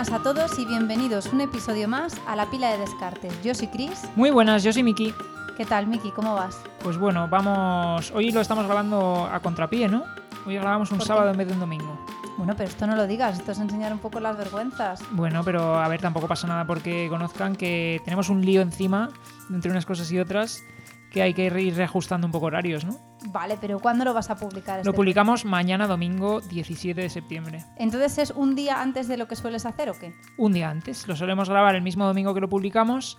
buenas 0.00 0.18
a 0.18 0.22
todos 0.22 0.58
y 0.58 0.64
bienvenidos 0.64 1.26
un 1.26 1.42
episodio 1.42 1.86
más 1.86 2.16
a 2.26 2.34
la 2.34 2.48
pila 2.48 2.70
de 2.70 2.78
descartes. 2.78 3.34
Yo 3.44 3.54
soy 3.54 3.68
Chris. 3.68 4.04
Muy 4.16 4.30
buenas, 4.30 4.62
yo 4.62 4.72
soy 4.72 4.82
Miki. 4.82 5.12
¿Qué 5.58 5.66
tal, 5.66 5.88
Miki? 5.88 6.10
¿Cómo 6.10 6.34
vas? 6.34 6.58
Pues 6.82 6.96
bueno, 6.96 7.28
vamos. 7.28 8.10
Hoy 8.12 8.30
lo 8.32 8.40
estamos 8.40 8.64
grabando 8.64 9.28
a 9.30 9.40
contrapié, 9.40 9.88
¿no? 9.88 10.04
Hoy 10.46 10.54
grabamos 10.54 10.90
un 10.90 10.96
¿Por 10.96 11.06
qué? 11.06 11.08
sábado 11.08 11.30
en 11.30 11.36
vez 11.36 11.48
de 11.48 11.52
un 11.52 11.60
domingo. 11.60 12.02
Bueno, 12.38 12.54
pero 12.56 12.70
esto 12.70 12.86
no 12.86 12.96
lo 12.96 13.06
digas, 13.06 13.38
esto 13.40 13.52
es 13.52 13.58
enseñar 13.58 13.92
un 13.92 13.98
poco 13.98 14.20
las 14.20 14.38
vergüenzas. 14.38 15.02
Bueno, 15.10 15.44
pero 15.44 15.78
a 15.78 15.86
ver, 15.88 16.00
tampoco 16.00 16.26
pasa 16.26 16.46
nada 16.46 16.66
porque 16.66 17.08
conozcan 17.10 17.54
que 17.54 18.00
tenemos 18.02 18.30
un 18.30 18.40
lío 18.40 18.62
encima 18.62 19.10
entre 19.50 19.70
unas 19.70 19.84
cosas 19.84 20.10
y 20.12 20.18
otras 20.18 20.62
que 21.10 21.22
hay 21.22 21.34
que 21.34 21.44
ir 21.44 21.74
reajustando 21.74 22.26
un 22.26 22.32
poco 22.32 22.46
horarios, 22.46 22.84
¿no? 22.84 22.96
Vale, 23.32 23.58
pero 23.60 23.78
¿cuándo 23.80 24.04
lo 24.04 24.14
vas 24.14 24.30
a 24.30 24.36
publicar? 24.36 24.76
Lo 24.76 24.80
este? 24.82 24.92
publicamos 24.92 25.44
mañana 25.44 25.86
domingo 25.86 26.40
17 26.40 27.00
de 27.00 27.10
septiembre. 27.10 27.64
Entonces 27.76 28.18
es 28.18 28.30
un 28.30 28.54
día 28.54 28.80
antes 28.80 29.08
de 29.08 29.16
lo 29.16 29.26
que 29.28 29.36
sueles 29.36 29.66
hacer 29.66 29.90
o 29.90 29.94
qué? 29.98 30.14
Un 30.38 30.52
día 30.52 30.70
antes. 30.70 31.06
Lo 31.08 31.16
solemos 31.16 31.48
grabar 31.48 31.74
el 31.74 31.82
mismo 31.82 32.06
domingo 32.06 32.32
que 32.32 32.40
lo 32.40 32.48
publicamos. 32.48 33.18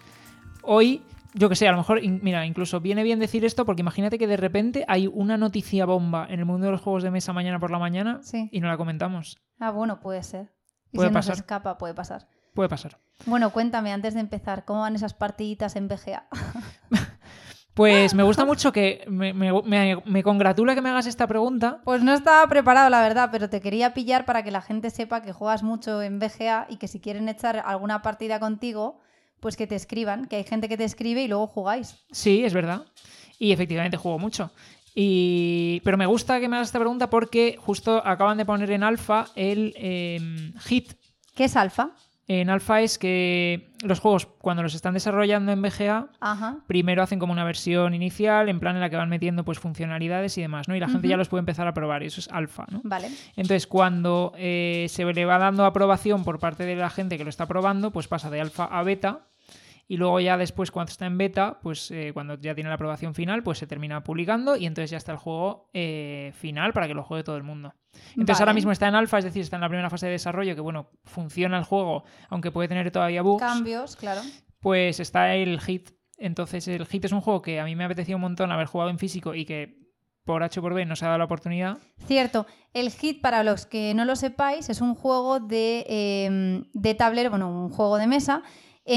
Hoy, 0.64 1.04
yo 1.34 1.50
que 1.50 1.56
sé, 1.56 1.68
a 1.68 1.72
lo 1.72 1.78
mejor, 1.78 2.02
mira, 2.02 2.46
incluso 2.46 2.80
viene 2.80 3.04
bien 3.04 3.20
decir 3.20 3.44
esto 3.46 3.66
porque 3.66 3.82
imagínate 3.82 4.18
que 4.18 4.28
de 4.28 4.38
repente 4.38 4.86
hay 4.88 5.08
una 5.08 5.38
noticia 5.38 5.86
bomba 5.86 6.26
en 6.30 6.40
el 6.40 6.46
mundo 6.46 6.66
de 6.68 6.72
los 6.72 6.82
juegos 6.82 7.04
de 7.04 7.12
mesa 7.12 7.34
mañana 7.34 7.60
por 7.60 7.72
la 7.72 7.80
mañana 7.80 8.20
Sí. 8.24 8.48
y 8.52 8.60
no 8.62 8.68
la 8.70 8.78
comentamos. 8.78 9.38
Ah, 9.60 9.72
bueno, 9.72 10.00
puede 10.00 10.24
ser. 10.24 10.52
Y 10.92 10.98
Puede 10.98 11.10
se 11.10 11.14
nos 11.14 11.26
pasar. 11.26 11.36
escapa, 11.42 11.78
puede 11.78 11.94
pasar. 11.94 12.28
Puede 12.54 12.68
pasar. 12.70 13.00
Bueno, 13.26 13.52
cuéntame 13.52 13.94
antes 13.94 14.14
de 14.14 14.20
empezar, 14.20 14.66
¿cómo 14.66 14.82
van 14.82 14.96
esas 14.96 15.14
partiditas 15.14 15.76
en 15.76 15.88
BGA? 15.88 16.28
Pues 17.82 18.14
me 18.14 18.24
gusta 18.24 18.46
mucho 18.46 18.72
que 18.72 19.04
me, 19.08 19.34
me- 19.34 19.52
me- 19.64 19.98
me 20.06 20.24
congratula 20.24 20.76
que 20.76 20.82
me 20.82 20.90
hagas 20.90 21.08
esta 21.08 21.26
pregunta. 21.28 21.82
Pues 21.84 22.04
no 22.04 22.14
estaba 22.14 22.46
preparado, 22.48 22.90
la 22.90 23.02
verdad, 23.02 23.30
pero 23.32 23.50
te 23.50 23.60
quería 23.60 23.94
pillar 23.94 24.26
para 24.26 24.44
que 24.44 24.52
la 24.52 24.62
gente 24.62 24.90
sepa 24.92 25.22
que 25.22 25.34
juegas 25.34 25.64
mucho 25.64 26.02
en 26.02 26.20
BGA 26.20 26.68
y 26.70 26.78
que 26.78 26.88
si 26.88 27.00
quieren 27.00 27.28
echar 27.28 27.64
alguna 27.66 28.02
partida 28.02 28.40
contigo, 28.40 29.00
pues 29.40 29.58
que 29.58 29.66
te 29.66 29.76
escriban, 29.76 30.26
que 30.28 30.36
hay 30.36 30.44
gente 30.44 30.70
que 30.70 30.78
te 30.78 30.84
escribe 30.84 31.24
y 31.24 31.28
luego 31.28 31.48
jugáis. 31.48 31.96
Sí, 32.12 32.46
es 32.46 32.54
verdad. 32.54 32.84
Y 33.40 33.52
efectivamente 33.52 33.98
juego 33.98 34.20
mucho. 34.20 34.52
Y... 34.94 35.82
Pero 35.84 35.98
me 35.98 36.06
gusta 36.06 36.40
que 36.40 36.48
me 36.48 36.58
hagas 36.58 36.68
esta 36.68 36.78
pregunta 36.80 37.10
porque 37.10 37.58
justo 37.60 38.06
acaban 38.06 38.38
de 38.38 38.46
poner 38.46 38.70
en 38.72 38.84
alfa 38.84 39.26
el 39.36 39.74
em, 39.78 40.54
hit. 40.60 40.94
¿Qué 41.34 41.46
es 41.46 41.56
alfa? 41.56 41.92
En 42.34 42.50
alfa 42.50 42.80
es 42.80 42.98
que 42.98 43.74
los 43.84 44.00
juegos, 44.00 44.26
cuando 44.26 44.64
los 44.64 44.74
están 44.74 44.94
desarrollando 44.94 45.52
en 45.52 45.62
BGA, 45.62 46.08
Ajá. 46.22 46.60
primero 46.66 47.04
hacen 47.04 47.20
como 47.20 47.34
una 47.34 47.44
versión 47.44 47.94
inicial, 47.94 48.48
en 48.48 48.62
plan 48.62 48.76
en 48.76 48.82
la 48.82 48.90
que 48.90 48.96
van 48.96 49.10
metiendo 49.10 49.44
pues 49.44 49.60
funcionalidades 49.60 50.38
y 50.38 50.42
demás, 50.42 50.70
¿no? 50.70 50.76
Y 50.78 50.80
la 50.80 50.88
gente 50.88 51.10
ya 51.10 51.18
los 51.18 51.28
puede 51.28 51.40
empezar 51.40 51.68
a 51.68 51.74
probar, 51.74 52.04
y 52.04 52.06
eso 52.06 52.22
es 52.22 52.30
alfa, 52.30 52.66
¿no? 52.72 52.80
Vale. 52.86 53.10
Entonces, 53.36 53.68
cuando 53.68 54.32
eh, 54.38 54.86
se 54.88 55.04
le 55.04 55.26
va 55.26 55.40
dando 55.40 55.66
aprobación 55.66 56.24
por 56.24 56.40
parte 56.40 56.64
de 56.64 56.78
la 56.78 56.90
gente 56.90 57.18
que 57.18 57.26
lo 57.26 57.30
está 57.30 57.48
probando, 57.48 57.92
pues 57.92 58.08
pasa 58.08 58.30
de 58.30 58.40
alfa 58.40 58.64
a 58.64 58.82
beta. 58.84 59.28
Y 59.92 59.98
luego 59.98 60.22
ya 60.22 60.38
después, 60.38 60.72
cuando 60.72 60.90
está 60.90 61.06
en 61.06 61.18
beta, 61.18 61.60
pues 61.62 61.92
eh, 61.92 62.12
cuando 62.14 62.36
ya 62.36 62.56
tiene 62.56 62.70
la 62.70 62.76
aprobación 62.76 63.14
final, 63.14 63.44
pues 63.44 63.58
se 63.58 63.68
termina 63.68 64.06
publicando 64.06 64.56
y 64.56 64.66
entonces 64.66 64.90
ya 64.90 64.96
está 64.96 65.12
el 65.12 65.18
juego 65.18 65.70
eh, 65.74 66.32
final 66.34 66.72
para 66.72 66.88
que 66.88 66.94
lo 66.94 67.04
juegue 67.04 67.26
todo 67.26 67.36
el 67.36 67.44
mundo. 67.44 67.74
Entonces 68.12 68.36
Vale. 68.38 68.44
ahora 68.44 68.54
mismo 68.54 68.72
está 68.72 68.88
en 68.88 68.96
alfa, 68.96 69.18
es 69.18 69.26
decir, 69.26 69.42
está 69.42 69.58
en 69.58 69.64
la 69.64 69.68
primera 69.68 69.90
fase 69.90 70.06
de 70.06 70.14
desarrollo, 70.14 70.56
que 70.56 70.62
bueno, 70.62 70.92
funciona 71.04 71.58
el 71.58 71.66
juego, 71.66 72.06
aunque 72.30 72.52
puede 72.52 72.70
tener 72.70 72.90
todavía 72.90 73.22
bugs 73.22 73.44
Cambios, 73.44 73.98
claro. 73.98 74.22
pues 74.62 75.02
está 75.02 75.36
el 75.36 75.60
Hit. 75.60 75.90
Entonces, 76.18 76.70
el 76.70 76.86
Hit 76.86 77.04
es 77.04 77.12
un 77.12 77.20
juego 77.20 77.42
que 77.42 77.60
a 77.60 77.66
mí 77.66 77.76
me 77.76 77.84
apetecía 77.84 78.16
un 78.16 78.22
montón 78.22 78.50
haber 78.54 78.68
jugado 78.68 78.92
en 78.92 78.98
físico 78.98 79.36
y 79.36 79.44
que 79.44 79.78
por 80.24 80.42
H 80.42 80.62
por 80.62 80.74
B 80.74 80.86
no 80.86 80.96
se 80.96 81.04
ha 81.04 81.10
dado 81.10 81.18
la 81.18 81.26
oportunidad. 81.26 81.80
Cierto, 82.06 82.48
el 82.74 82.92
Hit, 82.92 83.22
para 83.22 83.44
los 83.44 83.66
que 83.66 83.94
no 83.94 84.06
lo 84.06 84.16
sepáis, 84.16 84.70
es 84.70 84.80
un 84.80 84.96
juego 84.96 85.42
de, 85.42 85.86
eh, 85.90 86.64
de 86.72 86.96
tablero, 86.96 87.30
bueno, 87.30 87.50
un 87.66 87.70
juego 87.70 87.98
de 87.98 88.08
mesa, 88.08 88.42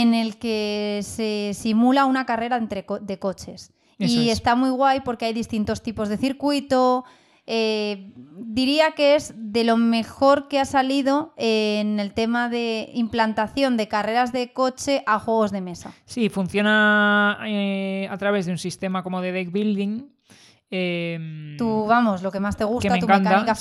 en 0.01 0.15
el 0.15 0.39
que 0.39 1.01
se 1.03 1.53
simula 1.55 2.05
una 2.05 2.25
carrera 2.27 2.57
entre 2.57 2.85
co- 2.87 2.99
de 3.01 3.19
coches. 3.19 3.73
Eso 3.99 4.21
y 4.21 4.29
es. 4.31 4.39
está 4.39 4.55
muy 4.57 4.71
guay 4.71 5.01
porque 5.01 5.25
hay 5.27 5.33
distintos 5.33 5.83
tipos 5.83 6.09
de 6.09 6.17
circuito. 6.17 7.05
eh, 7.47 8.15
diría 8.39 8.93
que 8.93 9.17
es 9.17 9.35
de 9.37 9.65
lo 9.65 9.77
mejor 9.77 10.49
que 10.49 10.59
ha 10.59 10.65
salido 10.65 11.35
en 11.37 12.01
el 12.01 12.15
tema 12.15 12.49
de 12.49 12.89
implantación 12.95 13.77
de 13.77 13.87
carreras 13.87 14.33
de 14.33 14.53
coche 14.55 15.03
a 15.07 15.19
juegos 15.19 15.51
de 15.53 15.61
mesa. 15.61 15.93
Sí, 16.07 16.31
funciona 16.31 17.39
eh, 17.47 18.09
a 18.11 18.17
través 18.17 18.47
de 18.47 18.53
un 18.53 18.59
sistema 18.59 19.03
como 19.03 19.21
de 19.21 19.33
deck 19.33 19.53
building. 19.53 20.05
eh, 20.71 21.55
Tú, 21.59 21.85
vamos, 21.87 22.23
lo 22.23 22.33
que 22.33 22.41
más 22.41 22.57
te 22.57 22.65
gusta, 22.65 22.89
me 22.95 22.99
tu 22.99 23.07
encanta, 23.07 23.31
mecánica 23.31 23.55
sí. 23.55 23.61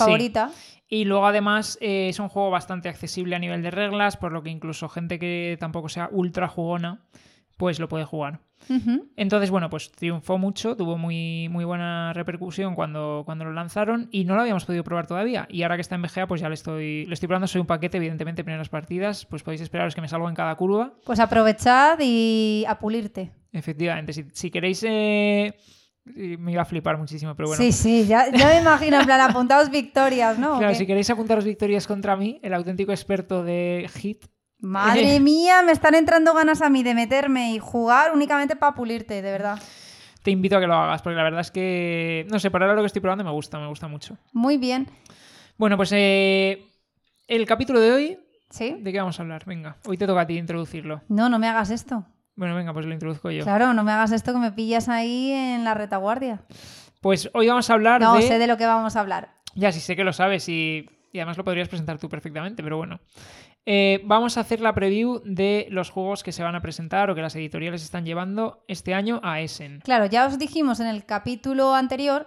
Y 0.93 1.05
luego 1.05 1.25
además 1.25 1.79
eh, 1.81 2.09
es 2.09 2.19
un 2.19 2.29
juego 2.29 2.51
bastante 2.51 2.87
accesible 2.87 3.35
a 3.35 3.39
nivel 3.39 3.63
de 3.63 3.71
reglas, 3.71 4.15
por 4.15 4.31
lo 4.31 4.43
que 4.43 4.51
incluso 4.51 4.87
gente 4.89 5.17
que 5.17 5.57
tampoco 5.59 5.89
sea 5.89 6.07
ultra 6.11 6.47
jugona, 6.47 7.01
pues 7.57 7.79
lo 7.79 7.87
puede 7.87 8.05
jugar. 8.05 8.41
Entonces, 9.17 9.49
bueno, 9.49 9.71
pues 9.71 9.91
triunfó 9.91 10.37
mucho, 10.37 10.77
tuvo 10.77 10.99
muy, 10.99 11.49
muy 11.49 11.65
buena 11.65 12.13
repercusión 12.13 12.75
cuando, 12.75 13.23
cuando 13.25 13.43
lo 13.43 13.53
lanzaron 13.53 14.07
y 14.11 14.23
no 14.25 14.35
lo 14.35 14.41
habíamos 14.41 14.65
podido 14.65 14.83
probar 14.83 15.07
todavía. 15.07 15.47
Y 15.49 15.63
ahora 15.63 15.77
que 15.77 15.81
está 15.81 15.95
en 15.95 16.03
BGA, 16.03 16.27
pues 16.27 16.41
ya 16.41 16.47
le 16.47 16.53
estoy, 16.53 17.07
le 17.07 17.13
estoy 17.15 17.25
probando. 17.25 17.47
Soy 17.47 17.61
un 17.61 17.67
paquete, 17.67 17.97
evidentemente, 17.97 18.43
primeras 18.43 18.69
partidas, 18.69 19.25
pues 19.25 19.41
podéis 19.41 19.61
esperaros 19.61 19.95
que 19.95 20.01
me 20.01 20.07
salgo 20.07 20.29
en 20.29 20.35
cada 20.35 20.53
curva. 20.53 20.93
Pues 21.05 21.19
aprovechad 21.19 21.97
y 22.01 22.65
a 22.67 22.77
pulirte. 22.77 23.31
Efectivamente, 23.51 24.13
si, 24.13 24.25
si 24.31 24.51
queréis, 24.51 24.83
eh, 24.87 25.55
me 26.05 26.51
iba 26.51 26.61
a 26.61 26.65
flipar 26.65 26.97
muchísimo, 26.97 27.35
pero 27.35 27.47
bueno. 27.49 27.63
Sí, 27.63 27.71
sí, 27.71 28.05
ya, 28.05 28.29
ya 28.31 28.47
me 28.47 28.59
imagino, 28.59 28.99
en 28.99 29.05
plan, 29.05 29.21
apuntados 29.21 29.69
victorias, 29.69 30.37
¿no? 30.37 30.55
¿O 30.55 30.57
Claro, 30.59 30.75
si 30.75 30.85
queréis 30.85 31.09
apuntaros 31.09 31.45
victorias 31.45 31.87
contra 31.87 32.15
mí, 32.17 32.39
el 32.43 32.53
auténtico 32.53 32.91
experto 32.91 33.43
de 33.43 33.89
Hit, 33.95 34.25
Madre 34.59 35.19
mía, 35.21 35.61
me 35.61 35.71
están 35.71 35.95
entrando 35.95 36.33
ganas 36.33 36.61
a 36.61 36.69
mí 36.69 36.83
de 36.83 36.93
meterme 36.93 37.53
y 37.53 37.59
jugar 37.59 38.13
únicamente 38.13 38.55
para 38.55 38.75
pulirte, 38.75 39.21
de 39.21 39.31
verdad. 39.31 39.59
te 40.23 40.31
invito 40.31 40.57
a 40.57 40.59
que 40.59 40.67
lo 40.67 40.75
hagas, 40.75 41.01
porque 41.01 41.15
la 41.15 41.23
verdad 41.23 41.41
es 41.41 41.51
que, 41.51 42.25
no 42.29 42.39
sé, 42.39 42.49
por 42.51 42.61
ahora 42.61 42.75
lo 42.75 42.81
que 42.81 42.87
estoy 42.87 43.01
probando 43.01 43.23
me 43.23 43.31
gusta, 43.31 43.59
me 43.59 43.67
gusta 43.67 43.87
mucho. 43.87 44.17
Muy 44.33 44.57
bien. 44.57 44.87
Bueno, 45.57 45.77
pues 45.77 45.91
eh, 45.93 46.65
el 47.27 47.45
capítulo 47.45 47.79
de 47.79 47.91
hoy, 47.91 48.19
¿Sí? 48.49 48.75
¿de 48.79 48.91
qué 48.91 48.99
vamos 48.99 49.19
a 49.19 49.23
hablar? 49.23 49.43
Venga, 49.45 49.77
hoy 49.85 49.97
te 49.97 50.05
toca 50.07 50.21
a 50.21 50.27
ti 50.27 50.37
introducirlo. 50.37 51.01
No, 51.07 51.27
no 51.29 51.39
me 51.39 51.47
hagas 51.47 51.69
esto. 51.69 52.05
Bueno, 52.35 52.55
venga, 52.55 52.73
pues 52.73 52.85
lo 52.85 52.93
introduzco 52.93 53.29
yo. 53.31 53.43
Claro, 53.43 53.73
no 53.73 53.83
me 53.83 53.91
hagas 53.91 54.11
esto 54.11 54.33
que 54.33 54.39
me 54.39 54.51
pillas 54.51 54.89
ahí 54.89 55.31
en 55.31 55.63
la 55.63 55.73
retaguardia. 55.73 56.41
Pues 57.01 57.29
hoy 57.33 57.47
vamos 57.47 57.69
a 57.69 57.73
hablar 57.73 58.01
No 58.01 58.15
de... 58.15 58.23
sé 58.23 58.39
de 58.39 58.47
lo 58.47 58.57
que 58.57 58.65
vamos 58.65 58.95
a 58.95 59.01
hablar. 59.01 59.35
Ya, 59.55 59.71
sí 59.71 59.79
sé 59.79 59.95
que 59.95 60.03
lo 60.03 60.13
sabes 60.13 60.49
y, 60.49 60.89
y 61.11 61.19
además 61.19 61.37
lo 61.37 61.43
podrías 61.43 61.67
presentar 61.69 61.99
tú 61.99 62.09
perfectamente, 62.09 62.63
pero 62.63 62.77
bueno. 62.77 62.99
Eh, 63.65 64.01
vamos 64.03 64.37
a 64.37 64.41
hacer 64.41 64.59
la 64.61 64.73
preview 64.73 65.21
de 65.23 65.67
los 65.69 65.89
juegos 65.89 66.23
que 66.23 66.31
se 66.31 66.43
van 66.43 66.55
a 66.55 66.61
presentar 66.61 67.09
o 67.09 67.15
que 67.15 67.21
las 67.21 67.35
editoriales 67.35 67.83
están 67.83 68.03
llevando 68.05 68.65
este 68.67 68.93
año 68.93 69.21
a 69.23 69.39
Essen. 69.39 69.79
Claro, 69.83 70.05
ya 70.07 70.25
os 70.25 70.37
dijimos 70.37 70.79
en 70.79 70.87
el 70.87 71.05
capítulo 71.05 71.73
anterior 71.75 72.25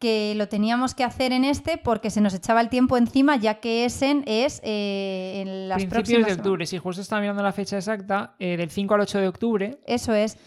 que 0.00 0.34
lo 0.34 0.48
teníamos 0.48 0.94
que 0.94 1.04
hacer 1.04 1.30
en 1.32 1.44
este 1.44 1.78
porque 1.78 2.10
se 2.10 2.20
nos 2.20 2.34
echaba 2.34 2.60
el 2.60 2.68
tiempo 2.70 2.96
encima, 2.96 3.36
ya 3.36 3.60
que 3.60 3.84
Essen 3.84 4.24
es 4.26 4.60
eh, 4.64 5.42
en 5.42 5.68
las 5.68 5.76
Principios 5.76 6.02
próximas 6.02 6.26
de 6.26 6.32
octubre, 6.34 6.66
sí, 6.66 6.78
justo 6.78 7.02
estaba 7.02 7.20
mirando 7.20 7.42
la 7.42 7.52
fecha 7.52 7.76
exacta, 7.76 8.34
eh, 8.38 8.56
del 8.56 8.70
5 8.70 8.94
al 8.94 9.00
8 9.02 9.18
de 9.18 9.28
octubre. 9.28 9.78
Eso 9.86 10.14
es. 10.14 10.38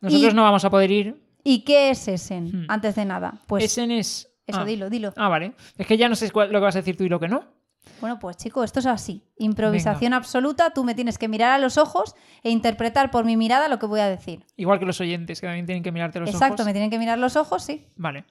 Nosotros 0.00 0.32
Y- 0.32 0.36
no 0.36 0.42
vamos 0.42 0.64
a 0.64 0.70
poder 0.70 0.90
ir. 0.90 1.22
¿Y 1.42 1.60
qué 1.64 1.90
es 1.90 2.06
Essen? 2.08 2.64
Hmm. 2.64 2.66
Antes 2.68 2.96
de 2.96 3.04
nada. 3.06 3.40
Pues 3.46 3.64
Essen 3.64 3.92
es... 3.92 4.28
eso, 4.46 4.60
ah. 4.60 4.64
dilo, 4.64 4.90
dilo. 4.90 5.14
Ah, 5.16 5.28
vale. 5.28 5.54
Es 5.78 5.86
que 5.86 5.96
ya 5.96 6.08
no 6.08 6.16
sé 6.16 6.30
lo 6.34 6.48
que 6.48 6.58
vas 6.58 6.76
a 6.76 6.80
decir 6.80 6.96
tú 6.96 7.04
y 7.04 7.08
lo 7.08 7.18
que 7.20 7.28
no. 7.28 7.59
Bueno, 8.00 8.18
pues 8.18 8.36
chico, 8.36 8.64
esto 8.64 8.80
es 8.80 8.86
así. 8.86 9.22
Improvisación 9.36 10.14
absoluta. 10.14 10.70
Tú 10.70 10.84
me 10.84 10.94
tienes 10.94 11.18
que 11.18 11.28
mirar 11.28 11.52
a 11.52 11.58
los 11.58 11.76
ojos 11.78 12.14
e 12.42 12.50
interpretar 12.50 13.10
por 13.10 13.24
mi 13.24 13.36
mirada 13.36 13.68
lo 13.68 13.78
que 13.78 13.86
voy 13.86 14.00
a 14.00 14.08
decir. 14.08 14.44
Igual 14.56 14.78
que 14.78 14.86
los 14.86 15.00
oyentes, 15.00 15.40
que 15.40 15.46
también 15.46 15.66
tienen 15.66 15.82
que 15.82 15.92
mirarte 15.92 16.20
los 16.20 16.30
Exacto, 16.30 16.54
ojos. 16.54 16.66
me 16.66 16.72
tienen 16.72 16.90
que 16.90 16.98
mirar 16.98 17.18
los 17.18 17.36
ojos, 17.36 17.62
sí. 17.62 17.86
Vale. 17.96 18.24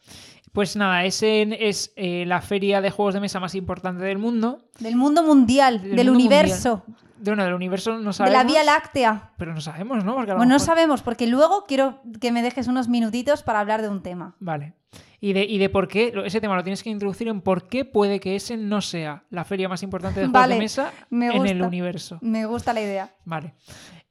Pues 0.54 0.76
nada, 0.76 1.06
Essen 1.06 1.54
es 1.54 1.94
eh, 1.96 2.26
la 2.26 2.42
feria 2.42 2.82
de 2.82 2.90
juegos 2.90 3.14
de 3.14 3.20
mesa 3.20 3.40
más 3.40 3.54
importante 3.54 4.04
del 4.04 4.18
mundo. 4.18 4.64
Del 4.80 4.96
mundo 4.96 5.24
mundial, 5.24 5.82
Del 5.82 5.96
del, 5.96 6.08
mundo 6.08 6.20
universo, 6.20 6.84
De, 7.20 7.32
bueno, 7.32 7.44
del 7.44 7.54
universo 7.54 7.98
no 7.98 8.10
de 8.10 8.14
sabemos. 8.14 8.38
la 8.38 8.44
Vía 8.44 8.64
Láctea. 8.64 9.32
Pero 9.38 9.54
no 9.54 9.62
sabemos, 9.62 10.04
¿no? 10.04 10.16
Porque 10.16 10.32
a 10.32 10.34
lo 10.36 10.40
Bueno, 10.40 10.54
no 10.54 10.60
sabemos, 10.60 11.02
porque 11.02 11.28
luego 11.28 11.66
quiero 11.68 12.02
que 12.20 12.32
me 12.32 12.42
dejes 12.42 12.68
unos 12.68 12.88
minutitos 12.88 13.44
para 13.44 13.60
hablar 13.60 13.82
de 13.82 13.90
un 13.90 14.02
tema. 14.02 14.36
Vale. 14.40 14.74
Y 15.22 15.34
de, 15.34 15.44
y 15.44 15.58
de 15.58 15.70
por 15.70 15.88
qué, 15.88 16.14
ese 16.26 16.40
tema 16.40 16.56
lo 16.56 16.64
tienes 16.64 16.82
que 16.82 16.90
introducir 16.90 17.28
en 17.28 17.42
por 17.42 17.68
qué 17.68 17.84
puede 17.84 18.20
que 18.20 18.36
ese 18.38 18.56
no 18.56 18.82
sea 18.82 19.24
la 19.30 19.44
feria 19.44 19.68
más 19.68 19.84
importante 19.84 20.22
de 20.22 20.28
juegos 20.28 20.42
Vale, 20.42 20.54
de 20.56 20.62
mesa 20.62 20.94
me 21.10 21.28
en 21.28 21.46
el 21.46 21.62
universo. 21.62 22.20
Me 22.22 22.46
gusta 22.46 22.72
la 22.74 22.82
idea. 22.82 23.14
Vale. 23.26 23.54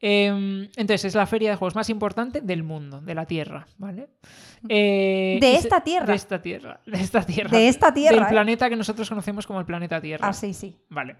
Em, 0.00 0.68
entonces, 0.76 1.06
es 1.06 1.14
la 1.14 1.26
feria 1.26 1.50
de 1.50 1.56
juegos 1.56 1.74
más 1.74 1.90
importante 1.90 2.40
del 2.40 2.62
mundo, 2.62 3.00
de 3.00 3.14
la 3.14 3.26
Tierra, 3.26 3.66
¿vale? 3.78 4.10
Eh, 4.68 5.38
¿De 5.40 5.54
esta 5.54 5.82
Tierra? 5.82 6.06
De 6.06 6.14
esta 6.14 6.40
Tierra. 6.40 6.80
De 6.86 7.00
esta 7.00 7.22
Tierra. 7.22 7.50
De 7.50 7.68
esta 7.68 7.92
Tierra, 7.92 8.16
Del 8.16 8.24
¿eh? 8.24 8.30
planeta 8.30 8.68
que 8.68 8.76
nosotros 8.76 9.08
conocemos 9.08 9.46
como 9.46 9.60
el 9.60 9.66
planeta 9.66 10.00
Tierra. 10.00 10.26
Ah, 10.26 10.32
sí, 10.32 10.54
sí. 10.54 10.76
Vale. 10.88 11.16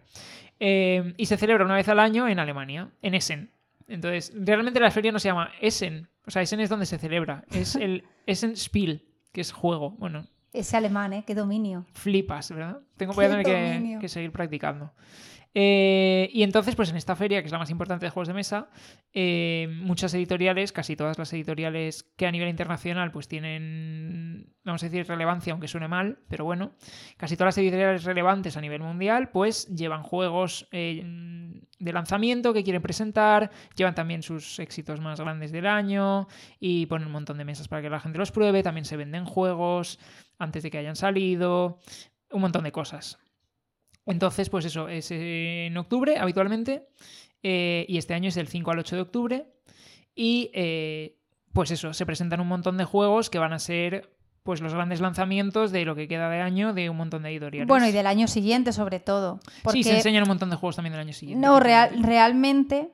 Eh, 0.61 1.14
y 1.17 1.26
se 1.26 1.37
celebra 1.37 1.64
una 1.64 1.75
vez 1.76 1.88
al 1.88 2.00
año 2.00 2.26
en 2.29 2.38
Alemania, 2.38 2.90
en 3.02 3.14
Essen. 3.14 3.50
Entonces, 3.87 4.32
realmente 4.35 4.81
la 4.81 4.90
feria 4.90 5.12
no 5.12 5.19
se 5.19 5.29
llama 5.29 5.50
Essen. 5.61 6.08
O 6.26 6.31
sea, 6.31 6.43
Essen 6.43 6.61
es 6.61 6.69
donde 6.69 6.85
se 6.87 6.99
celebra. 6.99 7.44
Es 7.50 7.75
el 7.76 8.05
Essen 8.26 8.56
Spiel, 8.56 9.06
que 9.32 9.40
es 9.40 9.52
juego. 9.52 9.93
Bueno, 9.93 10.26
Ese 10.52 10.76
alemán, 10.76 11.12
¿eh? 11.12 11.25
Qué 11.26 11.35
dominio. 11.35 11.87
flipas, 11.94 12.50
¿verdad? 12.50 12.81
Tengo 12.96 13.12
voy 13.12 13.26
a 13.26 13.37
Qué 13.38 13.44
tener 13.44 13.99
que 14.00 14.08
seguir 14.08 14.32
practicando. 14.32 14.93
Eh, 15.60 16.31
y 16.32 16.44
entonces, 16.44 16.76
pues 16.76 16.88
en 16.90 16.96
esta 16.96 17.16
feria, 17.16 17.40
que 17.40 17.46
es 17.46 17.52
la 17.52 17.58
más 17.58 17.70
importante 17.70 18.06
de 18.06 18.10
juegos 18.10 18.28
de 18.28 18.34
mesa, 18.34 18.70
eh, 19.12 19.66
muchas 19.82 20.14
editoriales, 20.14 20.70
casi 20.70 20.94
todas 20.94 21.19
las 21.19 21.32
editoriales 21.32 22.05
que 22.16 22.28
a 22.28 22.31
nivel 22.31 22.49
internacional 22.49 23.10
pues 23.10 23.26
tienen, 23.26 24.55
vamos 24.62 24.84
a 24.84 24.87
decir, 24.87 25.08
relevancia, 25.08 25.52
aunque 25.52 25.66
suene 25.66 25.88
mal, 25.88 26.20
pero 26.28 26.44
bueno, 26.44 26.76
casi 27.16 27.37
todas 27.37 27.56
las 27.56 27.58
editoriales 27.58 28.05
relevantes 28.05 28.56
a 28.56 28.60
nivel 28.60 28.82
mundial, 28.82 29.31
pues 29.31 29.66
llevan 29.75 30.05
juegos 30.05 30.69
eh, 30.70 31.02
de 31.81 31.93
lanzamiento 31.93 32.54
que 32.54 32.62
quieren 32.62 32.81
presentar, 32.81 33.50
llevan 33.75 33.96
también 33.96 34.22
sus 34.22 34.61
éxitos 34.61 35.00
más 35.00 35.20
grandes 35.20 35.50
del 35.50 35.66
año 35.66 36.28
y 36.61 36.87
ponen 36.87 37.08
un 37.08 37.14
montón 37.14 37.37
de 37.37 37.44
mesas 37.44 37.66
para 37.66 37.82
que 37.82 37.90
la 37.90 37.99
gente 37.99 38.19
los 38.19 38.31
pruebe, 38.31 38.62
también 38.62 38.84
se 38.84 38.96
venden 38.96 39.25
juegos 39.25 39.99
antes 40.38 40.62
de 40.62 40.70
que 40.70 40.78
hayan 40.78 40.94
salido, 40.94 41.81
un 42.31 42.43
montón 42.43 42.62
de 42.62 42.70
cosas. 42.70 43.19
Entonces, 44.08 44.49
pues 44.49 44.64
eso, 44.64 44.88
es 44.88 45.10
en 45.10 45.76
octubre 45.76 46.19
habitualmente. 46.19 46.88
Eh, 47.43 47.84
y 47.88 47.99
este 47.99 48.14
año 48.14 48.28
es 48.28 48.34
del 48.34 48.49
5 48.49 48.70
al 48.70 48.78
8 48.78 48.96
de 48.96 49.02
octubre. 49.02 49.46
Y 50.14 50.50
eh, 50.55 51.19
pues 51.52 51.70
eso, 51.70 51.93
se 51.93 52.06
presentan 52.06 52.40
un 52.40 52.49
montón 52.49 52.76
de 52.76 52.84
juegos 52.84 53.31
que 53.31 53.38
van 53.38 53.52
a 53.52 53.58
ser 53.58 54.10
pues 54.43 54.62
los 54.62 54.72
grandes 54.72 55.00
lanzamientos 55.00 55.72
de 55.72 55.84
lo 55.84 55.94
que 55.94 56.08
queda 56.08 56.31
de 56.31 56.40
año 56.40 56.72
de 56.72 56.88
un 56.88 56.96
montón 56.96 57.22
de 57.22 57.31
editoriales. 57.31 57.69
Bueno, 57.69 57.87
y 57.87 57.93
del 57.93 58.06
año 58.06 58.28
siguiente 58.28 58.72
sobre 58.72 58.99
todo. 58.99 59.40
Sí, 59.70 59.82
se 59.82 59.96
enseñan 59.96 60.22
un 60.22 60.28
montón 60.28 60.49
de 60.49 60.56
juegos 60.56 60.76
también 60.76 60.93
del 60.93 61.02
año 61.02 61.12
siguiente. 61.12 61.46
No, 61.46 61.61
realmente 61.61 62.93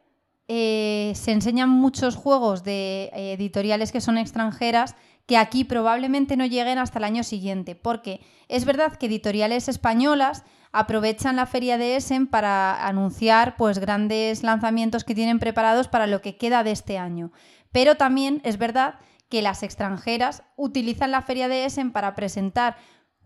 eh, 0.48 1.12
se 1.14 1.30
enseñan 1.30 1.68
muchos 1.68 2.16
juegos 2.16 2.64
de 2.64 3.10
editoriales 3.14 3.92
que 3.92 4.00
son 4.00 4.18
extranjeras 4.18 4.96
que 5.26 5.36
aquí 5.36 5.64
probablemente 5.64 6.36
no 6.36 6.44
lleguen 6.44 6.78
hasta 6.78 6.98
el 6.98 7.04
año 7.04 7.22
siguiente, 7.22 7.74
porque 7.74 8.20
es 8.48 8.64
verdad 8.64 8.96
que 8.96 9.06
editoriales 9.06 9.68
españolas 9.68 10.44
aprovechan 10.74 11.36
la 11.36 11.46
feria 11.46 11.78
de 11.78 11.94
Essen 11.94 12.26
para 12.26 12.86
anunciar 12.86 13.56
pues 13.56 13.78
grandes 13.78 14.42
lanzamientos 14.42 15.04
que 15.04 15.14
tienen 15.14 15.38
preparados 15.38 15.86
para 15.86 16.08
lo 16.08 16.20
que 16.20 16.36
queda 16.36 16.64
de 16.64 16.72
este 16.72 16.98
año. 16.98 17.30
Pero 17.70 17.94
también 17.94 18.40
es 18.44 18.58
verdad 18.58 18.96
que 19.28 19.40
las 19.40 19.62
extranjeras 19.62 20.42
utilizan 20.56 21.12
la 21.12 21.22
feria 21.22 21.46
de 21.46 21.64
Essen 21.64 21.92
para 21.92 22.16
presentar 22.16 22.76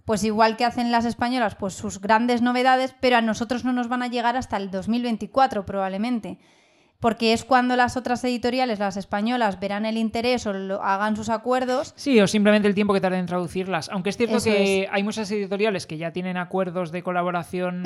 pues 0.04 0.24
igual 0.24 0.56
que 0.56 0.64
hacen 0.64 0.92
las 0.92 1.06
españolas, 1.06 1.54
pues 1.54 1.74
sus 1.74 2.00
grandes 2.00 2.40
novedades, 2.40 2.94
pero 3.00 3.16
a 3.16 3.22
nosotros 3.22 3.64
no 3.64 3.72
nos 3.72 3.88
van 3.88 4.02
a 4.02 4.08
llegar 4.08 4.36
hasta 4.36 4.56
el 4.58 4.70
2024 4.70 5.66
probablemente 5.66 6.38
porque 7.00 7.32
es 7.32 7.44
cuando 7.44 7.76
las 7.76 7.96
otras 7.96 8.24
editoriales, 8.24 8.78
las 8.78 8.96
españolas, 8.96 9.60
verán 9.60 9.86
el 9.86 9.96
interés 9.96 10.46
o 10.46 10.50
hagan 10.82 11.16
sus 11.16 11.28
acuerdos. 11.28 11.92
Sí, 11.96 12.20
o 12.20 12.26
simplemente 12.26 12.66
el 12.66 12.74
tiempo 12.74 12.92
que 12.92 13.00
tarden 13.00 13.20
en 13.20 13.26
traducirlas. 13.26 13.88
Aunque 13.90 14.10
es 14.10 14.16
cierto 14.16 14.42
que 14.42 14.88
hay 14.90 15.02
muchas 15.02 15.30
editoriales 15.30 15.86
que 15.86 15.96
ya 15.96 16.12
tienen 16.12 16.36
acuerdos 16.36 16.90
de 16.90 17.02
colaboración 17.02 17.84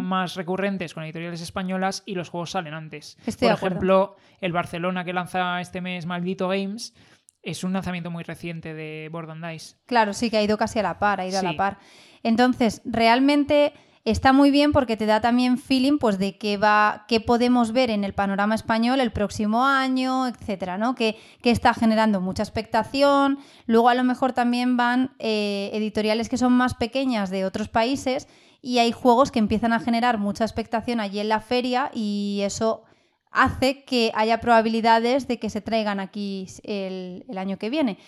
más 0.00 0.34
recurrentes 0.34 0.94
con 0.94 1.04
editoriales 1.04 1.42
españolas 1.42 2.02
y 2.06 2.14
los 2.14 2.30
juegos 2.30 2.52
salen 2.52 2.74
antes. 2.74 3.18
Por 3.38 3.50
ejemplo, 3.50 4.16
el 4.40 4.52
Barcelona 4.52 5.04
que 5.04 5.12
lanza 5.12 5.60
este 5.60 5.80
mes 5.80 6.06
Maldito 6.06 6.48
Games 6.48 6.94
es 7.42 7.64
un 7.64 7.72
lanzamiento 7.72 8.10
muy 8.10 8.24
reciente 8.24 8.74
de 8.74 9.08
Board 9.12 9.30
and 9.30 9.46
Dice. 9.46 9.76
Claro, 9.86 10.12
sí, 10.12 10.30
que 10.30 10.38
ha 10.38 10.42
ido 10.42 10.56
casi 10.56 10.78
a 10.78 10.82
la 10.82 10.98
par, 10.98 11.20
ha 11.20 11.26
ido 11.26 11.38
a 11.38 11.42
la 11.42 11.56
par. 11.56 11.78
Entonces, 12.22 12.82
realmente 12.84 13.72
está 14.10 14.32
muy 14.32 14.50
bien 14.50 14.72
porque 14.72 14.96
te 14.96 15.06
da 15.06 15.20
también 15.20 15.58
feeling 15.58 15.98
pues 15.98 16.18
de 16.18 16.38
qué 16.38 16.56
va 16.56 17.04
qué 17.08 17.20
podemos 17.20 17.72
ver 17.72 17.90
en 17.90 18.04
el 18.04 18.14
panorama 18.14 18.54
español 18.54 19.00
el 19.00 19.12
próximo 19.12 19.64
año 19.64 20.26
etcétera 20.26 20.78
no 20.78 20.94
que, 20.94 21.16
está 21.42 21.72
generando 21.74 22.20
mucha 22.20 22.42
expectación. 22.42 23.38
Luego 23.66 23.88
a 23.88 23.94
lo 23.94 24.04
mejor 24.04 24.32
también 24.32 24.76
van 24.76 25.12
eh, 25.18 25.70
editoriales 25.72 26.28
que 26.28 26.36
son 26.36 26.52
más 26.52 26.74
pequeñas 26.74 27.30
de 27.30 27.44
otros 27.44 27.68
países 27.68 28.28
y 28.60 28.78
hay 28.78 28.92
juegos 28.92 29.30
que 29.30 29.38
empiezan 29.38 29.72
a 29.72 29.80
generar 29.80 30.18
mucha 30.18 30.44
expectación 30.44 31.00
allí 31.00 31.20
en 31.20 31.28
la 31.28 31.40
feria 31.40 31.90
y 31.94 32.40
eso 32.42 32.84
hace 33.30 33.84
que 33.84 34.12
haya 34.14 34.40
probabilidades 34.40 35.28
de 35.28 35.38
que 35.38 35.50
se 35.50 35.60
traigan 35.60 36.00
aquí 36.00 36.46
el, 36.64 37.24
año 37.36 37.58
que 37.58 37.70
viene. 37.70 37.98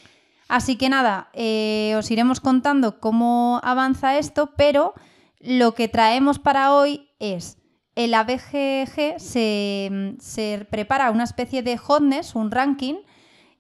Así 0.49 0.77
que 0.77 0.89
nada 0.89 1.31
eh, 1.33 1.95
os 1.97 2.11
iremos 2.11 2.41
contando 2.41 3.01
cómo 3.01 3.61
avanza 3.63 4.19
esto 4.19 4.51
pero 4.57 4.95
lo 5.41 5.75
que 5.75 5.89
traemos 5.89 6.39
para 6.39 6.75
hoy 6.75 7.11
es 7.19 7.59
el 7.97 8.15
ABGG 8.15 9.19
se, 9.19 10.67
prepara 10.71 11.11
una 11.11 11.25
especie 11.25 11.63
de 11.63 11.77
hotness, 11.77 12.35
un 12.35 12.51
ranking, 12.51 12.97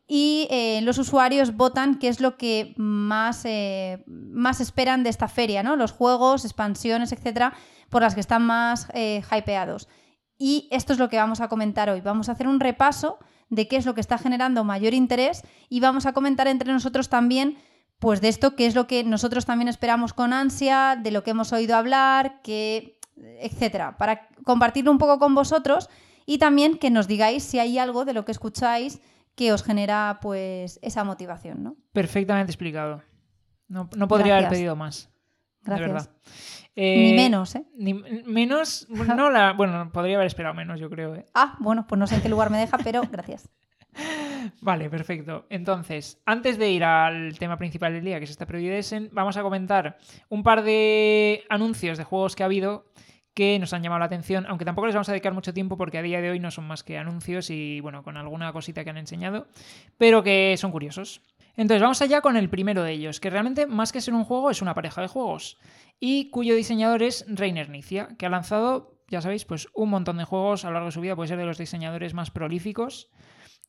y 0.06 0.48
eh, 0.50 0.80
los 0.82 0.98
usuarios 0.98 1.56
votan 1.56 1.98
qué 1.98 2.08
es 2.08 2.20
lo 2.20 2.36
que 2.36 2.74
más, 2.76 3.44
eh, 3.44 4.02
más 4.06 4.60
esperan 4.60 5.04
de 5.04 5.10
esta 5.10 5.28
feria, 5.28 5.62
¿no? 5.62 5.76
Los 5.76 5.92
juegos, 5.92 6.44
expansiones, 6.44 7.12
etcétera, 7.12 7.54
por 7.90 8.02
las 8.02 8.14
que 8.14 8.20
están 8.20 8.44
más 8.44 8.88
eh, 8.92 9.22
hypeados. 9.30 9.88
Y 10.36 10.68
esto 10.72 10.92
es 10.92 10.98
lo 10.98 11.08
que 11.08 11.18
vamos 11.18 11.40
a 11.40 11.48
comentar 11.48 11.90
hoy. 11.90 12.00
Vamos 12.00 12.28
a 12.28 12.32
hacer 12.32 12.48
un 12.48 12.60
repaso 12.60 13.18
de 13.50 13.68
qué 13.68 13.76
es 13.76 13.86
lo 13.86 13.94
que 13.94 14.00
está 14.00 14.18
generando 14.18 14.64
mayor 14.64 14.94
interés 14.94 15.42
y 15.68 15.80
vamos 15.80 16.06
a 16.06 16.12
comentar 16.12 16.48
entre 16.48 16.72
nosotros 16.72 17.08
también 17.08 17.58
pues 18.00 18.20
de 18.20 18.28
esto, 18.28 18.56
que 18.56 18.66
es 18.66 18.74
lo 18.74 18.86
que 18.86 19.04
nosotros 19.04 19.44
también 19.44 19.68
esperamos 19.68 20.12
con 20.14 20.32
ansia, 20.32 20.98
de 21.00 21.10
lo 21.10 21.22
que 21.22 21.30
hemos 21.30 21.52
oído 21.52 21.76
hablar, 21.76 22.40
que, 22.42 22.98
etcétera, 23.40 23.96
para 23.98 24.26
compartirlo 24.44 24.90
un 24.90 24.98
poco 24.98 25.18
con 25.18 25.34
vosotros 25.34 25.88
y 26.26 26.38
también 26.38 26.78
que 26.78 26.90
nos 26.90 27.06
digáis 27.06 27.44
si 27.44 27.58
hay 27.58 27.78
algo 27.78 28.04
de 28.04 28.14
lo 28.14 28.24
que 28.24 28.32
escucháis 28.32 29.00
que 29.34 29.52
os 29.52 29.62
genera 29.62 30.18
pues 30.22 30.78
esa 30.82 31.04
motivación, 31.04 31.62
¿no? 31.62 31.76
Perfectamente 31.92 32.50
explicado. 32.50 33.02
No, 33.68 33.88
podría 34.08 34.38
haber 34.38 34.48
pedido 34.48 34.74
más. 34.74 35.10
Gracias. 35.62 35.86
De 35.86 35.92
verdad. 35.92 36.10
ni 36.76 37.10
eh, 37.10 37.14
menos, 37.14 37.54
¿eh? 37.54 37.64
Ni 37.76 37.94
menos, 37.94 38.88
no 38.88 39.30
la, 39.30 39.52
bueno, 39.52 39.90
podría 39.92 40.16
haber 40.16 40.26
esperado 40.26 40.54
menos, 40.54 40.80
yo 40.80 40.88
creo. 40.88 41.14
¿eh? 41.14 41.26
Ah, 41.34 41.56
bueno, 41.60 41.86
pues 41.86 41.98
no 41.98 42.06
sé 42.06 42.16
en 42.16 42.22
qué 42.22 42.30
lugar 42.30 42.50
me 42.50 42.58
deja, 42.58 42.78
pero 42.78 43.02
gracias. 43.10 43.48
Vale, 44.60 44.90
perfecto. 44.90 45.46
Entonces, 45.48 46.20
antes 46.26 46.58
de 46.58 46.70
ir 46.70 46.84
al 46.84 47.38
tema 47.38 47.56
principal 47.56 47.92
del 47.92 48.04
día, 48.04 48.18
que 48.18 48.24
es 48.24 48.30
esta 48.30 48.46
Previdesen, 48.46 49.08
vamos 49.12 49.36
a 49.36 49.42
comentar 49.42 49.98
un 50.28 50.42
par 50.42 50.62
de 50.62 51.44
anuncios 51.48 51.98
de 51.98 52.04
juegos 52.04 52.36
que 52.36 52.42
ha 52.42 52.46
habido 52.46 52.86
que 53.34 53.58
nos 53.58 53.72
han 53.72 53.82
llamado 53.82 54.00
la 54.00 54.06
atención, 54.06 54.44
aunque 54.48 54.64
tampoco 54.64 54.86
les 54.86 54.94
vamos 54.94 55.08
a 55.08 55.12
dedicar 55.12 55.32
mucho 55.32 55.54
tiempo 55.54 55.76
porque 55.76 55.98
a 55.98 56.02
día 56.02 56.20
de 56.20 56.30
hoy 56.30 56.40
no 56.40 56.50
son 56.50 56.66
más 56.66 56.82
que 56.82 56.98
anuncios 56.98 57.48
y 57.48 57.80
bueno, 57.80 58.02
con 58.02 58.16
alguna 58.16 58.52
cosita 58.52 58.84
que 58.84 58.90
han 58.90 58.98
enseñado, 58.98 59.46
pero 59.96 60.22
que 60.22 60.56
son 60.58 60.72
curiosos. 60.72 61.22
Entonces, 61.56 61.80
vamos 61.80 62.02
allá 62.02 62.20
con 62.20 62.36
el 62.36 62.50
primero 62.50 62.82
de 62.82 62.92
ellos, 62.92 63.20
que 63.20 63.30
realmente 63.30 63.66
más 63.66 63.92
que 63.92 64.00
ser 64.00 64.14
un 64.14 64.24
juego 64.24 64.50
es 64.50 64.62
una 64.62 64.74
pareja 64.74 65.00
de 65.00 65.08
juegos 65.08 65.58
y 66.00 66.30
cuyo 66.30 66.54
diseñador 66.54 67.02
es 67.02 67.24
Reiner 67.28 67.70
Nicia, 67.70 68.08
que 68.18 68.26
ha 68.26 68.30
lanzado, 68.30 68.98
ya 69.08 69.20
sabéis, 69.20 69.44
pues 69.44 69.68
un 69.74 69.90
montón 69.90 70.16
de 70.18 70.24
juegos 70.24 70.64
a 70.64 70.68
lo 70.68 70.74
largo 70.74 70.86
de 70.86 70.92
su 70.92 71.00
vida, 71.00 71.16
puede 71.16 71.28
ser 71.28 71.38
de 71.38 71.46
los 71.46 71.58
diseñadores 71.58 72.14
más 72.14 72.30
prolíficos 72.30 73.10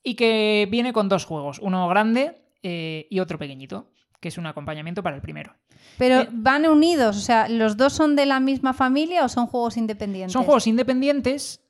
y 0.03 0.15
que 0.15 0.67
viene 0.69 0.93
con 0.93 1.09
dos 1.09 1.25
juegos, 1.25 1.59
uno 1.59 1.87
grande 1.87 2.41
eh, 2.63 3.07
y 3.09 3.19
otro 3.19 3.37
pequeñito, 3.37 3.91
que 4.19 4.29
es 4.29 4.37
un 4.37 4.45
acompañamiento 4.45 5.03
para 5.03 5.15
el 5.15 5.21
primero. 5.21 5.55
Pero 5.97 6.21
eh, 6.21 6.29
van 6.31 6.65
unidos, 6.67 7.17
o 7.17 7.21
sea, 7.21 7.49
¿los 7.49 7.77
dos 7.77 7.93
son 7.93 8.15
de 8.15 8.25
la 8.25 8.39
misma 8.39 8.73
familia 8.73 9.25
o 9.25 9.29
son 9.29 9.47
juegos 9.47 9.77
independientes? 9.77 10.33
Son 10.33 10.43
juegos 10.43 10.67
independientes, 10.67 11.63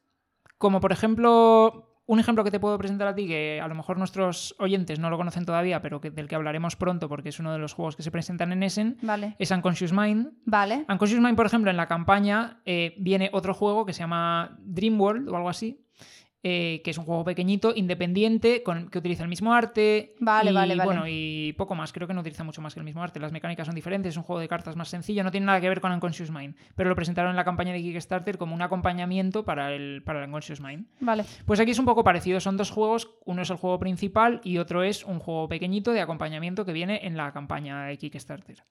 como 0.57 0.79
por 0.79 0.91
ejemplo, 0.91 2.01
un 2.05 2.19
ejemplo 2.19 2.43
que 2.43 2.51
te 2.51 2.59
puedo 2.59 2.77
presentar 2.77 3.07
a 3.07 3.15
ti, 3.15 3.25
que 3.25 3.61
a 3.61 3.67
lo 3.69 3.75
mejor 3.75 3.97
nuestros 3.97 4.53
oyentes 4.59 4.99
no 4.99 5.09
lo 5.09 5.17
conocen 5.17 5.45
todavía, 5.45 5.81
pero 5.81 6.01
que, 6.01 6.11
del 6.11 6.27
que 6.27 6.35
hablaremos 6.35 6.75
pronto 6.75 7.07
porque 7.07 7.29
es 7.29 7.39
uno 7.39 7.53
de 7.53 7.59
los 7.59 7.73
juegos 7.73 7.95
que 7.95 8.03
se 8.03 8.11
presentan 8.11 8.51
en 8.51 8.63
Essen, 8.63 8.97
vale. 9.01 9.35
es 9.39 9.49
Unconscious 9.49 9.93
Mind. 9.93 10.33
Vale. 10.45 10.85
Unconscious 10.89 11.21
Mind, 11.21 11.37
por 11.37 11.45
ejemplo, 11.45 11.71
en 11.71 11.77
la 11.77 11.87
campaña 11.87 12.61
eh, 12.65 12.95
viene 12.99 13.29
otro 13.31 13.53
juego 13.53 13.85
que 13.85 13.93
se 13.93 13.99
llama 13.99 14.57
Dream 14.59 14.99
World 14.99 15.29
o 15.29 15.37
algo 15.37 15.47
así, 15.47 15.85
eh, 16.43 16.81
que 16.83 16.89
es 16.89 16.97
un 16.97 17.05
juego 17.05 17.23
pequeñito, 17.23 17.71
independiente, 17.75 18.63
con, 18.63 18.89
que 18.89 18.97
utiliza 18.97 19.21
el 19.21 19.29
mismo 19.29 19.53
arte. 19.53 20.15
Vale, 20.19 20.49
y, 20.49 20.53
vale, 20.53 20.75
vale. 20.75 20.85
Bueno, 20.85 21.07
y 21.07 21.53
poco 21.53 21.75
más. 21.75 21.93
Creo 21.93 22.07
que 22.07 22.15
no 22.15 22.21
utiliza 22.21 22.43
mucho 22.43 22.61
más 22.61 22.73
que 22.73 22.79
el 22.79 22.83
mismo 22.83 23.03
arte. 23.03 23.19
Las 23.19 23.31
mecánicas 23.31 23.67
son 23.67 23.75
diferentes, 23.75 24.09
es 24.11 24.17
un 24.17 24.23
juego 24.23 24.39
de 24.39 24.47
cartas 24.47 24.75
más 24.75 24.89
sencillo, 24.89 25.23
no 25.23 25.29
tiene 25.29 25.45
nada 25.45 25.61
que 25.61 25.69
ver 25.69 25.81
con 25.81 25.91
Unconscious 25.91 26.31
Mind. 26.31 26.55
Pero 26.75 26.89
lo 26.89 26.95
presentaron 26.95 27.29
en 27.29 27.35
la 27.35 27.43
campaña 27.43 27.73
de 27.73 27.81
Kickstarter 27.81 28.39
como 28.39 28.55
un 28.55 28.61
acompañamiento 28.63 29.45
para 29.45 29.71
el, 29.71 30.01
para 30.03 30.23
el 30.23 30.29
Unconscious 30.29 30.61
Mind. 30.61 30.87
Vale. 30.99 31.25
Pues 31.45 31.59
aquí 31.59 31.71
es 31.71 31.79
un 31.79 31.85
poco 31.85 32.03
parecido. 32.03 32.39
Son 32.39 32.57
dos 32.57 32.71
juegos. 32.71 33.11
Uno 33.25 33.43
es 33.43 33.49
el 33.51 33.57
juego 33.57 33.77
principal 33.77 34.41
y 34.43 34.57
otro 34.57 34.81
es 34.81 35.05
un 35.05 35.19
juego 35.19 35.47
pequeñito 35.47 35.91
de 35.91 36.01
acompañamiento 36.01 36.65
que 36.65 36.73
viene 36.73 37.05
en 37.05 37.17
la 37.17 37.31
campaña 37.33 37.85
de 37.85 37.97
Kickstarter. 37.97 38.63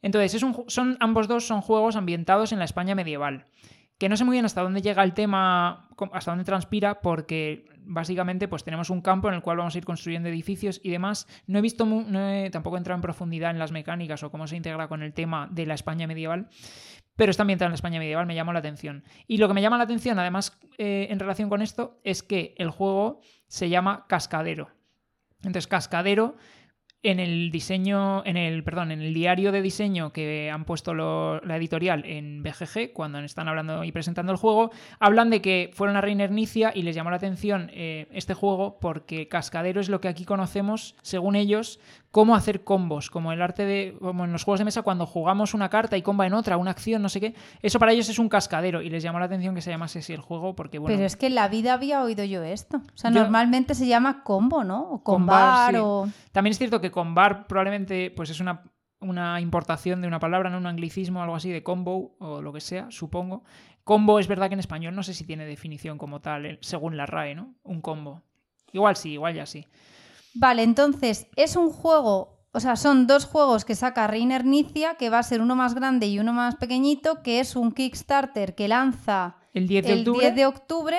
Entonces, 0.00 0.34
es 0.34 0.42
un, 0.42 0.64
son, 0.68 0.96
ambos 1.00 1.28
dos 1.28 1.46
son 1.46 1.60
juegos 1.60 1.96
ambientados 1.96 2.52
en 2.52 2.58
la 2.58 2.64
España 2.64 2.94
medieval 2.94 3.44
que 3.98 4.08
no 4.08 4.16
sé 4.16 4.24
muy 4.24 4.34
bien 4.34 4.44
hasta 4.44 4.62
dónde 4.62 4.82
llega 4.82 5.02
el 5.02 5.14
tema, 5.14 5.88
hasta 6.12 6.30
dónde 6.30 6.44
transpira, 6.44 7.00
porque 7.00 7.66
básicamente 7.86 8.48
pues 8.48 8.64
tenemos 8.64 8.90
un 8.90 9.00
campo 9.00 9.28
en 9.28 9.34
el 9.34 9.42
cual 9.42 9.58
vamos 9.58 9.74
a 9.74 9.78
ir 9.78 9.84
construyendo 9.84 10.28
edificios 10.28 10.80
y 10.82 10.90
demás. 10.90 11.26
No 11.46 11.58
he 11.58 11.62
visto, 11.62 11.86
tampoco 12.50 12.76
he 12.76 12.78
entrado 12.78 12.96
en 12.96 13.02
profundidad 13.02 13.50
en 13.50 13.58
las 13.58 13.72
mecánicas 13.72 14.22
o 14.22 14.30
cómo 14.30 14.46
se 14.46 14.56
integra 14.56 14.88
con 14.88 15.02
el 15.02 15.14
tema 15.14 15.48
de 15.50 15.66
la 15.66 15.74
España 15.74 16.06
medieval, 16.06 16.48
pero 17.16 17.30
está 17.30 17.44
ambientado 17.44 17.68
en 17.68 17.72
la 17.72 17.76
España 17.76 17.98
medieval, 17.98 18.26
me 18.26 18.34
llama 18.34 18.52
la 18.52 18.58
atención. 18.58 19.04
Y 19.26 19.38
lo 19.38 19.48
que 19.48 19.54
me 19.54 19.62
llama 19.62 19.78
la 19.78 19.84
atención, 19.84 20.18
además, 20.18 20.58
eh, 20.76 21.06
en 21.10 21.18
relación 21.18 21.48
con 21.48 21.62
esto, 21.62 21.98
es 22.04 22.22
que 22.22 22.54
el 22.58 22.70
juego 22.70 23.20
se 23.46 23.70
llama 23.70 24.04
Cascadero. 24.08 24.68
Entonces, 25.38 25.66
Cascadero 25.66 26.36
en 27.08 27.20
el 27.20 27.50
diseño, 27.50 28.24
en 28.24 28.36
el, 28.36 28.64
perdón, 28.64 28.90
en 28.90 29.00
el 29.00 29.14
diario 29.14 29.52
de 29.52 29.62
diseño 29.62 30.12
que 30.12 30.50
han 30.50 30.64
puesto 30.64 30.94
la 30.94 31.56
editorial 31.56 32.04
en 32.04 32.42
BGG, 32.42 32.92
cuando 32.92 33.18
están 33.20 33.48
hablando 33.48 33.84
y 33.84 33.92
presentando 33.92 34.32
el 34.32 34.38
juego, 34.38 34.70
hablan 34.98 35.30
de 35.30 35.40
que 35.40 35.70
fueron 35.72 35.96
a 35.96 36.00
Reiner 36.00 36.30
Nicia 36.30 36.72
y 36.74 36.82
les 36.82 36.94
llamó 36.94 37.10
la 37.10 37.16
atención 37.16 37.70
eh, 37.72 38.06
este 38.12 38.34
juego 38.34 38.78
porque 38.80 39.28
Cascadero 39.28 39.80
es 39.80 39.88
lo 39.88 40.00
que 40.00 40.08
aquí 40.08 40.24
conocemos, 40.24 40.96
según 41.02 41.36
ellos, 41.36 41.80
cómo 42.16 42.34
hacer 42.34 42.64
combos, 42.64 43.10
como 43.10 43.30
el 43.30 43.42
arte 43.42 43.66
de, 43.66 43.94
como 44.00 44.24
en 44.24 44.32
los 44.32 44.42
juegos 44.42 44.58
de 44.60 44.64
mesa 44.64 44.80
cuando 44.80 45.04
jugamos 45.04 45.52
una 45.52 45.68
carta 45.68 45.98
y 45.98 46.02
comba 46.02 46.26
en 46.26 46.32
otra, 46.32 46.56
una 46.56 46.70
acción, 46.70 47.02
no 47.02 47.10
sé 47.10 47.20
qué. 47.20 47.34
Eso 47.60 47.78
para 47.78 47.92
ellos 47.92 48.08
es 48.08 48.18
un 48.18 48.30
cascadero 48.30 48.80
y 48.80 48.88
les 48.88 49.02
llamó 49.02 49.18
la 49.18 49.26
atención 49.26 49.54
que 49.54 49.60
se 49.60 49.68
llamase 49.68 49.98
así 49.98 50.14
el 50.14 50.22
juego 50.22 50.56
porque 50.56 50.78
bueno. 50.78 50.96
Pero 50.96 51.04
es 51.06 51.14
que 51.14 51.26
en 51.26 51.34
la 51.34 51.46
vida 51.48 51.74
había 51.74 52.02
oído 52.02 52.24
yo 52.24 52.42
esto. 52.42 52.78
O 52.78 52.96
sea, 52.96 53.10
Yo- 53.10 53.20
normalmente 53.20 53.74
se 53.74 53.86
llama 53.86 54.22
combo, 54.24 54.64
¿no? 54.64 54.92
O 54.92 55.02
Combar, 55.02 55.72
combar 55.74 55.74
sí. 55.74 55.80
o... 55.82 56.08
También 56.32 56.52
es 56.52 56.56
cierto 56.58 56.80
que 56.80 56.90
combar 56.90 57.46
probablemente 57.46 58.10
pues 58.16 58.30
es 58.30 58.40
una, 58.40 58.62
una 59.00 59.38
importación 59.42 60.00
de 60.00 60.08
una 60.08 60.18
palabra, 60.18 60.48
no 60.48 60.56
un 60.56 60.66
anglicismo, 60.66 61.22
algo 61.22 61.36
así 61.36 61.50
de 61.50 61.62
combo 61.62 62.16
o 62.18 62.40
lo 62.40 62.50
que 62.50 62.62
sea, 62.62 62.90
supongo. 62.90 63.44
Combo 63.84 64.20
es 64.20 64.26
verdad 64.26 64.48
que 64.48 64.54
en 64.54 64.60
español 64.60 64.94
no 64.94 65.02
sé 65.02 65.12
si 65.12 65.26
tiene 65.26 65.44
definición 65.44 65.98
como 65.98 66.22
tal, 66.22 66.46
eh, 66.46 66.58
según 66.62 66.96
la 66.96 67.04
RAE, 67.04 67.34
¿no? 67.34 67.56
Un 67.62 67.82
combo. 67.82 68.22
Igual 68.72 68.96
sí, 68.96 69.12
igual 69.12 69.34
ya 69.34 69.44
sí. 69.44 69.66
Vale, 70.38 70.62
entonces 70.62 71.28
es 71.36 71.56
un 71.56 71.70
juego, 71.70 72.38
o 72.52 72.60
sea, 72.60 72.76
son 72.76 73.06
dos 73.06 73.26
juegos 73.26 73.64
que 73.64 73.74
saca 73.74 74.06
Reiner 74.06 74.44
Nicia, 74.44 74.94
que 74.94 75.10
va 75.10 75.18
a 75.18 75.22
ser 75.22 75.40
uno 75.40 75.56
más 75.56 75.74
grande 75.74 76.06
y 76.06 76.18
uno 76.18 76.32
más 76.32 76.56
pequeñito, 76.56 77.22
que 77.22 77.40
es 77.40 77.56
un 77.56 77.72
Kickstarter 77.72 78.54
que 78.54 78.68
lanza 78.68 79.36
El 79.52 79.66
10 79.66 79.86
de 79.86 79.92
el 79.92 79.98
octubre. 80.00 80.20
10 80.20 80.34
de 80.34 80.46
octubre 80.46 80.98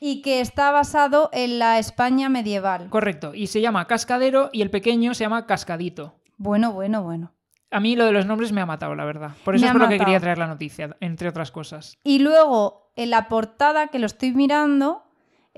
y 0.00 0.22
que 0.22 0.40
está 0.40 0.70
basado 0.70 1.30
en 1.32 1.58
la 1.58 1.78
España 1.78 2.28
medieval. 2.28 2.88
Correcto. 2.90 3.34
Y 3.34 3.48
se 3.48 3.60
llama 3.60 3.86
Cascadero 3.86 4.50
y 4.52 4.62
el 4.62 4.70
pequeño 4.70 5.14
se 5.14 5.24
llama 5.24 5.46
Cascadito. 5.46 6.14
Bueno, 6.36 6.72
bueno, 6.72 7.02
bueno. 7.02 7.32
A 7.70 7.80
mí 7.80 7.96
lo 7.96 8.06
de 8.06 8.12
los 8.12 8.24
nombres 8.24 8.52
me 8.52 8.60
ha 8.60 8.66
matado, 8.66 8.94
la 8.94 9.04
verdad. 9.04 9.32
Por 9.44 9.54
eso 9.54 9.64
Me 9.64 9.68
es 9.68 9.72
por 9.72 9.82
lo 9.82 9.88
que 9.88 9.98
quería 9.98 10.20
traer 10.20 10.38
la 10.38 10.46
noticia, 10.46 10.96
entre 11.00 11.28
otras 11.28 11.50
cosas. 11.50 11.98
Y 12.02 12.20
luego, 12.20 12.92
en 12.96 13.10
la 13.10 13.28
portada 13.28 13.88
que 13.88 13.98
lo 13.98 14.06
estoy 14.06 14.32
mirando, 14.32 15.02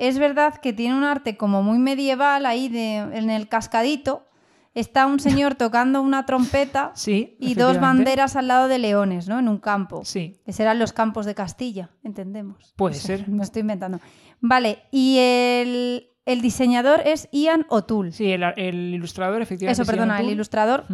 es 0.01 0.19
verdad 0.19 0.55
que 0.57 0.73
tiene 0.73 0.97
un 0.97 1.05
arte 1.05 1.37
como 1.37 1.63
muy 1.63 1.79
medieval 1.79 2.47
ahí 2.47 2.69
de, 2.69 2.97
en 2.97 3.31
el 3.31 3.49
cascadito. 3.49 4.27
Está 4.75 5.07
un 5.07 5.19
señor 5.21 5.55
tocando 5.57 6.01
una 6.01 6.27
trompeta 6.27 6.93
Sí. 6.95 7.37
y 7.41 7.55
dos 7.55 7.81
banderas 7.81 8.37
al 8.37 8.49
lado 8.49 8.69
de 8.69 8.79
leones, 8.79 9.29
¿no? 9.29 9.39
En 9.39 9.49
un 9.49 9.59
campo. 9.59 10.03
Sí. 10.05 10.37
Que 10.45 10.53
serán 10.53 10.79
los 10.79 10.93
campos 10.93 11.27
de 11.27 11.35
Castilla, 11.35 11.91
entendemos. 12.05 12.73
Puede 12.77 12.95
No 12.95 13.01
sé, 13.01 13.07
ser. 13.19 13.29
Me 13.29 13.43
estoy 13.43 13.61
inventando. 13.61 14.01
Vale, 14.41 14.79
y 14.91 15.19
el, 15.19 16.07
el 16.25 16.41
diseñador 16.41 17.01
es 17.05 17.29
Ian 17.33 17.67
O'Toole. 17.69 18.13
Sí, 18.13 18.31
el, 18.31 18.43
el 18.57 18.95
ilustrador, 18.95 19.43
efectivamente. 19.43 19.83
Eso, 19.83 19.91
perdona, 19.91 20.21
el 20.21 20.31
ilustrador. 20.31 20.85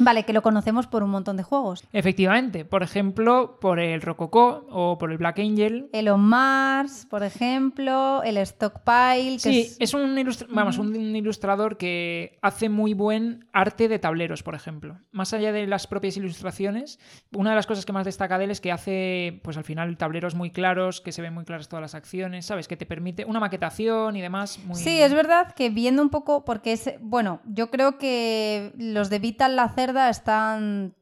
Vale, 0.00 0.24
que 0.24 0.32
lo 0.32 0.42
conocemos 0.42 0.86
por 0.86 1.02
un 1.02 1.10
montón 1.10 1.36
de 1.36 1.42
juegos. 1.42 1.84
Efectivamente, 1.92 2.64
por 2.64 2.82
ejemplo, 2.82 3.58
por 3.60 3.78
el 3.78 4.00
Rococó 4.02 4.66
o 4.70 4.98
por 4.98 5.12
el 5.12 5.18
Black 5.18 5.38
Angel. 5.38 5.88
El 5.92 6.08
On 6.08 6.20
Mars, 6.20 7.06
por 7.08 7.22
ejemplo, 7.22 8.22
el 8.24 8.36
Stockpile. 8.46 9.34
Que 9.34 9.38
Sí, 9.38 9.60
es- 9.60 9.76
es 9.80 9.94
un, 9.94 10.16
ilustra- 10.18 10.48
vamos, 10.50 10.78
un, 10.78 10.94
ilustrador 11.14 11.76
que 11.76 12.38
hace 12.42 12.68
muy 12.68 12.94
buen 12.94 13.46
arte 13.52 13.88
de 13.88 13.98
tableros, 13.98 14.42
por 14.42 14.54
ejemplo. 14.54 14.98
Más 15.12 15.32
allá 15.34 15.52
de 15.52 15.66
las 15.66 15.86
propias 15.86 16.16
ilustraciones, 16.16 16.98
una 17.32 17.50
de 17.50 17.56
las 17.56 17.66
cosas 17.66 17.84
que 17.84 17.92
más 17.92 18.04
destaca 18.06 18.38
de 18.38 18.44
él 18.44 18.50
es 18.50 18.60
que 18.60 18.72
hace, 18.72 19.40
pues 19.44 19.56
al 19.56 19.64
final, 19.64 19.96
tableros 19.96 20.34
muy 20.34 20.50
claros, 20.50 21.00
que 21.00 21.12
se 21.12 21.22
ven 21.22 21.34
muy 21.34 21.44
claras 21.44 21.68
todas 21.68 21.82
las 21.82 21.94
acciones, 21.94 22.46
¿sabes? 22.46 22.68
Que 22.68 22.76
te 22.76 22.86
permite 22.86 23.24
una 23.24 23.40
maquetación 23.40 24.16
y 24.16 24.20
demás. 24.20 24.58
Muy... 24.64 24.76
Sí, 24.76 25.00
es 25.00 25.12
verdad 25.12 25.52
que 25.54 25.68
viendo 25.70 26.02
un 26.02 26.08
poco, 26.10 26.44
porque 26.44 26.72
es, 26.72 26.90
bueno, 27.00 27.40
yo 27.44 27.70
creo 27.70 27.98
que 27.98 28.72
los 28.78 29.10
de 29.10 29.18
Vital 29.18 29.56
La 29.56 29.68
Están 29.92 30.94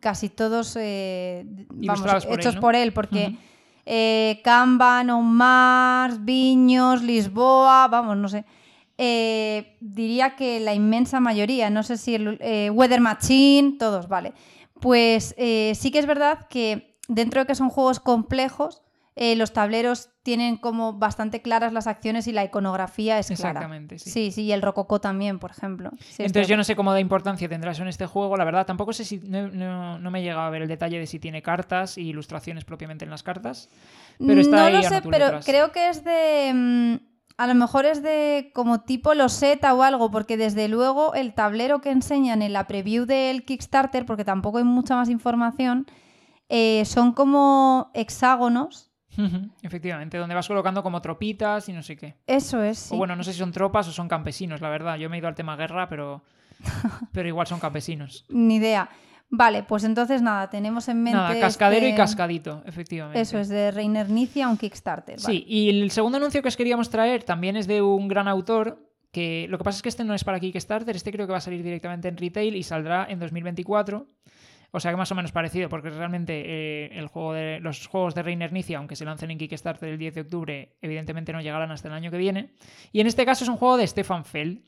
casi 0.00 0.28
todos 0.28 0.76
eh, 0.78 1.44
vamos, 1.70 2.24
él, 2.24 2.32
hechos 2.32 2.54
¿no? 2.56 2.60
por 2.60 2.74
él, 2.74 2.92
porque 2.92 3.28
Ujú. 3.28 3.36
eh, 3.86 4.40
Kanban, 4.42 5.10
On 5.10 5.26
Mars, 5.32 6.24
Viños, 6.24 7.02
Lisboa, 7.02 7.88
vamos, 7.88 8.16
no 8.16 8.28
sé. 8.28 8.44
Eh, 8.98 9.76
diría 9.80 10.36
que 10.36 10.58
la 10.60 10.74
inmensa 10.74 11.20
mayoría, 11.20 11.68
no 11.70 11.82
sé 11.82 11.96
si 11.98 12.14
el 12.14 12.38
eh, 12.40 12.70
Weather 12.70 13.00
Machine, 13.00 13.76
todos, 13.78 14.08
vale. 14.08 14.32
Pues 14.80 15.34
sí 15.36 15.90
que 15.90 15.98
es 15.98 16.06
verdad 16.06 16.46
que 16.50 16.98
dentro 17.08 17.40
de 17.40 17.46
que 17.46 17.54
son 17.54 17.70
juegos 17.70 17.98
complejos, 17.98 18.82
eh, 19.18 19.34
los 19.34 19.52
tableros 19.54 20.10
tienen 20.22 20.58
como 20.58 20.92
bastante 20.92 21.40
claras 21.40 21.72
las 21.72 21.86
acciones 21.86 22.26
y 22.28 22.32
la 22.32 22.44
iconografía 22.44 23.18
es 23.18 23.28
clara. 23.28 23.50
Exactamente, 23.50 23.98
sí. 23.98 24.10
Sí, 24.10 24.30
sí, 24.30 24.42
y 24.42 24.52
el 24.52 24.60
rococó 24.60 25.00
también, 25.00 25.38
por 25.38 25.50
ejemplo. 25.52 25.90
Sí, 26.00 26.22
Entonces 26.22 26.42
estoy- 26.42 26.46
yo 26.46 26.56
no 26.58 26.64
sé 26.64 26.76
cómo 26.76 26.92
de 26.92 27.00
importancia 27.00 27.48
tendrá 27.48 27.72
eso 27.72 27.80
en 27.82 27.88
este 27.88 28.04
juego, 28.06 28.36
la 28.36 28.44
verdad. 28.44 28.66
Tampoco 28.66 28.92
sé 28.92 29.04
si 29.06 29.18
no, 29.18 29.48
no- 29.48 29.98
no 29.98 30.10
me 30.10 30.20
he 30.20 30.22
llegado 30.22 30.42
a 30.42 30.50
ver 30.50 30.60
el 30.62 30.68
detalle 30.68 30.98
de 30.98 31.06
si 31.06 31.18
tiene 31.18 31.40
cartas 31.40 31.96
y 31.96 32.02
ilustraciones 32.08 32.64
propiamente 32.64 33.04
en 33.06 33.10
las 33.10 33.22
cartas. 33.22 33.68
Pero 34.18 34.40
está 34.40 34.56
no 34.56 34.62
ahí 34.64 34.72
lo 34.74 34.82
sé, 34.82 35.00
pero 35.10 35.26
creo 35.46 35.72
que 35.72 35.88
es 35.88 36.04
de... 36.04 36.52
mm, 36.54 36.94
a 37.38 37.46
lo 37.46 37.54
mejor 37.54 37.84
es 37.86 38.02
de 38.02 38.50
como 38.54 38.80
tipo 38.82 39.12
loseta 39.14 39.74
o 39.74 39.82
algo, 39.82 40.10
porque 40.10 40.36
desde 40.36 40.68
luego 40.68 41.14
el 41.14 41.34
tablero 41.34 41.80
que 41.82 41.90
enseñan 41.90 42.40
en 42.42 42.52
la 42.54 42.66
preview 42.66 43.04
del 43.06 43.44
Kickstarter, 43.44 44.04
porque 44.06 44.24
tampoco 44.24 44.58
hay 44.58 44.64
mucha 44.64 44.94
más 44.96 45.08
información, 45.10 45.86
eh, 46.48 46.84
son 46.86 47.12
como 47.12 47.90
hexágonos. 47.94 48.85
Efectivamente, 49.62 50.18
donde 50.18 50.34
vas 50.34 50.46
colocando 50.48 50.82
como 50.82 51.00
tropitas 51.00 51.68
y 51.68 51.72
no 51.72 51.82
sé 51.82 51.96
qué. 51.96 52.16
Eso 52.26 52.62
es, 52.62 52.78
sí. 52.78 52.94
O 52.94 52.98
bueno, 52.98 53.16
no 53.16 53.22
sé 53.24 53.32
si 53.32 53.38
son 53.38 53.52
tropas 53.52 53.88
o 53.88 53.92
son 53.92 54.08
campesinos, 54.08 54.60
la 54.60 54.68
verdad. 54.68 54.96
Yo 54.96 55.08
me 55.10 55.16
he 55.16 55.18
ido 55.18 55.28
al 55.28 55.34
tema 55.34 55.56
guerra, 55.56 55.88
pero, 55.88 56.22
pero 57.12 57.28
igual 57.28 57.46
son 57.46 57.60
campesinos. 57.60 58.24
Ni 58.28 58.56
idea. 58.56 58.88
Vale, 59.28 59.64
pues 59.64 59.82
entonces 59.82 60.22
nada, 60.22 60.48
tenemos 60.50 60.88
en 60.88 61.02
mente... 61.02 61.18
Nada, 61.18 61.40
cascadero 61.40 61.84
y 61.86 61.90
este- 61.90 61.96
cascadito, 61.96 62.62
efectivamente. 62.64 63.20
Eso 63.20 63.38
es 63.38 63.48
de 63.48 63.72
Reiner 63.72 64.08
Nicia, 64.08 64.48
un 64.48 64.56
Kickstarter. 64.56 65.16
vale. 65.20 65.38
Sí, 65.38 65.44
y 65.48 65.68
el 65.68 65.90
segundo 65.90 66.18
anuncio 66.18 66.42
que 66.42 66.48
os 66.48 66.56
queríamos 66.56 66.90
traer 66.90 67.24
también 67.24 67.56
es 67.56 67.66
de 67.66 67.82
un 67.82 68.06
gran 68.08 68.28
autor. 68.28 68.82
Que 69.10 69.46
lo 69.48 69.56
que 69.56 69.64
pasa 69.64 69.76
es 69.78 69.82
que 69.82 69.88
este 69.88 70.04
no 70.04 70.14
es 70.14 70.24
para 70.24 70.38
Kickstarter, 70.38 70.94
este 70.94 71.10
creo 71.10 71.26
que 71.26 71.32
va 71.32 71.38
a 71.38 71.40
salir 71.40 71.62
directamente 71.62 72.06
en 72.08 72.16
retail 72.18 72.54
y 72.54 72.62
saldrá 72.62 73.06
en 73.08 73.18
2024. 73.18 74.06
O 74.72 74.80
sea 74.80 74.90
que 74.90 74.96
más 74.96 75.10
o 75.12 75.14
menos 75.14 75.32
parecido, 75.32 75.68
porque 75.68 75.90
realmente 75.90 76.42
eh, 76.44 76.98
el 76.98 77.08
juego 77.08 77.32
de, 77.32 77.60
los 77.60 77.86
juegos 77.86 78.14
de 78.14 78.22
Reiner 78.22 78.52
Nicia, 78.52 78.78
aunque 78.78 78.96
se 78.96 79.04
lancen 79.04 79.30
en 79.30 79.38
Kickstarter 79.38 79.88
el 79.88 79.98
10 79.98 80.14
de 80.14 80.20
octubre, 80.22 80.76
evidentemente 80.80 81.32
no 81.32 81.40
llegarán 81.40 81.70
hasta 81.70 81.88
el 81.88 81.94
año 81.94 82.10
que 82.10 82.18
viene. 82.18 82.50
Y 82.92 83.00
en 83.00 83.06
este 83.06 83.24
caso 83.24 83.44
es 83.44 83.50
un 83.50 83.56
juego 83.56 83.76
de 83.76 83.86
Stefan 83.86 84.24
Feld, 84.24 84.62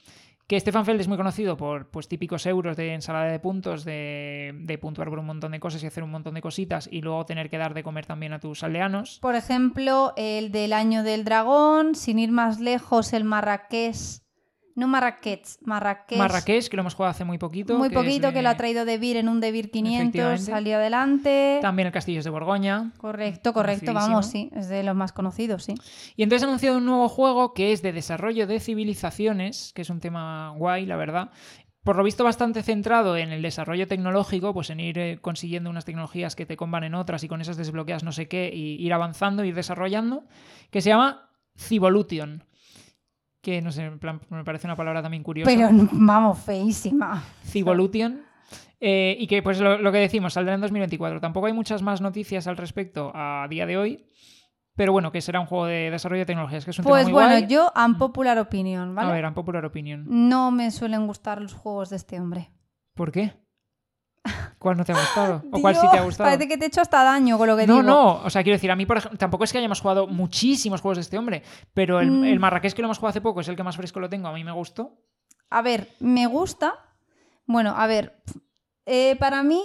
que 0.49 0.59
Stefan 0.59 0.87
Feld 0.87 1.01
es 1.03 1.09
muy 1.09 1.19
conocido 1.19 1.59
por 1.59 1.91
pues, 1.91 2.09
típicos 2.09 2.47
euros 2.47 2.75
de 2.77 2.95
ensalada 2.95 3.31
de 3.31 3.39
puntos, 3.39 3.85
de, 3.85 4.53
de 4.55 4.79
puntuar 4.79 5.11
por 5.11 5.19
un 5.19 5.27
montón 5.27 5.53
de 5.53 5.61
cosas 5.61 5.83
y 5.83 5.87
hacer 5.87 6.03
un 6.03 6.11
montón 6.11 6.35
de 6.35 6.41
cositas 6.41 6.89
y 6.91 7.03
luego 7.03 7.27
tener 7.27 7.51
que 7.51 7.59
dar 7.59 7.75
de 7.75 7.83
comer 7.83 8.07
también 8.07 8.33
a 8.33 8.41
tus 8.41 8.63
aldeanos. 8.63 9.19
Por 9.21 9.35
ejemplo, 9.35 10.15
el 10.17 10.51
del 10.51 10.73
Año 10.73 11.03
del 11.03 11.25
Dragón, 11.25 11.95
sin 11.95 12.19
ir 12.19 12.33
más 12.33 12.61
lejos, 12.61 13.13
el 13.13 13.25
Marrakech. 13.25 14.23
No 14.79 14.87
Marrakech, 14.87 15.45
Marrakech. 15.63 16.17
Marrakech, 16.19 16.69
que 16.69 16.77
lo 16.77 16.83
hemos 16.83 16.95
jugado 16.95 17.11
hace 17.11 17.25
muy 17.25 17.37
poquito. 17.37 17.77
Muy 17.77 17.89
que 17.89 17.95
poquito, 17.97 18.29
de- 18.29 18.33
que 18.35 18.43
lo 18.43 18.49
ha 18.49 18.57
traído 18.57 18.85
De 18.85 18.97
Beer 18.97 19.17
en 19.17 19.29
un 19.29 19.41
De 19.41 19.51
Beer 19.51 19.71
500, 19.71 20.01
Efectivamente. 20.05 20.45
salió 20.45 20.77
adelante. 20.77 21.59
También 21.61 21.87
el 21.87 21.93
Castillos 21.93 22.23
de 22.25 22.31
Borgoña. 22.31 22.93
Correcto, 22.99 23.53
correcto, 23.53 23.93
vamos, 23.93 24.27
sí, 24.27 24.51
es 24.55 24.69
de 24.69 24.85
los 24.85 24.95
más 24.95 25.13
conocidos, 25.13 25.65
sí. 25.65 25.75
Y 26.15 26.23
entonces 26.23 26.45
ha 26.45 26.47
anunciado 26.47 26.79
un 26.79 26.85
nuevo 26.87 27.09
juego 27.09 27.55
que 27.55 27.73
es 27.73 27.83
de 27.83 27.93
desarrollo 27.93 28.47
de 28.47 28.61
civilizaciones, 28.61 29.73
que 29.75 29.83
es 29.83 29.91
un 29.91 29.99
tema 30.01 30.51
guay, 30.57 30.87
la 30.87 30.97
verdad. 30.97 31.31
Por 31.83 31.97
lo 31.97 32.05
visto 32.05 32.23
bastante 32.23 32.63
centrado 32.63 33.17
en 33.17 33.33
el 33.33 33.41
desarrollo 33.43 33.89
tecnológico, 33.89 34.53
pues 34.55 34.71
en 34.71 34.79
ir 34.81 34.99
eh, 34.99 35.19
consiguiendo 35.21 35.71
unas 35.71 35.85
tecnologías 35.87 36.37
que 36.37 36.47
te 36.47 36.57
comban 36.57 36.85
en 36.85 36.95
otras 36.95 37.25
y 37.25 37.29
con 37.29 37.41
esas 37.41 37.57
desbloqueas 37.57 38.05
no 38.05 38.13
sé 38.13 38.29
qué, 38.29 38.51
y 38.55 38.75
ir 38.85 38.93
avanzando, 38.93 39.43
ir 39.45 39.55
desarrollando, 39.55 40.25
que 40.71 40.81
se 40.83 40.91
llama 40.91 41.31
Civolution. 41.57 42.45
Que 43.49 43.63
no 43.63 43.73
sé, 43.73 43.85
en 43.87 43.99
plan, 43.99 44.21
me 44.29 44.45
parece 44.45 44.67
una 44.67 44.77
palabra 44.77 45.01
también 45.01 45.23
curiosa. 45.23 45.51
Pero 45.51 45.71
vamos, 45.93 46.39
feísima. 46.39 47.25
Civolution. 47.45 48.21
Eh, 48.79 49.17
y 49.19 49.27
que, 49.27 49.43
pues 49.43 49.59
lo, 49.59 49.79
lo 49.79 49.91
que 49.91 49.97
decimos, 49.97 50.35
saldrá 50.35 50.53
en 50.53 50.61
2024. 50.61 51.19
Tampoco 51.19 51.47
hay 51.47 51.55
muchas 51.55 51.81
más 51.81 52.03
noticias 52.03 52.47
al 52.47 52.59
respecto 52.59 53.11
a 53.15 53.47
día 53.49 53.65
de 53.65 53.79
hoy. 53.79 54.05
Pero 54.77 54.93
bueno, 54.93 55.11
que 55.11 55.23
será 55.23 55.41
un 55.41 55.47
juego 55.47 55.65
de 55.65 55.91
desarrollo 55.91 56.21
de 56.21 56.27
tecnologías, 56.27 56.67
que 56.67 56.73
es 56.73 56.79
un 56.79 56.85
Pues 56.85 57.07
tema 57.07 57.19
muy 57.19 57.23
bueno, 57.23 57.39
guay. 57.41 57.47
yo, 57.51 57.73
unpopular 57.75 58.39
opinion, 58.39 58.95
¿vale? 58.95 59.09
A 59.09 59.13
ver, 59.15 59.65
opinion. 59.65 60.05
No 60.07 60.51
me 60.51 60.71
suelen 60.71 61.07
gustar 61.07 61.41
los 61.41 61.55
juegos 61.55 61.89
de 61.89 61.97
este 61.97 62.21
hombre. 62.21 62.51
¿Por 62.93 63.13
qué? 63.13 63.33
¿Cuál 64.59 64.77
no 64.77 64.85
te 64.85 64.93
ha 64.93 64.97
gustado? 65.01 65.43
¿O 65.53 65.61
cuál 65.61 65.75
sí 65.77 65.87
te 65.91 65.99
ha 65.99 66.03
gustado? 66.03 66.29
Parece 66.29 66.49
que 66.49 66.57
te 66.59 66.65
he 66.65 66.69
hecho 66.69 66.81
hasta 66.81 67.03
daño 67.05 67.39
con 67.39 67.47
lo 67.49 67.57
que 67.57 67.67
no, 67.67 67.75
digo. 67.77 67.87
no, 67.87 68.15
o 68.25 68.31
sea, 68.31 68.43
quiero 68.43 68.57
decir, 68.57 68.71
a 68.71 68.77
mí, 68.77 68.87
por 68.87 68.99
ejemplo, 68.99 69.19
tampoco 69.19 69.45
es 69.45 69.53
que 69.53 69.59
hayamos 69.59 69.81
jugado 69.81 70.07
muchísimos 70.09 70.81
juegos 70.81 70.97
de 70.99 71.03
este 71.03 71.17
hombre, 71.19 71.43
pero 71.75 72.01
el, 72.01 72.11
Mm. 72.11 72.25
el 72.25 72.41
Marrakech 72.41 72.73
que 72.75 72.83
lo 72.83 72.87
hemos 72.87 72.99
jugado 72.99 73.11
hace 73.11 73.21
poco 73.21 73.41
es 73.41 73.49
el 73.49 73.57
que 73.57 73.63
más 73.63 73.77
fresco 73.77 74.01
lo 74.01 74.09
tengo, 74.09 74.29
a 74.29 74.33
mí 74.33 74.43
me 74.45 74.53
gustó. 74.53 74.97
A 75.51 75.63
ver, 75.63 75.89
me 76.01 76.27
gusta. 76.27 76.75
Bueno, 77.47 77.75
a 77.77 77.87
ver, 77.87 78.21
eh, 78.85 79.17
para 79.19 79.43
mí 79.43 79.63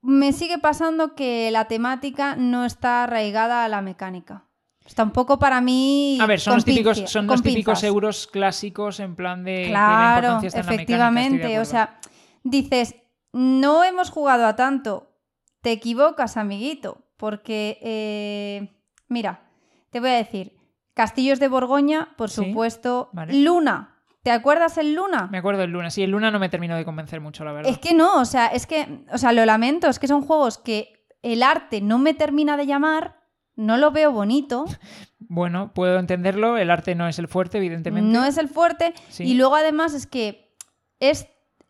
me 0.00 0.32
sigue 0.32 0.58
pasando 0.58 1.14
que 1.14 1.50
la 1.50 1.66
temática 1.66 2.36
no 2.36 2.64
está 2.64 3.04
arraigada 3.04 3.64
a 3.64 3.68
la 3.68 3.82
mecánica. 3.82 4.44
Está 4.86 5.02
un 5.02 5.10
poco 5.10 5.38
para 5.38 5.60
mí. 5.60 6.16
A 6.18 6.24
ver, 6.26 6.40
son, 6.40 6.54
los 6.54 6.64
típicos, 6.64 6.98
son 7.10 7.26
los 7.26 7.42
típicos 7.42 7.82
euros 7.84 8.26
clásicos 8.26 9.00
en 9.00 9.16
plan 9.16 9.44
de 9.44 9.64
que 9.64 9.70
la 9.70 9.86
Claro, 9.86 10.16
importancia 10.28 10.48
está 10.48 10.60
en 10.60 10.66
la 10.66 10.70
mecánica, 10.70 10.92
estoy 10.92 11.38
de 11.38 11.44
efectivamente. 11.44 11.60
O 11.60 11.64
sea, 11.66 11.98
dices, 12.42 12.94
no 13.32 13.84
hemos 13.84 14.10
jugado 14.10 14.46
a 14.46 14.56
tanto. 14.56 15.12
Te 15.60 15.72
equivocas, 15.72 16.36
amiguito. 16.36 17.04
Porque, 17.16 17.78
eh, 17.82 18.80
mira, 19.08 19.50
te 19.90 20.00
voy 20.00 20.10
a 20.10 20.14
decir, 20.14 20.56
Castillos 20.94 21.40
de 21.40 21.48
Borgoña, 21.48 22.14
por 22.16 22.30
Sí, 22.30 22.36
supuesto. 22.44 23.10
vale. 23.12 23.34
Luna. 23.42 23.94
¿Te 24.22 24.30
acuerdas 24.32 24.76
el 24.78 24.94
Luna? 24.94 25.28
Me 25.30 25.38
acuerdo 25.38 25.60
del 25.60 25.70
Luna. 25.70 25.90
Sí, 25.90 26.02
el 26.02 26.10
Luna 26.10 26.30
no 26.30 26.38
me 26.38 26.48
terminó 26.48 26.76
de 26.76 26.84
convencer 26.84 27.20
mucho, 27.20 27.44
la 27.44 27.52
verdad. 27.52 27.70
Es 27.70 27.78
que 27.78 27.94
no, 27.94 28.20
o 28.20 28.24
sea, 28.24 28.48
es 28.48 28.66
que, 28.66 29.04
o 29.12 29.16
sea, 29.18 29.32
lo 29.32 29.44
lamento, 29.46 29.88
es 29.88 29.98
que 29.98 30.06
son 30.08 30.22
juegos 30.22 30.58
que 30.58 31.06
el 31.22 31.42
arte 31.42 31.80
no 31.80 31.98
me 31.98 32.14
termina 32.14 32.56
de 32.56 32.66
llamar, 32.66 33.20
no 33.56 33.76
lo 33.76 33.90
veo 33.90 34.12
bonito, 34.12 34.64
Bueno, 35.30 35.72
puedo 35.74 35.98
entenderlo. 35.98 36.56
El 36.56 36.70
arte 36.70 36.94
no 36.94 37.06
es 37.08 37.18
el 37.18 37.28
fuerte, 37.28 37.58
evidentemente. 37.58 38.08
no 38.10 38.24
es 38.24 38.38
el 38.38 38.48
fuerte, 38.48 38.94
Sí. 39.08 39.24
y 39.24 39.34
luego 39.34 39.56
además 39.56 39.92
es 39.94 40.06
que 40.06 40.54
es 41.00 41.28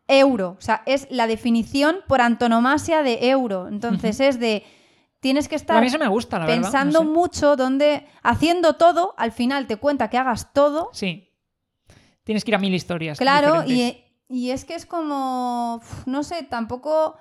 euro, 0.09 0.55
o 0.57 0.61
sea, 0.61 0.81
es 0.85 1.07
la 1.09 1.27
definición 1.27 1.97
por 2.07 2.19
antonomasia 2.21 3.01
de 3.03 3.29
euro, 3.29 3.67
entonces 3.69 4.19
es 4.19 4.39
de, 4.39 4.65
tienes 5.21 5.47
que 5.47 5.55
estar 5.55 5.77
a 5.77 5.81
mí 5.81 5.87
me 5.97 6.07
gusta, 6.07 6.39
la 6.39 6.45
verdad. 6.45 6.57
no 6.57 6.61
pensando 6.63 6.99
sé. 6.99 7.05
mucho 7.05 7.55
donde, 7.55 8.05
haciendo 8.23 8.73
todo, 8.73 9.13
al 9.17 9.31
final 9.31 9.67
te 9.67 9.77
cuenta 9.77 10.09
que 10.09 10.17
hagas 10.17 10.51
todo, 10.53 10.89
Sí. 10.93 11.25
Tienes 12.23 12.43
que 12.43 12.51
ir 12.51 12.55
a 12.55 12.59
mil 12.59 12.75
historias. 12.75 13.17
Claro, 13.17 13.63
y, 13.65 14.03
y 14.27 14.51
es 14.51 14.63
que 14.65 14.75
es 14.75 14.85
como, 14.85 15.81
no 16.05 16.23
sé, 16.23 16.43
tampoco... 16.43 17.15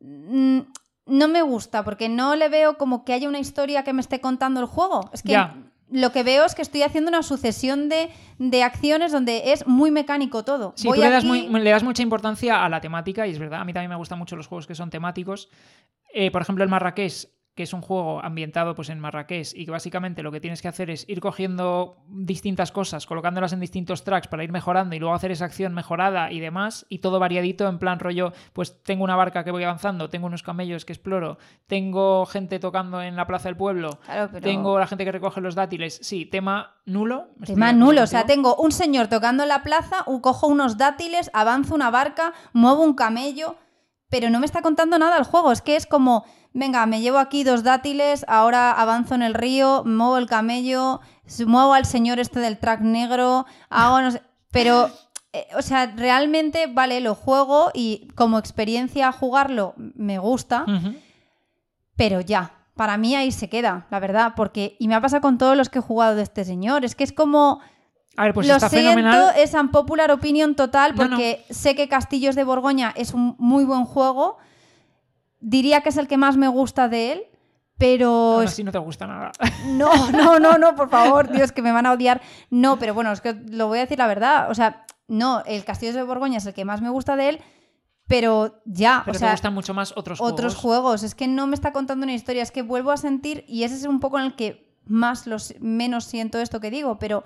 mm, 0.00 0.60
No 1.06 1.28
me 1.28 1.42
gusta, 1.42 1.84
porque 1.84 2.08
no 2.08 2.34
le 2.36 2.48
veo 2.48 2.76
como 2.78 3.04
que 3.04 3.12
haya 3.12 3.28
una 3.28 3.38
historia 3.38 3.84
que 3.84 3.92
me 3.92 4.00
esté 4.00 4.20
contando 4.20 4.58
el 4.60 4.66
juego. 4.66 5.08
Es 5.12 5.22
que 5.22 5.32
Ya. 5.32 5.54
Lo 5.90 6.12
que 6.12 6.22
veo 6.22 6.44
es 6.44 6.54
que 6.54 6.62
estoy 6.62 6.82
haciendo 6.82 7.08
una 7.08 7.22
sucesión 7.22 7.88
de, 7.88 8.10
de 8.38 8.62
acciones 8.62 9.12
donde 9.12 9.52
es 9.52 9.66
muy 9.66 9.90
mecánico 9.90 10.44
todo. 10.44 10.72
Sí, 10.76 10.86
Voy 10.88 10.98
tú 10.98 11.04
le 11.04 11.10
das, 11.10 11.24
aquí- 11.24 11.26
muy- 11.48 11.60
le 11.60 11.70
das 11.70 11.82
mucha 11.82 12.02
importancia 12.02 12.64
a 12.64 12.68
la 12.68 12.80
temática 12.80 13.26
y 13.26 13.30
es 13.32 13.38
verdad, 13.38 13.60
a 13.60 13.64
mí 13.64 13.72
también 13.72 13.90
me 13.90 13.96
gustan 13.96 14.18
mucho 14.18 14.36
los 14.36 14.46
juegos 14.46 14.66
que 14.66 14.74
son 14.74 14.90
temáticos. 14.90 15.48
Eh, 16.12 16.30
por 16.30 16.42
ejemplo, 16.42 16.64
el 16.64 16.70
Marrakech, 16.70 17.28
que 17.54 17.64
es 17.64 17.72
un 17.74 17.80
juego 17.82 18.22
ambientado 18.24 18.74
pues, 18.74 18.88
en 18.90 19.00
Marrakech 19.00 19.52
y 19.54 19.64
que 19.64 19.70
básicamente 19.70 20.22
lo 20.22 20.32
que 20.32 20.40
tienes 20.40 20.62
que 20.62 20.68
hacer 20.68 20.88
es 20.90 21.06
ir 21.08 21.20
cogiendo 21.20 21.96
distintas 22.08 22.72
cosas, 22.72 23.06
colocándolas 23.06 23.52
en 23.52 23.60
distintos 23.60 24.04
tracks 24.04 24.28
para 24.28 24.44
ir 24.44 24.52
mejorando 24.52 24.94
y 24.94 24.98
luego 24.98 25.14
hacer 25.14 25.30
esa 25.30 25.44
acción 25.46 25.74
mejorada 25.74 26.30
y 26.32 26.40
demás, 26.40 26.86
y 26.88 26.98
todo 27.00 27.18
variadito 27.18 27.68
en 27.68 27.78
plan 27.78 27.98
rollo, 27.98 28.32
pues 28.52 28.82
tengo 28.82 29.04
una 29.04 29.16
barca 29.16 29.44
que 29.44 29.50
voy 29.50 29.64
avanzando, 29.64 30.08
tengo 30.08 30.26
unos 30.26 30.42
camellos 30.42 30.84
que 30.84 30.92
exploro, 30.92 31.38
tengo 31.66 32.24
gente 32.26 32.58
tocando 32.58 33.02
en 33.02 33.16
la 33.16 33.26
plaza 33.26 33.48
del 33.48 33.56
pueblo, 33.56 33.98
Claro, 34.04 34.28
pero- 34.32 34.44
tengo 34.44 34.78
la 34.78 34.86
gente 34.86 35.04
que 35.04 35.12
recoge 35.12 35.40
los 35.40 35.54
dátiles. 35.54 35.98
Sí, 36.02 36.26
tema 36.26 36.76
nulo. 36.86 37.28
Tema 37.44 37.72
nulo, 37.72 38.04
o 38.04 38.06
sea, 38.06 38.24
tengo 38.26 38.56
un 38.56 38.72
señor 38.72 39.08
tocando 39.08 39.42
en 39.42 39.48
la 39.48 39.62
plaza, 39.62 40.04
cojo 40.22 40.46
unos 40.46 40.76
dátiles, 40.78 41.30
avanzo 41.34 41.74
una 41.74 41.90
barca, 41.90 42.32
muevo 42.52 42.82
un 42.84 42.94
camello, 42.94 43.56
pero 44.10 44.28
no 44.28 44.40
me 44.40 44.46
está 44.46 44.60
contando 44.60 44.98
nada 44.98 45.16
el 45.16 45.24
juego. 45.24 45.52
Es 45.52 45.62
que 45.62 45.76
es 45.76 45.86
como, 45.86 46.24
venga, 46.52 46.84
me 46.84 47.00
llevo 47.00 47.18
aquí 47.18 47.44
dos 47.44 47.62
dátiles, 47.62 48.26
ahora 48.28 48.72
avanzo 48.72 49.14
en 49.14 49.22
el 49.22 49.34
río, 49.34 49.82
muevo 49.86 50.18
el 50.18 50.26
camello, 50.26 51.00
muevo 51.46 51.72
al 51.72 51.86
señor 51.86 52.18
este 52.18 52.40
del 52.40 52.58
track 52.58 52.80
negro, 52.80 53.46
hago 53.70 54.02
no 54.02 54.10
sé. 54.10 54.22
Pero, 54.50 54.90
eh, 55.32 55.46
o 55.56 55.62
sea, 55.62 55.86
realmente, 55.86 56.66
vale, 56.66 57.00
lo 57.00 57.14
juego 57.14 57.70
y 57.72 58.08
como 58.16 58.38
experiencia 58.38 59.12
jugarlo 59.12 59.74
me 59.76 60.18
gusta, 60.18 60.66
pero 61.96 62.20
ya. 62.20 62.56
Para 62.74 62.96
mí 62.96 63.14
ahí 63.14 63.30
se 63.30 63.50
queda, 63.50 63.86
la 63.90 64.00
verdad, 64.00 64.32
porque, 64.34 64.76
y 64.78 64.88
me 64.88 64.94
ha 64.94 65.02
pasado 65.02 65.20
con 65.20 65.36
todos 65.36 65.54
los 65.54 65.68
que 65.68 65.80
he 65.80 65.82
jugado 65.82 66.16
de 66.16 66.22
este 66.22 66.44
señor, 66.44 66.84
es 66.84 66.94
que 66.94 67.04
es 67.04 67.12
como, 67.12 67.60
A 68.16 68.24
ver, 68.24 68.34
pues 68.34 68.46
lo 68.48 68.54
está 68.54 68.68
siento, 68.68 68.90
fenomenal. 68.90 69.32
es 69.36 69.54
un 69.54 69.70
popular 69.70 70.10
opinion 70.10 70.54
total 70.54 70.94
No, 70.94 71.04
no. 71.04 71.10
porque 71.10 71.44
sé 71.50 71.74
que 71.74 71.88
Castillos 71.88 72.34
de 72.34 72.44
Borgoña 72.44 72.92
es 72.96 73.14
un 73.14 73.34
muy 73.38 73.64
buen 73.64 73.84
juego. 73.84 74.36
Diría 75.40 75.80
que 75.80 75.88
es 75.88 75.96
el 75.96 76.06
que 76.08 76.16
más 76.18 76.36
me 76.36 76.48
gusta 76.48 76.88
de 76.88 77.12
él, 77.12 77.22
pero 77.78 78.42
es- 78.42 78.50
así 78.50 78.62
no 78.64 78.72
te 78.72 78.78
gusta 78.78 79.06
nada. 79.06 79.32
no, 79.68 80.10
no, 80.10 80.38
no, 80.38 80.58
no, 80.58 80.74
por 80.74 80.90
favor, 80.90 81.30
Dios, 81.30 81.52
que 81.52 81.62
me 81.62 81.72
van 81.72 81.86
a 81.86 81.92
odiar. 81.92 82.20
No, 82.50 82.78
pero 82.78 82.92
bueno, 82.94 83.10
es 83.12 83.20
que 83.20 83.32
lo 83.32 83.68
voy 83.68 83.78
a 83.78 83.82
decir 83.82 83.98
la 83.98 84.06
verdad. 84.06 84.50
O 84.50 84.54
sea, 84.54 84.84
no, 85.08 85.42
el 85.46 85.64
Castillos 85.64 85.94
de 85.94 86.02
Borgoña 86.02 86.38
es 86.38 86.46
el 86.46 86.52
que 86.54 86.64
más 86.66 86.82
me 86.82 86.90
gusta 86.90 87.16
de 87.16 87.30
él, 87.30 87.40
pero 88.06 88.60
ya, 88.66 89.02
Pero 89.06 89.16
o 89.16 89.18
sea, 89.18 89.28
te 89.28 89.34
gustan 89.34 89.54
mucho 89.54 89.72
más 89.72 89.92
otros, 89.96 90.20
otros 90.20 90.56
juegos. 90.56 90.80
juegos. 90.82 91.02
Es 91.04 91.14
que 91.14 91.26
no 91.28 91.46
me 91.46 91.54
está 91.54 91.72
contando 91.72 92.04
una 92.04 92.12
historia, 92.12 92.42
es 92.42 92.50
que 92.50 92.62
vuelvo 92.62 92.90
a 92.90 92.96
sentir, 92.98 93.44
y 93.48 93.62
ese 93.62 93.76
es 93.76 93.84
un 93.84 94.00
poco 94.00 94.18
en 94.18 94.26
el 94.26 94.34
que 94.34 94.68
más 94.84 95.26
los, 95.26 95.54
menos 95.60 96.04
siento 96.04 96.38
esto 96.38 96.60
que 96.60 96.70
digo, 96.70 96.98
pero 96.98 97.24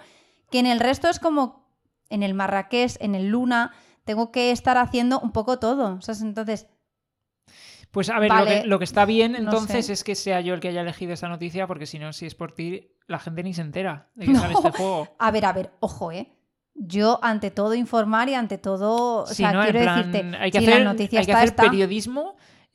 que 0.54 0.60
en 0.60 0.66
el 0.66 0.78
resto 0.78 1.08
es 1.08 1.18
como 1.18 1.66
en 2.10 2.22
el 2.22 2.32
Marrakech, 2.32 2.96
en 3.00 3.16
el 3.16 3.26
Luna, 3.28 3.72
tengo 4.04 4.30
que 4.30 4.52
estar 4.52 4.78
haciendo 4.78 5.18
un 5.18 5.32
poco 5.32 5.58
todo. 5.58 5.96
O 5.96 6.00
sea, 6.00 6.14
entonces, 6.20 6.68
Pues 7.90 8.08
a 8.08 8.20
ver, 8.20 8.28
Vale, 8.30 8.56
lo, 8.58 8.62
que, 8.62 8.68
lo 8.68 8.78
que 8.78 8.84
está 8.84 9.04
bien 9.04 9.32
no 9.32 9.38
entonces 9.38 9.86
sé. 9.86 9.92
es 9.94 10.04
que 10.04 10.14
sea 10.14 10.40
yo 10.42 10.54
el 10.54 10.60
que 10.60 10.68
haya 10.68 10.82
elegido 10.82 11.12
esta 11.12 11.28
noticia, 11.28 11.66
porque 11.66 11.86
si 11.86 11.98
no, 11.98 12.12
si 12.12 12.26
es 12.26 12.36
por 12.36 12.52
ti, 12.52 12.92
la 13.08 13.18
gente 13.18 13.42
ni 13.42 13.52
se 13.52 13.62
entera 13.62 14.10
de 14.14 14.26
que 14.26 14.32
No. 14.32 14.40
sale 14.42 14.54
este 14.54 14.70
juego. 14.70 15.08
a 15.18 15.30
ver, 15.32 15.44
a 15.44 15.52
ver, 15.52 15.72
ojo, 15.80 16.12
¿eh? 16.12 16.30
Yo, 16.76 17.18
ante 17.20 17.50
todo, 17.50 17.74
informar 17.74 18.28
y 18.28 18.34
ante 18.34 18.56
todo, 18.56 19.22
o 19.22 19.26
Sí, 19.26 19.34
sea, 19.42 19.52
¿no? 19.52 19.62
Quiero 19.64 19.80
plan, 19.80 20.12
decirte, 20.12 20.36
hay 20.38 20.50
que 20.52 20.58
si 20.60 20.66
hacer, 20.68 20.78
la 20.84 20.84
noticia 20.92 21.18
hay 21.18 21.26
que 21.26 21.32
está, 21.32 21.38
hacer 21.42 21.48
está. 21.50 21.62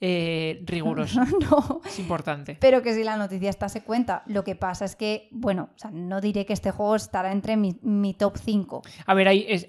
Eh, 0.02 0.62
riguroso. 0.66 1.22
no, 1.52 1.82
es 1.86 2.00
importante. 2.00 2.58
pero 2.60 2.82
que 2.82 2.94
si 2.94 3.04
la 3.04 3.18
noticia 3.18 3.50
está 3.50 3.68
se 3.70 3.84
cuenta. 3.84 4.24
Lo 4.28 4.44
que 4.44 4.56
pasa 4.56 4.86
es 4.86 4.96
que, 4.96 5.28
bueno, 5.32 5.70
o 5.76 5.78
sea, 5.78 5.92
no 5.92 6.22
diré 6.22 6.46
que 6.46 6.54
este 6.54 6.72
juego 6.72 6.96
estará 6.96 7.32
entre 7.32 7.58
mi, 7.58 7.78
mi 7.82 8.14
top 8.14 8.38
5. 8.38 8.82
A 9.06 9.14
ver, 9.14 9.28
ahí 9.28 9.46
es- 9.48 9.68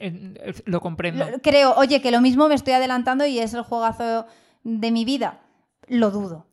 lo 0.67 0.81
comprendo. 0.81 1.29
Lo- 1.29 1.39
Creo, 1.41 1.75
oye, 1.77 2.01
que 2.01 2.11
lo 2.11 2.21
mismo 2.21 2.49
me 2.49 2.55
estoy 2.55 2.75
adelantando 2.75 3.27
y 3.27 3.39
es 3.41 3.55
el 3.55 3.63
juegazo 3.63 4.27
de 4.63 4.91
mi 4.93 5.05
vida. 5.05 5.41
Lo 5.89 6.11
dudo. 6.11 6.47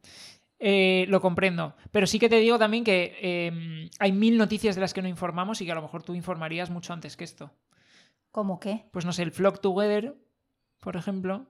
Eh, 0.59 1.05
lo 1.09 1.21
comprendo. 1.21 1.75
Pero 1.91 2.07
sí 2.07 2.17
que 2.17 2.29
te 2.29 2.37
digo 2.39 2.57
también 2.57 2.83
que 2.83 3.15
eh, 3.21 3.89
hay 3.99 4.11
mil 4.11 4.39
noticias 4.39 4.73
de 4.73 4.81
las 4.81 4.93
que 4.95 5.03
no 5.03 5.07
informamos 5.07 5.61
y 5.61 5.65
que 5.65 5.71
a 5.71 5.75
lo 5.75 5.83
mejor 5.83 6.01
tú 6.01 6.15
informarías 6.15 6.71
mucho 6.71 6.93
antes 6.93 7.15
que 7.15 7.23
esto. 7.25 7.51
¿Cómo 8.31 8.59
qué? 8.59 8.85
Pues 8.91 9.05
no 9.05 9.13
sé, 9.13 9.21
el 9.21 9.31
Flock 9.31 9.61
Together, 9.61 10.15
por 10.79 10.95
ejemplo. 10.95 11.45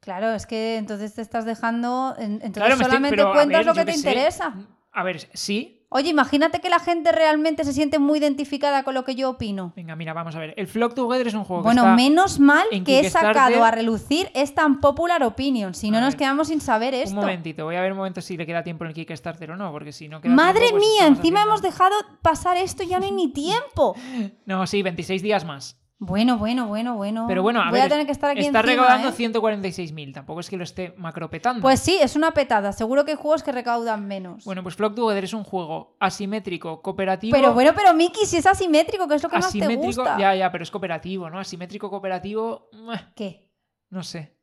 Claro, 0.00 0.32
es 0.32 0.46
que 0.46 0.76
entonces 0.76 1.14
te 1.14 1.22
estás 1.22 1.44
dejando. 1.44 2.14
en- 2.18 2.34
Entonces 2.34 2.52
Claro, 2.54 2.72
estoy- 2.74 2.84
solamente 2.86 3.16
cuentas 3.24 3.46
ver, 3.58 3.66
lo 3.66 3.74
que 3.74 3.84
te 3.84 3.92
sé. 3.92 3.98
interesa. 3.98 4.54
A 4.92 5.02
ver, 5.02 5.28
sí. 5.34 5.74
Oye, 5.90 6.10
imagínate 6.10 6.60
que 6.60 6.68
la 6.68 6.80
gente 6.80 7.12
realmente 7.12 7.64
se 7.64 7.72
siente 7.72 7.98
muy 7.98 8.18
identificada 8.18 8.82
con 8.82 8.92
lo 8.92 9.04
que 9.04 9.14
yo 9.14 9.30
opino. 9.30 9.72
Venga, 9.74 9.96
mira, 9.96 10.12
vamos 10.12 10.36
a 10.36 10.38
ver. 10.38 10.52
El 10.58 10.66
Flock 10.66 10.94
Together 10.94 11.26
es 11.26 11.32
un 11.34 11.44
juego 11.44 11.62
Bueno, 11.62 11.82
que 11.82 11.88
está... 11.88 11.96
menos 11.96 12.38
mal 12.40 12.66
que 12.84 13.00
he 13.00 13.08
sacado 13.10 13.64
a 13.64 13.70
relucir 13.70 14.30
es 14.34 14.54
tan 14.54 14.80
popular 14.80 15.22
opinion. 15.22 15.72
Si 15.74 15.90
no, 15.90 15.96
A 15.96 16.00
nos 16.02 16.10
ver, 16.14 16.18
quedamos 16.18 16.48
sin 16.48 16.60
saber 16.60 16.92
Un 16.94 17.00
esto. 17.00 17.14
momentito, 17.16 17.64
voy 17.64 17.76
a 17.76 17.80
ver 17.80 17.92
un 17.92 17.98
momento 17.98 18.20
si 18.20 18.36
le 18.36 18.44
queda 18.44 18.62
tiempo 18.62 18.84
en 18.84 18.88
el 18.88 18.94
Kickstarter 18.94 19.50
o 19.52 19.56
no, 19.56 19.72
porque 19.72 19.92
si 19.92 20.08
no 20.08 20.20
queda 20.20 20.34
Madre 20.34 20.60
tiempo, 20.66 20.76
pues 20.76 20.88
mía, 20.88 21.06
encima 21.06 21.40
haciendo- 21.40 21.40
hemos 21.42 21.62
dejado 21.62 21.94
pasar 22.20 22.58
esto 22.58 22.82
y 22.82 22.88
ya 22.88 22.98
no 23.00 23.06
hay 23.06 23.12
ni 23.12 23.32
tiempo. 23.32 23.96
No, 24.44 24.66
sí, 24.66 24.82
26 24.82 25.22
días 25.22 25.46
más. 25.46 25.80
Bueno, 26.00 26.38
bueno, 26.38 26.68
bueno, 26.68 26.94
bueno. 26.96 27.24
Pero 27.26 27.42
bueno, 27.42 27.60
a 27.60 27.70
Voy 27.70 27.80
ver, 27.80 27.86
a 27.86 27.88
tener 27.88 28.06
que 28.06 28.12
estar 28.12 28.30
aquí 28.30 28.40
está 28.40 28.60
encima, 28.60 28.84
recaudando 28.84 29.08
¿eh? 29.08 29.12
146.000, 29.12 30.14
tampoco 30.14 30.38
es 30.38 30.48
que 30.48 30.56
lo 30.56 30.62
esté 30.62 30.94
macropetando. 30.96 31.60
Pues 31.60 31.80
sí, 31.80 31.98
es 32.00 32.14
una 32.14 32.30
petada. 32.30 32.72
Seguro 32.72 33.04
que 33.04 33.12
hay 33.12 33.16
juegos 33.16 33.42
que 33.42 33.50
recaudan 33.50 34.06
menos. 34.06 34.44
Bueno, 34.44 34.62
pues 34.62 34.76
Flock 34.76 34.94
Together 34.94 35.24
es 35.24 35.32
un 35.32 35.42
juego 35.42 35.96
asimétrico, 35.98 36.82
cooperativo... 36.82 37.36
pero 37.36 37.52
bueno, 37.52 37.72
pero 37.74 37.94
Miki, 37.94 38.26
si 38.26 38.36
es 38.36 38.46
asimétrico, 38.46 39.08
que 39.08 39.16
es 39.16 39.22
lo 39.24 39.28
que 39.28 39.36
más 39.36 39.50
te 39.50 39.58
asimétrico, 39.58 40.02
gusta. 40.02 40.16
ya, 40.18 40.36
ya, 40.36 40.52
pero 40.52 40.62
es 40.62 40.70
cooperativo, 40.70 41.28
¿no? 41.30 41.40
Asimétrico, 41.40 41.90
cooperativo, 41.90 42.68
¿Qué? 43.16 43.50
no 43.90 44.04
sé. 44.04 44.36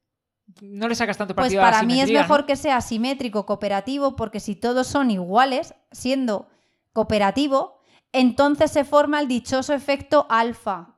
No 0.61 0.87
le 0.89 0.93
sacas 0.95 1.17
tanto 1.17 1.33
Pues 1.33 1.45
partido 1.45 1.61
a 1.61 1.65
la 1.65 1.71
para 1.71 1.83
mí 1.83 2.01
es 2.01 2.11
mejor 2.11 2.41
¿no? 2.41 2.45
que 2.47 2.55
sea 2.57 2.75
asimétrico, 2.77 3.45
cooperativo, 3.45 4.15
porque 4.17 4.39
si 4.41 4.55
todos 4.55 4.87
son 4.87 5.09
iguales, 5.09 5.73
siendo 5.91 6.49
cooperativo, 6.93 7.79
entonces 8.11 8.71
se 8.71 8.83
forma 8.83 9.21
el 9.21 9.27
dichoso 9.27 9.73
efecto 9.73 10.27
alfa. 10.29 10.94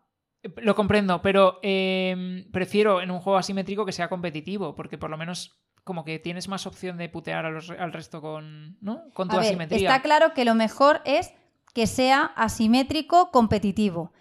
Lo 0.58 0.76
comprendo, 0.76 1.22
pero 1.22 1.60
eh, 1.64 2.46
prefiero 2.52 3.02
en 3.02 3.12
un 3.12 3.20
juego 3.20 3.38
asimétrico 3.38 3.86
que 3.86 3.92
sea 3.92 4.08
competitivo, 4.08 4.76
porque 4.76 4.98
por 4.98 5.10
lo 5.10 5.18
menos 5.18 5.60
como 5.84 6.04
que 6.06 6.20
tienes 6.20 6.48
más 6.48 6.68
opción 6.68 6.98
de 6.98 7.10
putear 7.10 7.46
a 7.46 7.50
los- 7.50 7.70
al 7.72 7.92
resto 7.94 8.22
con, 8.22 8.78
¿no? 8.82 9.04
con 9.14 9.30
tu 9.30 9.36
A 9.36 9.40
ver, 9.40 9.48
asimetría. 9.50 9.90
está 9.90 10.02
claro 10.02 10.34
que 10.34 10.46
lo 10.46 10.54
mejor 10.54 11.02
es 11.06 11.34
que 11.74 11.88
sea 11.88 12.24
asimétrico 12.36 13.32
competitivo. 13.32 14.12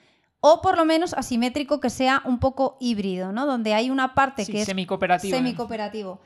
O 0.41 0.61
por 0.63 0.77
lo 0.77 0.85
menos 0.85 1.13
asimétrico 1.15 1.81
que 1.81 1.91
sea 1.91 2.23
un 2.25 2.39
poco 2.39 2.77
híbrido, 2.81 3.33
¿no? 3.33 3.47
Donde 3.47 3.75
hay 3.75 3.91
una 3.91 4.15
parte 4.15 4.45
Sí, 4.45 4.53
que 4.53 4.61
es 4.61 4.67
semi-cooperativo. 4.67 5.37
semi-cooperativo. 5.37 6.21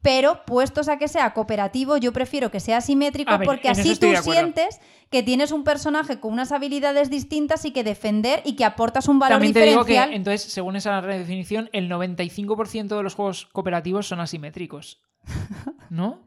Pero 0.00 0.44
puestos 0.44 0.88
a 0.88 0.96
que 0.96 1.08
sea 1.08 1.34
cooperativo, 1.34 1.96
yo 1.96 2.12
prefiero 2.12 2.50
que 2.50 2.60
sea 2.60 2.76
asimétrico 2.78 3.32
A 3.32 3.38
ver, 3.38 3.46
porque 3.46 3.68
así 3.68 3.96
tú 3.96 4.06
sientes 4.22 4.80
que 5.10 5.22
tienes 5.24 5.50
un 5.50 5.64
personaje 5.64 6.20
con 6.20 6.32
unas 6.32 6.52
habilidades 6.52 7.10
distintas 7.10 7.64
y 7.64 7.72
que 7.72 7.82
defender 7.82 8.40
y 8.44 8.54
que 8.54 8.64
aportas 8.64 9.08
un 9.08 9.18
valor 9.18 9.34
También 9.36 9.54
te 9.54 9.62
digo 9.64 9.84
que, 9.84 9.92
diferencial. 9.92 10.16
entonces, 10.16 10.52
según 10.52 10.76
esa 10.76 11.00
redefinición, 11.00 11.68
el 11.72 11.90
95% 11.90 12.96
de 12.96 13.02
los 13.02 13.14
juegos 13.14 13.46
cooperativos 13.46 14.06
son 14.06 14.20
asimétricos. 14.20 15.00
¿No? 15.90 16.20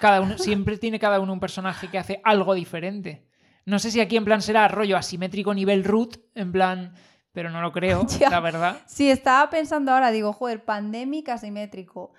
Cada 0.00 0.20
uno, 0.20 0.36
siempre 0.38 0.76
tiene 0.76 0.98
cada 0.98 1.20
uno 1.20 1.32
un 1.32 1.40
personaje 1.40 1.88
que 1.88 1.98
hace 1.98 2.20
algo 2.24 2.54
diferente. 2.54 3.26
No 3.64 3.78
sé 3.78 3.90
si 3.90 4.00
aquí 4.00 4.16
en 4.16 4.24
plan 4.24 4.42
será 4.42 4.66
rollo 4.68 4.96
asimétrico 4.96 5.54
nivel 5.54 5.84
root, 5.84 6.16
en 6.34 6.50
plan, 6.52 6.94
pero 7.32 7.50
no 7.50 7.62
lo 7.62 7.70
creo, 7.72 8.04
Ya. 8.18 8.28
la 8.30 8.40
verdad. 8.40 8.78
Sí, 8.86 9.08
estaba 9.10 9.48
pensando 9.50 9.92
ahora, 9.92 10.10
digo, 10.10 10.32
joder, 10.32 10.64
pandemic 10.64 11.28
asimétrico. 11.28 12.12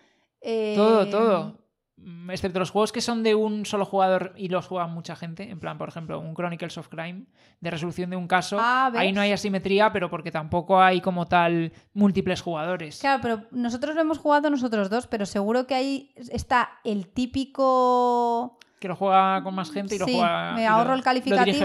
Eh, 0.46 0.74
Todo, 0.76 1.08
todo. 1.08 1.64
Mm, 1.96 2.32
Excepto 2.32 2.60
los 2.60 2.70
juegos 2.72 2.92
que 2.92 3.00
son 3.00 3.24
de 3.24 3.34
un 3.34 3.66
solo 3.66 3.86
jugador 3.86 4.34
y 4.36 4.50
los 4.50 4.68
juega 4.68 4.88
mucha 4.88 5.16
gente. 5.16 5.50
En 5.50 5.60
plan, 5.62 5.78
por 5.78 5.88
ejemplo, 5.88 6.20
un 6.20 6.34
Chronicles 6.34 6.78
of 6.78 6.90
Crime, 6.90 7.28
de 7.62 7.72
resolución 7.72 8.10
de 8.10 8.18
un 8.18 8.28
caso. 8.28 8.58
Ah. 8.60 8.92
Ahí 8.94 9.14
no 9.14 9.22
hay 9.22 9.32
asimetría, 9.32 9.94
pero 9.94 10.10
porque 10.10 10.30
tampoco 10.32 10.82
hay 10.82 11.00
como 11.00 11.28
tal 11.28 11.72
múltiples 11.94 12.42
jugadores. 12.42 13.00
Claro, 13.00 13.22
pero 13.22 13.42
nosotros 13.52 13.96
lo 13.96 14.02
hemos 14.02 14.18
jugado 14.18 14.50
nosotros 14.50 14.90
dos, 14.90 15.08
pero 15.08 15.26
seguro 15.26 15.66
que 15.66 15.76
ahí 15.76 16.12
está 16.32 16.72
el 16.84 17.08
típico. 17.08 18.58
Que 18.80 18.90
lo 18.90 18.98
juega 18.98 19.42
con 19.44 19.56
más 19.56 19.72
gente 19.72 19.96
y 19.96 20.00
lo 20.00 20.06
juega. 20.06 20.54
me 20.56 20.66
lo- 20.66 20.70
ahorro 20.72 20.94
el 20.96 21.04
calificativo. 21.04 21.56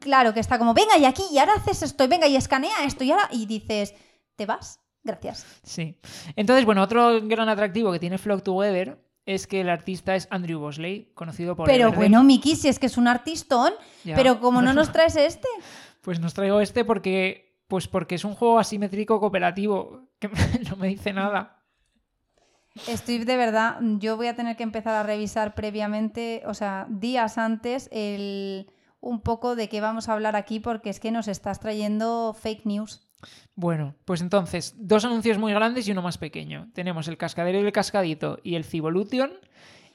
Claro, 0.00 0.34
que 0.34 0.40
está 0.40 0.58
como, 0.58 0.74
venga, 0.74 0.98
y 0.98 1.06
aquí, 1.06 1.22
y 1.32 1.38
ahora 1.38 1.54
haces 1.54 1.82
esto, 1.82 2.04
y 2.04 2.08
venga, 2.08 2.26
y 2.26 2.36
escanea 2.36 2.84
esto, 2.84 3.04
y 3.04 3.10
ahora. 3.10 3.28
Y 3.32 3.46
dices, 3.46 3.94
¿te 4.36 4.44
vas? 4.44 4.80
Gracias. 5.08 5.46
Sí. 5.62 5.96
Entonces, 6.36 6.64
bueno, 6.64 6.82
otro 6.82 7.20
gran 7.22 7.48
atractivo 7.48 7.90
que 7.90 7.98
tiene 7.98 8.18
Flock 8.18 8.42
Together 8.42 9.02
es 9.24 9.46
que 9.46 9.60
el 9.62 9.68
artista 9.70 10.14
es 10.14 10.28
Andrew 10.30 10.60
Bosley, 10.60 11.10
conocido 11.14 11.56
por. 11.56 11.66
Pero 11.66 11.92
bueno, 11.92 12.22
Miki, 12.22 12.56
si 12.56 12.68
es 12.68 12.78
que 12.78 12.86
es 12.86 12.96
un 12.96 13.08
artistón, 13.08 13.72
Ya. 14.04 14.14
pero 14.16 14.40
como 14.40 14.62
no 14.62 14.72
nos 14.74 14.92
traes 14.92 15.16
este. 15.16 15.48
Pues 16.02 16.20
nos 16.20 16.34
traigo 16.34 16.60
este 16.60 16.84
porque. 16.84 17.46
Pues 17.68 17.86
porque 17.86 18.14
es 18.14 18.24
un 18.24 18.34
juego 18.34 18.58
asimétrico 18.58 19.20
cooperativo. 19.20 20.08
Que 20.18 20.28
no 20.70 20.76
me 20.76 20.88
dice 20.88 21.12
nada. 21.12 21.62
Estoy 22.86 23.18
de 23.24 23.36
verdad, 23.36 23.78
yo 23.98 24.16
voy 24.16 24.28
a 24.28 24.36
tener 24.36 24.56
que 24.56 24.62
empezar 24.62 24.94
a 24.94 25.02
revisar 25.02 25.54
previamente, 25.54 26.42
o 26.46 26.54
sea, 26.54 26.86
días 26.88 27.36
antes, 27.36 27.88
el, 27.90 28.70
un 29.00 29.20
poco 29.20 29.56
de 29.56 29.68
qué 29.68 29.80
vamos 29.80 30.08
a 30.08 30.12
hablar 30.12 30.36
aquí, 30.36 30.60
porque 30.60 30.90
es 30.90 31.00
que 31.00 31.10
nos 31.10 31.26
estás 31.28 31.58
trayendo 31.60 32.36
fake 32.38 32.66
news. 32.66 33.07
Bueno, 33.54 33.94
pues 34.04 34.20
entonces, 34.20 34.74
dos 34.78 35.04
anuncios 35.04 35.38
muy 35.38 35.52
grandes 35.52 35.88
y 35.88 35.92
uno 35.92 36.02
más 36.02 36.18
pequeño. 36.18 36.68
Tenemos 36.74 37.08
el 37.08 37.16
cascadero 37.16 37.58
y 37.58 37.66
el 37.66 37.72
cascadito 37.72 38.38
y 38.42 38.54
el 38.54 38.64
Civolution. 38.64 39.32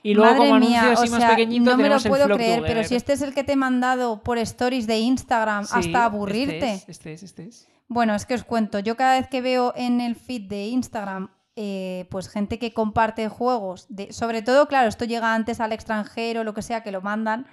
Y 0.06 0.16
luego, 0.16 0.34
Madre 0.34 0.50
como 0.50 0.60
mía, 0.60 0.82
anuncio 0.82 1.00
o 1.00 1.04
así 1.04 1.12
más 1.12 1.20
sea, 1.22 1.30
pequeñito, 1.30 1.72
no 1.72 1.78
me 1.78 1.88
lo 1.88 1.98
puedo 2.02 2.36
creer, 2.36 2.62
pero 2.68 2.84
si 2.84 2.96
este 2.96 3.14
es 3.14 3.22
el 3.22 3.34
que 3.34 3.46
te 3.46 3.54
he 3.54 3.56
mandado 3.56 4.22
por 4.22 4.38
stories 4.38 4.86
de 4.86 5.00
Instagram 5.00 5.66
Sí, 5.66 5.74
hasta 5.76 6.04
aburrirte. 6.04 6.74
Este 6.74 6.74
es, 6.74 6.90
este 6.90 7.14
es, 7.14 7.24
este 7.24 7.44
es. 7.48 7.68
Bueno, 7.88 8.14
es 8.14 8.26
que 8.26 8.34
os 8.34 8.44
cuento, 8.44 8.80
yo 8.80 8.98
cada 8.98 9.18
vez 9.18 9.30
que 9.30 9.42
veo 9.42 9.72
en 9.78 10.02
el 10.02 10.16
feed 10.16 10.50
de 10.50 10.66
Instagram, 10.68 11.30
eh, 11.56 12.08
pues 12.10 12.28
gente 12.28 12.60
que 12.60 12.74
comparte 12.74 13.30
juegos, 13.30 13.86
de, 13.88 14.12
sobre 14.12 14.42
todo, 14.42 14.68
claro, 14.68 14.90
esto 14.90 15.06
llega 15.06 15.34
antes 15.34 15.62
al 15.62 15.72
extranjero, 15.72 16.44
lo 16.44 16.54
que 16.54 16.64
sea, 16.64 16.84
que 16.84 16.92
lo 16.92 17.02
mandan 17.02 17.46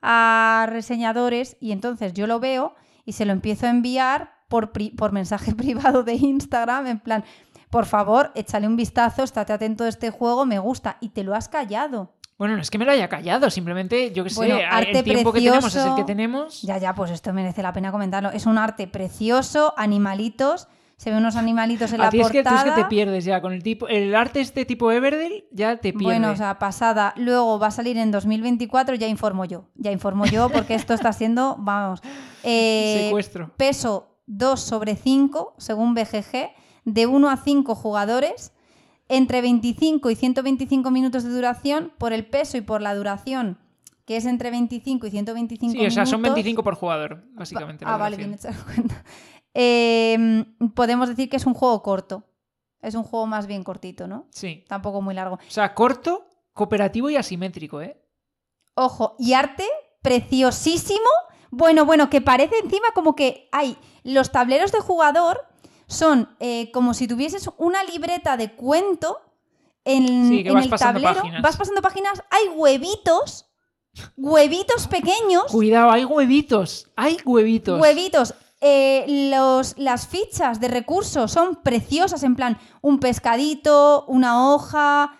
a 0.00 0.66
reseñadores 0.68 1.56
y 1.60 1.72
entonces 1.72 2.12
yo 2.14 2.26
lo 2.26 2.40
veo 2.40 2.74
y 3.04 3.12
se 3.12 3.24
lo 3.24 3.32
empiezo 3.32 3.66
a 3.66 3.70
enviar 3.70 4.41
por, 4.52 4.70
pri- 4.72 4.90
por 4.90 5.12
mensaje 5.12 5.54
privado 5.62 6.02
de 6.02 6.12
Instagram, 6.14 6.86
en 6.86 6.98
plan, 7.00 7.24
por 7.70 7.86
favor, 7.86 8.30
échale 8.34 8.66
un 8.66 8.76
vistazo, 8.76 9.22
estate 9.22 9.52
atento 9.54 9.84
a 9.84 9.88
este 9.88 10.10
juego, 10.10 10.44
me 10.44 10.58
gusta, 10.58 10.98
y 11.00 11.08
te 11.08 11.24
lo 11.24 11.34
has 11.34 11.48
callado. 11.48 12.12
Bueno, 12.36 12.56
no 12.56 12.60
es 12.62 12.70
que 12.70 12.76
me 12.78 12.84
lo 12.84 12.90
haya 12.92 13.08
callado, 13.08 13.48
simplemente, 13.50 14.12
yo 14.12 14.24
que 14.24 14.30
sé, 14.30 14.36
Bueno, 14.36 14.56
el 14.56 14.64
arte 14.64 15.02
tiempo 15.02 15.32
que 15.32 15.40
tenemos 15.40 15.74
es 15.74 15.86
el 15.86 15.94
que 15.94 16.04
tenemos. 16.04 16.60
Ya, 16.62 16.76
ya, 16.76 16.94
pues 16.94 17.10
esto 17.12 17.32
merece 17.32 17.62
la 17.62 17.72
pena 17.72 17.90
comentarlo. 17.92 18.30
Es 18.30 18.44
un 18.46 18.58
arte 18.58 18.86
precioso, 18.88 19.72
animalitos, 19.76 20.68
se 20.96 21.10
ven 21.10 21.20
unos 21.20 21.36
animalitos 21.36 21.92
en 21.92 22.00
A 22.00 22.04
la 22.04 22.10
ti 22.10 22.20
es 22.20 22.30
que 22.30 22.42
tú 22.42 22.50
portada. 22.50 22.68
es 22.68 22.74
que 22.74 22.82
te 22.82 22.88
pierdes 22.88 23.24
ya 23.24 23.40
con 23.40 23.52
el 23.52 23.62
tipo, 23.62 23.88
el 23.88 24.14
arte 24.14 24.40
este 24.40 24.64
tipo 24.64 24.92
Everdell 24.92 25.44
ya 25.50 25.76
te 25.76 25.92
pierde. 25.92 26.04
Bueno, 26.04 26.30
o 26.30 26.36
sea, 26.36 26.58
pasada. 26.58 27.12
Luego 27.16 27.58
va 27.58 27.68
a 27.68 27.70
salir 27.70 27.96
en 27.96 28.10
2024, 28.10 28.94
ya 28.96 29.06
informo 29.08 29.44
yo. 29.44 29.64
Ya 29.76 29.90
informo 29.92 30.26
yo 30.26 30.48
porque 30.50 30.74
esto 30.74 30.94
está 30.94 31.12
siendo, 31.12 31.56
vamos. 31.58 32.00
eh, 32.44 33.04
Secuestro. 33.06 33.50
peso 33.56 34.11
2 34.26 34.60
sobre 34.60 34.96
5, 34.96 35.54
según 35.58 35.94
BGG, 35.94 36.50
de 36.84 37.06
1 37.06 37.30
a 37.30 37.36
5 37.36 37.74
jugadores, 37.74 38.52
entre 39.08 39.40
25 39.42 40.10
y 40.10 40.14
125 40.16 40.90
minutos 40.90 41.24
de 41.24 41.30
duración, 41.30 41.92
por 41.98 42.12
el 42.12 42.26
peso 42.26 42.56
y 42.56 42.60
por 42.62 42.80
la 42.80 42.94
duración, 42.94 43.58
que 44.04 44.16
es 44.16 44.26
entre 44.26 44.50
25 44.50 45.06
y 45.06 45.10
125 45.10 45.72
Sí, 45.72 45.76
o 45.76 45.80
minutos. 45.80 45.94
sea, 45.94 46.06
son 46.06 46.22
25 46.22 46.62
por 46.62 46.74
jugador, 46.74 47.24
básicamente. 47.32 47.84
Ah, 47.86 47.96
vale, 47.96 48.16
bien 48.16 48.36
la 48.42 48.52
cuenta. 48.52 49.04
Eh, 49.54 50.46
podemos 50.74 51.10
decir 51.10 51.28
que 51.28 51.36
es 51.36 51.44
un 51.44 51.52
juego 51.52 51.82
corto. 51.82 52.24
Es 52.80 52.94
un 52.94 53.02
juego 53.02 53.26
más 53.26 53.46
bien 53.46 53.62
cortito, 53.62 54.08
¿no? 54.08 54.26
Sí. 54.30 54.64
Tampoco 54.66 55.02
muy 55.02 55.14
largo. 55.14 55.34
O 55.34 55.50
sea, 55.50 55.74
corto, 55.74 56.26
cooperativo 56.54 57.10
y 57.10 57.16
asimétrico, 57.16 57.82
¿eh? 57.82 58.00
Ojo, 58.74 59.14
y 59.18 59.34
arte 59.34 59.66
preciosísimo. 60.00 61.08
Bueno, 61.50 61.84
bueno, 61.84 62.08
que 62.08 62.22
parece 62.22 62.54
encima 62.64 62.86
como 62.94 63.14
que 63.14 63.48
hay 63.52 63.76
los 64.04 64.30
tableros 64.32 64.72
de 64.72 64.80
jugador 64.80 65.40
son 65.86 66.34
eh, 66.40 66.70
como 66.72 66.94
si 66.94 67.06
tuvieses 67.06 67.48
una 67.58 67.82
libreta 67.84 68.36
de 68.36 68.52
cuento 68.54 69.20
en, 69.84 70.28
Sí, 70.28 70.44
el 70.46 70.70
tablero. 70.70 71.14
páginas. 71.14 71.42
Vas 71.42 71.56
pasando 71.56 71.82
páginas, 71.82 72.22
hay 72.30 72.48
huevitos, 72.54 73.46
huevitos 74.16 74.86
pequeños, 74.88 75.44
Cuidado, 75.50 75.90
hay 75.90 76.04
huevitos. 76.04 76.88
Hay 76.96 77.18
huevitos. 77.24 77.80
huevitos. 77.80 78.34
Eh, 78.60 79.04
los, 79.34 79.76
las 79.76 80.06
fichas 80.06 80.60
de 80.60 80.68
recursos 80.68 81.32
son 81.32 81.56
preciosas, 81.64 82.22
en 82.22 82.36
plan 82.36 82.58
un 82.80 83.00
pescadito, 83.00 84.04
una 84.06 84.48
hoja, 84.52 85.18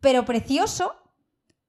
pero 0.00 0.24
precioso. 0.24 0.96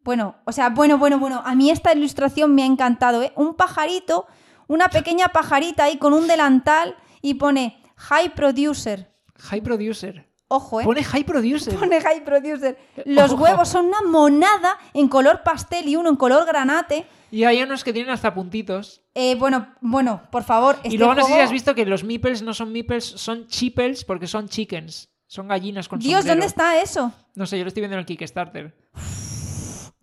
Bueno, 0.02 0.36
o 0.46 0.52
sea, 0.52 0.70
bueno, 0.70 0.98
bueno, 0.98 1.20
bueno, 1.20 1.42
a 1.46 1.54
mí 1.56 1.70
esta 1.70 1.94
ilustración 1.94 2.54
me 2.56 2.64
ha 2.64 2.66
encantado, 2.66 3.22
¿eh? 3.22 3.32
Un 3.36 3.54
pajarito, 3.54 4.26
una 4.68 4.90
pequeña 4.90 5.30
pajarita 5.30 5.86
ahí 5.86 5.98
con 5.98 6.14
un 6.14 6.28
delantal 6.28 6.96
y 7.22 7.36
pone 7.36 7.82
High 7.96 8.34
Producer. 8.36 9.12
High 9.40 9.62
Producer. 9.62 10.28
Ojo, 10.48 10.82
¿eh? 10.82 10.84
Pone 10.84 11.04
High 11.04 11.24
Producer. 11.24 11.74
Pone 11.74 12.00
High 12.00 12.24
Producer. 12.24 12.78
Los 13.06 13.32
Ojo. 13.32 13.44
huevos 13.44 13.70
son 13.70 13.88
una 13.88 14.02
monada 14.04 14.78
en 14.94 15.08
color 15.08 15.42
pastel 15.44 15.88
y 15.88 15.96
uno 15.96 16.10
en 16.10 16.16
color 16.16 16.46
granate. 16.46 17.08
Y 17.32 17.46
hay 17.46 17.64
unos 17.64 17.84
que 17.84 17.92
tienen 17.92 18.12
hasta 18.12 18.34
puntitos. 18.34 19.02
Eh, 19.16 19.36
bueno, 19.36 19.68
bueno, 19.82 20.22
por 20.32 20.44
favor. 20.44 20.78
y 20.84 20.88
este 20.90 20.98
luego 21.00 21.16
no 21.16 21.26
sé 21.26 21.34
si 21.34 21.40
has 21.40 21.52
visto 21.52 21.74
que 21.74 21.86
los 21.86 22.04
meeples 22.04 22.44
no 22.44 22.54
son 22.54 22.72
meeples, 22.72 23.04
son 23.04 23.48
chipels 23.48 24.06
porque 24.06 24.28
son 24.28 24.48
chickens. 24.48 25.10
Son 25.26 25.48
gallinas 25.48 25.88
con 25.88 25.98
Dios, 25.98 26.18
sombrero. 26.20 26.36
¿dónde 26.36 26.46
está 26.46 26.80
eso? 26.80 27.12
No 27.34 27.48
sé, 27.48 27.58
yo 27.58 27.64
lo 27.64 27.70
estoy 27.70 27.82
viendo 27.82 27.96
en 27.96 28.02
el 28.02 28.06
Kickstarter. 28.06 28.76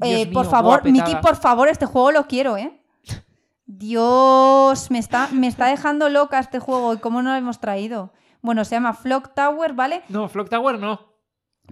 Eh, 0.03 0.27
por 0.33 0.47
favor. 0.47 0.85
Miki, 0.91 1.15
por 1.23 1.37
favor, 1.37 1.69
este 1.69 1.87
juego 1.87 2.11
lo 2.11 2.27
quiero, 2.27 2.57
¿eh? 2.57 2.80
Dios, 3.73 4.91
me 4.91 4.99
está, 4.99 5.29
me 5.33 5.47
está 5.47 5.67
dejando 5.67 6.09
loca 6.09 6.41
este 6.41 6.59
juego 6.59 6.93
y 6.93 6.99
cómo 6.99 7.23
no 7.23 7.31
lo 7.31 7.37
hemos 7.37 7.61
traído. 7.61 8.13
Bueno, 8.43 8.65
se 8.65 8.75
llama 8.75 8.95
Flock 8.95 9.33
Tower, 9.33 9.75
¿vale? 9.75 10.03
No, 10.09 10.29
Flock 10.29 10.49
Tower 10.49 10.79
no. 10.79 11.15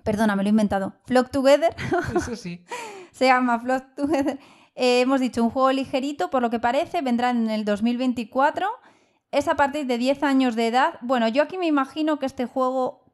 Perdona, 0.05 0.37
me 0.37 0.45
lo 0.45 0.49
he 0.49 0.51
inventado. 0.51 0.95
Flock 1.07 1.31
Together 1.31 1.75
Eso 2.15 2.37
sí. 2.37 2.65
se 3.11 3.27
llama 3.27 3.59
Flock 3.59 3.97
Together. 3.97 4.39
Eh, 4.77 5.01
hemos 5.01 5.21
dicho 5.21 5.43
un 5.43 5.51
juego 5.51 5.73
ligerito, 5.73 6.31
por 6.31 6.41
lo 6.41 6.51
que 6.51 6.61
parece, 6.61 7.03
vendrá 7.03 7.31
en 7.31 7.51
el 7.51 7.65
2024. 7.65 8.69
Es 9.33 9.49
a 9.49 9.57
partir 9.57 9.87
de 9.87 9.99
10 9.99 10.23
años 10.23 10.55
de 10.55 10.69
edad. 10.69 10.99
Bueno, 11.01 11.27
yo 11.27 11.43
aquí 11.43 11.59
me 11.59 11.67
imagino 11.67 12.21
que 12.21 12.27
este 12.27 12.47
juego 12.47 13.08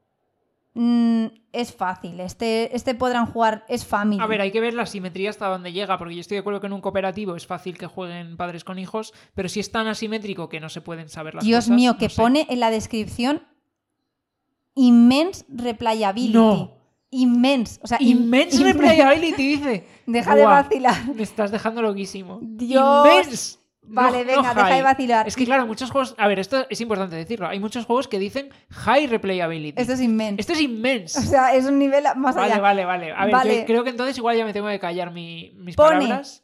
mm, 0.75 1.25
es 1.51 1.73
fácil. 1.73 2.19
Este, 2.19 2.75
este 2.75 2.93
podrán 2.95 3.25
jugar, 3.25 3.65
es 3.67 3.85
family. 3.85 4.21
A 4.21 4.27
ver, 4.27 4.41
hay 4.41 4.51
que 4.51 4.59
ver 4.61 4.73
la 4.75 4.85
simetría 4.85 5.29
hasta 5.31 5.47
dónde 5.47 5.73
llega, 5.73 5.97
porque 5.97 6.13
yo 6.15 6.21
estoy 6.21 6.35
de 6.35 6.39
acuerdo 6.41 6.61
que 6.61 6.67
en 6.67 6.73
un 6.73 6.81
cooperativo 6.81 7.35
es 7.35 7.47
fácil 7.47 7.77
que 7.77 7.87
jueguen 7.87 8.37
padres 8.37 8.63
con 8.63 8.77
hijos, 8.77 9.13
pero 9.33 9.49
si 9.49 9.59
es 9.59 9.71
tan 9.71 9.87
asimétrico 9.87 10.47
que 10.49 10.59
no 10.59 10.69
se 10.69 10.81
pueden 10.81 11.09
saber 11.09 11.33
las 11.35 11.43
Dios 11.43 11.65
cosas. 11.65 11.75
mío, 11.75 11.93
no 11.93 11.97
que 11.97 12.09
sé. 12.09 12.21
pone 12.21 12.45
en 12.49 12.59
la 12.59 12.69
descripción 12.69 13.41
immense 14.75 15.45
replayability. 15.49 16.33
No. 16.33 16.71
Immense. 17.11 17.79
O 17.81 17.87
sea, 17.87 17.97
im- 17.99 18.17
Immense 18.23 18.61
replayability, 18.61 19.47
dice. 19.57 19.87
Deja 20.05 20.35
de 20.35 20.43
vacilar. 20.43 21.15
Me 21.15 21.23
estás 21.23 21.49
dejando 21.51 21.81
loquísimo. 21.81 22.39
Dios. 22.41 23.07
Immense. 23.07 23.59
Vale, 23.87 24.19
No- 24.19 24.25
venga, 24.25 24.53
no 24.53 24.63
deja 24.63 24.75
de 24.75 24.81
vacilar. 24.81 25.27
Es 25.27 25.35
que 25.35 25.45
claro, 25.45 25.65
muchos 25.67 25.91
juegos... 25.91 26.15
A 26.17 26.27
ver, 26.27 26.39
esto 26.39 26.65
es 26.69 26.81
importante 26.81 27.15
decirlo. 27.15 27.47
Hay 27.47 27.59
muchos 27.59 27.85
juegos 27.85 28.07
que 28.07 28.19
dicen 28.19 28.49
high 28.69 29.07
replayability. 29.07 29.79
Esto 29.79 29.93
es 29.93 30.01
inmense. 30.01 30.41
Esto 30.41 30.53
es 30.53 30.61
inmense. 30.61 31.19
O 31.19 31.21
sea, 31.23 31.53
es 31.53 31.65
un 31.65 31.77
nivel 31.79 32.03
más 32.15 32.35
Vale, 32.35 32.53
allá. 32.53 32.61
vale, 32.61 32.85
vale. 32.85 33.11
A 33.11 33.25
ver, 33.25 33.33
Vale. 33.33 33.59
yo 33.59 33.65
creo 33.65 33.83
que 33.83 33.89
entonces 33.91 34.17
igual 34.17 34.37
ya 34.37 34.45
me 34.45 34.53
tengo 34.53 34.67
que 34.67 34.79
callar 34.79 35.11
mi- 35.11 35.51
mis 35.57 35.75
Pone. 35.75 35.97
palabras. 35.99 36.43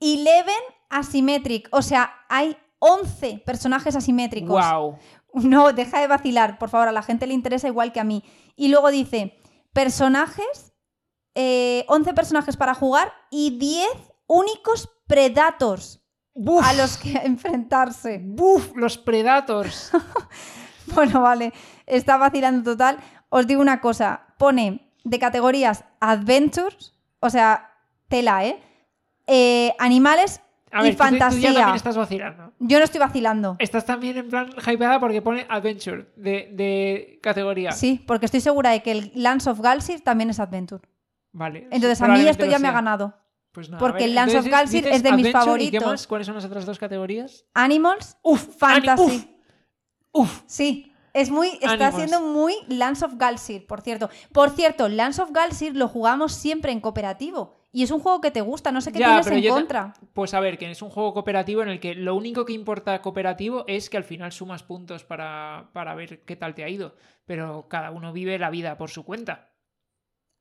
Eleven 0.00 0.54
asymmetric. 0.90 1.68
O 1.72 1.82
sea, 1.82 2.14
hay 2.28 2.56
11 2.78 3.42
personajes 3.46 3.96
asimétricos. 3.96 4.64
Wow. 4.70 4.98
No, 5.34 5.72
deja 5.72 6.00
de 6.00 6.06
vacilar, 6.06 6.58
por 6.58 6.68
favor, 6.70 6.88
a 6.88 6.92
la 6.92 7.02
gente 7.02 7.26
le 7.26 7.34
interesa 7.34 7.68
igual 7.68 7.92
que 7.92 8.00
a 8.00 8.04
mí. 8.04 8.22
Y 8.56 8.68
luego 8.68 8.90
dice, 8.90 9.38
personajes, 9.72 10.72
eh, 11.34 11.84
11 11.88 12.14
personajes 12.14 12.56
para 12.56 12.74
jugar 12.74 13.12
y 13.30 13.58
10 13.58 13.86
únicos 14.26 14.88
predators 15.06 16.02
Buf, 16.38 16.64
a 16.66 16.72
los 16.74 16.98
que 16.98 17.12
enfrentarse. 17.24 18.20
buf, 18.22 18.72
los 18.76 18.98
Predators. 18.98 19.90
Bueno, 20.94 21.20
vale, 21.20 21.52
está 21.84 22.16
vacilando 22.16 22.70
total. 22.72 22.98
Os 23.28 23.46
digo 23.48 23.60
una 23.60 23.80
cosa, 23.80 24.20
pone 24.38 24.92
de 25.02 25.18
categorías 25.18 25.82
Adventures, 25.98 26.94
o 27.18 27.28
sea, 27.28 27.72
tela, 28.06 28.44
¿eh? 28.44 28.62
Eh, 29.26 29.74
animales 29.80 30.40
A 30.70 30.82
y 30.82 30.90
ver, 30.90 30.96
tú 30.96 31.02
te- 31.02 31.08
tú 31.10 31.14
ya 31.16 31.18
fantasía. 31.18 31.52
también 31.54 31.74
estás 31.74 31.96
vacilando. 31.96 32.52
Yo 32.60 32.78
no 32.78 32.84
estoy 32.84 33.00
vacilando. 33.00 33.56
Estás 33.58 33.84
también 33.84 34.16
en 34.16 34.28
plan 34.28 34.48
hypeada 34.64 35.00
porque 35.00 35.20
pone 35.22 35.44
Adventure 35.48 36.06
de, 36.14 36.50
de 36.52 37.18
categoría. 37.20 37.72
Sí, 37.72 38.04
porque 38.06 38.26
estoy 38.26 38.40
segura 38.40 38.70
de 38.70 38.80
que 38.82 38.92
el 38.92 39.10
Lance 39.16 39.50
of 39.50 39.58
Galsir 39.60 40.02
también 40.02 40.30
es 40.30 40.38
Adventure. 40.38 40.84
Vale. 41.32 41.66
Entonces 41.72 42.00
a 42.00 42.06
mí 42.06 42.20
esto 42.28 42.44
ya 42.44 42.60
me 42.60 42.68
ha 42.68 42.72
ganado. 42.72 43.12
Pues 43.56 43.70
nada, 43.70 43.80
porque 43.80 44.06
Lance 44.06 44.38
of 44.38 44.44
dices 44.44 44.84
es 44.84 45.02
de 45.02 45.12
mis 45.12 45.34
Adventure, 45.34 45.64
¿Y 45.64 45.70
qué 45.70 45.78
favoritos. 45.80 45.84
más? 45.86 46.06
¿Cuáles 46.06 46.26
son 46.26 46.36
las 46.36 46.44
otras 46.44 46.66
dos 46.66 46.78
categorías? 46.78 47.46
Animals, 47.54 48.18
Uf, 48.22 48.58
Fantasy. 48.58 49.02
Uf, 49.02 49.24
uf. 50.12 50.42
Sí, 50.44 50.92
es 51.14 51.30
muy, 51.30 51.48
está 51.62 51.70
Animals. 51.72 51.94
siendo 51.94 52.20
muy 52.20 52.54
Lance 52.68 53.02
of 53.06 53.14
Galsir, 53.16 53.66
por 53.66 53.80
cierto. 53.80 54.10
Por 54.30 54.50
cierto, 54.50 54.90
Lance 54.90 55.22
of 55.22 55.30
Galsir 55.32 55.74
lo 55.74 55.88
jugamos 55.88 56.34
siempre 56.34 56.70
en 56.70 56.80
cooperativo. 56.80 57.54
Y 57.72 57.82
es 57.82 57.90
un 57.90 58.00
juego 58.00 58.20
que 58.20 58.30
te 58.30 58.42
gusta, 58.42 58.72
no 58.72 58.82
sé 58.82 58.92
qué 58.92 58.98
Ya, 58.98 59.06
tienes 59.22 59.26
pero 59.26 59.36
en 59.38 59.48
contra. 59.48 59.94
Pues 60.12 60.34
a 60.34 60.40
ver, 60.40 60.58
que 60.58 60.70
es 60.70 60.82
un 60.82 60.90
juego 60.90 61.14
cooperativo 61.14 61.62
en 61.62 61.70
el 61.70 61.80
que 61.80 61.94
lo 61.94 62.14
único 62.14 62.44
que 62.44 62.52
importa 62.52 63.00
cooperativo 63.00 63.64
es 63.68 63.88
que 63.88 63.96
al 63.96 64.04
final 64.04 64.32
sumas 64.32 64.62
puntos 64.62 65.04
para, 65.04 65.70
para 65.72 65.94
ver 65.94 66.24
qué 66.24 66.36
tal 66.36 66.54
te 66.54 66.62
ha 66.62 66.68
ido. 66.68 66.94
Pero 67.24 67.68
cada 67.70 67.90
uno 67.90 68.12
vive 68.12 68.38
la 68.38 68.50
vida 68.50 68.76
por 68.76 68.90
su 68.90 69.02
cuenta. 69.02 69.50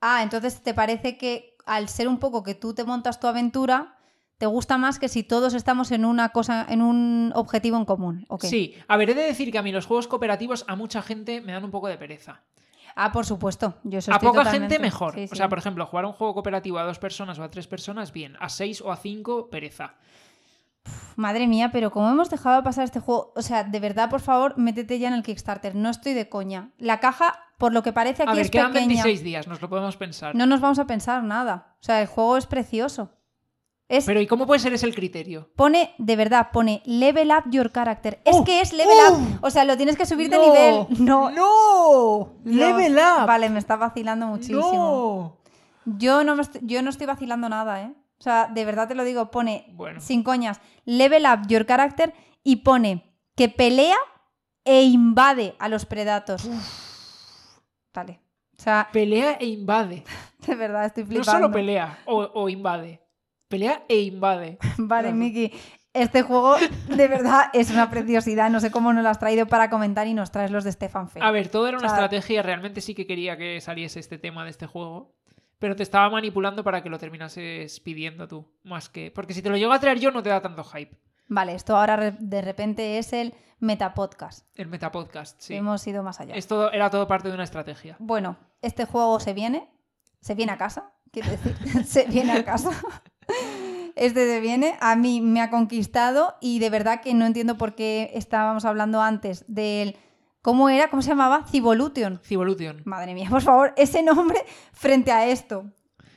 Ah, 0.02 0.22
entonces 0.24 0.62
te 0.62 0.74
parece 0.74 1.18
que 1.18 1.55
al 1.66 1.90
ser 1.90 2.08
un 2.08 2.20
poco 2.20 2.44
que 2.44 2.56
tú 2.56 2.74
te 2.74 2.84
montas 2.84 3.20
tu 3.20 3.28
aventura, 3.28 3.98
te 4.38 4.46
gusta 4.46 4.78
más 4.78 5.00
que 5.00 5.08
si 5.08 5.24
todos 5.24 5.54
estamos 5.54 5.92
en 5.92 6.04
una 6.06 6.30
cosa, 6.30 6.66
en 6.70 6.82
un 6.82 7.32
objetivo 7.36 7.78
en 7.78 7.86
común. 7.86 8.26
Sí, 8.42 8.76
a 8.88 8.98
ver, 8.98 9.10
he 9.12 9.14
de 9.16 9.24
decir 9.24 9.52
que 9.52 9.58
a 9.58 9.62
mí 9.62 9.72
los 9.72 9.86
juegos 9.86 10.08
cooperativos 10.08 10.66
a 10.68 10.76
mucha 10.76 11.02
gente 11.02 11.42
me 11.42 11.54
dan 11.54 11.64
un 11.64 11.72
poco 11.72 11.88
de 11.88 11.98
pereza. 11.98 12.42
Ah, 12.98 13.12
por 13.12 13.26
supuesto. 13.26 13.76
Yo 13.84 14.00
eso 14.00 14.12
A 14.12 14.16
estoy 14.16 14.28
poca 14.30 14.40
totalmente- 14.44 14.76
gente 14.76 14.82
mejor. 14.82 15.14
Sí, 15.16 15.28
O 15.32 15.36
sea, 15.36 15.50
por 15.50 15.58
ejemplo, 15.58 15.86
jugar 15.86 16.06
un 16.06 16.14
juego 16.14 16.34
cooperativo 16.34 16.80
a 16.80 16.84
dos 16.84 16.98
personas 17.00 17.38
o 17.40 17.44
a 17.44 17.52
tres 17.52 17.68
personas, 17.68 18.14
bien. 18.14 18.38
A 18.40 18.48
seis 18.48 18.80
o 18.82 18.90
a 18.92 18.96
cinco, 18.96 19.50
pereza. 19.50 19.96
Madre 21.16 21.48
mía, 21.48 21.70
pero 21.72 21.92
¿cómo 21.92 22.10
hemos 22.10 22.30
dejado 22.30 22.64
pasar 22.64 22.84
este 22.84 23.00
juego? 23.00 23.32
O 23.36 23.42
sea, 23.42 23.64
de 23.64 23.80
verdad, 23.80 24.10
por 24.10 24.20
favor, 24.22 24.58
métete 24.58 25.00
ya 25.00 25.08
en 25.08 25.14
el 25.14 25.24
Kickstarter. 25.24 25.76
No 25.76 25.90
estoy 25.90 26.14
de 26.14 26.28
coña. 26.30 26.72
La 26.78 27.00
caja, 27.00 27.40
por 27.58 27.72
lo 27.74 27.84
que 27.84 27.94
parece 27.94 28.24
aquí, 28.24 28.32
A 28.32 28.36
ver, 28.36 28.46
es 28.46 28.52
quedan 28.52 28.74
pequeña. 28.74 29.04
26 29.04 29.24
días, 29.24 29.48
nos 29.48 29.62
lo 29.62 29.70
podemos 29.70 29.96
pensar. 29.98 30.36
No 30.36 30.46
nos 30.46 30.60
vamos 30.62 30.80
a 30.80 30.86
pensar 30.88 31.24
nada. 31.24 31.76
O 31.80 31.84
sea, 31.84 32.02
el 32.02 32.08
juego 32.08 32.38
es 32.38 32.46
precioso. 32.48 33.12
Es, 33.88 34.06
Pero 34.06 34.20
¿y 34.20 34.26
cómo 34.26 34.48
puede 34.48 34.60
ser 34.60 34.74
ese 34.74 34.88
el 34.88 34.96
criterio? 34.96 35.52
Pone, 35.56 35.94
de 36.00 36.16
verdad, 36.16 36.50
pone 36.52 36.82
level 36.86 37.30
up 37.30 37.44
your 37.52 37.72
character. 37.72 38.20
Es 38.26 38.36
¡Oh! 38.36 38.44
que 38.44 38.60
es 38.60 38.74
level 38.74 38.98
¡Oh! 39.10 39.14
up. 39.14 39.40
O 39.42 39.50
sea, 39.52 39.64
lo 39.64 39.78
tienes 39.78 39.96
que 39.96 40.08
subir 40.08 40.28
de 40.30 40.38
No, 40.38 40.44
nivel. 40.44 40.88
No. 41.00 41.30
¡No! 41.30 42.32
Dios. 42.44 42.56
¡Level 42.58 42.96
up! 42.96 43.28
Vale, 43.28 43.50
me 43.50 43.60
está 43.60 43.76
vacilando 43.76 44.26
muchísimo. 44.26 45.38
¡No! 45.86 45.98
Yo, 45.98 46.24
no 46.24 46.36
me 46.36 46.44
yo 46.62 46.82
no 46.82 46.90
estoy 46.90 47.06
vacilando 47.06 47.48
nada, 47.48 47.84
¿eh? 47.84 47.94
O 48.26 48.28
sea, 48.28 48.48
de 48.52 48.66
verdad 48.66 48.88
te 48.88 48.96
lo 48.96 49.04
digo, 49.04 49.30
pone, 49.30 49.68
Bueno. 49.74 50.00
sin 50.02 50.24
coñas, 50.24 50.60
level 50.86 51.26
up 51.28 51.48
your 51.48 51.68
character 51.68 52.12
y 52.44 52.56
pone 52.58 53.04
que 53.36 53.50
pelea 53.50 53.98
e 54.64 54.82
invade 54.82 55.56
a 55.60 55.70
los 55.70 55.86
predatos. 55.86 56.50
Vale. 57.94 58.20
O 58.58 58.62
sea, 58.62 58.90
Pelea 58.94 59.34
e 59.40 59.46
invade. 59.46 60.04
de 60.48 60.56
verdad 60.56 60.86
estoy 60.86 61.04
No 61.04 61.10
flipando. 61.10 61.32
solo 61.32 61.52
pelea 61.52 62.00
o, 62.06 62.24
o 62.34 62.50
invade. 62.50 63.00
Pelea 63.48 63.84
e 63.88 64.00
invade. 64.02 64.58
Vale, 64.78 65.10
Claro. 65.10 65.16
Miki. 65.18 65.52
Este 65.94 66.24
juego 66.24 66.56
de 66.90 67.08
verdad 67.08 67.52
es 67.54 67.70
una 67.72 67.90
preciosidad. 67.90 68.50
No 68.50 68.60
sé 68.60 68.70
cómo 68.72 68.92
nos 68.92 69.04
lo 69.04 69.10
has 69.10 69.20
traído 69.20 69.46
para 69.46 69.70
comentar 69.70 70.08
y 70.08 70.14
nos 70.14 70.30
traes 70.32 70.52
los 70.52 70.64
de 70.66 70.72
Stefan 70.74 71.10
Feld. 71.10 71.24
A 71.24 71.32
ver, 71.32 71.48
todo 71.50 71.68
era 71.68 71.78
una 71.78 71.86
O 71.88 71.90
sea- 71.90 71.98
estrategia. 72.04 72.42
Realmente 72.42 72.82
sí 72.82 72.96
que 72.96 73.06
quería 73.08 73.38
que 73.38 73.62
saliese 73.62 74.00
este 74.02 74.18
tema 74.18 74.44
de 74.44 74.50
este 74.50 74.66
juego. 74.66 75.15
Pero 75.66 75.76
te 75.76 75.82
estaba 75.82 76.08
manipulando 76.12 76.64
para 76.64 76.84
que 76.84 76.92
lo 76.92 77.00
terminases 77.00 77.80
pidiendo 77.80 78.28
tú. 78.28 78.46
Más 78.62 78.88
que. 78.88 79.10
Porque 79.10 79.34
si 79.34 79.42
te 79.42 79.50
lo 79.50 79.58
llego 79.58 79.74
a 79.74 79.80
traer 79.80 80.00
yo, 80.00 80.12
no 80.12 80.22
te 80.22 80.30
da 80.30 80.40
tanto 80.40 80.64
hype. 80.64 80.96
Vale, 81.28 81.56
esto 81.56 81.76
ahora 81.76 82.12
de 82.12 82.42
repente 82.44 83.00
es 83.00 83.14
el 83.14 83.34
Metapodcast. 83.62 84.46
El 84.54 84.68
metapodcast, 84.68 85.42
sí. 85.42 85.56
Hemos 85.56 85.88
ido 85.88 86.04
más 86.04 86.20
allá. 86.20 86.36
Es 86.36 86.46
todo, 86.46 86.72
era 86.72 86.92
todo 86.92 87.08
parte 87.08 87.30
de 87.30 87.34
una 87.34 87.46
estrategia. 87.46 87.96
Bueno, 87.98 88.38
este 88.62 88.86
juego 88.86 89.20
se 89.20 89.34
viene. 89.34 89.68
Se 90.22 90.36
viene 90.36 90.52
a 90.52 90.58
casa, 90.60 90.92
quiero 91.12 91.32
decir. 91.32 91.56
se 91.88 92.06
viene 92.06 92.34
a 92.34 92.46
casa. 92.46 92.70
Este 93.96 94.28
se 94.28 94.40
viene, 94.40 94.78
a 94.82 94.96
mí 94.96 95.20
me 95.20 95.42
ha 95.42 95.50
conquistado 95.50 96.36
y 96.42 96.60
de 96.60 96.70
verdad 96.70 97.02
que 97.02 97.16
no 97.16 97.26
entiendo 97.26 97.58
por 97.58 97.74
qué 97.74 98.12
estábamos 98.14 98.66
hablando 98.66 99.02
antes 99.02 99.46
del... 99.48 99.98
¿Cómo 100.46 100.70
era? 100.70 100.92
¿Cómo 100.92 101.02
se 101.02 101.10
llamaba? 101.10 101.44
Civolution. 101.48 102.20
Civolution. 102.22 102.84
Madre 102.86 103.16
mía, 103.16 103.28
por 103.32 103.42
favor, 103.42 103.74
ese 103.78 104.04
nombre 104.04 104.38
frente 104.74 105.12
a 105.12 105.26
esto. 105.26 105.66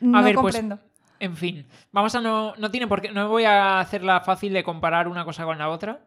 No 0.00 0.18
a 0.18 0.20
ver, 0.20 0.34
pues. 0.34 0.54
comprendo. 0.54 0.78
En 1.18 1.34
fin. 1.34 1.66
Vamos 1.92 2.14
a 2.14 2.20
no. 2.20 2.54
No 2.56 2.70
tiene 2.70 2.86
por 2.86 3.00
qué. 3.00 3.10
No 3.10 3.26
voy 3.30 3.44
a 3.44 3.80
hacerla 3.80 4.20
fácil 4.20 4.52
de 4.52 4.62
comparar 4.62 5.08
una 5.08 5.24
cosa 5.24 5.46
con 5.46 5.56
la 5.56 5.70
otra. 5.70 6.04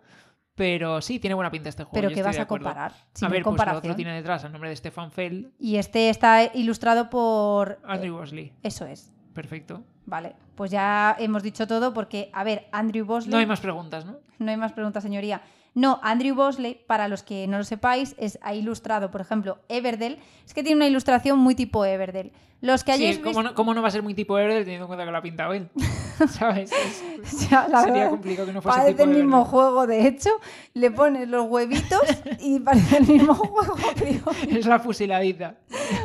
Pero 0.53 1.01
sí, 1.01 1.17
tiene 1.17 1.33
buena 1.33 1.49
pinta 1.49 1.69
este 1.69 1.83
juego. 1.83 1.95
Pero 1.95 2.13
¿qué 2.13 2.21
vas 2.21 2.37
a 2.37 2.45
comparar? 2.45 2.93
Sin 3.11 3.25
a 3.25 3.29
ver, 3.29 3.41
pues 3.41 3.45
comparación. 3.45 3.79
otro 3.79 3.95
tiene 3.95 4.13
detrás 4.13 4.43
el 4.43 4.51
nombre 4.51 4.69
de 4.69 4.75
Stefan 4.75 5.11
Feld, 5.11 5.53
Y 5.57 5.77
este 5.77 6.09
está 6.09 6.43
ilustrado 6.53 7.09
por... 7.09 7.79
Andrew 7.83 8.17
Bosley. 8.17 8.53
Eso 8.61 8.85
es. 8.85 9.11
Perfecto. 9.33 9.83
Vale, 10.05 10.35
pues 10.53 10.69
ya 10.69 11.15
hemos 11.17 11.41
dicho 11.41 11.65
todo 11.65 11.91
porque, 11.91 12.29
a 12.33 12.43
ver, 12.43 12.67
Andrew 12.71 13.03
Bosley... 13.03 13.31
No 13.31 13.39
hay 13.39 13.47
más 13.47 13.61
preguntas, 13.61 14.05
¿no? 14.05 14.19
No 14.37 14.51
hay 14.51 14.57
más 14.57 14.73
preguntas, 14.73 15.01
señoría. 15.01 15.41
No, 15.73 15.99
Andrew 16.03 16.35
Bosley, 16.35 16.81
para 16.85 17.07
los 17.07 17.23
que 17.23 17.47
no 17.47 17.57
lo 17.57 17.63
sepáis, 17.63 18.13
es, 18.17 18.37
ha 18.41 18.53
ilustrado, 18.53 19.09
por 19.09 19.21
ejemplo, 19.21 19.59
Everdell. 19.69 20.19
Es 20.45 20.53
que 20.53 20.63
tiene 20.63 20.75
una 20.75 20.87
ilustración 20.87 21.39
muy 21.39 21.55
tipo 21.55 21.85
Everdell. 21.85 22.31
Los 22.59 22.83
que 22.83 22.91
hayáis 22.91 23.15
Sí, 23.15 23.21
visto... 23.23 23.31
¿cómo 23.37 23.43
no, 23.49 23.55
cómo 23.55 23.73
no 23.73 23.81
va 23.81 23.87
a 23.87 23.91
ser 23.91 24.03
muy 24.03 24.13
tipo 24.13 24.37
Everdell 24.37 24.65
teniendo 24.65 24.83
en 24.85 24.87
cuenta 24.87 25.05
que 25.05 25.11
lo 25.11 25.17
ha 25.17 25.21
pintado 25.21 25.53
él? 25.53 25.69
¿Sabes? 26.29 26.71
Es- 27.23 27.49
Ya, 27.49 27.67
la 27.69 27.79
sería 27.81 27.93
verdad, 27.95 28.09
complicado 28.11 28.47
que 28.47 28.53
no 28.53 28.61
fuese 28.61 28.77
Parece 28.77 28.93
tipo 28.97 29.03
el 29.09 29.15
mismo 29.15 29.37
Everdell. 29.37 29.49
juego, 29.51 29.87
de 29.87 30.07
hecho. 30.07 30.29
Le 30.73 30.91
pones 30.91 31.27
los 31.29 31.47
huevitos 31.49 32.01
y 32.39 32.59
parece 32.59 32.97
el 32.97 33.07
mismo 33.07 33.33
juego, 33.33 33.75
tío. 33.95 34.21
Es 34.57 34.65
la 34.65 34.79
fusiladita. 34.79 35.55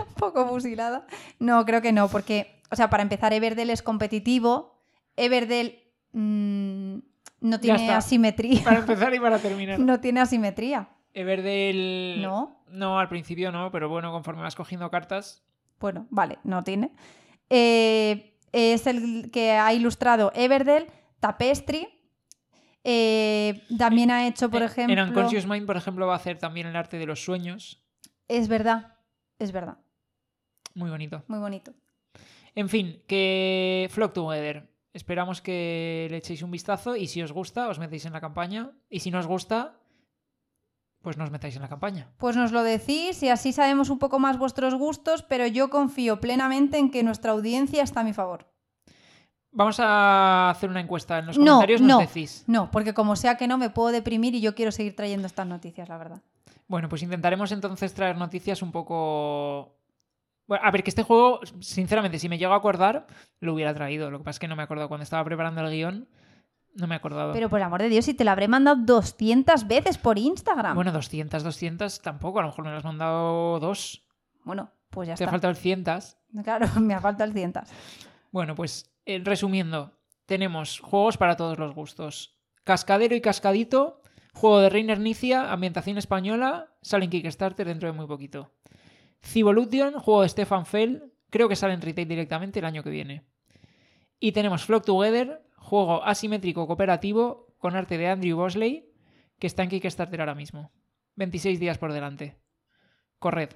Un 0.09 0.15
poco 0.15 0.47
fusilada. 0.47 1.07
No, 1.41 1.65
creo 1.67 1.83
que 1.83 1.93
no, 1.93 2.09
porque, 2.09 2.63
o 2.71 2.77
sea, 2.77 2.89
para 2.89 3.03
empezar, 3.03 3.33
Everdell 3.33 3.71
es 3.71 3.83
competitivo. 3.83 4.81
Everdell 5.17 5.79
mm, 6.13 6.99
no 7.41 7.61
tiene 7.61 7.91
asimetría. 7.91 8.63
Para 8.65 8.79
empezar 8.81 9.15
y 9.15 9.21
para 9.21 9.39
terminar. 9.39 9.79
No 9.81 10.01
tiene 10.01 10.21
asimetría. 10.21 10.89
Everdell... 11.15 12.21
No. 12.23 12.63
No, 12.69 12.99
al 12.99 13.09
principio 13.09 13.51
no, 13.53 13.71
pero 13.71 13.89
bueno, 13.89 14.13
conforme 14.13 14.43
vas 14.43 14.55
cogiendo 14.57 14.91
cartas... 14.91 15.43
Bueno, 15.79 16.07
vale, 16.11 16.39
no 16.45 16.63
tiene. 16.65 16.93
Eh, 17.51 18.35
es 18.53 18.87
el 18.87 19.31
que 19.31 19.53
ha 19.53 19.73
ilustrado 19.73 20.33
Everdell, 20.35 20.87
Tapestry. 21.21 21.87
eh, 22.85 23.63
también 23.79 24.11
ha 24.11 24.27
hecho, 24.27 24.51
por 24.51 24.63
en- 24.63 24.69
ejemplo. 24.69 25.03
En 25.03 25.09
Unconscious 25.09 25.47
Mind, 25.47 25.67
por 25.67 25.77
ejemplo, 25.77 26.07
va 26.07 26.15
a 26.15 26.17
hacer 26.17 26.39
también 26.39 26.67
el 26.67 26.77
arte 26.77 26.99
de 26.99 27.07
los 27.07 27.23
sueños. 27.25 27.83
Es 28.29 28.49
verdad, 28.49 28.97
es 29.39 29.53
verdad. 29.53 29.79
Muy 30.75 30.91
bonito. 30.91 31.23
Muy 31.29 31.39
bonito. 31.39 31.73
En 32.55 32.69
fin, 32.69 33.03
que 33.07 33.89
Flock 33.91 34.13
Together. 34.13 34.69
Esperamos 34.97 35.43
que 35.43 36.09
le 36.11 36.17
echéis 36.17 36.41
un 36.43 36.51
vistazo 36.51 36.97
y 36.97 37.07
si 37.07 37.21
os 37.23 37.31
gusta, 37.31 37.69
os 37.69 37.79
metéis 37.79 38.07
en 38.07 38.15
la 38.15 38.21
campaña. 38.23 38.71
Y 38.89 39.01
si 39.01 39.11
no 39.11 39.19
os 39.19 39.27
gusta, 39.27 39.77
pues 41.03 41.19
no 41.19 41.25
os 41.25 41.31
metáis 41.31 41.55
en 41.57 41.61
la 41.61 41.69
campaña. 41.69 42.09
Pues 42.17 42.35
nos 42.35 42.51
lo 42.51 42.63
decís 42.63 43.23
y 43.23 43.29
así 43.29 43.53
sabemos 43.53 43.91
un 43.91 43.99
poco 43.99 44.19
más 44.19 44.39
vuestros 44.39 44.75
gustos, 44.75 45.23
pero 45.23 45.47
yo 45.47 45.69
confío 45.69 46.19
plenamente 46.19 46.79
en 46.79 46.91
que 46.91 47.03
nuestra 47.03 47.33
audiencia 47.33 47.83
está 47.83 48.01
a 48.01 48.05
mi 48.05 48.15
favor. 48.15 48.47
Vamos 49.53 49.77
a 49.81 50.49
hacer 50.51 50.71
una 50.71 50.81
encuesta 50.81 51.19
en 51.19 51.27
los 51.27 51.37
No, 51.37 51.45
comentarios, 51.45 51.83
nos 51.83 51.89
no, 51.91 51.99
decís. 51.99 52.45
no, 52.47 52.71
porque 52.71 52.95
como 52.95 53.17
sea 53.17 53.37
que 53.37 53.47
no, 53.49 53.59
me 53.59 53.69
puedo 53.69 53.89
deprimir 53.93 54.35
y 54.35 54.41
yo 54.41 54.55
quiero 54.55 54.73
seguir 54.73 54.97
trayendo 54.97 55.27
estas 55.27 55.47
noticias, 55.47 55.91
la 55.91 55.99
verdad. 55.99 56.23
Bueno, 56.69 56.89
pues 56.89 57.03
intentaremos 57.03 57.53
entonces 57.53 57.93
traer 57.93 58.17
noticias 58.17 58.63
un 58.63 58.73
poco. 58.73 59.77
Bueno, 60.47 60.65
a 60.65 60.71
ver, 60.71 60.83
que 60.85 60.91
este 60.91 61.03
juego, 61.03 61.41
sinceramente, 61.61 62.19
si 62.19 62.29
me 62.29 62.39
llego 62.39 62.53
a 62.53 62.57
acordar, 62.57 63.07
lo 63.41 63.55
hubiera 63.55 63.75
traído. 63.75 64.11
Lo 64.11 64.19
que 64.19 64.25
pasa 64.25 64.37
es 64.37 64.41
que 64.41 64.49
no 64.49 64.57
me 64.57 64.63
acuerdo. 64.63 64.89
Cuando 64.89 65.03
estaba 65.03 65.25
preparando 65.25 65.61
el 65.63 65.71
guion, 65.71 66.09
no 66.75 66.87
me 66.87 66.95
he 66.95 66.99
acordado. 66.99 67.33
Pero 67.33 67.49
por 67.49 67.61
amor 67.63 67.83
de 67.83 67.89
Dios, 67.89 68.05
si 68.05 68.15
te 68.15 68.23
la 68.25 68.33
habré 68.33 68.47
mandado 68.49 68.77
200 68.85 69.67
veces 69.67 69.99
por 69.99 70.19
Instagram. 70.19 70.75
Bueno, 70.77 70.93
200, 70.93 71.43
200 71.43 72.01
tampoco. 72.01 72.39
A 72.39 72.43
lo 72.43 72.49
mejor 72.49 72.65
me 72.65 72.71
lo 72.71 72.77
has 72.77 72.85
mandado 72.85 73.59
dos. 73.59 74.05
Bueno, 74.45 74.71
pues 74.91 75.09
ya 75.09 75.15
Te 75.15 75.25
ha 75.25 75.27
está. 75.27 75.31
faltado 75.33 75.51
el 75.51 75.57
cientas. 75.57 76.19
Claro, 76.45 76.69
me 76.81 76.95
ha 76.95 77.01
faltado 77.01 77.29
el 77.29 77.35
100. 77.35 77.55
Bueno, 78.31 78.55
pues 78.55 78.93
eh, 79.05 79.21
resumiendo, 79.25 79.93
tenemos 80.27 80.79
juegos 80.81 81.17
para 81.17 81.37
todos 81.37 81.59
los 81.59 81.75
gustos. 81.75 82.37
Cascadero 82.63 83.15
y 83.15 83.21
Cascadito, 83.21 84.01
juego 84.35 84.61
de 84.61 84.69
Reiner 84.71 85.01
Nicia, 85.01 85.51
ambientación 85.53 85.99
española, 85.99 86.69
sale 86.83 87.05
en 87.05 87.11
Kickstarter 87.11 87.67
dentro 87.67 87.89
de 87.89 87.93
muy 87.97 88.07
poquito. 88.07 88.53
Civolution, 89.23 89.95
juego 89.95 90.23
de 90.23 90.29
Stefan 90.29 90.67
Fell, 90.67 91.13
creo 91.31 91.49
que 91.49 91.57
sale 91.57 91.75
en 91.75 91.83
retail 91.83 92.09
directamente 92.09 92.59
el 92.59 92.65
año 92.65 92.83
que 92.83 92.91
viene. 92.91 93.25
Y 94.19 94.33
tenemos 94.33 94.65
Flock 94.65 94.85
Together, 94.85 95.43
juego 95.57 96.05
asimétrico 96.05 96.67
cooperativo 96.67 97.55
con 97.59 97.77
arte 97.77 97.99
de 97.99 98.09
Andrew 98.09 98.37
Bosley, 98.37 98.91
que 99.39 99.47
está 99.47 99.63
en 99.63 99.69
Kickstarter 99.69 100.21
ahora 100.21 100.35
mismo. 100.35 100.73
26 101.17 101.61
días 101.61 101.79
por 101.79 101.93
delante. 101.93 102.37
Corred. 103.19 103.51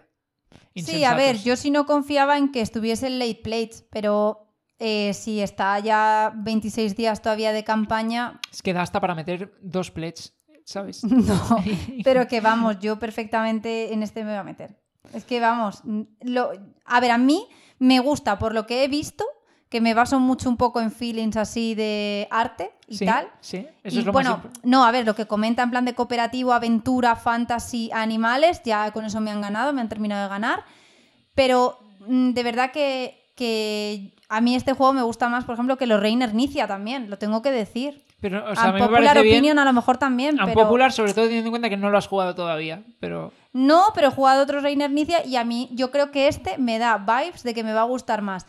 Sí, 0.75 1.05
a 1.05 1.15
ver, 1.15 1.39
yo 1.39 1.57
sí 1.57 1.71
no 1.71 1.87
confiaba 1.87 2.37
en 2.37 2.51
que 2.51 2.61
estuviese 2.61 3.07
en 3.07 3.19
late 3.19 3.41
plates, 3.43 3.87
pero 3.91 4.49
eh, 4.79 5.15
si 5.15 5.41
está 5.41 5.79
ya 5.79 6.33
26 6.35 6.97
días 6.97 7.23
todavía 7.23 7.53
de 7.53 7.65
campaña, 7.65 8.41
Es 8.51 8.63
que 8.63 8.73
da 8.73 8.83
hasta 8.83 9.01
para 9.01 9.15
meter 9.15 9.55
dos 9.61 9.91
pledges, 9.91 10.35
¿sabes? 10.65 11.05
no. 11.05 11.63
Pero 12.05 12.27
que 12.27 12.41
vamos, 12.41 12.79
yo 12.81 12.99
perfectamente 12.99 13.93
en 13.93 14.03
este 14.03 14.25
me 14.25 14.31
voy 14.31 14.39
a 14.39 14.45
meter. 14.45 14.80
Es 15.13 15.25
que 15.25 15.41
vamos, 15.41 15.83
lo, 16.23 16.53
a 16.85 17.01
ver, 17.01 17.11
a 17.11 17.19
mí 17.19 17.47
me 17.79 17.99
gusta 18.01 18.39
por 18.39 18.55
lo 18.55 18.67
que 18.67 18.85
he 18.85 18.89
visto, 18.89 19.25
que 19.69 19.81
me 19.81 19.95
baso 19.95 20.19
mucho 20.19 20.49
un 20.49 20.57
poco 20.57 20.81
en 20.81 20.91
feelings 20.91 21.37
así 21.37 21.75
de 21.75 22.27
arte 22.31 22.73
y 22.89 22.99
sí, 22.99 23.07
tal. 23.07 23.29
Sí, 23.41 23.67
eso 23.85 23.97
Y 23.97 24.01
es 24.01 24.07
lo 24.07 24.13
bueno, 24.13 24.41
más 24.43 24.53
no, 24.65 24.85
a 24.85 24.91
ver, 24.91 25.07
lo 25.07 25.15
que 25.15 25.27
comenta 25.27 25.63
en 25.63 25.71
plan 25.71 25.85
de 25.85 25.95
cooperativo, 25.95 26.53
aventura, 26.53 27.15
fantasy, 27.17 27.91
animales, 27.93 28.63
ya 28.65 28.91
con 28.91 29.05
eso 29.05 29.21
me 29.21 29.31
han 29.31 29.41
ganado, 29.41 29.73
me 29.73 29.81
han 29.81 29.89
terminado 29.89 30.25
de 30.25 30.29
ganar. 30.29 30.65
Pero 31.35 31.79
mm, 32.07 32.31
de 32.31 32.43
verdad 32.43 32.73
que, 32.73 33.23
que 33.37 34.13
a 34.29 34.41
mí 34.41 34.55
este 34.57 34.73
juego 34.73 34.93
me 34.93 35.03
gusta 35.03 35.29
más, 35.29 35.45
por 35.45 35.55
ejemplo, 35.55 35.79
que 35.79 35.87
los 35.87 36.01
Reiner 36.01 36.35
Nicia 36.35 36.67
también, 36.67 37.09
lo 37.09 37.19
tengo 37.19 37.41
que 37.41 37.51
decir. 37.53 38.03
Pero, 38.21 38.45
o 38.51 38.55
sea, 38.55 38.65
a 38.65 38.69
a 38.69 38.73
mí 38.73 38.81
me 38.81 38.87
popular 38.87 39.23
bien. 39.23 39.37
opinion 39.37 39.59
a 39.59 39.65
lo 39.65 39.73
mejor 39.73 39.97
también, 39.99 40.39
A 40.41 40.47
pero... 40.47 40.63
popular, 40.63 40.93
sobre 40.93 41.15
todo 41.15 41.25
teniendo 41.25 41.47
en 41.47 41.53
cuenta 41.53 41.71
que 41.71 41.77
no 41.77 41.91
lo 41.91 41.97
has 41.97 42.07
jugado 42.07 42.35
todavía. 42.35 42.83
Pero 42.99 43.33
No, 43.53 43.87
pero 43.95 44.09
he 44.09 44.13
jugado 44.13 44.43
otros 44.43 44.63
Reiner 44.63 44.91
Nicia 44.91 45.25
y 45.27 45.37
a 45.37 45.45
mí 45.45 45.69
yo 45.73 45.91
creo 45.91 46.11
que 46.11 46.29
este 46.29 46.57
me 46.59 46.79
da 46.79 46.99
vibes 46.99 47.43
de 47.43 47.55
que 47.55 47.65
me 47.65 47.73
va 47.73 47.81
a 47.83 47.85
gustar 47.85 48.23
más. 48.23 48.47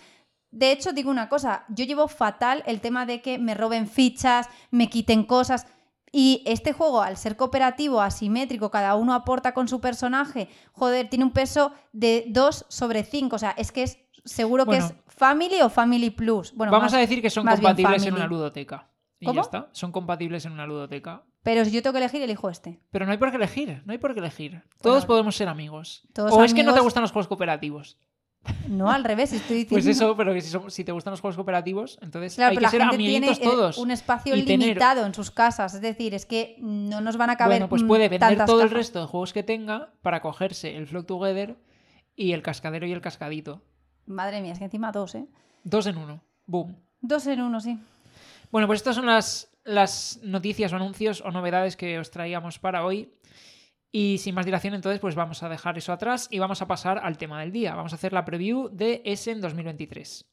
De 0.51 0.71
hecho, 0.71 0.91
digo 0.91 1.09
una 1.09 1.29
cosa, 1.29 1.63
yo 1.69 1.85
llevo 1.85 2.07
fatal 2.07 2.61
el 2.65 2.81
tema 2.81 3.05
de 3.05 3.21
que 3.21 3.39
me 3.39 3.53
roben 3.53 3.87
fichas, 3.87 4.49
me 4.69 4.89
quiten 4.89 5.23
cosas. 5.23 5.65
Y 6.11 6.43
este 6.45 6.73
juego, 6.73 7.01
al 7.01 7.15
ser 7.15 7.37
cooperativo, 7.37 8.01
asimétrico, 8.01 8.69
cada 8.69 8.95
uno 8.95 9.13
aporta 9.13 9.53
con 9.53 9.69
su 9.69 9.79
personaje, 9.79 10.49
joder, 10.73 11.09
tiene 11.09 11.23
un 11.23 11.31
peso 11.31 11.71
de 11.93 12.25
2 12.27 12.65
sobre 12.67 13.03
5. 13.05 13.37
O 13.37 13.39
sea, 13.39 13.51
es 13.51 13.71
que 13.71 13.83
es 13.83 13.97
seguro 14.25 14.65
que 14.65 14.77
es 14.77 14.93
Family 15.07 15.61
o 15.61 15.69
Family 15.69 16.09
Plus. 16.09 16.53
Bueno, 16.53 16.71
vamos 16.71 16.87
más- 16.91 16.93
a 16.95 16.97
decir 16.97 17.21
que 17.21 17.29
son 17.29 17.47
compatibles 17.47 18.05
en 18.05 18.13
una 18.13 18.27
ludoteca. 18.27 18.89
Y 19.19 19.25
¿Cómo? 19.25 19.35
ya 19.37 19.41
está. 19.41 19.69
Son 19.71 19.91
compatibles 19.93 20.45
en 20.45 20.51
una 20.51 20.65
ludoteca. 20.67 21.23
Pero 21.43 21.65
si 21.65 21.71
yo 21.71 21.81
tengo 21.81 21.93
que 21.93 21.99
elegir, 21.99 22.21
elijo 22.21 22.49
este. 22.49 22.79
Pero 22.91 23.05
no 23.05 23.11
hay 23.11 23.17
por 23.17 23.31
qué 23.31 23.37
elegir, 23.37 23.81
no 23.85 23.91
hay 23.93 23.97
por 23.97 24.13
qué 24.13 24.19
elegir. 24.19 24.61
Todos 24.81 25.05
podemos 25.05 25.35
ser 25.35 25.47
amigos. 25.47 26.03
todos 26.13 26.31
o 26.33 26.43
es 26.43 26.53
que 26.53 26.63
no 26.63 26.73
te 26.73 26.79
gustan 26.81 27.01
los 27.01 27.11
juegos 27.11 27.27
cooperativos. 27.27 27.97
No, 28.67 28.89
al 28.89 29.03
revés, 29.03 29.33
estoy 29.33 29.57
diciendo... 29.57 29.75
Pues 29.75 29.85
eso, 29.85 30.17
pero 30.17 30.33
que 30.33 30.41
si, 30.41 30.49
son- 30.49 30.71
si 30.71 30.83
te 30.83 30.91
gustan 30.91 31.11
los 31.11 31.21
juegos 31.21 31.35
cooperativos, 31.35 31.99
entonces 32.01 32.33
Claro, 32.35 32.49
hay 32.51 32.55
pero 32.57 32.59
que 32.59 32.63
la 32.65 32.71
ser 32.71 32.79
gente 32.81 32.95
amiguitos 32.95 33.37
tiene 33.39 33.53
todos. 33.53 33.77
un 33.77 33.91
espacio 33.91 34.33
tener- 34.33 34.47
limitado 34.59 35.05
en 35.05 35.13
sus 35.13 35.29
casas. 35.29 35.75
Es 35.75 35.81
decir, 35.81 36.15
es 36.15 36.25
que 36.25 36.55
no 36.59 37.01
nos 37.01 37.17
van 37.17 37.29
a 37.29 37.37
caber 37.37 37.57
Bueno, 37.59 37.69
pues 37.69 37.83
mm, 37.83 37.87
puede 37.87 38.09
vender 38.09 38.29
tantas 38.29 38.47
todo 38.47 38.63
el 38.63 38.71
resto 38.71 38.99
de 38.99 39.05
juegos 39.05 39.31
que 39.33 39.43
tenga 39.43 39.93
para 40.01 40.21
cogerse 40.21 40.75
el 40.75 40.87
Flock 40.87 41.05
Together 41.05 41.55
y 42.15 42.31
el 42.33 42.41
cascadero 42.41 42.87
y 42.87 42.91
el 42.93 43.01
cascadito. 43.01 43.61
Madre 44.07 44.41
mía, 44.41 44.53
es 44.53 44.57
que 44.59 44.65
encima 44.65 44.91
dos, 44.91 45.13
¿eh? 45.13 45.27
Dos 45.63 45.85
en 45.85 45.97
uno. 45.97 46.23
Boom. 46.47 46.75
Dos 46.99 47.27
en 47.27 47.41
uno, 47.41 47.59
sí. 47.61 47.77
Bueno, 48.51 48.65
pues 48.65 48.79
estas 48.79 48.95
son 48.95 49.05
las, 49.05 49.50
las 49.63 50.19
noticias 50.23 50.73
o 50.73 50.75
anuncios 50.75 51.21
o 51.21 51.31
novedades 51.31 51.75
que 51.75 51.99
os 51.99 52.11
traíamos 52.11 52.59
para 52.59 52.85
hoy. 52.85 53.13
Y 53.93 54.19
sin 54.19 54.35
más 54.35 54.45
dilación, 54.45 54.73
entonces, 54.73 55.01
pues 55.01 55.15
vamos 55.15 55.43
a 55.43 55.49
dejar 55.49 55.77
eso 55.77 55.91
atrás 55.91 56.27
y 56.31 56.39
vamos 56.39 56.61
a 56.61 56.67
pasar 56.67 56.99
al 56.99 57.17
tema 57.17 57.41
del 57.41 57.51
día. 57.51 57.75
Vamos 57.75 57.91
a 57.91 57.95
hacer 57.95 58.13
la 58.13 58.23
preview 58.23 58.69
de 58.71 59.01
Essen 59.03 59.41
2023. 59.41 60.25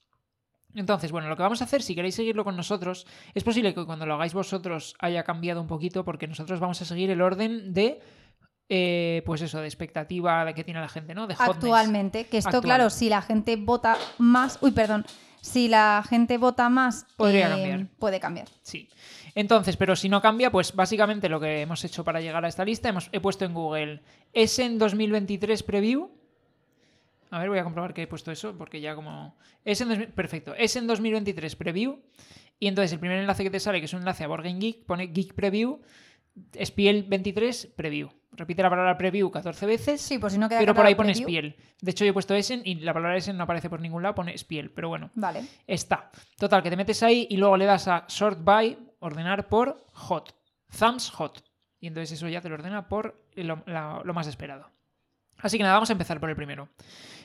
Entonces, 0.75 1.11
bueno, 1.11 1.29
lo 1.29 1.37
que 1.37 1.43
vamos 1.43 1.61
a 1.61 1.65
hacer, 1.65 1.83
si 1.83 1.95
queréis 1.95 2.15
seguirlo 2.15 2.45
con 2.45 2.57
nosotros, 2.57 3.07
es 3.35 3.43
posible 3.43 3.75
que 3.75 3.85
cuando 3.85 4.07
lo 4.07 4.15
hagáis 4.15 4.35
vosotros 4.35 4.95
haya 5.01 5.25
cambiado 5.25 5.61
un 5.61 5.67
poquito, 5.67 6.05
porque 6.05 6.29
nosotros 6.29 6.61
vamos 6.61 6.81
a 6.83 6.85
seguir 6.85 7.11
el 7.11 7.21
orden 7.21 7.73
de, 7.73 8.01
eh, 8.69 9.23
pues 9.25 9.41
eso, 9.43 9.61
de 9.61 9.67
expectativa 9.67 10.45
de 10.45 10.55
que 10.55 10.63
tiene 10.63 10.81
la 10.81 10.89
gente, 10.89 11.15
¿no? 11.15 11.27
De 11.27 11.35
hotness. 11.35 11.57
Actualmente, 11.57 12.27
que 12.27 12.39
esto, 12.39 12.51
Actual. 12.51 12.65
claro, 12.65 12.91
si 12.91 13.09
la 13.09 13.23
gente 13.23 13.57
vota 13.57 13.97
más. 14.19 14.59
Uy, 14.61 14.71
perdón. 14.71 15.05
Si 15.41 15.69
la 15.69 16.05
gente 16.09 16.39
vota 16.39 16.69
más. 16.69 17.07
Podría 17.17 17.47
eh, 17.47 17.51
cambiar. 17.51 17.87
Puede 17.99 18.21
cambiar. 18.21 18.49
Sí. 18.63 18.89
Entonces, 19.35 19.77
pero 19.77 19.95
si 19.97 20.09
no 20.09 20.21
cambia, 20.21 20.51
pues 20.51 20.75
básicamente 20.75 21.29
lo 21.29 21.41
que 21.41 21.63
hemos 21.63 21.85
hecho 21.85 22.05
para 22.05 22.21
llegar 22.21 22.45
a 22.45 22.49
esta 22.49 22.65
lista, 22.65 22.89
hemos, 22.89 23.09
he 23.13 23.21
puesto 23.21 23.45
en 23.45 23.55
Google 23.55 24.03
Essen 24.33 24.79
2023 24.79 25.63
Preview. 25.63 26.11
A 27.31 27.39
ver, 27.39 27.49
voy 27.49 27.59
a 27.59 27.65
comprobar 27.65 27.95
que 27.95 28.03
he 28.03 28.07
puesto 28.07 28.33
eso, 28.33 28.57
porque 28.57 28.81
ya 28.81 28.95
como... 28.95 29.37
Essen 29.65 29.89
2000 29.89 30.09
Perfecto. 30.09 30.55
Essen 30.55 30.87
2023 30.87 31.57
Preview. 31.57 32.01
Y 32.59 32.67
entonces 32.67 32.93
el 32.93 32.99
primer 32.99 33.19
enlace 33.19 33.45
que 33.45 33.51
te 33.51 33.61
sale, 33.61 33.79
que 33.81 33.85
es 33.85 33.93
un 33.93 34.01
enlace 34.01 34.25
a 34.25 34.29
Game 34.29 34.59
Geek, 34.59 34.85
pone 34.85 35.07
Geek 35.09 35.35
Preview, 35.35 35.81
Spiel 36.65 37.05
23 37.05 37.75
Preview. 37.77 38.09
Repite 38.39 38.63
la 38.63 38.71
palabra 38.71 38.97
Preview 38.97 39.31
14 39.31 39.67
veces. 39.67 40.01
Sí, 40.01 40.19
por 40.19 40.31
si 40.31 40.39
no 40.39 40.49
queda 40.49 40.61
Pero 40.61 40.75
por 40.75 40.87
ahí 40.87 40.95
pone 40.95 41.13
preview. 41.13 41.29
Spiel. 41.29 41.57
De 41.81 41.91
hecho, 41.91 42.05
yo 42.05 42.11
he 42.11 42.15
puesto 42.15 42.35
Essen 42.35 42.63
y 42.65 42.77
la 42.77 42.95
palabra 42.95 43.17
Essen 43.19 43.37
no 43.37 43.43
aparece 43.45 43.69
por 43.69 43.81
ningún 43.81 44.03
lado, 44.03 44.15
pone 44.15 44.37
Spiel. 44.39 44.71
Pero 44.71 44.89
bueno, 44.89 45.11
Vale. 45.15 45.45
Está. 45.67 46.11
Total, 46.39 46.63
que 46.63 46.71
te 46.71 46.77
metes 46.77 47.03
ahí 47.03 47.27
y 47.29 47.37
luego 47.37 47.57
le 47.57 47.65
das 47.67 47.89
a 47.89 48.05
sort 48.09 48.39
by, 48.43 48.79
ordenar 49.01 49.49
por 49.49 49.85
hot. 49.93 50.35
Thumbs 50.79 51.11
hot. 51.11 51.43
Y 51.81 51.89
entonces 51.89 52.13
eso 52.13 52.29
ya 52.29 52.41
te 52.41 52.49
lo 52.49 52.55
ordena 52.55 52.89
por 52.89 53.21
lo, 53.35 53.63
la- 53.67 54.01
lo 54.05 54.15
más 54.15 54.27
esperado. 54.29 54.71
Así 55.41 55.57
que 55.57 55.63
nada, 55.63 55.75
vamos 55.75 55.91
a 55.91 55.93
empezar 55.93 56.19
por 56.21 56.31
el 56.31 56.37
primero. 56.37 56.69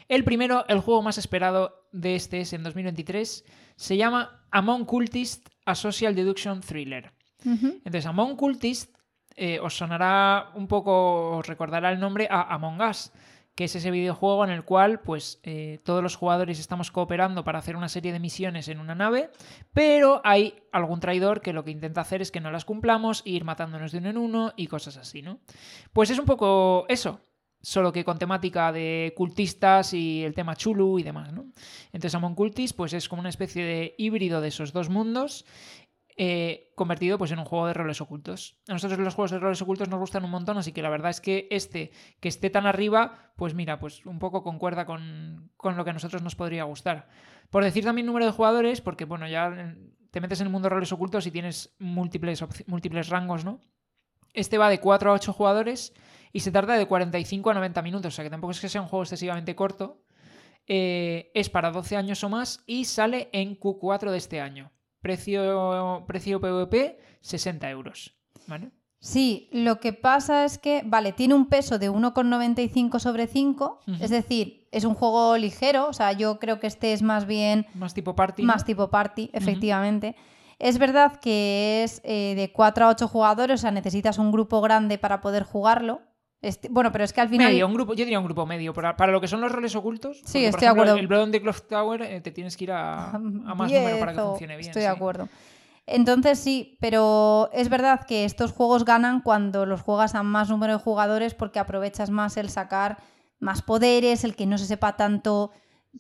El 0.08 0.24
primero, 0.24 0.66
el 0.68 0.80
juego 0.80 1.02
más 1.02 1.18
esperado 1.18 1.88
de 1.92 2.16
este 2.16 2.42
es 2.42 2.54
en 2.54 2.62
2023, 2.64 3.46
se 3.76 3.98
llama 3.98 4.46
Among 4.52 4.86
Cultists, 4.86 5.50
a 5.66 5.74
Social 5.76 6.14
Deduction 6.14 6.62
Thriller. 6.62 7.12
Entonces, 7.44 8.06
Among 8.06 8.36
Cultists 8.36 8.94
eh, 9.36 9.60
os 9.60 9.78
sonará 9.78 10.52
un 10.56 10.68
poco, 10.68 11.38
os 11.38 11.48
recordará 11.48 11.92
el 11.92 12.00
nombre 12.00 12.28
a 12.30 12.54
Among 12.54 12.82
Us, 12.82 13.12
que 13.56 13.66
es 13.66 13.76
ese 13.76 13.92
videojuego 13.92 14.44
en 14.44 14.50
el 14.50 14.64
cual 14.64 15.00
pues 15.02 15.40
eh, 15.44 15.80
todos 15.84 16.02
los 16.02 16.16
jugadores 16.16 16.60
estamos 16.60 16.92
cooperando 16.92 17.44
para 17.44 17.60
hacer 17.60 17.76
una 17.76 17.90
serie 17.90 18.12
de 18.12 18.20
misiones 18.20 18.68
en 18.68 18.80
una 18.80 18.96
nave, 18.96 19.30
pero 19.74 20.22
hay 20.24 20.56
algún 20.72 21.00
traidor 21.00 21.42
que 21.42 21.54
lo 21.54 21.64
que 21.64 21.72
intenta 21.72 22.02
hacer 22.02 22.22
es 22.22 22.32
que 22.32 22.42
no 22.42 22.52
las 22.52 22.66
cumplamos 22.66 23.22
e 23.26 23.32
ir 23.32 23.44
matándonos 23.44 23.92
de 23.92 24.00
uno 24.00 24.10
en 24.10 24.18
uno 24.18 24.54
y 24.58 24.68
cosas 24.68 24.98
así, 24.98 25.22
¿no? 25.22 25.40
Pues 25.94 26.10
es 26.10 26.18
un 26.18 26.26
poco 26.26 26.86
eso, 26.90 27.22
solo 27.62 27.94
que 27.94 28.04
con 28.04 28.18
temática 28.18 28.72
de 28.72 29.14
cultistas 29.16 29.94
y 29.94 30.24
el 30.24 30.34
tema 30.34 30.56
chulu 30.56 31.00
y 31.00 31.04
demás, 31.04 31.32
¿no? 31.32 31.46
Entonces 31.94 32.16
Among 32.16 32.36
Cultists 32.36 32.76
pues 32.76 32.94
es 32.94 33.08
como 33.08 33.20
una 33.22 33.30
especie 33.30 33.64
de 33.64 33.96
híbrido 33.98 34.42
de 34.42 34.50
esos 34.50 34.74
dos 34.74 34.90
mundos 34.90 35.46
eh, 36.16 36.72
convertido 36.76 37.18
pues 37.18 37.32
en 37.32 37.40
un 37.40 37.46
juego 37.46 37.68
de 37.68 37.74
roles 37.74 38.02
ocultos. 38.02 38.58
A 38.68 38.74
nosotros 38.74 39.00
los 39.00 39.16
juegos 39.16 39.32
de 39.32 39.40
roles 39.40 39.62
ocultos 39.62 39.90
nos 39.90 40.00
gustan 40.00 40.24
un 40.24 40.32
montón, 40.32 40.58
así 40.58 40.72
que 40.72 40.82
la 40.82 40.90
verdad 40.90 41.10
es 41.10 41.22
que 41.22 41.48
este 41.50 41.92
que 42.20 42.30
esté 42.30 42.50
tan 42.50 42.66
arriba, 42.66 43.32
pues 43.36 43.54
mira, 43.54 43.80
pues 43.80 44.06
un 44.06 44.20
poco 44.20 44.44
concuerda 44.44 44.86
con, 44.86 45.52
con 45.58 45.76
lo 45.78 45.84
que 45.84 45.90
a 45.90 45.94
nosotros 45.94 46.22
nos 46.22 46.36
podría 46.36 46.66
gustar. 46.66 47.10
Por 47.50 47.64
decir 47.64 47.84
también 47.84 48.06
número 48.06 48.26
de 48.26 48.32
jugadores, 48.32 48.82
porque 48.82 49.06
bueno, 49.06 49.28
ya 49.28 49.76
te 50.12 50.22
metes 50.22 50.42
en 50.42 50.48
el 50.48 50.52
mundo 50.52 50.68
de 50.68 50.76
roles 50.76 50.92
ocultos 50.92 51.26
y 51.26 51.32
tienes 51.32 51.76
múltiples, 51.80 52.44
múltiples 52.68 53.10
rangos, 53.10 53.44
¿no? 53.44 53.62
Este 54.34 54.58
va 54.58 54.70
de 54.70 54.80
4 54.80 55.12
a 55.12 55.14
8 55.14 55.34
jugadores 55.34 55.94
y 56.32 56.42
se 56.42 56.52
tarda 56.52 56.76
de 56.76 56.88
45 56.88 57.50
a 57.50 57.54
90 57.54 57.82
minutos, 57.84 58.14
o 58.14 58.16
sea 58.16 58.24
que 58.24 58.32
tampoco 58.32 58.52
es 58.52 58.60
que 58.60 58.70
sea 58.70 58.82
un 58.82 58.88
juego 58.88 59.04
excesivamente 59.04 59.56
corto. 59.56 60.04
Eh, 60.66 61.32
es 61.34 61.50
para 61.50 61.72
12 61.72 61.98
años 61.98 62.24
o 62.24 62.30
más 62.30 62.64
y 62.66 62.86
sale 62.86 63.30
en 63.34 63.60
Q4 63.60 64.12
de 64.12 64.18
este 64.18 64.42
año. 64.42 64.73
Precio, 65.04 66.04
precio 66.08 66.42
PvP, 66.42 66.98
60 67.22 67.70
euros. 67.70 68.16
¿Vale? 68.48 68.72
Sí, 69.00 69.50
lo 69.52 69.82
que 69.82 69.92
pasa 69.92 70.46
es 70.46 70.58
que, 70.58 70.82
vale, 70.86 71.12
tiene 71.12 71.34
un 71.34 71.48
peso 71.48 71.78
de 71.78 71.92
1,95 71.92 73.00
sobre 73.00 73.28
5, 73.28 73.82
Ujú. 73.86 74.04
es 74.04 74.10
decir, 74.10 74.66
es 74.72 74.86
un 74.86 74.96
juego 74.96 75.36
ligero, 75.36 75.88
o 75.90 75.94
sea, 75.94 76.14
yo 76.14 76.40
creo 76.40 76.62
que 76.62 76.68
este 76.68 76.94
es 76.94 77.02
más 77.02 77.26
bien 77.28 77.68
Más 77.74 77.94
tipo 77.94 78.16
party. 78.16 78.44
¿no? 78.44 78.48
más 78.48 78.64
tipo 78.64 78.90
party, 78.90 79.30
efectivamente. 79.34 80.16
Es 80.58 80.78
verdad 80.78 81.18
que 81.18 81.84
es 81.84 82.00
eh, 82.06 82.34
de 82.38 82.54
4 82.54 82.86
a 82.86 82.90
8 82.90 83.10
jugadores, 83.10 83.60
o 83.60 83.62
sea, 83.62 83.72
necesitas 83.72 84.18
un 84.18 84.32
grupo 84.32 84.62
grande 84.62 84.98
para 84.98 85.20
poder 85.20 85.44
jugarlo. 85.44 86.02
Este- 86.44 86.68
bueno, 86.70 86.92
pero 86.92 87.06
es 87.06 87.14
que 87.14 87.22
al 87.22 87.30
final... 87.30 87.48
Medio, 87.48 87.66
un 87.66 87.74
grupo, 87.74 87.94
yo 87.94 88.04
diría 88.04 88.20
un 88.20 88.26
grupo 88.26 88.46
medio. 88.46 88.74
Para, 88.74 88.98
para 88.98 89.14
lo 89.14 89.22
que 89.22 89.30
son 89.30 89.40
los 89.40 89.50
roles 89.50 89.74
ocultos. 89.76 90.18
Sí, 90.26 90.44
estoy 90.44 90.60
de 90.60 90.66
ejemplo, 90.66 90.70
acuerdo. 90.84 90.96
El 90.98 91.08
Blood 91.08 91.24
on 91.24 91.32
the 91.32 91.42
Clock 91.42 91.68
Tower 91.70 92.02
eh, 92.02 92.20
te 92.20 92.32
tienes 92.32 92.58
que 92.58 92.66
ir 92.66 92.74
a, 92.74 93.12
a 93.12 93.18
más 93.18 93.72
número 93.72 94.00
para 94.00 94.12
que 94.12 94.20
funcione 94.20 94.58
bien. 94.58 94.68
Estoy 94.68 94.82
de 94.82 94.90
acuerdo. 94.90 95.30
Entonces 95.86 96.40
sí, 96.40 96.78
pero 96.82 97.50
es 97.54 97.70
verdad 97.70 98.06
que 98.06 98.26
estos 98.26 98.52
juegos 98.52 98.84
ganan 98.84 99.22
cuando 99.22 99.66
los 99.66 99.82
juegas 99.82 100.16
a 100.16 100.24
más 100.24 100.50
número 100.50 100.74
de 100.74 100.80
jugadores 100.80 101.34
porque 101.34 101.60
aprovechas 101.60 102.10
más 102.10 102.36
el 102.36 102.50
sacar 102.50 102.98
más 103.40 103.62
poderes, 103.62 104.24
el 104.26 104.36
que 104.36 104.46
no 104.46 104.58
se 104.58 104.66
sepa 104.66 104.98
tanto 104.98 105.52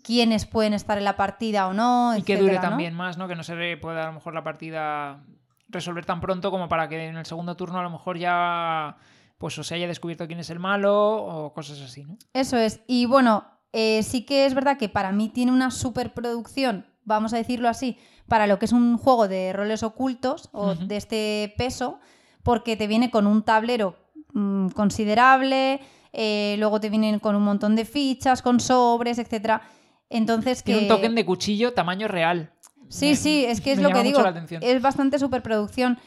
quiénes 0.04 0.46
pueden 0.46 0.74
estar 0.74 0.98
en 0.98 1.04
la 1.06 1.16
partida 1.16 1.68
o 1.68 1.74
no. 1.74 2.18
Y 2.18 2.24
que 2.24 2.38
dure 2.38 2.60
también 2.60 2.94
más, 2.94 3.18
¿no? 3.18 3.28
Que 3.28 3.36
no 3.36 3.44
se 3.44 3.78
pueda 3.78 4.04
a 4.04 4.08
lo 4.08 4.14
mejor 4.14 4.34
la 4.34 4.44
partida 4.44 5.24
resolver 5.70 6.06
tan 6.06 6.20
pronto 6.20 6.52
como 6.52 6.68
para 6.68 6.90
que 6.90 7.08
en 7.08 7.18
el 7.18 7.26
segundo 7.26 7.56
turno 7.56 7.80
a 7.80 7.84
lo 7.84 7.90
mejor 7.90 8.18
ya 8.18 8.98
pues 9.38 9.58
o 9.60 9.64
se 9.64 9.76
haya 9.76 9.88
descubierto 9.88 10.28
quién 10.28 10.40
es 10.40 10.50
el 10.50 10.60
malo 10.60 11.16
o 11.24 11.54
cosas 11.54 11.80
así, 11.82 12.04
¿no? 12.04 12.18
Eso 12.34 12.58
es. 12.58 12.80
Y 12.88 13.06
bueno, 13.06 13.46
eh, 13.74 14.04
sí 14.04 14.26
que 14.26 14.46
es 14.46 14.54
verdad 14.54 14.78
que 14.78 14.90
para 14.90 15.12
mí 15.12 15.30
tiene 15.30 15.52
una 15.52 15.72
superproducción, 15.72 16.86
vamos 17.04 17.34
a 17.34 17.38
decirlo 17.38 17.68
así, 17.70 17.98
para 18.28 18.48
lo 18.48 18.58
que 18.60 18.66
es 18.66 18.72
un 18.72 18.98
juego 18.98 19.28
de 19.28 19.52
roles 19.54 19.84
ocultos 19.84 20.50
o 20.54 20.76
de 20.76 20.96
este 20.98 21.54
peso, 21.58 22.00
porque 22.44 22.78
te 22.78 22.88
viene 22.88 23.12
con 23.12 23.28
un 23.28 23.44
tablero 23.44 23.98
mm, 24.34 24.70
considerable, 24.70 25.82
eh, 26.14 26.56
luego 26.60 26.80
te 26.80 26.90
vienen 26.90 27.20
con 27.20 27.36
un 27.36 27.44
montón 27.44 27.76
de 27.76 27.86
fichas, 27.86 28.42
con 28.42 28.60
sobres, 28.60 29.18
etcétera. 29.20 29.62
Entonces 30.10 30.62
que 30.62 30.72
Tiene 30.74 30.82
un 30.84 30.88
token 30.88 31.16
de 31.16 31.26
cuchillo 31.26 31.74
tamaño 31.74 32.08
real. 32.08 32.54
Sí, 32.90 33.08
Me- 33.10 33.16
sí, 33.16 33.46
es 33.46 33.60
que 33.62 33.72
es 33.72 33.82
lo 33.82 33.90
que 33.90 34.04
digo. 34.04 34.20
Es 34.62 34.82
bastante 34.82 35.18
superproducción. 35.18 35.98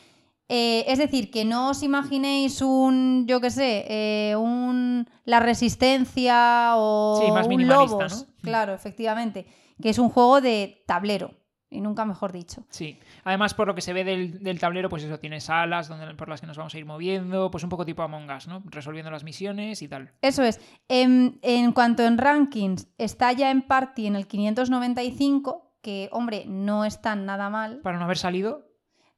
Eh, 0.49 0.85
es 0.87 0.99
decir, 0.99 1.31
que 1.31 1.45
no 1.45 1.71
os 1.71 1.83
imaginéis 1.83 2.63
un, 2.63 3.27
yo 3.27 3.41
qué 3.41 3.51
sé, 3.51 3.85
eh, 3.89 4.37
un 4.37 5.09
La 5.25 5.41
Resistencia 5.41 6.75
o 6.77 7.21
Sí, 7.25 7.33
más 7.33 7.47
un 7.47 7.67
Lobos. 7.67 8.27
¿no? 8.29 8.35
Claro, 8.43 8.75
efectivamente. 8.75 9.47
Que 9.83 9.91
es 9.91 9.99
un 9.99 10.09
juego 10.09 10.41
de 10.41 10.85
tablero. 10.87 11.33
Y 11.69 11.81
nunca 11.81 12.05
mejor 12.05 12.31
dicho. 12.31 12.65
Sí. 12.71 13.01
Además, 13.25 13.53
por 13.55 13.67
lo 13.67 13.75
que 13.75 13.81
se 13.81 13.93
ve 13.93 14.05
del, 14.05 14.41
del 14.43 14.61
tablero, 14.61 14.89
pues 14.89 15.03
eso, 15.03 15.19
tiene 15.19 15.41
salas 15.41 15.89
donde, 15.89 16.15
por 16.15 16.29
las 16.29 16.41
que 16.41 16.47
nos 16.47 16.57
vamos 16.57 16.73
a 16.75 16.79
ir 16.79 16.87
moviendo, 16.87 17.51
pues 17.51 17.65
un 17.65 17.71
poco 17.71 17.85
tipo 17.85 18.03
Among 18.03 18.31
Us, 18.31 18.47
¿no? 18.47 18.63
Resolviendo 18.67 19.11
las 19.11 19.25
misiones 19.25 19.83
y 19.83 19.89
tal. 19.89 20.13
Eso 20.23 20.45
es. 20.45 20.61
En, 20.89 21.41
en 21.43 21.73
cuanto 21.73 22.05
en 22.05 22.19
rankings, 22.19 22.87
está 22.99 23.33
ya 23.33 23.51
en 23.51 23.63
Party 23.63 24.07
en 24.07 24.15
el 24.15 24.29
595, 24.29 25.75
que, 25.83 26.09
hombre, 26.13 26.45
no 26.47 26.85
está 26.85 27.17
nada 27.17 27.51
mal. 27.51 27.81
Para 27.81 27.99
no 27.99 28.05
haber 28.05 28.19
salido, 28.19 28.69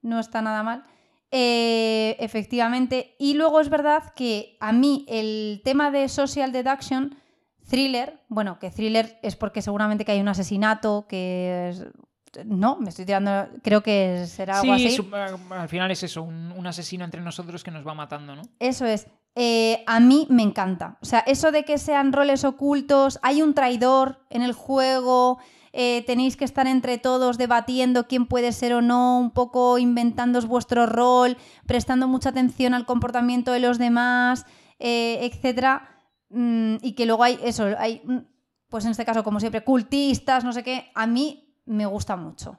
no 0.01 0.19
está 0.19 0.41
nada 0.41 0.63
mal. 0.63 0.85
Eh, 1.31 2.17
efectivamente. 2.21 3.15
Y 3.19 3.35
luego 3.35 3.61
es 3.61 3.69
verdad 3.69 4.13
que 4.15 4.57
a 4.61 4.73
mí 4.73 5.05
el 5.09 5.61
tema 5.65 5.91
de 5.91 6.09
social 6.09 6.53
deduction, 6.53 7.17
thriller, 7.69 8.21
bueno, 8.29 8.59
que 8.59 8.71
thriller 8.71 9.19
es 9.23 9.37
porque 9.37 9.61
seguramente 9.63 10.05
que 10.05 10.13
hay 10.13 10.21
un 10.21 10.29
asesinato, 10.29 11.07
que 11.09 11.69
es- 11.71 11.87
No, 12.45 12.77
me 12.79 12.91
estoy 12.91 13.07
tirando, 13.07 13.49
creo 13.63 13.83
que 13.83 14.27
será 14.27 14.61
algo 14.61 14.77
sí, 14.77 14.87
así. 14.87 14.97
su- 14.97 15.07
al 15.51 15.69
final 15.69 15.91
es 15.91 16.03
eso, 16.03 16.23
un, 16.23 16.53
un 16.53 16.67
asesino 16.67 17.05
entre 17.05 17.23
nosotros 17.23 17.65
que 17.65 17.71
nos 17.71 17.87
va 17.87 17.95
matando, 17.95 18.37
¿no? 18.37 18.43
Eso 18.59 18.85
es. 18.85 19.07
Eh, 19.35 19.83
a 19.87 19.99
mí 19.99 20.27
me 20.31 20.43
encanta. 20.43 20.99
O 21.01 21.07
sea, 21.07 21.21
eso 21.21 21.53
de 21.53 21.65
que 21.65 21.79
sean 21.79 22.13
roles 22.13 22.45
ocultos, 22.45 23.19
hay 23.23 23.41
un 23.41 23.55
traidor 23.55 24.21
en 24.31 24.43
el 24.43 24.53
juego, 24.53 25.39
eh, 25.73 26.05
tenéis 26.07 26.37
que 26.37 26.45
estar 26.45 26.67
entre 26.67 26.99
todos 26.99 27.39
debatiendo 27.39 28.07
quién 28.07 28.27
puede 28.27 28.53
ser 28.53 28.75
o 28.75 28.83
no, 28.83 29.19
un 29.19 29.31
poco 29.31 29.79
inventándoos 29.79 30.47
vuestro 30.47 30.87
rol, 30.87 31.37
prestando 31.67 32.09
mucha 32.09 32.31
atención 32.31 32.75
al 32.75 32.87
comportamiento 32.87 33.53
de 33.53 33.61
los 33.61 33.79
demás, 33.79 34.47
eh, 34.79 35.19
etcétera. 35.23 35.97
Mm, 36.31 36.77
y 36.83 36.93
que 36.93 37.07
luego 37.07 37.25
hay 37.25 37.39
eso, 37.43 37.67
hay, 37.79 38.03
mm, 38.05 38.19
pues 38.69 38.85
en 38.85 38.91
este 38.91 39.05
caso, 39.05 39.25
como 39.25 39.41
siempre, 39.41 39.65
cultistas, 39.65 40.45
no 40.45 40.53
sé 40.53 40.63
qué. 40.63 40.91
A 40.95 41.07
mí 41.07 41.55
me 41.67 41.87
gusta 41.87 42.17
mucho. 42.17 42.59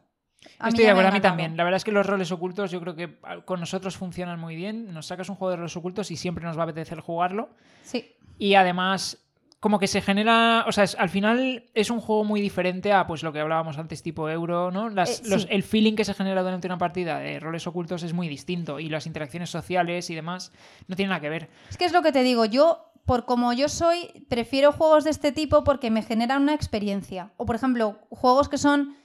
A 0.60 0.70
Estoy 0.70 0.86
de 0.86 0.92
acuerdo, 0.92 1.10
a 1.10 1.14
mí 1.14 1.20
también. 1.20 1.58
La 1.58 1.64
verdad 1.64 1.78
es 1.78 1.84
que 1.84 1.92
los 1.92 2.06
roles 2.06 2.32
ocultos 2.32 2.72
yo 2.72 2.80
creo 2.80 2.96
que 2.96 3.20
ah, 3.24 3.42
con 3.44 3.60
nosotros 3.60 3.98
funcionan 3.98 4.40
muy 4.40 4.56
bien. 4.56 4.94
Nos 4.94 5.08
sacas 5.08 5.30
un 5.30 5.36
juego 5.36 5.52
de 5.52 5.58
roles 5.58 5.76
ocultos 5.76 6.12
y 6.12 6.16
siempre 6.16 6.46
nos 6.46 6.58
va 6.58 6.62
a 6.62 6.64
apetecer 6.64 7.02
jugarlo. 7.02 7.50
Sí. 7.84 8.16
Y 8.38 8.56
además, 8.56 9.18
como 9.60 9.78
que 9.80 9.88
se 9.88 10.02
genera, 10.02 10.64
o 10.68 10.72
sea, 10.72 10.86
es- 10.86 10.96
al 10.98 11.10
final 11.10 11.66
es 11.74 11.90
un 11.90 12.00
juego 12.00 12.24
muy 12.24 12.40
diferente 12.40 12.94
a 12.94 13.06
pues 13.08 13.24
lo 13.24 13.34
que 13.34 13.40
hablábamos 13.42 13.78
antes 13.78 14.02
tipo 14.02 14.30
euro, 14.30 14.72
¿no? 14.72 14.90
Las- 14.90 15.20
Eh, 15.20 15.24
los- 15.30 15.42
sí. 15.44 15.48
el 15.52 15.64
feeling 15.64 15.96
que 15.96 16.06
se 16.06 16.14
genera 16.14 16.42
durante 16.44 16.68
una 16.68 16.78
partida 16.78 17.20
de 17.20 17.40
roles 17.42 17.68
ocultos 17.68 18.04
es 18.04 18.14
muy 18.14 18.28
distinto 18.30 18.80
y 18.80 18.88
las 18.90 19.06
interacciones 19.06 19.50
sociales 19.50 20.10
y 20.10 20.16
demás 20.16 20.54
no 20.88 20.96
tienen 20.96 21.10
nada 21.10 21.22
que 21.22 21.30
ver. 21.30 21.50
Es 21.70 21.78
que 21.78 21.86
es 21.86 21.92
lo 21.92 22.02
que 22.02 22.12
te 22.14 22.24
digo, 22.24 22.46
yo, 22.46 22.86
por 23.06 23.26
como 23.26 23.52
yo 23.54 23.68
soy, 23.68 24.26
prefiero 24.30 24.72
juegos 24.72 25.04
de 25.04 25.10
este 25.10 25.32
tipo 25.34 25.64
porque 25.66 25.92
me 25.92 26.04
generan 26.04 26.42
una 26.44 26.54
experiencia. 26.54 27.32
O, 27.38 27.46
por 27.46 27.56
ejemplo, 27.56 28.00
juegos 28.10 28.48
que 28.48 28.58
son 28.58 28.96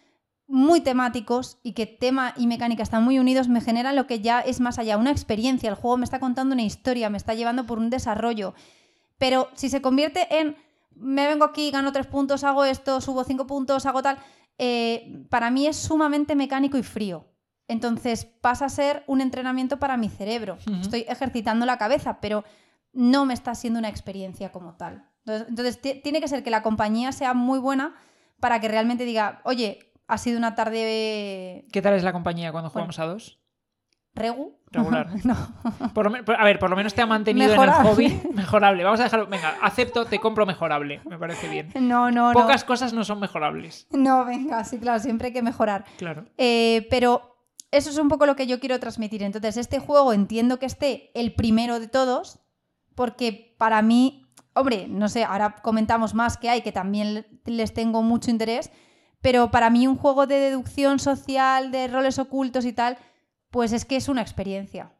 muy 0.46 0.82
temáticos 0.82 1.59
y 1.62 1.72
que 1.72 1.86
tema 1.86 2.34
y 2.36 2.46
mecánica 2.46 2.82
están 2.82 3.02
muy 3.02 3.18
unidos, 3.18 3.48
me 3.48 3.62
generan 3.62 3.96
lo 3.96 4.07
que 4.07 4.20
ya 4.20 4.40
es 4.40 4.61
más 4.61 4.78
allá, 4.78 4.98
una 4.98 5.11
experiencia. 5.11 5.70
El 5.70 5.74
juego 5.74 5.96
me 5.96 6.05
está 6.05 6.20
contando 6.20 6.52
una 6.52 6.62
historia, 6.62 7.09
me 7.11 7.16
está 7.16 7.32
llevando 7.34 7.64
por 7.66 7.78
un 7.78 7.88
desarrollo. 7.90 8.55
Pero 9.19 9.49
si 9.55 9.69
se 9.69 9.81
convierte 9.83 10.27
en 10.41 10.57
me 10.97 11.27
vengo 11.27 11.45
aquí, 11.45 11.71
gano 11.71 11.93
tres 11.93 12.07
puntos, 12.07 12.45
hago 12.45 12.65
esto, 12.65 13.01
subo 13.01 13.25
cinco 13.25 13.47
puntos, 13.49 13.85
hago 13.87 14.01
tal, 14.03 14.17
eh, 14.59 15.25
para 15.29 15.51
mí 15.51 15.67
es 15.67 15.77
sumamente 15.77 16.37
mecánico 16.37 16.79
y 16.79 16.83
frío. 16.85 17.27
Entonces 17.67 18.25
pasa 18.27 18.67
a 18.67 18.69
ser 18.69 19.03
un 19.07 19.21
entrenamiento 19.21 19.79
para 19.79 19.97
mi 19.97 20.09
cerebro. 20.09 20.59
Estoy 20.81 21.05
ejercitando 21.09 21.67
la 21.67 21.79
cabeza, 21.79 22.21
pero 22.21 22.45
no 22.93 23.25
me 23.27 23.35
está 23.35 23.55
siendo 23.57 23.79
una 23.81 23.89
experiencia 23.89 24.53
como 24.53 24.77
tal. 24.77 25.09
Entonces, 25.25 25.49
entonces, 25.49 25.81
ti- 25.81 26.01
tiene 26.03 26.21
que 26.21 26.29
ser 26.29 26.45
que 26.45 26.51
la 26.51 26.62
compañía 26.62 27.11
sea 27.11 27.33
muy 27.35 27.59
buena 27.59 27.95
para 28.39 28.61
que 28.61 28.69
realmente 28.69 29.05
diga, 29.05 29.41
oye, 29.45 29.93
ha 30.07 30.19
sido 30.19 30.37
una 30.39 30.55
tarde 30.55 31.67
¿Qué 31.73 31.81
tal 31.83 31.95
es 31.95 32.05
la 32.05 32.12
compañía 32.12 32.53
cuando 32.53 32.69
Bueno. 32.69 32.73
jugamos 32.93 32.99
a 32.99 33.07
dos? 33.07 33.41
Regu. 34.15 34.57
Regular. 34.71 35.09
no. 35.25 35.37
Por 35.95 36.05
lo 36.07 36.11
men- 36.11 36.25
a 36.37 36.45
ver, 36.45 36.59
por 36.59 36.69
lo 36.71 36.77
menos 36.77 36.95
te 36.95 37.03
ha 37.03 37.07
mantenido 37.07 37.55
en 37.55 37.61
el 37.62 37.71
hobby 37.71 38.21
mejorable. 38.35 38.83
Vamos 38.85 39.01
a 39.01 39.05
dejarlo. 39.05 39.27
Venga, 39.29 39.55
acepto, 39.62 40.05
te 40.07 40.19
compro 40.19 40.47
mejorable. 40.47 41.01
Me 41.09 41.19
parece 41.19 41.49
bien. 41.49 41.71
No, 41.75 42.11
no, 42.11 42.33
no. 42.33 42.33
Pocas 42.33 42.65
cosas 42.65 42.93
no 42.93 43.05
son 43.05 43.21
mejorables. 43.21 43.87
No, 43.93 44.25
venga, 44.25 44.65
sí, 44.65 44.79
claro, 44.79 44.99
siempre 44.99 45.29
hay 45.29 45.33
que 45.33 45.43
mejorar. 45.43 45.85
Claro. 45.97 46.25
Eh, 46.39 46.87
pero 46.91 47.37
eso 47.71 47.91
es 47.91 47.99
un 47.99 48.09
poco 48.09 48.27
lo 48.27 48.35
que 48.37 48.47
yo 48.47 48.59
quiero 48.61 48.79
transmitir. 48.81 49.23
Entonces, 49.23 49.57
este 49.57 49.79
juego 49.79 50.12
entiendo 50.12 50.59
que 50.59 50.67
esté 50.67 51.11
el 51.15 51.35
primero 51.35 51.79
de 51.81 51.89
todos, 51.89 52.41
porque 52.95 53.55
para 53.59 53.83
mí, 53.83 54.27
hombre, 54.55 54.87
no 54.89 55.09
sé, 55.09 55.25
ahora 55.25 55.57
comentamos 55.62 56.15
más 56.15 56.37
que 56.37 56.51
hay, 56.51 56.62
que 56.62 56.73
también 56.73 57.15
le- 57.15 57.27
les 57.47 57.75
tengo 57.75 58.03
mucho 58.03 58.31
interés, 58.31 58.71
pero 59.21 59.51
para 59.51 59.71
mí 59.71 59.87
un 59.87 59.97
juego 59.97 60.27
de 60.27 60.37
deducción 60.37 60.99
social, 60.99 61.71
de 61.71 61.89
roles 61.89 62.19
ocultos 62.19 62.65
y 62.65 62.73
tal, 62.73 62.99
pues 63.55 63.72
es 63.72 63.84
que 63.84 63.94
es 63.94 64.09
una 64.09 64.20
experiencia. 64.20 64.90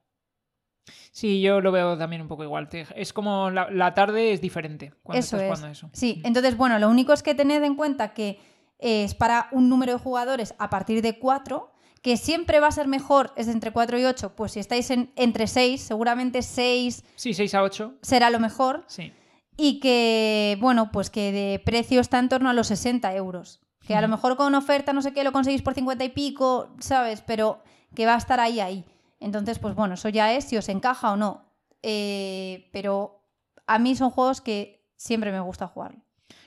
Sí, 1.11 1.40
yo 1.40 1.61
lo 1.61 1.72
veo 1.72 1.98
también 1.98 2.22
un 2.22 2.28
poco 2.28 2.44
igual. 2.44 2.68
Es 2.94 3.12
como 3.12 3.50
la, 3.50 3.68
la 3.70 3.94
tarde 3.94 4.32
es 4.32 4.40
diferente 4.40 4.92
cuando 5.02 5.18
Eso 5.18 5.36
estás 5.36 5.40
es. 5.42 5.46
jugando 5.48 5.66
a 5.66 5.70
eso. 5.72 5.90
Sí, 5.92 6.22
entonces, 6.24 6.57
bueno, 6.57 6.78
lo 6.78 6.88
único 6.88 7.12
es 7.12 7.24
que 7.24 7.34
tened 7.34 7.64
en 7.64 7.74
cuenta 7.74 8.14
que 8.14 8.38
es 8.78 9.14
para 9.16 9.48
un 9.50 9.68
número 9.68 9.92
de 9.94 9.98
jugadores 9.98 10.55
a 10.59 10.70
partir 10.70 11.02
de 11.02 11.18
4, 11.18 11.72
que 12.00 12.16
siempre 12.16 12.61
va 12.61 12.68
a 12.68 12.72
ser 12.72 12.86
mejor, 12.86 13.32
es 13.36 13.48
entre 13.48 13.72
4 13.72 13.98
y 13.98 14.05
8, 14.05 14.36
pues 14.36 14.52
si 14.52 14.61
estáis 14.61 14.88
en, 14.90 15.11
entre 15.16 15.48
6, 15.48 15.80
seguramente 15.80 16.42
6 16.42 17.02
Sí, 17.16 17.34
6 17.34 17.55
a 17.55 17.62
8. 17.64 17.94
será 18.02 18.30
lo 18.30 18.38
mejor, 18.38 18.84
Sí. 18.86 19.12
y 19.57 19.80
que, 19.80 20.59
bueno, 20.61 20.90
pues 20.92 21.11
que 21.11 21.32
de 21.32 21.59
precio 21.64 22.00
está 22.00 22.20
en 22.20 22.28
torno 22.28 22.50
a 22.50 22.52
los 22.52 22.68
60 22.68 23.12
euros. 23.16 23.61
Que 23.86 23.94
a 23.94 24.00
lo 24.00 24.09
mejor 24.09 24.36
con 24.36 24.55
oferta, 24.55 24.94
no 24.94 25.02
sé 25.02 25.12
qué, 25.12 25.24
lo 25.24 25.32
conseguís 25.32 25.61
por 25.61 25.74
50 25.74 26.05
y 26.05 26.09
pico, 26.09 26.74
¿sabes? 26.78 27.20
Pero 27.20 27.62
que 27.95 28.07
va 28.07 28.14
a 28.14 28.18
estar 28.18 28.40
ahí, 28.40 28.61
ahí. 28.61 28.84
Entonces, 29.20 29.59
pues 29.59 29.74
bueno, 29.74 29.95
eso 29.95 30.09
ya 30.09 30.32
es 30.34 30.45
si 30.45 30.57
os 30.57 30.68
encaja 30.68 31.12
o 31.12 31.16
no. 31.16 31.45
Eh, 31.82 32.68
pero 32.72 33.22
a 33.66 33.78
mí 33.78 33.95
son 33.97 34.11
juegos 34.11 34.40
que 34.40 34.84
siempre 34.97 35.32
me 35.32 35.40
gusta 35.40 35.66
jugar. 35.66 35.97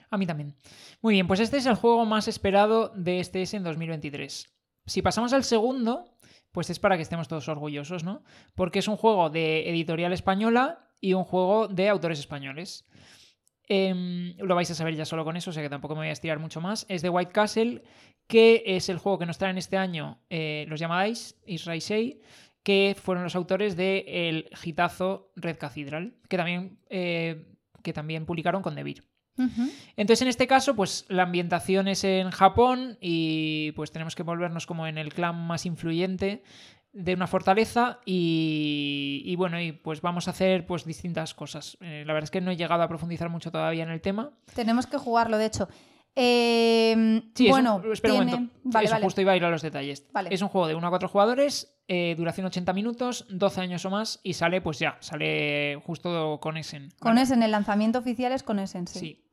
A 0.09 0.17
mí 0.17 0.25
también. 0.25 0.55
Muy 1.01 1.13
bien, 1.13 1.27
pues 1.27 1.39
este 1.39 1.57
es 1.57 1.65
el 1.65 1.75
juego 1.75 2.05
más 2.05 2.27
esperado 2.27 2.89
de 2.95 3.19
este 3.19 3.41
S 3.41 3.55
en 3.55 3.63
2023. 3.63 4.49
Si 4.85 5.01
pasamos 5.01 5.33
al 5.33 5.43
segundo, 5.43 6.17
pues 6.51 6.69
es 6.69 6.79
para 6.79 6.95
que 6.95 7.03
estemos 7.03 7.27
todos 7.27 7.47
orgullosos, 7.49 8.03
¿no? 8.03 8.23
Porque 8.55 8.79
es 8.79 8.87
un 8.87 8.97
juego 8.97 9.29
de 9.29 9.69
editorial 9.69 10.13
española 10.13 10.87
y 11.01 11.13
un 11.13 11.23
juego 11.23 11.67
de 11.67 11.89
autores 11.89 12.19
españoles. 12.19 12.85
Em, 13.69 14.37
lo 14.37 14.55
vais 14.55 14.71
a 14.71 14.75
saber 14.75 14.95
ya 14.95 15.03
solo 15.03 15.25
con 15.25 15.35
eso, 15.35 15.49
o 15.49 15.53
sea 15.53 15.61
que 15.61 15.69
tampoco 15.69 15.93
me 15.93 16.01
voy 16.01 16.07
a 16.09 16.13
estirar 16.13 16.39
mucho 16.39 16.61
más. 16.61 16.85
Es 16.87 17.01
de 17.01 17.09
White 17.09 17.31
Castle, 17.31 17.83
que 18.27 18.63
es 18.65 18.87
el 18.89 18.97
juego 18.97 19.19
que 19.19 19.25
nos 19.25 19.37
traen 19.37 19.57
este 19.57 19.77
año 19.77 20.19
eh, 20.29 20.65
los 20.69 20.79
llamáis 20.79 21.35
Israel 21.45 22.21
que 22.63 22.97
fueron 23.01 23.23
los 23.23 23.35
autores 23.35 23.77
de 23.77 24.03
el 24.07 24.49
hitazo 24.61 25.31
Red 25.37 25.57
Cathedral, 25.57 26.15
que 26.27 26.35
también, 26.35 26.79
eh, 26.89 27.45
que 27.81 27.93
también 27.93 28.25
publicaron 28.25 28.61
con 28.61 28.75
Devir. 28.75 29.05
Ujú. 29.37 29.69
Entonces, 29.95 30.23
en 30.23 30.27
este 30.27 30.47
caso, 30.47 30.75
pues 30.75 31.05
la 31.07 31.23
ambientación 31.23 31.87
es 31.87 32.03
en 32.03 32.31
Japón 32.31 32.97
y 32.99 33.71
pues 33.73 33.91
tenemos 33.91 34.15
que 34.15 34.23
volvernos 34.23 34.65
como 34.65 34.87
en 34.87 34.97
el 34.97 35.13
clan 35.13 35.35
más 35.35 35.65
influyente 35.65 36.43
de 36.97 37.13
una 37.13 37.27
fortaleza 37.27 37.99
y, 38.05 39.21
y 39.25 39.35
bueno, 39.35 39.61
y 39.61 39.71
pues 39.71 40.01
vamos 40.01 40.27
a 40.27 40.31
hacer 40.31 40.65
pues 40.65 40.83
distintas 40.83 41.33
cosas. 41.33 41.77
Eh, 41.81 42.03
la 42.05 42.13
verdad 42.13 42.25
es 42.25 42.31
que 42.31 42.41
no 42.41 42.51
he 42.51 42.55
llegado 42.57 42.81
a 42.83 42.87
profundizar 42.87 43.29
mucho 43.29 43.51
todavía 43.51 43.83
en 43.83 43.89
el 43.91 44.01
tema. 44.01 44.31
Tenemos 44.55 44.87
que 44.87 44.97
jugarlo, 44.97 45.37
de 45.37 45.45
hecho. 45.45 45.67
Eh, 46.15 47.21
Sí, 47.35 47.45
es 47.45 47.51
bueno, 47.51 47.75
un- 47.83 47.93
espera 47.93 48.13
un 48.15 48.19
tiene- 48.21 48.31
momento. 48.31 48.55
Vale, 48.63 48.85
Eso 48.85 48.95
vale. 48.95 49.05
justo 49.05 49.21
iba 49.21 49.31
a 49.33 49.37
ir 49.37 49.45
a 49.45 49.49
los 49.51 49.61
detalles. 49.61 50.05
Vale. 50.11 50.29
Es 50.33 50.41
un 50.41 50.47
juego 50.49 50.67
de 50.67 50.73
1 50.75 50.87
a 50.87 50.89
4 50.89 51.07
jugadores, 51.07 51.77
eh, 51.87 52.15
duración 52.17 52.47
80 52.47 52.73
minutos, 52.73 53.25
12 53.29 53.61
años 53.61 53.85
o 53.85 53.89
más 53.91 54.19
y 54.23 54.33
sale 54.33 54.59
pues 54.61 54.79
ya, 54.79 54.97
sale 54.99 55.79
justo 55.85 56.39
con 56.41 56.57
Essen. 56.57 56.89
Con 56.99 57.11
¿vale? 57.11 57.21
ese, 57.21 57.35
en 57.35 57.43
el 57.43 57.51
lanzamiento 57.51 57.99
oficial 57.99 58.31
es 58.31 58.41
con 58.43 58.59
sí. 58.67 58.75
Sí. 58.87 59.23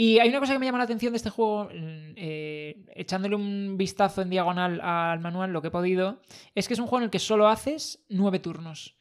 Y 0.00 0.20
hay 0.20 0.28
una 0.28 0.38
cosa 0.38 0.52
que 0.52 0.60
me 0.60 0.66
llama 0.66 0.78
la 0.78 0.84
atención 0.84 1.12
de 1.12 1.16
este 1.16 1.28
juego, 1.28 1.64
mm, 1.64 2.12
eh, 2.14 2.84
echándole 2.94 3.34
un 3.34 3.76
vistazo 3.76 4.22
en 4.22 4.30
diagonal 4.30 4.80
al 4.80 5.18
manual, 5.18 5.52
lo 5.52 5.60
que 5.60 5.68
he 5.68 5.70
podido, 5.72 6.20
es 6.54 6.68
que 6.68 6.74
es 6.74 6.78
un 6.78 6.86
juego 6.86 6.98
en 6.98 7.04
el 7.06 7.10
que 7.10 7.18
solo 7.18 7.48
haces 7.48 8.04
nueve 8.08 8.38
turnos. 8.38 8.96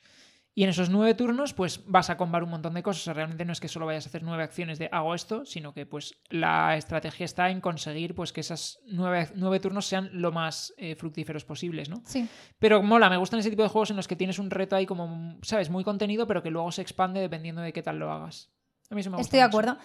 Y 0.55 0.63
en 0.63 0.71
esos 0.71 0.89
nueve 0.89 1.13
turnos, 1.13 1.53
pues 1.53 1.83
vas 1.85 2.09
a 2.09 2.17
combar 2.17 2.41
un 2.41 2.49
montón 2.49 2.73
de 2.73 2.81
cosas. 2.81 3.03
O 3.03 3.05
sea, 3.05 3.13
realmente 3.13 3.45
no 3.45 3.53
es 3.53 3.59
que 3.59 3.67
solo 3.67 3.85
vayas 3.85 4.07
a 4.07 4.09
hacer 4.09 4.23
nueve 4.23 4.41
acciones 4.41 4.79
de 4.79 4.89
hago 4.91 5.13
esto, 5.13 5.45
sino 5.45 5.71
que 5.71 5.85
pues 5.85 6.15
la 6.31 6.75
estrategia 6.75 7.25
está 7.25 7.51
en 7.51 7.61
conseguir 7.61 8.15
pues 8.15 8.33
que 8.33 8.41
esas 8.41 8.79
nueve, 8.87 9.29
nueve 9.35 9.59
turnos 9.59 9.85
sean 9.85 10.09
lo 10.13 10.31
más 10.31 10.73
eh, 10.77 10.95
fructíferos 10.95 11.45
posibles, 11.45 11.89
¿no? 11.89 12.01
Sí. 12.05 12.27
Pero 12.57 12.81
mola, 12.81 13.07
me 13.07 13.17
gustan 13.17 13.39
ese 13.39 13.51
tipo 13.51 13.61
de 13.61 13.69
juegos 13.69 13.91
en 13.91 13.97
los 13.97 14.07
que 14.07 14.15
tienes 14.15 14.39
un 14.39 14.49
reto 14.49 14.75
ahí 14.75 14.87
como, 14.87 15.37
¿sabes? 15.43 15.69
Muy 15.69 15.83
contenido, 15.83 16.25
pero 16.25 16.41
que 16.41 16.49
luego 16.49 16.71
se 16.71 16.81
expande 16.81 17.19
dependiendo 17.19 17.61
de 17.61 17.71
qué 17.71 17.83
tal 17.83 17.99
lo 17.99 18.11
hagas. 18.11 18.49
A 18.89 18.95
mí 18.95 19.01
eso 19.01 19.11
me 19.11 19.17
gusta 19.17 19.27
Estoy 19.27 19.37
de 19.37 19.45
acuerdo. 19.45 19.77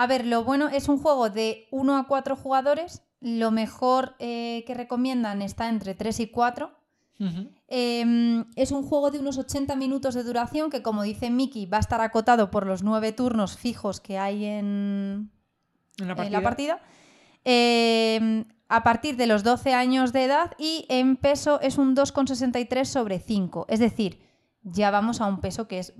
A 0.00 0.06
ver, 0.06 0.26
lo 0.26 0.44
bueno 0.44 0.68
es 0.68 0.88
un 0.88 0.96
juego 0.96 1.28
de 1.28 1.68
1 1.72 1.98
a 1.98 2.06
4 2.06 2.34
jugadores, 2.34 3.02
lo 3.20 3.50
mejor 3.50 4.14
eh, 4.18 4.64
que 4.66 4.72
recomiendan 4.72 5.42
está 5.42 5.68
entre 5.68 5.94
3 5.94 6.20
y 6.20 6.26
4. 6.28 6.70
Ujú. 7.20 7.50
Eh, 7.68 8.44
es 8.56 8.72
un 8.72 8.82
juego 8.82 9.10
de 9.10 9.18
unos 9.18 9.36
80 9.36 9.76
minutos 9.76 10.14
de 10.14 10.22
duración 10.22 10.70
que, 10.70 10.80
como 10.80 11.02
dice 11.02 11.28
Miki, 11.28 11.66
va 11.66 11.76
a 11.76 11.80
estar 11.80 12.00
acotado 12.00 12.50
por 12.50 12.64
los 12.66 12.82
nueve 12.82 13.12
turnos 13.12 13.58
fijos 13.58 14.00
que 14.00 14.16
hay 14.18 14.46
en, 14.46 15.30
En 15.98 16.06
la 16.06 16.12
en 16.12 16.16
partida. 16.16 16.30
la 16.30 16.42
partida. 16.42 16.80
Eh, 17.44 18.44
a 18.70 18.82
partir 18.82 19.18
de 19.18 19.26
los 19.26 19.44
12 19.44 19.74
años 19.74 20.14
de 20.14 20.24
edad 20.24 20.52
y 20.56 20.86
en 20.88 21.16
peso 21.16 21.60
es 21.60 21.76
un 21.76 21.94
2,63 21.94 22.84
sobre 22.86 23.18
5. 23.18 23.66
Es 23.68 23.80
decir, 23.80 24.18
ya 24.62 24.90
vamos 24.90 25.20
a 25.20 25.26
un 25.26 25.40
peso 25.40 25.68
que 25.68 25.78
es 25.80 25.92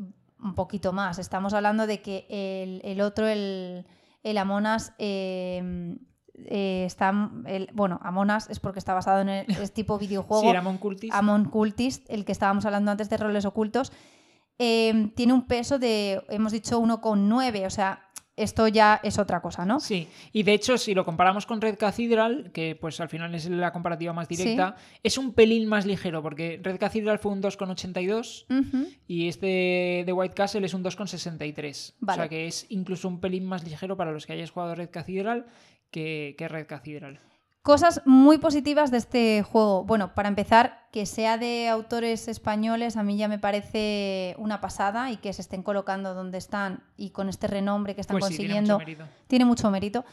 un 0.43 0.55
poquito 0.55 0.93
más. 0.93 1.19
Estamos 1.19 1.55
hablando 1.55 1.87
de 1.87 2.01
que 2.03 2.27
el, 2.29 2.81
el 2.85 3.01
otro, 3.01 3.27
el, 3.29 3.87
el 4.23 4.39
Amonas, 4.39 4.93
eh, 4.99 5.97
eh, 6.47 6.85
está. 6.87 7.13
el- 7.47 7.71
bueno, 7.75 8.01
Amonas 8.03 8.49
es 8.51 8.61
porque 8.61 8.79
está 8.79 8.95
basado 8.95 9.21
en 9.21 9.29
el 9.29 9.47
es 9.63 9.73
tipo 9.73 9.99
videojuego. 9.99 10.43
Sí, 10.43 10.49
era 10.49 10.61
Amon 10.61 10.79
Cultist. 10.79 11.15
Amon 11.15 11.45
Cultist, 11.47 12.09
el 12.11 12.25
que 12.25 12.33
estábamos 12.33 12.65
hablando 12.67 12.91
antes 12.91 13.11
de 13.11 13.17
roles 13.17 13.45
ocultos, 13.45 13.93
eh, 14.59 15.11
tiene 15.17 15.33
un 15.33 15.47
peso 15.47 15.79
de, 15.79 16.23
hemos 16.29 16.53
dicho, 16.53 16.81
1,9. 16.81 17.67
O 17.67 17.71
sea, 17.71 18.10
esto 18.43 18.67
ya 18.69 19.01
es 19.03 19.19
otra 19.19 19.41
cosa, 19.41 19.65
¿no? 19.65 19.81
Sí, 19.81 20.09
y 20.33 20.43
de 20.43 20.55
hecho, 20.55 20.79
si 20.79 20.95
lo 20.95 21.05
comparamos 21.05 21.47
con 21.47 21.61
Red 21.61 21.77
Cathedral, 21.79 22.51
que 22.53 22.77
pues 22.81 23.01
al 23.01 23.09
final 23.09 23.35
es 23.35 23.49
la 23.49 23.73
comparativa 23.73 24.13
más 24.13 24.29
directa, 24.29 24.77
es 25.03 25.19
un 25.19 25.33
pelín 25.33 25.69
más 25.69 25.87
ligero, 25.87 26.23
porque 26.23 26.59
Red 26.63 26.79
Cathedral 26.79 27.19
fue 27.19 27.33
un 27.33 27.43
2,82 27.43 28.47
Ujú. 28.49 28.87
y 29.07 29.29
este 29.29 30.03
de 30.07 30.13
White 30.13 30.35
Castle 30.35 30.65
es 30.67 30.75
un 30.75 30.83
2,63. 30.85 31.91
O 31.93 31.95
Vale. 32.01 32.17
sea 32.17 32.29
que 32.29 32.47
es 32.47 32.67
incluso 32.71 33.09
un 33.09 33.21
pelín 33.21 33.45
más 33.47 33.65
ligero 33.65 33.97
para 33.97 34.13
los 34.13 34.27
que 34.27 34.33
hayáis 34.33 34.51
jugado 34.51 34.75
Red 34.75 34.91
Cathedral 34.91 35.47
que, 35.91 36.35
que 36.39 36.49
Red 36.49 36.67
Cathedral. 36.67 37.21
Cosas 37.63 38.01
muy 38.07 38.39
positivas 38.39 38.91
de 38.91 38.97
este 38.97 39.43
juego. 39.43 39.85
Bueno, 39.85 40.15
para 40.15 40.29
empezar, 40.29 40.89
que 40.93 41.05
sea 41.05 41.37
de 41.37 41.69
autores 41.69 42.27
españoles 42.27 42.97
a 42.97 43.03
mí 43.03 43.19
ya 43.19 43.29
me 43.29 43.39
parece 43.39 44.35
una 44.39 44.63
pasada 44.63 45.11
y 45.11 45.19
que 45.19 45.33
se 45.35 45.43
estén 45.43 45.63
colocando 45.63 46.15
donde 46.15 46.39
están 46.39 46.83
y 46.97 47.11
con 47.11 47.29
este 47.29 47.49
renombre 47.49 47.95
que 47.95 48.01
están 48.01 48.19
Pues 48.19 48.31
sí, 48.31 48.37
tiene 48.39 48.55
consiguiendo 48.55 48.75
mucho 48.75 48.87
mérito. 48.87 49.05
tiene 49.27 49.45
mucho 49.45 49.71
mérito. 49.71 50.05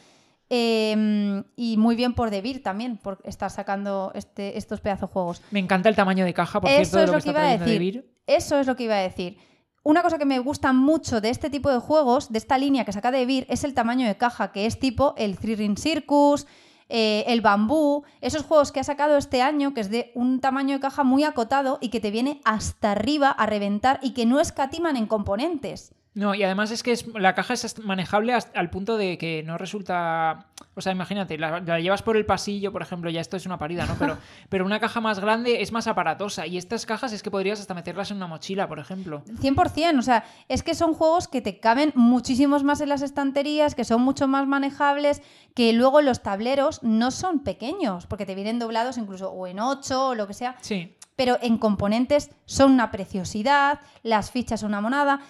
Eh, 0.50 1.42
y 1.56 1.76
muy 1.76 1.96
bien 1.96 2.14
por 2.14 2.30
Debir 2.30 2.62
también, 2.62 2.96
por 2.96 3.18
estar 3.24 3.50
sacando 3.50 4.12
este, 4.14 4.56
estos 4.58 4.80
pedazos 4.80 5.10
juegos. 5.10 5.42
Me 5.50 5.58
encanta 5.58 5.88
el 5.88 5.96
tamaño 5.96 6.24
de 6.24 6.34
caja, 6.34 6.60
por 6.60 6.70
Eso 6.70 6.78
cierto, 6.78 6.96
de 6.98 7.04
es 7.04 7.08
lo 7.10 7.12
lo 7.14 7.18
que 7.18 7.24
que 7.24 7.30
está 7.30 7.40
iba 7.40 7.48
a 7.48 7.58
decir. 7.58 8.14
Eso 8.26 8.58
es 8.58 8.66
lo 8.66 8.76
que 8.76 8.84
iba 8.84 8.94
a 8.94 9.00
decir. 9.00 9.38
Una 9.82 10.02
cosa 10.02 10.18
que 10.18 10.24
me 10.26 10.38
gusta 10.38 10.72
mucho 10.72 11.20
de 11.20 11.30
este 11.30 11.48
tipo 11.50 11.70
de 11.70 11.78
juegos, 11.78 12.30
de 12.30 12.38
esta 12.38 12.58
línea 12.58 12.84
que 12.84 12.92
saca 12.92 13.10
de 13.10 13.24
Vir, 13.24 13.46
es 13.48 13.64
el 13.64 13.72
tamaño 13.74 14.06
de 14.06 14.16
caja, 14.16 14.52
que 14.52 14.66
es 14.66 14.78
tipo 14.78 15.14
el 15.16 15.38
Three 15.38 15.56
Ring 15.56 15.78
Circus, 15.78 16.46
eh, 16.88 17.24
el 17.28 17.40
Bambú, 17.40 18.04
esos 18.20 18.42
juegos 18.44 18.72
que 18.72 18.80
ha 18.80 18.84
sacado 18.84 19.16
este 19.16 19.42
año, 19.42 19.74
que 19.74 19.80
es 19.80 19.90
de 19.90 20.10
un 20.14 20.40
tamaño 20.40 20.74
de 20.76 20.80
caja 20.80 21.04
muy 21.04 21.24
acotado 21.24 21.78
y 21.80 21.88
que 21.90 22.00
te 22.00 22.10
viene 22.10 22.40
hasta 22.44 22.92
arriba 22.92 23.28
a 23.30 23.46
reventar 23.46 24.00
y 24.02 24.12
que 24.14 24.26
no 24.26 24.40
escatiman 24.40 24.96
en 24.96 25.06
componentes. 25.06 25.94
No, 26.14 26.34
y 26.34 26.42
además 26.42 26.70
es 26.72 26.82
que 26.82 26.96
la 27.14 27.34
caja 27.34 27.54
es 27.54 27.78
manejable 27.78 28.34
hasta- 28.34 28.58
al 28.58 28.70
punto 28.70 28.96
de 28.96 29.18
que 29.18 29.42
no 29.44 29.56
resulta. 29.56 30.47
O 30.78 30.80
sea, 30.80 30.92
imagínate, 30.92 31.36
la, 31.36 31.60
la 31.60 31.80
llevas 31.80 32.02
por 32.02 32.16
el 32.16 32.24
pasillo, 32.24 32.70
por 32.72 32.82
ejemplo, 32.82 33.10
ya 33.10 33.20
esto 33.20 33.36
es 33.36 33.44
una 33.46 33.58
parida, 33.58 33.84
¿no? 33.84 33.96
Pero, 33.98 34.16
pero 34.48 34.64
una 34.64 34.78
caja 34.80 35.00
más 35.00 35.18
grande 35.20 35.60
es 35.60 35.72
más 35.72 35.86
aparatosa. 35.88 36.46
Y 36.46 36.56
estas 36.56 36.86
cajas 36.86 37.12
es 37.12 37.22
que 37.22 37.30
podrías 37.30 37.60
hasta 37.60 37.74
meterlas 37.74 38.10
en 38.12 38.18
una 38.18 38.28
mochila, 38.28 38.68
por 38.68 38.78
ejemplo. 38.78 39.22
100%, 39.26 39.98
o 39.98 40.02
sea, 40.02 40.24
es 40.48 40.62
que 40.62 40.74
son 40.74 40.94
juegos 40.94 41.28
que 41.28 41.42
te 41.42 41.58
caben 41.60 41.92
muchísimos 41.96 42.62
más 42.64 42.80
en 42.80 42.88
las 42.88 43.02
estanterías, 43.02 43.74
que 43.74 43.84
son 43.84 44.02
mucho 44.02 44.28
más 44.28 44.46
manejables, 44.46 45.20
que 45.54 45.72
luego 45.72 46.00
los 46.00 46.22
tableros 46.22 46.82
no 46.84 47.10
son 47.10 47.40
pequeños, 47.40 48.06
porque 48.06 48.24
te 48.26 48.34
vienen 48.36 48.58
doblados 48.60 48.96
incluso 48.98 49.30
o 49.30 49.46
en 49.48 49.58
8 49.60 50.08
o 50.08 50.14
lo 50.14 50.26
que 50.28 50.34
sea, 50.34 50.54
Sí. 50.60 50.94
pero 51.16 51.36
en 51.42 51.58
componentes 51.58 52.30
son 52.44 52.70
una 52.72 52.92
preciosidad, 52.92 53.80
las 54.04 54.30
fichas 54.30 54.60
son 54.60 54.68
una 54.70 54.80
monada. 54.80 55.20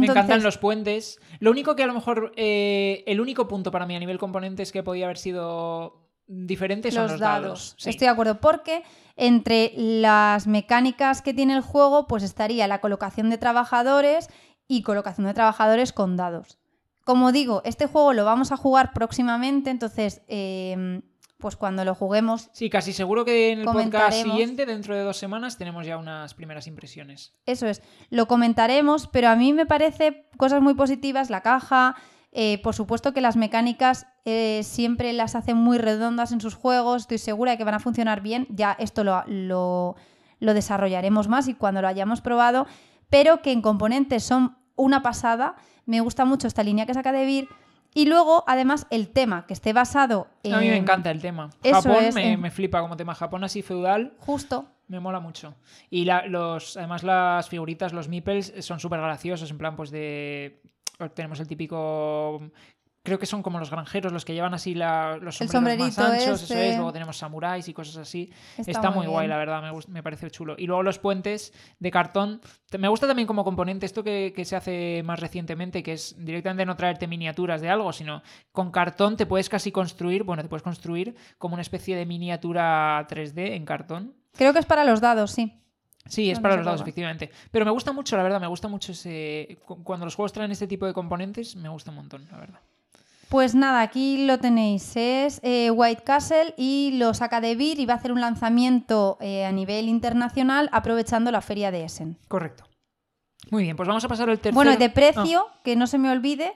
Me 0.00 0.06
encantan 0.06 0.42
los 0.42 0.58
puentes. 0.58 1.20
Lo 1.40 1.50
único 1.50 1.76
que 1.76 1.82
a 1.82 1.86
lo 1.86 1.94
mejor. 1.94 2.32
eh, 2.36 3.04
el 3.06 3.20
único 3.20 3.48
punto 3.48 3.70
para 3.70 3.86
mí 3.86 3.96
a 3.96 4.00
nivel 4.00 4.18
componentes 4.18 4.72
que 4.72 4.82
podía 4.82 5.06
haber 5.06 5.18
sido 5.18 6.06
diferente 6.26 6.90
son 6.90 7.04
los, 7.04 7.12
los, 7.12 7.20
dados. 7.20 7.74
Sí. 7.78 7.90
Estoy 7.90 8.06
de 8.06 8.12
acuerdo, 8.12 8.40
porque 8.40 8.82
entre 9.16 9.72
las 9.76 10.46
mecánicas 10.46 11.22
que 11.22 11.34
tiene 11.34 11.54
el 11.54 11.62
juego, 11.62 12.06
pues 12.06 12.22
estaría 12.22 12.66
la 12.66 12.80
colocación 12.80 13.30
de 13.30 13.38
trabajadores 13.38 14.28
y 14.68 14.82
colocación 14.82 15.26
de 15.26 15.34
trabajadores 15.34 15.92
con 15.92 16.16
dados. 16.16 16.58
Como 17.04 17.30
digo, 17.30 17.62
este 17.64 17.86
juego 17.86 18.12
lo 18.12 18.24
vamos 18.24 18.50
a 18.50 18.56
jugar 18.56 18.92
próximamente, 18.92 19.70
entonces, 19.70 20.22
eh, 20.26 21.02
pues 21.38 21.56
cuando 21.56 21.84
lo 21.84 21.94
juguemos, 21.94 22.48
Sí, 22.52 22.70
casi 22.70 22.92
seguro 22.92 23.24
que 23.24 23.52
en 23.52 23.60
el 23.60 23.64
podcast 23.66 24.22
siguiente, 24.22 24.64
dentro 24.66 24.94
de 24.94 25.02
dos 25.02 25.16
semanas, 25.16 25.58
tenemos 25.58 25.86
ya 25.86 25.98
unas 25.98 26.34
primeras 26.34 26.66
impresiones. 26.66 27.34
eso 27.44 27.66
es, 27.66 27.82
lo 28.10 28.26
comentaremos, 28.26 29.06
pero 29.08 29.28
a 29.28 29.36
mí 29.36 29.52
me 29.52 29.66
parece 29.66 30.28
cosas 30.36 30.62
muy 30.62 30.74
positivas, 30.74 31.28
la 31.30 31.42
caja, 31.42 31.96
eh, 32.32 32.60
por 32.62 32.74
supuesto 32.74 33.12
que 33.12 33.20
las 33.20 33.36
mecánicas 33.36 34.06
eh, 34.24 34.60
siempre 34.62 35.12
las 35.12 35.34
hacen 35.34 35.56
muy 35.56 35.78
redondas 35.78 36.32
en 36.32 36.40
sus 36.40 36.54
juegos, 36.54 37.02
estoy 37.02 37.18
segura 37.18 37.52
de 37.52 37.58
que 37.58 37.64
van 37.64 37.74
a 37.74 37.80
funcionar 37.80 38.20
bien, 38.20 38.46
ya 38.50 38.76
esto 38.78 39.04
lo, 39.04 39.22
lo, 39.26 39.96
lo 40.40 40.54
desarrollaremos 40.54 41.28
más 41.28 41.48
y 41.48 41.54
cuando 41.54 41.82
lo 41.82 41.88
hayamos 41.88 42.20
probado, 42.20 42.66
pero 43.10 43.42
que 43.42 43.52
en 43.52 43.62
componentes 43.62 44.24
son 44.24 44.58
una 44.74 45.02
pasada, 45.02 45.56
me 45.86 46.00
gusta 46.00 46.24
mucho 46.24 46.46
esta 46.46 46.62
línea 46.62 46.86
que 46.86 46.94
saca 46.94 47.12
de 47.12 47.24
Vir. 47.24 47.48
Y 47.96 48.04
luego, 48.04 48.44
además, 48.46 48.86
el 48.90 49.08
tema, 49.08 49.46
que 49.46 49.54
esté 49.54 49.72
basado 49.72 50.26
en... 50.42 50.52
A 50.54 50.60
mí 50.60 50.68
me 50.68 50.76
encanta 50.76 51.10
el 51.10 51.22
tema. 51.22 51.48
eso 51.62 51.80
Japón 51.80 52.04
es, 52.04 52.14
me, 52.14 52.32
en- 52.34 52.40
me 52.42 52.50
flipa 52.50 52.82
como 52.82 52.94
tema. 52.94 53.14
Japón 53.14 53.42
así 53.42 53.62
feudal 53.62 54.12
Justo, 54.18 54.66
me 54.88 55.00
mola 55.00 55.18
mucho. 55.18 55.54
Y 55.88 56.04
la- 56.04 56.26
los, 56.26 56.76
además 56.76 57.02
las 57.04 57.48
figuritas, 57.48 57.94
los 57.94 58.08
meeples, 58.08 58.52
son 58.60 58.80
súper 58.80 59.00
graciosos. 59.00 59.50
En 59.50 59.56
plan, 59.56 59.76
pues 59.76 59.90
de... 59.90 60.60
Tenemos 61.14 61.40
el 61.40 61.48
típico... 61.48 62.50
Creo 63.06 63.18
que 63.18 63.24
son 63.26 63.42
como 63.42 63.58
los 63.58 63.70
granjeros 63.70 64.12
los 64.12 64.24
que 64.24 64.34
llevan 64.34 64.52
así 64.52 64.74
la- 64.74 65.16
los 65.16 65.36
sombreros 65.36 65.86
más 65.86 65.98
anchos. 66.12 66.42
Eso 66.42 66.52
este. 66.54 66.68
es. 66.70 66.76
Luego 66.76 66.92
tenemos 66.92 67.16
samuráis 67.16 67.66
y 67.68 67.72
cosas 67.72 67.96
así. 67.96 68.30
está, 68.58 68.70
Está, 68.72 68.90
muy, 68.90 69.06
guay, 69.06 69.28
la 69.28 69.36
verdad, 69.38 69.62
me, 69.62 69.70
me 69.88 70.02
parece 70.02 70.30
chulo. 70.30 70.54
Y 70.58 70.66
luego 70.66 70.82
los 70.82 70.98
puentes 70.98 71.52
de 71.78 71.90
cartón. 71.90 72.40
Me 72.78 72.88
gusta 72.88 73.06
también 73.06 73.26
como 73.26 73.44
componente 73.44 73.86
esto 73.86 74.02
que, 74.04 74.32
que 74.36 74.44
se 74.44 74.56
hace 74.56 75.02
más 75.04 75.20
recientemente, 75.20 75.82
que 75.82 75.92
es 75.92 76.14
directamente 76.18 76.66
no 76.66 76.76
traerte 76.76 77.06
miniaturas 77.06 77.60
de 77.60 77.70
algo, 77.70 77.92
sino 77.92 78.22
con 78.52 78.70
cartón 78.70 79.16
te 79.16 79.24
puedes 79.24 79.48
casi 79.48 79.72
construir, 79.72 80.24
bueno, 80.24 80.42
te 80.42 80.48
puedes 80.48 80.62
construir 80.64 81.14
como 81.38 81.54
una 81.54 81.62
especie 81.62 81.96
de 81.96 82.04
miniatura 82.06 83.06
3D 83.08 83.54
en 83.54 83.64
cartón. 83.64 84.14
Creo 84.36 84.52
que 84.52 84.58
es 84.58 84.66
para 84.66 84.84
los 84.84 85.00
dados, 85.00 85.30
sí. 85.30 85.62
Sí, 86.08 86.30
es 86.30 86.38
No, 86.38 86.42
para 86.42 86.56
los 86.56 86.64
dados, 86.64 86.82
efectivamente. 86.82 87.30
Pero 87.50 87.64
me 87.64 87.70
gusta 87.72 87.92
mucho, 87.92 88.16
la 88.16 88.22
verdad, 88.22 88.40
me 88.40 88.46
gusta 88.46 88.68
mucho 88.68 88.92
ese... 88.92 89.58
cu- 89.64 89.82
Cuando 89.82 90.04
los 90.06 90.14
juegos 90.14 90.32
traen 90.32 90.52
este 90.52 90.66
tipo 90.68 90.86
de 90.86 90.92
componentes, 90.92 91.56
me 91.56 91.68
gusta 91.68 91.90
un 91.90 91.96
montón, 91.96 92.28
la 92.30 92.38
verdad. 92.38 92.60
Pues 93.28 93.54
nada, 93.56 93.80
aquí 93.80 94.24
lo 94.24 94.38
tenéis. 94.38 94.92
Es 94.94 95.40
eh, 95.42 95.70
White 95.70 96.02
Castle 96.04 96.54
y 96.56 96.92
lo 96.96 97.12
saca 97.12 97.40
de 97.40 97.56
Vir 97.56 97.80
y 97.80 97.86
va 97.86 97.94
a 97.94 97.96
hacer 97.96 98.12
un 98.12 98.20
lanzamiento 98.20 99.18
eh, 99.20 99.44
a 99.44 99.52
nivel 99.52 99.88
internacional 99.88 100.68
aprovechando 100.72 101.30
la 101.32 101.40
feria 101.40 101.70
de 101.72 101.84
Essen. 101.84 102.16
Correcto. 102.28 102.64
Muy 103.50 103.64
bien, 103.64 103.76
pues 103.76 103.88
vamos 103.88 104.04
a 104.04 104.08
pasar 104.08 104.28
al 104.30 104.38
tercero. 104.38 104.54
Bueno, 104.54 104.76
de 104.76 104.84
Ah, 104.86 104.92
precio, 104.94 105.46
que 105.64 105.74
no 105.76 105.86
se 105.86 105.98
me 105.98 106.10
olvide, 106.10 106.52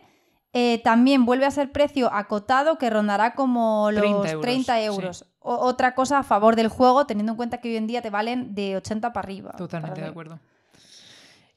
eh, 0.53 0.81
también 0.83 1.25
vuelve 1.25 1.45
a 1.47 1.51
ser 1.51 1.71
precio 1.73 2.13
acotado 2.13 2.79
que 2.79 2.89
rondará 2.91 3.35
como 3.35 3.91
los 3.93 4.03
30 4.03 4.41
30 4.41 4.81
euros, 4.81 4.97
euros. 4.99 5.25
O- 5.41 5.55
otra 5.67 5.95
cosa 5.95 6.19
a 6.19 6.23
favor 6.23 6.55
del 6.57 6.69
juego, 6.69 7.07
teniendo 7.07 7.33
en 7.33 7.37
cuenta 7.37 7.59
que 7.59 7.69
hoy 7.69 7.77
en 7.77 7.87
día 7.89 8.01
te 8.03 8.11
valen 8.11 8.55
de 8.55 8.77
80 8.77 9.13
para 9.13 9.25
arriba. 9.25 9.53
Totalmente 9.57 9.95
para 9.97 10.07
de 10.07 10.11
acuerdo. 10.11 10.39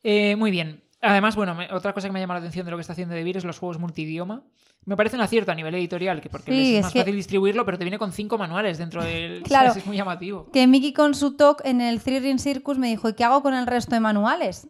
Eh, 0.04 0.36
muy 0.36 0.52
bien. 0.52 0.82
Además, 1.04 1.36
bueno, 1.36 1.54
me- 1.54 1.72
otra 1.72 1.94
cosa 1.94 2.08
que 2.08 2.14
me 2.14 2.20
llama 2.20 2.34
la 2.36 2.40
atención 2.40 2.66
de 2.66 2.72
lo 2.72 2.78
que 2.78 2.82
está 2.82 2.94
haciendo 2.94 3.14
DeVir 3.14 3.38
es 3.38 3.44
los 3.46 3.60
juegos 3.60 3.78
multidioma. 3.78 4.44
Me 4.86 4.96
parece 4.98 5.16
un 5.18 5.22
acierto 5.22 5.52
a 5.52 5.56
nivel 5.56 5.76
editorial, 5.76 6.20
que 6.22 6.30
porque 6.30 6.52
Sí, 6.52 6.58
les 6.58 6.68
es 6.70 6.76
es 6.78 6.84
más 6.84 6.94
que- 6.94 7.00
fácil 7.00 7.16
distribuirlo, 7.16 7.66
pero 7.66 7.78
te 7.78 7.84
viene 7.84 8.00
con 8.00 8.12
cinco 8.12 8.38
manuales 8.38 8.78
dentro 8.78 9.04
del. 9.04 9.44
Claro. 9.44 9.72
Es 9.74 9.86
muy 9.86 9.98
llamativo. 9.98 10.50
Que 10.52 10.66
Mickey 10.66 10.94
con 10.94 11.14
su 11.14 11.36
talk 11.36 11.62
en 11.66 11.82
el 11.82 12.02
Three 12.02 12.20
Ring 12.20 12.40
Circus 12.40 12.78
me 12.78 12.88
dijo, 12.88 13.10
¿y 13.10 13.14
qué 13.14 13.24
hago 13.24 13.42
con 13.44 13.54
el 13.54 13.68
resto 13.68 13.96
de 13.96 14.00
manuales? 14.00 14.68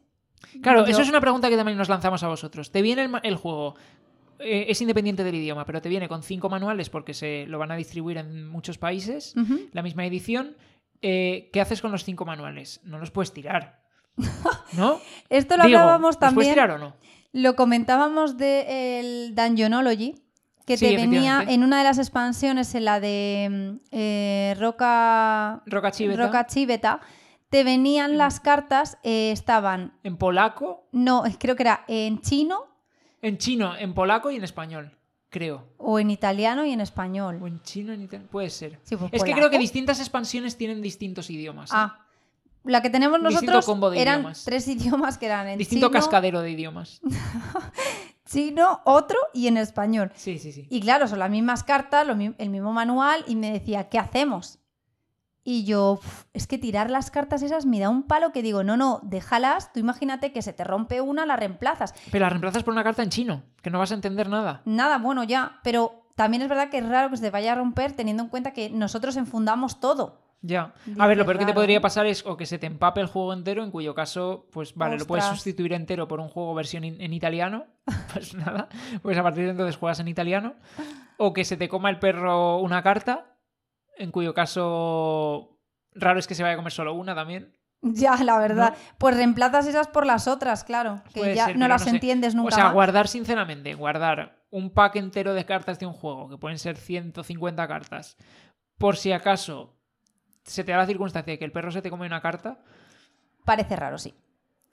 Claro, 0.62 0.82
Yo- 0.86 0.92
eso 0.92 1.02
es 1.02 1.10
una 1.10 1.22
pregunta 1.22 1.50
que 1.50 1.56
también 1.58 1.78
nos 1.78 1.90
lanzamos 1.90 2.22
a 2.24 2.28
vosotros. 2.28 2.72
Te 2.72 2.82
viene 2.82 3.10
el, 3.24 3.36
juego, 3.36 3.76
eh, 4.40 4.66
es 4.70 4.82
independiente 4.82 5.24
del 5.24 5.36
idioma, 5.36 5.66
pero 5.66 5.82
te 5.82 5.90
viene 5.90 6.08
con 6.08 6.22
cinco 6.24 6.50
manuales 6.50 6.90
porque 6.90 7.14
se 7.14 7.46
lo 7.48 7.58
van 7.60 7.72
a 7.72 7.76
distribuir 7.76 8.18
en 8.18 8.48
muchos 8.48 8.78
países, 8.78 9.34
la 9.72 9.82
misma 9.82 10.06
edición. 10.06 10.56
Eh, 11.02 11.50
¿Qué 11.54 11.60
haces 11.62 11.82
con 11.82 11.92
los 11.92 12.04
cinco 12.04 12.24
manuales? 12.26 12.82
No 12.84 12.98
los 13.00 13.12
puedes 13.12 13.34
tirar. 13.34 13.83
¿No? 14.74 15.00
Esto 15.30 15.58
lo 15.58 15.66
Digo, 15.66 15.80
hablábamos 15.80 16.16
¿los 16.16 16.18
puedes 16.18 16.36
también. 16.36 16.54
tirar 16.54 16.72
o 16.72 16.78
no? 16.78 16.94
Lo 17.32 17.56
comentábamos 17.56 18.38
del 18.38 19.34
Dungeonology, 19.36 20.16
que 20.66 20.78
Sí, 20.78 20.88
te 20.88 20.96
venía 20.96 21.44
en 21.48 21.64
una 21.64 21.80
de 21.80 21.84
las 21.84 21.98
expansiones, 21.98 22.74
en 22.76 22.86
la 22.86 23.00
de 23.00 23.48
mm, 23.52 23.86
eh, 23.92 24.56
Roca, 24.60 25.64
Roca 25.66 25.92
Chiveta. 25.92 26.26
Roca 26.26 26.46
Chiveta, 26.48 27.02
te 27.50 27.64
venían 27.64 28.18
las 28.18 28.40
cartas, 28.40 28.98
eh, 29.04 29.32
estaban, 29.32 29.94
En 30.04 30.18
polaco, 30.18 30.88
no, 30.92 31.24
creo 31.40 31.56
que 31.56 31.64
era 31.64 31.84
en 31.88 32.22
chino, 32.22 32.68
en 33.22 33.38
chino, 33.38 33.76
en 33.76 33.94
polaco 33.94 34.30
y 34.32 34.36
en 34.36 34.44
español. 34.44 34.92
creo. 35.30 35.66
O 35.78 35.98
en 36.00 36.12
italiano 36.12 36.64
y 36.66 36.72
en 36.72 36.82
español. 36.82 37.40
O 37.42 37.48
en 37.48 37.62
chino, 37.64 37.92
en 37.94 38.04
italiano. 38.04 38.30
Puede 38.30 38.50
ser. 38.52 38.80
Sí, 38.84 38.96
pues 38.96 39.12
es 39.14 39.24
que 39.24 39.34
creo 39.34 39.50
que 39.50 39.58
distintas 39.58 40.00
expansiones 40.00 40.56
tienen 40.58 40.82
distintos 40.82 41.30
idiomas. 41.32 41.72
¿eh? 41.72 41.76
Ah, 41.76 42.06
la 42.64 42.82
que 42.82 42.90
tenemos 42.90 43.22
nosotros 43.22 43.66
combo 43.66 43.90
de 43.90 44.02
eran 44.02 44.20
idiomas. 44.20 44.44
tres 44.46 44.68
idiomas 44.68 45.18
que 45.18 45.26
eran 45.26 45.48
en 45.48 45.58
Distinto 45.58 45.88
chino, 45.88 46.00
cascadero 46.00 46.42
de 46.42 46.52
idiomas. 46.52 47.02
chino, 48.26 48.82
otro 48.86 49.18
y 49.34 49.48
en 49.48 49.58
español. 49.58 50.12
Sí, 50.16 50.40
sí, 50.40 50.52
sí. 50.52 50.68
Y 50.70 50.80
claro, 50.82 51.08
son 51.08 51.20
las 51.20 51.30
mismas 51.30 51.64
cartas, 51.64 52.08
lo 52.08 52.14
el 52.14 52.50
mismo 52.50 52.72
manual 52.74 53.24
y 53.28 53.36
me 53.36 53.52
decía, 53.52 53.90
¿qué 53.90 54.00
hacemos? 54.00 54.60
Y 55.46 55.66
yo, 55.66 55.94
"Uf, 56.02 56.24
es 56.32 56.48
que 56.48 56.58
tirar 56.58 56.90
las 56.90 57.12
cartas 57.12 57.42
esas 57.42 57.66
me 57.66 57.80
da 57.80 57.90
un 57.90 58.04
palo 58.04 58.32
que 58.32 58.42
digo, 58.42 58.64
no, 58.64 58.78
no, 58.78 59.02
déjalas, 59.04 59.74
tú 59.74 59.82
imagínate 59.82 60.32
que 60.32 60.42
se 60.42 60.54
te 60.54 60.64
rompe 60.64 61.02
una, 61.02 61.26
la 61.26 61.36
reemplazas. 61.36 61.94
Pero 62.12 62.24
la 62.24 62.30
reemplazas 62.30 62.64
por 62.64 62.74
una 62.74 62.84
carta 62.84 63.04
en 63.04 63.10
chino, 63.10 63.44
que 63.62 63.70
no 63.70 63.78
vas 63.80 63.92
a 63.92 63.96
entender 63.96 64.30
nada. 64.30 64.62
Nada, 64.64 65.00
bueno, 65.00 65.26
ya, 65.26 65.60
pero 65.64 66.08
también 66.16 66.44
es 66.44 66.50
verdad 66.50 66.70
que 66.70 66.78
es 66.78 66.88
raro 66.88 67.10
que 67.10 67.18
se 67.18 67.24
te 67.24 67.30
vaya 67.30 67.52
a 67.52 67.56
romper 67.56 67.92
teniendo 67.92 68.24
en 68.24 68.30
cuenta 68.30 68.54
que 68.54 68.70
nosotros 68.70 69.18
enfundamos 69.18 69.82
todo. 69.82 70.22
Ya. 70.46 70.74
A 71.00 71.08
ver, 71.08 71.18
lo 71.18 71.26
peor 71.26 71.38
que 71.40 71.46
te 71.46 71.54
podría 71.54 71.80
pasar 71.80 72.06
es 72.06 72.26
o 72.26 72.36
que 72.36 72.46
se 72.46 72.60
te 72.60 72.68
empape 72.68 73.00
el 73.00 73.08
juego 73.08 73.32
entero, 73.32 73.64
en 73.64 73.72
cuyo 73.72 73.96
caso, 73.96 74.46
pues 74.52 74.76
vale, 74.76 74.98
lo 74.98 75.06
puedes 75.06 75.24
sustituir 75.26 75.72
entero 75.72 76.06
por 76.10 76.20
un 76.20 76.28
juego 76.28 76.54
versión 76.54 76.84
in- 76.84 77.00
en 77.02 77.14
italiano. 77.14 77.66
Pues 78.14 78.36
nada, 78.36 78.68
pues 79.02 79.18
a 79.18 79.24
partir 79.24 79.46
de 79.46 79.52
entonces 79.52 79.78
juegas 79.78 80.00
en 80.02 80.08
italiano. 80.10 80.56
O 81.18 81.32
que 81.34 81.46
se 81.46 81.56
te 81.58 81.70
coma 81.70 81.90
el 81.90 81.98
perro 82.00 82.58
una 82.60 82.84
carta, 82.84 83.38
en 83.98 84.12
cuyo 84.12 84.34
caso 84.34 85.60
raro 85.94 86.20
es 86.20 86.28
que 86.28 86.36
se 86.36 86.44
vaya 86.44 86.54
a 86.54 86.58
comer 86.58 86.72
solo 86.74 86.94
una 86.94 87.16
también. 87.16 87.58
Ya, 87.82 88.16
la 88.24 88.38
verdad. 88.40 88.72
¿No? 88.72 88.96
Pues 88.98 89.16
reemplazas 89.18 89.68
esas 89.68 89.88
por 89.88 90.06
las 90.06 90.28
otras, 90.28 90.64
claro, 90.64 91.02
que 91.14 91.20
Puede 91.22 91.36
ya 91.36 91.46
ser, 91.48 91.58
no 91.58 91.68
las 91.68 91.82
no 91.82 91.90
sé. 91.90 91.96
entiendes 91.96 92.34
nunca 92.36 92.48
O 92.50 92.52
sea, 92.52 92.64
más. 92.66 92.74
guardar 92.74 93.08
sinceramente, 93.08 93.74
guardar 93.76 94.44
un 94.50 94.70
pack 94.72 94.96
entero 94.98 95.34
de 95.34 95.46
cartas 95.46 95.80
de 95.80 95.86
un 95.86 95.94
juego, 95.94 96.30
que 96.30 96.38
pueden 96.38 96.60
ser 96.60 96.78
150 96.78 97.68
cartas, 97.68 98.18
por 98.78 98.96
si 98.98 99.12
acaso 99.12 99.76
se 100.44 100.64
te 100.64 100.72
da 100.72 100.78
la 100.80 100.86
circunstancia 100.86 101.32
de 101.34 101.40
que 101.40 101.46
el 101.46 101.52
perro 101.52 101.72
se 101.72 101.82
te 101.82 101.90
come 101.90 102.06
una 102.06 102.22
carta, 102.22 102.58
Parece 103.46 103.76
raro, 103.76 103.98
sí. 103.98 104.14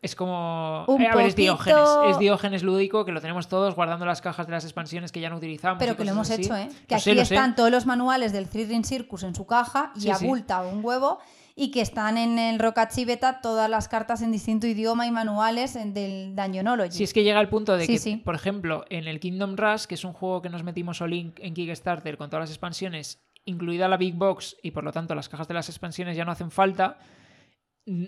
Es 0.02 0.14
como. 0.14 0.84
Un 0.86 1.02
eh, 1.02 1.08
a 1.08 1.14
ver, 1.16 1.26
es 1.26 1.36
Diógenes. 1.36 1.88
Es 2.08 2.18
Diógenes 2.18 2.62
lúdico, 2.62 3.04
que 3.04 3.12
lo 3.12 3.20
tenemos 3.20 3.48
todos 3.48 3.74
guardando 3.74 4.06
las 4.06 4.22
cajas 4.22 4.46
de 4.46 4.52
las 4.52 4.64
expansiones 4.64 5.12
que 5.12 5.20
ya 5.20 5.28
no 5.28 5.36
utilizamos. 5.36 5.78
Pero 5.78 5.96
que 5.96 6.04
lo 6.04 6.12
hemos 6.12 6.30
así. 6.30 6.42
hecho, 6.42 6.56
¿eh? 6.56 6.68
Que 6.88 6.94
Lo 6.94 6.96
aquí 6.96 7.02
sé, 7.04 7.14
lo 7.14 7.24
sé. 7.24 7.34
están 7.34 7.54
todos 7.54 7.70
los 7.70 7.84
manuales 7.84 8.32
del 8.32 8.48
Three 8.48 8.64
Ring 8.64 8.84
Circus 8.86 9.24
en 9.24 9.34
su 9.34 9.44
caja 9.46 9.92
y 9.96 10.00
Sí, 10.02 10.10
sí. 10.14 10.24
abulta 10.24 10.62
un 10.62 10.82
huevo 10.84 11.18
y 11.54 11.70
que 11.70 11.82
están 11.82 12.16
en 12.16 12.38
el 12.38 12.58
Rokachi 12.58 13.04
Beta 13.04 13.40
todas 13.42 13.68
las 13.68 13.88
cartas 13.88 14.22
en 14.22 14.32
distinto 14.32 14.66
idioma 14.66 15.06
y 15.06 15.10
manuales 15.10 15.74
del 15.74 16.34
Dungeonology. 16.34 16.96
Si 16.96 17.04
es 17.04 17.12
que 17.12 17.22
llega 17.24 17.38
al 17.40 17.50
punto 17.50 17.76
de 17.76 17.86
que, 17.86 17.98
sí. 17.98 18.16
por 18.16 18.34
ejemplo, 18.34 18.84
en 18.88 19.06
el 19.06 19.20
Kingdom 19.20 19.56
Rush, 19.56 19.84
que 19.84 19.96
es 19.96 20.04
un 20.04 20.14
juego 20.14 20.40
que 20.40 20.48
nos 20.48 20.62
metimos 20.62 21.02
all 21.02 21.12
en 21.12 21.32
Kickstarter 21.54 22.16
con 22.16 22.30
todas 22.30 22.44
las 22.44 22.50
expansiones, 22.50 23.20
incluida 23.44 23.88
la 23.88 23.96
Big 23.96 24.14
Box, 24.14 24.56
y 24.62 24.70
por 24.70 24.84
lo 24.84 24.92
tanto 24.92 25.14
las 25.14 25.28
cajas 25.28 25.48
de 25.48 25.54
las 25.54 25.68
expansiones 25.68 26.16
ya 26.16 26.24
no 26.24 26.32
hacen 26.32 26.50
falta, 26.50 26.98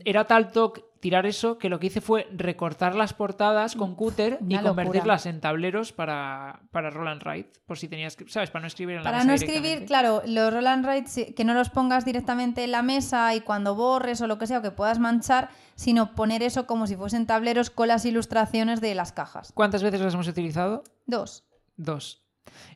era 0.04 0.26
tal 0.26 0.52
toque 0.52 0.84
tirar 1.00 1.26
eso 1.26 1.58
que 1.58 1.68
lo 1.68 1.80
que 1.80 1.88
hice 1.88 2.00
fue 2.00 2.28
recortar 2.32 2.94
las 2.94 3.14
portadas 3.14 3.74
con 3.74 3.96
cúter 3.96 4.38
y 4.48 4.54
locura. 4.54 4.62
convertirlas 4.62 5.26
en 5.26 5.40
tableros 5.40 5.92
para, 5.92 6.60
para 6.70 6.90
Roll 6.90 7.08
and 7.08 7.46
por 7.66 7.76
si 7.76 7.88
tenías 7.88 8.14
que, 8.14 8.28
¿sabes? 8.28 8.50
Para 8.50 8.60
no 8.60 8.66
escribir 8.68 8.96
en 8.96 9.02
la 9.02 9.10
Para 9.10 9.24
mesa 9.24 9.28
no 9.28 9.34
escribir, 9.34 9.84
claro, 9.86 10.22
los 10.24 10.52
roll 10.52 10.66
and 10.68 11.34
que 11.34 11.44
no 11.44 11.54
los 11.54 11.70
pongas 11.70 12.04
directamente 12.04 12.62
en 12.62 12.70
la 12.70 12.82
mesa 12.82 13.34
y 13.34 13.40
cuando 13.40 13.74
borres 13.74 14.20
o 14.20 14.28
lo 14.28 14.38
que 14.38 14.46
sea, 14.46 14.58
o 14.58 14.62
que 14.62 14.70
puedas 14.70 15.00
manchar, 15.00 15.48
sino 15.74 16.14
poner 16.14 16.44
eso 16.44 16.66
como 16.66 16.86
si 16.86 16.94
fuesen 16.94 17.26
tableros 17.26 17.70
con 17.70 17.88
las 17.88 18.04
ilustraciones 18.04 18.80
de 18.80 18.94
las 18.94 19.10
cajas. 19.10 19.50
¿Cuántas 19.54 19.82
veces 19.82 20.00
las 20.00 20.14
hemos 20.14 20.28
utilizado? 20.28 20.84
Dos. 21.06 21.44
Dos. 21.76 22.21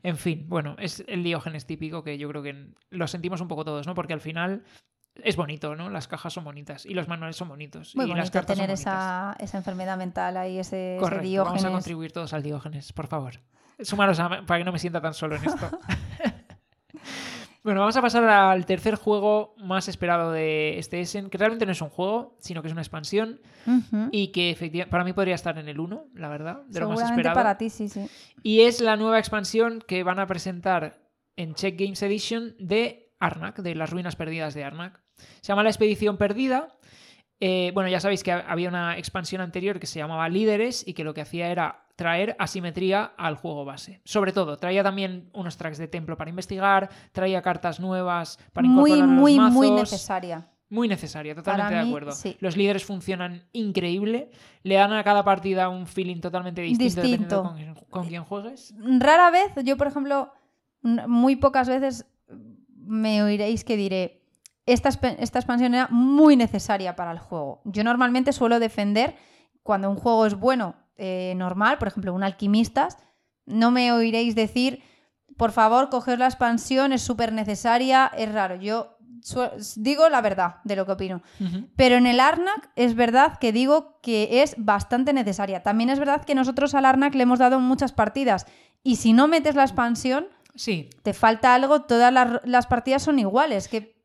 En 0.02 0.16
fin, 0.16 0.44
bueno, 0.48 0.76
es 0.78 1.04
el 1.08 1.22
diógenes 1.24 1.66
típico 1.66 2.02
que 2.04 2.18
yo 2.18 2.28
creo 2.28 2.42
que 2.42 2.68
lo 2.90 3.06
sentimos 3.08 3.40
un 3.40 3.48
poco 3.48 3.64
todos, 3.64 3.86
¿no? 3.86 3.94
Porque 3.94 4.12
al 4.12 4.20
final 4.20 4.64
es 5.22 5.36
bonito, 5.36 5.74
¿no? 5.76 5.88
Las 5.90 6.08
cajas 6.08 6.32
son 6.32 6.44
bonitas 6.44 6.84
y 6.86 6.92
los 6.94 7.08
manuales 7.08 7.36
son 7.36 7.48
bonitos. 7.48 7.96
Muy 7.96 8.04
y 8.04 8.08
las 8.08 8.16
bonito 8.18 8.32
cartas 8.32 8.56
tener 8.56 8.70
son 8.76 8.80
esa, 8.92 9.36
esa 9.38 9.58
enfermedad 9.58 9.96
mental 9.96 10.36
ahí, 10.36 10.58
ese, 10.58 10.98
diógenes. 11.22 11.62
vamos 11.62 11.64
a 11.64 11.70
contribuir 11.70 12.12
todos 12.12 12.32
al 12.32 12.42
diógenes, 12.42 12.92
por 12.92 13.06
favor. 13.06 13.40
Sumaros 13.80 14.18
a- 14.20 14.42
para 14.46 14.58
que 14.58 14.64
no 14.64 14.72
me 14.72 14.78
sienta 14.78 15.00
tan 15.00 15.14
solo 15.14 15.36
en 15.36 15.44
esto. 15.44 15.70
bueno, 17.66 17.80
vamos 17.80 17.96
a 17.96 18.00
pasar 18.00 18.22
al 18.22 18.64
tercer 18.64 18.94
juego 18.94 19.56
más 19.58 19.88
esperado 19.88 20.30
de 20.30 20.78
este 20.78 21.00
Essen, 21.00 21.30
que 21.30 21.36
realmente 21.36 21.66
no 21.66 21.72
es 21.72 21.82
un 21.82 21.88
juego, 21.88 22.36
sino 22.38 22.62
que 22.62 22.68
es 22.68 22.72
una 22.72 22.80
expansión 22.80 23.40
y 24.12 24.28
que 24.28 24.50
efectivamente 24.50 24.88
para 24.88 25.02
mí 25.02 25.12
podría 25.12 25.34
estar 25.34 25.58
en 25.58 25.68
el 25.68 25.80
1, 25.80 26.10
la 26.14 26.28
verdad, 26.28 26.62
de 26.68 26.78
lo 26.78 26.90
más 26.90 27.10
esperado. 27.10 27.34
para 27.34 27.58
ti, 27.58 27.68
sí, 27.68 27.88
sí. 27.88 28.08
Y 28.44 28.60
es 28.60 28.80
la 28.80 28.94
nueva 28.94 29.18
expansión 29.18 29.82
que 29.84 30.04
van 30.04 30.20
a 30.20 30.28
presentar 30.28 31.10
en 31.34 31.54
Check 31.54 31.76
Games 31.76 32.00
Edition 32.02 32.54
de 32.60 33.12
Arnak, 33.18 33.58
de 33.58 33.74
las 33.74 33.90
ruinas 33.90 34.14
perdidas 34.14 34.54
de 34.54 34.62
Arnak. 34.62 35.02
Se 35.40 35.48
llama 35.48 35.64
La 35.64 35.70
Expedición 35.70 36.18
Perdida. 36.18 36.68
Eh, 37.40 37.70
bueno, 37.74 37.88
ya 37.90 38.00
sabéis 38.00 38.22
que 38.22 38.32
ha- 38.32 38.44
había 38.48 38.68
una 38.68 38.96
expansión 38.96 39.40
anterior 39.42 39.78
que 39.78 39.86
se 39.86 39.98
llamaba 39.98 40.28
Líderes 40.28 40.86
y 40.86 40.94
que 40.94 41.04
lo 41.04 41.12
que 41.12 41.20
hacía 41.20 41.48
era 41.50 41.84
traer 41.96 42.34
asimetría 42.38 43.04
al 43.16 43.36
juego 43.36 43.64
base. 43.64 44.00
Sobre 44.04 44.32
todo, 44.32 44.56
traía 44.56 44.82
también 44.82 45.28
unos 45.34 45.56
tracks 45.56 45.78
de 45.78 45.88
templo 45.88 46.16
para 46.16 46.30
investigar, 46.30 46.88
traía 47.12 47.42
cartas 47.42 47.78
nuevas 47.80 48.38
para 48.52 48.66
Muy, 48.68 48.90
incorporar 48.92 49.04
a 49.04 49.12
los 49.12 49.20
muy, 49.22 49.38
muy 49.50 49.70
mazos. 49.70 49.80
necesaria. 49.92 50.48
Muy 50.68 50.88
necesaria, 50.88 51.34
totalmente 51.34 51.74
de 51.74 51.80
acuerdo. 51.80 52.10
sí. 52.12 52.36
Los 52.40 52.56
líderes 52.56 52.84
funcionan 52.84 53.44
increíble, 53.52 54.30
le 54.64 54.74
dan 54.74 54.92
a 54.94 55.04
cada 55.04 55.22
partida 55.22 55.68
un 55.68 55.86
feeling 55.86 56.20
totalmente 56.20 56.60
distinto, 56.62 56.96
dependiendo 57.02 57.42
Distinto. 57.54 57.84
con, 57.84 58.02
con 58.02 58.08
quién 58.08 58.24
juegues. 58.24 58.74
Rara 58.80 59.30
vez, 59.30 59.52
yo 59.64 59.76
por 59.76 59.86
ejemplo, 59.86 60.32
muy 60.82 61.36
pocas 61.36 61.68
veces 61.68 62.06
me 62.78 63.22
oiréis 63.22 63.62
que 63.62 63.76
diré, 63.76 64.22
esta, 64.66 64.88
esta 64.88 65.38
expansión 65.38 65.74
era 65.74 65.88
muy 65.90 66.36
necesaria 66.36 66.96
para 66.96 67.12
el 67.12 67.18
juego. 67.18 67.60
Yo 67.64 67.84
normalmente 67.84 68.32
suelo 68.32 68.58
defender 68.58 69.14
cuando 69.62 69.90
un 69.90 69.96
juego 69.96 70.26
es 70.26 70.34
bueno, 70.34 70.74
eh, 70.96 71.34
normal, 71.36 71.78
por 71.78 71.88
ejemplo, 71.88 72.12
un 72.14 72.22
alquimistas, 72.22 72.98
no 73.46 73.70
me 73.70 73.92
oiréis 73.92 74.34
decir, 74.34 74.82
por 75.36 75.52
favor, 75.52 75.88
coger 75.90 76.18
la 76.18 76.26
expansión, 76.26 76.92
es 76.92 77.02
súper 77.02 77.32
necesaria, 77.32 78.10
es 78.16 78.32
raro. 78.32 78.56
Yo 78.56 78.96
digo 79.76 80.08
la 80.08 80.20
verdad 80.20 80.56
de 80.64 80.76
lo 80.76 80.86
que 80.86 80.92
opino. 80.92 81.22
Pero 81.76 81.96
en 81.96 82.06
el 82.06 82.20
Arnak 82.20 82.70
es 82.76 82.94
verdad 82.94 83.38
que 83.38 83.52
digo 83.52 83.98
que 84.02 84.42
es 84.42 84.54
bastante 84.58 85.12
necesaria. 85.12 85.62
También 85.62 85.90
es 85.90 85.98
verdad 85.98 86.24
que 86.24 86.34
nosotros 86.34 86.74
al 86.74 86.84
Arnak 86.84 87.14
le 87.14 87.24
hemos 87.24 87.38
dado 87.38 87.58
muchas 87.60 87.92
partidas. 87.92 88.46
Y 88.82 88.96
si 88.96 89.12
no 89.12 89.26
metes 89.28 89.54
la 89.54 89.62
expansión, 89.64 90.28
Sí. 90.54 90.88
te 91.02 91.12
falta 91.12 91.54
algo, 91.54 91.82
todas 91.82 92.12
las, 92.12 92.40
las 92.44 92.66
partidas 92.66 93.02
son 93.02 93.18
iguales. 93.18 93.68
Que 93.68 93.95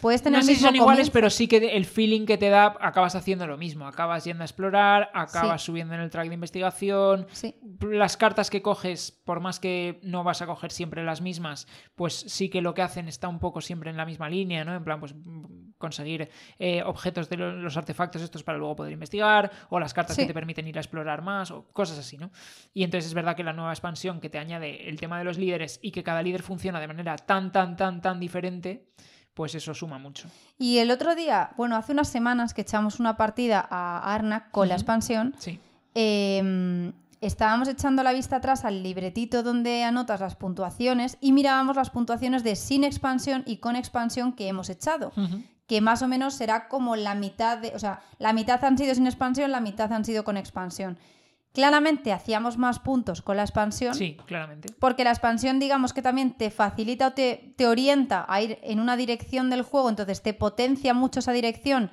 puedes 0.00 0.22
tener 0.22 0.40
No 0.40 0.44
sé 0.46 0.54
si 0.54 0.60
son 0.60 0.74
iguales, 0.76 0.94
comienzo. 1.10 1.12
pero 1.12 1.30
sí 1.30 1.48
que 1.48 1.56
el 1.76 1.84
feeling 1.86 2.26
que 2.26 2.36
te 2.38 2.48
da, 2.50 2.76
acabas 2.80 3.14
haciendo 3.14 3.46
lo 3.46 3.56
mismo. 3.56 3.86
Acabas 3.86 4.24
yendo 4.24 4.42
a 4.42 4.46
explorar, 4.46 5.10
acabas 5.14 5.62
Sí. 5.62 5.66
subiendo 5.66 5.94
en 5.94 6.00
el 6.00 6.10
track 6.10 6.28
de 6.28 6.34
investigación. 6.34 7.26
Sí. 7.32 7.54
Las 7.80 8.16
cartas 8.16 8.50
que 8.50 8.62
coges, 8.62 9.10
por 9.24 9.40
más 9.40 9.58
que 9.60 9.98
no 10.02 10.22
vas 10.24 10.42
a 10.42 10.46
coger 10.46 10.70
siempre 10.70 11.02
las 11.04 11.20
mismas, 11.22 11.66
pues 11.94 12.14
sí 12.14 12.48
que 12.50 12.60
lo 12.60 12.74
que 12.74 12.82
hacen 12.82 13.08
está 13.08 13.28
un 13.28 13.38
poco 13.38 13.60
siempre 13.60 13.90
en 13.90 13.96
la 13.96 14.04
misma 14.04 14.28
línea, 14.28 14.64
¿no? 14.64 14.74
En 14.74 14.84
plan, 14.84 15.00
pues 15.00 15.14
conseguir 15.78 16.30
eh, 16.58 16.82
objetos 16.82 17.28
de 17.28 17.36
lo- 17.36 17.52
los 17.52 17.76
artefactos 17.76 18.22
estos 18.22 18.42
para 18.42 18.58
luego 18.58 18.76
poder 18.76 18.92
investigar, 18.92 19.50
o 19.68 19.78
las 19.78 19.92
cartas 19.94 20.16
Sí. 20.16 20.22
que 20.22 20.28
te 20.28 20.34
permiten 20.34 20.66
ir 20.66 20.76
a 20.78 20.80
explorar 20.80 21.22
más, 21.22 21.50
o 21.50 21.68
cosas 21.72 21.98
así, 21.98 22.16
¿no? 22.16 22.30
Y 22.72 22.82
entonces 22.84 23.08
es 23.08 23.14
verdad 23.14 23.36
que 23.36 23.44
la 23.44 23.52
nueva 23.52 23.72
expansión 23.72 24.20
que 24.20 24.30
te 24.30 24.38
añade 24.38 24.88
el 24.88 24.98
tema 24.98 25.18
de 25.18 25.24
los 25.24 25.38
líderes 25.38 25.78
y 25.82 25.90
que 25.90 26.02
cada 26.02 26.22
líder 26.22 26.42
funciona 26.42 26.80
de 26.80 26.86
manera 26.88 27.16
tan, 27.16 27.52
tan, 27.52 27.76
tan, 27.76 28.00
tan 28.00 28.18
diferente, 28.20 28.86
pues 29.36 29.54
eso 29.54 29.74
suma 29.74 29.98
mucho. 29.98 30.26
Y 30.58 30.78
el 30.78 30.90
otro 30.90 31.14
día, 31.14 31.50
bueno, 31.58 31.76
hace 31.76 31.92
unas 31.92 32.08
semanas 32.08 32.54
que 32.54 32.62
echamos 32.62 32.98
una 32.98 33.16
partida 33.18 33.64
a 33.70 34.14
Arnak 34.14 34.50
con 34.50 34.68
la 34.68 34.74
expansión, 34.74 35.34
Sí. 35.38 35.60
eh, 35.94 36.92
estábamos 37.20 37.68
echando 37.68 38.02
la 38.02 38.12
vista 38.12 38.36
atrás 38.36 38.64
al 38.64 38.82
libretito 38.82 39.42
donde 39.42 39.84
anotas 39.84 40.20
las 40.20 40.36
puntuaciones 40.36 41.18
y 41.20 41.32
mirábamos 41.32 41.76
las 41.76 41.90
puntuaciones 41.90 42.44
de 42.44 42.56
sin 42.56 42.82
expansión 42.84 43.42
y 43.46 43.58
con 43.58 43.76
expansión 43.76 44.32
que 44.32 44.48
hemos 44.48 44.70
echado. 44.70 45.12
Que 45.66 45.80
más 45.80 46.00
o 46.02 46.08
menos 46.08 46.34
será 46.34 46.68
como 46.68 46.94
la 46.96 47.14
mitad 47.14 47.58
de, 47.58 47.72
o 47.74 47.78
sea, 47.78 48.00
la 48.18 48.32
mitad 48.32 48.64
han 48.64 48.78
sido 48.78 48.94
sin 48.94 49.06
expansión, 49.06 49.50
la 49.50 49.60
mitad 49.60 49.92
han 49.92 50.04
sido 50.04 50.22
con 50.24 50.36
expansión. 50.36 50.96
Claramente 51.56 52.12
hacíamos 52.12 52.58
más 52.58 52.78
puntos 52.80 53.22
con 53.22 53.36
la 53.38 53.42
expansión, 53.42 53.94
Sí, 53.94 54.16
claramente. 54.26 54.68
porque 54.78 55.04
la 55.04 55.10
expansión 55.10 55.58
digamos 55.58 55.94
que 55.94 56.02
también 56.02 56.36
te 56.36 56.50
facilita 56.50 57.08
o 57.08 57.12
te, 57.14 57.54
te 57.56 57.66
orienta 57.66 58.26
a 58.28 58.42
ir 58.42 58.58
en 58.62 58.78
una 58.78 58.94
dirección 58.96 59.48
del 59.48 59.62
juego, 59.62 59.88
entonces 59.88 60.22
te 60.22 60.34
potencia 60.34 60.92
mucho 60.92 61.20
esa 61.20 61.32
dirección 61.32 61.90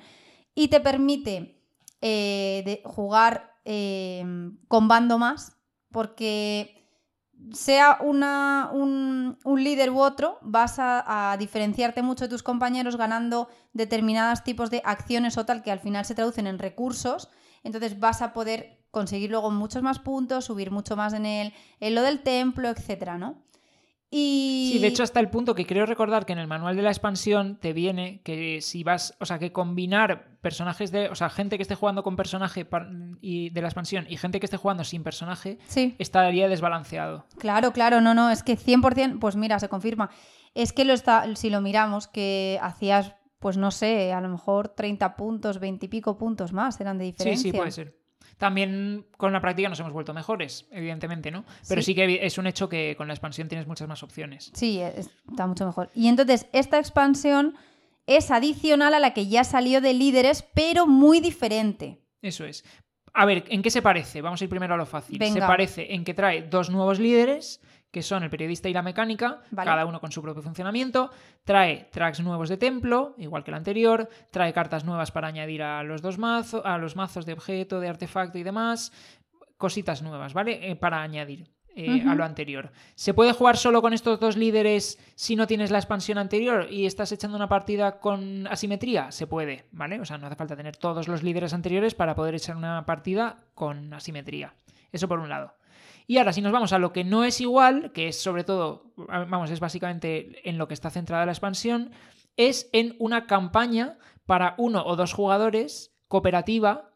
y 0.54 0.68
te 0.68 0.80
permite 0.80 1.62
eh, 2.02 2.62
de- 2.66 2.82
jugar 2.84 3.54
eh, 3.64 4.22
con 4.68 4.86
bando 4.86 5.18
más, 5.18 5.56
porque 5.90 6.86
sea 7.52 7.96
una- 8.02 8.68
un, 8.72 9.38
un 9.44 9.64
líder 9.64 9.90
u 9.90 10.00
otro, 10.00 10.38
vas 10.42 10.78
a, 10.78 11.32
a 11.32 11.36
diferenciarte 11.38 12.02
mucho 12.02 12.24
de 12.24 12.28
tus 12.30 12.42
compañeros 12.42 12.96
ganando 12.96 13.48
determinados 13.72 14.44
tipos 14.44 14.70
de 14.70 14.82
acciones 14.84 15.38
o 15.38 15.46
tal 15.46 15.62
que 15.62 15.70
al 15.72 15.80
final 15.80 16.04
se 16.04 16.14
traducen 16.14 16.46
en 16.46 16.58
recursos 16.58 17.30
Entonces 17.62 17.98
vas 17.98 18.20
a 18.20 18.34
poder 18.34 18.83
conseguir 18.94 19.30
luego 19.30 19.50
muchos 19.50 19.82
más 19.82 19.98
puntos, 19.98 20.46
subir 20.46 20.70
mucho 20.70 20.96
más 20.96 21.12
en, 21.12 21.26
el, 21.26 21.52
en 21.80 21.94
lo 21.94 22.00
del 22.02 22.20
templo, 22.20 22.70
etcétera, 22.70 23.18
¿no? 23.18 23.44
Y... 24.16 24.70
Sí, 24.72 24.78
de 24.78 24.86
hecho 24.86 25.02
hasta 25.02 25.18
el 25.18 25.28
punto 25.28 25.56
que 25.56 25.66
creo 25.66 25.86
recordar 25.86 26.24
que 26.24 26.32
en 26.32 26.38
el 26.38 26.46
manual 26.46 26.76
de 26.76 26.82
la 26.82 26.90
expansión 26.90 27.58
te 27.58 27.72
viene 27.72 28.20
que 28.22 28.60
si 28.60 28.84
vas, 28.84 29.16
o 29.18 29.26
sea, 29.26 29.40
que 29.40 29.50
combinar 29.50 30.38
personajes 30.40 30.92
de, 30.92 31.08
o 31.08 31.16
sea, 31.16 31.30
gente 31.30 31.56
que 31.56 31.62
esté 31.62 31.74
jugando 31.74 32.04
con 32.04 32.14
personaje 32.14 32.64
y 33.20 33.50
de 33.50 33.60
la 33.60 33.66
expansión 33.66 34.06
y 34.08 34.16
gente 34.16 34.38
que 34.38 34.46
esté 34.46 34.56
jugando 34.56 34.84
sin 34.84 35.02
personaje, 35.02 35.58
sí. 35.66 35.96
estaría 35.98 36.48
desbalanceado. 36.48 37.26
Claro, 37.38 37.72
claro, 37.72 38.00
no, 38.00 38.14
no, 38.14 38.30
es 38.30 38.44
que 38.44 38.56
100%, 38.56 39.18
pues 39.18 39.34
mira, 39.34 39.58
se 39.58 39.68
confirma. 39.68 40.10
Es 40.54 40.72
que 40.72 40.84
lo 40.84 40.92
está, 40.92 41.34
si 41.34 41.50
lo 41.50 41.60
miramos, 41.60 42.06
que 42.06 42.60
hacías, 42.62 43.16
pues 43.40 43.56
no 43.56 43.72
sé, 43.72 44.12
a 44.12 44.20
lo 44.20 44.28
mejor 44.28 44.68
30 44.68 45.16
puntos, 45.16 45.58
20 45.58 45.86
y 45.86 45.88
pico 45.88 46.16
puntos 46.16 46.52
más 46.52 46.80
eran 46.80 46.98
de 46.98 47.06
diferencia. 47.06 47.42
Sí, 47.42 47.50
sí, 47.50 47.56
puede 47.56 47.72
ser. 47.72 48.03
También 48.38 49.06
con 49.16 49.32
la 49.32 49.40
práctica 49.40 49.68
nos 49.68 49.78
hemos 49.80 49.92
vuelto 49.92 50.12
mejores, 50.14 50.66
evidentemente, 50.70 51.30
¿no? 51.30 51.44
Pero 51.68 51.82
sí. 51.82 51.94
que 51.94 52.24
es 52.24 52.38
un 52.38 52.46
hecho 52.46 52.68
que 52.68 52.94
con 52.96 53.06
la 53.06 53.14
expansión 53.14 53.48
tienes 53.48 53.66
muchas 53.66 53.88
más 53.88 54.02
opciones. 54.02 54.50
Sí, 54.54 54.80
está 54.80 55.46
mucho 55.46 55.66
mejor. 55.66 55.90
Y 55.94 56.08
entonces, 56.08 56.46
esta 56.52 56.78
expansión 56.78 57.54
es 58.06 58.30
adicional 58.30 58.94
a 58.94 59.00
la 59.00 59.14
que 59.14 59.26
ya 59.26 59.44
salió 59.44 59.80
de 59.80 59.94
líderes, 59.94 60.44
pero 60.54 60.86
muy 60.86 61.20
diferente. 61.20 62.00
Eso 62.22 62.44
es. 62.44 62.64
A 63.12 63.26
ver, 63.26 63.44
¿en 63.48 63.62
qué 63.62 63.70
se 63.70 63.80
parece? 63.80 64.20
Vamos 64.20 64.40
a 64.40 64.44
ir 64.44 64.50
primero 64.50 64.74
a 64.74 64.76
lo 64.76 64.86
fácil. 64.86 65.22
Se 65.24 65.40
parece 65.40 65.94
en 65.94 66.04
que 66.04 66.14
trae 66.14 66.42
dos 66.42 66.70
nuevos 66.70 66.98
líderes 66.98 67.60
que 67.94 68.02
son 68.02 68.24
el 68.24 68.28
periodista 68.28 68.68
y 68.68 68.72
la 68.72 68.82
mecánica, 68.82 69.40
cada 69.54 69.86
uno 69.86 70.00
con 70.00 70.10
su 70.10 70.20
propio 70.20 70.42
funcionamiento. 70.42 71.12
Trae 71.44 71.88
tracks 71.92 72.18
nuevos 72.18 72.48
de 72.48 72.56
templo, 72.56 73.14
igual 73.18 73.44
que 73.44 73.52
el 73.52 73.54
anterior. 73.54 74.08
Trae 74.32 74.52
cartas 74.52 74.84
nuevas 74.84 75.12
para 75.12 75.28
añadir 75.28 75.62
a 75.62 75.84
los 75.84 76.02
dos 76.02 76.18
mazos, 76.18 76.60
a 76.64 76.76
los 76.76 76.96
mazos 76.96 77.24
de 77.24 77.34
objeto, 77.34 77.78
de 77.78 77.88
artefacto 77.88 78.36
y 78.36 78.42
demás. 78.42 78.90
Cositas 79.58 80.02
nuevas, 80.02 80.34
¿vale? 80.34 80.72
Eh, 80.72 80.74
para 80.74 81.02
añadir. 81.02 81.46
Eh, 81.76 82.02
a 82.06 82.14
lo 82.14 82.24
anterior. 82.24 82.70
¿Se 82.96 83.14
puede 83.14 83.32
jugar 83.32 83.56
solo 83.56 83.80
con 83.80 83.92
estos 83.92 84.18
dos 84.20 84.36
líderes 84.36 84.98
si 85.14 85.34
no 85.34 85.46
tienes 85.46 85.72
la 85.72 85.78
expansión 85.78 86.18
anterior 86.18 86.68
y 86.70 86.86
estás 86.86 87.10
echando 87.12 87.36
una 87.36 87.48
partida 87.48 87.98
con 87.98 88.46
asimetría? 88.48 89.10
Se 89.12 89.26
puede, 89.26 89.66
¿vale? 89.72 90.00
O 90.00 90.04
sea, 90.04 90.18
no 90.18 90.26
hace 90.26 90.36
falta 90.36 90.56
tener 90.56 90.76
todos 90.76 91.06
los 91.08 91.24
líderes 91.24 91.52
anteriores 91.52 91.94
para 91.94 92.14
poder 92.14 92.34
echar 92.36 92.56
una 92.56 92.86
partida 92.86 93.38
con 93.54 93.92
asimetría. 93.92 94.54
Eso 94.92 95.08
por 95.08 95.18
un 95.18 95.28
lado. 95.28 95.54
Y 96.06 96.18
ahora, 96.18 96.32
si 96.32 96.42
nos 96.42 96.52
vamos 96.52 96.72
a 96.72 96.78
lo 96.78 96.92
que 96.92 97.04
no 97.04 97.24
es 97.24 97.40
igual, 97.40 97.92
que 97.92 98.08
es 98.08 98.20
sobre 98.20 98.44
todo, 98.44 98.92
vamos, 98.96 99.50
es 99.50 99.60
básicamente 99.60 100.48
en 100.48 100.58
lo 100.58 100.68
que 100.68 100.74
está 100.74 100.90
centrada 100.90 101.26
la 101.26 101.32
expansión, 101.32 101.92
es 102.36 102.68
en 102.72 102.96
una 102.98 103.26
campaña 103.26 103.98
para 104.26 104.54
uno 104.58 104.84
o 104.84 104.96
dos 104.96 105.12
jugadores 105.12 105.94
cooperativa 106.08 106.90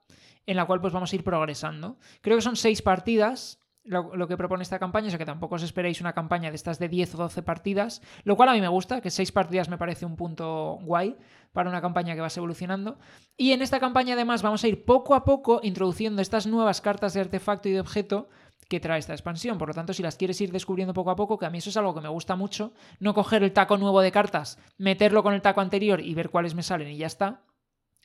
en 0.46 0.56
la 0.56 0.64
cual 0.66 0.80
pues 0.80 0.92
vamos 0.92 1.12
a 1.12 1.16
ir 1.16 1.24
progresando. 1.24 1.98
Creo 2.22 2.36
que 2.36 2.42
son 2.42 2.56
seis 2.56 2.82
partidas 2.82 3.60
lo, 3.88 4.28
que 4.28 4.36
propone 4.36 4.62
esta 4.62 4.78
campaña, 4.78 5.06
o 5.06 5.10
sea 5.10 5.18
que 5.18 5.24
tampoco 5.24 5.54
os 5.54 5.62
esperéis 5.62 6.00
una 6.00 6.12
campaña 6.12 6.50
de 6.50 6.56
estas 6.56 6.78
de 6.78 6.88
10 6.88 7.14
o 7.14 7.18
12 7.18 7.42
partidas, 7.42 8.02
lo 8.24 8.36
cual 8.36 8.50
a 8.50 8.52
mí 8.52 8.60
me 8.60 8.68
gusta, 8.68 9.00
que 9.00 9.10
seis 9.10 9.32
partidas 9.32 9.68
me 9.68 9.78
parece 9.78 10.04
un 10.04 10.16
punto 10.16 10.78
guay 10.82 11.16
para 11.52 11.70
una 11.70 11.80
campaña 11.80 12.14
que 12.14 12.20
vas 12.20 12.36
evolucionando. 12.36 12.98
Y 13.36 13.52
en 13.52 13.62
esta 13.62 13.80
campaña 13.80 14.14
además 14.14 14.42
vamos 14.42 14.62
a 14.64 14.68
ir 14.68 14.84
poco 14.84 15.14
a 15.14 15.24
poco 15.24 15.60
introduciendo 15.62 16.20
estas 16.20 16.46
nuevas 16.46 16.80
cartas 16.80 17.14
de 17.14 17.20
artefacto 17.20 17.68
y 17.68 17.72
de 17.72 17.80
objeto 17.80 18.28
que 18.68 18.80
trae 18.80 18.98
esta 18.98 19.14
expansión. 19.14 19.58
Por 19.58 19.68
lo 19.68 19.74
tanto, 19.74 19.92
si 19.92 20.02
las 20.02 20.16
quieres 20.16 20.40
ir 20.40 20.52
descubriendo 20.52 20.92
poco 20.92 21.10
a 21.10 21.16
poco, 21.16 21.38
que 21.38 21.46
a 21.46 21.50
mí 21.50 21.58
eso 21.58 21.70
es 21.70 21.76
algo 21.76 21.94
que 21.94 22.00
me 22.00 22.08
gusta 22.08 22.36
mucho, 22.36 22.72
no 23.00 23.14
coger 23.14 23.42
el 23.42 23.52
taco 23.52 23.78
nuevo 23.78 24.00
de 24.00 24.12
cartas, 24.12 24.58
meterlo 24.76 25.22
con 25.22 25.34
el 25.34 25.42
taco 25.42 25.60
anterior 25.60 26.00
y 26.00 26.14
ver 26.14 26.30
cuáles 26.30 26.54
me 26.54 26.62
salen 26.62 26.88
y 26.88 26.98
ya 26.98 27.06
está. 27.06 27.42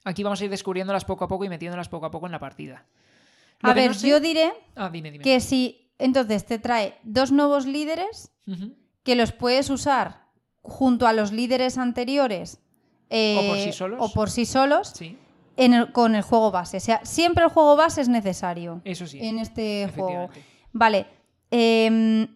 Aquí 0.05 0.23
vamos 0.23 0.41
a 0.41 0.45
ir 0.45 0.49
descubriéndolas 0.49 1.05
poco 1.05 1.25
a 1.25 1.27
poco 1.27 1.45
y 1.45 1.49
metiéndolas 1.49 1.89
poco 1.89 2.05
a 2.05 2.11
poco 2.11 2.25
en 2.25 2.31
la 2.31 2.39
partida. 2.39 2.85
a 3.61 3.73
ver, 3.73 3.93
yo 3.93 4.19
diré 4.19 4.51
ah, 4.75 4.91
que 5.21 5.39
si 5.39 5.91
entonces 5.97 6.45
te 6.45 6.59
trae 6.59 6.97
dos 7.03 7.31
nuevos 7.31 7.65
líderes 7.65 8.31
que 9.03 9.15
los 9.15 9.31
puedes 9.31 9.69
usar 9.69 10.27
junto 10.61 11.07
a 11.07 11.13
los 11.13 11.31
líderes 11.31 11.77
anteriores 11.77 12.59
o 13.09 13.47
por 13.47 13.57
sí 13.57 13.69
eh, 13.69 13.73
solos, 13.73 13.99
o 14.01 14.13
por 14.13 14.29
sí 14.29 14.45
solos 14.45 14.93
con 15.91 16.15
el 16.15 16.21
juego 16.23 16.51
base. 16.51 16.77
O 16.77 16.79
sea, 16.79 17.01
siempre 17.05 17.43
el 17.43 17.49
juego 17.49 17.75
base 17.75 18.01
es 18.01 18.09
necesario. 18.09 18.81
Eso 18.83 19.05
sí. 19.05 19.19
En 19.21 19.39
este 19.39 19.89
juego. 19.95 20.29
Vale. 20.73 21.07
Em, 21.49 22.27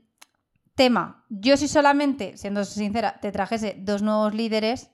tema. 0.76 1.26
Yo 1.30 1.58
si 1.58 1.68
solamente, 1.68 2.38
siendo 2.38 2.64
sincera, 2.64 3.20
te 3.20 3.32
trajese 3.32 3.76
dos 3.80 4.02
nuevos 4.02 4.34
líderes, 4.34 4.92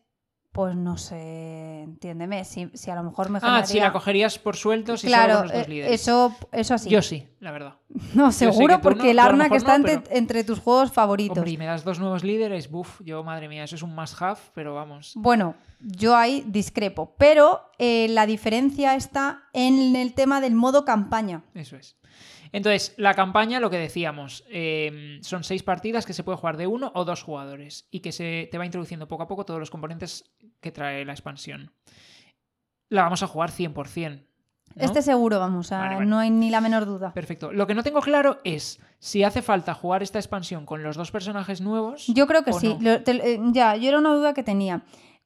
pues 0.53 0.75
no 0.75 0.97
sé, 0.97 1.81
entiéndeme, 1.81 2.45
si, 2.45 2.69
a 2.89 2.95
lo 2.95 3.03
mejor 3.03 3.29
me 3.29 3.39
Ah, 3.41 3.65
si 3.65 3.79
la 3.79 3.91
cogerías 3.91 4.37
por 4.37 4.55
sueltos 4.55 5.03
y 5.03 5.07
claro, 5.07 5.33
solo 5.33 5.43
los 5.45 5.51
dos 5.51 5.65
eh, 5.65 5.69
líderes. 5.69 6.01
Eso, 6.01 6.35
eso 6.51 6.73
así. 6.75 6.89
Yo 6.89 7.01
sí, 7.01 7.27
la 7.39 7.51
verdad. 7.51 7.75
No, 8.13 8.31
seguro, 8.31 8.79
porque 8.79 9.11
el 9.11 9.19
Arnak 9.19 9.51
está 9.53 9.75
entre, 9.75 10.43
tus 10.43 10.59
juegos 10.59 10.91
favoritos. 10.91 11.37
Hombre, 11.37 11.51
y 11.51 11.57
me 11.57 11.65
das 11.65 11.83
dos 11.83 11.99
nuevos 11.99 12.23
líderes, 12.23 12.69
buf, 12.69 13.01
yo, 13.03 13.23
madre 13.23 13.49
mía, 13.49 13.63
eso 13.63 13.75
es 13.75 13.81
un 13.83 13.93
must-have, 13.95 14.39
pero 14.53 14.75
vamos. 14.75 15.13
Bueno, 15.15 15.55
yo 15.79 16.15
ahí 16.15 16.43
discrepo, 16.47 17.15
pero 17.17 17.61
eh, 17.77 18.07
la 18.09 18.25
diferencia 18.25 18.95
está 18.95 19.43
en 19.53 19.95
el 19.95 20.13
tema 20.13 20.39
del 20.39 20.55
modo 20.55 20.85
campaña. 20.85 21.43
Eso 21.55 21.75
es. 21.75 21.97
Entonces, 22.53 22.93
la 22.97 23.15
campaña, 23.15 23.59
lo 23.59 23.71
que 23.71 23.77
decíamos, 23.77 24.45
em, 24.47 25.21
son 25.23 25.43
seis 25.43 25.63
partidas 25.63 26.05
que 26.05 26.13
se 26.13 26.23
puede 26.23 26.37
jugar 26.37 26.55
de 26.55 26.67
uno 26.67 26.91
o 26.93 27.03
dos 27.03 27.23
jugadores 27.23 27.87
y 27.89 27.99
que 28.01 28.11
se 28.11 28.47
te 28.51 28.57
va 28.59 28.65
introduciendo 28.65 29.07
poco 29.07 29.23
a 29.23 29.27
poco 29.27 29.43
todos 29.43 29.59
los 29.59 29.71
componentes 29.71 30.31
que 30.61 30.71
trae 30.71 31.03
la 31.03 31.13
expansión. 31.13 31.73
La 32.89 33.01
vamos 33.01 33.23
a 33.23 33.27
jugar 33.27 33.49
100%. 33.49 34.27
Este 34.75 35.01
seguro, 35.01 35.39
vamos, 35.39 35.71
a, 35.71 35.99
no 36.05 36.19
hay 36.19 36.29
ni 36.29 36.49
la 36.49 36.61
menor 36.61 36.85
duda. 36.85 37.13
Perfecto. 37.13 37.51
Lo 37.51 37.67
que 37.67 37.75
no 37.75 37.83
tengo 37.83 38.01
claro 38.01 38.39
es 38.43 38.79
si 38.99 39.23
hace 39.23 39.41
falta 39.41 39.73
jugar 39.73 40.01
esta 40.01 40.19
expansión 40.19 40.65
con 40.65 40.83
los 40.83 40.95
dos 40.95 41.11
personajes 41.11 41.59
nuevos. 41.59 42.07
Yo 42.07 42.27
creo 42.27 42.43
que 42.43 42.53
sí. 42.53 42.77
Eh, 42.81 43.39
ya, 43.51 43.75
yo 43.75 43.89
era 43.89 43.99
una 43.99 44.13
duda 44.13 44.33
que 44.33 44.43
tenía. 44.43 44.83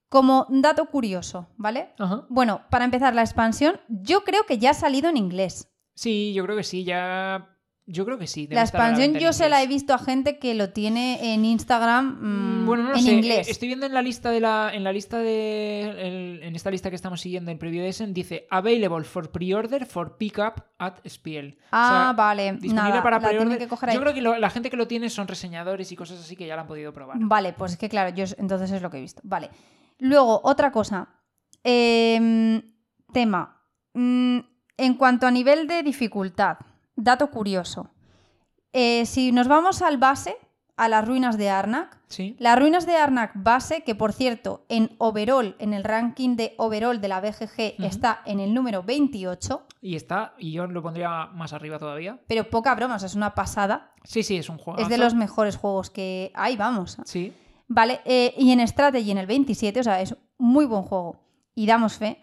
Como 0.10 0.48
dato 0.50 0.86
curioso, 0.86 1.48
¿vale? 1.58 1.94
Bueno, 2.30 2.62
para 2.70 2.86
empezar, 2.86 3.14
la 3.14 3.22
expansión, 3.22 3.80
yo 3.90 4.24
creo 4.24 4.46
que 4.46 4.58
ya 4.58 4.72
ha 4.72 4.74
salido 4.74 5.10
en 5.10 5.18
inglés. 5.18 5.70
Sí, 5.98 6.32
yo 6.34 6.44
creo 6.44 6.56
que 6.56 6.64
sí, 6.64 6.84
ya. 6.84 7.50
Yo 7.88 8.06
creo 8.06 8.20
que 8.20 8.28
sí. 8.28 8.48
La 8.52 8.62
expansión 8.62 9.16
yo 9.16 9.32
se 9.34 9.50
la 9.50 9.64
he 9.64 9.68
visto 9.68 9.94
a 9.94 9.98
gente 9.98 10.38
que 10.40 10.54
lo 10.54 10.72
tiene 10.72 11.34
en 11.34 11.46
Instagram 11.46 12.18
mm, 12.20 12.66
bueno, 12.66 12.84
no 12.84 12.90
lo 12.92 12.98
en 12.98 13.04
sé. 13.04 13.14
inglés. 13.14 13.48
Estoy 13.48 13.70
viendo 13.70 13.86
en 13.86 13.94
la 13.94 14.02
lista 14.02 14.30
de 14.30 14.42
la, 14.42 14.70
en 14.74 14.84
la 14.84 14.92
lista 14.92 15.20
de, 15.20 16.42
en 16.44 16.56
esta 16.56 16.70
lista 16.70 16.90
que 16.90 16.98
estamos 16.98 17.22
siguiendo 17.22 17.50
en 17.50 17.58
Preview 17.58 17.86
Essen 17.86 18.14
dice 18.14 18.46
available 18.52 19.06
for 19.06 19.32
pre-order 19.32 19.86
for 19.86 20.18
pickup 20.18 20.66
at 20.78 20.98
Spiel. 21.08 21.58
Ah, 21.72 22.14
vale. 22.16 22.58
Disponible 22.58 23.02
para 23.02 23.20
pre-order. 23.20 23.68
Yo 23.68 24.02
creo 24.02 24.14
que 24.14 24.22
la 24.22 24.50
gente 24.50 24.70
que 24.70 24.78
lo 24.78 24.88
tiene 24.88 25.10
son 25.10 25.28
reseñadores 25.28 25.92
y 25.92 25.96
cosas 25.96 26.20
así 26.20 26.36
que 26.36 26.46
ya 26.46 26.56
lo 26.56 26.62
han 26.62 26.68
podido 26.68 26.94
probar. 26.94 27.18
Vale, 27.22 27.54
pues 27.54 27.72
es 27.72 27.78
que 27.78 27.90
claro, 27.90 28.14
yo 28.14 28.26
entonces 28.38 28.70
es 28.72 28.82
lo 28.82 28.92
que 28.92 28.98
he 28.98 29.02
visto. 29.02 29.22
Vale. 29.24 29.50
Luego 29.98 30.42
otra 30.44 30.72
cosa. 30.72 31.08
Em, 31.64 32.62
tema. 33.14 33.64
Mm, 33.94 34.40
en 34.78 34.94
cuanto 34.94 35.28
a 35.28 35.32
nivel 35.32 35.68
de 35.68 35.84
dificultad, 35.84 36.58
dato 36.96 37.30
curioso. 37.30 37.90
Eh, 38.74 39.06
si 39.06 39.32
nos 39.32 39.48
vamos 39.48 39.82
al 39.82 39.98
base, 39.98 40.38
a 40.78 40.88
las 40.88 41.06
ruinas 41.06 41.38
de 41.38 41.50
Arnak, 41.50 41.98
las 42.38 42.60
ruinas 42.60 42.86
de 42.86 42.96
Arnak 42.96 43.32
base, 43.34 43.82
que 43.82 43.96
por 43.96 44.14
cierto, 44.14 44.64
en 44.70 44.96
overall, 45.00 45.56
en 45.58 45.74
el 45.74 45.84
ranking 45.84 46.36
de 46.36 46.54
overall 46.58 47.02
de 47.02 47.08
la 47.08 47.20
BGG, 47.20 47.84
está 47.84 48.22
en 48.26 48.40
el 48.40 48.54
número 48.54 48.84
28. 48.84 49.64
Y 49.82 49.96
está, 49.96 50.36
y 50.38 50.52
yo 50.52 50.68
lo 50.68 50.84
pondría 50.84 51.26
más 51.34 51.52
arriba 51.54 51.80
todavía. 51.80 52.20
Pero 52.28 52.50
poca 52.50 52.76
broma, 52.76 52.98
es 52.98 53.16
una 53.16 53.34
pasada. 53.34 53.92
Sí, 54.04 54.22
sí, 54.22 54.38
es 54.38 54.50
un 54.50 54.60
juego. 54.60 54.80
Es 54.80 54.88
de 54.88 55.00
los 55.00 55.16
mejores 55.16 55.58
juegos 55.58 55.90
que 55.90 56.32
hay, 56.36 56.56
vamos. 56.56 56.98
Sí. 57.06 57.34
Vale, 57.68 58.02
eh, 58.06 58.36
y 58.38 58.52
en 58.52 58.66
Strategy 58.66 59.10
en 59.10 59.18
el 59.18 59.26
27, 59.26 59.80
o 59.80 59.84
sea, 59.84 60.00
es 60.00 60.16
muy 60.38 60.66
buen 60.66 60.84
juego. 60.84 61.20
Y 61.56 61.66
damos 61.66 61.96
fe. 61.98 62.22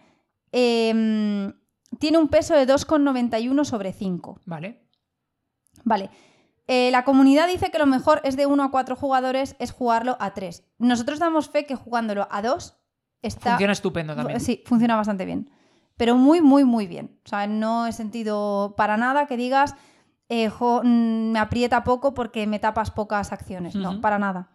Eh, 0.53 1.51
tiene 1.99 2.17
un 2.17 2.27
peso 2.27 2.53
de 2.55 2.67
2,91 2.67 3.63
sobre 3.65 3.93
5. 3.93 4.41
Vale. 4.45 4.81
Vale. 5.83 6.09
Eh, 6.67 6.89
la 6.91 7.03
comunidad 7.03 7.47
dice 7.47 7.69
que 7.69 7.77
lo 7.77 7.85
mejor 7.85 8.21
es 8.23 8.35
de 8.35 8.45
1 8.45 8.63
a 8.63 8.71
4 8.71 8.95
jugadores, 8.95 9.55
es 9.59 9.71
jugarlo 9.71 10.17
a 10.19 10.33
3. 10.33 10.63
Nosotros 10.79 11.19
damos 11.19 11.49
fe 11.49 11.65
que 11.65 11.75
jugándolo 11.75 12.27
a 12.31 12.41
2 12.41 12.77
está... 13.21 13.51
Funciona 13.51 13.73
estupendo 13.73 14.15
también. 14.15 14.39
Sí, 14.39 14.63
funciona 14.65 14.95
bastante 14.95 15.25
bien. 15.25 15.49
Pero 15.97 16.15
muy, 16.15 16.41
muy, 16.41 16.63
muy 16.63 16.87
bien. 16.87 17.19
O 17.25 17.29
sea, 17.29 17.47
no 17.47 17.87
he 17.87 17.93
sentido 17.93 18.73
para 18.75 18.97
nada 18.97 19.27
que 19.27 19.37
digas, 19.37 19.75
eh, 20.27 20.49
mm, 20.49 21.31
me 21.31 21.39
aprieta 21.39 21.83
poco 21.83 22.13
porque 22.13 22.47
me 22.47 22.59
tapas 22.59 22.91
pocas 22.91 23.31
acciones. 23.31 23.75
No, 23.75 24.01
para 24.01 24.17
nada. 24.17 24.49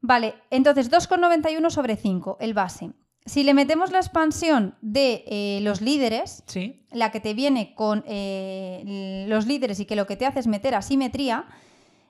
Vale, 0.00 0.34
entonces 0.50 0.90
2,91 0.90 1.70
sobre 1.70 1.96
5, 1.96 2.38
el 2.40 2.54
base. 2.54 2.92
Si 3.26 3.42
le 3.44 3.54
metemos 3.54 3.92
la 3.92 3.98
expansión 3.98 4.74
de 4.80 5.24
eh, 5.26 5.60
los 5.62 5.80
líderes, 5.80 6.42
la 6.90 7.10
que 7.10 7.20
te 7.20 7.34
viene 7.34 7.74
con 7.74 8.02
eh, 8.06 9.24
los 9.28 9.46
líderes 9.46 9.78
y 9.80 9.84
que 9.84 9.96
lo 9.96 10.06
que 10.06 10.16
te 10.16 10.26
hace 10.26 10.40
es 10.40 10.46
meter 10.46 10.74
asimetría, 10.74 11.46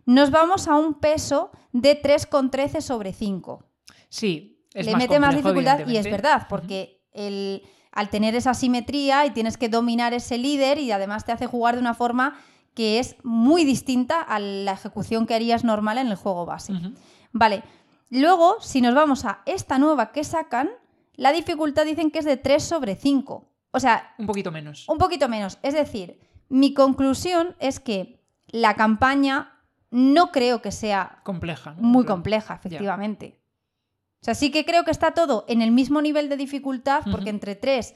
nos 0.06 0.30
vamos 0.30 0.68
a 0.68 0.76
un 0.76 0.94
peso 0.94 1.50
de 1.72 2.00
3,13 2.00 2.80
sobre 2.80 3.12
5. 3.12 3.64
Sí, 4.08 4.64
Le 4.72 4.96
mete 4.96 5.18
más 5.18 5.34
dificultad 5.34 5.86
y 5.86 5.96
es 5.96 6.04
verdad, 6.04 6.46
porque 6.48 7.02
el, 7.12 7.62
al 7.92 8.08
tener 8.08 8.34
esa 8.34 8.54
simetría 8.54 9.26
y 9.26 9.30
tienes 9.30 9.56
que 9.56 9.68
dominar 9.68 10.14
ese 10.14 10.38
líder 10.38 10.78
y 10.78 10.92
además 10.92 11.24
te 11.24 11.32
hace 11.32 11.46
jugar 11.46 11.74
de 11.74 11.80
una 11.80 11.94
forma 11.94 12.38
que 12.74 12.98
es 12.98 13.16
muy 13.24 13.64
distinta 13.64 14.20
a 14.20 14.38
la 14.38 14.72
ejecución 14.72 15.26
que 15.26 15.34
harías 15.34 15.64
normal 15.64 15.98
en 15.98 16.06
el 16.06 16.16
juego 16.16 16.46
base. 16.46 16.72
Vale, 17.32 17.62
luego 18.10 18.56
si 18.60 18.80
nos 18.80 18.94
vamos 18.94 19.24
a 19.24 19.42
esta 19.44 19.78
nueva 19.78 20.12
que 20.12 20.24
sacan, 20.24 20.70
la 21.20 21.32
dificultad 21.32 21.84
dicen 21.84 22.10
que 22.10 22.18
es 22.20 22.24
de 22.24 22.36
3 22.38 22.62
sobre 22.62 22.96
5. 22.96 23.46
O 23.72 23.78
sea, 23.80 24.14
Un 24.18 24.26
poquito 24.26 24.50
menos. 24.50 24.88
un 24.88 24.98
poquito 24.98 25.28
menos. 25.28 25.58
Es 25.62 25.74
decir, 25.74 26.18
mi 26.48 26.72
conclusión 26.74 27.54
es 27.60 27.78
que 27.78 28.20
la 28.48 28.74
campaña 28.74 29.52
no 29.90 30.32
creo 30.32 30.62
que 30.62 30.72
sea 30.72 31.20
Compleja. 31.24 31.74
¿no? 31.78 31.82
muy 31.88 32.04
compleja, 32.06 32.54
efectivamente. 32.54 33.38
O 34.22 34.24
sea, 34.24 34.34
sí 34.34 34.50
que 34.50 34.64
creo 34.64 34.84
que 34.84 34.90
está 34.90 35.12
todo 35.12 35.44
en 35.48 35.60
el 35.62 35.70
mismo 35.72 36.00
nivel 36.02 36.28
de 36.28 36.36
dificultad, 36.36 37.02
porque 37.04 37.30
Ujú. 37.30 37.36
entre 37.36 37.54
3, 37.54 37.94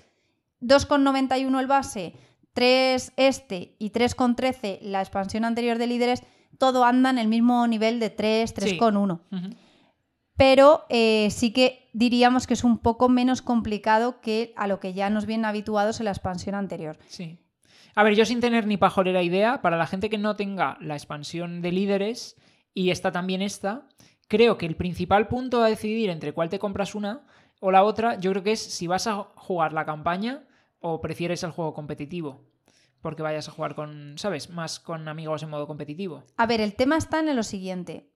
2,91 0.60 1.60
el 1.60 1.66
base, 1.66 2.14
3 2.52 3.12
este 3.16 3.74
y 3.78 3.90
3,13 3.90 4.80
la 4.82 5.00
expansión 5.00 5.44
anterior 5.44 5.78
de 5.78 5.86
líderes, 5.86 6.22
todo 6.58 6.84
anda 6.84 7.10
en 7.10 7.18
el 7.18 7.28
mismo 7.28 7.66
nivel 7.66 8.00
de 8.00 8.10
3, 8.10 8.54
3,1. 8.54 9.20
Ujú. 9.32 9.50
Pero 10.36 10.84
eh, 10.88 11.28
sí 11.30 11.52
que 11.52 11.83
diríamos 11.94 12.46
que 12.46 12.54
es 12.54 12.64
un 12.64 12.78
poco 12.78 13.08
menos 13.08 13.40
complicado 13.40 14.20
que 14.20 14.52
a 14.56 14.66
lo 14.66 14.80
que 14.80 14.92
ya 14.92 15.08
nos 15.08 15.24
vienen 15.24 15.46
habituados 15.46 16.00
en 16.00 16.04
la 16.04 16.10
expansión 16.10 16.54
anterior. 16.54 16.98
Sí. 17.06 17.38
A 17.94 18.02
ver, 18.02 18.16
yo 18.16 18.26
sin 18.26 18.40
tener 18.40 18.66
ni 18.66 18.76
pajolera 18.76 19.22
idea, 19.22 19.62
para 19.62 19.78
la 19.78 19.86
gente 19.86 20.10
que 20.10 20.18
no 20.18 20.36
tenga 20.36 20.76
la 20.80 20.94
expansión 20.94 21.62
de 21.62 21.72
líderes 21.72 22.36
y 22.74 22.90
está 22.90 23.12
también 23.12 23.40
esta, 23.40 23.88
creo 24.26 24.58
que 24.58 24.66
el 24.66 24.76
principal 24.76 25.28
punto 25.28 25.62
a 25.62 25.68
decidir 25.68 26.10
entre 26.10 26.32
cuál 26.32 26.50
te 26.50 26.58
compras 26.58 26.96
una 26.96 27.24
o 27.60 27.70
la 27.70 27.84
otra, 27.84 28.18
yo 28.18 28.32
creo 28.32 28.42
que 28.42 28.52
es 28.52 28.60
si 28.60 28.88
vas 28.88 29.06
a 29.06 29.28
jugar 29.36 29.72
la 29.72 29.86
campaña 29.86 30.44
o 30.80 31.00
prefieres 31.00 31.44
el 31.44 31.52
juego 31.52 31.72
competitivo. 31.72 32.44
Porque 33.00 33.22
vayas 33.22 33.48
a 33.48 33.52
jugar 33.52 33.76
con, 33.76 34.18
¿sabes? 34.18 34.50
Más 34.50 34.80
con 34.80 35.06
amigos 35.08 35.42
en 35.42 35.50
modo 35.50 35.66
competitivo. 35.68 36.24
A 36.36 36.46
ver, 36.46 36.60
el 36.60 36.74
tema 36.74 36.96
está 36.96 37.20
en 37.20 37.36
lo 37.36 37.42
siguiente. 37.42 38.10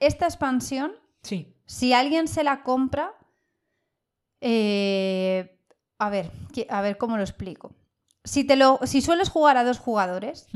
Esta 0.00 0.24
expansión 0.24 0.92
Sí. 1.22 1.54
Si 1.66 1.92
alguien 1.92 2.28
se 2.28 2.44
la 2.44 2.62
compra, 2.62 3.14
eh, 4.40 5.58
a 5.98 6.08
ver, 6.08 6.30
a 6.68 6.80
ver 6.80 6.98
cómo 6.98 7.16
lo 7.16 7.22
explico. 7.22 7.72
Si, 8.24 8.44
te 8.44 8.56
lo, 8.56 8.80
si 8.84 9.00
sueles 9.00 9.28
jugar 9.28 9.56
a 9.56 9.64
dos 9.64 9.78
jugadores, 9.78 10.48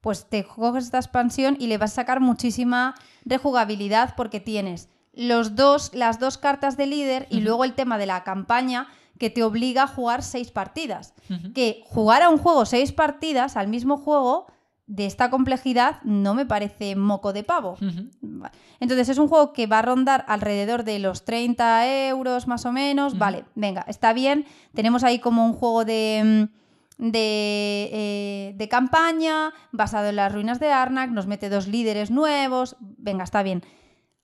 pues 0.00 0.28
te 0.28 0.44
coges 0.44 0.84
esta 0.84 0.98
expansión 0.98 1.56
y 1.58 1.66
le 1.66 1.78
vas 1.78 1.92
a 1.92 1.96
sacar 1.96 2.20
muchísima 2.20 2.94
rejugabilidad 3.24 4.14
porque 4.16 4.40
tienes 4.40 4.88
los 5.12 5.56
dos, 5.56 5.92
las 5.94 6.20
dos 6.20 6.38
cartas 6.38 6.76
de 6.76 6.86
líder 6.86 7.26
y 7.30 7.40
luego 7.40 7.64
el 7.64 7.74
tema 7.74 7.98
de 7.98 8.06
la 8.06 8.22
campaña 8.22 8.88
que 9.18 9.30
te 9.30 9.42
obliga 9.42 9.84
a 9.84 9.88
jugar 9.88 10.22
seis 10.22 10.50
partidas. 10.50 11.14
Que 11.54 11.82
jugar 11.86 12.22
a 12.22 12.28
un 12.28 12.38
juego 12.38 12.66
seis 12.66 12.92
partidas 12.92 13.56
al 13.56 13.68
mismo 13.68 13.96
juego 13.96 14.46
de 14.86 15.06
esta 15.06 15.30
complejidad 15.30 16.00
no 16.04 16.34
me 16.34 16.46
parece 16.46 16.94
moco 16.94 17.32
de 17.32 17.42
pavo. 17.42 17.76
Entonces 18.78 19.08
es 19.08 19.18
un 19.18 19.28
juego 19.28 19.52
que 19.52 19.66
va 19.66 19.80
a 19.80 19.82
rondar 19.82 20.24
alrededor 20.28 20.84
de 20.84 20.98
los 20.98 21.24
30 21.24 22.08
euros 22.08 22.46
más 22.46 22.64
o 22.66 22.72
menos. 22.72 23.18
Vale, 23.18 23.44
venga, 23.54 23.84
está 23.88 24.12
bien. 24.12 24.46
Tenemos 24.74 25.02
ahí 25.02 25.18
como 25.18 25.44
un 25.44 25.54
juego 25.54 25.84
de, 25.84 26.48
mm, 26.98 27.10
de, 27.10 27.90
eh, 27.92 28.54
de 28.56 28.68
campaña 28.68 29.52
basado 29.72 30.08
en 30.08 30.16
las 30.16 30.32
ruinas 30.32 30.60
de 30.60 30.70
Arnak. 30.70 31.10
Nos 31.10 31.26
mete 31.26 31.48
dos 31.48 31.66
líderes 31.66 32.10
nuevos. 32.10 32.76
Venga, 32.80 33.24
está 33.24 33.42
bien. 33.42 33.64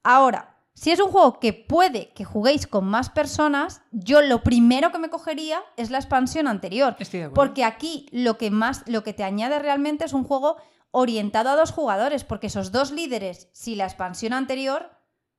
Ahora, 0.04 0.51
si 0.74 0.90
es 0.90 1.00
un 1.00 1.10
juego 1.10 1.38
que 1.38 1.52
puede 1.52 2.12
que 2.14 2.24
juguéis 2.24 2.66
con 2.66 2.86
más 2.86 3.10
personas, 3.10 3.82
yo 3.90 4.22
lo 4.22 4.42
primero 4.42 4.90
que 4.90 4.98
me 4.98 5.10
cogería 5.10 5.60
es 5.76 5.90
la 5.90 5.98
expansión 5.98 6.48
anterior. 6.48 6.96
Estoy 6.98 7.20
de 7.20 7.26
acuerdo. 7.26 7.34
Porque 7.34 7.64
aquí 7.64 8.06
lo 8.10 8.38
que 8.38 8.50
más, 8.50 8.82
lo 8.86 9.04
que 9.04 9.12
te 9.12 9.22
añade 9.22 9.58
realmente 9.58 10.04
es 10.04 10.12
un 10.12 10.24
juego 10.24 10.56
orientado 10.90 11.50
a 11.50 11.56
dos 11.56 11.72
jugadores, 11.72 12.24
porque 12.24 12.46
esos 12.46 12.72
dos 12.72 12.90
líderes, 12.90 13.48
si 13.52 13.74
la 13.74 13.84
expansión 13.84 14.32
anterior, 14.32 14.90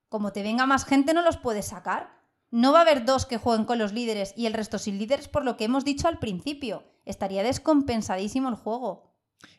como 0.08 0.32
te 0.32 0.44
venga 0.44 0.66
más 0.66 0.86
gente, 0.86 1.14
no 1.14 1.24
los 1.24 1.38
puedes 1.38 1.66
sacar. 1.66 2.22
No 2.52 2.72
va 2.72 2.80
a 2.80 2.82
haber 2.84 3.04
dos 3.04 3.26
que 3.26 3.38
jueguen 3.38 3.66
con 3.66 3.80
los 3.80 3.94
líderes 3.94 4.34
y 4.38 4.46
el 4.46 4.54
resto 4.54 4.78
sin 4.78 5.00
líderes, 5.00 5.28
por 5.28 5.44
lo 5.44 5.58
que 5.58 5.66
hemos 5.66 5.84
dicho 5.84 6.08
al 6.08 6.20
principio. 6.20 6.84
Estaría 7.06 7.42
descompensadísimo 7.42 8.50
el 8.50 8.56
juego. 8.56 9.16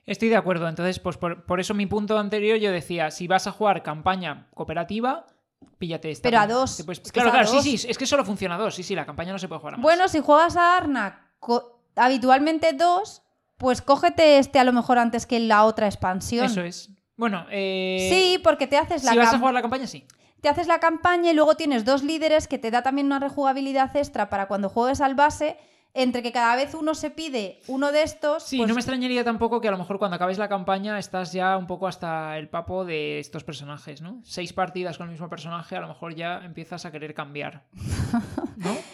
Estoy 0.06 0.28
de 0.28 0.36
acuerdo. 0.36 0.68
Entonces, 0.68 1.00
pues 1.00 1.16
por, 1.16 1.44
por 1.44 1.58
eso 1.58 1.74
mi 1.74 1.86
punto 1.86 2.16
anterior 2.16 2.58
yo 2.58 2.70
decía, 2.70 3.10
si 3.10 3.26
vas 3.26 3.48
a 3.48 3.52
jugar 3.52 3.82
campaña 3.82 4.48
cooperativa, 4.54 5.26
píllate 5.78 6.10
esta. 6.10 6.22
Pero 6.28 6.40
a 6.40 6.46
dos. 6.46 6.82
puedes- 6.84 6.98
Es 7.04 7.12
que 7.12 7.20
Claro, 7.20 7.30
claro, 7.30 7.50
dos. 7.50 7.62
sí, 7.62 7.78
sí, 7.78 7.86
es 7.88 7.98
que 7.98 8.06
solo 8.06 8.24
funciona 8.24 8.54
a 8.54 8.58
dos. 8.58 8.74
Sí, 8.74 8.82
sí, 8.82 8.94
la 8.94 9.04
campaña 9.06 9.32
no 9.32 9.38
se 9.38 9.48
puede 9.48 9.60
jugar 9.60 9.74
a 9.74 9.76
más. 9.78 9.82
Bueno, 9.82 10.08
si 10.08 10.20
juegas 10.20 10.56
a 10.56 10.76
Arnak 10.76 11.18
habitualmente 11.96 12.72
dos, 12.72 13.22
pues 13.58 13.82
cógete 13.82 14.38
este 14.38 14.58
a 14.58 14.64
lo 14.64 14.72
mejor 14.72 14.98
antes 14.98 15.26
que 15.26 15.40
la 15.40 15.64
otra 15.64 15.86
expansión. 15.86 16.46
Eso 16.46 16.62
es. 16.62 16.90
Bueno, 17.16 17.46
eh, 17.50 18.08
Sí, 18.10 18.38
porque 18.42 18.66
te 18.66 18.76
haces 18.76 19.04
la 19.04 19.12
si 19.12 19.18
vas 19.18 19.32
a 19.34 19.38
jugar 19.38 19.54
la 19.54 19.62
campaña, 19.62 19.86
sí. 19.86 20.04
te 20.40 20.48
haces 20.48 20.66
la 20.66 20.80
campaña 20.80 21.30
y 21.30 21.34
luego 21.34 21.54
tienes 21.54 21.84
dos 21.84 22.02
líderes 22.02 22.48
que 22.48 22.58
te 22.58 22.70
da 22.70 22.82
también 22.82 23.06
una 23.06 23.20
rejugabilidad 23.20 23.96
extra 23.96 24.28
para 24.28 24.48
cuando 24.48 24.68
juegues 24.68 25.00
al 25.00 25.14
base, 25.14 25.56
entre 25.94 26.22
que 26.22 26.32
cada 26.32 26.56
vez 26.56 26.74
uno 26.74 26.94
se 26.94 27.10
pide 27.10 27.60
uno 27.68 27.92
de 27.92 28.02
estos. 28.02 28.42
Sí, 28.42 28.56
pues- 28.58 28.68
no 28.68 28.74
me 28.74 28.80
extrañaría 28.80 29.22
tampoco 29.24 29.60
que 29.60 29.68
a 29.68 29.70
lo 29.70 29.78
mejor 29.78 29.98
cuando 29.98 30.16
acabes 30.16 30.38
la 30.38 30.48
campaña 30.48 30.98
estás 30.98 31.32
ya 31.32 31.56
un 31.56 31.66
poco 31.66 31.86
hasta 31.86 32.36
el 32.36 32.48
papo 32.48 32.84
de 32.84 33.20
estos 33.20 33.44
personajes, 33.44 34.02
¿no? 34.02 34.20
Seis 34.24 34.52
partidas 34.52 34.98
con 34.98 35.06
el 35.06 35.12
mismo 35.12 35.28
personaje, 35.28 35.76
a 35.76 35.80
lo 35.80 35.88
mejor 35.88 36.14
ya 36.14 36.38
empiezas 36.44 36.84
a 36.84 36.90
querer 36.90 37.14
cambiar. 37.14 37.62
¿No? 38.56 38.76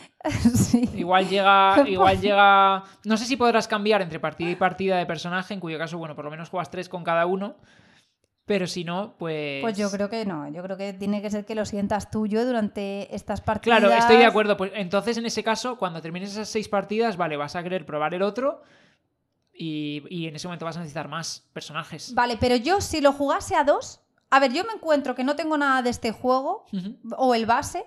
Sí. 0.54 0.86
Igual 0.96 1.30
llega, 1.30 1.82
igual 1.88 2.20
llega. 2.20 2.84
No 3.06 3.16
sé 3.16 3.24
si 3.24 3.36
podrás 3.38 3.66
cambiar 3.66 4.02
entre 4.02 4.20
partida 4.20 4.50
y 4.50 4.54
partida 4.54 4.98
de 4.98 5.06
personaje, 5.06 5.54
en 5.54 5.60
cuyo 5.60 5.78
caso, 5.78 5.96
bueno, 5.96 6.14
por 6.14 6.26
lo 6.26 6.30
menos 6.30 6.50
juegas 6.50 6.70
tres 6.70 6.90
con 6.90 7.02
cada 7.04 7.24
uno. 7.24 7.56
Pero 8.50 8.66
si 8.66 8.82
no, 8.82 9.14
pues. 9.16 9.62
Pues 9.62 9.78
yo 9.78 9.88
creo 9.92 10.10
que 10.10 10.26
no, 10.26 10.48
yo 10.48 10.60
creo 10.64 10.76
que 10.76 10.92
tiene 10.92 11.22
que 11.22 11.30
ser 11.30 11.46
que 11.46 11.54
lo 11.54 11.64
sientas 11.64 12.10
tuyo 12.10 12.44
durante 12.44 13.14
estas 13.14 13.40
partidas. 13.40 13.78
Claro, 13.78 13.94
estoy 13.94 14.16
de 14.16 14.24
acuerdo. 14.24 14.56
Pues 14.56 14.72
entonces, 14.74 15.16
en 15.18 15.24
ese 15.24 15.44
caso, 15.44 15.78
cuando 15.78 16.02
termines 16.02 16.32
esas 16.32 16.48
seis 16.48 16.68
partidas, 16.68 17.16
vale, 17.16 17.36
vas 17.36 17.54
a 17.54 17.62
querer 17.62 17.86
probar 17.86 18.12
el 18.12 18.22
otro. 18.22 18.62
Y, 19.54 20.02
y 20.10 20.26
en 20.26 20.34
ese 20.34 20.48
momento 20.48 20.64
vas 20.64 20.76
a 20.76 20.80
necesitar 20.80 21.06
más 21.06 21.48
personajes. 21.52 22.12
Vale, 22.12 22.38
pero 22.40 22.56
yo 22.56 22.80
si 22.80 23.00
lo 23.00 23.12
jugase 23.12 23.54
a 23.54 23.62
dos, 23.62 24.00
a 24.30 24.40
ver, 24.40 24.52
yo 24.52 24.64
me 24.64 24.72
encuentro 24.72 25.14
que 25.14 25.22
no 25.22 25.36
tengo 25.36 25.56
nada 25.56 25.82
de 25.82 25.90
este 25.90 26.10
juego 26.10 26.64
o 27.18 27.36
el 27.36 27.46
base 27.46 27.86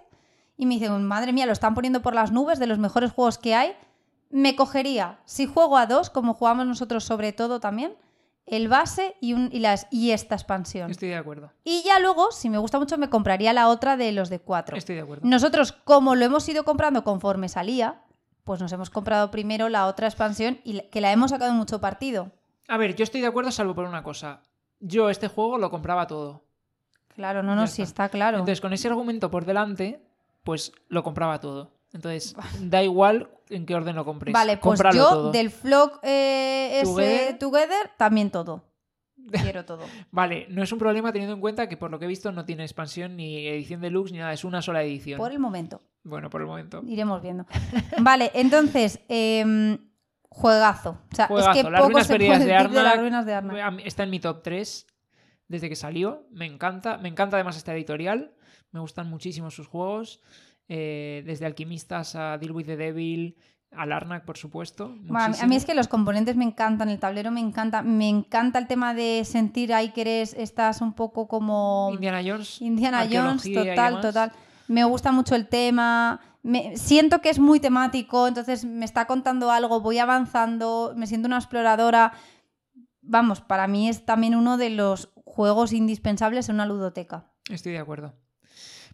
y 0.55 0.65
me 0.65 0.75
dicen, 0.75 1.03
madre 1.03 1.33
mía, 1.33 1.45
lo 1.45 1.51
están 1.51 1.75
poniendo 1.75 2.01
por 2.01 2.15
las 2.15 2.31
nubes 2.31 2.57
de 2.57 2.67
los 2.67 2.79
mejores 2.79 3.11
juegos 3.11 3.37
que 3.37 3.53
hay. 3.53 3.75
Me 4.29 4.55
cogería, 4.55 5.19
si 5.25 5.45
juego 5.45 5.77
a 5.77 5.87
dos, 5.87 6.09
como 6.09 6.33
jugamos 6.33 6.65
nosotros 6.65 7.03
sobre 7.03 7.33
todo 7.33 7.59
también, 7.59 7.97
el 8.45 8.67
base 8.67 9.15
y, 9.21 9.33
un, 9.33 9.49
y, 9.51 9.59
las, 9.59 9.87
y 9.91 10.11
esta 10.11 10.35
expansión. 10.35 10.91
Estoy 10.91 11.09
de 11.09 11.15
acuerdo. 11.15 11.51
Y 11.63 11.83
ya 11.83 11.99
luego, 11.99 12.31
si 12.31 12.49
me 12.49 12.57
gusta 12.57 12.79
mucho, 12.79 12.97
me 12.97 13.09
compraría 13.09 13.53
la 13.53 13.69
otra 13.69 13.97
de 13.97 14.11
los 14.11 14.29
de 14.29 14.39
cuatro. 14.39 14.75
Estoy 14.77 14.95
de 14.95 15.01
acuerdo. 15.01 15.27
Nosotros, 15.27 15.71
como 15.71 16.15
lo 16.15 16.25
hemos 16.25 16.47
ido 16.49 16.65
comprando 16.65 17.03
conforme 17.03 17.49
salía, 17.49 18.01
pues 18.43 18.59
nos 18.61 18.71
hemos 18.73 18.89
comprado 18.89 19.31
primero 19.31 19.69
la 19.69 19.87
otra 19.87 20.07
expansión 20.07 20.59
y 20.63 20.81
que 20.89 21.01
la 21.01 21.11
hemos 21.11 21.31
sacado 21.31 21.53
mucho 21.53 21.79
partido. 21.79 22.31
A 22.67 22.77
ver, 22.77 22.95
yo 22.95 23.03
estoy 23.03 23.21
de 23.21 23.27
acuerdo, 23.27 23.51
salvo 23.51 23.75
por 23.75 23.85
una 23.85 24.03
cosa. 24.03 24.41
Yo 24.79 25.09
este 25.09 25.27
juego 25.29 25.57
lo 25.57 25.69
compraba 25.69 26.07
todo. 26.07 26.43
Claro, 27.15 27.43
no, 27.43 27.51
Ya 27.51 27.55
no, 27.55 27.63
está. 27.63 27.75
sí 27.75 27.81
está 27.81 28.09
claro. 28.09 28.37
Entonces, 28.39 28.59
con 28.59 28.73
ese 28.73 28.87
argumento 28.87 29.29
por 29.29 29.45
delante, 29.45 30.01
pues 30.43 30.71
lo 30.89 31.03
compraba 31.03 31.39
todo. 31.39 31.71
Entonces, 31.93 32.35
da 32.59 32.83
igual 32.83 33.29
en 33.49 33.65
qué 33.65 33.75
orden 33.75 33.95
lo 33.95 34.03
compres. 34.03 34.33
Vale, 34.33 34.57
pues 34.57 34.79
Cómpralo 34.81 34.95
yo 34.97 35.09
todo. 35.09 35.31
del 35.31 35.49
vlog 35.63 35.99
eh, 36.03 36.79
ese 36.81 36.85
Together. 36.93 37.37
Together, 37.39 37.91
también 37.97 38.31
todo. 38.31 38.63
Quiero 39.31 39.63
todo. 39.63 39.83
Vale, 40.11 40.47
no 40.49 40.63
es 40.63 40.71
un 40.71 40.79
problema 40.79 41.13
teniendo 41.13 41.35
en 41.35 41.39
cuenta 41.41 41.69
que 41.69 41.77
por 41.77 41.91
lo 41.91 41.99
que 41.99 42.05
he 42.05 42.07
visto 42.07 42.31
no 42.31 42.45
tiene 42.45 42.63
expansión 42.63 43.15
ni 43.15 43.47
edición 43.47 43.79
deluxe 43.79 44.11
ni 44.11 44.17
nada, 44.19 44.33
es 44.33 44.43
una 44.43 44.61
sola 44.61 44.81
edición. 44.83 45.17
Por 45.19 45.31
el 45.31 45.39
momento. 45.39 45.81
Bueno, 46.03 46.29
por 46.29 46.41
el 46.41 46.47
momento. 46.47 46.81
Iremos 46.85 47.21
viendo. 47.21 47.45
Vale, 48.01 48.31
entonces, 48.33 48.99
em, 49.07 49.77
juegazo. 50.29 50.97
O 51.11 51.15
sea, 51.15 51.27
Juegazo. 51.27 51.51
es 51.51 51.57
que 51.65 51.69
Las 51.71 51.79
poco 51.81 51.89
ruinas 51.91 52.07
se 52.07 52.15
puede 52.15 52.29
de 52.39 52.45
decir 52.53 52.69
de 52.69 52.83
las 52.83 52.99
ruinas 52.99 53.25
de 53.25 53.33
Arnak. 53.33 53.59
a 53.61 53.71
mí- 53.71 53.83
Está 53.85 54.03
en 54.03 54.09
mi 54.09 54.19
top 54.19 54.41
3 54.43 54.87
desde 55.47 55.69
que 55.69 55.75
salió. 55.75 56.25
Me 56.31 56.45
encanta. 56.45 56.97
Me 56.97 57.07
encanta 57.07 57.37
además 57.37 57.55
esta 57.55 57.73
editorial. 57.73 58.33
Me 58.71 58.79
gustan 58.79 59.07
muchísimo 59.09 59.51
sus 59.51 59.67
juegos. 59.67 60.19
Eh, 60.67 61.23
desde 61.25 61.45
Alquimistas 61.45 62.15
a 62.15 62.37
Deal 62.37 62.51
with 62.51 62.65
the 62.65 62.77
Devil, 62.77 63.37
al 63.71 63.91
Arnak, 63.91 64.23
por 64.25 64.37
supuesto. 64.37 64.95
Bueno, 65.01 65.35
a 65.39 65.47
mí- 65.47 65.55
es 65.55 65.65
que 65.65 65.73
los 65.73 65.87
componentes 65.87 66.35
me 66.35 66.45
encantan, 66.45 66.89
el 66.89 66.99
tablero 66.99 67.31
me 67.31 67.39
encanta, 67.39 67.81
me 67.81 68.07
encanta 68.07 68.59
el 68.59 68.67
tema 68.67 68.93
de 68.93 69.23
sentir 69.25 69.73
ahí 69.73 69.89
que 69.89 70.01
eres, 70.01 70.33
estás 70.33 70.81
un 70.81 70.93
poco 70.93 71.27
como 71.27 71.89
Indiana 71.93 72.21
Jones. 72.25 72.61
Indiana 72.61 73.07
Jones, 73.11 73.43
total, 73.51 74.01
total. 74.01 74.31
Me 74.67 74.83
gusta 74.83 75.11
mucho 75.11 75.35
el 75.35 75.47
tema, 75.47 76.19
me, 76.43 76.77
siento 76.77 77.19
que 77.21 77.29
es 77.29 77.39
muy 77.39 77.59
temático, 77.59 78.27
entonces 78.27 78.63
me 78.63 78.85
está 78.85 79.05
contando 79.05 79.51
algo, 79.51 79.81
voy 79.81 79.97
avanzando, 79.97 80.93
me 80.95 81.07
siento 81.07 81.27
una 81.27 81.37
exploradora. 81.37 82.13
Vamos, 83.01 83.41
para 83.41 83.67
mí 83.67 83.89
es 83.89 84.05
también 84.05 84.35
uno 84.35 84.57
de 84.57 84.69
los 84.69 85.11
juegos 85.25 85.73
indispensables 85.73 86.47
en 86.47 86.55
una 86.55 86.65
ludoteca. 86.65 87.31
Estoy 87.49 87.73
de 87.73 87.79
acuerdo. 87.79 88.13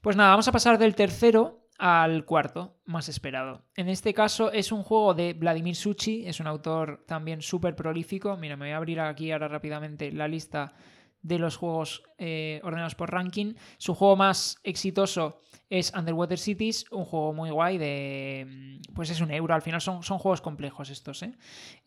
Pues 0.01 0.15
nada, 0.15 0.29
vamos 0.29 0.47
a 0.47 0.53
pasar 0.53 0.77
del 0.77 0.95
tercero 0.95 1.67
al 1.77 2.23
cuarto, 2.23 2.77
más 2.85 3.09
esperado. 3.09 3.63
En 3.75 3.89
este 3.89 4.13
caso 4.13 4.49
es 4.49 4.71
un 4.71 4.81
juego 4.81 5.13
de 5.13 5.33
Vladimir 5.33 5.75
Suchi, 5.75 6.25
es 6.25 6.39
un 6.39 6.47
autor 6.47 7.03
también 7.05 7.41
súper 7.41 7.75
prolífico. 7.75 8.37
Mira, 8.37 8.55
me 8.55 8.65
voy 8.65 8.73
a 8.73 8.77
abrir 8.77 9.01
aquí 9.01 9.31
ahora 9.31 9.49
rápidamente 9.49 10.11
la 10.13 10.29
lista 10.29 10.73
de 11.21 11.37
los 11.37 11.57
juegos 11.57 12.03
eh, 12.17 12.61
ordenados 12.63 12.95
por 12.95 13.11
ranking. 13.11 13.55
Su 13.77 13.93
juego 13.93 14.15
más 14.15 14.57
exitoso 14.63 15.41
es 15.69 15.93
Underwater 15.93 16.39
Cities, 16.39 16.85
un 16.91 17.03
juego 17.03 17.33
muy 17.33 17.49
guay 17.49 17.77
de... 17.77 18.45
Mm, 18.47 18.93
pues 18.93 19.09
es 19.09 19.19
un 19.19 19.31
euro, 19.31 19.53
al 19.53 19.61
final 19.61 19.81
son, 19.81 20.01
son 20.01 20.17
juegos 20.17 20.39
complejos 20.39 20.89
estos. 20.89 21.23
¿eh? 21.23 21.33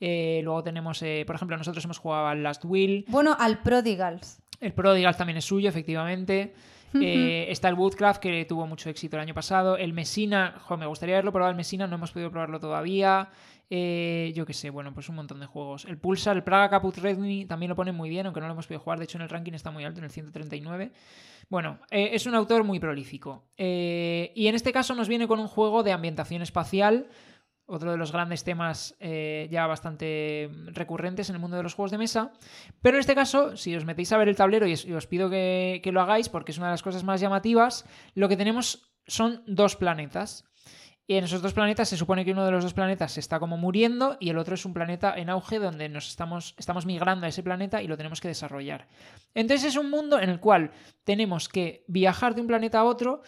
Eh, 0.00 0.40
luego 0.44 0.62
tenemos, 0.62 0.98
por 1.26 1.34
ejemplo, 1.34 1.56
nosotros 1.56 1.82
hemos 1.86 1.98
jugado 1.98 2.26
al 2.26 2.42
Last 2.42 2.64
Will. 2.66 3.06
Bueno, 3.08 3.34
al 3.38 3.62
Prodigals. 3.62 4.42
El 4.60 4.74
Prodigals 4.74 5.16
también 5.16 5.38
es 5.38 5.46
suyo, 5.46 5.70
efectivamente. 5.70 6.54
Eh, 7.00 7.46
está 7.48 7.68
el 7.68 7.74
Woodcraft, 7.74 8.20
que 8.20 8.44
tuvo 8.44 8.66
mucho 8.66 8.90
éxito 8.90 9.16
el 9.16 9.22
año 9.22 9.34
pasado. 9.34 9.76
El 9.76 9.92
Messina, 9.92 10.60
me 10.78 10.86
gustaría 10.86 11.14
haberlo 11.16 11.32
probado 11.32 11.50
el 11.50 11.56
Messina, 11.56 11.86
no 11.86 11.96
hemos 11.96 12.12
podido 12.12 12.30
probarlo 12.30 12.60
todavía. 12.60 13.30
Eh, 13.70 14.32
yo 14.34 14.44
qué 14.44 14.52
sé, 14.52 14.68
bueno, 14.68 14.92
pues 14.92 15.08
un 15.08 15.16
montón 15.16 15.40
de 15.40 15.46
juegos. 15.46 15.86
El 15.86 15.96
Pulsar, 15.96 16.36
el 16.36 16.42
Praga 16.42 16.68
Caput 16.68 16.96
Redmi 16.96 17.46
también 17.46 17.70
lo 17.70 17.76
pone 17.76 17.92
muy 17.92 18.10
bien, 18.10 18.26
aunque 18.26 18.40
no 18.40 18.46
lo 18.46 18.52
hemos 18.52 18.66
podido 18.66 18.80
jugar. 18.80 18.98
De 18.98 19.04
hecho, 19.04 19.18
en 19.18 19.22
el 19.22 19.28
ranking 19.28 19.52
está 19.52 19.70
muy 19.70 19.84
alto, 19.84 20.00
en 20.00 20.04
el 20.04 20.10
139. 20.10 20.92
Bueno, 21.48 21.78
eh, 21.90 22.10
es 22.12 22.26
un 22.26 22.34
autor 22.34 22.64
muy 22.64 22.78
prolífico. 22.78 23.44
y 23.56 24.46
en 24.46 24.54
este 24.54 24.72
caso 24.72 24.94
nos 24.94 25.08
viene 25.08 25.26
con 25.26 25.40
un 25.40 25.48
juego 25.48 25.82
de 25.82 25.92
ambientación 25.92 26.42
espacial 26.42 27.08
otro 27.72 27.90
de 27.90 27.96
los 27.96 28.12
grandes 28.12 28.44
temas 28.44 28.94
eh, 29.00 29.48
ya 29.50 29.66
bastante 29.66 30.50
recurrentes 30.66 31.28
en 31.30 31.36
el 31.36 31.40
mundo 31.40 31.56
de 31.56 31.62
los 31.62 31.74
juegos 31.74 31.90
de 31.90 31.98
mesa. 31.98 32.32
Pero 32.82 32.96
en 32.96 33.00
este 33.00 33.14
caso, 33.14 33.56
si 33.56 33.74
os 33.74 33.84
metéis 33.84 34.12
a 34.12 34.18
ver 34.18 34.28
el 34.28 34.36
tablero 34.36 34.66
y 34.66 34.72
os, 34.72 35.06
pido 35.06 35.30
que, 35.30 35.80
lo 35.92 36.00
hagáis 36.00 36.28
porque 36.28 36.52
es 36.52 36.58
una 36.58 36.68
de 36.68 36.74
las 36.74 36.82
cosas 36.82 37.04
más 37.04 37.20
llamativas, 37.20 37.86
lo 38.14 38.28
que 38.28 38.36
tenemos 38.36 38.92
son 39.06 39.42
dos 39.46 39.76
planetas. 39.76 40.44
Y 41.06 41.16
en 41.16 41.24
esos 41.24 41.42
dos 41.42 41.52
planetas 41.52 41.88
se 41.88 41.96
supone 41.96 42.24
que 42.24 42.32
uno 42.32 42.44
de 42.44 42.52
los 42.52 42.62
dos 42.62 42.74
planetas 42.74 43.18
está 43.18 43.40
como 43.40 43.56
muriendo 43.56 44.16
y 44.20 44.30
el 44.30 44.38
otro 44.38 44.54
es 44.54 44.64
un 44.64 44.72
planeta 44.72 45.14
en 45.16 45.30
auge 45.30 45.58
donde 45.58 45.88
nos 45.88 46.08
estamos, 46.08 46.54
estamos 46.58 46.86
migrando 46.86 47.26
a 47.26 47.28
ese 47.28 47.42
planeta 47.42 47.82
y 47.82 47.88
lo 47.88 47.96
tenemos 47.96 48.20
que 48.20 48.28
desarrollar. 48.28 48.86
Entonces 49.34 49.70
es 49.70 49.76
un 49.76 49.90
mundo 49.90 50.20
en 50.20 50.30
el 50.30 50.38
cual 50.38 50.70
tenemos 51.04 51.48
que 51.48 51.84
viajar 51.88 52.34
de 52.34 52.42
un 52.42 52.46
planeta 52.46 52.78
a 52.78 52.84
otro 52.84 53.22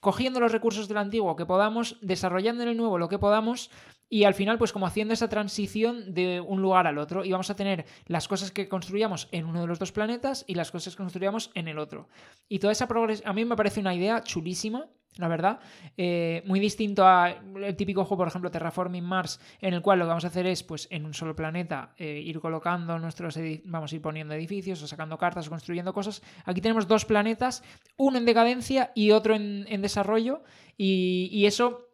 cogiendo 0.00 0.40
los 0.40 0.52
recursos 0.52 0.88
del 0.88 0.98
antiguo 0.98 1.36
que 1.36 1.46
podamos, 1.46 1.96
desarrollando 2.00 2.62
en 2.62 2.68
el 2.70 2.76
nuevo 2.76 2.98
lo 2.98 3.08
que 3.08 3.18
podamos 3.18 3.70
y 4.08 4.24
al 4.24 4.34
final 4.34 4.58
pues 4.58 4.72
como 4.72 4.86
haciendo 4.86 5.12
esa 5.12 5.28
transición 5.28 6.14
de 6.14 6.40
un 6.40 6.62
lugar 6.62 6.86
al 6.86 6.98
otro 6.98 7.24
y 7.24 7.32
vamos 7.32 7.50
a 7.50 7.56
tener 7.56 7.84
las 8.06 8.26
cosas 8.26 8.50
que 8.50 8.68
construyamos 8.68 9.28
en 9.32 9.44
uno 9.44 9.60
de 9.60 9.66
los 9.66 9.78
dos 9.78 9.92
planetas 9.92 10.44
y 10.46 10.54
las 10.54 10.70
cosas 10.70 10.94
que 10.94 11.02
construyamos 11.02 11.50
en 11.54 11.68
el 11.68 11.78
otro. 11.78 12.08
Y 12.48 12.58
toda 12.58 12.72
esa 12.72 12.88
progresión 12.88 13.28
a 13.28 13.32
mí 13.32 13.44
me 13.44 13.56
parece 13.56 13.80
una 13.80 13.94
idea 13.94 14.22
chulísima 14.22 14.86
la 15.16 15.28
verdad. 15.28 15.58
Eh, 15.96 16.42
muy 16.46 16.60
distinto 16.60 17.06
al 17.06 17.76
típico 17.76 18.04
juego, 18.04 18.18
por 18.18 18.28
ejemplo, 18.28 18.50
Terraforming 18.50 19.04
Mars, 19.04 19.40
en 19.60 19.74
el 19.74 19.82
cual 19.82 19.98
lo 19.98 20.04
que 20.04 20.08
vamos 20.08 20.24
a 20.24 20.28
hacer 20.28 20.46
es, 20.46 20.62
pues, 20.62 20.86
en 20.90 21.04
un 21.04 21.14
solo 21.14 21.34
planeta, 21.34 21.92
eh, 21.98 22.22
ir 22.24 22.40
colocando 22.40 22.98
nuestros, 22.98 23.38
vamos 23.64 23.92
a 23.92 23.96
ir 23.96 24.02
poniendo 24.02 24.34
edificios, 24.34 24.82
o 24.82 24.86
sacando 24.86 25.18
cartas, 25.18 25.46
o 25.48 25.50
construyendo 25.50 25.92
cosas. 25.92 26.22
Aquí 26.44 26.60
tenemos 26.60 26.86
dos 26.86 27.04
planetas, 27.04 27.64
uno 27.96 28.18
en 28.18 28.24
decadencia 28.24 28.92
y 28.94 29.10
otro 29.10 29.34
en, 29.34 29.82
desarrollo, 29.82 30.42
y 30.76 31.44
eso 31.46 31.87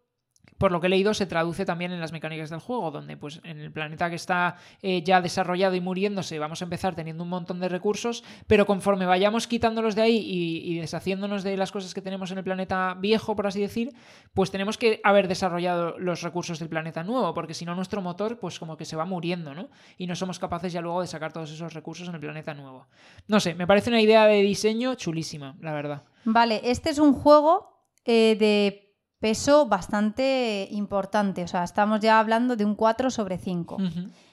por 0.65 0.73
lo 0.73 0.81
que 0.81 0.87
he 0.87 0.89
leído, 0.89 1.13
se 1.13 1.27
traduce 1.27 1.67
también 1.67 1.93
en 1.93 2.01
las 2.01 2.11
mecánicas 2.11 2.49
del 2.49 2.59
juego, 2.59 2.91
donde 2.91 3.19
pues 3.19 3.39
en 3.45 3.61
el 3.61 3.71
planeta 3.71 4.09
que 4.09 4.17
está 4.17 4.57
eh, 4.81 5.03
ya 5.03 5.21
desarrollado 5.21 5.75
y 5.75 5.83
muriéndose 5.83 6.39
vamos 6.39 6.63
a 6.63 6.65
empezar 6.65 6.95
teniendo 6.95 7.23
un 7.23 7.29
montón 7.29 7.61
de 7.61 7.69
recursos, 7.69 8.25
pero 8.47 8.65
conforme 8.65 9.05
vayamos 9.05 9.47
quitándolos 9.47 9.95
de 9.95 10.01
ahí 10.01 10.17
y, 10.17 10.79
deshaciéndonos 10.79 11.43
de 11.43 11.59
las 11.59 11.71
cosas 11.71 11.93
que 11.93 12.01
tenemos 12.01 12.31
en 12.31 12.39
el 12.39 12.45
planeta 12.45 12.97
viejo, 12.99 13.37
por 13.37 13.47
así 13.47 13.61
decir, 13.61 13.93
pues 14.33 14.51
tenemos 14.51 14.79
que 14.79 15.03
haber 15.05 15.29
desarrollado 15.29 15.99
los 15.99 16.23
recursos 16.23 16.59
del 16.59 16.71
planeta 16.71 17.05
nuevo, 17.05 17.35
porque 17.35 17.53
si 17.53 17.67
no 17.67 17.75
nuestro 17.75 18.01
motor 18.01 18.39
pues 18.39 18.59
como 18.59 18.79
que 18.79 18.87
se 18.87 18.97
va 18.97 19.05
muriendo, 19.05 19.53
¿no? 19.53 19.69
Y 19.99 20.07
no 20.07 20.17
somos 20.17 20.39
capaces 20.39 20.73
ya 20.73 20.81
luego 20.81 21.03
de 21.03 21.09
sacar 21.09 21.31
todos 21.31 21.51
esos 21.51 21.75
recursos 21.75 22.09
en 22.09 22.15
el 22.15 22.21
planeta 22.23 22.55
nuevo. 22.55 22.87
No 23.29 23.39
sé, 23.39 23.55
me 23.55 23.67
parece 23.67 23.91
una 23.91 24.01
idea 24.01 24.27
de 24.27 24.41
diseño 24.41 24.95
chulísima, 24.95 25.59
la 25.61 25.75
verdad. 25.75 26.05
Vale, 26.25 26.63
este 26.65 26.89
es 26.89 26.99
un 26.99 27.13
juego 27.13 27.85
eh, 28.07 28.37
de 28.39 28.84
peso 29.25 29.65
bastante 29.65 30.69
importante. 30.71 31.45
O 31.45 31.49
sea, 31.49 31.65
estamos 31.65 32.01
ya 32.01 32.21
hablando 32.21 32.57
de 32.57 32.67
un 32.67 32.75
4 32.75 33.11
sobre 33.11 33.39
5. 33.39 33.79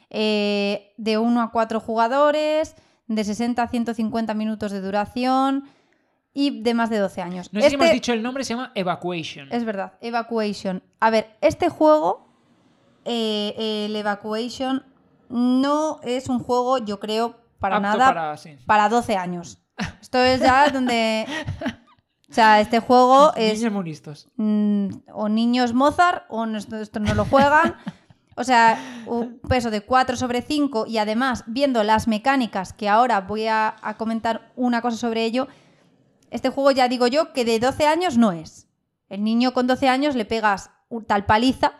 Eh, 0.10 0.92
de 0.98 1.18
1 1.18 1.42
a 1.42 1.50
4 1.50 1.80
jugadores, 1.80 2.76
de 3.08 3.24
60 3.24 3.64
a 3.64 3.70
150 3.70 4.34
minutos 4.34 4.74
de 4.74 4.82
duración 4.82 5.64
y 6.34 6.62
de 6.62 6.74
más 6.74 6.90
de 6.90 6.98
12 6.98 7.22
años. 7.22 7.54
No 7.54 7.62
sé 7.62 7.70
si 7.70 7.76
hemos 7.76 7.86
este 7.86 7.94
dicho 7.94 8.12
el 8.12 8.22
nombre, 8.22 8.44
se 8.44 8.54
llama 8.54 8.74
Evacuation. 8.76 9.48
Es 9.50 9.64
verdad, 9.64 9.94
Evacuation. 10.02 10.84
A 11.00 11.10
ver, 11.10 11.38
este 11.40 11.70
juego, 11.70 12.28
eh, 13.06 13.86
el 13.86 13.96
Evacuation, 13.96 14.84
no 15.30 16.02
es 16.04 16.28
un 16.28 16.40
juego, 16.40 16.80
yo 16.80 17.00
creo, 17.00 17.38
para 17.60 17.80
nada 17.80 18.08
para, 18.08 18.36
para 18.66 18.90
12 18.90 19.16
años. 19.16 19.58
Esto 20.02 20.18
es 20.18 20.42
ya 20.42 20.70
donde 20.70 21.26
O 22.32 22.34
sea, 22.34 22.62
este 22.62 22.80
juego 22.80 23.34
es. 23.36 23.60
Niños 23.60 23.74
muy 23.74 23.84
listos. 23.84 24.30
Mm, 24.38 24.88
o 25.14 25.28
niños 25.28 25.74
Mozart, 25.74 26.24
o 26.30 26.46
esto 26.46 27.00
no 27.02 27.14
lo 27.14 27.26
juegan. 27.26 27.76
O 28.38 28.46
sea, 28.46 28.80
un 29.08 29.40
peso 29.40 29.70
de 29.70 29.82
4 29.82 30.16
sobre 30.16 30.42
5 30.42 30.86
y 30.88 31.00
además, 31.00 31.44
viendo 31.48 31.84
las 31.84 32.08
mecánicas, 32.08 32.72
que 32.72 32.88
ahora 32.88 33.20
voy 33.20 33.48
a, 33.48 33.76
comentar 33.98 34.54
una 34.56 34.82
cosa 34.82 34.96
sobre 34.96 35.26
ello, 35.26 35.50
este 36.32 36.50
juego 36.50 36.72
ya 36.72 36.88
digo 36.88 37.08
yo 37.08 37.34
que 37.34 37.44
de 37.44 37.60
12 37.60 37.86
años 37.86 38.18
no 38.18 38.32
es. 38.32 38.70
El 39.10 39.26
niño 39.26 39.54
con 39.54 39.68
12 39.68 39.90
años 39.90 40.16
le 40.16 40.24
pegas 40.24 40.72
tal 41.08 41.26
paliza 41.26 41.74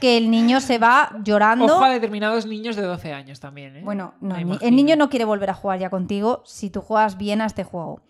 que 0.00 0.18
el 0.18 0.30
niño 0.30 0.60
se 0.60 0.78
va 0.78 1.16
llorando. 1.24 1.64
Ojo 1.64 1.84
a 1.84 1.90
determinados 1.90 2.44
niños 2.44 2.76
de 2.76 2.82
12 2.82 3.14
años 3.14 3.40
también. 3.40 3.76
¿eh? 3.76 3.82
Bueno, 3.82 4.14
no, 4.20 4.36
el 4.36 4.76
niño 4.76 4.94
no 4.94 5.08
quiere 5.08 5.24
volver 5.24 5.50
a 5.50 5.54
jugar 5.54 5.78
ya 5.78 5.88
contigo 5.88 6.42
si 6.44 6.68
tú 6.68 6.82
juegas 6.82 7.16
bien 7.16 7.40
a 7.40 7.46
este 7.46 7.64
juego. 7.64 8.02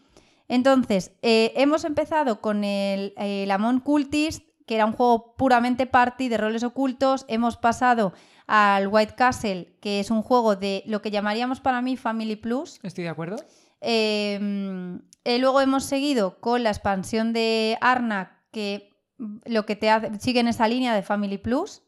Entonces, 0.49 1.13
eh, 1.23 1.53
hemos 1.57 1.85
empezado 1.85 2.41
con 2.41 2.65
el, 2.65 3.13
el 3.17 3.51
Amon 3.51 3.81
Cultist, 3.81 4.43
que 4.67 4.75
era 4.75 4.87
un 4.87 4.93
juego 4.93 5.35
puramente 5.37 5.87
party 5.87 6.29
de 6.29 6.39
roles 6.39 6.63
ocultos. 6.63 7.25
Hemos 7.29 7.57
pasado 7.57 8.13
al 8.47 8.89
White 8.89 9.15
Castle, 9.15 9.77
que 9.81 10.01
es 10.01 10.11
un 10.11 10.23
juego 10.23 10.57
de 10.57 10.83
lo 10.87 11.03
que 11.03 11.11
llamaríamos 11.11 11.61
para 11.61 11.83
mí 11.83 11.97
Family 11.97 12.37
Plus. 12.37 12.81
Estoy 12.83 13.05
de 13.05 13.11
acuerdo. 13.11 13.37
Em, 13.81 15.01
eh, 15.25 15.39
luego 15.39 15.61
hemos 15.61 15.85
seguido 15.85 16.41
con 16.41 16.63
la 16.63 16.71
expansión 16.71 17.33
de 17.33 17.79
Arnak, 17.81 18.33
que 18.51 18.91
lo 19.45 19.67
que 19.67 19.77
te 19.77 19.91
hace, 19.91 20.19
sigue 20.19 20.41
en 20.41 20.49
esa 20.49 20.67
línea 20.69 20.95
de 20.95 21.03
Family 21.03 21.39
Plus 21.39 21.83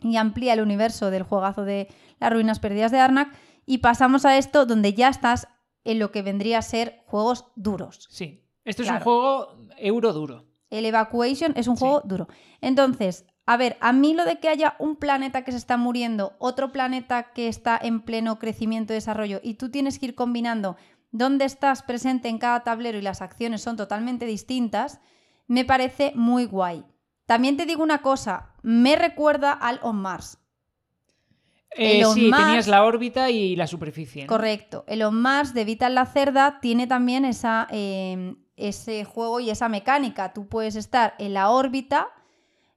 y 0.00 0.16
amplía 0.16 0.54
el 0.54 0.62
universo 0.62 1.10
del 1.10 1.24
juegazo 1.24 1.64
de 1.64 1.88
las 2.18 2.32
ruinas 2.32 2.60
perdidas 2.60 2.90
de 2.90 3.00
Arnak. 3.00 3.34
Y 3.66 3.78
pasamos 3.78 4.24
a 4.24 4.38
esto 4.38 4.66
donde 4.66 4.94
ya 4.94 5.08
estás 5.08 5.48
en 5.84 5.98
lo 5.98 6.10
que 6.12 6.22
vendría 6.22 6.58
a 6.58 6.62
ser 6.62 7.02
juegos 7.06 7.46
duros. 7.56 8.08
Sí, 8.10 8.44
esto 8.64 8.82
es 8.82 8.90
un 8.90 9.00
juego 9.00 9.66
euro 9.78 10.12
duro. 10.12 10.46
El 10.70 10.86
Evacuation 10.86 11.52
es 11.56 11.68
un 11.68 11.76
juego 11.76 12.00
duro. 12.04 12.28
Entonces, 12.60 13.26
a 13.44 13.56
ver, 13.56 13.76
a 13.80 13.92
mí 13.92 14.14
lo 14.14 14.24
de 14.24 14.38
que 14.38 14.48
haya 14.48 14.76
un 14.78 14.96
planeta 14.96 15.42
que 15.42 15.52
se 15.52 15.58
está 15.58 15.76
muriendo, 15.76 16.34
otro 16.38 16.72
planeta 16.72 17.32
que 17.32 17.48
está 17.48 17.78
en 17.80 18.00
pleno 18.00 18.38
crecimiento 18.38 18.92
y 18.92 18.96
desarrollo, 18.96 19.40
y 19.42 19.54
tú 19.54 19.70
tienes 19.70 19.98
que 19.98 20.06
ir 20.06 20.14
combinando 20.14 20.76
dónde 21.10 21.44
estás 21.44 21.82
presente 21.82 22.28
en 22.28 22.38
cada 22.38 22.62
tablero 22.62 22.98
y 22.98 23.02
las 23.02 23.20
acciones 23.20 23.60
son 23.60 23.76
totalmente 23.76 24.26
distintas, 24.26 25.00
me 25.46 25.64
parece 25.64 26.12
muy 26.14 26.46
guay. 26.46 26.84
También 27.26 27.56
te 27.56 27.66
digo 27.66 27.82
una 27.82 28.00
cosa, 28.00 28.54
me 28.62 28.96
recuerda 28.96 29.52
al 29.52 29.80
On 29.82 29.96
Mars. 29.96 30.38
Eh, 31.76 32.04
sí, 32.12 32.30
tenías 32.30 32.68
la 32.68 32.84
órbita 32.84 33.30
y 33.30 33.56
la 33.56 33.66
superficie. 33.66 34.26
Correcto. 34.26 34.84
Elon 34.86 35.20
Musk 35.20 35.54
de 35.54 35.64
Vital 35.64 35.94
la 35.94 36.06
Cerda 36.06 36.60
tiene 36.60 36.86
también 36.86 37.24
esa, 37.24 37.66
em, 37.70 38.36
ese 38.56 39.04
juego 39.04 39.40
y 39.40 39.50
esa 39.50 39.68
mecánica. 39.68 40.32
Tú 40.32 40.48
puedes 40.48 40.76
estar 40.76 41.14
en 41.18 41.34
la 41.34 41.50
órbita, 41.50 42.08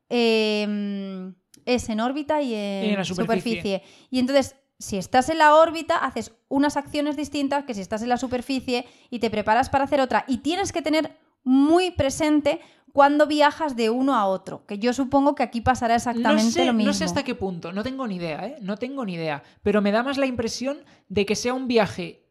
em, 0.10 1.36
es 1.66 1.90
en 1.90 2.00
órbita 2.00 2.42
y 2.42 2.54
en, 2.54 2.96
la 2.96 3.04
superficie. 3.04 3.84
Y 4.10 4.20
entonces, 4.20 4.56
si 4.80 4.98
estás 4.98 5.30
en 5.30 5.40
la 5.40 5.56
órbita, 5.56 5.98
haces 5.98 6.34
unas 6.48 6.78
acciones 6.78 7.18
distintas 7.18 7.66
que 7.66 7.74
si 7.74 7.82
estás 7.82 8.02
en 8.02 8.10
la 8.10 8.18
superficie 8.18 8.86
y 9.10 9.20
te 9.20 9.30
preparas 9.30 9.70
para 9.70 9.84
hacer 9.84 10.00
otra. 10.00 10.26
Y 10.28 10.38
tienes 10.38 10.72
que 10.72 10.82
tener 10.82 11.18
muy 11.44 11.92
presente 11.92 12.62
cuando 12.96 13.28
viajas 13.28 13.76
de 13.76 13.90
uno 13.90 14.16
a 14.16 14.26
otro, 14.26 14.66
que 14.66 14.80
yo 14.80 14.94
supongo 14.94 15.36
que 15.36 15.44
aquí 15.44 15.60
pasará 15.60 15.96
exactamente 15.96 16.64
lo 16.64 16.72
mismo. 16.72 16.88
No 16.88 16.94
sé 16.94 17.04
hasta 17.04 17.24
qué 17.24 17.36
punto, 17.36 17.74
no 17.74 17.84
tengo 17.84 18.08
ni 18.08 18.16
idea, 18.16 18.48
¿eh? 18.48 18.56
No 18.62 18.78
tengo 18.78 19.04
ni 19.04 19.16
idea, 19.16 19.44
pero 19.64 19.82
me 19.82 19.92
da 19.92 20.02
más 20.02 20.18
la 20.18 20.28
impresión 20.28 20.78
de 21.10 21.26
que 21.26 21.36
sea 21.36 21.54
un 21.54 21.68
viaje 21.68 22.24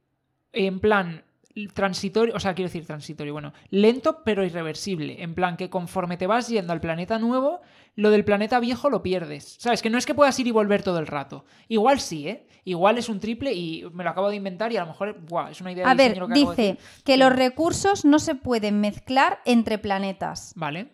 en 0.52 0.80
plan 0.80 1.22
transitorio, 1.72 2.34
o 2.34 2.40
sea, 2.40 2.54
quiero 2.54 2.68
decir 2.68 2.84
transitorio, 2.86 3.32
bueno, 3.32 3.52
lento 3.70 4.22
pero 4.24 4.44
irreversible, 4.44 5.22
en 5.22 5.34
plan 5.34 5.56
que 5.56 5.70
conforme 5.70 6.16
te 6.16 6.26
vas 6.26 6.48
yendo 6.48 6.72
al 6.72 6.80
planeta 6.80 7.18
nuevo, 7.18 7.60
lo 7.94 8.10
del 8.10 8.24
planeta 8.24 8.58
viejo 8.58 8.90
lo 8.90 9.02
pierdes, 9.02 9.56
¿sabes? 9.60 9.80
Que 9.80 9.90
no 9.90 9.98
es 9.98 10.06
que 10.06 10.14
puedas 10.14 10.38
ir 10.40 10.48
y 10.48 10.50
volver 10.50 10.82
todo 10.82 10.98
el 10.98 11.06
rato. 11.06 11.44
Igual 11.68 12.00
sí, 12.00 12.28
¿eh? 12.28 12.46
Igual 12.64 12.98
es 12.98 13.08
un 13.08 13.20
triple 13.20 13.52
y 13.52 13.84
me 13.92 14.02
lo 14.02 14.10
acabo 14.10 14.30
de 14.30 14.36
inventar 14.36 14.72
y 14.72 14.76
a 14.76 14.80
lo 14.80 14.88
mejor, 14.88 15.20
¡buah! 15.20 15.50
Es 15.50 15.60
una 15.60 15.70
idea 15.72 15.84
de 15.84 15.90
A 15.90 15.94
ver, 15.94 16.26
dice 16.28 16.78
que 17.04 17.16
los 17.16 17.32
recursos 17.32 18.04
no 18.04 18.18
se 18.18 18.34
pueden 18.34 18.80
mezclar 18.80 19.40
entre 19.44 19.78
planetas. 19.78 20.52
Vale. 20.56 20.90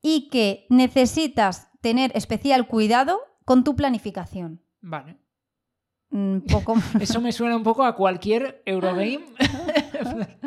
y 0.00 0.28
que 0.30 0.66
necesitas 0.68 1.70
tener 1.80 2.12
especial 2.14 2.66
cuidado 2.68 3.18
con 3.44 3.64
tu 3.64 3.74
planificación. 3.76 4.62
Vale. 4.80 5.16
Un 6.10 6.42
poco 6.50 6.74
Eso 7.00 7.20
me 7.20 7.32
suena 7.32 7.54
un 7.56 7.62
poco 7.62 7.84
a 7.84 7.94
cualquier 7.94 8.62
Eurogame. 8.64 9.20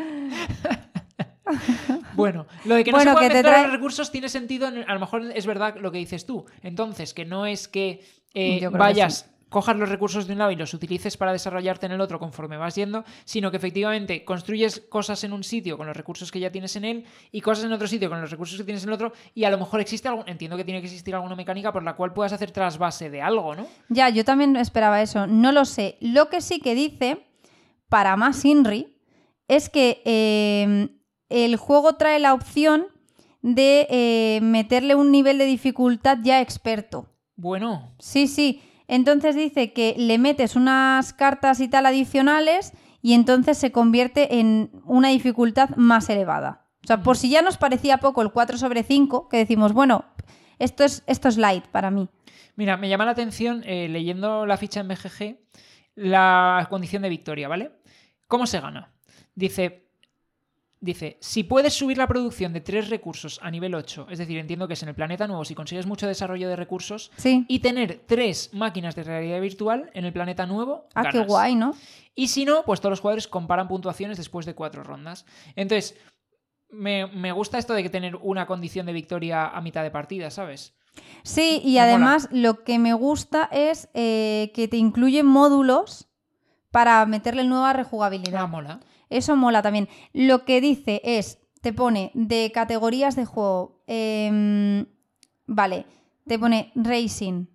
bueno, 2.16 2.45
lo 2.66 2.76
de 2.76 2.84
que 2.84 2.91
no 2.91 2.97
Bueno, 2.97 3.14
se 3.18 3.22
mezclar 3.30 3.45
trae- 3.45 3.64
los 3.64 3.72
recursos 3.74 4.12
tiene 4.12 4.30
sentido, 4.30 4.68
en- 4.68 4.89
a 4.89 4.93
lo 4.93 4.99
mejor 4.99 5.24
es 5.34 5.45
verdad 5.45 5.76
lo 5.80 5.91
que 5.91 5.97
dices 5.99 6.26
tú. 6.26 6.45
Entonces, 6.62 7.14
que 7.14 7.26
no 7.26 7.45
es 7.45 7.68
que 7.68 8.05
eh, 8.34 8.68
vayas, 8.72 9.30
cojas 9.52 9.76
los 9.76 9.89
recursos 9.89 10.26
de 10.26 10.34
un 10.34 10.39
lado 10.39 10.52
y 10.52 10.56
los 10.56 10.74
utilices 10.74 11.18
para 11.18 11.34
desarrollarte 11.34 11.86
en 11.86 11.91
el 11.91 12.02
otro 12.02 12.18
conforme 12.20 12.56
vas 12.56 12.74
yendo, 12.76 13.04
sino 13.26 13.52
que 13.52 13.58
efectivamente 13.58 14.24
construyes 14.24 14.80
cosas 14.89 15.24
en 15.26 15.34
un 15.34 15.43
sitio 15.43 15.78
con 15.78 15.86
los 15.86 15.95
recursos 15.95 16.32
que 16.32 16.39
ya 16.39 16.52
tienes 16.52 16.76
en 16.78 16.86
él 16.86 17.06
y 17.32 17.41
cosas 17.41 17.66
en 17.66 17.74
otro 17.74 17.86
sitio 17.86 18.10
con 18.10 18.22
los 18.22 18.32
recursos 18.32 18.58
que 18.58 18.64
tienes 18.64 18.84
en 18.84 18.89
el 18.89 18.93
otro 18.93 19.12
y 19.36 19.43
a 19.43 19.52
lo 19.52 19.58
mejor 19.58 19.82
existe 19.82 20.08
algún, 20.08 20.28
entiendo 20.28 20.56
que 20.56 20.64
tiene 20.64 20.80
que 20.80 20.88
existir 20.88 21.14
alguna 21.14 21.36
mecánica 21.36 21.74
por 21.74 21.84
la 21.84 21.95
cual 21.97 22.14
puedas 22.14 22.32
hacer 22.32 22.52
trasvase 22.52 23.10
de 23.10 23.22
algo, 23.22 23.54
¿no? 23.54 23.68
Ya, 23.89 24.08
yo 24.08 24.24
también 24.24 24.56
esperaba 24.56 25.02
eso. 25.02 25.28
No 25.28 25.52
lo 25.52 25.66
sé. 25.66 25.97
Lo 25.99 26.30
que 26.30 26.39
sí 26.39 26.62
que 26.62 26.74
dice, 26.74 27.28
para 27.89 28.16
más 28.16 28.45
Inri, 28.45 28.97
es 29.49 29.70
que 29.70 30.02
eh, 30.06 30.88
el 31.28 31.58
juego 31.58 31.97
trae 31.97 32.20
la 32.20 32.34
opción 32.34 32.88
de 33.41 33.88
eh, 33.89 34.39
meterle 34.41 34.95
un 34.95 35.12
nivel 35.12 35.38
de 35.38 35.45
dificultad 35.45 36.20
ya 36.24 36.39
experto. 36.39 37.08
Bueno, 37.36 37.95
Sí, 37.99 38.28
sí. 38.28 38.62
Entonces 38.92 39.38
dice 39.38 39.72
que 39.72 39.96
le 39.98 40.18
metes 40.18 40.58
unas 40.58 41.14
cartas 41.14 41.62
y 41.62 41.70
tal 41.70 41.86
adicionales 41.86 42.74
y 43.02 43.14
entonces 43.14 43.58
se 43.58 43.72
convierte 43.72 44.42
en 44.42 44.70
una 44.84 45.08
dificultad 45.08 45.70
más 45.78 46.10
elevada. 46.10 46.66
O 46.84 46.88
sea, 46.88 47.02
por 47.02 47.16
si 47.16 47.30
ya 47.30 47.42
nos 47.42 47.56
parecía 47.56 48.00
poco 48.00 48.22
el 48.22 48.34
4 48.34 48.58
sobre 48.58 48.84
5, 48.84 49.30
que 49.30 49.38
decimos, 49.38 49.72
bueno, 49.72 50.04
esto 50.60 50.84
es, 50.84 51.06
esto 51.08 51.30
es 51.30 51.38
light 51.38 51.68
para 51.68 51.89
mí. 51.89 52.10
Mira, 52.58 52.76
me 52.76 52.89
llama 52.89 53.06
la 53.06 53.12
atención, 53.12 53.64
eh, 53.66 53.88
leyendo 53.88 54.46
la 54.46 54.58
ficha 54.58 54.82
en 54.82 54.89
BGG, 54.89 55.39
la 55.96 56.68
condición 56.70 57.02
de 57.02 57.08
victoria, 57.08 57.48
¿vale? 57.48 57.72
¿Cómo 58.28 58.46
se 58.46 58.60
gana? 58.60 58.92
Dice, 59.36 59.89
dice, 60.82 61.18
si 61.22 61.44
puedes 61.44 61.74
subir 61.74 61.98
la 61.98 62.08
producción 62.08 62.52
de 62.54 62.60
tres 62.62 62.90
recursos 62.90 63.40
a 63.44 63.50
nivel 63.52 63.76
8, 63.76 64.08
es 64.10 64.18
decir, 64.20 64.38
entiendo 64.40 64.68
que 64.68 64.74
es 64.74 64.84
en 64.84 64.90
el 64.90 64.96
planeta 64.96 65.28
nuevo, 65.28 65.46
si 65.46 65.56
consigues 65.56 65.86
mucho 65.86 66.08
desarrollo 66.08 66.50
de 66.50 66.56
recursos, 66.56 67.12
Sí. 67.18 67.46
y 67.48 67.60
tener 67.60 68.02
tres 68.08 68.50
máquinas 68.52 68.96
de 68.96 69.04
realidad 69.04 69.40
virtual 69.40 69.90
en 69.94 70.06
el 70.06 70.12
planeta 70.12 70.46
nuevo, 70.46 70.88
Ah, 70.96 71.10
qué 71.12 71.20
guay, 71.20 71.56
¿no? 71.56 71.76
Y 72.16 72.28
si 72.28 72.44
no, 72.46 72.64
pues 72.66 72.82
todos 72.82 72.92
los 72.92 73.00
jugadores 73.00 73.28
comparan 73.28 73.68
puntuaciones 73.68 74.18
después 74.18 74.46
de 74.46 74.56
cuatro 74.56 74.84
rondas. 74.84 75.26
Entonces, 75.56 75.96
me, 76.70 77.06
me 77.08 77.32
gusta 77.32 77.58
esto 77.58 77.74
de 77.74 77.84
que 77.84 77.90
tener 77.90 78.16
una 78.16 78.46
condición 78.48 78.86
de 78.86 78.94
victoria 78.94 79.48
a 79.48 79.62
mitad 79.62 79.84
de 79.84 79.92
partida, 79.92 80.32
¿sabes? 80.32 80.74
Sí, 81.24 81.62
y 81.64 81.74
Me 81.74 81.80
además 81.82 82.28
lo 82.32 82.64
que 82.64 82.80
me 82.80 82.94
gusta 82.94 83.48
es 83.52 83.88
eh, 83.94 84.52
que 84.56 84.68
te 84.68 84.78
incluye 84.78 85.24
módulos 85.24 86.08
para 86.72 87.06
meterle 87.06 87.44
nueva 87.44 87.74
rejugabilidad. 87.74 88.42
Ah, 88.44 88.48
mola. 88.48 88.80
Eso 89.12 89.36
mola 89.36 89.62
también. 89.62 89.88
Lo 90.14 90.45
que 90.45 90.62
dice 90.62 91.01
es, 91.03 91.39
te 91.62 91.74
pone 91.74 92.12
de 92.16 92.51
categorías 92.53 93.16
de 93.16 93.26
juego. 93.26 93.84
em, 93.88 94.86
vale, 95.45 95.86
te 96.28 96.39
pone 96.39 96.72
racing. 96.76 97.45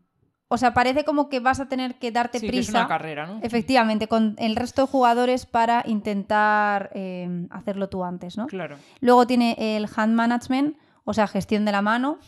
O 0.48 0.58
sea, 0.58 0.74
parece 0.74 1.04
como 1.04 1.28
que 1.28 1.40
vas 1.40 1.58
a 1.58 1.68
tener 1.68 1.98
que 1.98 2.12
darte 2.12 2.38
Sí, 2.38 2.48
que 2.48 2.58
es 2.58 2.66
prisa. 2.66 2.78
una 2.80 2.88
carrera, 2.88 3.26
¿no? 3.26 3.40
Efectivamente, 3.42 4.06
con 4.06 4.36
el 4.38 4.54
resto 4.54 4.82
de 4.82 4.88
jugadores 4.88 5.44
para 5.44 5.82
intentar 5.86 6.90
em, 6.94 7.48
hacerlo 7.50 7.88
tú 7.88 8.04
antes, 8.04 8.36
¿no? 8.36 8.46
Claro. 8.46 8.76
Luego 9.00 9.26
tiene 9.26 9.56
el 9.58 9.88
hand 9.96 10.14
management, 10.14 10.76
o 11.04 11.14
sea, 11.14 11.26
gestión 11.26 11.64
de 11.64 11.72
la 11.72 11.82
mano. 11.82 12.18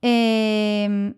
Em, 0.00 1.14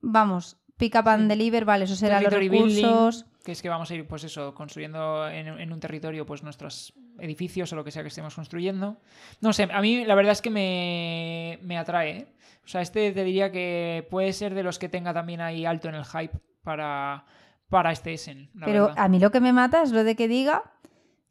vamos, 0.00 0.58
pick 0.76 0.94
up 0.96 1.08
and 1.08 1.28
deliver, 1.28 1.64
vale, 1.64 1.84
eso 1.84 1.96
será 1.96 2.20
los 2.20 2.32
building, 2.32 2.50
recursos. 2.50 3.26
Que 3.42 3.52
es 3.52 3.62
que 3.62 3.68
vamos 3.68 3.90
a 3.90 3.94
ir, 3.94 4.06
pues 4.06 4.24
eso, 4.24 4.54
construyendo 4.54 5.28
en, 5.28 5.48
en 5.48 5.72
un 5.72 5.80
territorio, 5.80 6.24
pues 6.26 6.42
nuestros 6.42 6.92
edificios 7.18 7.72
o 7.72 7.76
lo 7.76 7.84
que 7.84 7.90
sea 7.90 8.02
que 8.02 8.08
estemos 8.08 8.34
construyendo. 8.34 8.98
No 9.40 9.52
sé, 9.52 9.68
a 9.72 9.80
mí 9.80 10.04
la 10.04 10.14
verdad 10.14 10.32
es 10.32 10.42
que 10.42 10.50
me, 10.50 11.58
me 11.62 11.76
atrae. 11.78 12.10
¿eh? 12.10 12.26
O 12.64 12.68
sea, 12.68 12.80
este 12.80 13.12
te 13.12 13.24
diría 13.24 13.50
que 13.50 14.06
puede 14.10 14.32
ser 14.32 14.54
de 14.54 14.62
los 14.62 14.78
que 14.78 14.88
tenga 14.88 15.12
también 15.12 15.40
ahí 15.40 15.66
alto 15.66 15.88
en 15.88 15.96
el 15.96 16.04
hype 16.04 16.38
para, 16.62 17.24
para 17.68 17.92
este 17.92 18.14
Essen. 18.14 18.50
la 18.54 18.66
Pero 18.66 18.86
verdad. 18.86 19.04
a 19.04 19.08
mí 19.08 19.18
lo 19.18 19.30
que 19.30 19.40
me 19.40 19.52
mata 19.52 19.82
es 19.82 19.90
lo 19.92 20.04
de 20.04 20.14
que 20.16 20.28
diga 20.28 20.62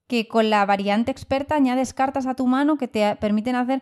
que 0.08 0.28
con 0.28 0.50
la 0.50 0.66
variante 0.66 1.10
experta 1.12 1.56
añades 1.56 1.94
cartas 1.94 2.26
a 2.28 2.36
tu 2.36 2.46
mano 2.46 2.78
que 2.78 2.88
te 2.90 3.16
permiten 3.16 3.56
hacer 3.56 3.82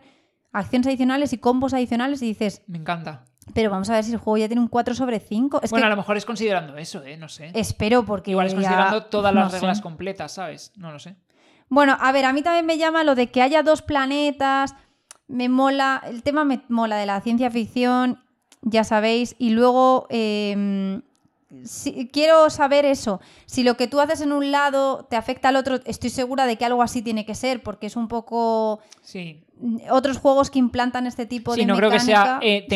acciones 0.52 0.86
adicionales 0.86 1.32
y 1.32 1.38
combos 1.38 1.74
adicionales 1.74 2.22
y 2.22 2.26
dices, 2.26 2.62
Me 2.68 2.78
encanta. 2.78 3.24
Pero 3.54 3.70
vamos 3.70 3.90
a 3.90 3.94
ver 3.94 4.04
si 4.04 4.12
el 4.12 4.18
juego 4.18 4.36
ya 4.36 4.46
tiene 4.48 4.60
un 4.62 4.68
4 4.68 4.94
sobre 4.94 5.18
5. 5.20 5.60
Es 5.62 5.70
bueno, 5.70 5.86
a 5.86 5.88
que 5.88 5.90
lo 5.90 5.96
mejor 5.96 6.16
es 6.16 6.24
considerando 6.24 6.76
eso, 6.76 7.02
¿eh? 7.04 7.16
No 7.16 7.28
sé. 7.28 7.50
espero 7.54 8.04
porque... 8.04 8.30
Igual 8.32 8.46
es 8.46 8.52
ya- 8.52 8.58
considerando 8.58 9.04
todas 9.04 9.34
las 9.34 9.44
no 9.44 9.50
sé. 9.50 9.56
reglas 9.56 9.80
completas, 9.80 10.32
¿sabes? 10.32 10.72
No 10.76 10.92
lo 10.92 10.98
sé. 10.98 11.16
Bueno, 11.68 11.96
a 12.00 12.12
ver, 12.12 12.24
a 12.24 12.32
mí 12.32 12.42
también 12.42 12.66
me 12.66 12.78
llama 12.78 13.04
lo 13.04 13.14
de 13.14 13.28
que 13.28 13.42
haya 13.42 13.62
dos 13.62 13.82
planetas. 13.82 14.74
Me 15.28 15.48
mola, 15.48 16.02
el 16.06 16.22
tema 16.22 16.44
me 16.44 16.62
mola 16.68 16.96
de 16.96 17.06
la 17.06 17.20
ciencia 17.20 17.50
ficción, 17.50 18.20
ya 18.62 18.82
sabéis. 18.84 19.36
Y 19.38 19.50
luego 19.50 20.06
eh, 20.10 21.00
si- 21.64 22.08
quiero 22.08 22.50
saber 22.50 22.84
eso. 22.84 23.20
Si 23.46 23.62
lo 23.62 23.76
que 23.76 23.86
tú 23.88 24.00
haces 24.00 24.20
en 24.20 24.32
un 24.32 24.50
lado 24.50 25.06
te 25.08 25.16
afecta 25.16 25.48
al 25.48 25.56
otro, 25.56 25.78
estoy 25.84 26.10
segura 26.10 26.46
de 26.46 26.56
que 26.56 26.64
algo 26.64 26.82
así 26.82 27.02
tiene 27.02 27.24
que 27.24 27.34
ser, 27.34 27.62
porque 27.62 27.86
es 27.86 27.96
un 27.96 28.08
poco 28.08 28.80
Sí. 29.02 29.42
Otros 29.90 30.18
juegos 30.18 30.50
que 30.50 30.58
implantan 30.58 31.06
este 31.06 31.26
tipo 31.26 31.54
Sí, 31.54 31.60
de 31.60 31.66
no 31.66 31.76
creo 31.76 31.90
que 31.90 32.00
sea. 32.00 32.38
eh, 32.42 32.66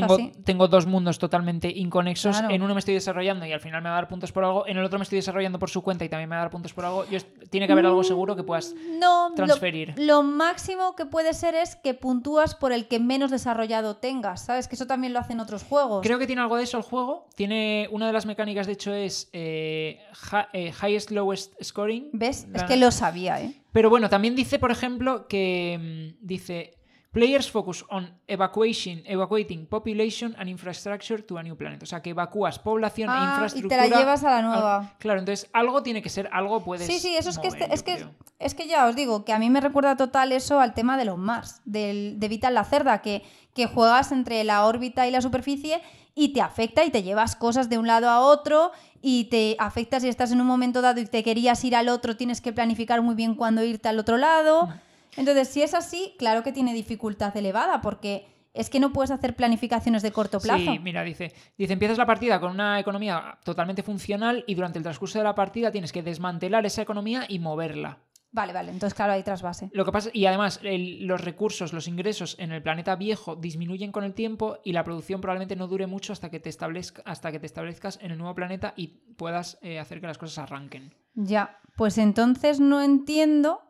tengo, 0.45 0.69
dos 0.69 0.87
mundos 0.87 1.19
totalmente 1.19 1.69
inconexos. 1.71 2.39
Claro. 2.39 2.55
En 2.55 2.63
uno 2.63 2.75
me 2.75 2.79
estoy 2.81 2.95
desarrollando 2.95 3.47
y 3.47 3.53
al 3.53 3.61
final 3.61 3.83
me 3.83 3.89
va 3.89 3.97
a 3.97 4.01
dar 4.01 4.09
puntos 4.09 4.33
por 4.33 4.45
algo. 4.45 4.67
En 4.67 4.77
el 4.77 4.85
otro 4.85 4.99
me 4.99 5.03
estoy 5.05 5.17
desarrollando 5.17 5.59
por 5.59 5.71
su 5.71 5.83
cuenta 5.83 6.05
y 6.05 6.09
también 6.09 6.29
me 6.29 6.37
va 6.37 6.43
a 6.43 6.45
dar 6.45 6.51
puntos 6.51 6.73
por 6.73 6.85
algo. 6.85 7.05
Yo 7.11 7.19
tiene 7.51 7.67
que 7.67 7.73
haber 7.73 7.87
algo 7.87 8.03
seguro 8.05 8.37
que 8.37 8.43
puedas. 8.43 8.75
No, 8.99 9.31
lo- 9.31 9.35
transferir. 9.35 9.95
Lo, 9.97 10.23
máximo 10.23 10.95
que 10.97 11.07
puede 11.07 11.33
ser 11.35 11.55
es 11.55 11.77
que 11.77 11.95
puntúas 11.95 12.55
por 12.55 12.73
el 12.73 12.87
que 12.89 12.99
menos 13.01 13.31
desarrollado 13.31 13.97
tengas, 13.97 14.45
¿sabes? 14.45 14.69
Que 14.69 14.75
eso 14.75 14.87
también 14.87 15.13
lo 15.13 15.19
hacen 15.21 15.41
otros 15.41 15.63
juegos. 15.65 16.03
Creo 16.07 16.19
que 16.19 16.27
tiene 16.27 16.43
algo 16.43 16.57
de 16.57 16.65
eso 16.65 16.77
el 16.77 16.83
juego. 16.83 17.27
Tiene. 17.35 17.89
Una 17.91 18.07
de 18.07 18.13
las 18.13 18.27
mecánicas, 18.27 18.67
de 18.67 18.73
hecho, 18.75 18.93
es 18.95 19.29
eh, 19.33 20.01
hi- 20.33 20.47
eh, 20.53 20.73
highest 20.83 21.11
lowest 21.11 21.53
scoring. 21.63 22.09
¿Ves? 22.13 22.47
Es 22.55 22.63
que 22.65 22.77
lo 22.77 22.91
sabía, 22.91 23.41
¿eh? 23.41 23.55
Pero 23.75 23.91
bueno, 23.91 24.09
también 24.09 24.35
dice, 24.35 24.59
por 24.59 24.71
ejemplo, 24.71 25.27
que 25.29 26.15
mm, 26.23 26.27
dice. 26.27 26.79
Players 27.11 27.49
focus 27.49 27.85
on 27.91 28.19
evacuation, 28.27 29.01
evacuating 29.07 29.67
population 29.67 30.35
and 30.37 30.49
infrastructure 30.49 31.23
to 31.23 31.39
a 31.39 31.45
new 31.45 31.57
planet. 31.57 31.81
O 31.81 31.87
sea, 31.87 32.03
que 32.03 32.11
evacúas 32.11 32.59
población 32.59 33.09
e 33.09 33.13
Ah, 33.13 33.21
y 33.21 33.31
infraestructura. 33.35 33.83
te 33.85 33.89
la 33.89 33.97
llevas 33.99 34.25
a 34.25 34.31
la 34.31 34.43
nueva. 34.43 34.95
Claro, 34.99 35.21
entonces 35.21 35.49
algo 35.53 35.81
tiene 35.85 36.03
que 36.03 36.09
ser, 36.09 36.29
algo 36.33 36.65
puedes. 36.65 36.89
Sí, 36.89 36.99
sí, 36.99 37.15
eso 37.17 37.31
es 37.31 37.39
que, 37.39 37.47
este- 37.47 37.73
es, 37.73 37.85
que, 37.85 38.05
es 38.41 38.55
que 38.57 38.67
ya 38.67 38.89
os 38.89 38.97
digo, 38.97 39.25
que 39.25 39.33
a 39.33 39.39
mí 39.39 39.49
me 39.49 39.61
recuerda 39.61 39.97
total 39.97 40.33
eso 40.33 40.59
al 40.59 40.75
tema 40.75 40.97
de 40.99 41.05
los 41.05 41.17
Mars, 41.17 41.63
del, 41.65 42.19
de 42.19 42.27
Vital 42.29 42.53
la 42.55 42.65
Cerda, 42.65 43.01
que, 43.01 43.23
que 43.55 43.67
juegas 43.67 44.11
entre 44.11 44.43
la 44.43 44.65
órbita 44.67 45.07
y 45.07 45.13
la 45.13 45.21
superficie 45.23 45.81
y 46.15 46.33
te 46.33 46.41
afecta 46.41 46.85
y 46.85 46.91
te 46.91 47.03
llevas 47.03 47.37
cosas 47.37 47.69
de 47.69 47.79
un 47.79 47.87
lado 47.87 48.09
a 48.09 48.21
otro 48.21 48.73
y 49.03 49.25
te 49.25 49.57
afecta 49.59 50.01
si 50.01 50.09
estás 50.09 50.33
en 50.33 50.41
un 50.41 50.47
momento 50.47 50.81
dado 50.81 51.01
y 51.01 51.07
te 51.07 51.23
querías 51.23 51.63
ir 51.65 51.77
al 51.77 51.89
otro, 51.89 52.17
tienes 52.17 52.41
que 52.41 52.53
planificar 52.53 53.03
muy 53.03 53.15
bien 53.15 53.35
cuándo 53.35 53.63
irte 53.65 53.89
al 53.89 53.99
otro 53.99 54.17
lado. 54.17 54.69
Entonces, 55.17 55.49
si 55.49 55.63
es 55.63 55.75
así, 55.75 56.15
claro 56.19 56.43
que 56.43 56.53
tiene 56.53 56.73
dificultad 56.73 57.37
elevada, 57.37 57.81
porque 57.81 58.27
es 58.55 58.71
que 58.71 58.81
no 58.81 58.93
puedes 58.93 59.11
hacer 59.11 59.35
planificaciones 59.35 60.03
de 60.03 60.13
corto 60.13 60.41
plazo. 60.41 60.73
Sí, 60.73 60.79
mira, 60.79 61.03
dice, 61.03 61.33
dice, 61.59 61.73
empiezas 61.73 61.99
la 61.99 62.07
partida 62.07 62.41
con 62.41 62.53
una 62.53 62.79
economía 62.79 63.39
totalmente 63.45 63.83
funcional 63.83 64.45
y 64.47 64.55
durante 64.55 64.79
el 64.79 64.85
transcurso 64.85 65.19
de 65.19 65.25
la 65.25 65.35
partida 65.35 65.73
tienes 65.73 65.93
que 65.93 66.03
desmantelar 66.03 66.65
esa 66.65 66.83
economía 66.83 67.27
y 67.29 67.41
moverla. 67.41 67.99
Vale, 68.35 68.53
vale, 68.53 68.73
entonces 68.73 68.95
claro, 68.95 69.13
hay 69.13 69.23
trasvase. 69.23 69.71
Lo 69.73 69.85
que 69.85 69.93
pasa, 69.93 70.11
y 70.13 70.27
además 70.27 70.59
el- 70.65 71.07
los 71.07 71.21
recursos, 71.21 71.73
los 71.73 71.87
ingresos 71.87 72.35
en 72.41 72.51
el 72.51 72.61
planeta 72.65 72.97
viejo 72.97 73.37
disminuyen 73.37 73.93
con 73.93 74.03
el 74.03 74.13
tiempo 74.13 74.59
y 74.65 74.73
la 74.73 74.83
producción 74.83 75.21
probablemente 75.21 75.55
no 75.55 75.69
dure 75.69 75.87
mucho 75.87 76.13
hasta 76.13 76.31
que 76.31 76.41
te, 76.41 76.49
establezca, 76.49 77.01
hasta 77.05 77.31
que 77.31 77.39
te 77.39 77.47
establezcas 77.47 78.01
en 78.03 78.11
el 78.11 78.19
nuevo 78.19 78.35
planeta 78.35 78.75
y 78.77 78.89
puedas 79.17 79.57
eh, 79.63 79.79
hacer 79.79 80.01
que 80.01 80.09
las 80.09 80.19
cosas 80.19 80.39
arranquen. 80.39 80.93
Ya, 81.15 81.59
pues 81.77 81.97
entonces 81.97 82.59
no 82.59 82.83
entiendo 82.83 83.61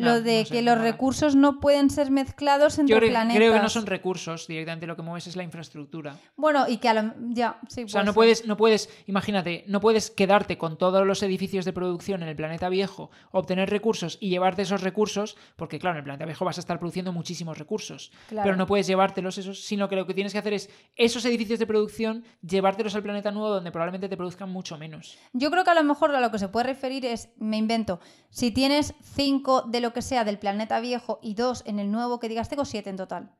lo 0.00 0.20
de 0.22 0.40
no 0.40 0.46
sé, 0.46 0.52
que 0.52 0.62
los 0.62 0.78
recursos 0.78 1.36
no 1.36 1.60
pueden 1.60 1.90
ser 1.90 2.10
mezclados 2.10 2.78
entre 2.78 2.94
Yo 2.94 2.98
creo, 2.98 3.10
planetas. 3.10 3.36
creo 3.36 3.52
que 3.52 3.60
no 3.60 3.68
son 3.68 3.86
recursos, 3.86 4.46
directamente 4.46 4.86
lo 4.86 4.96
que 4.96 5.02
mueves 5.02 5.26
es 5.26 5.36
la 5.36 5.42
infraestructura. 5.42 6.16
Bueno, 6.36 6.66
y 6.68 6.78
que 6.78 6.88
a 6.88 6.94
lo... 6.94 7.14
Ya, 7.30 7.58
sí, 7.68 7.84
O 7.84 7.88
sea, 7.88 8.02
no 8.02 8.06
ser. 8.12 8.14
puedes, 8.14 8.46
no 8.46 8.56
puedes, 8.56 8.88
imagínate, 9.06 9.64
no 9.66 9.80
puedes 9.80 10.10
quedarte 10.10 10.58
con 10.58 10.78
todos 10.78 11.06
los 11.06 11.22
edificios 11.22 11.64
de 11.64 11.72
producción 11.72 12.22
en 12.22 12.28
el 12.28 12.36
planeta 12.36 12.68
viejo, 12.68 13.10
obtener 13.32 13.70
recursos 13.70 14.18
y 14.20 14.30
llevarte 14.30 14.62
esos 14.62 14.80
recursos, 14.82 15.36
porque 15.56 15.78
claro, 15.78 15.94
en 15.96 15.98
el 15.98 16.04
planeta 16.04 16.24
viejo 16.26 16.44
vas 16.44 16.58
a 16.58 16.60
estar 16.60 16.78
produciendo 16.78 17.12
muchísimos 17.12 17.58
recursos, 17.58 18.12
Claro. 18.28 18.44
pero 18.44 18.56
no 18.56 18.66
puedes 18.66 18.86
llevártelos 18.86 19.38
esos, 19.38 19.64
sino 19.64 19.88
que 19.88 19.96
lo 19.96 20.06
que 20.06 20.14
tienes 20.14 20.32
que 20.32 20.38
hacer 20.38 20.52
es 20.54 20.70
esos 20.96 21.24
edificios 21.24 21.58
de 21.58 21.66
producción, 21.66 22.24
llevártelos 22.42 22.94
al 22.94 23.02
planeta 23.02 23.30
nuevo 23.30 23.50
donde 23.50 23.70
probablemente 23.72 24.08
te 24.08 24.16
produzcan 24.16 24.50
mucho 24.50 24.78
menos. 24.78 25.18
Yo 25.32 25.50
creo 25.50 25.64
que 25.64 25.70
a 25.70 25.74
lo 25.74 25.84
mejor 25.84 26.14
a 26.14 26.20
lo 26.20 26.30
que 26.30 26.38
se 26.38 26.48
puede 26.48 26.66
referir 26.66 27.04
es, 27.04 27.30
me 27.38 27.56
invento, 27.56 28.00
si 28.30 28.50
tienes 28.50 28.94
cinco 29.02 29.62
de 29.62 29.80
lo 29.80 29.89
que 29.92 30.02
sea 30.02 30.24
del 30.24 30.38
planeta 30.38 30.80
viejo 30.80 31.18
y 31.22 31.34
dos 31.34 31.62
en 31.66 31.78
el 31.78 31.90
nuevo, 31.90 32.18
que 32.20 32.28
digas, 32.28 32.48
tengo 32.48 32.64
siete 32.64 32.90
en 32.90 32.96
total. 32.96 33.30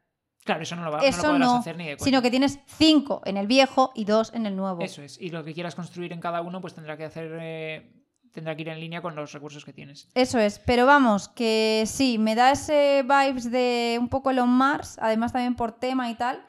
Claro, 0.44 0.62
eso 0.62 0.74
no 0.74 0.84
lo, 0.84 0.90
va, 0.90 0.96
no 0.98 1.02
lo 1.02 1.08
Eso 1.08 1.22
podrás 1.22 1.38
no, 1.38 1.56
hacer 1.56 1.76
ni 1.76 1.86
de 1.86 1.96
coña. 1.96 2.04
sino 2.04 2.22
que 2.22 2.30
tienes 2.30 2.58
cinco 2.66 3.20
en 3.26 3.36
el 3.36 3.46
viejo 3.46 3.92
y 3.94 4.04
dos 4.04 4.32
en 4.34 4.46
el 4.46 4.56
nuevo. 4.56 4.80
Eso 4.82 5.02
es. 5.02 5.20
Y 5.20 5.28
lo 5.30 5.44
que 5.44 5.52
quieras 5.52 5.74
construir 5.74 6.12
en 6.12 6.20
cada 6.20 6.40
uno, 6.40 6.60
pues 6.60 6.74
tendrá 6.74 6.96
que 6.96 7.04
hacer. 7.04 7.30
eh, 7.40 7.92
tendrá 8.32 8.54
que 8.56 8.62
ir 8.62 8.68
en 8.68 8.80
línea 8.80 9.02
con 9.02 9.14
los 9.16 9.32
recursos 9.32 9.64
que 9.64 9.72
tienes. 9.72 10.08
Eso 10.14 10.38
es, 10.38 10.58
pero 10.60 10.86
vamos, 10.86 11.28
que 11.28 11.84
sí, 11.86 12.16
me 12.18 12.34
da 12.34 12.52
ese 12.52 13.02
vibes 13.02 13.50
de 13.50 13.98
un 14.00 14.08
poco 14.08 14.30
Elon 14.30 14.48
Mars, 14.48 14.98
además 15.00 15.32
también 15.32 15.56
por 15.56 15.72
tema 15.72 16.08
y 16.10 16.14
tal. 16.14 16.42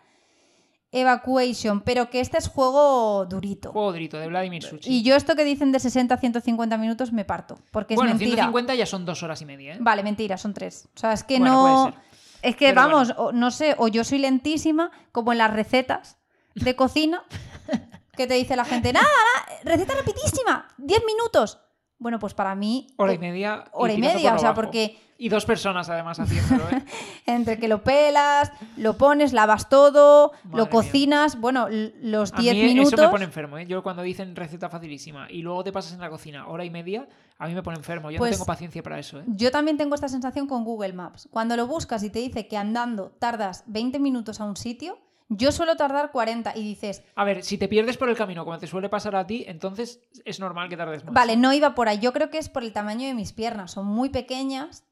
Evacuation, 0.92 1.82
pero 1.82 2.10
que 2.10 2.20
este 2.20 2.38
es 2.38 2.48
juego 2.50 3.26
durito. 3.26 3.72
Juego 3.72 3.92
durito 3.94 4.18
de 4.18 4.28
Vladimir 4.28 4.62
Suchi. 4.64 4.90
Y 4.90 5.04
yo 5.04 5.16
esto 5.16 5.36
que 5.36 5.44
dicen 5.46 5.72
de 5.72 5.80
60 5.80 6.14
a 6.14 6.18
150 6.18 6.78
minutos 6.78 7.12
me 7.14 7.24
parto, 7.26 7.58
porque 7.72 7.94
es 7.94 7.98
bueno, 7.98 8.12
mentira. 8.12 8.32
150 8.44 8.76
ya 8.76 8.86
son 8.86 9.06
dos 9.06 9.24
horas 9.24 9.42
y 9.42 9.46
media, 9.46 9.76
¿eh? 9.76 9.78
Vale, 9.80 10.04
mentira, 10.04 10.38
son 10.38 10.54
tres. 10.54 10.90
O 10.96 11.00
sea, 11.00 11.14
es 11.14 11.24
que 11.24 11.40
Bueno, 11.40 11.88
no... 11.88 11.94
Es 12.42 12.56
que 12.56 12.70
Pero 12.70 12.82
vamos, 12.82 13.14
o- 13.18 13.32
no 13.32 13.52
sé, 13.52 13.76
o 13.78 13.88
yo 13.88 14.04
soy 14.04 14.18
lentísima, 14.18 14.90
como 15.12 15.32
en 15.32 15.38
las 15.38 15.54
recetas 15.54 16.18
de 16.56 16.76
cocina, 16.76 17.24
que 18.18 18.26
te 18.28 18.34
dice 18.34 18.56
la 18.56 18.66
gente, 18.66 18.92
nada, 18.92 19.06
nada, 19.06 19.60
receta 19.64 19.94
rapidísima, 19.94 20.68
10 20.78 21.04
minutos. 21.06 21.60
Bueno, 22.02 22.18
pues 22.20 22.34
para 22.34 22.56
mí, 22.56 22.88
Hora 22.98 23.14
y 23.14 23.16
eh, 23.16 23.20
media. 23.20 23.64
hora 23.74 23.94
y 23.94 23.98
media, 24.02 24.34
o 24.36 24.40
sea, 24.40 24.50
abajo. 24.50 24.56
porque 24.56 24.98
Y 25.20 25.30
dos 25.30 25.46
personas 25.46 25.88
además 25.88 26.20
haciéndolo, 26.20 26.68
¿eh? 26.72 26.84
entre 27.28 27.60
que 27.60 27.68
lo 27.68 27.84
pelas, 27.84 28.52
lo 28.76 28.98
pones, 28.98 29.34
lavas 29.34 29.70
todo, 29.70 30.32
Madre 30.46 30.58
lo 30.58 30.64
mía. 30.64 30.70
cocinas, 30.72 31.40
bueno, 31.40 31.68
los 32.02 32.34
A 32.34 32.38
10 32.38 32.56
mí 32.56 32.64
minutos... 32.64 32.94
Eso 32.94 33.04
me 33.04 33.10
pone 33.10 33.26
enfermo, 33.26 33.58
¿eh? 33.60 33.68
Yo 33.68 33.84
cuando 33.84 34.02
dicen 34.02 34.36
receta 34.36 34.68
facilísima 34.68 35.28
y 35.30 35.44
luego 35.44 35.64
te 35.64 35.72
pasas 35.72 35.94
en 35.94 36.00
la 36.00 36.10
cocina 36.10 36.48
hora 36.48 36.66
y 36.66 36.72
media, 36.72 37.08
a 37.38 37.48
mí 37.48 37.54
me 37.54 37.62
pone 37.62 37.78
enfermo. 37.78 38.10
Yo 38.10 38.18
Pues- 38.18 38.32
no 38.32 38.38
tengo 38.38 38.46
paciencia 38.48 38.82
para 38.82 38.98
eso, 38.98 39.20
¿eh? 39.20 39.24
Yo 39.28 39.52
también 39.52 39.78
tengo 39.78 39.94
esta 39.94 40.10
sensación 40.10 40.48
con 40.48 40.64
Google 40.66 40.94
Maps. 40.94 41.30
Cuando 41.32 41.56
lo 41.56 41.68
buscas 41.68 42.02
y 42.02 42.10
te 42.10 42.18
dice 42.18 42.48
que 42.48 42.58
andando 42.58 43.12
tardas 43.20 43.64
20 43.68 44.00
minutos 44.00 44.42
a 44.42 44.46
un 44.46 44.58
sitio, 44.58 44.98
yo 45.34 45.52
suelo 45.54 45.78
tardar 45.78 46.12
40 46.12 46.54
y 46.58 46.62
dices, 46.62 47.04
A 47.16 47.24
ver, 47.24 47.44
si 47.44 47.58
te 47.58 47.68
pierdes 47.70 47.96
por 47.98 48.10
el 48.10 48.18
camino, 48.18 48.44
como 48.44 48.58
te 48.60 48.68
suele 48.68 48.90
pasar 48.90 49.16
a 49.16 49.26
ti, 49.26 49.46
entonces 49.48 50.02
es 50.26 50.40
normal 50.42 50.68
que 50.68 50.76
tardes 50.76 51.06
más. 51.06 51.14
Vale, 51.14 51.38
no 51.38 51.54
iba 51.54 51.74
por 51.74 51.88
ahí. 51.88 52.00
Yo 52.00 52.12
creo 52.12 52.30
que 52.30 52.38
es 52.38 52.50
por 52.50 52.64
el 52.64 52.74
tamaño 52.74 53.08
de 53.08 53.14
mis 53.14 53.32
piernas. 53.32 53.72
Son 53.72 53.86
muy 53.86 54.10
pequeñas. 54.10 54.84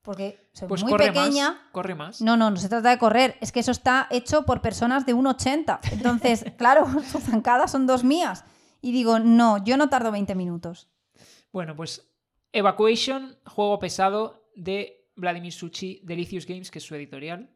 Porque 0.00 0.48
soy 0.54 0.68
Pues 0.68 0.82
muy 0.82 0.92
corre 0.92 1.08
pequeña. 1.12 1.50
más. 1.50 1.60
Corre 1.72 1.94
más. 1.94 2.22
No, 2.22 2.38
no, 2.38 2.50
no 2.50 2.56
se 2.56 2.70
trata 2.70 2.88
de 2.88 2.96
correr. 2.98 3.36
Es 3.42 3.52
que 3.52 3.60
eso 3.60 3.72
está 3.72 4.06
hecho 4.10 4.46
por 4.46 4.62
personas 4.62 5.04
de 5.04 5.14
1,80. 5.14 5.80
Entonces, 5.92 6.44
claro, 6.56 6.86
sus 7.12 7.24
zancadas 7.24 7.70
son 7.72 7.86
dos 7.86 8.04
mías. 8.04 8.44
Y 8.80 8.92
digo, 8.92 9.18
no, 9.18 9.62
yo 9.64 9.76
no 9.76 9.90
tardo 9.90 10.10
20 10.10 10.34
minutos. 10.34 10.88
Bueno, 11.52 11.76
pues 11.76 12.08
Evacuation, 12.52 13.36
juego 13.44 13.78
pesado 13.78 14.48
de 14.54 15.10
Vladimir 15.16 15.52
Suchi, 15.52 16.00
Delicious 16.04 16.46
Games, 16.46 16.70
que 16.70 16.78
es 16.78 16.84
su 16.86 16.94
editorial. 16.94 17.50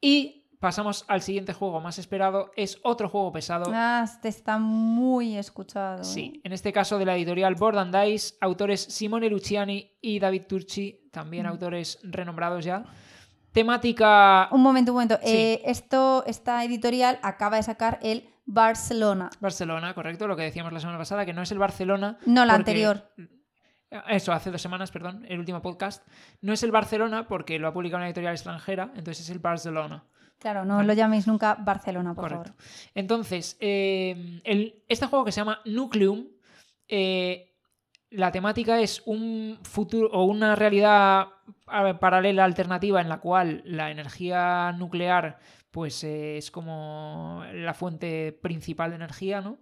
Y 0.00 0.45
pasamos 0.60 1.04
al 1.08 1.22
siguiente 1.22 1.52
juego 1.52 1.80
más 1.80 1.98
esperado. 1.98 2.50
Es 2.56 2.78
otro 2.82 3.08
juego 3.08 3.32
pesado. 3.32 3.70
Ah, 3.74 4.02
este 4.04 4.28
está 4.28 4.58
muy 4.58 5.36
escuchado. 5.36 6.00
¿eh? 6.02 6.04
Sí, 6.04 6.40
en 6.44 6.52
este 6.52 6.72
caso 6.72 6.98
de 6.98 7.04
la 7.04 7.16
editorial 7.16 7.54
Board 7.54 7.78
and 7.78 7.94
Dice, 7.96 8.34
autores 8.40 8.80
Simone 8.82 9.28
Luciani 9.30 9.92
y 10.00 10.18
David 10.18 10.42
Turchi, 10.48 11.08
también 11.12 11.46
Mm. 11.46 11.50
autores 11.50 11.98
renombrados 12.02 12.64
ya. 12.64 12.84
Temática 13.52 14.48
Un 14.50 14.62
momento, 14.62 14.92
un 14.92 14.96
momento. 14.96 15.18
Sí. 15.22 15.30
Eh, 15.34 15.62
esto, 15.64 16.24
esta 16.26 16.62
editorial 16.64 17.18
acaba 17.22 17.56
de 17.56 17.62
sacar 17.62 17.98
el 18.02 18.28
Barcelona. 18.44 19.30
Barcelona, 19.40 19.94
correcto, 19.94 20.26
lo 20.26 20.36
que 20.36 20.42
decíamos 20.42 20.72
la 20.72 20.80
semana 20.80 20.98
pasada, 20.98 21.24
que 21.24 21.32
no 21.32 21.42
es 21.42 21.50
el 21.52 21.58
Barcelona. 21.58 22.18
No, 22.26 22.44
la 22.44 22.52
porque- 22.54 22.70
anterior. 22.72 23.10
Eso, 24.08 24.32
hace 24.32 24.50
dos 24.50 24.60
semanas, 24.60 24.90
perdón, 24.90 25.24
el 25.28 25.38
último 25.38 25.62
podcast. 25.62 26.06
No 26.42 26.52
es 26.52 26.62
el 26.64 26.70
Barcelona 26.70 27.26
porque 27.28 27.58
lo 27.58 27.68
ha 27.68 27.72
publicado 27.72 27.98
una 27.98 28.08
editorial 28.08 28.34
extranjera, 28.34 28.90
entonces 28.94 29.20
es 29.20 29.30
el 29.30 29.38
Barcelona. 29.38 30.04
Claro, 30.38 30.64
no 30.64 30.76
Vale. 30.76 30.86
lo 30.88 30.92
llaméis 30.92 31.26
nunca 31.26 31.54
Barcelona, 31.54 32.14
por 32.14 32.24
Correcto. 32.24 32.52
favor. 32.54 32.62
Entonces, 32.94 33.56
eh, 33.60 34.40
el- 34.44 34.82
este 34.88 35.06
juego 35.06 35.24
que 35.24 35.32
se 35.32 35.40
llama 35.40 35.60
Nucleum, 35.64 36.26
eh, 36.88 37.54
la 38.10 38.30
temática 38.30 38.80
es 38.80 39.02
un 39.06 39.58
futuro 39.62 40.08
o 40.12 40.24
una 40.24 40.54
realidad 40.54 41.28
paralela 42.00 42.44
alternativa 42.44 43.00
en 43.00 43.08
la 43.08 43.18
cual 43.18 43.62
la 43.64 43.90
energía 43.90 44.72
nuclear 44.72 45.38
pues 45.72 46.04
eh, 46.04 46.38
es 46.38 46.50
como 46.50 47.42
la 47.52 47.74
fuente 47.74 48.32
principal 48.32 48.90
de 48.90 48.96
energía, 48.96 49.40
¿no? 49.40 49.58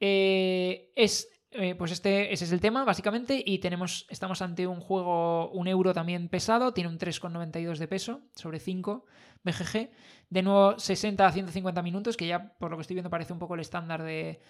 Eh, 0.00 0.92
es 0.96 1.28
eh, 1.54 1.74
pues 1.74 1.92
este 1.92 2.32
ese 2.32 2.44
es 2.44 2.52
el 2.52 2.60
tema 2.60 2.84
básicamente 2.84 3.42
y 3.44 3.58
tenemos 3.58 4.06
estamos 4.08 4.40
ante 4.40 4.66
un 4.66 4.80
juego 4.80 5.50
un 5.50 5.68
euro 5.68 5.92
también 5.92 6.28
pesado 6.28 6.72
tiene 6.72 6.88
un 6.88 6.98
3,92 6.98 7.76
de 7.76 7.88
peso 7.88 8.20
sobre 8.34 8.58
5 8.58 9.04
BGG 9.42 9.90
de 10.30 10.42
nuevo 10.42 10.78
60 10.78 11.26
a 11.26 11.30
150 11.30 11.82
minutos 11.82 12.16
que 12.16 12.26
ya 12.26 12.54
por 12.58 12.70
lo 12.70 12.76
que 12.76 12.82
estoy 12.82 12.94
viendo 12.94 13.10
parece 13.10 13.32
un 13.32 13.38
poco 13.38 13.54
el 13.54 13.60
estándar 13.60 14.02
de, 14.02 14.40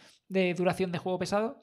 duración 0.56 0.92
de 0.92 0.98
juego 0.98 1.18
pesado. 1.18 1.62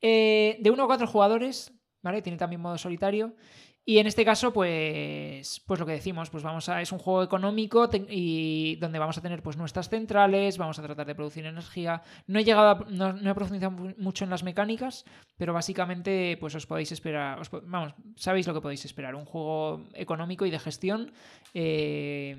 Eh, 0.00 0.58
de 0.60 0.70
1 0.70 0.82
a 0.82 0.86
4 0.86 1.06
jugadores 1.06 1.72
vale 2.02 2.22
tiene 2.22 2.38
también 2.38 2.60
modo 2.60 2.76
solitario 2.78 3.36
y 3.86 3.98
en 3.98 4.06
este 4.06 4.24
caso, 4.24 4.52
pues, 4.52 5.62
pues 5.66 5.80
lo 5.80 5.86
que 5.86 5.92
decimos, 5.92 6.30
pues 6.30 6.42
vamos 6.44 6.68
a, 6.68 6.80
es 6.80 6.92
un 6.92 6.98
juego 6.98 7.22
económico 7.22 7.88
y 8.08 8.76
donde 8.76 8.98
vamos 8.98 9.18
a 9.18 9.20
tener 9.22 9.42
pues 9.42 9.56
nuestras 9.56 9.88
centrales, 9.88 10.58
vamos 10.58 10.78
a 10.78 10.82
tratar 10.82 11.06
de 11.06 11.14
producir 11.14 11.44
energía. 11.46 12.02
No 12.26 12.38
he 12.38 12.44
llegado 12.44 12.68
a, 12.70 12.86
no, 12.90 13.12
no 13.14 13.30
he 13.30 13.34
profundizado 13.34 13.72
mu- 13.72 13.94
mucho 13.98 14.24
en 14.24 14.30
las 14.30 14.42
mecánicas, 14.44 15.04
pero 15.36 15.52
básicamente 15.52 16.36
pues 16.38 16.54
os 16.54 16.66
podéis 16.66 16.92
esperar, 16.92 17.40
os 17.40 17.50
vamos, 17.64 17.94
sabéis 18.16 18.46
lo 18.46 18.54
que 18.54 18.60
podéis 18.60 18.84
esperar, 18.84 19.14
un 19.14 19.24
juego 19.24 19.88
económico 19.94 20.46
y 20.46 20.50
de 20.50 20.58
gestión 20.58 21.10
eh, 21.54 22.36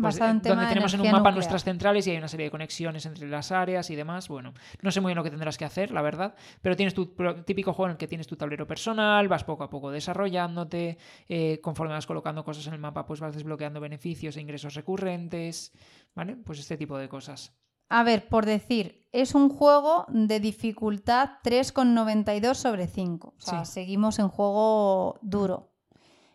pues, 0.00 0.16
eh, 0.16 0.20
donde 0.20 0.62
de 0.62 0.68
tenemos 0.68 0.94
en 0.94 1.00
un 1.02 1.06
mapa 1.08 1.18
nuclear. 1.18 1.34
nuestras 1.34 1.62
centrales 1.64 2.06
y 2.06 2.10
hay 2.12 2.16
una 2.16 2.28
serie 2.28 2.44
de 2.46 2.50
conexiones 2.50 3.04
entre 3.04 3.28
las 3.28 3.52
áreas 3.52 3.90
y 3.90 3.96
demás. 3.96 4.28
Bueno, 4.28 4.54
no 4.80 4.90
sé 4.90 5.00
muy 5.02 5.10
bien 5.10 5.16
lo 5.16 5.22
que 5.24 5.30
tendrás 5.30 5.58
que 5.58 5.66
hacer, 5.66 5.90
la 5.90 6.00
verdad, 6.00 6.34
pero 6.62 6.74
tienes 6.74 6.94
tu 6.94 7.14
típico 7.44 7.74
juego 7.74 7.88
en 7.88 7.92
el 7.92 7.98
que 7.98 8.08
tienes 8.08 8.26
tu 8.26 8.34
tablero 8.36 8.66
personal, 8.66 9.28
vas 9.28 9.44
poco 9.44 9.62
a 9.62 9.68
poco 9.68 9.90
desarrollándote, 9.90 10.79
eh, 11.28 11.60
conforme 11.62 11.94
vas 11.94 12.06
colocando 12.06 12.44
cosas 12.44 12.66
en 12.66 12.74
el 12.74 12.80
mapa, 12.80 13.06
pues 13.06 13.20
vas 13.20 13.34
desbloqueando 13.34 13.80
beneficios 13.80 14.36
e 14.36 14.40
ingresos 14.40 14.74
recurrentes, 14.74 15.72
¿vale? 16.14 16.36
Pues 16.36 16.58
este 16.58 16.76
tipo 16.76 16.96
de 16.98 17.08
cosas. 17.08 17.52
A 17.88 18.04
ver, 18.04 18.28
por 18.28 18.46
decir, 18.46 19.08
es 19.12 19.34
un 19.34 19.48
juego 19.48 20.06
de 20.08 20.38
dificultad 20.38 21.30
3,92 21.42 22.54
sobre 22.54 22.86
5. 22.86 23.34
O 23.36 23.40
sea, 23.40 23.64
Sí. 23.64 23.72
seguimos 23.72 24.18
en 24.18 24.28
juego 24.28 25.18
duro. 25.22 25.72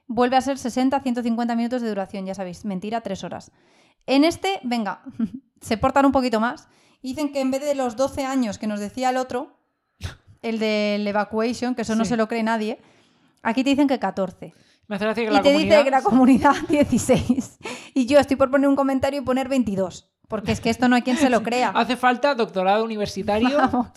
Vuelve 0.07 0.35
a 0.37 0.41
ser 0.41 0.57
60 0.57 0.97
a 0.97 1.01
150 1.01 1.55
minutos 1.55 1.81
de 1.81 1.89
duración, 1.89 2.25
ya 2.25 2.35
sabéis, 2.35 2.65
mentira, 2.65 3.01
3 3.01 3.23
horas. 3.23 3.51
En 4.05 4.23
este, 4.23 4.59
venga, 4.63 5.01
se 5.61 5.77
portan 5.77 6.05
un 6.05 6.11
poquito 6.11 6.39
más. 6.39 6.67
Dicen 7.01 7.31
que 7.31 7.39
en 7.39 7.51
vez 7.51 7.61
de 7.63 7.75
los 7.75 7.95
12 7.95 8.25
años 8.25 8.57
que 8.57 8.67
nos 8.67 8.79
decía 8.79 9.09
el 9.11 9.17
otro, 9.17 9.57
el 10.41 10.59
del 10.59 11.07
Evacuation, 11.07 11.73
que 11.73 11.83
eso 11.83 11.95
no 11.95 12.03
se 12.05 12.17
lo 12.17 12.27
cree 12.27 12.43
nadie, 12.43 12.79
aquí 13.45 13.63
te 13.63 13.69
dicen 13.71 13.87
que 13.87 13.99
14. 13.99 14.53
Me 14.87 14.95
hace 14.97 15.05
gracia 15.05 15.23
que 15.23 15.29
Y 15.29 15.33
la 15.33 15.41
te 15.41 15.49
comunidad... 15.51 15.75
dice 15.77 15.83
que 15.85 15.91
la 15.91 16.01
comunidad 16.01 16.55
16. 16.69 17.57
Y 17.93 18.05
yo 18.05 18.19
estoy 18.19 18.35
por 18.35 18.51
poner 18.51 18.67
un 18.67 18.75
comentario 18.75 19.21
y 19.21 19.23
poner 19.23 19.47
22. 19.49 20.11
Porque 20.27 20.51
es 20.51 20.59
que 20.59 20.69
esto 20.69 20.87
no 20.87 20.95
hay 20.95 21.01
quien 21.03 21.17
se 21.17 21.29
lo 21.29 21.43
crea. 21.43 21.69
Hace 21.75 21.95
falta 21.95 22.35
doctorado 22.35 22.83
universitario. 22.83 23.57
Vamos. 23.57 23.87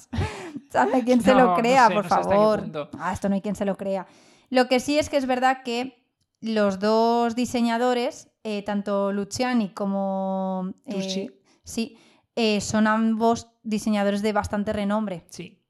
¿Sabe 0.70 1.02
quién 1.02 1.22
se 1.22 1.34
lo 1.34 1.46
no 1.46 1.54
crea, 1.54 1.88
sé, 1.88 1.94
por 1.94 2.04
no 2.04 2.08
favor? 2.08 2.88
Ah, 2.98 3.12
esto 3.12 3.28
no 3.28 3.34
hay 3.34 3.40
quien 3.40 3.56
se 3.56 3.64
lo 3.64 3.76
crea. 3.76 4.06
Lo 4.50 4.68
que 4.68 4.80
sí 4.80 4.98
es 4.98 5.08
que 5.08 5.16
es 5.16 5.26
verdad 5.26 5.62
que 5.62 6.06
los 6.40 6.78
dos 6.78 7.34
diseñadores, 7.34 8.30
eh, 8.44 8.62
tanto 8.62 9.12
Luciani 9.12 9.70
como 9.70 10.74
eh, 10.84 11.30
sí, 11.64 11.98
eh, 12.36 12.60
son 12.60 12.86
ambos 12.86 13.48
diseñadores 13.62 14.22
de 14.22 14.32
bastante 14.32 14.72
renombre. 14.72 15.24
Sí. 15.30 15.64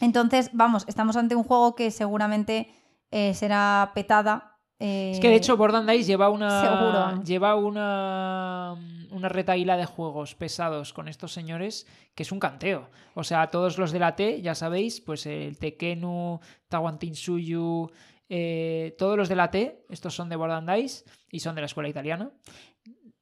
Entonces, 0.00 0.50
vamos, 0.52 0.84
estamos 0.88 1.16
ante 1.16 1.36
un 1.36 1.44
juego 1.44 1.76
que 1.76 1.90
seguramente 1.92 2.68
eh, 3.12 3.32
será 3.34 3.92
petada. 3.94 4.58
eh, 4.80 5.12
Es 5.14 5.20
que 5.20 5.28
de 5.28 5.36
hecho 5.36 5.56
Borderlands 5.56 5.92
Dice 5.92 6.08
lleva 6.08 6.28
una 6.28 6.60
Seguro. 6.60 7.22
lleva 7.22 7.54
una 7.54 8.74
una 9.12 9.28
retaíla 9.28 9.76
de 9.76 9.84
juegos 9.84 10.34
pesados 10.34 10.92
con 10.94 11.06
estos 11.06 11.32
señores 11.32 11.86
que 12.14 12.22
es 12.24 12.32
un 12.32 12.40
canteo. 12.40 12.88
O 13.14 13.22
sea, 13.22 13.48
todos 13.50 13.76
los 13.78 13.92
de 13.92 13.98
la 13.98 14.16
T, 14.16 14.40
ya 14.42 14.54
sabéis, 14.54 15.00
pues 15.02 15.26
el 15.26 15.58
Tekenu, 15.58 16.40
Tawantinsuyu, 16.68 17.90
eh, 18.28 18.94
todos 18.98 19.16
los 19.16 19.28
de 19.28 19.36
la 19.36 19.50
T, 19.50 19.84
estos 19.90 20.14
son 20.14 20.28
de 20.28 20.36
Borderlands 20.36 20.82
Dice 20.82 21.04
y 21.30 21.40
son 21.40 21.54
de 21.54 21.60
la 21.60 21.66
escuela 21.66 21.88
italiana. 21.90 22.30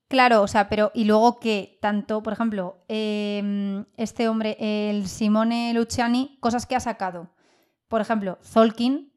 Claro, 0.09 0.43
o 0.43 0.49
sea, 0.49 0.69
pero 0.69 0.91
y 0.95 1.05
luego 1.05 1.39
que 1.39 1.79
tanto, 1.81 2.23
por 2.23 2.33
ejemplo, 2.33 2.85
eh, 2.89 3.85
este 3.97 4.29
hombre, 4.29 4.57
el 4.59 5.07
Simone 5.07 5.73
Luciani, 5.75 6.37
cosas 6.41 6.67
que 6.67 6.75
ha 6.75 6.81
sacado. 6.81 7.31
Por 7.89 8.01
ejemplo, 8.01 8.39
Zolkin, 8.43 9.10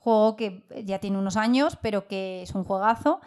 juego 0.00 0.34
que 0.36 0.64
ya 0.84 0.98
tiene 0.98 1.16
unos 1.18 1.36
años, 1.36 1.78
pero 1.80 2.08
que 2.08 2.42
es 2.42 2.54
un 2.54 2.64
juegazo. 2.64 3.20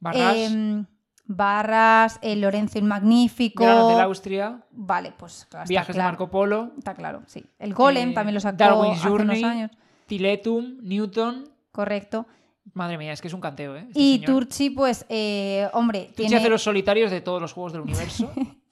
Barras, 0.00 0.34
Eh, 0.36 0.84
Barras, 1.26 2.18
el 2.22 2.40
Lorenzo 2.42 2.78
el 2.78 2.84
Magnífico. 2.84 3.64
Granas 3.64 3.88
del 3.88 4.00
Austria, 4.00 4.62
Vale, 4.72 5.12
pues 5.16 5.46
claro, 5.48 5.66
Viajes 5.68 5.94
claro. 5.94 6.06
de 6.08 6.12
Marco 6.12 6.30
Polo, 6.30 6.72
Está 6.76 6.94
claro, 6.94 7.22
sí. 7.26 7.44
El 7.58 7.72
Golem 7.72 8.10
Eh, 8.10 8.14
también 8.14 8.34
lo 8.34 8.40
sacó 8.40 8.56
Darwin's 8.58 8.98
hace 8.98 9.08
unos 9.08 9.26
Journey. 9.26 9.44
años. 9.44 9.70
Tiletum, 10.06 10.78
Newton, 10.82 11.48
Correcto. 11.72 12.26
Madre 12.74 12.98
mía, 12.98 13.12
es 13.12 13.20
que 13.20 13.28
es 13.28 13.34
un 13.34 13.40
canteo, 13.40 13.76
¿eh? 13.76 13.84
Este 13.88 14.00
y 14.00 14.14
señor. 14.18 14.26
Turchi, 14.44 14.70
pues, 14.70 15.06
eh, 15.08 15.68
hombre, 15.72 16.00
Turchi 16.06 16.14
tiene... 16.14 16.36
hace 16.36 16.48
los 16.50 16.62
solitarios 16.62 17.10
de 17.10 17.20
todos 17.20 17.40
los 17.40 17.52
juegos 17.52 17.72
del 17.72 17.82
universo. 17.82 18.30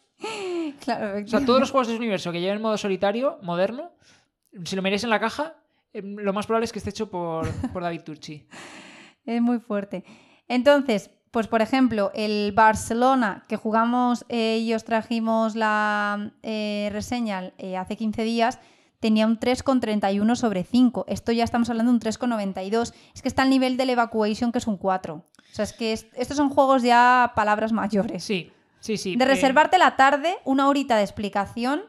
Claro, 0.85 1.25
O 1.25 1.29
sea, 1.29 1.45
todos 1.45 1.61
los 1.61 1.71
juegos 1.71 1.89
del 1.89 1.97
universo 1.99 2.31
que 2.33 2.41
lleven 2.41 2.61
modo 2.63 2.77
solitario, 2.77 3.39
moderno, 3.43 3.91
si 4.65 4.75
lo 4.77 4.83
miráis 4.83 5.03
en 5.05 5.11
la 5.11 5.19
caja, 5.21 5.55
eh, 5.93 6.03
lo 6.03 6.33
más 6.33 6.47
probable 6.47 6.65
es 6.65 6.73
que 6.73 6.79
esté 6.79 6.91
hecho 6.91 7.11
por, 7.11 7.49
por 7.73 7.83
David 7.83 8.03
Turchi. 8.03 8.47
Es 9.25 9.41
muy 9.41 9.61
fuerte. 9.61 10.05
Entonces, 10.49 11.11
pues 11.31 11.47
por 11.47 11.63
ejemplo, 11.63 12.11
el 12.13 12.51
Barcelona 12.53 13.45
que 13.49 13.57
jugamos 13.57 14.25
eh, 14.29 14.59
y 14.61 14.75
os 14.75 14.83
trajimos 14.85 15.55
la 15.55 16.33
eh, 16.43 16.89
reseña 16.93 17.53
eh, 17.59 17.77
hace 17.77 17.97
15 17.97 18.25
días, 18.25 18.59
tenía 18.99 19.27
un 19.29 19.39
3,31 19.39 20.35
sobre 20.35 20.65
5. 20.65 21.05
Esto 21.07 21.31
ya 21.31 21.45
estamos 21.45 21.71
hablando 21.71 21.93
de 21.93 21.97
un 21.97 22.01
3,92. 22.01 22.93
Es 23.15 23.23
que 23.23 23.29
está 23.29 23.43
al 23.43 23.51
nivel 23.51 23.77
del 23.77 23.91
Evacuation, 23.91 24.51
que 24.51 24.59
es 24.59 24.67
un 24.67 24.77
4. 24.77 25.15
O 25.15 25.25
sea, 25.55 25.65
es 25.65 25.73
que 25.73 25.93
es- 25.93 26.07
estos 26.17 26.37
son 26.37 26.51
juegos 26.51 26.83
ya 26.83 27.33
palabras 27.37 27.73
mayores. 27.73 28.25
Sí, 28.25 28.51
sí, 28.81 28.97
sí. 28.97 29.15
De 29.15 29.25
eh, 29.25 29.29
reservarte 29.29 29.79
la 29.79 29.95
tarde, 29.97 30.35
una 30.45 30.69
horita 30.69 30.97
de 30.97 31.05
explicación 31.05 31.83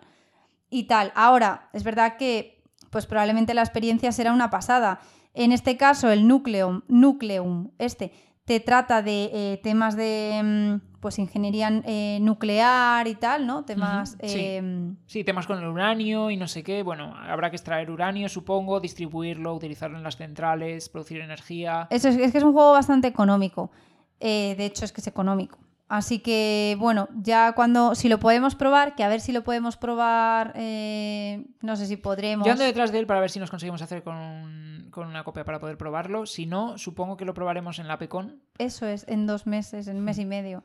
y 0.70 0.84
tal. 0.84 1.12
Ahora, 1.16 1.70
es 1.74 1.84
verdad 1.84 2.18
que 2.18 2.62
pues 2.94 3.07
probablemente 3.07 3.53
la 3.53 3.64
experiencia 3.64 4.11
será 4.11 4.32
una 4.32 4.49
pasada. 4.49 4.99
En 5.34 5.52
este 5.52 5.76
caso, 5.78 6.11
el 6.11 6.28
Nucleum, 6.28 6.84
Nucleum 6.88 7.72
este, 7.80 8.14
te 8.45 8.60
trata 8.60 9.02
de 9.02 9.32
eh, 9.34 9.60
temas 9.64 9.95
de 9.95 10.41
mm, 10.44 10.99
pues 10.99 11.18
ingeniería 11.18 11.82
eh, 11.86 12.20
nuclear 12.22 13.07
y 13.07 13.15
tal, 13.15 13.48
¿no? 13.48 13.65
Temas... 13.65 14.11
Sí. 14.22 14.38
eh, 14.40 14.94
Sí, 15.07 15.24
temas 15.24 15.48
con 15.48 15.57
el 15.57 15.68
uranio 15.68 16.30
y 16.30 16.38
no 16.38 16.48
sé 16.48 16.64
qué. 16.64 16.84
Bueno, 16.84 17.15
habrá 17.15 17.49
que 17.49 17.56
extraer 17.56 17.90
uranio, 17.90 18.30
supongo, 18.30 18.80
distribuirlo, 18.80 19.56
utilizarlo 19.56 19.98
en 19.98 20.03
las 20.03 20.18
centrales, 20.18 20.88
producir 20.88 21.20
energía. 21.20 21.88
Eso 21.90 22.10
es, 22.10 22.15
es 22.18 22.32
que 22.32 22.38
es 22.38 22.44
un 22.44 22.53
juego 22.53 22.74
bastante 22.74 23.07
económico. 23.07 23.72
De 24.20 24.56
hecho, 24.65 24.86
es 24.86 24.94
que 24.94 25.02
es 25.02 25.07
económico. 25.07 25.57
Así 25.94 26.18
que, 26.18 26.76
bueno, 26.80 27.07
ya 27.14 27.53
cuando, 27.53 27.94
si 27.94 28.10
lo 28.10 28.20
podemos 28.20 28.56
probar, 28.56 28.95
que 28.95 29.03
a 29.03 29.07
ver 29.07 29.22
si 29.22 29.32
lo 29.32 29.44
podemos 29.44 29.78
probar, 29.78 30.52
eh, 30.56 31.45
no 31.61 31.76
sé 31.76 31.86
si 31.86 31.98
podremos. 31.98 32.48
Yo 32.48 32.53
ando 32.53 32.64
detrás 32.64 32.91
de 32.91 32.98
él 32.98 33.06
para 33.06 33.20
ver 33.20 33.30
si 33.30 33.38
nos 33.40 33.52
conseguimos 33.52 33.80
hacer 33.84 34.02
con, 34.02 34.88
con 34.90 35.07
una 35.07 35.24
copia 35.24 35.45
para 35.45 35.60
poder 35.60 35.78
probarlo. 35.78 36.26
Si 36.26 36.48
no, 36.48 36.80
supongo 36.80 37.15
que 37.15 37.26
lo 37.26 37.36
probaremos 37.36 37.78
en 37.78 37.88
la 37.88 37.99
PECON. 37.99 38.41
Eso 38.57 38.88
es, 38.88 39.06
en 39.07 39.28
dos 39.28 39.45
meses, 39.45 39.88
en 39.88 39.98
un 39.98 40.03
mes 40.03 40.18
y 40.18 40.26
medio. 40.26 40.64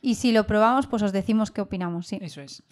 Y 0.00 0.16
si 0.16 0.32
lo 0.32 0.44
probamos, 0.44 0.88
pues 0.88 1.04
os 1.04 1.12
decimos 1.12 1.52
qué 1.52 1.60
opinamos, 1.60 2.08
sí. 2.08 2.18
Eso 2.20 2.40
es. 2.40 2.64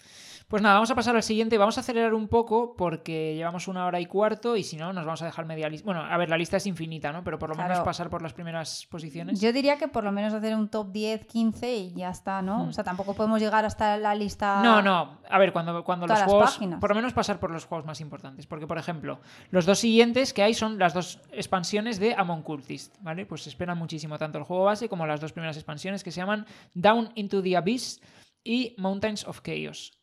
Pues 0.53 0.61
nada, 0.61 0.75
vamos 0.75 0.91
a 0.91 0.93
pasar 0.93 1.15
al 1.15 1.23
siguiente. 1.23 1.57
Vamos 1.57 1.79
a 1.79 1.81
acelerar 1.81 2.13
un 2.13 2.27
poco 2.27 2.75
porque 2.77 3.33
llevamos 3.33 3.67
una 3.67 3.87
hora 3.87 3.99
y 3.99 4.05
cuarto 4.05 4.55
y 4.55 4.61
si 4.61 4.77
no, 4.77 4.93
nos 4.93 5.03
vamos 5.03 5.19
a 5.23 5.25
dejar 5.25 5.47
media 5.47 5.67
lista. 5.67 5.83
Bueno, 5.83 6.01
a 6.01 6.15
ver, 6.15 6.29
la 6.29 6.37
lista 6.37 6.57
es 6.57 6.67
infinita, 6.67 7.11
¿no? 7.11 7.23
Pero 7.23 7.39
por 7.39 7.49
lo 7.49 7.55
menos 7.55 7.79
pasar 7.79 8.07
por 8.11 8.21
las 8.21 8.33
primeras 8.33 8.85
posiciones. 8.85 9.41
Yo 9.41 9.51
diría 9.51 9.79
que 9.79 9.87
por 9.87 10.03
lo 10.03 10.11
menos 10.11 10.31
hacer 10.31 10.55
un 10.55 10.69
top 10.69 10.91
10, 10.91 11.25
15 11.25 11.75
y 11.75 11.93
ya 11.93 12.11
está, 12.11 12.43
¿no? 12.43 12.65
Hmm. 12.65 12.69
O 12.69 12.71
sea, 12.71 12.83
tampoco 12.83 13.15
podemos 13.15 13.41
llegar 13.41 13.65
hasta 13.65 13.97
la 13.97 14.13
lista. 14.13 14.61
No, 14.61 14.83
no. 14.83 15.17
A 15.27 15.39
ver, 15.39 15.53
cuando, 15.53 15.83
cuando 15.83 16.05
los 16.05 16.21
juegos. 16.21 16.51
páginas. 16.51 16.79
Por 16.79 16.91
lo 16.91 16.97
menos 16.97 17.13
pasar 17.13 17.39
por 17.39 17.49
los 17.49 17.65
juegos 17.65 17.87
más 17.87 17.99
importantes. 17.99 18.45
Porque, 18.45 18.67
por 18.67 18.77
ejemplo, 18.77 19.21
los 19.49 19.65
dos 19.65 19.79
siguientes 19.79 20.33
que 20.33 20.43
hay 20.43 20.53
son 20.53 20.77
las 20.77 20.93
dos 20.93 21.19
expansiones 21.31 21.99
de 21.99 22.13
Amon 22.13 22.43
Cultist. 22.43 22.95
¿Vale? 23.01 23.25
Pues 23.25 23.41
se 23.41 23.49
esperan 23.49 23.79
muchísimo 23.79 24.19
tanto 24.19 24.37
el 24.37 24.43
juego 24.43 24.65
base 24.65 24.87
como 24.87 25.07
las 25.07 25.19
dos 25.19 25.31
primeras 25.33 25.57
expansiones 25.57 26.03
que 26.03 26.11
se 26.11 26.21
llaman 26.21 26.45
Down 26.75 27.09
into 27.15 27.41
the 27.41 27.57
Abyss 27.57 27.99
y 28.43 28.75
Mountains 28.77 29.27
of 29.27 29.41
Chaos. 29.41 30.02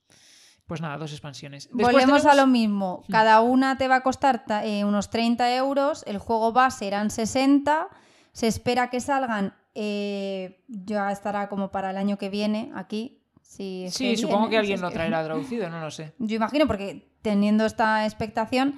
Pues 0.70 0.80
nada, 0.80 0.96
dos 0.98 1.10
expansiones. 1.10 1.64
Después 1.72 1.88
Volvemos 1.92 2.24
a 2.26 2.34
lo 2.36 2.46
mismo. 2.46 3.02
Cada 3.10 3.40
una 3.40 3.76
te 3.76 3.88
va 3.88 3.96
a 3.96 4.00
costar 4.04 4.44
ta- 4.44 4.64
eh, 4.64 4.84
unos 4.84 5.10
30 5.10 5.52
euros. 5.56 6.04
El 6.06 6.18
juego 6.18 6.52
base 6.52 6.86
eran 6.86 7.10
60. 7.10 7.88
Se 8.32 8.46
espera 8.46 8.88
que 8.88 9.00
salgan. 9.00 9.52
eh, 9.74 10.62
ya 10.68 11.10
estará 11.10 11.48
como 11.48 11.70
para 11.72 11.90
el 11.90 11.96
año 11.96 12.18
que 12.18 12.28
viene 12.28 12.70
aquí. 12.76 13.20
Si 13.42 13.86
Sí, 13.90 14.16
supongo 14.16 14.48
que 14.48 14.58
alguien 14.58 14.80
lo 14.80 14.88
que- 14.90 14.94
traerá 14.94 15.24
traducido, 15.24 15.68
no 15.70 15.80
lo 15.80 15.90
sé. 15.90 16.12
Yo 16.18 16.36
imagino, 16.36 16.66
porque 16.68 17.12
teniendo 17.22 17.64
esta 17.66 18.04
expectación, 18.04 18.74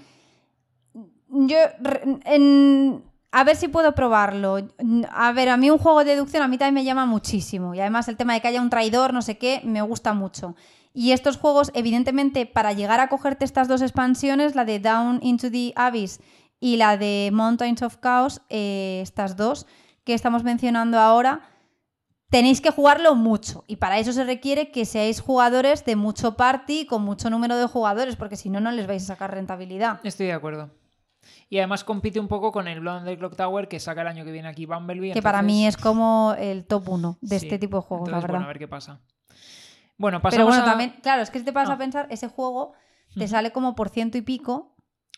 yo 1.28 1.56
en- 2.24 3.02
a 3.30 3.44
ver 3.44 3.56
si 3.56 3.68
puedo 3.68 3.94
probarlo. 3.94 4.58
A 5.12 5.32
ver, 5.32 5.48
a 5.48 5.56
mí 5.56 5.70
un 5.70 5.78
juego 5.78 6.04
de 6.04 6.12
deducción 6.12 6.42
a 6.42 6.48
mí 6.48 6.58
también 6.58 6.74
me 6.74 6.84
llama 6.84 7.06
muchísimo. 7.06 7.74
Y 7.74 7.80
además 7.80 8.08
el 8.08 8.16
tema 8.18 8.34
de 8.34 8.40
que 8.42 8.48
haya 8.48 8.60
un 8.60 8.68
traidor, 8.70 9.12
no 9.14 9.22
sé 9.22 9.38
qué, 9.38 9.60
me 9.64 9.80
gusta 9.82 10.12
mucho. 10.12 10.54
Y 10.94 11.12
estos 11.12 11.36
juegos, 11.38 11.70
evidentemente, 11.74 12.46
para 12.46 12.72
llegar 12.72 13.00
a 13.00 13.08
cogerte 13.08 13.44
estas 13.44 13.68
dos 13.68 13.82
expansiones, 13.82 14.54
la 14.54 14.64
de 14.64 14.78
Down 14.78 15.20
into 15.22 15.50
the 15.50 15.72
Abyss 15.74 16.20
y 16.60 16.76
la 16.76 16.96
de 16.96 17.30
Mountains 17.32 17.82
of 17.82 17.96
Chaos, 18.02 18.42
eh, 18.50 19.00
estas 19.02 19.36
dos 19.36 19.66
que 20.04 20.14
estamos 20.14 20.44
mencionando 20.44 20.98
ahora, 20.98 21.40
tenéis 22.28 22.60
que 22.60 22.70
jugarlo 22.70 23.14
mucho. 23.14 23.64
Y 23.66 23.76
para 23.76 23.98
eso 23.98 24.12
se 24.12 24.24
requiere 24.24 24.70
que 24.70 24.84
seáis 24.84 25.20
jugadores 25.20 25.84
de 25.84 25.96
mucho 25.96 26.36
party, 26.36 26.86
con 26.86 27.02
mucho 27.02 27.30
número 27.30 27.56
de 27.56 27.66
jugadores, 27.66 28.16
porque 28.16 28.36
si 28.36 28.50
no, 28.50 28.60
no 28.60 28.72
les 28.72 28.86
vais 28.86 29.02
a 29.04 29.06
sacar 29.06 29.32
rentabilidad. 29.32 30.00
Estoy 30.02 30.26
de 30.26 30.32
acuerdo. 30.32 30.70
Y 31.48 31.58
además 31.58 31.84
compite 31.84 32.18
un 32.18 32.28
poco 32.28 32.50
con 32.50 32.68
el 32.68 32.80
Blood 32.80 32.98
on 32.98 33.04
the 33.04 33.18
Clock 33.18 33.36
Tower 33.36 33.68
que 33.68 33.78
saca 33.78 34.00
el 34.02 34.08
año 34.08 34.24
que 34.24 34.32
viene 34.32 34.48
aquí 34.48 34.66
Bumblebee. 34.66 35.12
Que 35.12 35.22
para 35.22 35.42
mí 35.42 35.66
es 35.66 35.76
como 35.76 36.34
el 36.38 36.64
top 36.64 36.88
1 36.88 37.18
de 37.20 37.38
Sí, 37.38 37.46
este 37.46 37.58
tipo 37.58 37.76
de 37.76 37.82
juegos, 37.82 38.08
la 38.08 38.16
verdad. 38.16 38.30
Bueno, 38.30 38.44
a 38.44 38.48
ver 38.48 38.58
qué 38.58 38.68
pasa. 38.68 39.00
Bueno, 39.98 40.18
Pero 40.20 40.30
pasamos 40.30 40.48
bueno, 40.48 40.62
a- 40.62 40.66
también, 40.66 40.94
claro, 41.02 41.22
es 41.22 41.30
que 41.30 41.38
si 41.38 41.44
te 41.44 41.52
pasas 41.52 41.70
Ah. 41.70 41.74
a 41.74 41.78
pensar, 41.78 42.06
ese 42.10 42.28
juego 42.28 42.72
te 43.16 43.28
sale 43.28 43.52
como 43.52 43.74
por 43.74 43.88
ciento 43.90 44.18
y 44.18 44.22
pico, 44.22 44.68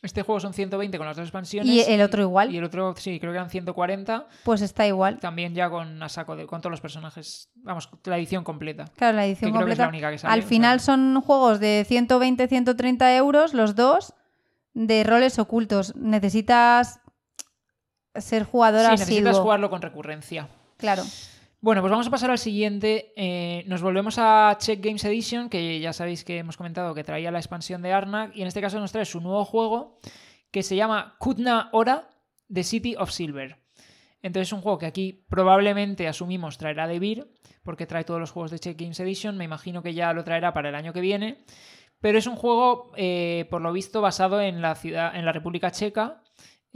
Este 0.02 0.20
juego 0.22 0.38
son 0.40 0.52
120 0.52 0.98
con 0.98 1.06
las 1.06 1.16
dos 1.16 1.24
expansiones. 1.24 1.72
y 1.72 1.80
el 1.80 2.02
otro 2.02 2.20
igual, 2.20 2.52
Y 2.52 2.59
el 2.59 2.64
otro, 2.64 2.94
sí, 2.98 3.18
creo 3.18 3.32
que 3.32 3.38
eran 3.38 3.48
140. 3.48 4.26
pues 4.44 4.60
está 4.60 4.86
igual. 4.86 5.18
También 5.20 5.55
ya 5.55 5.70
con 5.70 6.02
a 6.02 6.09
saco 6.10 6.36
de, 6.36 6.46
con 6.46 6.60
todos 6.60 6.72
los 6.72 6.82
personajes. 6.82 7.48
Vamos, 7.55 7.88
la 8.05 8.18
edición 8.18 8.44
completa. 8.44 8.84
Claro, 8.96 9.16
la 9.16 9.24
edición 9.24 9.52
que 9.52 9.56
creo 9.56 9.66
que 9.66 9.72
es 9.72 9.78
completa. 9.78 9.82
la 9.84 9.88
única 9.88 10.10
que 10.10 10.18
sale, 10.18 10.34
Al 10.34 10.42
final 10.42 10.80
son 10.80 11.20
juegos 11.22 11.59
de 11.60 11.84
120, 11.88 12.46
130 12.48 13.16
euros, 13.16 13.55
los 13.55 13.74
dos, 13.76 14.12
de 14.74 15.05
roles 15.05 15.38
ocultos. 15.38 15.94
Necesitas 15.96 17.01
ser 18.14 18.44
jugador 18.44 18.80
Sí, 18.80 18.86
asiduo. 18.86 19.06
necesitas 19.06 19.38
jugarlo 19.38 19.70
con 19.70 19.80
recurrencia. 19.82 20.48
Claro. 20.76 21.02
Bueno, 21.65 21.81
pues 21.81 21.93
vamos 21.93 22.07
a 22.07 22.11
pasar 22.11 22.31
al 22.31 22.36
siguiente. 22.36 23.15
Eh, 23.16 23.65
nos 23.69 23.81
volvemos 23.81 24.19
a 24.19 24.55
Check 24.61 24.85
Games 24.85 25.03
Edition, 25.03 25.49
que 25.49 25.81
ya 25.81 25.95
sabéis 25.95 26.23
que 26.23 26.36
hemos 26.36 26.59
comentado 26.59 26.95
que 26.95 27.05
traía 27.05 27.31
la 27.31 27.39
expansión 27.39 27.81
de 27.81 27.91
Arnak, 27.91 28.36
y 28.36 28.43
en 28.43 28.49
este 28.49 28.61
caso 28.61 28.78
nos 28.78 28.93
trae 28.93 29.07
su 29.07 29.23
nuevo 29.23 29.47
juego 29.47 29.99
que 30.51 30.62
se 30.62 30.77
llama 30.77 31.16
Kutna 31.19 31.70
Ora, 31.73 32.11
The 32.53 32.65
City 32.65 32.97
of 32.99 33.11
Silver. 33.11 33.57
Entonces 34.20 34.49
es 34.49 34.53
un 34.53 34.61
juego 34.61 34.77
que 34.77 34.85
aquí 34.85 35.24
probablemente 35.31 36.07
asumimos 36.07 36.59
traerá 36.59 36.86
de 36.86 36.99
Beer, 36.99 37.28
porque 37.62 37.86
trae 37.86 38.05
todos 38.05 38.20
los 38.20 38.31
juegos 38.31 38.51
de 38.51 38.59
Check 38.59 38.78
Games 38.78 39.01
Edition, 39.01 39.39
me 39.39 39.45
imagino 39.45 39.82
que 39.82 39.95
ya 39.95 40.12
lo 40.12 40.23
traerá 40.23 40.53
para 40.53 40.69
el 40.69 40.74
año 40.74 40.93
que 40.93 41.01
viene. 41.01 41.47
Pero 41.99 42.19
es 42.19 42.27
un 42.27 42.36
juego, 42.36 42.93
eh, 42.99 43.47
por 43.49 43.62
lo 43.62 43.73
visto, 43.73 44.03
basado 44.03 44.43
en 44.43 44.61
la 44.61 44.74
ciudad, 44.74 45.16
en 45.16 45.24
la 45.24 45.32
República 45.32 45.70
Checa, 45.70 46.23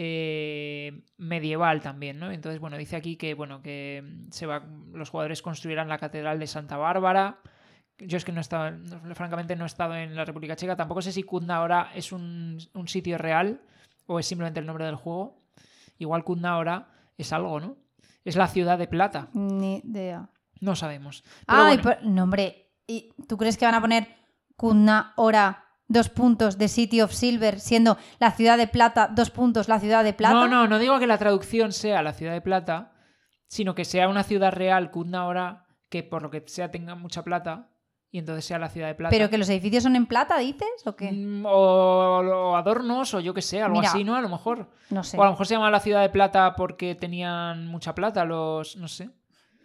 eh, 0.00 1.02
medieval 1.16 1.80
también, 1.82 2.18
¿no? 2.20 2.30
Entonces, 2.30 2.60
bueno, 2.60 2.76
dice 2.78 2.94
aquí 2.96 3.16
que, 3.16 3.34
bueno, 3.34 3.60
que 3.60 4.02
se 4.30 4.46
va, 4.46 4.64
los 4.92 5.10
jugadores 5.10 5.42
construirán 5.42 5.88
la 5.88 5.98
Catedral 5.98 6.38
de 6.38 6.46
Santa 6.46 6.76
Bárbara. 6.76 7.40
Yo 7.98 8.16
es 8.16 8.24
que 8.24 8.30
no 8.30 8.38
he 8.38 8.42
estado, 8.42 8.70
no- 8.70 9.14
francamente 9.16 9.56
no 9.56 9.64
he 9.64 9.66
estado 9.66 9.96
en 9.96 10.14
la 10.14 10.24
República 10.24 10.54
Checa. 10.54 10.76
Tampoco 10.76 11.02
sé 11.02 11.10
si 11.10 11.24
Kutna 11.24 11.56
ahora 11.56 11.90
es 11.96 12.12
un, 12.12 12.56
un 12.74 12.86
sitio 12.88 13.18
real 13.18 13.60
o 14.06 14.20
es 14.20 14.26
simplemente 14.26 14.60
el 14.60 14.66
nombre 14.66 14.84
del 14.86 14.94
juego. 14.94 15.42
Igual 15.98 16.22
Kutna 16.22 16.50
ahora 16.50 16.88
es 17.16 17.32
algo, 17.32 17.58
¿no? 17.58 17.76
Es 18.24 18.36
la 18.36 18.46
ciudad 18.46 18.78
de 18.78 18.86
plata. 18.86 19.28
Ni 19.32 19.78
idea. 19.78 20.30
No 20.60 20.76
sabemos. 20.76 21.24
Pero 21.44 21.58
Ay, 21.62 21.76
bueno, 21.78 21.82
pero- 22.00 22.10
no, 22.10 22.22
hombre. 22.22 22.70
¿Y 22.86 23.12
tú 23.28 23.36
crees 23.36 23.58
que 23.58 23.64
van 23.66 23.74
a 23.74 23.80
poner 23.80 24.06
Kuna 24.56 25.12
Hora, 25.16 25.64
dos 25.88 26.08
puntos, 26.10 26.58
de 26.58 26.68
City 26.68 27.00
of 27.00 27.12
Silver, 27.12 27.58
siendo 27.60 27.96
la 28.20 28.30
ciudad 28.30 28.56
de 28.58 28.66
plata, 28.66 29.08
dos 29.12 29.30
puntos, 29.30 29.68
la 29.68 29.80
ciudad 29.80 30.04
de 30.04 30.12
plata? 30.12 30.34
No, 30.34 30.46
no, 30.46 30.68
no 30.68 30.78
digo 30.78 30.98
que 30.98 31.06
la 31.06 31.18
traducción 31.18 31.72
sea 31.72 32.02
la 32.02 32.12
ciudad 32.12 32.32
de 32.32 32.40
plata, 32.40 32.92
sino 33.48 33.74
que 33.74 33.84
sea 33.84 34.08
una 34.08 34.22
ciudad 34.22 34.52
real, 34.52 34.90
Kutna 34.90 35.20
ahora, 35.22 35.66
que 35.88 36.02
por 36.02 36.22
lo 36.22 36.30
que 36.30 36.44
sea 36.46 36.70
tenga 36.70 36.94
mucha 36.94 37.24
plata 37.24 37.70
y 38.10 38.18
entonces 38.18 38.44
sea 38.44 38.58
la 38.58 38.68
ciudad 38.68 38.88
de 38.88 38.94
plata. 38.94 39.10
¿Pero 39.10 39.28
que 39.28 39.38
los 39.38 39.48
edificios 39.48 39.82
son 39.82 39.96
en 39.96 40.06
plata, 40.06 40.38
dices? 40.38 40.68
¿O 40.86 40.96
qué? 40.96 41.12
Mm, 41.12 41.44
O, 41.46 41.50
o 41.50 42.56
adornos, 42.56 43.12
o 43.14 43.20
yo 43.20 43.34
qué 43.34 43.42
sé, 43.42 43.60
algo 43.62 43.78
Mira, 43.78 43.90
así, 43.90 44.04
¿no? 44.04 44.16
A 44.16 44.20
lo 44.20 44.28
mejor. 44.28 44.70
No 44.90 45.02
sé. 45.02 45.18
O 45.18 45.22
a 45.22 45.26
lo 45.26 45.32
mejor 45.32 45.46
se 45.46 45.54
llama 45.54 45.70
la 45.70 45.80
ciudad 45.80 46.00
de 46.02 46.08
plata 46.08 46.54
porque 46.54 46.94
tenían 46.94 47.66
mucha 47.66 47.94
plata 47.94 48.24
los. 48.24 48.76
No 48.76 48.88
sé. 48.88 49.10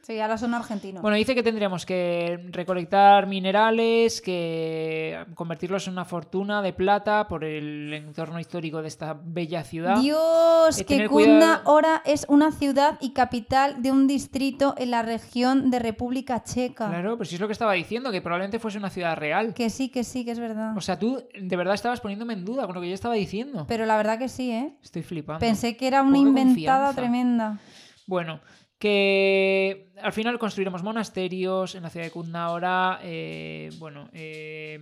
Sí, 0.05 0.19
ahora 0.19 0.37
son 0.37 0.53
argentinos. 0.53 1.01
Bueno, 1.01 1.15
dice 1.15 1.33
que 1.33 1.43
tendríamos 1.43 1.85
que 1.85 2.37
recolectar 2.51 3.25
minerales, 3.25 4.19
que 4.21 5.23
convertirlos 5.33 5.87
en 5.87 5.93
una 5.93 6.03
fortuna 6.03 6.61
de 6.61 6.73
plata 6.73 7.25
por 7.29 7.45
el 7.45 7.93
entorno 7.93 8.37
histórico 8.37 8.81
de 8.81 8.89
esta 8.89 9.17
bella 9.23 9.63
ciudad. 9.63 9.97
Dios, 10.01 10.77
Eh, 10.81 10.85
que 10.85 11.07
cuidado- 11.07 11.61
ahora 11.65 12.01
es 12.03 12.25
una 12.27 12.51
ciudad 12.51 12.97
y 12.99 13.11
capital 13.13 13.81
de 13.81 13.91
un 13.91 14.05
distrito 14.07 14.75
en 14.77 14.91
la 14.91 15.03
región 15.03 15.71
de 15.71 15.79
República 15.79 16.43
Checa. 16.43 16.89
Claro, 16.89 17.15
pues 17.15 17.29
sí 17.29 17.35
es 17.35 17.41
lo 17.41 17.47
que 17.47 17.53
estaba 17.53 17.71
diciendo, 17.71 18.11
que 18.11 18.21
probablemente 18.21 18.59
fuese 18.59 18.77
una 18.77 18.89
ciudad 18.89 19.15
real. 19.15 19.53
Que 19.53 19.69
sí, 19.69 19.87
que 19.87 20.03
sí, 20.03 20.25
que 20.25 20.31
es 20.31 20.39
verdad. 20.39 20.75
O 20.75 20.81
sea, 20.81 20.99
tú 20.99 21.23
de 21.39 21.55
verdad 21.55 21.75
estabas 21.75 22.01
poniéndome 22.01 22.33
en 22.33 22.43
duda 22.43 22.65
con 22.65 22.75
lo 22.75 22.81
que 22.81 22.89
yo 22.89 22.93
estaba 22.93 23.13
diciendo. 23.15 23.65
Pero 23.69 23.85
la 23.85 23.95
verdad 23.95 24.19
que 24.19 24.27
sí, 24.27 24.51
¿eh? 24.51 24.73
Estoy 24.83 25.01
flipando. 25.03 25.39
Pensé 25.39 25.77
que 25.77 25.87
era 25.87 26.01
una 26.01 26.17
inventada 26.17 26.87
confianza. 26.87 26.93
tremenda. 26.95 27.59
Bueno, 28.05 28.41
que 28.83 29.93
al 30.01 30.11
final 30.11 30.37
construiremos 30.37 30.83
monasterios 30.83 31.73
en 31.75 31.83
la 31.83 31.89
ciudad 31.89 32.05
de 32.05 32.11
Kutna 32.11 32.45
ahora. 32.45 32.99
eh, 33.01 33.69
bueno, 33.79 34.09
eh, 34.11 34.77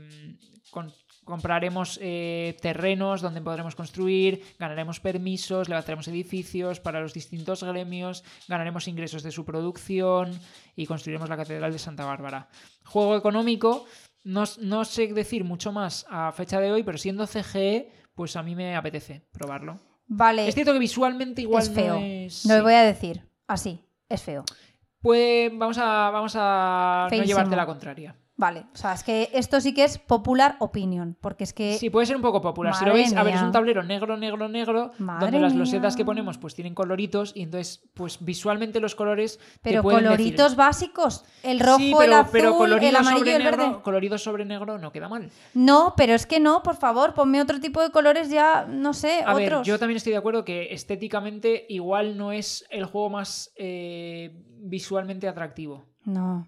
con- 0.71 0.91
compraremos 1.23 1.99
eh, 2.01 2.57
terrenos 2.61 3.21
donde 3.21 3.41
podremos 3.41 3.75
construir, 3.75 4.41
ganaremos 4.57 4.99
permisos, 4.99 5.69
levantaremos 5.69 6.07
edificios 6.07 6.79
para 6.79 6.99
los 6.99 7.13
distintos 7.13 7.63
gremios, 7.63 8.23
ganaremos 8.47 8.87
ingresos 8.87 9.21
de 9.21 9.31
su 9.31 9.45
producción 9.45 10.31
y 10.75 10.87
construiremos 10.87 11.29
la 11.29 11.37
Catedral 11.37 11.71
de 11.71 11.77
Santa 11.79 12.03
Bárbara. 12.05 12.49
Juego 12.85 13.15
económico, 13.15 13.85
no, 14.23 14.45
no 14.61 14.83
sé 14.83 15.13
decir 15.13 15.43
mucho 15.43 15.71
más 15.71 16.07
a 16.09 16.31
fecha 16.31 16.59
de 16.59 16.71
hoy, 16.71 16.81
pero 16.83 16.97
siendo 16.97 17.27
CGE, 17.27 17.91
pues 18.15 18.35
a 18.35 18.41
mí 18.41 18.55
me 18.55 18.75
apetece 18.75 19.21
probarlo. 19.31 19.79
Vale, 20.07 20.47
Es 20.47 20.55
cierto 20.55 20.73
que 20.73 20.79
visualmente 20.79 21.43
igual 21.43 21.61
es 21.63 21.69
feo. 21.71 21.99
no 21.99 22.05
es... 22.05 22.45
Lo 22.45 22.61
voy 22.63 22.73
a 22.73 22.81
decir 22.83 23.23
así, 23.47 23.79
es 24.13 24.21
feo. 24.21 24.43
Pues 25.01 25.51
vamos 25.57 25.77
a, 25.79 26.09
vamos 26.11 26.33
a 26.35 27.07
no 27.11 27.23
llevarte 27.23 27.55
la 27.55 27.65
contraria. 27.65 28.15
Vale, 28.41 28.65
o 28.73 28.75
sea, 28.75 28.93
es 28.93 29.03
que 29.03 29.29
esto 29.33 29.61
sí 29.61 29.71
que 29.71 29.83
es 29.83 29.99
popular 29.99 30.55
opinion, 30.57 31.15
porque 31.21 31.43
es 31.43 31.53
que... 31.53 31.77
Sí, 31.77 31.91
puede 31.91 32.07
ser 32.07 32.15
un 32.15 32.23
poco 32.23 32.41
popular. 32.41 32.73
Si 32.73 32.83
lo 32.85 32.91
veis, 32.93 33.13
a 33.15 33.21
ver, 33.21 33.35
es 33.35 33.41
un 33.43 33.51
tablero 33.51 33.83
negro, 33.83 34.17
negro, 34.17 34.49
negro, 34.49 34.89
Madre 34.97 35.25
donde 35.27 35.39
las 35.41 35.53
mía. 35.53 35.59
losetas 35.59 35.95
que 35.95 36.03
ponemos 36.03 36.39
pues 36.39 36.55
tienen 36.55 36.73
coloritos 36.73 37.33
y 37.35 37.43
entonces 37.43 37.83
pues 37.93 38.17
visualmente 38.25 38.79
los 38.79 38.95
colores 38.95 39.37
te 39.61 39.69
pero 39.69 39.83
pueden 39.83 40.05
coloritos 40.05 40.53
decir- 40.53 40.57
básicos, 40.57 41.23
el 41.43 41.59
rojo, 41.59 41.77
Sí, 41.77 41.93
el 42.01 42.13
azul, 42.13 42.29
pero 42.31 42.57
colorido 42.57 42.89
el 42.89 42.95
amarillo 42.95 43.25
y 43.27 43.29
el 43.29 43.43
verde. 43.43 43.57
negro, 43.67 43.83
colorido 43.83 44.17
sobre 44.17 44.43
negro 44.43 44.79
no 44.79 44.91
queda 44.91 45.07
mal. 45.07 45.29
No, 45.53 45.93
pero 45.95 46.15
es 46.15 46.25
que 46.25 46.39
no, 46.39 46.63
por 46.63 46.77
favor, 46.77 47.13
ponme 47.13 47.41
otro 47.43 47.59
tipo 47.59 47.79
de 47.83 47.91
colores 47.91 48.29
ya, 48.31 48.65
no 48.67 48.95
sé, 48.95 49.21
A 49.23 49.35
ver, 49.35 49.61
yo 49.61 49.77
también 49.77 49.97
estoy 49.97 50.13
de 50.13 50.17
acuerdo 50.17 50.43
que 50.43 50.73
estéticamente 50.73 51.67
igual 51.69 52.17
no 52.17 52.31
es 52.31 52.65
el 52.71 52.85
juego 52.85 53.11
más 53.11 53.51
eh, 53.55 54.33
visualmente 54.63 55.27
atractivo. 55.27 55.85
No. 56.05 56.47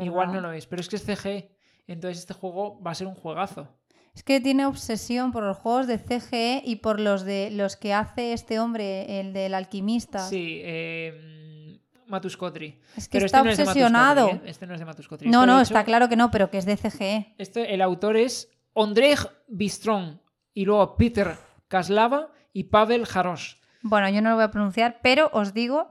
Igual 0.00 0.32
no 0.32 0.40
lo 0.40 0.52
es, 0.52 0.66
pero 0.66 0.80
es 0.80 0.88
que 0.88 0.96
es 0.96 1.04
CG. 1.04 1.50
Entonces 1.86 2.18
este 2.18 2.34
juego 2.34 2.80
va 2.82 2.92
a 2.92 2.94
ser 2.94 3.06
un 3.06 3.14
juegazo. 3.14 3.68
Es 4.14 4.22
que 4.22 4.40
tiene 4.40 4.64
obsesión 4.66 5.32
por 5.32 5.42
los 5.42 5.56
juegos 5.56 5.86
de 5.86 5.98
CGE 5.98 6.62
y 6.64 6.76
por 6.76 7.00
los 7.00 7.24
de 7.24 7.50
los 7.50 7.76
que 7.76 7.92
hace 7.92 8.32
este 8.32 8.60
hombre, 8.60 9.20
el 9.20 9.32
del 9.32 9.54
alquimista. 9.54 10.20
Sí, 10.20 10.60
eh, 10.62 11.80
Matus 12.06 12.36
Kotri. 12.36 12.80
Es 12.96 13.08
que 13.08 13.18
Pero 13.18 13.26
está 13.26 13.38
este 13.38 13.44
no 13.44 13.50
es 13.50 13.56
de 13.56 13.64
Matus 13.64 13.70
obsesionado. 13.72 14.28
Kotri, 14.28 14.46
¿eh? 14.46 14.50
Este 14.50 14.66
no 14.66 14.74
es 14.74 14.80
de 14.80 14.86
Matus 14.86 15.08
Kotri. 15.08 15.28
No, 15.28 15.40
Este, 15.40 15.46
no, 15.52 15.60
está 15.60 15.84
claro 15.84 16.08
que 16.08 16.16
no, 16.16 16.30
pero 16.30 16.48
que 16.48 16.58
es 16.58 16.64
de 16.64 16.76
CGE. 16.76 17.34
Este, 17.38 17.74
el 17.74 17.82
autor 17.82 18.16
es 18.16 18.50
Ondrej 18.72 19.18
Bistron 19.48 20.22
y 20.52 20.64
luego 20.64 20.96
Peter 20.96 21.36
Kaslava 21.68 22.30
y 22.52 22.64
Pavel 22.64 23.06
Jarosz. 23.06 23.56
Bueno, 23.82 24.08
yo 24.10 24.22
no 24.22 24.30
lo 24.30 24.36
voy 24.36 24.44
a 24.44 24.50
pronunciar, 24.50 25.00
pero 25.02 25.28
os 25.32 25.52
digo, 25.54 25.90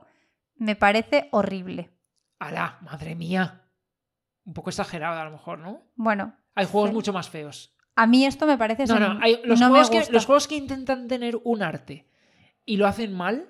me 0.56 0.76
parece 0.76 1.28
horrible. 1.30 1.90
¡Alá! 2.38 2.78
¡Madre 2.80 3.14
mía! 3.14 3.63
Un 4.46 4.52
poco 4.54 4.70
exagerado 4.70 5.18
a 5.20 5.24
lo 5.24 5.30
mejor, 5.30 5.58
¿no? 5.58 5.80
Bueno, 5.96 6.34
Hay 6.54 6.66
juegos 6.66 6.90
Sí. 6.90 6.94
mucho 6.94 7.12
más 7.12 7.28
feos. 7.28 7.72
a 7.96 8.06
mí 8.06 8.24
esto 8.26 8.46
me 8.46 8.58
parece... 8.58 8.86
No, 8.86 8.98
no, 9.00 9.18
hay- 9.22 9.40
los, 9.44 9.60
no 9.60 9.68
juegos 9.68 9.88
que, 9.90 10.04
los 10.10 10.26
juegos 10.26 10.48
que 10.48 10.56
intentan 10.56 11.06
tener 11.08 11.38
un 11.44 11.62
arte 11.62 12.08
y 12.64 12.76
lo 12.76 12.86
hacen 12.88 13.12
mal, 13.12 13.48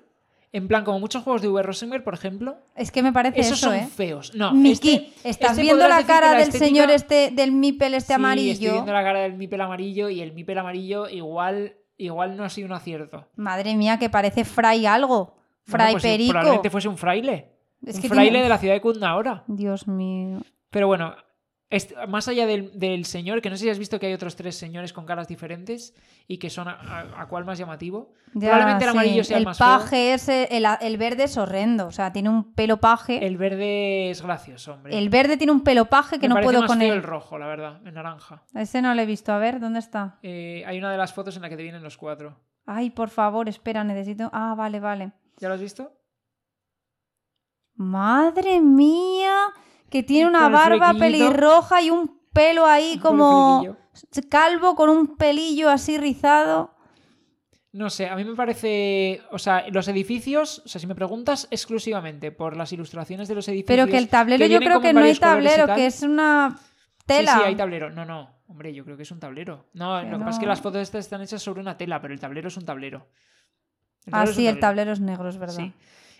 en 0.51 0.67
plan 0.67 0.83
como 0.85 0.99
muchos 0.99 1.23
juegos 1.23 1.41
de 1.41 1.49
V. 1.49 1.63
Rosenberg, 1.63 2.03
por 2.03 2.13
ejemplo, 2.13 2.57
Es 2.75 2.91
que 2.91 3.01
me 3.03 3.11
parece 3.11 3.39
esos 3.41 3.57
eso, 3.57 3.67
son 3.67 3.75
¿eh? 3.75 3.87
feos. 3.87 4.33
No, 4.35 4.53
Miki, 4.53 4.93
este- 4.95 5.29
¿estás 5.29 5.51
este 5.51 5.61
viendo 5.63 5.83
podrás 5.83 5.89
la 5.89 5.95
decir 5.97 6.07
que 6.07 6.13
cara 6.13 6.31
la 6.31 6.37
del 6.39 6.47
estética- 6.49 6.65
señor 6.65 6.89
este, 6.91 7.31
del 7.31 7.51
Mipel 7.51 7.93
este 7.95 8.07
Sí, 8.07 8.13
amarillo? 8.13 8.51
Estoy 8.53 8.69
viendo 8.71 8.93
la 8.93 9.03
cara 9.03 9.19
del 9.21 9.33
Mipel 9.33 9.61
amarillo 9.61 10.09
y 10.09 10.21
el 10.21 10.31
Mipel 10.33 10.57
amarillo 10.59 11.09
igual, 11.09 11.75
igual 11.97 12.37
no 12.37 12.43
ha 12.43 12.49
sido 12.49 12.67
un 12.67 12.73
acierto. 12.73 13.27
Madre 13.35 13.75
mía, 13.75 13.97
que 13.99 14.09
parece 14.09 14.45
Fray 14.45 14.85
algo. 14.85 15.35
Fray 15.63 15.87
Bueno, 15.87 15.91
pues 15.93 16.03
Perico. 16.03 16.31
Probablemente 16.31 16.69
fuese 16.69 16.87
un 16.87 16.97
fraile. 16.97 17.51
Es 17.85 17.95
un 17.97 18.01
que 18.03 18.07
fraile 18.09 18.29
tiene- 18.31 18.43
de 18.43 18.49
la 18.49 18.57
ciudad 18.57 18.73
de 18.75 18.81
Kutna 18.81 19.09
ahora. 19.09 19.43
Dios 19.47 19.87
mío. 19.87 20.39
Pero 20.75 20.87
bueno, 20.87 21.15
más 22.09 22.27
allá 22.27 22.45
del, 22.45 22.77
del 22.77 23.05
señor, 23.05 23.41
que 23.41 23.49
no 23.49 23.55
sé 23.55 23.63
si 23.63 23.69
has 23.69 23.79
visto 23.79 23.97
que 23.97 24.07
hay 24.07 24.13
otros 24.13 24.35
tres 24.35 24.57
señores 24.57 24.91
con 24.91 25.05
caras 25.05 25.25
diferentes 25.29 25.95
y 26.27 26.37
que 26.37 26.49
son 26.49 26.67
a, 26.67 26.73
a- 26.73 27.21
a 27.21 27.27
cuál 27.29 27.45
más 27.45 27.57
llamativo. 27.57 28.11
Ya, 28.33 28.49
Probablemente 28.49 28.83
el 28.83 28.91
sí. 28.91 28.97
amarillo 28.97 29.23
sea 29.23 29.37
el, 29.37 29.41
el 29.43 29.45
más 29.45 29.57
feo. 29.57 29.65
paje 29.67 30.13
ese, 30.13 30.49
el, 30.51 30.65
el 30.81 30.97
verde 30.97 31.23
es 31.23 31.37
horrendo. 31.37 31.87
O 31.87 31.91
sea, 31.91 32.11
tiene 32.11 32.27
un 32.27 32.53
pelo 32.55 32.81
paje. 32.81 33.19
El, 33.19 33.23
El 33.23 33.37
verde 33.37 34.09
es 34.09 34.21
gracioso, 34.21 34.73
hombre. 34.73 35.07
verde 35.09 35.37
tiene 35.37 35.53
un 35.53 35.61
pelo 35.63 35.85
paje 35.85 36.19
que 36.19 36.27
Me 36.27 36.35
no 36.35 36.41
puedo 36.41 36.59
más 36.59 36.67
con 36.69 36.79
feo 36.79 36.91
él. 36.91 36.97
el 36.97 37.03
rojo, 37.03 37.37
la 37.37 37.47
verdad, 37.47 37.79
el 37.87 37.93
naranja. 37.93 38.43
Ese 38.53 38.81
no 38.81 38.93
lo 38.93 39.01
he 39.01 39.05
visto. 39.05 39.31
A 39.31 39.37
ver, 39.37 39.61
¿dónde 39.61 39.79
está? 39.79 40.19
Eh, 40.23 40.61
hay 40.67 40.77
una 40.77 40.91
de 40.91 40.97
las 40.97 41.13
fotos 41.13 41.37
en 41.37 41.41
la 41.41 41.47
que 41.49 41.55
te 41.55 41.63
vienen 41.63 41.83
los 41.83 41.95
cuatro. 41.95 42.37
Ay, 42.65 42.89
por 42.89 43.07
favor, 43.09 43.47
espera, 43.47 43.85
necesito. 43.85 44.29
Ah, 44.33 44.55
vale, 44.57 44.81
vale. 44.81 45.13
¿Ya 45.37 45.47
lo 45.47 45.53
has 45.53 45.61
visto? 45.61 45.93
Madre 47.77 48.59
mía, 48.61 49.35
que 49.95 50.03
tiene 50.03 50.27
una 50.27 50.49
barba 50.49 50.93
pelirroja 50.93 51.81
y 51.81 51.89
un 51.89 52.19
pelo 52.33 52.65
ahí 52.65 52.99
como 52.99 53.77
calvo 54.29 54.75
con 54.75 54.89
un 54.89 55.15
pelillo 55.15 55.69
así 55.69 55.97
rizado. 55.97 56.75
No 57.71 57.89
sé, 57.89 58.09
a 58.09 58.15
mí 58.17 58.25
me 58.25 58.35
parece. 58.35 59.21
O 59.31 59.39
sea, 59.39 59.69
los 59.69 59.87
edificios, 59.87 60.61
o 60.65 60.67
sea, 60.67 60.81
si 60.81 60.87
me 60.87 60.95
preguntas 60.95 61.47
exclusivamente 61.49 62.33
por 62.33 62.57
las 62.57 62.73
ilustraciones 62.73 63.29
de 63.29 63.35
los 63.35 63.47
edificios. 63.47 63.67
Pero 63.67 63.87
que 63.89 63.97
el 63.97 64.09
tablero 64.09 64.45
yo 64.47 64.59
creo 64.59 64.81
que 64.81 64.91
no 64.91 64.99
hay 64.99 65.15
tablero, 65.15 65.73
que 65.73 65.85
es 65.85 66.01
una 66.01 66.59
tela. 67.05 67.31
Sí, 67.35 67.39
sí, 67.39 67.45
hay 67.45 67.55
tablero. 67.55 67.89
No, 67.89 68.03
no. 68.03 68.35
Hombre, 68.47 68.73
yo 68.73 68.83
creo 68.83 68.97
que 68.97 69.03
es 69.03 69.11
un 69.11 69.21
tablero. 69.21 69.69
No, 69.71 70.03
lo 70.03 70.17
que 70.17 70.25
pasa 70.25 70.31
es 70.31 70.39
que 70.39 70.45
las 70.45 70.59
fotos 70.59 70.81
estas 70.81 71.05
están 71.05 71.21
hechas 71.21 71.41
sobre 71.41 71.61
una 71.61 71.77
tela, 71.77 72.01
pero 72.01 72.13
el 72.13 72.19
tablero 72.19 72.49
es 72.49 72.57
un 72.57 72.65
tablero. 72.65 73.07
El 74.05 74.13
Ah, 74.13 74.17
tablero 74.19 74.33
sí, 74.35 74.45
el 74.47 74.59
tablero 74.59 74.91
es 74.91 74.99
negro, 74.99 75.29
es 75.29 75.37
verdad. 75.37 75.55
Sí. 75.55 75.71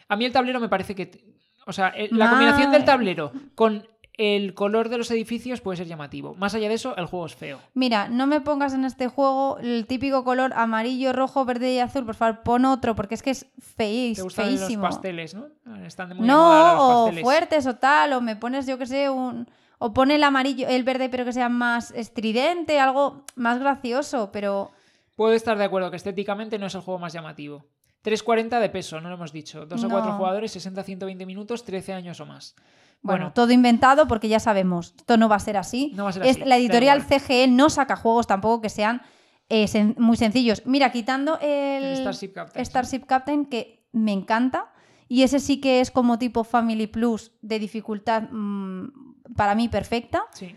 A 0.07 0.15
mí 0.15 0.23
el 0.23 0.31
tablero 0.31 0.61
me 0.61 0.69
parece 0.69 0.95
que. 0.95 1.34
O 1.65 1.73
sea, 1.73 1.89
eh, 1.95 2.09
la 2.11 2.29
combinación 2.29 2.71
del 2.71 2.85
tablero 2.85 3.31
con 3.55 3.83
el 4.17 4.53
color 4.53 4.89
de 4.89 4.97
los 4.97 5.11
edificios 5.11 5.61
puede 5.61 5.77
ser 5.77 5.87
llamativo. 5.87 6.35
Más 6.35 6.55
allá 6.55 6.69
de 6.69 6.75
eso, 6.75 6.95
el 6.95 7.05
juego 7.05 7.25
es 7.25 7.35
feo. 7.35 7.59
Mira, 7.73 8.07
no 8.07 8.27
me 8.27 8.39
pongas 8.39 8.73
en 8.73 8.85
este 8.85 9.07
juego 9.07 9.57
el 9.59 9.85
típico 9.87 10.23
color 10.23 10.53
amarillo, 10.53 11.11
rojo, 11.11 11.43
verde 11.43 11.73
y 11.73 11.79
azul. 11.79 12.05
Por 12.05 12.15
favor, 12.15 12.41
pon 12.43 12.65
otro, 12.65 12.95
porque 12.95 13.15
es 13.15 13.23
que 13.23 13.31
es 13.31 13.47
feís, 13.59 14.17
Te 14.17 14.23
gustan 14.23 14.45
feísimo. 14.45 14.85
los 14.85 14.95
pasteles, 14.95 15.33
¿no? 15.35 15.47
Están 15.85 16.09
de 16.09 16.15
muy 16.15 16.27
de 16.27 16.33
o 16.33 17.11
fuertes 17.21 17.67
o 17.67 17.75
tal, 17.75 18.13
o 18.13 18.21
me 18.21 18.35
pones, 18.35 18.65
yo 18.67 18.77
que 18.77 18.85
sé, 18.85 19.09
un. 19.09 19.47
O 19.77 19.93
pone 19.93 20.15
el 20.15 20.23
amarillo, 20.23 20.67
el 20.69 20.83
verde, 20.83 21.09
pero 21.09 21.25
que 21.25 21.33
sea 21.33 21.49
más 21.49 21.91
estridente, 21.91 22.79
algo 22.79 23.25
más 23.35 23.59
gracioso, 23.59 24.29
pero. 24.31 24.71
Puedo 25.17 25.33
estar 25.33 25.57
de 25.57 25.65
acuerdo 25.65 25.91
que 25.91 25.97
estéticamente 25.97 26.57
no 26.57 26.67
es 26.67 26.75
el 26.75 26.81
juego 26.81 26.99
más 26.99 27.11
llamativo. 27.11 27.65
3.40 28.05 28.59
de 28.59 28.69
peso, 28.69 29.01
no 29.01 29.09
lo 29.09 29.15
hemos 29.15 29.31
dicho. 29.33 29.65
2 29.65 29.83
o 29.83 29.89
4 29.89 30.11
No. 30.11 30.17
jugadores, 30.17 30.55
60-120 30.55 31.25
minutos, 31.25 31.65
13 31.65 31.93
años 31.93 32.19
o 32.19 32.25
más. 32.25 32.55
Bueno, 33.01 33.25
Bueno, 33.25 33.33
todo 33.33 33.51
inventado 33.51 34.07
porque 34.07 34.27
ya 34.29 34.39
sabemos, 34.39 34.93
esto 34.97 35.17
no 35.17 35.27
va 35.27 35.35
a 35.35 35.39
ser 35.39 35.57
así. 35.57 35.91
No 35.95 36.03
va 36.05 36.09
a 36.11 36.13
ser 36.13 36.23
Es- 36.25 36.37
así, 36.37 36.45
la 36.45 36.57
editorial. 36.57 37.03
CGE 37.03 37.47
no 37.47 37.69
saca 37.69 37.95
juegos 37.95 38.27
tampoco 38.27 38.61
que 38.61 38.69
sean 38.69 39.01
eh, 39.49 39.65
sen- 39.65 39.95
muy 39.97 40.17
sencillos. 40.17 40.63
Mira, 40.65 40.91
quitando 40.91 41.37
el, 41.39 41.83
El 41.83 41.97
Starship 41.97 42.29
Captain, 42.33 42.65
sí. 42.65 42.69
Starship 42.69 43.05
Captain, 43.05 43.45
que 43.45 43.85
me 43.91 44.11
encanta, 44.11 44.71
y 45.07 45.21
ese 45.21 45.39
sí 45.39 45.61
que 45.61 45.81
es 45.81 45.91
como 45.91 46.17
tipo 46.17 46.43
Family 46.43 46.87
Plus 46.87 47.31
de 47.43 47.59
dificultad 47.59 48.23
mm, 48.31 49.33
para 49.35 49.53
mí 49.53 49.69
perfecta, 49.69 50.23
sí. 50.33 50.55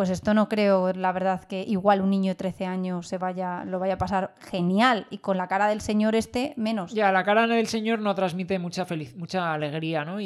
Pues 0.00 0.08
esto 0.08 0.32
no 0.32 0.48
creo, 0.48 0.94
la 0.94 1.12
verdad, 1.12 1.44
que 1.44 1.60
igual 1.60 2.00
un 2.00 2.08
niño 2.08 2.30
de 2.30 2.34
13 2.34 2.64
años 2.64 3.06
se 3.06 3.18
vaya, 3.18 3.66
lo 3.66 3.78
vaya 3.78 3.92
a 3.92 3.98
pasar 3.98 4.34
genial, 4.40 5.06
y 5.10 5.18
con 5.18 5.36
la 5.36 5.46
cara 5.46 5.68
del 5.68 5.82
señor 5.82 6.14
este, 6.14 6.54
menos. 6.56 6.94
Ya, 6.94 7.12
la 7.12 7.22
cara 7.22 7.46
del 7.46 7.66
señor 7.66 7.98
no 7.98 8.14
transmite 8.14 8.58
mucha 8.58 8.86
feliz, 8.86 9.14
mucha 9.14 9.52
alegría, 9.52 10.06
¿no? 10.06 10.18
Y, 10.18 10.24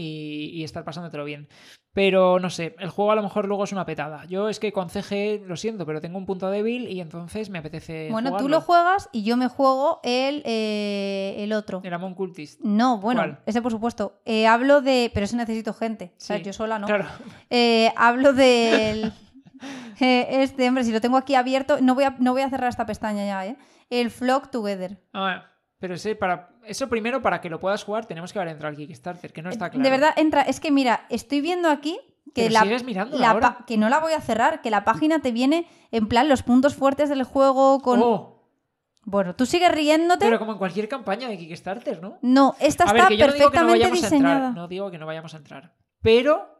y 0.53 0.63
estar 0.63 0.85
pasándotelo 0.85 1.25
bien. 1.25 1.49
Pero 1.95 2.41
no 2.41 2.51
sé, 2.51 2.75
el 2.81 2.91
juego 2.91 3.13
a 3.13 3.15
lo 3.15 3.23
mejor 3.23 3.47
luego 3.47 3.63
es 3.63 3.73
una 3.73 3.87
petada. 3.87 4.25
Yo 4.27 4.49
es 4.49 4.59
que 4.59 4.73
con 4.73 4.91
CG 4.91 5.43
lo 5.47 5.57
siento, 5.57 5.87
pero 5.87 6.01
tengo 6.01 6.19
un 6.19 6.27
punto 6.27 6.51
débil 6.51 6.89
y 6.89 7.01
entonces 7.01 7.51
me 7.51 7.59
apetece. 7.59 8.09
Bueno, 8.11 8.37
tú 8.37 8.49
lo 8.49 8.61
juegas 8.61 9.09
y 9.13 9.23
yo 9.23 9.37
me 9.37 9.47
juego 9.47 10.01
el, 10.03 10.43
eh, 10.45 11.37
el 11.39 11.53
otro. 11.53 11.81
El 11.85 11.95
Amon 11.95 12.15
Cultist. 12.15 12.61
No, 12.63 12.99
bueno, 12.99 13.21
¿Cuál? 13.21 13.39
ese 13.47 13.63
por 13.63 13.71
supuesto. 13.71 14.21
Eh, 14.25 14.49
hablo 14.49 14.81
de. 14.83 15.13
Pero 15.15 15.25
ese 15.25 15.37
necesito 15.37 15.73
gente. 15.73 16.13
O 16.17 16.21
sea, 16.21 16.39
yo 16.39 16.53
sola 16.53 16.81
no. 16.81 16.89
Claro. 16.89 17.07
Eh, 17.49 17.93
hablo 17.97 18.33
del. 18.33 19.13
Eh, 20.01 20.27
este, 20.43 20.69
hombre, 20.69 20.85
si 20.85 20.93
lo 20.93 21.01
tengo 21.01 21.17
aquí 21.17 21.35
abierto. 21.35 21.79
No 21.81 21.95
voy, 21.95 22.05
a, 22.05 22.15
no 22.19 22.33
voy 22.33 22.43
a 22.43 22.51
cerrar 22.51 22.69
esta 22.69 22.87
pestaña 22.87 23.25
ya, 23.25 23.47
¿eh? 23.47 23.57
El 23.91 24.11
Flock 24.11 24.51
Together. 24.51 24.99
Ah, 25.13 25.45
Pero 25.79 25.95
ese 25.95 26.15
para, 26.17 26.49
eso 26.65 26.89
primero, 26.89 27.21
para 27.23 27.41
que 27.41 27.51
lo 27.51 27.61
puedas 27.61 27.85
jugar, 27.85 28.07
tenemos 28.07 28.33
que 28.33 28.39
haber 28.39 28.53
entrado 28.53 28.71
al 28.71 28.77
Kickstarter, 28.77 29.33
que 29.33 29.43
no 29.43 29.51
está 29.51 29.71
claro. 29.71 29.85
De 29.85 29.91
verdad, 29.91 30.15
entra. 30.17 30.43
Es 30.43 30.61
que 30.61 30.71
mira, 30.71 31.07
estoy 31.11 31.41
viendo 31.41 31.69
aquí 31.69 31.99
que 32.35 32.49
Pero 32.49 32.53
la, 33.19 33.31
ahora. 33.31 33.59
que 33.67 33.77
no 33.77 33.89
la 33.89 34.01
voy 34.01 34.13
a 34.15 34.21
cerrar, 34.21 34.63
que 34.63 34.71
la 34.71 34.85
página 34.85 35.21
te 35.21 35.31
viene 35.31 35.67
en 35.93 36.09
plan 36.09 36.29
los 36.29 36.43
puntos 36.43 36.75
fuertes 36.75 37.09
del 37.11 37.23
juego 37.25 37.81
con. 37.81 38.01
Oh, 38.03 38.49
Bueno, 39.05 39.37
tú 39.37 39.45
sigues 39.45 39.71
riéndote. 39.71 40.25
pero 40.25 40.39
como 40.39 40.53
en 40.53 40.59
cualquier 40.59 40.89
campaña 40.89 41.29
de 41.29 41.37
Kickstarter, 41.37 42.01
¿no? 42.01 42.17
No, 42.23 42.57
esta 42.59 42.85
A 42.85 42.93
ver, 42.95 43.03
está 43.03 43.09
que 43.11 43.17
yo 43.19 43.27
no 43.27 43.33
digo 43.35 43.51
que 43.51 43.59
no 43.59 43.67
perfectamente 43.67 43.79
vayamos 43.85 43.99
a 44.03 44.07
diseñada. 44.07 44.35
entrar. 44.49 44.55
No 44.55 44.69
digo 44.69 44.91
que 44.91 44.99
no 44.99 45.07
vayamos 45.07 45.35
a 45.35 45.37
entrar. 45.37 45.75
Pero 46.01 46.54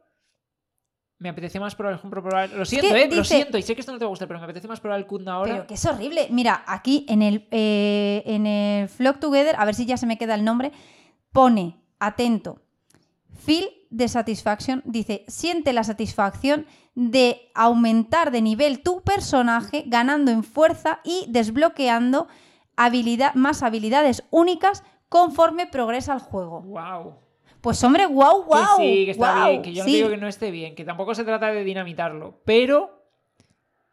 me 1.25 1.31
apetece 1.31 1.59
más, 1.59 1.75
por 1.75 1.91
ejemplo, 1.91 2.23
probar. 2.23 2.51
Lo 2.51 2.67
siento, 2.67 2.95
¿eh? 2.95 3.09
Lo 3.11 3.25
siento, 3.25 3.57
y 3.57 3.63
sé 3.63 3.75
que 3.75 3.81
esto 3.81 3.93
no 3.93 3.99
te 3.99 4.05
va 4.05 4.09
a 4.09 4.11
gustar, 4.11 4.29
pero 4.29 4.39
me 4.41 4.45
apetece 4.45 4.69
más 4.69 4.79
probar 4.79 4.99
el 4.99 5.07
Kunda 5.07 5.33
ahora. 5.33 5.55
Pero 5.55 5.67
que 5.67 5.73
es 5.73 5.87
horrible. 5.87 6.29
Mira, 6.31 6.63
aquí 6.67 7.07
en 7.09 7.23
el, 7.23 7.49
eh, 7.51 8.23
en 8.27 8.47
el 8.47 8.91
Flock 8.91 9.21
Together, 9.21 9.57
a 9.59 9.65
ver 9.65 9.75
si 9.75 9.87
ya 9.87 9.97
se 9.97 10.07
me 10.07 10.19
queda 10.19 10.35
el 10.35 10.45
nombre, 10.45 10.71
pone, 11.33 11.79
atento, 11.99 12.61
feel 13.33 13.71
the 13.97 14.07
satisfaction, 14.07 14.83
dice, 14.85 15.25
siente 15.27 15.73
la 15.73 15.83
satisfacción 15.83 16.67
de 16.95 17.51
aumentar 17.55 18.31
de 18.31 18.43
nivel 18.43 18.83
tu 18.83 19.01
personaje, 19.01 19.85
ganando 19.87 20.31
en 20.31 20.45
fuerza 20.45 21.01
y 21.05 21.25
desbloqueando 21.29 22.29
habilidad, 22.77 23.33
más 23.35 23.63
habilidades 23.63 24.25
únicas 24.31 24.85
conforme 25.09 25.67
progresa 25.67 26.13
el 26.13 26.21
juego. 26.21 26.61
¡Wow! 26.61 27.24
Pues 27.65 27.83
hombre, 27.83 28.05
wow, 28.05 28.45
wow. 28.45 28.77
que 28.77 28.83
sí, 28.83 29.05
que 29.07 29.11
está 29.13 29.33
guau, 29.33 29.49
bien, 29.49 29.63
que 29.63 29.73
yo 29.73 29.85
no 29.85 29.89
sí. 29.89 29.97
digo 29.97 30.11
que 30.11 30.19
no 30.19 30.29
esté 30.29 30.51
bien, 30.51 30.75
que 30.75 30.85
tampoco 30.85 31.15
se 31.15 31.25
trata 31.25 31.51
de 31.51 31.65
dinamitarlo, 31.65 32.43
pero 32.45 33.09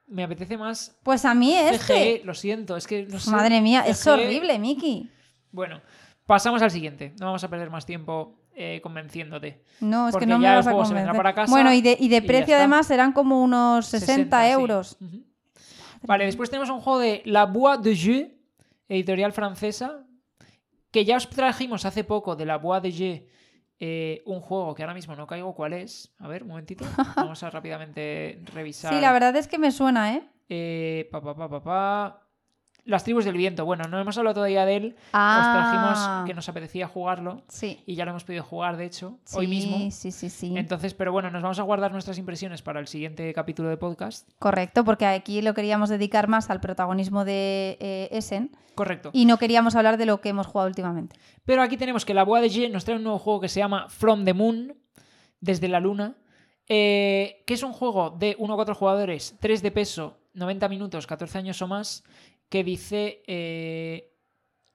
me 0.07 0.25
apetece 0.25 0.57
más 0.57 0.99
Pues 1.03 1.23
a 1.23 1.33
mí 1.33 1.55
este. 1.55 1.77
CGE, 1.77 2.21
lo 2.25 2.33
siento, 2.33 2.75
es 2.75 2.85
que 2.85 3.03
no 3.03 3.17
sé. 3.17 3.31
Madre 3.31 3.61
mía, 3.61 3.85
es 3.87 4.05
horrible, 4.05 4.59
Miki. 4.59 5.09
Bueno, 5.53 5.79
pasamos 6.25 6.61
al 6.61 6.69
siguiente, 6.69 7.13
no 7.17 7.27
vamos 7.27 7.45
a 7.45 7.49
perder 7.49 7.69
más 7.69 7.85
tiempo 7.85 8.41
eh, 8.53 8.81
convenciéndote. 8.83 9.63
No, 9.79 10.09
es 10.09 10.17
que 10.17 10.25
no 10.25 10.37
me 10.37 10.53
vas 10.53 10.67
a 10.67 10.71
juego 10.71 10.83
se 10.83 10.93
vendrá 10.93 11.13
convencer. 11.13 11.31
para 11.31 11.33
casa 11.33 11.51
bueno, 11.53 11.71
y 11.71 11.79
de, 11.81 11.95
y 11.97 12.19
precio 12.19 12.57
además 12.57 12.87
serán 12.87 13.13
como 13.13 13.41
unos 13.41 13.85
60, 13.85 14.43
sí. 14.43 14.51
euros. 14.51 14.97
Vale, 16.01 16.25
después 16.25 16.49
tenemos 16.49 16.69
un 16.69 16.81
juego 16.81 16.99
de 16.99 17.21
La 17.23 17.45
Bois 17.45 17.81
de 17.81 17.95
Jeu, 17.95 18.31
editorial 18.89 19.31
francesa, 19.31 20.05
que 20.91 21.05
ya 21.05 21.15
os 21.15 21.29
trajimos 21.29 21.85
hace 21.85 22.03
poco 22.03 22.35
de 22.35 22.45
La 22.45 22.57
Bois 22.57 22.83
de 22.83 22.91
Jeu 22.91 23.31
eh, 23.83 24.21
un 24.27 24.41
juego 24.41 24.75
que 24.75 24.83
ahora 24.83 24.93
mismo 24.93 25.15
no 25.15 25.25
caigo 25.25 25.55
cuál 25.55 25.73
es. 25.73 26.13
A 26.19 26.27
ver, 26.27 26.43
un 26.43 26.49
momentito. 26.49 26.85
Vamos 27.15 27.41
a 27.41 27.49
rápidamente 27.49 28.39
revisar. 28.53 28.93
Sí, 28.93 29.01
la 29.01 29.11
verdad 29.11 29.35
es 29.35 29.47
que 29.47 29.57
me 29.57 29.71
suena, 29.71 30.13
¿eh? 30.13 30.21
Eh, 30.49 31.09
pa, 31.11 31.19
pa, 31.19 31.35
pa, 31.35 31.49
pa, 31.49 31.63
pa. 31.63 32.20
Las 32.83 33.03
tribus 33.03 33.25
del 33.25 33.37
viento. 33.37 33.63
Bueno, 33.63 33.83
no 33.87 33.99
hemos 33.99 34.17
hablado 34.17 34.33
todavía 34.33 34.65
de 34.65 34.75
él. 34.75 34.95
Os 34.97 35.03
Ah. 35.13 35.53
trajimos 35.71 36.27
que 36.27 36.33
nos 36.33 36.49
apetecía 36.49 36.87
jugarlo. 36.87 37.43
Sí. 37.47 37.79
Y 37.85 37.93
ya 37.95 38.05
lo 38.05 38.11
hemos 38.11 38.23
podido 38.23 38.43
jugar, 38.43 38.75
de 38.77 38.85
hecho, 38.85 39.19
Sí, 39.23 39.37
hoy 39.37 39.47
mismo. 39.47 39.91
Sí, 39.91 40.11
sí, 40.11 40.29
sí. 40.29 40.53
Entonces, 40.57 40.93
pero 40.95 41.11
bueno, 41.11 41.29
nos 41.29 41.43
vamos 41.43 41.59
a 41.59 41.63
guardar 41.63 41.91
nuestras 41.91 42.17
impresiones 42.17 42.61
para 42.63 42.79
el 42.79 42.87
siguiente 42.87 43.31
capítulo 43.35 43.69
de 43.69 43.77
podcast. 43.77 44.27
Correcto, 44.39 44.83
porque 44.83 45.05
aquí 45.05 45.41
lo 45.43 45.53
queríamos 45.53 45.89
dedicar 45.89 46.27
más 46.27 46.49
al 46.49 46.59
protagonismo 46.59 47.23
de 47.23 47.77
eh, 47.79 48.09
Essen 48.11 48.49
Correcto. 48.73 49.11
y 49.13 49.25
no 49.25 49.37
queríamos 49.37 49.75
hablar 49.75 49.97
de 49.97 50.07
lo 50.07 50.19
que 50.19 50.29
hemos 50.29 50.47
jugado 50.47 50.67
últimamente. 50.67 51.15
Pero 51.45 51.61
aquí 51.61 51.77
tenemos 51.77 52.03
que 52.03 52.15
la 52.15 52.23
Bois 52.23 52.41
de 52.41 52.49
Jeu 52.49 52.71
nos 52.71 52.83
trae 52.83 52.97
un 52.97 53.03
nuevo 53.03 53.19
juego 53.19 53.41
que 53.41 53.49
se 53.49 53.59
llama 53.59 53.89
From 53.89 54.25
the 54.25 54.33
Moon, 54.33 54.73
desde 55.39 55.67
la 55.67 55.79
luna, 55.79 56.15
eh, 56.67 57.43
que 57.45 57.53
es 57.53 57.63
un 57.63 57.73
juego 57.73 58.09
de 58.11 58.35
1 58.39 58.53
a 58.53 58.55
4 58.55 58.75
jugadores, 58.75 59.35
3 59.39 59.61
de 59.61 59.71
peso, 59.71 60.17
90 60.33 60.69
minutos, 60.69 61.05
14 61.07 61.37
años 61.39 61.61
o 61.61 61.67
más, 61.67 62.03
que 62.51 62.63
dice... 62.63 63.23
eh, 63.25 64.07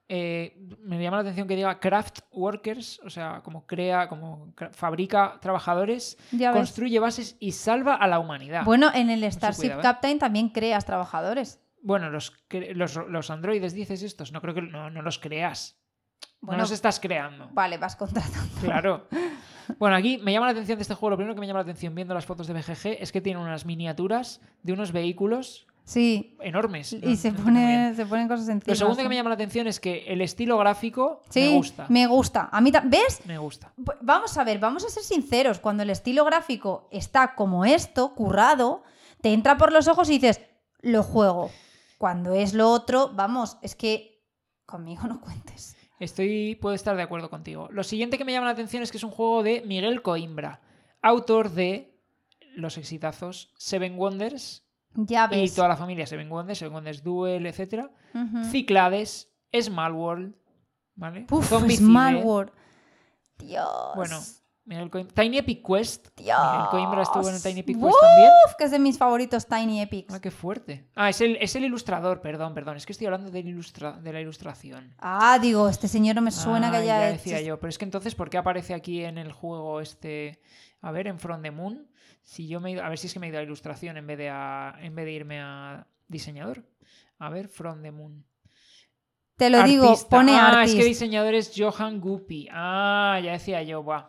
eh, 0.09 0.57
me 0.83 1.03
llama 1.03 1.17
la 1.17 1.23
atención 1.23 1.49
que 1.49 1.57
diga 1.57 1.81
craft 1.81 2.21
workers, 2.31 3.01
o 3.05 3.11
sea, 3.11 3.41
como 3.43 3.67
crea, 3.67 4.09
como 4.09 4.55
fabrica 4.71 5.37
trabajadores, 5.41 6.17
Ya 6.31 6.53
ves. 6.53 6.59
construye 6.61 7.01
bases 7.01 7.37
y 7.41 7.51
salva 7.51 7.97
a 7.97 8.07
la 8.07 8.21
humanidad. 8.21 8.63
Bueno, 8.65 8.89
en 8.95 9.11
el 9.11 9.25
Starship 9.33 9.63
cuidado, 9.63 9.81
¿eh? 9.81 9.83
Captain 9.83 10.19
también 10.21 10.51
creas 10.51 10.85
trabajadores. 10.85 11.61
Bueno, 11.83 12.09
los, 12.11 12.33
los, 12.51 12.95
los 13.09 13.31
androides 13.33 13.75
dices 13.75 14.05
estos, 14.05 14.31
no 14.31 14.41
creo 14.41 14.55
que 14.55 14.63
no, 14.63 14.91
no 14.91 15.03
los 15.03 15.19
creas. 15.19 15.77
Bueno, 16.41 16.59
no 16.59 16.63
los 16.63 16.71
estás 16.71 17.01
creando. 17.01 17.49
vale, 17.53 17.77
vas 17.77 17.97
contratando. 17.97 18.61
Claro. 18.61 19.09
Bueno, 19.81 19.97
aquí 19.97 20.19
me 20.19 20.33
llama 20.33 20.47
la 20.47 20.53
atención 20.53 20.79
de 20.79 20.83
este 20.83 20.95
juego. 20.95 21.11
Lo 21.11 21.17
primero 21.17 21.35
que 21.35 21.41
me 21.41 21.47
llama 21.49 21.59
la 21.59 21.63
atención 21.65 21.93
viendo 21.93 22.15
las 22.15 22.25
fotos 22.25 22.47
de 22.47 22.55
BGG 22.55 23.03
es 23.03 23.11
que 23.11 23.21
tiene 23.21 23.41
unas 23.41 23.67
miniaturas 23.67 24.41
de 24.63 24.73
unos 24.73 24.93
vehículos 24.93 25.67
Sí, 25.87 26.37
enormes. 26.41 26.93
y 26.95 26.99
No- 26.99 27.15
se, 27.17 27.31
no 27.31 27.45
pone, 27.45 27.95
se 27.95 28.05
ponen 28.07 28.27
cosas 28.27 28.49
encima. 28.49 28.73
Lo 28.73 28.77
segundo 28.77 29.03
que 29.05 29.09
me 29.09 29.15
llama 29.15 29.31
la 29.31 29.35
atención 29.37 29.69
es 29.69 29.79
que 29.79 30.05
el 30.09 30.21
estilo 30.21 30.59
gráfico 30.59 31.23
Sí, 31.31 31.41
me 31.51 31.57
gusta. 31.57 31.87
me 31.89 32.07
gusta. 32.09 32.49
A 32.51 32.61
mí 32.61 32.73
¿Ves? 32.87 33.21
Me 33.25 33.39
gusta. 33.39 33.73
Vamos 34.01 34.37
a 34.37 34.43
ver, 34.43 34.59
vamos 34.59 34.85
a 34.85 34.89
ser 34.91 35.05
sinceros. 35.05 35.61
Cuando 35.61 35.85
el 35.85 35.91
estilo 35.91 36.25
gráfico 36.25 36.89
está 36.91 37.37
como 37.37 37.65
esto, 37.65 38.15
currado, 38.17 38.83
te 39.23 39.33
entra 39.33 39.57
por 39.57 39.73
los 39.73 39.87
ojos 39.87 40.11
y 40.11 40.15
dices, 40.15 40.41
lo 40.81 41.05
juego. 41.05 41.53
Cuando 41.99 42.35
es 42.35 42.53
lo 42.53 42.69
otro, 42.73 43.13
vamos, 43.15 43.57
es 43.63 43.77
que 43.77 44.25
conmigo 44.67 45.07
no 45.07 45.21
cuentes. 45.21 45.77
Estoy, 46.01 46.57
puedo 46.57 46.75
estar 46.75 46.97
de 46.97 47.03
acuerdo 47.03 47.31
contigo. 47.31 47.69
Lo 47.71 47.85
siguiente 47.85 48.19
que 48.19 48.25
me 48.25 48.33
llama 48.33 48.47
la 48.47 48.53
atención 48.53 48.83
es 48.83 48.91
que 48.91 48.97
es 48.99 49.05
un 49.05 49.13
juego 49.13 49.45
de 49.45 49.63
Miguel 49.65 50.03
Coimbra, 50.03 50.61
autor 51.01 51.53
de 51.53 51.97
los 52.57 52.77
exitazos 52.77 53.53
Seven 53.57 53.97
Wonders 53.97 54.66
Ya 54.97 55.29
y 55.33 55.49
toda 55.51 55.69
la 55.69 55.77
familia 55.77 56.07
Seven 56.07 56.31
Wonders, 56.31 56.59
Seven 56.59 56.75
Wonders 56.75 57.03
Duel, 57.03 57.47
etc. 57.47 57.87
Ciclades, 58.51 59.31
Small 59.61 59.93
World, 59.93 60.35
¿vale? 60.95 61.27
Zombicide. 61.43 61.87
Small 61.87 62.17
World. 62.17 62.53
Dios. 63.39 63.67
Bueno, 63.95 64.19
Miguel 64.65 64.91
Tiny 65.15 65.39
Epic 65.39 65.65
Quest. 65.67 66.09
Dios. 66.17 66.39
Miguel 66.53 66.67
Coimbra 66.71 67.03
estuvo 67.03 67.29
en 67.29 67.35
el 67.37 67.43
Tiny 67.43 67.61
Epic 67.61 67.77
Uf, 67.77 67.85
Quest 67.85 68.01
también. 68.01 68.31
que 68.59 68.65
es 68.65 68.71
de 68.71 68.79
mis 68.79 68.99
favoritos 68.99 69.47
Tiny 69.47 69.81
Epics. 69.83 70.13
Ah, 70.15 70.21
qué 70.21 70.31
fuerte. 70.31 70.89
Ah, 70.95 71.09
es 71.11 71.21
el, 71.21 71.37
es 71.37 71.55
el 71.57 71.65
ilustrador, 71.65 72.21
perdón, 72.21 72.55
perdón. 72.55 72.77
Es 72.77 72.87
que 72.87 72.93
estoy 72.93 73.07
hablando 73.07 73.31
del 73.31 73.47
ilustra- 73.47 73.99
de 74.01 74.13
la 74.13 74.21
ilustración. 74.21 74.95
Ah, 74.99 75.39
digo, 75.41 75.69
este 75.69 75.87
señor 75.89 76.17
no 76.17 76.23
me 76.23 76.31
suena 76.31 76.71
que 76.71 76.77
Ah, 76.79 76.81
haya 76.81 76.99
ya 76.99 77.09
hecho- 77.11 77.19
decía 77.19 77.41
yo. 77.43 77.61
Pero 77.61 77.69
es 77.69 77.79
que 77.79 77.85
entonces, 77.85 78.15
¿por 78.15 78.31
qué 78.31 78.39
aparece 78.39 78.75
aquí 78.75 79.05
en 79.05 79.19
el 79.19 79.33
juego 79.33 79.81
este. 79.81 80.41
A 80.81 80.91
ver, 80.91 81.07
en 81.07 81.19
From 81.19 81.43
the 81.43 81.51
Moon? 81.51 81.87
Si 82.29 82.49
yo 82.49 82.59
me 82.61 82.71
he 82.71 82.73
ido- 82.73 82.83
A 82.83 82.89
ver 82.89 82.99
si 82.99 83.07
es 83.07 83.13
que 83.13 83.21
me 83.21 83.27
he 83.27 83.31
ido 83.31 83.39
a 83.39 83.43
ilustración 83.43 83.97
en 83.97 84.07
vez 84.07 84.19
de, 84.19 84.29
a... 84.29 84.75
en 84.81 84.95
vez 84.97 85.05
de 85.05 85.13
irme 85.13 85.41
a 85.41 85.87
diseñador. 86.09 86.65
A 87.21 87.31
ver, 87.31 87.47
From 87.49 87.83
the 87.83 87.93
Moon. 87.93 88.25
Te 89.37 89.49
lo 89.49 89.63
digo, 89.63 89.95
pone 90.11 90.35
ah, 90.35 90.49
artist. 90.61 90.75
es 90.75 90.81
que 90.83 90.89
diseñador 90.89 91.35
es 91.35 91.53
Johan 91.57 92.01
Guppy. 92.01 92.49
Ah, 92.51 93.21
ya 93.23 93.33
decía 93.33 93.63
yo, 93.63 93.83
buah. 93.83 94.09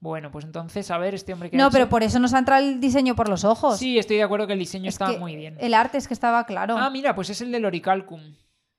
Bueno, 0.00 0.30
pues 0.32 0.44
entonces, 0.44 0.90
a 0.90 0.98
ver, 0.98 1.14
este 1.14 1.32
hombre 1.32 1.48
que 1.48 1.56
ha 1.56 1.58
No, 1.58 1.66
hecho- 1.68 1.72
pero 1.72 1.88
por 1.88 2.02
eso 2.02 2.18
nos 2.18 2.34
ha 2.34 2.38
entrado 2.40 2.62
el 2.62 2.80
diseño 2.80 3.14
por 3.14 3.28
los 3.28 3.44
ojos. 3.44 3.78
Sí, 3.78 3.98
estoy 3.98 4.16
de 4.16 4.24
acuerdo 4.24 4.46
que 4.48 4.52
el 4.54 4.58
diseño 4.58 4.88
Es 4.88 4.96
está 4.96 5.06
que 5.12 5.18
muy 5.18 5.36
bien. 5.36 5.56
El 5.60 5.74
arte 5.74 5.96
es 5.96 6.06
que 6.08 6.14
estaba 6.14 6.44
claro. 6.44 6.76
Ah, 6.76 6.90
mira, 6.90 7.14
pues 7.14 7.30
es 7.30 7.40
el 7.40 7.50
del 7.52 7.64
Oricalcum. 7.64 8.34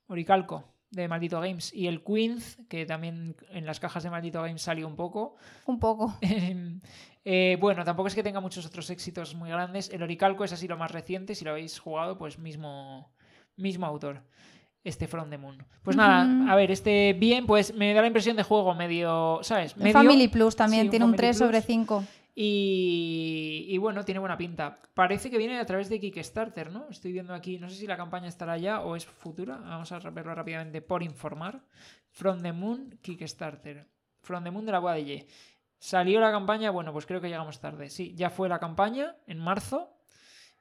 Oricalco, 0.07 0.65
de 0.91 1.07
Maldito 1.07 1.39
Games. 1.39 1.73
Y 1.73 1.87
el 1.87 2.03
Queen's, 2.03 2.57
que 2.69 2.85
también 2.85 3.37
en 3.49 3.65
las 3.65 3.79
cajas 3.79 4.03
de 4.03 4.09
Maldito 4.09 4.41
Games 4.41 4.61
salió 4.61 4.85
un 4.85 4.97
poco. 4.97 5.37
Un 5.65 5.79
poco. 5.79 6.13
Eh, 7.25 7.57
bueno, 7.59 7.83
tampoco 7.83 8.07
es 8.07 8.15
que 8.15 8.23
tenga 8.23 8.41
muchos 8.41 8.65
otros 8.65 8.89
éxitos 8.89 9.35
muy 9.35 9.49
grandes. 9.49 9.89
El 9.89 10.03
Oricalco 10.03 10.43
es 10.43 10.51
así 10.51 10.67
lo 10.67 10.77
más 10.77 10.91
reciente. 10.91 11.35
Si 11.35 11.45
lo 11.45 11.51
habéis 11.51 11.79
jugado, 11.79 12.17
pues 12.17 12.37
mismo, 12.37 13.13
mismo 13.55 13.85
autor. 13.85 14.23
Este 14.83 15.07
From 15.07 15.29
the 15.29 15.37
Moon. 15.37 15.65
Pues 15.81 15.95
nada, 15.95 16.51
a 16.51 16.55
ver, 16.57 16.69
este 16.69 17.13
bien, 17.13 17.45
pues 17.45 17.73
me 17.73 17.93
da 17.93 18.01
la 18.01 18.07
impresión 18.07 18.35
de 18.35 18.43
juego 18.43 18.75
medio, 18.75 19.39
¿sabes? 19.41 19.77
Medio, 19.77 19.93
Family 19.93 20.27
Plus 20.27 20.57
también 20.57 20.83
sí, 20.83 20.89
tiene 20.89 21.05
un 21.05 21.11
Family 21.11 21.27
3 21.29 21.37
sobre 21.37 21.61
Plus. 21.61 21.65
5. 21.67 22.03
Y, 22.35 23.67
y 23.69 23.77
bueno, 23.77 24.03
tiene 24.03 24.19
buena 24.19 24.37
pinta. 24.37 24.81
Parece 24.93 25.29
que 25.29 25.37
viene 25.37 25.57
a 25.57 25.65
través 25.65 25.87
de 25.87 26.01
Kickstarter, 26.01 26.69
¿no? 26.69 26.87
Estoy 26.89 27.13
viendo 27.13 27.33
aquí, 27.33 27.59
no 27.59 27.69
sé 27.69 27.75
si 27.75 27.87
la 27.87 27.95
campaña 27.95 28.27
estará 28.27 28.57
ya 28.57 28.81
o 28.81 28.97
es 28.97 29.05
futura. 29.05 29.57
Vamos 29.57 29.91
a 29.93 29.99
verlo 29.99 30.35
rápidamente 30.35 30.81
por 30.81 31.01
informar. 31.01 31.63
From 32.09 32.41
the 32.41 32.51
Moon, 32.51 32.99
Kickstarter. 33.01 33.87
From 34.21 34.43
the 34.43 34.51
Moon 34.51 34.65
de 34.65 34.71
la 34.71 34.79
Boa 34.79 34.95
de 34.95 35.05
Ye. 35.05 35.27
Salió 35.83 36.21
la 36.21 36.31
campaña, 36.31 36.71
bueno, 36.71 36.93
pues 36.93 37.05
creo 37.05 37.19
que 37.19 37.27
llegamos 37.27 37.59
tarde. 37.59 37.89
Sí, 37.89 38.13
ya 38.15 38.29
fue 38.29 38.47
la 38.47 38.57
campaña 38.57 39.17
en 39.27 39.37
marzo. 39.37 39.89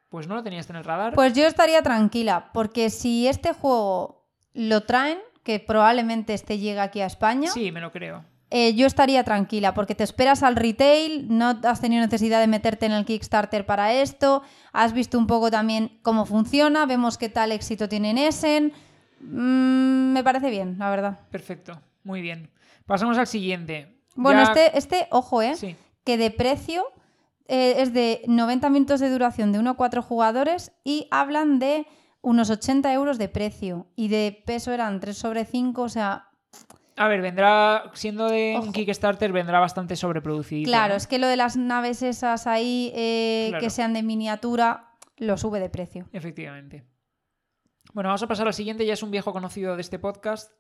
Pues 0.09 0.27
no 0.27 0.35
lo 0.35 0.43
tenías 0.43 0.69
en 0.69 0.75
el 0.75 0.83
radar. 0.83 1.15
Pues 1.15 1.33
yo 1.33 1.47
estaría 1.47 1.81
tranquila, 1.81 2.51
porque 2.53 2.91
si 2.91 3.29
este 3.29 3.53
juego 3.53 4.27
lo 4.53 4.81
traen, 4.81 5.21
que 5.45 5.61
probablemente 5.61 6.35
este 6.35 6.59
llegue 6.59 6.81
aquí 6.81 7.01
a 7.03 7.07
España, 7.07 7.51
Sí, 7.53 7.71
me 7.71 7.81
lo 7.81 7.93
creo. 7.93 8.25
eh, 8.51 8.75
yo 8.75 8.85
estaría 8.85 9.23
tranquila, 9.23 9.75
porque 9.75 9.95
te 9.95 10.03
esperas 10.03 10.43
al 10.43 10.57
retail, 10.57 11.29
no 11.29 11.57
has 11.63 11.81
tenido 11.81 12.03
necesidad 12.05 12.41
de 12.41 12.49
meterte 12.49 12.87
en 12.87 12.93
el 12.93 13.05
Kickstarter 13.05 13.65
para 13.65 13.93
esto, 13.93 14.43
has 14.73 14.93
visto 14.93 15.17
un 15.19 15.29
poco 15.29 15.53
también 15.53 16.01
cómo 16.03 16.27
funciona, 16.27 16.85
vemos 16.85 17.17
qué 17.17 17.29
tal 17.29 17.53
éxito 17.53 17.89
tiene 17.89 18.11
en 18.11 18.19
Essen. 18.19 18.73
Mm, 19.21 20.13
me 20.15 20.25
parece 20.25 20.51
bien, 20.51 20.75
la 20.81 20.91
verdad. 20.91 21.21
Perfecto, 21.31 21.81
muy 22.03 22.21
bien. 22.23 22.51
Pasamos 22.87 23.17
al 23.19 23.29
siguiente. 23.29 24.02
Bueno, 24.15 24.41
Ya- 24.43 24.49
este, 24.53 24.79
este, 24.79 25.09
ojo, 25.11 25.43
¿eh? 25.43 25.57
Sí. 25.57 25.77
que 26.05 26.17
de 26.17 26.31
precio 26.31 26.85
eh, 27.49 27.77
es 27.79 27.93
de 27.93 28.23
90 28.27 28.71
minutos 28.71 29.01
de 29.01 29.11
duración 29.11 29.53
de 29.53 29.59
1 29.59 29.71
a 29.71 29.75
4 29.75 30.03
jugadores 30.03 30.73
y 30.85 31.09
hablan 31.11 31.59
de 31.59 31.87
unos 32.21 32.51
80 32.51 32.93
euros 32.93 33.19
de 33.19 33.29
precio 33.29 33.87
y 33.97 34.09
de 34.09 34.43
peso 34.47 34.73
eran 34.73 35.01
3 35.01 35.17
sobre 35.17 35.45
5, 35.45 35.83
o 35.83 35.89
sea, 35.89 36.29
A 36.97 37.09
ver, 37.09 37.21
vendrá, 37.21 37.91
siendo 37.95 38.29
de 38.29 38.59
un. 38.63 38.73
Kickstarter, 38.73 39.33
vendrá 39.33 39.59
bastante 39.61 39.97
sobreproducido. 39.97 40.69
claro, 40.69 40.93
¿no? 40.95 40.97
es 40.99 41.07
que 41.07 41.19
lo 41.19 41.27
de 41.27 41.37
las 41.37 41.57
naves 41.57 42.03
esas 42.03 42.47
ahí 42.47 42.93
eh, 42.95 43.47
Claro. 43.51 43.63
que 43.65 43.71
sean 43.71 43.93
de 43.93 44.03
miniatura 44.03 44.91
lo 45.17 45.37
sube 45.37 45.59
de 45.61 45.69
precio. 45.71 46.09
Efectivamente. 46.13 46.85
Bueno, 47.93 48.09
vamos 48.09 48.23
a 48.23 48.27
pasar 48.29 48.47
al 48.47 48.55
siguiente, 48.55 48.87
ya 48.87 48.93
es 48.95 49.03
un 49.03 49.11
viejo 49.11 49.33
conocido 49.33 49.75
de 49.77 49.83
este 49.83 49.99
podcast. 49.99 50.53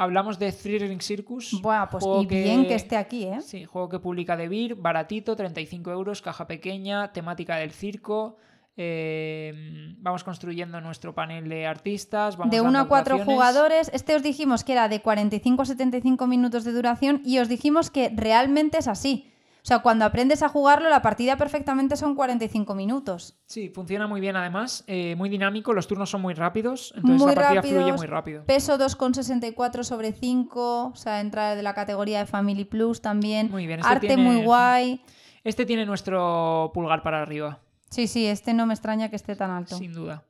Hablamos 0.00 0.38
de 0.38 0.50
Three 0.50 0.78
Ring 0.78 1.02
Circus. 1.02 1.60
Buah, 1.60 1.90
pues 1.90 2.02
y 2.22 2.26
bien 2.26 2.66
que 2.66 2.74
esté 2.74 2.96
aquí, 2.96 3.24
¿eh? 3.24 3.42
Sí, 3.42 3.66
juego 3.66 3.90
que 3.90 3.98
publica 3.98 4.34
De 4.34 4.48
Beer, 4.48 4.74
baratito, 4.74 5.36
35 5.36 5.90
euros, 5.90 6.22
caja 6.22 6.46
pequeña, 6.46 7.12
temática 7.12 7.56
del 7.56 7.70
circo. 7.70 8.38
eh, 8.78 9.52
vamos 9.98 10.24
construyendo 10.24 10.80
nuestro 10.80 11.14
panel 11.14 11.50
de 11.50 11.66
artistas. 11.66 12.38
Vamos 12.38 12.50
De 12.50 12.56
dando 12.58 12.70
1 12.70 12.78
a 12.80 12.88
4 12.88 13.14
actuaciones. 13.14 13.34
jugadores, 13.34 13.90
este 13.92 14.14
os 14.16 14.22
dijimos 14.22 14.64
que 14.64 14.72
era 14.72 14.88
de 14.88 15.02
45 15.02 15.62
a 15.62 15.66
75 15.66 16.26
minutos 16.26 16.64
de 16.64 16.72
duración 16.72 17.20
y 17.22 17.38
os 17.38 17.48
dijimos 17.50 17.90
que 17.90 18.10
realmente 18.14 18.78
es 18.78 18.88
así. 18.88 19.29
O 19.62 19.66
sea, 19.70 19.80
cuando 19.80 20.04
aprendes 20.06 20.42
a 20.42 20.48
jugarlo, 20.48 20.88
la 20.88 21.02
partida 21.02 21.36
perfectamente 21.36 21.96
son 21.96 22.14
45 22.14 22.74
minutos. 22.74 23.36
Sí, 23.46 23.68
funciona 23.68 24.06
muy 24.06 24.20
bien 24.20 24.34
además, 24.36 24.84
eh, 24.86 25.14
muy 25.16 25.28
dinámico, 25.28 25.72
los 25.74 25.86
turnos 25.86 26.08
son 26.10 26.22
muy 26.22 26.32
rápidos, 26.34 26.92
entonces 26.96 27.20
muy 27.20 27.34
la 27.34 27.40
partida 27.42 27.62
fluye 27.62 27.92
muy 27.92 28.06
rápido. 28.06 28.44
Peso 28.46 28.78
2,64 28.78 29.84
sobre 29.84 30.12
5, 30.12 30.86
o 30.92 30.96
sea, 30.96 31.20
entra 31.20 31.54
de 31.54 31.62
la 31.62 31.74
categoría 31.74 32.20
de 32.20 32.26
Family 32.26 32.64
Plus 32.64 33.00
también. 33.02 33.50
Muy 33.50 33.66
bien, 33.66 33.80
este 33.80 33.92
Arte 33.92 34.06
tiene- 34.06 34.22
muy 34.24 34.42
guay. 34.44 35.02
Este 35.44 35.64
tiene 35.66 35.84
nuestro 35.86 36.70
pulgar 36.74 37.02
para 37.02 37.22
arriba, 37.22 37.60
Sí, 37.90 38.06
sí, 38.06 38.26
este 38.26 38.54
no 38.54 38.66
me 38.66 38.74
extraña 38.74 39.08
que 39.10 39.16
esté 39.16 39.34
tan 39.36 39.50
alto. 39.50 39.76
sin 39.76 39.92
duda. 39.92 40.22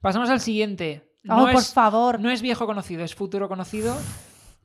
Pasamos 0.00 0.28
al 0.28 0.40
siguiente. 0.40 1.12
Oh, 1.28 1.36
No 1.36 1.42
por 1.46 1.54
es- 1.62 1.72
favor. 1.72 2.20
No 2.20 2.30
es 2.30 2.42
viejo 2.42 2.66
conocido, 2.66 3.02
es 3.04 3.14
futuro 3.14 3.48
conocido. 3.48 3.96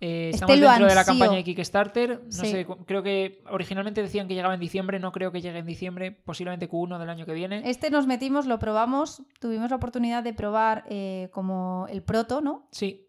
Eh, 0.03 0.31
Este 0.33 0.45
estamos 0.45 0.59
dentro 0.59 0.87
de 0.87 0.95
la 0.95 1.05
campaña 1.05 1.33
de 1.35 1.43
Kickstarter. 1.43 2.21
No 2.25 2.31
Sí. 2.31 2.47
sé, 2.51 2.67
creo 2.87 3.03
que 3.03 3.43
originalmente 3.51 4.01
decían 4.01 4.27
que 4.27 4.33
llegaba 4.33 4.55
en 4.55 4.59
diciembre, 4.59 4.99
no 4.99 5.11
creo 5.11 5.31
que 5.31 5.41
llegue 5.41 5.59
en 5.59 5.65
diciembre, 5.67 6.11
posiblemente 6.11 6.67
Q1 6.67 6.97
del 6.99 7.09
año 7.09 7.25
que 7.27 7.33
viene. 7.33 7.61
Este 7.69 7.91
nos 7.91 8.07
metimos, 8.07 8.47
lo 8.47 8.57
probamos, 8.57 9.21
tuvimos 9.39 9.69
la 9.69 9.75
oportunidad 9.75 10.23
de 10.23 10.33
probar 10.33 10.85
eh, 10.89 11.29
como 11.31 11.85
el 11.91 12.01
proto, 12.01 12.41
¿no? 12.41 12.67
Sí, 12.71 13.07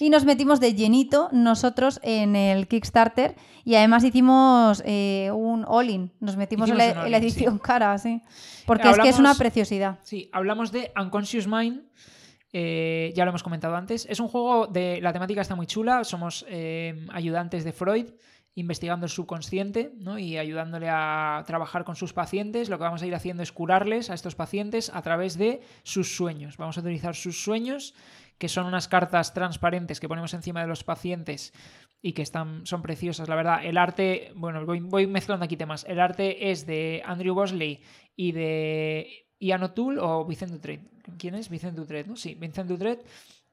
Y 0.00 0.10
nos 0.10 0.24
metimos 0.24 0.60
de 0.60 0.74
llenito 0.74 1.28
nosotros 1.32 1.98
en 2.04 2.36
el 2.36 2.68
Kickstarter 2.68 3.34
y 3.64 3.74
además 3.74 4.04
hicimos 4.04 4.80
eh, 4.86 5.30
un 5.34 5.64
all-in. 5.66 6.12
Nos 6.20 6.36
metimos 6.36 6.70
en 6.70 6.78
la, 6.78 7.06
en 7.06 7.14
edición 7.14 7.58
cara, 7.58 7.98
sí. 7.98 8.22
Porque 8.66 8.88
es 8.90 8.96
que 8.98 9.08
es 9.08 9.18
una 9.18 9.34
preciosidad. 9.34 9.98
sí. 10.04 10.28
Hablamos 10.32 10.70
de 10.70 10.92
Unconscious 11.00 11.46
Mind. 11.48 11.82
Eh, 12.52 13.12
ya 13.14 13.24
lo 13.24 13.30
hemos 13.30 13.42
comentado 13.42 13.76
antes. 13.76 14.06
Es 14.08 14.20
un 14.20 14.28
juego 14.28 14.66
de. 14.66 15.00
La 15.00 15.12
temática 15.12 15.40
está 15.40 15.54
muy 15.54 15.66
chula. 15.66 16.04
Somos 16.04 16.44
eh, 16.48 17.06
ayudantes 17.12 17.64
de 17.64 17.72
Freud 17.72 18.06
investigando 18.54 19.06
el 19.06 19.10
subconsciente 19.10 19.92
¿no? 19.98 20.18
y 20.18 20.36
ayudándole 20.36 20.88
a 20.90 21.44
trabajar 21.46 21.84
con 21.84 21.94
sus 21.94 22.12
pacientes. 22.12 22.68
Lo 22.68 22.76
que 22.76 22.84
vamos 22.84 23.02
a 23.02 23.06
ir 23.06 23.14
haciendo 23.14 23.44
es 23.44 23.52
curarles 23.52 24.10
a 24.10 24.14
estos 24.14 24.34
pacientes 24.34 24.90
a 24.92 25.00
través 25.02 25.38
de 25.38 25.60
sus 25.84 26.16
sueños. 26.16 26.56
Vamos 26.56 26.76
a 26.76 26.80
utilizar 26.80 27.14
sus 27.14 27.40
sueños, 27.40 27.94
que 28.36 28.48
son 28.48 28.66
unas 28.66 28.88
cartas 28.88 29.32
transparentes 29.32 30.00
que 30.00 30.08
ponemos 30.08 30.34
encima 30.34 30.60
de 30.60 30.66
los 30.66 30.82
pacientes 30.82 31.52
y 32.02 32.14
que 32.14 32.22
están, 32.22 32.66
son 32.66 32.82
preciosas, 32.82 33.28
la 33.28 33.36
verdad. 33.36 33.64
El 33.64 33.78
arte, 33.78 34.32
bueno, 34.34 34.66
voy, 34.66 34.80
voy 34.80 35.06
mezclando 35.06 35.44
aquí 35.44 35.56
temas. 35.56 35.84
El 35.88 36.00
arte 36.00 36.50
es 36.50 36.66
de 36.66 37.02
Andrew 37.06 37.36
Bosley 37.36 37.80
y 38.16 38.32
de 38.32 39.27
Ian 39.38 39.62
O'Toole 39.62 40.00
o 40.00 40.24
Vincent 40.24 40.52
Dutret. 40.52 40.80
¿Quién 41.18 41.34
es? 41.34 41.48
Vincent 41.48 41.76
Dutret, 41.76 42.06
¿no? 42.06 42.16
Sí, 42.16 42.34
Vincent 42.34 42.68
Dutret. 42.68 43.04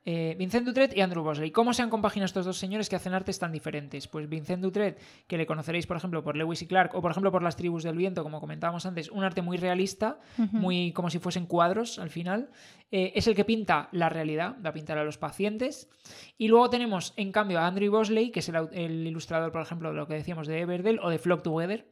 Eh, 0.08 0.36
Vincent 0.38 0.68
Dutret 0.68 0.96
y 0.96 1.02
Andrew 1.02 1.24
Bosley. 1.24 1.50
¿Cómo 1.50 1.74
se 1.74 1.82
han 1.82 1.90
compaginado 1.90 2.28
estos 2.28 2.46
dos 2.46 2.58
señores 2.58 2.90
que 2.90 2.96
hacen 2.96 3.16
artes 3.16 3.40
tan 3.40 3.52
diferentes? 3.52 4.08
Pues 4.08 4.30
Vincent 4.30 4.62
Dutret, 4.62 5.02
que 5.26 5.36
le 5.36 5.48
conoceréis, 5.48 5.88
por 5.88 5.98
ejemplo, 5.98 6.24
por 6.24 6.38
Lewis 6.38 6.62
y 6.62 6.68
Clark, 6.68 6.94
o 6.94 7.02
por 7.02 7.10
ejemplo 7.10 7.32
por 7.32 7.42
Las 7.42 7.56
Tribus 7.56 7.82
del 7.82 7.98
Viento, 7.98 8.22
como 8.22 8.40
comentábamos 8.40 8.86
antes, 8.86 9.10
un 9.10 9.24
arte 9.24 9.42
muy 9.42 9.58
realista, 9.58 10.20
muy 10.38 10.92
como 10.92 11.10
si 11.10 11.18
fuesen 11.18 11.48
cuadros 11.48 11.98
al 11.98 12.12
final. 12.12 12.52
Eh, 12.92 13.14
es 13.16 13.26
el 13.26 13.34
que 13.34 13.46
pinta 13.46 13.90
la 13.94 14.10
realidad, 14.10 14.58
va 14.64 14.70
a 14.70 14.74
pintar 14.74 15.00
a 15.00 15.04
los 15.04 15.18
pacientes. 15.18 15.90
Y 16.38 16.50
luego 16.50 16.70
tenemos, 16.70 17.16
en 17.18 17.32
cambio, 17.32 17.60
a 17.60 17.66
Andrew 17.66 17.92
Bosley, 17.92 18.30
que 18.30 18.42
es 18.42 18.50
el, 18.50 18.70
el 18.74 19.08
ilustrador, 19.08 19.52
por 19.52 19.64
ejemplo, 19.64 19.90
de 19.90 19.96
lo 19.96 20.06
que 20.06 20.14
decíamos 20.14 20.46
de 20.46 20.60
Everdell 20.60 21.00
o 21.00 21.10
de 21.10 21.18
Flock 21.18 21.42
Together, 21.42 21.88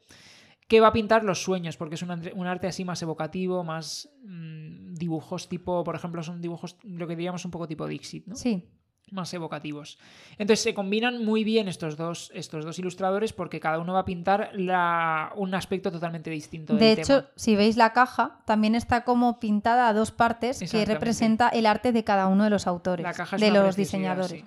que 0.67 0.79
va 0.79 0.87
a 0.87 0.93
pintar 0.93 1.23
los 1.23 1.41
sueños, 1.43 1.77
porque 1.77 1.95
es 1.95 2.01
un, 2.01 2.47
arte 2.47 2.67
así 2.67 2.85
más 2.85 3.01
evocativo, 3.01 3.63
más 3.63 4.09
mm, 4.23 4.93
dibujos 4.93 5.49
tipo, 5.49 5.83
por 5.83 5.95
ejemplo, 5.95 6.23
son 6.23 6.41
dibujos, 6.41 6.77
lo 6.83 7.07
que 7.07 7.15
diríamos 7.15 7.45
un 7.45 7.51
poco 7.51 7.67
tipo 7.67 7.87
Dixit, 7.87 8.27
¿no? 8.27 8.35
Sí. 8.35 8.69
más 9.11 9.31
evocativos. 9.33 9.99
Entonces 10.39 10.63
se 10.63 10.73
combinan 10.73 11.23
muy 11.23 11.43
bien 11.43 11.67
estos 11.67 11.97
dos, 11.97 12.31
estos 12.33 12.65
dos 12.65 12.79
ilustradores 12.79 13.31
porque 13.33 13.59
cada 13.59 13.77
uno 13.77 13.93
va 13.93 13.99
a 13.99 14.05
pintar 14.05 14.49
la- 14.53 15.31
un 15.35 15.53
aspecto 15.53 15.91
totalmente 15.91 16.31
distinto 16.31 16.73
De 16.73 16.79
del 16.85 16.99
hecho, 16.99 17.19
tema. 17.25 17.33
si 17.35 17.55
veis 17.55 17.77
la 17.77 17.93
caja, 17.93 18.39
también 18.45 18.73
está 18.73 19.03
como 19.03 19.39
pintada 19.39 19.87
a 19.89 19.93
dos 19.93 20.11
partes 20.11 20.59
que 20.71 20.85
representa 20.85 21.49
el 21.49 21.67
arte 21.67 21.91
de 21.91 22.03
cada 22.03 22.25
uno 22.27 22.45
de 22.45 22.49
los 22.49 22.65
autores, 22.65 23.03
La 23.03 23.13
caja 23.13 23.35
es 23.35 23.41
de 23.41 23.51
los 23.51 23.75
diseñadores. 23.75 24.41
sí. 24.41 24.45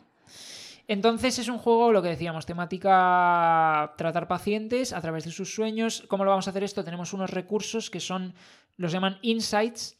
Entonces 0.89 1.39
es 1.39 1.49
un 1.49 1.59
juego, 1.59 1.91
lo 1.93 2.01
que 2.03 2.11
decíamos, 2.11 2.47
temática 2.47 3.93
tratar 3.97 4.29
pacientes 4.29 4.93
a 4.93 5.01
través 5.01 5.25
de 5.25 5.33
sus 5.33 5.53
sueños. 5.55 6.05
¿Cómo 6.09 6.25
lo 6.25 6.31
vamos 6.31 6.47
a 6.47 6.51
hacer 6.51 6.63
esto? 6.63 6.85
Tenemos 6.85 7.13
unos 7.13 7.31
recursos 7.31 7.91
que 7.91 8.01
son, 8.01 8.35
los 8.77 8.93
llaman 8.93 9.19
insights 9.23 9.99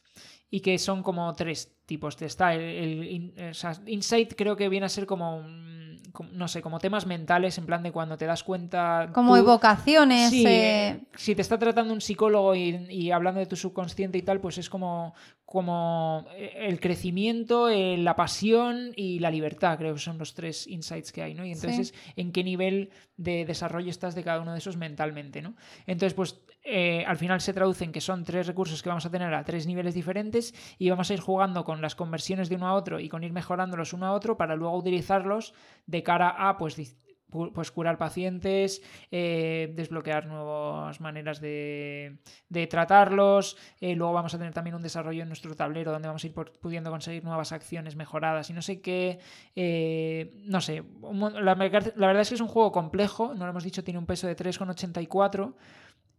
y 0.49 0.61
que 0.61 0.77
son 0.79 1.03
como 1.03 1.33
tres 1.33 1.75
tipos. 1.85 2.21
Está 2.21 2.53
el, 2.55 3.33
insight 3.87 4.33
creo 4.35 4.55
que 4.55 4.69
viene 4.69 4.85
a 4.85 4.89
ser 4.89 5.05
como, 5.05 5.37
un- 5.37 5.96
no 6.31 6.47
sé, 6.47 6.61
como 6.61 6.79
temas 6.79 7.05
mentales 7.05 7.57
en 7.57 7.65
plan 7.65 7.83
de 7.83 7.91
cuando 7.91 8.17
te 8.17 8.25
das 8.25 8.43
cuenta... 8.43 9.09
Como 9.13 9.33
tú- 9.33 9.39
evocaciones. 9.41 10.29
Sí, 10.29 10.43
eh, 10.47 11.01
si 11.15 11.35
te 11.35 11.41
está 11.41 11.57
tratando 11.59 11.93
un 11.93 12.01
psicólogo 12.01 12.55
y, 12.55 12.85
y 12.89 13.11
hablando 13.11 13.39
de 13.39 13.45
tu 13.45 13.55
subconsciente 13.55 14.17
y 14.17 14.21
tal, 14.21 14.39
pues 14.39 14.57
es 14.57 14.69
como, 14.69 15.13
como 15.45 16.25
eh, 16.35 16.53
el 16.67 16.79
crecimiento, 16.79 17.69
eh, 17.69 17.97
la 17.97 18.15
pasión 18.15 18.91
y 18.95 19.19
la 19.19 19.31
libertad, 19.31 19.77
creo 19.77 19.93
que 19.93 19.99
son 19.99 20.17
los 20.17 20.33
tres 20.33 20.67
insights 20.67 21.11
que 21.11 21.23
hay, 21.23 21.33
¿no? 21.33 21.45
Y 21.45 21.51
entonces, 21.51 21.93
¿en 22.15 22.31
qué 22.31 22.43
nivel 22.43 22.89
de 23.15 23.45
desarrollo 23.45 23.89
estás 23.89 24.15
de 24.15 24.23
cada 24.23 24.41
uno 24.41 24.53
de 24.53 24.59
esos 24.59 24.77
mentalmente, 24.77 25.41
¿no? 25.41 25.55
Entonces, 25.85 26.13
pues 26.13 26.39
eh, 26.69 27.05
al 27.07 27.15
final 27.15 27.39
se 27.39 27.53
traducen 27.53 27.93
que 27.93 28.01
son 28.01 28.25
tres 28.25 28.45
recursos 28.45 28.83
que 28.83 28.89
vamos 28.89 29.05
a 29.05 29.09
tener 29.09 29.33
a 29.33 29.45
tres 29.45 29.65
niveles 29.65 29.93
diferentes 29.93 30.53
y 30.77 30.89
vamos 30.89 31.09
a 31.09 31.13
ir 31.13 31.21
jugando 31.21 31.63
con 31.63 31.81
las 31.81 31.95
conversiones 31.95 32.49
de 32.49 32.55
uno 32.55 32.67
a 32.67 32.73
otro 32.73 32.99
y 32.99 33.07
con 33.07 33.23
ir 33.23 33.31
mejorándolos 33.31 33.93
uno 33.93 34.07
a 34.07 34.11
otro 34.11 34.35
para 34.35 34.57
luego 34.57 34.77
utilizarlos 34.77 35.53
de 35.85 36.03
cara 36.03 36.27
a, 36.27 36.57
pues, 36.57 36.75
pues 37.53 37.71
curar 37.71 37.97
pacientes, 37.97 38.81
eh, 39.11 39.71
desbloquear 39.77 40.25
nuevas 40.25 40.99
maneras 40.99 41.39
de, 41.39 42.17
tratarlos. 42.69 43.55
eh, 43.79 43.95
luego 43.95 44.11
vamos 44.11 44.33
a 44.33 44.37
tener 44.37 44.53
también 44.53 44.75
un 44.75 44.81
desarrollo 44.81 45.21
en 45.23 45.29
nuestro 45.29 45.55
tablero 45.55 45.93
donde 45.93 46.09
vamos 46.09 46.25
a 46.25 46.27
ir 46.27 46.33
pudiendo 46.33 46.89
conseguir 46.89 47.23
nuevas 47.23 47.53
acciones 47.53 47.95
mejoradas 47.95 48.49
y 48.49 48.53
no 48.53 48.61
sé 48.61 48.81
qué. 48.81 49.19
no 50.47 50.59
sé, 50.59 50.83
la 51.39 51.55
verdad 51.55 52.19
es 52.19 52.29
que 52.29 52.35
es 52.35 52.41
un 52.41 52.49
juego 52.49 52.73
complejo, 52.73 53.33
no 53.35 53.45
lo 53.45 53.51
hemos 53.51 53.63
dicho, 53.63 53.85
tiene 53.85 53.99
un 53.99 54.05
peso 54.05 54.27
de 54.27 54.35
3,84. 54.35 55.53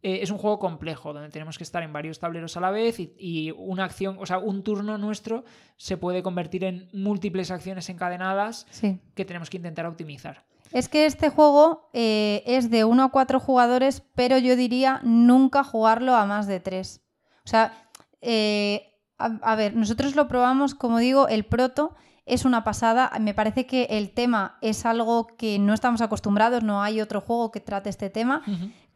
Eh, 0.03 0.21
es 0.23 0.31
un 0.31 0.39
juego 0.39 0.61
complejo 0.61 1.13
donde 1.13 1.29
tenemos 1.29 1.59
que 1.59 1.65
estar 1.65 1.83
en 1.83 1.93
varios 1.93 2.21
tableros 2.21 2.57
a 2.57 2.61
la 2.61 2.71
vez 2.71 3.01
y, 3.01 3.15
y 3.19 3.51
una 3.51 3.85
acción, 3.85 4.17
o 4.21 4.27
sea, 4.27 4.39
un 4.39 4.63
turno 4.63 4.97
nuestro 4.97 5.45
se 5.77 5.97
puede 5.97 6.23
convertir 6.23 6.63
en 6.63 6.89
múltiples 6.93 7.51
acciones 7.51 7.89
encadenadas 7.89 8.67
sí. 8.71 9.01
que 9.17 9.25
tenemos 9.25 9.51
que 9.51 9.57
intentar 9.57 9.87
optimizar. 9.87 10.45
Es 10.73 10.89
que 10.89 11.07
este 11.07 11.31
juego 11.31 11.89
eh, 11.93 12.43
es 12.47 12.71
de 12.71 12.85
1 12.85 13.03
a 13.03 13.11
4 13.11 13.41
jugadores, 13.41 14.03
pero 14.15 14.39
yo 14.39 14.55
diría 14.55 15.01
nunca 15.03 15.65
jugarlo 15.65 16.15
a 16.15 16.27
más 16.27 16.47
de 16.47 16.61
3. 16.61 17.01
O 17.45 17.49
sea, 17.49 17.89
eh, 18.21 18.95
a, 19.17 19.27
a 19.43 19.57
ver, 19.57 19.75
nosotros 19.75 20.15
lo 20.15 20.29
probamos, 20.29 20.75
como 20.75 20.99
digo, 20.99 21.27
el 21.27 21.45
proto 21.45 21.97
es 22.29 22.45
una 22.45 22.63
pasada. 22.63 23.11
Me 23.21 23.35
parece 23.35 23.67
que 23.67 23.85
el 23.91 24.11
tema 24.11 24.59
es 24.61 24.85
algo 24.87 25.27
que 25.27 25.59
no 25.59 25.75
estamos 25.75 26.01
acostumbrados, 26.03 26.63
no 26.63 26.83
hay 26.83 27.01
otro 27.01 27.21
juego 27.21 27.51
que 27.51 27.61
trate 27.61 27.89
este 27.89 28.11
tema. 28.11 28.43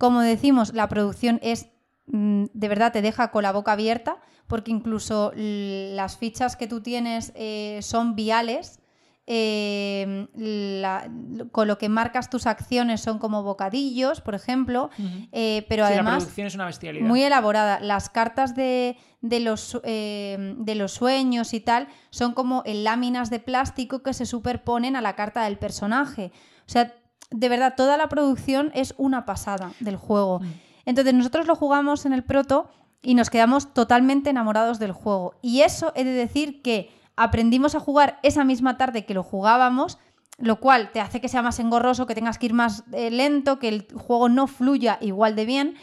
Como 0.03 0.21
decimos, 0.21 0.75
la 0.75 0.89
producción 0.89 1.39
es, 1.43 1.69
mm, 2.07 2.47
de 2.53 2.69
verdad, 2.69 2.91
te 2.91 3.03
deja 3.03 3.31
con 3.31 3.45
la 3.45 3.53
boca 3.53 3.71
abierta, 3.73 4.17
porque 4.49 4.73
incluso 4.73 5.31
las 5.37 6.17
fichas 6.19 6.57
que 6.57 6.67
tú 6.67 6.81
tienes 6.83 7.31
eh, 7.37 7.79
son 7.83 8.17
viales. 8.17 8.81
eh, 9.25 10.27
la- 10.35 11.09
con 11.53 11.69
lo 11.69 11.79
que 11.79 11.89
marcas 11.89 12.29
tus 12.29 12.47
acciones 12.49 13.01
son 13.01 13.21
como 13.21 13.45
bocadillos, 13.45 14.21
por 14.21 14.35
ejemplo, 14.35 14.91
eh, 15.31 15.65
pero 15.69 15.85
Sí, 15.87 15.91
la 15.91 15.95
además 16.01 16.25
producción 16.25 16.47
es 16.49 16.55
una 16.57 16.67
bestialidad. 16.67 17.07
muy 17.07 17.23
elaborada. 17.23 17.79
Las 17.79 18.11
cartas 18.11 18.57
de, 18.57 18.97
de 19.21 19.39
los, 19.39 19.81
de 19.85 20.75
los 20.75 20.93
sueños 20.93 21.55
y 21.55 21.61
tal 21.61 21.87
son 22.11 22.35
como 22.35 22.65
en 22.67 22.83
láminas 22.83 23.31
de 23.31 23.39
plástico 23.39 24.03
que 24.03 24.13
se 24.13 24.27
superponen 24.27 24.97
a 24.97 25.01
la 25.01 25.15
carta 25.15 25.45
del 25.45 25.57
personaje. 25.57 26.33
O 26.67 26.71
sea, 26.71 26.93
de 27.33 27.49
verdad, 27.49 27.75
toda 27.77 27.97
la 27.97 28.09
producción 28.09 28.71
es 28.75 28.95
una 28.99 29.25
pasada 29.25 29.73
del 29.81 29.97
juego. 29.97 30.41
Mm. 30.41 30.53
Entonces, 30.85 31.15
nosotros 31.15 31.47
lo 31.47 31.57
jugamos 31.57 32.07
en 32.07 32.13
el 32.13 32.25
proto 32.25 32.69
y 33.03 33.15
nos 33.15 33.31
quedamos 33.31 33.75
totalmente 33.75 34.31
enamorados 34.31 34.79
del 34.79 34.93
juego. 34.93 35.35
Y 35.43 35.63
eso 35.63 35.93
he 35.95 36.05
de 36.05 36.13
decir 36.13 36.63
que 36.63 36.91
aprendimos 37.17 37.75
a 37.75 37.81
jugar 37.81 38.19
esa 38.23 38.45
misma 38.45 38.77
tarde 38.77 39.05
que 39.05 39.15
lo 39.15 39.23
jugábamos, 39.23 39.99
lo 40.39 40.61
cual 40.61 40.91
te 40.93 41.01
hace 41.01 41.21
que 41.21 41.29
sea 41.29 41.43
más 41.43 41.59
engorroso, 41.59 42.07
que 42.07 42.15
tengas 42.15 42.39
que 42.39 42.47
ir 42.47 42.55
más 42.55 42.85
eh, 42.93 43.11
lento, 43.11 43.59
que 43.59 43.69
el 43.69 43.89
juego 43.95 44.29
no 44.29 44.47
fluya 44.47 44.99
igual 45.01 45.37
de 45.37 45.47
bien. 45.47 45.75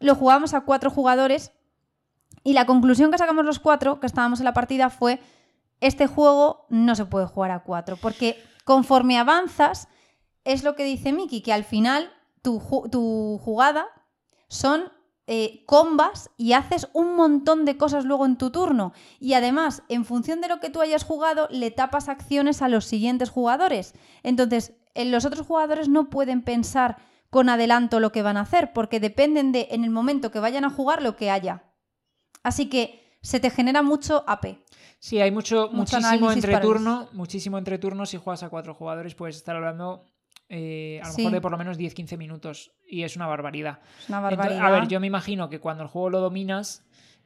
Lo 0.00 0.14
jugamos 0.14 0.54
a 0.54 0.62
cuatro 0.62 0.90
jugadores 0.90 1.52
y 2.44 2.52
la 2.52 2.66
conclusión 2.66 3.10
que 3.10 3.18
sacamos 3.18 3.44
los 3.44 3.58
cuatro, 3.58 4.00
que 4.00 4.06
estábamos 4.06 4.40
en 4.40 4.44
la 4.44 4.52
partida, 4.52 4.90
fue 4.90 5.20
este 5.80 6.06
juego 6.06 6.66
no 6.68 6.94
se 6.94 7.04
puede 7.04 7.26
jugar 7.26 7.50
a 7.50 7.62
cuatro, 7.62 7.96
porque 7.96 8.42
conforme 8.64 9.18
avanzas, 9.18 9.88
es 10.44 10.62
lo 10.62 10.74
que 10.76 10.84
dice 10.84 11.12
Miki, 11.12 11.40
que 11.40 11.52
al 11.52 11.64
final 11.64 12.12
tu, 12.42 12.62
tu 12.90 13.40
jugada 13.42 13.86
son 14.48 14.92
eh, 15.26 15.64
combas 15.64 16.28
y 16.36 16.52
haces 16.52 16.86
un 16.92 17.16
montón 17.16 17.64
de 17.64 17.78
cosas 17.78 18.04
luego 18.04 18.26
en 18.26 18.36
tu 18.36 18.50
turno. 18.50 18.92
Y 19.18 19.32
además, 19.32 19.82
en 19.88 20.04
función 20.04 20.42
de 20.42 20.48
lo 20.48 20.60
que 20.60 20.68
tú 20.68 20.82
hayas 20.82 21.02
jugado, 21.02 21.48
le 21.50 21.70
tapas 21.70 22.10
acciones 22.10 22.60
a 22.60 22.68
los 22.68 22.84
siguientes 22.84 23.30
jugadores. 23.30 23.94
Entonces, 24.22 24.74
los 24.94 25.24
otros 25.24 25.46
jugadores 25.46 25.88
no 25.88 26.10
pueden 26.10 26.42
pensar 26.42 26.98
con 27.30 27.48
adelanto 27.48 28.00
lo 28.00 28.12
que 28.12 28.22
van 28.22 28.36
a 28.36 28.42
hacer, 28.42 28.72
porque 28.74 29.00
dependen 29.00 29.50
de 29.50 29.68
en 29.70 29.82
el 29.82 29.90
momento 29.90 30.30
que 30.30 30.40
vayan 30.40 30.64
a 30.64 30.70
jugar 30.70 31.02
lo 31.02 31.16
que 31.16 31.30
haya. 31.30 31.64
Así 32.42 32.68
que 32.68 33.18
se 33.22 33.40
te 33.40 33.48
genera 33.48 33.82
mucho 33.82 34.24
AP. 34.26 34.58
Sí, 34.98 35.20
hay 35.20 35.30
mucho, 35.30 35.70
muchísimo 35.72 36.30
entreturno, 36.30 37.08
muchísimo 37.12 37.56
entreturno. 37.58 38.04
Si 38.04 38.18
juegas 38.18 38.42
a 38.42 38.50
cuatro 38.50 38.74
jugadores, 38.74 39.14
puedes 39.14 39.36
estar 39.36 39.56
hablando 39.56 40.04
eh, 40.56 41.00
a 41.02 41.08
lo 41.08 41.14
mejor 41.14 41.32
de 41.32 41.40
por 41.40 41.50
lo 41.50 41.58
menos 41.58 41.76
10-15 41.76 42.16
minutos 42.16 42.70
y 42.86 43.02
es 43.02 43.16
una 43.16 43.26
barbaridad. 43.26 43.80
una 44.08 44.20
barbaridad. 44.20 44.64
a 44.64 44.70
ver, 44.70 44.86
yo 44.86 45.00
me 45.00 45.08
imagino 45.08 45.48
que 45.48 45.58
cuando 45.58 45.82
el 45.82 45.88
juego 45.88 46.10
lo 46.10 46.20
dominas 46.20 46.84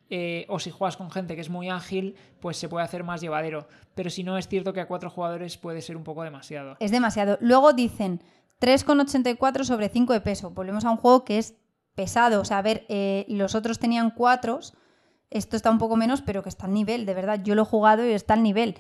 eh, 0.09 0.47
o 0.49 0.59
si 0.59 0.71
juegas 0.71 0.97
con 0.97 1.11
gente 1.11 1.35
que 1.35 1.43
es 1.43 1.51
muy 1.51 1.69
ágil, 1.69 2.17
pues 2.41 2.57
se 2.57 2.71
puede 2.71 2.87
hacer 2.87 3.05
más 3.05 3.21
llevadero. 3.21 3.69
Pero 3.95 4.09
si 4.09 4.25
no, 4.25 4.39
es 4.39 4.49
cierto 4.49 4.73
que 4.73 4.81
a 4.81 4.89
cuatro 4.89 5.11
jugadores 5.11 5.59
puede 5.59 5.83
ser 5.83 5.99
un 5.99 6.05
poco 6.05 6.23
demasiado. 6.23 6.79
Es 6.81 6.91
demasiado. 6.91 7.37
Luego 7.43 7.75
dicen 7.75 8.23
3,84 8.63 9.65
sobre 9.65 9.91
5 9.91 10.15
de 10.15 10.21
peso. 10.23 10.51
Volvemos 10.51 10.87
a 10.87 10.91
un 10.91 10.97
juego 10.97 11.27
que 11.27 11.37
es 11.37 11.55
pesado. 11.95 12.41
O 12.41 12.47
sea, 12.47 12.59
a 12.59 12.63
ver, 12.63 12.87
eh, 12.89 13.27
los 13.29 13.55
otros 13.55 13.79
tenían 13.79 14.11
4. 14.11 14.61
Esto 15.29 15.57
está 15.57 15.71
un 15.71 15.77
poco 15.77 15.97
menos, 15.97 16.23
pero 16.23 16.43
que 16.43 16.49
está 16.49 16.65
al 16.65 16.73
nivel, 16.73 17.05
de 17.05 17.13
verdad. 17.13 17.43
Yo 17.45 17.55
lo 17.55 17.63
he 17.63 17.67
jugado 17.67 18.07
y 18.07 18.13
está 18.13 18.33
al 18.33 18.43
nivel. 18.43 18.77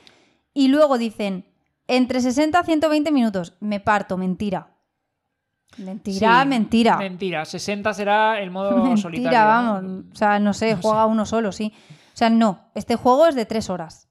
Y 0.54 0.68
luego 0.68 0.96
dicen 0.96 1.44
entre 1.88 2.20
60 2.20 2.58
a 2.58 2.62
120 2.62 3.10
minutos. 3.10 3.54
Me 3.60 3.80
parto, 3.80 4.16
mentira. 4.16 4.68
Mentira, 5.78 6.44
mentira. 6.44 6.96
Mentira. 6.96 7.44
60 7.44 7.94
será 7.94 8.40
el 8.40 8.50
modo 8.50 8.76
mentira, 8.76 8.96
solitario. 8.96 9.38
vamos. 9.38 10.04
O 10.12 10.16
sea, 10.16 10.38
no 10.40 10.54
sé, 10.54 10.76
juega 10.76 11.06
uno 11.06 11.26
solo, 11.26 11.52
sí. 11.52 11.72
O 11.90 12.16
sea, 12.16 12.30
no. 12.30 12.70
Este 12.74 12.96
juego 12.96 13.26
es 13.26 13.34
de 13.34 13.46
3 13.46 13.70
horas. 13.70 14.08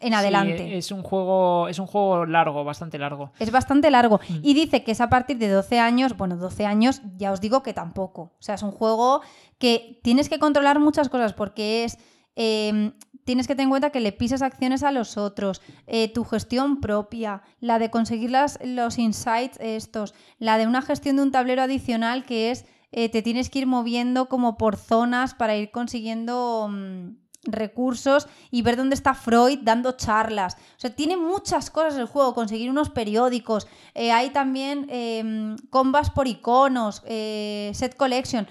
En 0.00 0.12
adelante. 0.12 0.76
es 0.76 0.90
un 0.90 1.02
juego. 1.02 1.68
Es 1.68 1.78
un 1.78 1.86
juego 1.86 2.26
largo, 2.26 2.62
bastante 2.62 2.98
largo. 2.98 3.32
Es 3.38 3.50
bastante 3.50 3.90
largo. 3.90 4.20
Mm. 4.28 4.38
Y 4.42 4.52
dice 4.52 4.84
que 4.84 4.92
es 4.92 5.00
a 5.00 5.08
partir 5.08 5.38
de 5.38 5.48
12 5.48 5.78
años. 5.78 6.16
Bueno, 6.16 6.36
12 6.36 6.66
años, 6.66 7.00
ya 7.16 7.32
os 7.32 7.40
digo 7.40 7.62
que 7.62 7.72
tampoco. 7.72 8.22
O 8.38 8.42
sea, 8.42 8.56
es 8.56 8.62
un 8.62 8.72
juego 8.72 9.22
que 9.58 10.00
tienes 10.02 10.28
que 10.28 10.38
controlar 10.38 10.78
muchas 10.78 11.08
cosas 11.08 11.32
porque 11.32 11.84
es. 11.84 11.96
Em, 12.36 12.92
tienes 13.24 13.46
que 13.46 13.54
tener 13.54 13.64
en 13.64 13.70
cuenta 13.70 13.90
que 13.90 14.00
le 14.00 14.12
pisas 14.12 14.42
acciones 14.42 14.82
a 14.82 14.92
los 14.92 15.16
otros, 15.16 15.60
eh, 15.86 16.12
tu 16.12 16.24
gestión 16.24 16.80
propia, 16.80 17.42
la 17.60 17.78
de 17.78 17.90
conseguir 17.90 18.30
los 18.30 18.98
insights 18.98 19.58
estos, 19.60 20.14
la 20.38 20.58
de 20.58 20.66
una 20.66 20.82
gestión 20.82 21.16
de 21.16 21.22
un 21.22 21.32
tablero 21.32 21.62
adicional 21.62 22.24
que 22.24 22.50
es 22.50 22.66
eh, 22.92 23.08
te 23.08 23.22
tienes 23.22 23.50
que 23.50 23.60
ir 23.60 23.66
moviendo 23.66 24.28
como 24.28 24.56
por 24.56 24.76
zonas 24.76 25.34
para 25.34 25.56
ir 25.56 25.72
consiguiendo 25.72 26.68
mm, 26.70 27.16
recursos 27.42 28.28
y 28.52 28.62
ver 28.62 28.76
dónde 28.76 28.94
está 28.94 29.14
Freud 29.14 29.58
dando 29.62 29.92
charlas. 29.92 30.54
O 30.76 30.80
sea, 30.80 30.94
tiene 30.94 31.16
muchas 31.16 31.70
cosas 31.70 31.96
el 31.96 32.06
juego, 32.06 32.34
conseguir 32.34 32.70
unos 32.70 32.90
periódicos, 32.90 33.66
eh, 33.94 34.12
hay 34.12 34.30
también 34.30 34.86
em, 34.90 35.56
combas 35.70 36.10
por 36.10 36.28
iconos, 36.28 37.02
set 37.04 37.96
collection, 37.96 38.46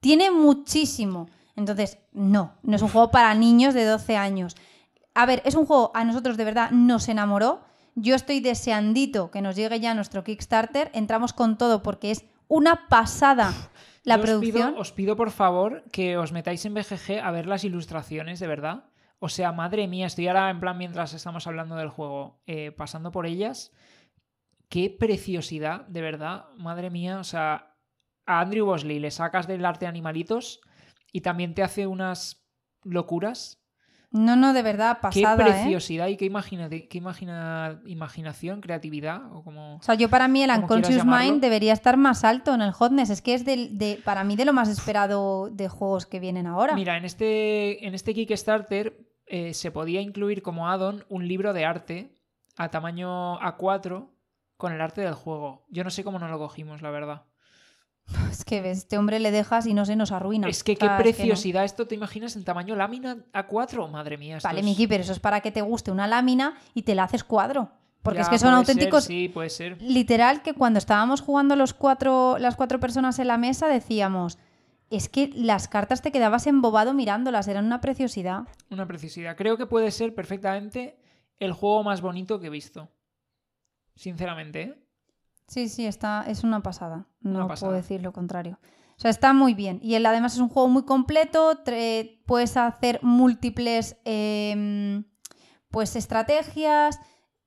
tiene 0.00 0.30
muchísimo. 0.30 1.28
Entonces, 1.56 1.98
no, 2.12 2.54
no 2.62 2.76
es 2.76 2.82
un 2.82 2.88
juego 2.88 3.10
para 3.10 3.34
niños 3.34 3.74
de 3.74 3.84
12 3.84 4.16
años. 4.16 4.56
A 5.14 5.26
ver, 5.26 5.42
es 5.44 5.54
un 5.54 5.66
juego, 5.66 5.90
a 5.94 6.04
nosotros 6.04 6.36
de 6.36 6.44
verdad 6.44 6.70
nos 6.70 7.08
enamoró. 7.08 7.62
Yo 7.94 8.14
estoy 8.14 8.40
deseandito 8.40 9.30
que 9.30 9.40
nos 9.40 9.56
llegue 9.56 9.80
ya 9.80 9.94
nuestro 9.94 10.22
Kickstarter. 10.22 10.90
Entramos 10.92 11.32
con 11.32 11.56
todo 11.56 11.82
porque 11.82 12.10
es 12.10 12.26
una 12.46 12.88
pasada 12.88 13.54
la 14.04 14.20
producción. 14.20 14.74
Os 14.76 14.92
pido, 14.92 15.16
por 15.16 15.30
favor 15.30 15.82
que 15.90 16.18
os 16.18 16.32
metáis 16.32 16.64
en 16.66 16.74
BGG 16.74 17.20
a 17.22 17.30
ver 17.30 17.46
las 17.46 17.64
ilustraciones, 17.64 18.38
de 18.38 18.46
verdad. 18.46 18.84
O 19.18 19.30
sea, 19.30 19.52
madre 19.52 19.88
mía, 19.88 20.06
estoy 20.06 20.28
ahora 20.28 20.50
en 20.50 20.60
plan 20.60 20.76
mientras 20.76 21.14
estamos 21.14 21.46
hablando 21.46 21.74
del 21.76 21.88
juego, 21.88 22.42
eh, 22.46 22.70
pasando 22.70 23.10
por 23.10 23.24
ellas. 23.24 23.72
Qué 24.68 24.90
preciosidad, 24.90 25.86
de 25.86 26.02
verdad, 26.02 26.44
madre 26.58 26.90
mía. 26.90 27.18
O 27.18 27.24
sea, 27.24 27.74
a 28.26 28.40
Andrew 28.40 28.66
Bosley 28.66 28.98
le 28.98 29.10
sacas 29.10 29.46
del 29.46 29.64
arte 29.64 29.86
de 29.86 29.88
animalitos 29.88 30.60
y 31.16 31.22
también 31.22 31.54
te 31.54 31.62
hace 31.62 31.86
unas 31.86 32.46
locuras. 32.84 33.58
No, 34.10 34.36
no, 34.36 34.52
de 34.52 34.60
verdad, 34.60 34.98
pasada. 35.00 35.34
Qué 35.34 35.42
¿eh? 35.42 35.46
preciosidad 35.46 36.08
y 36.08 36.18
qué, 36.18 36.26
imagina, 36.26 36.68
qué 36.68 36.98
imagina, 36.98 37.80
imaginación, 37.86 38.60
creatividad. 38.60 39.32
O, 39.32 39.42
como, 39.42 39.76
o 39.76 39.82
sea, 39.82 39.94
yo 39.94 40.10
para 40.10 40.28
mí 40.28 40.42
el 40.42 40.50
Unconscious 40.50 41.06
Mind 41.06 41.40
debería 41.40 41.72
estar 41.72 41.96
más 41.96 42.22
alto 42.22 42.52
en 42.52 42.60
el 42.60 42.72
hotness. 42.72 43.08
Es 43.08 43.22
que 43.22 43.32
es 43.32 43.46
de, 43.46 43.98
para 44.04 44.24
mí 44.24 44.36
de 44.36 44.44
lo 44.44 44.52
más 44.52 44.68
esperado 44.68 45.48
de 45.48 45.68
juegos 45.68 46.04
que 46.04 46.20
vienen 46.20 46.46
ahora. 46.46 46.74
Mira, 46.74 46.98
en 46.98 47.06
este, 47.06 47.86
en 47.86 47.94
este 47.94 48.12
Kickstarter 48.12 48.98
eh, 49.24 49.54
se 49.54 49.70
podía 49.70 50.02
incluir 50.02 50.42
como 50.42 50.68
add-on 50.68 51.02
un 51.08 51.26
libro 51.26 51.54
de 51.54 51.64
arte 51.64 52.14
a 52.58 52.68
tamaño 52.68 53.40
A4 53.40 54.06
con 54.58 54.74
el 54.74 54.82
arte 54.82 55.00
del 55.00 55.14
juego. 55.14 55.64
Yo 55.70 55.82
no 55.82 55.88
sé 55.88 56.04
cómo 56.04 56.18
no 56.18 56.28
lo 56.28 56.38
cogimos, 56.38 56.82
la 56.82 56.90
verdad. 56.90 57.22
Es 58.30 58.44
que 58.44 58.70
este 58.70 58.98
hombre 58.98 59.18
le 59.18 59.30
dejas 59.30 59.66
y 59.66 59.74
no 59.74 59.84
se 59.84 59.96
nos 59.96 60.12
arruina. 60.12 60.48
Es 60.48 60.62
que 60.62 60.76
qué 60.76 60.88
preciosidad. 60.98 61.64
Esto 61.64 61.86
te 61.86 61.94
imaginas 61.94 62.36
en 62.36 62.44
tamaño 62.44 62.76
lámina 62.76 63.18
A4, 63.32 63.90
madre 63.90 64.16
mía. 64.18 64.38
Vale, 64.42 64.62
Miki, 64.62 64.86
pero 64.86 65.02
eso 65.02 65.12
es 65.12 65.20
para 65.20 65.40
que 65.40 65.50
te 65.50 65.62
guste 65.62 65.90
una 65.90 66.06
lámina 66.06 66.54
y 66.74 66.82
te 66.82 66.94
la 66.94 67.04
haces 67.04 67.24
cuadro. 67.24 67.70
Porque 68.02 68.20
es 68.20 68.28
que 68.28 68.38
son 68.38 68.54
auténticos. 68.54 69.04
sí, 69.04 69.28
puede 69.28 69.50
ser. 69.50 69.82
Literal, 69.82 70.42
que 70.42 70.54
cuando 70.54 70.78
estábamos 70.78 71.20
jugando 71.20 71.56
los 71.56 71.74
cuatro, 71.74 72.38
las 72.38 72.54
cuatro 72.54 72.78
personas 72.78 73.18
en 73.18 73.26
la 73.26 73.36
mesa 73.36 73.66
decíamos. 73.66 74.38
Es 74.88 75.08
que 75.08 75.30
las 75.34 75.66
cartas 75.66 76.00
te 76.00 76.12
quedabas 76.12 76.46
embobado 76.46 76.94
mirándolas, 76.94 77.48
eran 77.48 77.64
una 77.64 77.80
preciosidad. 77.80 78.42
Una 78.70 78.86
preciosidad. 78.86 79.36
Creo 79.36 79.56
que 79.56 79.66
puede 79.66 79.90
ser 79.90 80.14
perfectamente 80.14 80.96
el 81.40 81.52
juego 81.52 81.82
más 81.82 82.00
bonito 82.00 82.38
que 82.38 82.46
he 82.46 82.50
visto. 82.50 82.88
Sinceramente, 83.96 84.62
¿eh? 84.62 84.85
Sí, 85.46 85.68
sí, 85.68 85.86
está, 85.86 86.24
es 86.26 86.44
una 86.44 86.62
pasada. 86.62 87.06
No 87.20 87.46
puedo 87.48 87.72
decir 87.72 88.02
lo 88.02 88.12
contrario. 88.12 88.58
O 88.96 89.00
sea, 89.00 89.10
está 89.10 89.32
muy 89.32 89.54
bien. 89.54 89.78
Y 89.82 89.94
él 89.94 90.06
además 90.06 90.34
es 90.34 90.40
un 90.40 90.48
juego 90.48 90.68
muy 90.68 90.84
completo. 90.84 91.60
Puedes 92.24 92.56
hacer 92.56 93.00
múltiples 93.02 93.96
em, 94.04 95.04
pues 95.70 95.96
estrategias. 95.96 96.98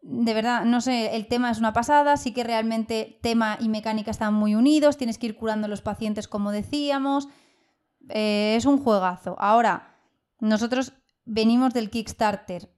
De 0.01 0.33
verdad, 0.33 0.63
no 0.63 0.79
sé, 0.79 1.15
el 1.15 1.27
tema 1.27 1.49
es 1.49 1.57
una 1.57 1.73
pasada. 1.73 2.17
Sí 2.17 2.33
que 2.33 2.43
realmente 2.43 3.19
tema 3.21 3.57
y 3.59 3.67
mecánica 3.67 4.11
están 4.11 4.33
muy 4.33 4.55
unidos. 4.55 4.97
Tienes 4.97 5.17
que 5.17 5.27
ir 5.27 5.35
curando 5.35 5.65
a 5.65 5.69
los 5.69 5.81
pacientes, 5.81 6.27
como 6.27 6.51
decíamos. 6.51 7.27
Eh, 8.09 8.53
es 8.55 8.65
un 8.65 8.77
juegazo. 8.77 9.35
Ahora, 9.39 9.97
nosotros 10.39 10.93
venimos 11.25 11.73
del 11.73 11.89
Kickstarter. 11.89 12.71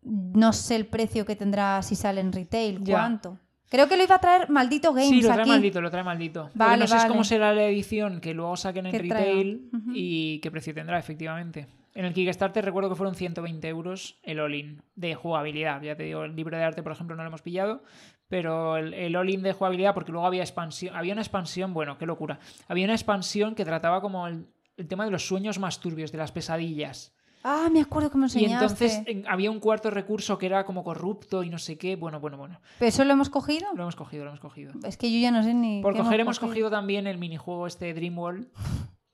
No 0.00 0.52
sé 0.52 0.76
el 0.76 0.86
precio 0.86 1.26
que 1.26 1.36
tendrá 1.36 1.82
si 1.82 1.96
sale 1.96 2.20
en 2.20 2.32
retail. 2.32 2.82
¿Cuánto? 2.84 3.38
Creo 3.72 3.88
que 3.88 3.96
lo 3.96 4.04
iba 4.04 4.16
a 4.16 4.20
traer 4.20 4.50
Maldito 4.50 4.92
Games. 4.92 5.08
Sí, 5.08 5.22
lo 5.22 5.32
trae 5.32 5.46
maldito, 5.46 5.80
lo 5.80 5.90
trae 5.90 6.04
maldito. 6.04 6.50
Vale, 6.52 6.76
no 6.76 6.86
sé 6.86 7.08
cómo 7.08 7.24
será 7.24 7.54
la 7.54 7.64
edición 7.64 8.20
que 8.20 8.34
luego 8.34 8.54
saquen 8.54 8.84
en 8.84 8.92
retail 8.92 9.70
y 9.94 10.40
qué 10.40 10.50
precio 10.50 10.74
tendrá, 10.74 10.98
efectivamente. 10.98 11.68
En 11.94 12.04
el 12.04 12.12
Kickstarter 12.12 12.62
recuerdo 12.62 12.90
que 12.90 12.96
fueron 12.96 13.14
120 13.14 13.66
euros 13.68 14.18
el 14.24 14.40
all-in 14.40 14.82
de 14.94 15.14
jugabilidad. 15.14 15.80
Ya 15.80 15.96
te 15.96 16.02
digo, 16.02 16.24
el 16.24 16.36
libro 16.36 16.58
de 16.58 16.64
arte, 16.64 16.82
por 16.82 16.92
ejemplo, 16.92 17.16
no 17.16 17.22
lo 17.22 17.28
hemos 17.28 17.40
pillado, 17.40 17.82
pero 18.28 18.76
el, 18.76 19.16
all-in 19.16 19.42
de 19.42 19.54
jugabilidad, 19.54 19.94
porque 19.94 20.12
luego 20.12 20.26
había 20.26 20.42
expansión, 20.42 20.94
había 20.94 21.14
una 21.14 21.22
expansión, 21.22 21.72
bueno, 21.72 21.96
qué 21.96 22.04
locura. 22.04 22.40
Había 22.68 22.84
una 22.84 22.94
expansión 22.94 23.54
que 23.54 23.64
trataba 23.64 24.02
como 24.02 24.26
el 24.26 24.46
tema 24.86 25.06
de 25.06 25.10
los 25.10 25.26
sueños 25.26 25.58
más 25.58 25.80
turbios, 25.80 26.12
de 26.12 26.18
las 26.18 26.30
pesadillas. 26.30 27.11
Ah, 27.44 27.68
me 27.72 27.80
acuerdo 27.80 28.10
que 28.10 28.18
me 28.18 28.26
enseñaste. 28.26 28.52
Y 28.52 28.88
entonces 28.88 29.24
había 29.28 29.50
un 29.50 29.60
cuarto 29.60 29.90
recurso 29.90 30.38
que 30.38 30.46
era 30.46 30.64
como 30.64 30.84
corrupto 30.84 31.42
y 31.42 31.50
no 31.50 31.58
sé 31.58 31.76
qué. 31.76 31.96
Bueno, 31.96 32.20
bueno, 32.20 32.36
bueno. 32.36 32.60
¿Pero 32.78 32.88
eso 32.88 33.04
lo 33.04 33.12
hemos 33.12 33.30
cogido? 33.30 33.68
Lo 33.74 33.82
hemos 33.82 33.96
cogido, 33.96 34.24
lo 34.24 34.30
hemos 34.30 34.40
cogido. 34.40 34.72
Es 34.84 34.96
que 34.96 35.12
yo 35.12 35.18
ya 35.18 35.30
no 35.30 35.42
sé 35.42 35.54
ni. 35.54 35.82
Por 35.82 35.96
coger 35.96 36.20
hemos 36.20 36.38
cogido? 36.38 36.70
también 36.70 37.06
el 37.06 37.18
minijuego 37.18 37.66
este 37.66 37.92
Dreamworld. 37.94 38.48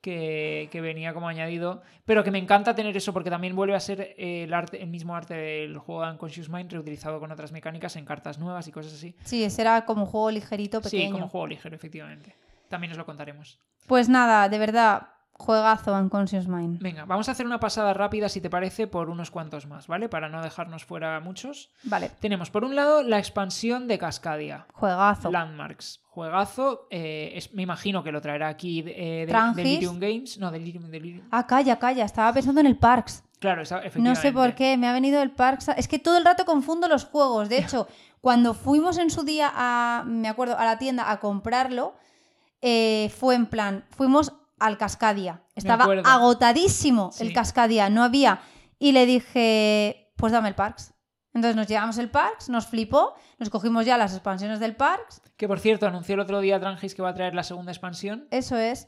Que, 0.01 0.69
que, 0.71 0.79
venía 0.79 1.13
como 1.13 1.27
añadido, 1.27 1.81
pero 2.05 2.23
que 2.23 2.31
me 2.31 2.39
encanta 2.39 2.73
tener 2.73 2.95
eso 2.95 3.11
porque 3.11 3.29
también 3.29 3.53
vuelve 3.53 3.75
a 3.75 3.81
ser 3.81 4.15
el, 4.17 4.53
arte, 4.53 4.81
el 4.81 4.87
mismo 4.87 5.13
arte 5.13 5.33
del 5.33 5.77
juego 5.77 6.05
de 6.05 6.11
Unconscious 6.11 6.47
Mind 6.47 6.71
reutilizado 6.71 7.19
con 7.19 7.33
otras 7.33 7.51
mecánicas 7.51 7.97
en 7.97 8.05
cartas 8.05 8.39
nuevas 8.39 8.65
y 8.69 8.71
cosas 8.71 8.93
así. 8.93 9.13
Sí, 9.25 9.43
ese 9.43 9.61
era 9.61 9.83
como 9.83 10.03
un 10.03 10.07
juego 10.07 10.31
ligerito, 10.31 10.79
pequeño. 10.79 11.03
Sí, 11.03 11.11
como 11.11 11.25
un 11.25 11.29
juego 11.29 11.47
ligero, 11.47 11.75
efectivamente. 11.75 12.33
También 12.69 12.91
os 12.91 12.97
lo 12.97 13.05
contaremos. 13.05 13.59
Pues 13.87 14.07
nada, 14.07 14.47
de 14.47 14.57
verdad, 14.57 15.09
Juegazo 15.39 15.93
Unconscious 15.93 16.47
Mind. 16.49 16.79
Venga, 16.81 17.05
vamos 17.05 17.29
a 17.29 17.31
hacer 17.31 17.45
una 17.45 17.61
pasada 17.61 17.93
rápida, 17.93 18.27
si 18.27 18.41
te 18.41 18.49
parece, 18.49 18.87
por 18.87 19.09
unos 19.09 19.31
cuantos 19.31 19.65
más, 19.67 19.87
¿vale? 19.87 20.09
Para 20.09 20.27
no 20.27 20.41
dejarnos 20.43 20.83
fuera 20.83 21.19
muchos. 21.21 21.71
Vale. 21.83 22.11
Tenemos, 22.19 22.51
por 22.51 22.65
un 22.65 22.75
lado, 22.75 23.03
la 23.03 23.19
expansión 23.19 23.87
de 23.87 23.97
Cascadia. 23.97 24.67
Juegazo. 24.73 25.31
Landmarks. 25.31 26.01
Juegazo. 26.09 26.87
eh, 26.91 27.31
es- 27.35 27.53
me 27.53 27.63
imagino 27.63 28.03
que 28.03 28.11
lo 28.11 28.19
traerá 28.21 28.49
aquí 28.49 28.79
eh, 28.85 29.25
de. 29.27 29.53
Delirium 29.55 29.97
Games. 29.99 30.37
No, 30.37 30.51
Delirium, 30.51 30.91
Delirium. 30.91 31.25
Ah, 31.31 31.47
calla, 31.47 31.79
calla. 31.79 32.03
Estaba 32.03 32.33
pensando 32.33 32.59
en 32.59 32.67
el 32.67 32.77
Parks. 32.77 33.23
Claro, 33.39 33.61
No 33.61 33.77
efectivamente. 33.77 34.21
sé 34.21 34.33
por 34.33 34.53
qué, 34.55 34.75
me 34.75 34.87
ha 34.89 34.91
venido 34.93 35.21
el 35.21 35.31
Parks. 35.31 35.69
Es 35.77 35.87
que 35.87 35.97
todo 35.99 36.17
el 36.17 36.25
rato 36.25 36.43
confundo 36.43 36.89
los 36.89 37.05
juegos. 37.05 37.47
De 37.47 37.59
hecho, 37.59 37.87
cuando 38.19 38.53
fuimos 38.53 38.97
en 38.97 39.09
su 39.09 39.23
día 39.23 39.49
a, 39.55 40.03
me 40.05 40.27
acuerdo, 40.27 40.59
a 40.59 40.65
la 40.65 40.77
tienda 40.77 41.09
a 41.09 41.21
comprarlo, 41.21 41.93
eh, 42.61 43.09
fue 43.17 43.35
en 43.35 43.45
plan, 43.45 43.85
fuimos 43.91 44.33
al 44.59 44.77
Cascadia. 44.77 45.43
Estaba 45.55 45.85
agotadísimo 46.05 47.11
Sí. 47.11 47.25
el 47.27 47.33
Cascadia, 47.33 47.89
no 47.89 48.03
había. 48.03 48.41
Y 48.77 48.91
le 48.93 49.05
dije, 49.05 50.11
pues 50.15 50.31
dame 50.31 50.49
el 50.49 50.55
Parks. 50.55 50.93
Entonces 51.33 51.55
nos 51.55 51.67
llevamos 51.67 51.97
el 51.97 52.09
Parks, 52.09 52.49
nos 52.49 52.67
flipó, 52.67 53.13
nos 53.37 53.49
cogimos 53.49 53.85
ya 53.85 53.97
las 53.97 54.13
expansiones 54.13 54.59
del 54.59 54.75
Parks, 54.75 55.21
Que 55.37 55.47
por 55.47 55.59
cierto, 55.59 55.85
anunció 55.87 56.15
el 56.15 56.21
otro 56.21 56.39
día 56.41 56.59
Trangis 56.59 56.95
que 56.95 57.01
va 57.01 57.09
a 57.09 57.13
traer 57.13 57.35
la 57.35 57.43
segunda 57.43 57.71
expansión. 57.71 58.27
eso 58.31 58.57
es. 58.57 58.87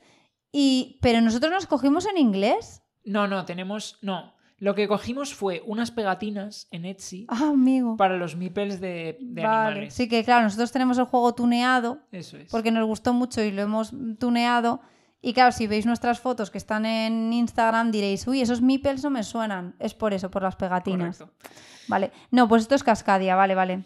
Y, 0.51 0.99
pero 1.01 1.21
nosotros 1.21 1.51
nos 1.51 1.65
cogimos 1.65 2.05
en 2.07 2.17
inglés. 2.17 2.81
No, 3.05 3.27
no, 3.27 3.45
tenemos. 3.45 3.97
No. 4.01 4.33
Lo 4.57 4.75
que 4.75 4.87
cogimos 4.87 5.33
fue 5.33 5.63
unas 5.65 5.91
pegatinas 5.91 6.67
en 6.71 6.85
Etsy 6.85 7.25
Ah, 7.29 7.49
amigo. 7.53 7.95
para 7.97 8.17
los 8.17 8.35
meeples 8.35 8.79
de, 8.81 9.17
de 9.21 9.41
vale. 9.43 9.67
animales. 9.67 9.93
Sí 9.93 10.07
que 10.09 10.23
claro, 10.23 10.43
nosotros 10.43 10.71
tenemos 10.71 10.97
el 10.99 11.05
juego 11.05 11.33
tuneado 11.33 11.99
Eso 12.11 12.37
es. 12.37 12.51
porque 12.51 12.69
nos 12.71 12.85
gustó 12.85 13.13
mucho 13.13 13.41
y 13.41 13.51
lo 13.51 13.61
hemos 13.61 13.91
tuneado. 14.19 14.81
Y 15.21 15.33
claro, 15.33 15.51
si 15.51 15.67
veis 15.67 15.85
nuestras 15.85 16.19
fotos 16.19 16.49
que 16.49 16.57
están 16.57 16.85
en 16.85 17.31
Instagram 17.31 17.91
diréis, 17.91 18.27
uy, 18.27 18.41
esos 18.41 18.61
meeples 18.61 19.03
no 19.03 19.11
me 19.11 19.23
suenan. 19.23 19.75
Es 19.79 19.93
por 19.93 20.13
eso, 20.13 20.31
por 20.31 20.41
las 20.41 20.55
pegatinas. 20.55 21.19
Correcto. 21.19 21.37
Vale. 21.87 22.11
No, 22.31 22.47
pues 22.47 22.63
esto 22.63 22.75
es 22.75 22.83
Cascadia, 22.83 23.35
vale, 23.35 23.53
vale. 23.53 23.83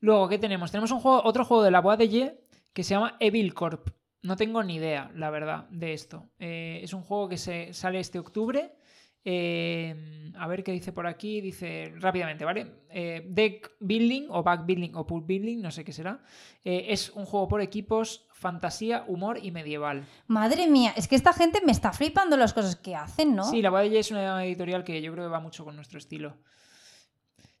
Luego, 0.00 0.28
¿qué 0.28 0.38
tenemos? 0.38 0.70
Tenemos 0.70 0.90
un 0.92 1.00
juego, 1.00 1.22
otro 1.24 1.44
juego 1.44 1.62
de 1.62 1.70
la 1.70 1.80
Bois 1.80 1.98
de 1.98 2.08
Ye 2.08 2.44
que 2.72 2.84
se 2.84 2.94
llama 2.94 3.16
Evil 3.20 3.54
Corp. 3.54 3.88
No 4.22 4.36
tengo 4.36 4.62
ni 4.62 4.76
idea, 4.76 5.10
la 5.16 5.30
verdad, 5.30 5.68
de 5.70 5.94
esto. 5.94 6.30
Eh, 6.38 6.80
es 6.82 6.92
un 6.92 7.02
juego 7.02 7.28
que 7.28 7.38
se 7.38 7.72
sale 7.72 7.98
este 7.98 8.18
octubre. 8.18 8.76
Eh, 9.24 10.32
a 10.36 10.48
ver 10.48 10.64
qué 10.64 10.72
dice 10.72 10.92
por 10.92 11.06
aquí. 11.06 11.40
Dice 11.40 11.92
rápidamente, 11.98 12.44
¿vale? 12.44 12.84
Eh, 12.90 13.24
deck 13.28 13.72
building 13.80 14.26
o 14.30 14.42
back 14.42 14.66
building 14.66 14.94
o 14.94 15.06
pool 15.06 15.24
building, 15.24 15.60
no 15.60 15.70
sé 15.70 15.84
qué 15.84 15.92
será. 15.92 16.22
Eh, 16.64 16.86
es 16.88 17.10
un 17.10 17.24
juego 17.24 17.48
por 17.48 17.60
equipos, 17.60 18.26
fantasía, 18.42 19.04
humor 19.06 19.38
y 19.40 19.52
medieval. 19.52 20.04
Madre 20.26 20.66
mía, 20.66 20.92
es 20.96 21.06
que 21.06 21.14
esta 21.14 21.32
gente 21.32 21.62
me 21.64 21.70
está 21.70 21.92
flipando 21.92 22.36
las 22.36 22.52
cosas 22.52 22.74
que 22.76 22.96
hacen, 22.96 23.36
¿no? 23.36 23.44
Sí, 23.44 23.62
la 23.62 23.84
Ye 23.86 24.00
es 24.00 24.10
una 24.10 24.44
editorial 24.44 24.82
que 24.82 25.00
yo 25.00 25.12
creo 25.12 25.24
que 25.26 25.30
va 25.30 25.40
mucho 25.40 25.64
con 25.64 25.76
nuestro 25.76 25.98
estilo. 25.98 26.36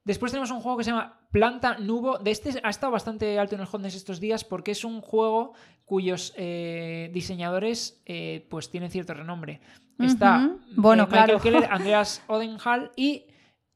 Después 0.04 0.32
tenemos 0.32 0.50
un 0.50 0.60
juego 0.60 0.78
que 0.78 0.84
se 0.84 0.90
llama 0.90 1.20
Planta 1.30 1.78
Nubo. 1.78 2.18
De 2.18 2.32
este 2.32 2.60
ha 2.64 2.70
estado 2.70 2.90
bastante 2.90 3.38
alto 3.38 3.54
en 3.54 3.60
el 3.60 3.68
Hotness 3.68 3.94
estos 3.94 4.18
días 4.18 4.42
porque 4.42 4.72
es 4.72 4.84
un 4.84 5.00
juego 5.00 5.54
cuyos 5.84 6.34
eh, 6.36 7.10
diseñadores 7.14 8.02
eh, 8.04 8.46
pues 8.50 8.68
tienen 8.68 8.90
cierto 8.90 9.14
renombre. 9.14 9.60
Está 10.00 10.38
Ujú. 10.38 10.60
Bueno, 10.74 11.04
eh, 11.04 11.06
Michael 11.06 11.26
claro. 11.26 11.40
Keller, 11.40 11.64
Andreas 11.70 12.22
Odenhall 12.26 12.90
y 12.96 13.26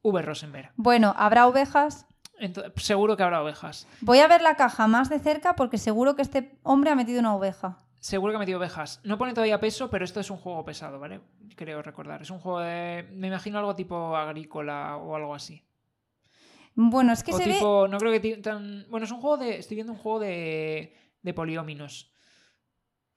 V. 0.03 0.23
Rosenberg. 0.23 0.73
Bueno, 0.75 1.15
¿habrá 1.17 1.47
ovejas? 1.47 2.07
Seguro 2.77 3.17
que 3.17 3.23
habrá 3.23 3.43
ovejas. 3.43 3.87
Voy 4.01 4.19
a 4.19 4.29
ver 4.29 4.43
la 4.43 4.57
caja 4.57 4.87
más 4.87 5.09
de 5.09 5.19
cerca 5.19 5.57
porque 5.57 5.79
seguro 5.79 6.17
que 6.17 6.23
este 6.23 6.59
hombre 6.63 6.91
ha 6.91 6.95
metido 6.95 7.21
una 7.21 7.35
oveja. 7.35 7.79
Seguro 8.01 8.33
que 8.33 8.37
ha 8.37 8.41
metido 8.41 8.59
ovejas. 8.59 9.01
No 9.05 9.19
pone 9.19 9.33
todavía 9.33 9.59
peso, 9.59 9.91
pero 9.91 10.05
esto 10.05 10.21
es 10.21 10.31
un 10.31 10.37
juego 10.37 10.65
pesado, 10.65 10.99
¿vale? 11.01 11.21
Creo 11.57 11.83
recordar. 11.83 12.23
Es 12.23 12.31
un 12.31 12.39
juego 12.39 12.61
de... 12.61 13.09
Me 13.13 13.29
imagino 13.29 13.59
algo 13.59 13.75
tipo 13.75 14.17
agrícola 14.17 14.97
o 14.97 15.17
algo 15.17 15.35
así. 15.35 15.63
Bueno, 16.77 17.13
es 17.13 17.25
que 17.25 17.33
o 17.33 17.39
se 17.39 17.47
ve... 17.49 17.59
no 17.61 17.99
creo 17.99 18.13
que 18.13 18.37
tan. 18.37 18.85
Bueno, 18.91 19.07
es 19.07 19.11
un 19.11 19.21
juego 19.21 19.39
de. 19.39 19.59
Estoy 19.59 19.77
viendo 19.77 19.95
un 19.95 19.99
juego 19.99 20.21
de. 20.21 20.95
de 21.23 21.35
polióminos. 21.35 22.13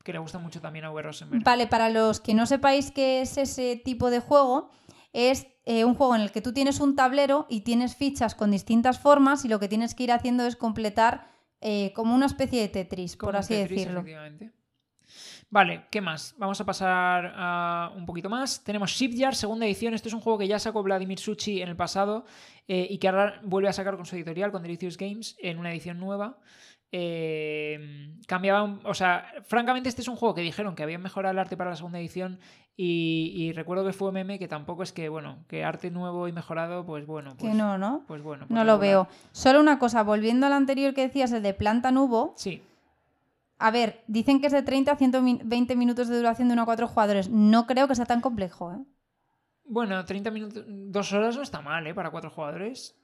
Que 0.01 0.13
le 0.13 0.19
gusta 0.19 0.39
mucho 0.39 0.61
también 0.61 0.85
a 0.85 0.91
V. 0.91 1.01
Rosenberg. 1.01 1.43
Vale, 1.43 1.67
para 1.67 1.89
los 1.89 2.21
que 2.21 2.33
no 2.33 2.45
sepáis 2.45 2.89
qué 2.89 3.21
es 3.21 3.37
ese 3.37 3.75
tipo 3.75 4.09
de 4.09 4.21
juego, 4.21 4.71
es 5.13 5.47
eh, 5.65 5.85
un 5.85 5.95
juego 5.95 6.15
en 6.15 6.21
el 6.21 6.31
que 6.31 6.41
tú 6.41 6.53
tienes 6.53 6.79
un 6.79 6.95
tablero 6.95 7.45
y 7.49 7.61
tienes 7.61 7.95
fichas 7.95 8.35
con 8.35 8.51
distintas 8.51 8.99
formas 8.99 9.45
y 9.45 9.47
lo 9.47 9.59
que 9.59 9.67
tienes 9.67 9.95
que 9.95 10.03
ir 10.03 10.11
haciendo 10.11 10.45
es 10.45 10.55
completar 10.55 11.27
eh, 11.61 11.91
como 11.93 12.15
una 12.15 12.25
especie 12.25 12.61
de 12.61 12.69
Tetris, 12.69 13.17
Como 13.17 13.27
por 13.29 13.37
así 13.37 13.53
Tetris, 13.53 13.79
decirlo. 13.79 13.99
efectivamente. 13.99 14.51
Vale, 15.51 15.87
¿qué 15.89 15.99
más? 15.99 16.35
Vamos 16.37 16.61
a 16.61 16.65
pasar 16.65 17.33
a 17.35 17.91
un 17.95 18.05
poquito 18.05 18.29
más. 18.29 18.63
Tenemos 18.63 18.91
Shipyard, 18.91 19.33
segunda 19.33 19.65
edición. 19.65 19.95
Esto 19.95 20.07
es 20.07 20.13
un 20.13 20.21
juego 20.21 20.37
que 20.37 20.47
ya 20.47 20.59
sacó 20.59 20.83
Vladimir 20.83 21.17
Suchi 21.17 21.61
en 21.61 21.69
el 21.69 21.75
pasado 21.75 22.25
eh, 22.67 22.85
y 22.87 22.99
que 22.99 23.07
ahora 23.07 23.41
vuelve 23.43 23.67
a 23.67 23.73
sacar 23.73 23.95
con 23.95 24.05
su 24.05 24.15
editorial, 24.15 24.51
con 24.51 24.61
Delicious 24.61 24.95
Games, 24.95 25.35
en 25.39 25.57
una 25.57 25.71
edición 25.71 25.99
nueva. 25.99 26.37
Eh, 26.91 28.15
cambiaba, 28.27 28.63
un- 28.63 28.79
o 28.83 28.93
sea, 28.93 29.25
francamente 29.45 29.89
este 29.89 30.01
es 30.01 30.07
un 30.07 30.15
juego 30.15 30.35
que 30.35 30.41
dijeron 30.41 30.75
que 30.75 30.83
habían 30.83 31.01
mejorado 31.01 31.31
el 31.33 31.39
arte 31.39 31.57
para 31.57 31.69
la 31.71 31.75
segunda 31.75 31.99
edición 31.99 32.39
y, 32.75 33.31
y 33.35 33.51
recuerdo 33.51 33.85
que 33.85 33.93
fue 33.93 34.11
meme 34.11 34.39
que 34.39 34.47
tampoco 34.47 34.83
es 34.83 34.91
que, 34.93 35.09
bueno, 35.09 35.43
que 35.47 35.63
arte 35.63 35.91
nuevo 35.91 36.27
y 36.27 36.31
mejorado, 36.31 36.85
pues 36.85 37.05
bueno, 37.05 37.35
pues, 37.37 37.51
que 37.51 37.57
no, 37.57 37.77
¿no? 37.77 38.03
pues 38.07 38.21
bueno. 38.21 38.45
pues 38.47 38.55
No 38.55 38.63
lo 38.63 38.77
veo. 38.79 39.07
Solo 39.31 39.59
una 39.59 39.79
cosa, 39.79 40.03
volviendo 40.03 40.45
al 40.47 40.53
anterior 40.53 40.93
que 40.93 41.01
decías, 41.01 41.31
el 41.31 41.43
de 41.43 41.53
planta 41.53 41.91
nubo. 41.91 42.33
Sí, 42.37 42.61
A 43.57 43.71
ver, 43.71 44.03
dicen 44.07 44.39
que 44.39 44.47
es 44.47 44.53
de 44.53 44.63
30 44.63 44.93
a 44.93 44.95
120 44.95 45.75
minutos 45.75 46.07
de 46.07 46.15
duración 46.17 46.47
de 46.47 46.53
uno 46.53 46.61
a 46.61 46.65
cuatro 46.65 46.87
jugadores. 46.87 47.29
No 47.29 47.67
creo 47.67 47.87
que 47.87 47.95
sea 47.95 48.05
tan 48.05 48.21
complejo, 48.21 48.71
¿eh? 48.73 48.77
bueno, 49.65 50.03
30 50.05 50.31
minutos, 50.31 50.63
dos 50.67 51.13
horas 51.13 51.35
no 51.35 51.43
está 51.43 51.61
mal, 51.61 51.85
¿eh? 51.85 51.93
Para 51.93 52.09
cuatro 52.09 52.29
jugadores. 52.31 52.95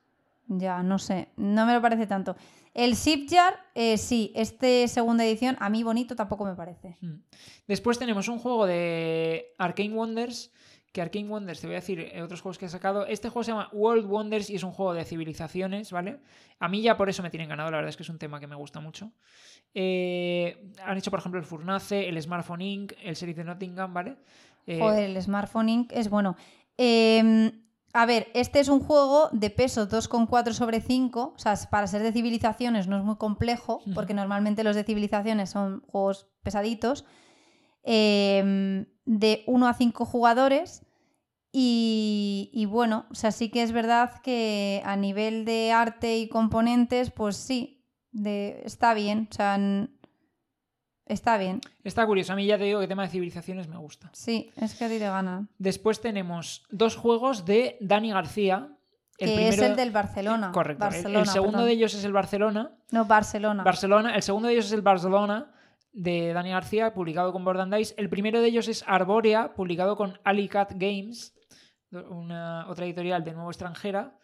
Ya, 0.47 0.83
no 0.83 0.99
sé, 0.99 1.29
no 1.37 1.65
me 1.65 1.73
lo 1.73 1.81
parece 1.81 2.07
tanto. 2.07 2.35
El 2.73 2.95
Shipyard, 2.95 3.55
eh, 3.73 3.97
sí, 3.97 4.31
este 4.35 4.87
segunda 4.87 5.25
edición, 5.25 5.55
a 5.59 5.69
mí 5.69 5.81
bonito 5.83 6.15
tampoco 6.15 6.45
me 6.45 6.55
parece. 6.55 6.97
Mm. 7.01 7.21
Después 7.67 7.97
tenemos 7.97 8.27
un 8.27 8.37
juego 8.37 8.65
de 8.65 9.53
Arcane 9.57 9.93
Wonders, 9.93 10.51
que 10.91 11.01
Arcane 11.01 11.27
Wonders, 11.27 11.59
te 11.59 11.67
voy 11.67 11.75
a 11.75 11.79
decir 11.79 11.99
eh, 11.99 12.21
otros 12.21 12.41
juegos 12.41 12.57
que 12.57 12.65
ha 12.65 12.69
sacado. 12.69 13.05
Este 13.05 13.29
juego 13.29 13.43
se 13.43 13.51
llama 13.51 13.69
World 13.73 14.05
Wonders 14.05 14.49
y 14.49 14.55
es 14.55 14.63
un 14.63 14.71
juego 14.71 14.93
de 14.93 15.03
civilizaciones, 15.03 15.91
¿vale? 15.91 16.19
A 16.59 16.67
mí 16.67 16.81
ya 16.81 16.95
por 16.95 17.09
eso 17.09 17.23
me 17.23 17.29
tienen 17.29 17.49
ganado, 17.49 17.71
la 17.71 17.77
verdad 17.77 17.89
es 17.89 17.97
que 17.97 18.03
es 18.03 18.09
un 18.09 18.19
tema 18.19 18.39
que 18.39 18.47
me 18.47 18.55
gusta 18.55 18.79
mucho. 18.79 19.11
Eh, 19.73 20.71
han 20.83 20.97
hecho, 20.97 21.11
por 21.11 21.19
ejemplo, 21.19 21.39
el 21.39 21.45
Furnace, 21.45 22.07
el 22.07 22.21
Smartphone 22.21 22.61
Inc., 22.61 22.93
el 23.03 23.15
Sheriff 23.15 23.37
de 23.37 23.43
Nottingham, 23.43 23.93
¿vale? 23.93 24.15
Eh, 24.67 24.79
Joder, 24.79 25.09
el 25.09 25.21
Smartphone 25.21 25.69
Inc. 25.69 25.91
es 25.91 26.09
bueno. 26.09 26.35
Eh, 26.77 27.51
a 27.97 28.05
ver, 28.05 28.27
este 28.33 28.59
es 28.59 28.67
un 28.67 28.81
juego 28.81 29.29
de 29.31 29.49
peso 29.49 29.87
2,4 29.87 30.51
sobre 30.51 30.81
5. 30.81 31.33
O 31.33 31.39
sea, 31.39 31.55
para 31.71 31.87
ser 31.87 32.03
de 32.03 32.11
civilizaciones 32.11 32.87
no 32.87 32.97
es 32.97 33.05
muy 33.05 33.15
complejo, 33.15 33.81
porque 33.93 34.13
normalmente 34.13 34.65
los 34.65 34.75
de 34.75 34.83
civilizaciones 34.83 35.49
son 35.49 35.81
juegos 35.87 36.27
pesaditos. 36.43 37.05
Eh, 37.83 38.85
de 39.05 39.43
1 39.47 39.67
a 39.67 39.73
5 39.73 40.05
jugadores. 40.05 40.85
Y, 41.53 42.49
y 42.51 42.65
bueno, 42.65 43.05
o 43.11 43.15
sea, 43.15 43.31
sí 43.31 43.47
que 43.47 43.63
es 43.63 43.71
verdad 43.71 44.19
que 44.21 44.81
a 44.83 44.97
nivel 44.97 45.45
de 45.45 45.71
arte 45.71 46.17
y 46.17 46.27
componentes, 46.27 47.11
pues 47.11 47.37
sí, 47.37 47.85
de, 48.11 48.61
está 48.65 48.93
bien. 48.93 49.29
O 49.31 49.33
sea, 49.33 49.57
está 51.05 51.37
bien. 51.37 51.61
Está 51.83 52.05
curioso, 52.05 52.33
a 52.33 52.35
mí 52.35 52.45
ya 52.45 52.57
te 52.57 52.63
digo 52.65 52.79
que 52.79 52.87
tema 52.87 53.03
de 53.03 53.09
civilizaciones 53.09 53.67
me 53.67 53.77
gusta. 53.77 54.09
Sí, 54.13 54.51
es 54.55 54.75
que 54.75 54.85
a 54.85 54.89
ti 54.89 54.99
te 54.99 55.05
gana. 55.07 55.47
Después 55.57 56.01
tenemos 56.01 56.65
dos 56.69 56.95
juegos 56.95 57.45
de 57.45 57.77
Dani 57.81 58.11
García. 58.11 58.69
El 59.17 59.29
que 59.29 59.47
es 59.47 59.59
el 59.59 59.75
del 59.77 59.91
Barcelona. 59.91 60.51
Correcto. 60.51 60.83
el- 60.85 60.89
Barcelona, 60.91 61.19
el 61.21 61.27
segundo 61.27 61.51
perdón. 61.53 61.67
de 61.67 61.73
ellos 61.73 61.93
es 61.93 62.03
el 62.03 62.11
Barcelona. 62.13 62.71
No, 62.91 63.05
Barcelona. 63.05 63.63
Barcelona. 63.63 64.15
El 64.15 64.21
segundo 64.21 64.47
de 64.47 64.53
ellos 64.55 64.65
es 64.65 64.73
el 64.73 64.81
Barcelona 64.81 65.51
de 65.93 66.33
Dani 66.33 66.49
García, 66.49 66.93
publicado 66.93 67.31
con 67.31 67.45
Board 67.45 67.61
and 67.61 67.73
Dice. 67.73 67.95
El 67.97 68.09
primero 68.09 68.41
de 68.41 68.47
ellos 68.47 68.67
es 68.67 68.83
Arborea, 68.85 69.53
publicado 69.53 69.95
con 69.95 70.19
Alicat 70.25 70.73
Games, 70.75 71.33
una, 71.91 72.67
otra 72.67 72.85
editorial 72.85 73.23
de 73.23 73.31
nuevo 73.31 73.49
extranjera. 73.49 74.17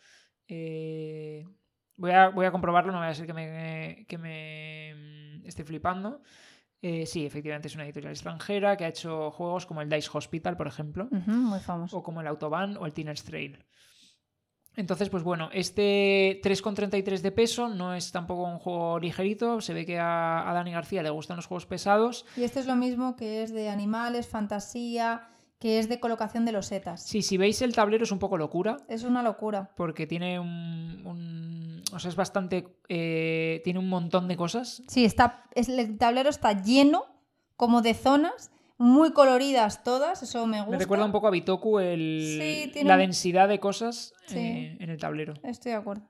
Eh, 0.50 1.46
voy, 1.96 2.12
a, 2.12 2.28
voy 2.28 2.46
a 2.46 2.52
comprobarlo, 2.52 2.92
no 2.92 2.98
voy 2.98 3.08
a 3.08 3.14
ser 3.14 3.26
que 3.26 3.34
me, 3.34 4.06
que 4.10 4.18
me 4.18 5.40
mm, 5.42 5.46
esté 5.46 5.64
flipando. 5.64 6.22
Eh, 6.82 7.06
sí, 7.06 7.26
efectivamente 7.26 7.68
es 7.68 7.76
una 7.76 7.86
editorial 7.86 8.12
extranjera 8.12 8.76
que 8.76 8.86
ha 8.86 8.88
hecho 8.88 9.30
juegos 9.32 9.66
como 9.68 9.82
el 9.82 9.90
Dice 9.90 10.10
Hospital, 10.14 10.58
por 10.58 10.66
ejemplo 10.68 11.08
muy 11.28 11.60
famoso. 11.60 11.98
o 11.98 12.04
como 12.04 12.22
el 12.22 12.28
Autobahn 12.28 12.76
o 12.78 12.86
el 12.88 12.94
Teenage 12.94 13.24
Trail. 13.24 13.64
Entonces, 14.76 15.10
pues 15.10 15.22
bueno, 15.22 15.50
este 15.52 16.40
3,33 16.42 17.20
de 17.20 17.32
peso 17.34 17.68
no 17.68 17.94
es 17.94 18.12
tampoco 18.12 18.44
un 18.44 18.58
juego 18.58 19.00
ligerito. 19.00 19.60
Se 19.60 19.74
ve 19.74 19.86
que 19.86 20.00
a, 20.00 20.50
a 20.50 20.54
Dani 20.54 20.72
García 20.72 21.04
le 21.04 21.10
gustan 21.10 21.36
los 21.36 21.46
juegos 21.46 21.66
pesados. 21.66 22.26
Y 22.38 22.44
este 22.44 22.62
es 22.62 22.68
lo 22.68 22.78
mismo 22.78 23.18
que 23.18 23.44
es 23.44 23.54
de 23.54 23.70
animales, 23.70 24.28
fantasía, 24.28 25.28
que 25.62 25.80
es 25.80 25.88
de 25.88 26.00
colocación 26.02 26.44
de 26.44 26.52
losetas. 26.52 27.04
Sí, 27.04 27.22
si 27.22 27.38
veis 27.38 27.62
el 27.62 27.74
tablero 27.74 28.04
es 28.04 28.12
un 28.12 28.20
poco 28.20 28.36
locura, 28.38 28.78
Es 28.90 29.04
una 29.04 29.22
locura. 29.24 29.72
porque 29.78 30.08
tiene 30.08 30.40
un. 30.40 31.04
un- 31.06 31.84
o 31.94 32.00
sea, 32.00 32.10
es 32.10 32.16
bastante. 32.16 32.68
eh, 32.90 33.62
tiene 33.64 33.80
un 33.80 33.88
montón 33.88 34.28
de 34.28 34.36
cosas. 34.36 34.82
Sí, 34.88 35.06
está, 35.06 35.44
es, 35.56 35.70
el 35.70 35.98
tablero 35.98 36.30
está 36.30 36.62
lleno 36.64 37.06
como 37.56 37.82
de 37.82 37.94
zonas. 37.94 38.52
muy 38.78 39.12
coloridas 39.14 39.84
todas, 39.84 40.24
eso 40.24 40.48
me 40.48 40.58
gusta. 40.58 40.72
Me 40.72 40.78
recuerda 40.80 41.06
un 41.06 41.12
poco 41.12 41.28
a 41.28 41.30
Bitoku 41.30 41.78
el, 41.78 42.40
Sí, 42.42 42.72
tiene 42.74 42.88
la 42.90 42.98
densidad 42.98 43.48
de 43.48 43.60
cosas 43.60 44.16
Sí. 44.26 44.40
eh, 44.40 44.78
en 44.80 44.90
el 44.90 44.98
tablero. 44.98 45.36
Estoy 45.44 45.74
de 45.74 45.78
acuerdo. 45.78 46.02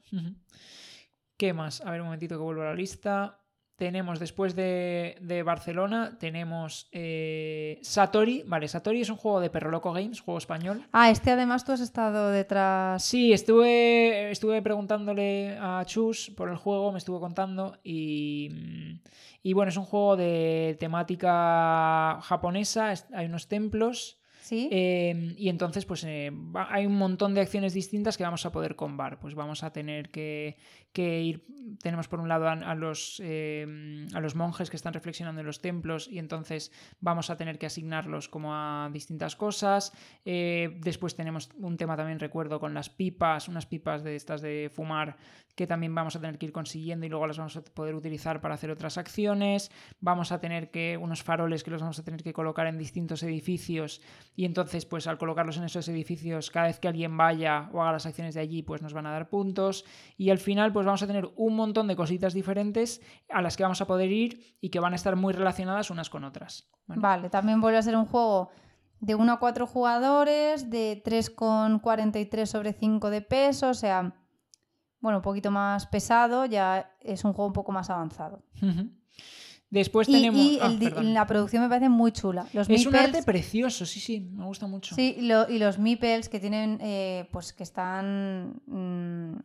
¿Qué 1.36 1.52
más? 1.52 1.82
A 1.82 1.92
ver, 1.92 2.00
un 2.00 2.06
momentito 2.08 2.36
que 2.38 2.44
vuelvo 2.44 2.62
a 2.62 2.66
la 2.68 2.74
lista. 2.76 3.41
Tenemos 3.82 4.20
después 4.20 4.56
de, 4.56 5.18
de 5.22 5.42
Barcelona, 5.42 6.16
tenemos 6.20 6.88
eh, 6.92 7.80
Satori. 7.82 8.44
Vale, 8.46 8.68
Satori 8.68 9.02
es 9.02 9.10
un 9.10 9.16
juego 9.16 9.40
de 9.40 9.50
Perro 9.50 9.72
Loco 9.72 9.92
Games, 9.92 10.22
juego 10.22 10.38
español. 10.38 10.84
Ah, 10.92 11.10
este 11.10 11.32
además 11.32 11.66
tú 11.66 11.72
has 11.72 11.80
estado 11.82 12.30
detrás. 12.30 13.04
Sí, 13.04 13.34
estuve, 13.34 14.30
estuve 14.30 14.62
preguntándole 14.62 15.58
a 15.60 15.84
Chus 15.88 16.30
por 16.38 16.50
el 16.50 16.58
juego, 16.58 16.92
me 16.92 17.00
estuvo 17.00 17.20
contando 17.20 17.80
y, 17.84 18.52
y 19.42 19.54
bueno, 19.54 19.70
es 19.70 19.78
un 19.78 19.86
juego 19.86 20.16
de 20.16 20.78
temática 20.80 22.20
japonesa, 22.22 22.92
es- 22.92 23.08
hay 23.16 23.26
unos 23.26 23.48
templos 23.48 24.20
¿Sí? 24.42 24.68
eh, 24.72 25.34
y 25.38 25.50
entonces, 25.50 25.86
pues 25.86 26.04
eh, 26.04 26.30
hay 26.70 26.86
un 26.86 26.98
montón 26.98 27.34
de 27.34 27.42
acciones 27.42 27.74
distintas 27.74 28.18
que 28.18 28.24
vamos 28.24 28.46
a 28.46 28.52
poder 28.52 28.76
combar. 28.76 29.20
Pues 29.20 29.34
vamos 29.34 29.64
a 29.64 29.72
tener 29.72 30.10
que, 30.10 30.58
que 30.94 31.22
ir. 31.22 31.46
Tenemos 31.82 32.08
por 32.08 32.20
un 32.20 32.28
lado 32.28 32.50
a, 32.50 32.76
los, 32.76 33.22
eh, 33.24 34.06
a 34.14 34.20
los 34.20 34.36
monjes 34.36 34.70
que 34.70 34.76
están 34.76 34.94
reflexionando 34.94 35.42
en 35.42 35.48
los 35.48 35.62
templos, 35.62 36.08
y 36.08 36.20
entonces 36.20 36.72
vamos 37.00 37.30
a 37.30 37.38
tener 37.38 37.58
que 37.58 37.66
asignarlos 37.66 38.28
como 38.30 38.54
a 38.54 38.90
distintas 38.92 39.36
cosas. 39.36 39.94
Eh, 40.26 40.78
después 40.82 41.16
tenemos 41.16 41.50
un 41.58 41.78
tema 41.78 41.96
también, 41.96 42.20
recuerdo, 42.20 42.60
con 42.60 42.74
las 42.74 42.90
pipas, 42.90 43.48
unas 43.48 43.66
pipas 43.66 44.04
de 44.04 44.16
estas 44.16 44.42
de 44.42 44.70
fumar 44.74 45.18
que 45.56 45.68
también 45.68 45.94
vamos 45.94 46.16
a 46.16 46.22
tener 46.22 46.38
que 46.38 46.46
ir 46.46 46.52
consiguiendo 46.52 47.06
y 47.06 47.10
luego 47.10 47.28
las 47.28 47.38
vamos 47.38 47.56
a 47.58 47.62
poder 47.62 47.96
utilizar 47.96 48.42
para 48.42 48.56
hacer 48.56 48.72
otras 48.72 48.98
acciones. 48.98 49.72
Vamos 50.00 50.32
a 50.32 50.40
tener 50.40 50.72
que 50.72 50.98
unos 50.98 51.24
faroles 51.24 51.64
que 51.64 51.72
los 51.72 51.82
vamos 51.82 52.00
a 52.00 52.04
tener 52.04 52.24
que 52.24 52.34
colocar 52.34 52.68
en 52.68 52.78
distintos 52.78 53.24
edificios 53.24 54.02
y 54.36 54.46
entonces 54.46 54.86
pues 54.86 55.08
al 55.08 55.18
colocarlos 55.18 55.58
en 55.58 55.64
esos 55.64 55.88
edificios 55.88 56.52
cada 56.52 56.68
vez 56.68 56.80
que 56.80 56.88
alguien 56.88 57.16
vaya 57.18 57.70
o 57.74 57.82
haga 57.82 57.94
las 57.94 58.06
acciones 58.06 58.36
de 58.36 58.42
allí 58.42 58.64
pues 58.64 58.82
nos 58.82 58.94
van 58.94 59.06
a 59.06 59.12
dar 59.12 59.30
puntos 59.30 59.86
y 60.18 60.30
al 60.30 60.38
final 60.38 60.72
pues 60.72 60.81
vamos 60.86 61.02
a 61.04 61.08
tener 61.08 61.30
un 61.36 61.56
montón 61.56 61.88
de 61.88 61.96
cositas 61.96 62.34
diferentes 62.34 63.02
a 63.30 63.42
las 63.42 63.58
que 63.58 63.64
vamos 63.64 63.82
a 63.82 63.88
poder 63.88 64.12
ir 64.12 64.58
y 64.62 64.70
que 64.70 64.80
van 64.80 64.94
a 64.94 64.96
estar 64.96 65.16
muy 65.16 65.34
relacionadas 65.34 65.90
unas 65.90 66.10
con 66.10 66.24
otras. 66.24 66.70
¿vale? 66.88 67.02
Vale, 67.02 67.30
también 67.30 67.62
vuelve 67.62 67.78
a 67.78 67.82
ser 67.82 67.96
un 67.96 68.06
juego 68.06 68.50
de 69.00 69.16
1 69.16 69.32
a 69.34 69.40
4 69.40 69.66
jugadores, 69.66 70.70
de 70.70 71.02
3,43 71.04 72.46
sobre 72.46 72.74
5 72.74 73.10
de 73.10 73.22
peso, 73.22 73.70
o 73.70 73.74
sea, 73.74 74.14
bueno, 75.00 75.18
un 75.18 75.24
poquito 75.24 75.50
más 75.50 75.88
pesado, 75.88 76.46
ya 76.46 76.92
es 77.00 77.24
un 77.26 77.34
juego 77.34 77.48
un 77.48 77.54
poco 77.54 77.72
más 77.72 77.90
avanzado. 77.90 78.44
Después 79.72 80.08
Y, 80.10 80.12
tenemos... 80.12 80.40
y 80.40 80.60
ah, 80.62 80.68
el 80.68 81.14
la 81.14 81.26
producción 81.26 81.64
me 81.64 81.70
parece 81.70 81.88
muy 81.90 82.12
chula. 82.12 82.46
Los 82.54 82.70
Es 82.70 82.86
un 82.86 82.96
arte 82.96 83.24
precioso, 83.24 83.86
sí, 83.86 84.00
sí, 84.02 84.20
me 84.20 84.46
gusta 84.46 84.68
mucho. 84.68 84.94
Sí, 84.96 85.16
lo- 85.22 85.50
y 85.50 85.60
los 85.60 85.80
meeples 85.80 86.28
que 86.30 86.40
tienen, 86.42 86.78
eh, 86.82 87.30
pues 87.32 87.54
que 87.54 87.64
están 87.64 88.62
mm, 88.68 89.40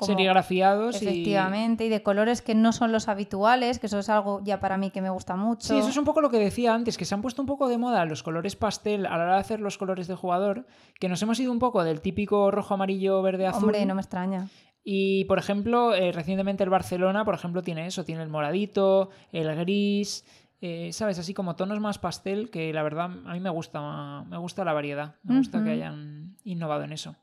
como- 0.00 0.12
Serigrafiados 0.16 1.00
y... 1.02 1.06
efectivamente, 1.06 1.84
y 1.86 1.88
de 1.88 2.02
colores 2.02 2.42
que 2.42 2.54
no 2.54 2.72
son 2.72 2.90
los 2.90 3.08
habituales, 3.08 3.78
que 3.78 3.86
eso 3.86 3.98
es 4.00 4.08
algo 4.08 4.40
ya 4.42 4.58
para 4.58 4.76
mí 4.76 4.90
que 4.90 5.00
me 5.00 5.10
gusta 5.10 5.36
mucho. 5.36 5.68
Sí, 5.68 5.78
eso 5.78 5.88
es 5.88 5.96
un 5.96 6.04
poco 6.04 6.20
lo 6.20 6.30
que 6.30 6.38
decía 6.38 6.74
antes, 6.74 6.98
que 6.98 7.04
se 7.04 7.14
han 7.14 7.22
puesto 7.22 7.42
un 7.42 7.46
poco 7.46 7.68
de 7.68 7.78
moda 7.78 8.04
los 8.06 8.22
colores 8.22 8.56
pastel 8.56 9.06
a 9.06 9.16
la 9.16 9.24
hora 9.24 9.34
de 9.34 9.40
hacer 9.40 9.60
los 9.60 9.78
colores 9.78 10.08
del 10.08 10.16
jugador, 10.16 10.66
que 10.98 11.08
nos 11.08 11.22
hemos 11.22 11.38
ido 11.38 11.52
un 11.52 11.58
poco 11.60 11.84
del 11.84 12.00
típico 12.00 12.50
rojo, 12.50 12.74
amarillo, 12.74 13.22
verde, 13.22 13.46
azul. 13.46 13.64
Hombre, 13.64 13.86
no 13.86 13.94
me 13.94 14.00
extraña. 14.00 14.48
Y, 14.82 15.24
por 15.26 15.38
ejemplo, 15.38 15.94
eh, 15.94 16.10
recientemente 16.10 16.64
el 16.64 16.70
Barcelona, 16.70 17.24
por 17.24 17.34
ejemplo, 17.34 17.62
tiene 17.62 17.86
eso, 17.86 18.04
tiene 18.04 18.22
el 18.22 18.30
moradito, 18.30 19.10
el 19.30 19.54
gris, 19.56 20.24
eh, 20.62 20.90
¿sabes? 20.92 21.18
Así 21.18 21.34
como 21.34 21.54
tonos 21.54 21.80
más 21.80 21.98
pastel, 21.98 22.50
que 22.50 22.72
la 22.72 22.82
verdad 22.82 23.04
a 23.26 23.32
mí 23.34 23.40
me 23.40 23.50
gusta, 23.50 24.24
me 24.24 24.38
gusta 24.38 24.64
la 24.64 24.72
variedad, 24.72 25.16
me 25.22 25.36
gusta 25.36 25.62
que 25.62 25.70
hayan 25.70 26.36
innovado 26.44 26.84
en 26.84 26.92
eso. 26.92 27.14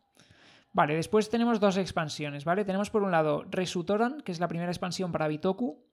Vale, 0.73 0.95
después 0.95 1.29
tenemos 1.29 1.59
dos 1.59 1.77
expansiones, 1.77 2.45
¿vale? 2.45 2.65
Tenemos 2.65 2.89
por 2.89 3.03
un 3.03 3.11
lado 3.11 3.45
Resutoran, 3.49 4.21
que 4.21 4.31
es 4.31 4.39
la 4.39 4.47
primera 4.47 4.71
expansión 4.71 5.11
para 5.11 5.27
Bitoku, 5.27 5.83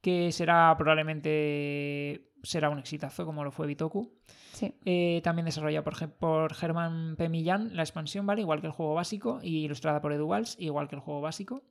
que 0.00 0.32
será 0.32 0.74
probablemente 0.76 2.32
será 2.42 2.70
un 2.70 2.78
exitazo 2.78 3.24
como 3.24 3.42
lo 3.44 3.50
fue 3.50 3.66
Bitoku. 3.66 4.12
Sí. 4.52 4.74
Eh, 4.84 5.20
también 5.24 5.46
desarrollada 5.46 5.82
por, 5.82 6.12
por 6.12 6.54
Germán 6.54 7.16
P. 7.16 7.28
Millán, 7.28 7.74
la 7.74 7.82
expansión, 7.82 8.26
¿vale? 8.26 8.42
Igual 8.42 8.60
que 8.60 8.66
el 8.66 8.72
juego 8.72 8.94
básico, 8.94 9.40
y 9.42 9.64
ilustrada 9.64 10.00
por 10.00 10.12
Edu 10.12 10.30
igual 10.58 10.88
que 10.88 10.96
el 10.96 11.00
juego 11.00 11.20
básico. 11.20 11.62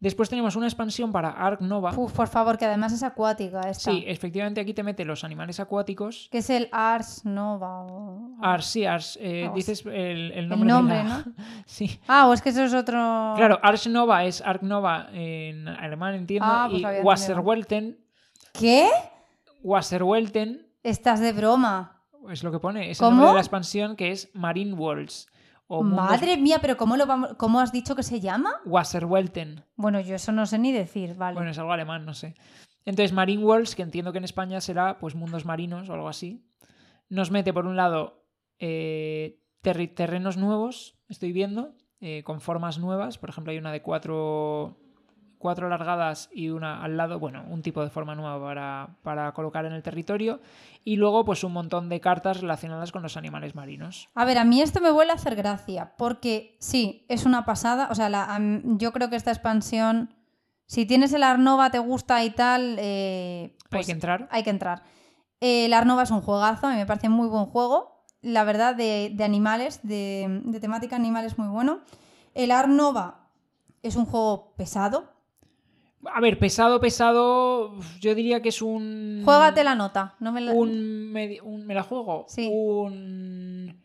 Después 0.00 0.28
tenemos 0.28 0.54
una 0.56 0.66
expansión 0.66 1.12
para 1.12 1.30
Ark 1.30 1.60
Nova. 1.62 1.92
Uf, 1.96 2.12
por 2.12 2.28
favor, 2.28 2.58
que 2.58 2.66
además 2.66 2.92
es 2.92 3.02
acuática 3.02 3.60
esta. 3.70 3.90
Sí, 3.90 4.04
efectivamente 4.06 4.60
aquí 4.60 4.74
te 4.74 4.82
mete 4.82 5.04
los 5.06 5.24
animales 5.24 5.60
acuáticos. 5.60 6.28
Que 6.30 6.38
es 6.38 6.50
el 6.50 6.68
Ars 6.72 7.24
Nova. 7.24 7.84
o- 7.86 8.36
Ars, 8.42 8.66
sí, 8.66 8.84
Ars. 8.84 9.18
eh, 9.22 9.44
Algo 9.44 9.56
dices 9.56 9.84
el, 9.86 10.32
el 10.32 10.48
nombre. 10.48 10.68
El 10.68 10.74
nombre, 10.74 10.96
de 10.98 11.04
la- 11.04 11.18
¿no? 11.18 11.24
sí. 11.66 11.98
Ah, 12.06 12.26
o 12.28 12.34
es 12.34 12.42
que 12.42 12.50
eso 12.50 12.64
es 12.64 12.74
otro. 12.74 13.32
Claro, 13.36 13.58
Ars 13.62 13.86
Nova 13.86 14.24
es 14.24 14.42
Ark 14.42 14.62
Nova 14.62 15.08
en 15.12 15.68
alemán, 15.68 16.14
entiendo. 16.14 16.46
Ah, 16.50 16.66
pues 16.70 16.82
y. 16.82 17.02
Wasserwelten, 17.02 17.98
¿Qué? 18.52 18.90
Wasserwelten 19.62 20.66
Estás 20.82 21.20
de 21.20 21.32
broma. 21.32 22.02
es 22.30 22.42
lo 22.44 22.52
que 22.52 22.58
pone. 22.58 22.90
Es 22.90 23.00
el 23.00 23.04
¿Cómo? 23.06 23.10
nombre 23.16 23.28
de 23.30 23.34
la 23.36 23.40
expansión 23.40 23.96
que 23.96 24.10
es 24.10 24.30
Marine 24.34 24.74
Worlds. 24.74 25.28
O 25.66 25.82
mundos- 25.82 26.10
Madre 26.10 26.36
mía, 26.36 26.58
pero 26.60 26.76
¿cómo, 26.76 26.96
lo 26.96 27.06
vamos... 27.06 27.34
¿cómo 27.38 27.60
has 27.60 27.72
dicho 27.72 27.96
que 27.96 28.02
se 28.02 28.20
llama? 28.20 28.60
Wasserwelten. 28.66 29.64
Bueno, 29.76 30.00
yo 30.00 30.14
eso 30.14 30.30
no 30.32 30.44
sé 30.46 30.58
ni 30.58 30.72
decir, 30.72 31.14
vale. 31.14 31.34
Bueno, 31.36 31.50
es 31.50 31.58
algo 31.58 31.72
alemán, 31.72 32.04
no 32.04 32.14
sé. 32.14 32.34
Entonces, 32.84 33.12
Marine 33.12 33.42
Worlds, 33.42 33.74
que 33.74 33.82
entiendo 33.82 34.12
que 34.12 34.18
en 34.18 34.24
España 34.24 34.60
será 34.60 34.98
pues 34.98 35.14
mundos 35.14 35.46
marinos 35.46 35.88
o 35.88 35.94
algo 35.94 36.08
así, 36.08 36.44
nos 37.08 37.30
mete 37.30 37.52
por 37.54 37.66
un 37.66 37.76
lado 37.76 38.26
eh, 38.58 39.40
terrenos 39.62 40.36
nuevos, 40.36 40.98
estoy 41.08 41.32
viendo, 41.32 41.74
eh, 42.00 42.22
con 42.24 42.42
formas 42.42 42.78
nuevas. 42.78 43.16
Por 43.16 43.30
ejemplo, 43.30 43.50
hay 43.50 43.58
una 43.58 43.72
de 43.72 43.80
cuatro, 43.80 44.76
cuatro 45.44 45.66
alargadas 45.66 46.30
y 46.32 46.48
una 46.48 46.82
al 46.82 46.96
lado, 46.96 47.18
bueno, 47.18 47.44
un 47.50 47.60
tipo 47.60 47.82
de 47.84 47.90
forma 47.90 48.14
nueva 48.14 48.40
para, 48.42 48.96
para 49.02 49.30
colocar 49.34 49.66
en 49.66 49.74
el 49.74 49.82
territorio. 49.82 50.40
Y 50.84 50.96
luego, 50.96 51.26
pues 51.26 51.44
un 51.44 51.52
montón 51.52 51.90
de 51.90 52.00
cartas 52.00 52.40
relacionadas 52.40 52.92
con 52.92 53.02
los 53.02 53.18
animales 53.18 53.54
marinos. 53.54 54.08
A 54.14 54.24
ver, 54.24 54.38
a 54.38 54.44
mí 54.44 54.62
esto 54.62 54.80
me 54.80 54.90
vuelve 54.90 55.12
a 55.12 55.16
hacer 55.16 55.36
gracia, 55.36 55.92
porque 55.98 56.56
sí, 56.60 57.04
es 57.10 57.26
una 57.26 57.44
pasada. 57.44 57.88
O 57.90 57.94
sea, 57.94 58.08
la- 58.08 58.40
yo 58.64 58.92
creo 58.94 59.10
que 59.10 59.16
esta 59.16 59.30
expansión, 59.32 60.14
si 60.66 60.86
tienes 60.86 61.12
el 61.12 61.22
Arnova, 61.22 61.70
te 61.70 61.78
gusta 61.78 62.24
y 62.24 62.30
tal, 62.30 62.76
eh, 62.78 63.54
Hay 63.64 63.68
pues 63.70 63.86
que 63.86 63.92
entrar. 63.92 64.28
hay 64.30 64.42
que 64.44 64.50
entrar. 64.50 64.82
Eh, 65.42 65.66
el 65.66 65.74
Arnova 65.74 66.04
es 66.04 66.10
un 66.10 66.22
juegazo, 66.22 66.68
a 66.68 66.70
mí 66.70 66.76
me 66.76 66.86
parece 66.86 67.10
muy 67.10 67.28
buen 67.28 67.44
juego. 67.44 68.06
La 68.22 68.44
verdad, 68.44 68.74
de, 68.74 69.12
de 69.14 69.24
animales, 69.24 69.80
de, 69.82 70.40
de 70.46 70.58
temática 70.60 70.96
animales, 70.96 71.36
muy 71.36 71.48
bueno. 71.48 71.80
El 72.32 72.50
Arnova 72.50 73.28
es 73.82 73.96
un 73.96 74.06
juego 74.06 74.54
pesado. 74.56 75.12
A 76.12 76.20
ver, 76.20 76.38
pesado, 76.38 76.80
pesado, 76.80 77.78
yo 78.00 78.14
diría 78.14 78.42
que 78.42 78.48
es 78.50 78.60
un... 78.62 79.22
Juégate 79.24 79.64
la 79.64 79.74
nota. 79.74 80.14
No 80.20 80.32
me 80.32 80.40
la- 80.40 80.52
un, 80.52 81.12
medi- 81.12 81.40
un- 81.42 81.66
¿Me 81.66 81.74
la 81.74 81.82
juego? 81.82 82.24
Sí. 82.28 82.48
Un... 82.52 83.80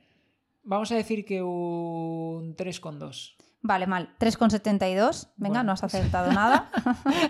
Vamos 0.64 0.92
a 0.92 0.96
decir 0.96 1.26
que 1.26 1.42
un 1.42 2.56
3,2. 2.56 3.36
Vale, 3.62 3.88
mal. 3.88 4.16
3,72. 4.20 5.30
Venga, 5.38 5.50
Bueno. 5.50 5.64
no 5.64 5.72
has 5.74 5.84
acertado 5.84 6.32
nada. 6.32 6.70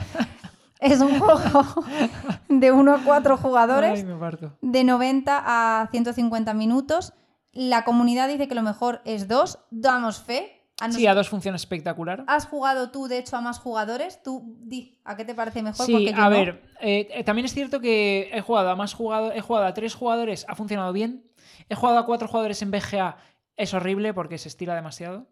es 0.80 1.00
un 1.02 1.20
juego 1.20 1.64
de 2.50 2.72
1 2.72 2.94
a 2.94 3.00
4 3.04 3.38
jugadores, 3.38 4.00
Ay, 4.00 4.04
me 4.06 4.16
parto. 4.16 4.58
de 4.62 4.84
90 4.84 5.44
a 5.82 5.88
150 5.92 6.54
minutos. 6.54 7.14
La 7.52 7.84
comunidad 7.84 8.28
dice 8.28 8.48
que 8.48 8.56
lo 8.56 8.62
mejor 8.64 9.02
es 9.06 9.28
2. 9.28 9.60
Damos 9.72 10.20
fe. 10.22 10.59
A 10.82 10.92
Sí, 10.92 11.06
a 11.08 11.14
dos 11.14 11.30
funciona 11.30 11.56
espectacular. 11.58 12.24
¿Has 12.28 12.46
jugado 12.48 12.90
tú, 12.90 13.08
de 13.08 13.18
hecho, 13.18 13.36
a 13.36 13.42
más 13.42 13.60
jugadores? 13.60 14.24
Tú 14.24 14.56
di 14.60 14.98
a 15.04 15.16
qué 15.18 15.26
te 15.26 15.36
parece 15.36 15.62
mejor. 15.62 15.86
Sí, 15.86 15.92
porque 15.92 16.12
yo 16.12 16.18
a 16.18 16.30
no. 16.30 16.30
ver, 16.30 16.64
eh, 16.80 17.08
eh, 17.12 17.24
también 17.24 17.46
es 17.46 17.54
cierto 17.54 17.80
que 17.82 18.30
he 18.34 18.42
jugado 18.42 18.70
a 18.70 18.76
más 18.76 18.94
jugado, 18.94 19.32
he 19.34 19.42
jugado 19.42 19.66
a 19.66 19.74
tres 19.74 19.94
jugadores, 19.94 20.46
ha 20.48 20.56
funcionado 20.56 20.94
bien. 20.94 21.26
He 21.68 21.76
jugado 21.76 22.00
a 22.00 22.06
cuatro 22.06 22.28
jugadores 22.28 22.62
en 22.62 22.72
BGA, 22.72 23.18
es 23.58 23.74
horrible 23.74 24.14
porque 24.14 24.38
se 24.38 24.48
estira 24.48 24.74
demasiado. 24.74 25.28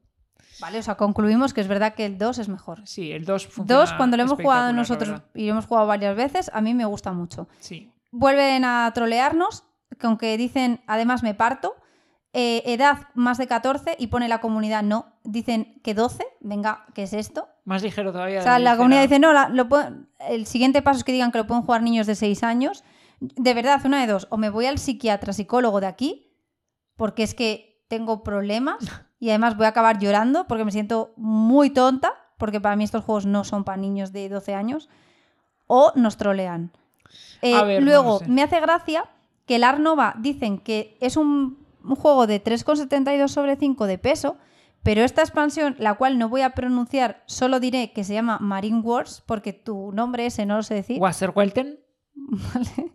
Vale, 0.60 0.80
o 0.80 0.84
sea, 0.84 0.95
concluimos 0.95 1.53
que 1.53 1.61
es 1.61 1.68
verdad 1.68 1.94
que 1.94 2.06
el 2.06 2.18
2 2.18 2.40
es 2.40 2.49
mejor. 2.49 2.82
Sí, 2.86 3.11
el 3.11 3.26
2 3.26 3.48
funciona. 3.48 3.82
2, 3.82 3.94
cuando 3.94 4.18
lo 4.18 4.24
hemos 4.24 4.40
jugado 4.40 4.74
nosotros 4.74 5.22
y 5.36 5.45
lo 5.45 5.52
hemos 5.52 5.65
jugado 5.65 5.88
varias 5.88 6.15
veces, 6.15 6.49
a 6.53 6.61
mí 6.61 6.74
me 6.74 6.86
gusta 6.86 7.11
mucho. 7.14 7.48
Sí. 7.60 7.91
Vuelven 8.11 8.65
a 8.65 8.91
trolearnos, 8.94 9.64
con 10.02 10.18
que 10.18 10.36
dicen, 10.36 10.82
además 10.88 11.22
me 11.22 11.36
parto, 11.36 11.76
eh, 12.40 12.62
edad 12.68 13.08
más 13.16 13.40
de 13.40 13.48
14 13.48 13.96
y 13.98 14.08
pone 14.08 14.28
la 14.28 14.40
comunidad 14.42 14.84
no. 14.84 15.08
Dicen 15.24 15.82
que 15.84 15.96
12, 15.96 16.24
venga, 16.40 16.86
¿qué 16.94 17.02
es 17.04 17.14
esto? 17.14 17.48
Más 17.66 17.82
ligero 17.82 18.12
todavía. 18.12 18.42
O 18.42 18.44
sea, 18.44 18.54
la 18.54 18.60
ligera. 18.60 18.78
comunidad 18.78 19.02
dice, 19.02 19.18
no, 19.18 19.34
la- 19.34 19.50
lo 19.50 19.68
pueden- 19.68 20.08
el 20.30 20.46
siguiente 20.46 20.84
paso 20.84 21.00
es 21.00 21.04
que 21.04 21.12
digan 21.14 21.32
que 21.32 21.40
lo 21.40 21.48
pueden 21.48 21.64
jugar 21.64 21.82
niños 21.82 22.06
de 22.06 22.14
6 22.14 22.44
años. 22.44 22.84
De 23.20 23.56
verdad, 23.56 23.82
una 23.86 24.00
de 24.02 24.06
dos, 24.06 24.28
o 24.30 24.38
me 24.38 24.52
voy 24.52 24.68
al 24.68 24.78
psiquiatra, 24.78 25.34
psicólogo 25.34 25.82
de 25.82 25.88
aquí, 25.88 26.32
porque 26.96 27.24
es 27.24 27.34
que 27.34 27.82
tengo 27.88 28.22
problemas 28.24 28.78
y 29.20 29.30
además 29.30 29.58
voy 29.58 29.66
a 29.66 29.70
acabar 29.70 29.98
llorando 29.98 30.46
porque 30.48 30.64
me 30.64 30.72
siento 30.72 31.14
muy 31.18 31.72
tonta, 31.72 32.14
porque 32.38 32.62
para 32.62 32.76
mí 32.76 32.84
estos 32.84 33.04
juegos 33.04 33.26
no 33.26 33.44
son 33.46 33.64
para 33.64 33.78
niños 33.78 34.12
de 34.14 34.30
12 34.30 34.54
años, 34.54 34.90
o 35.66 35.92
nos 35.96 36.18
trolean. 36.18 36.72
Eh, 37.42 37.64
ver, 37.64 37.82
luego, 37.84 38.20
sé. 38.20 38.28
me 38.28 38.44
hace 38.44 38.60
gracia 38.60 39.06
que 39.48 39.56
el 39.56 39.64
Arnova 39.64 40.14
dicen 40.20 40.60
que 40.60 40.98
es 41.02 41.18
un, 41.18 41.66
un 41.88 41.96
juego 41.96 42.28
de 42.28 42.44
3,72 42.44 43.28
sobre 43.30 43.56
5 43.56 43.88
de 43.88 43.98
peso, 43.98 44.38
pero 44.84 45.04
esta 45.04 45.22
expansión, 45.22 45.76
la 45.80 45.96
cual 45.96 46.18
no 46.18 46.30
voy 46.30 46.42
a 46.42 46.52
pronunciar, 46.52 47.24
solo 47.26 47.60
diré 47.60 47.92
que 47.94 48.04
se 48.04 48.14
llama 48.14 48.38
Marine 48.40 48.80
Wars, 48.80 49.24
porque 49.26 49.54
tu 49.54 49.92
nombre 49.92 50.26
ese 50.26 50.46
no 50.46 50.58
lo 50.58 50.64
sé 50.64 50.76
decir. 50.76 51.00
Wasserwelten. 51.00 51.80
¿vale? 52.16 52.94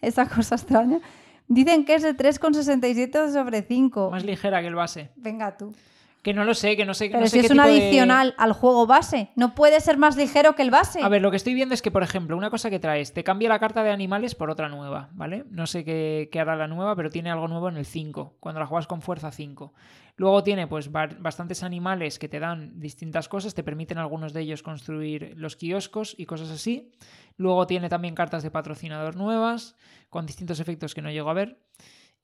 Esa 0.00 0.28
cosa 0.28 0.56
extraña. 0.56 1.00
Dicen 1.46 1.84
que 1.84 1.94
es 1.94 2.02
de 2.02 2.16
3,67 2.16 3.32
sobre 3.32 3.62
5. 3.62 4.10
Más 4.10 4.24
ligera 4.24 4.60
que 4.60 4.68
el 4.68 4.74
base. 4.74 5.10
Venga 5.16 5.56
tú. 5.56 5.74
Que 6.22 6.34
no 6.34 6.44
lo 6.44 6.52
sé, 6.52 6.76
que 6.76 6.84
no 6.84 6.92
sé, 6.92 7.06
Pero 7.08 7.20
no 7.20 7.26
sé 7.26 7.30
si 7.30 7.40
qué 7.40 7.46
es 7.46 7.50
un 7.50 7.56
de- 7.56 7.62
adicional 7.62 8.34
al 8.36 8.52
juego 8.52 8.86
base, 8.86 9.30
no 9.36 9.54
puede 9.54 9.80
ser 9.80 9.96
más 9.96 10.16
ligero 10.18 10.54
que 10.54 10.60
el 10.60 10.70
base. 10.70 11.00
A 11.02 11.08
ver, 11.08 11.22
lo 11.22 11.30
que 11.30 11.38
estoy 11.38 11.54
viendo 11.54 11.74
es 11.74 11.80
que, 11.80 11.90
por 11.90 12.02
ejemplo, 12.02 12.36
una 12.36 12.50
cosa 12.50 12.68
que 12.68 12.78
traes, 12.78 13.14
te 13.14 13.24
cambia 13.24 13.48
la 13.48 13.58
carta 13.58 13.82
de 13.82 13.90
animales 13.90 14.34
por 14.34 14.50
otra 14.50 14.68
nueva, 14.68 15.08
¿vale? 15.14 15.44
No 15.50 15.66
sé 15.66 15.82
qué, 15.82 16.28
qué 16.30 16.38
hará 16.38 16.56
la 16.56 16.68
nueva, 16.68 16.94
pero 16.94 17.08
tiene 17.08 17.30
algo 17.30 17.48
nuevo 17.48 17.70
en 17.70 17.78
el 17.78 17.86
5, 17.86 18.36
cuando 18.38 18.60
la 18.60 18.66
juegas 18.66 18.86
con 18.86 19.00
fuerza 19.00 19.30
5. 19.30 19.72
Luego 20.16 20.42
tiene, 20.42 20.66
pues, 20.66 20.92
ba- 20.92 21.08
bastantes 21.18 21.62
animales 21.62 22.18
que 22.18 22.28
te 22.28 22.38
dan 22.38 22.78
distintas 22.78 23.26
cosas, 23.30 23.54
te 23.54 23.62
permiten 23.64 23.96
algunos 23.96 24.34
de 24.34 24.42
ellos 24.42 24.62
construir 24.62 25.32
los 25.38 25.56
kioscos 25.56 26.14
y 26.18 26.26
cosas 26.26 26.50
así. 26.50 26.92
Luego 27.38 27.66
tiene 27.66 27.88
también 27.88 28.14
cartas 28.14 28.42
de 28.42 28.50
patrocinador 28.50 29.16
nuevas, 29.16 29.74
con 30.10 30.26
distintos 30.26 30.60
efectos 30.60 30.94
que 30.94 31.00
no 31.00 31.10
llego 31.10 31.30
a 31.30 31.34
ver. 31.34 31.62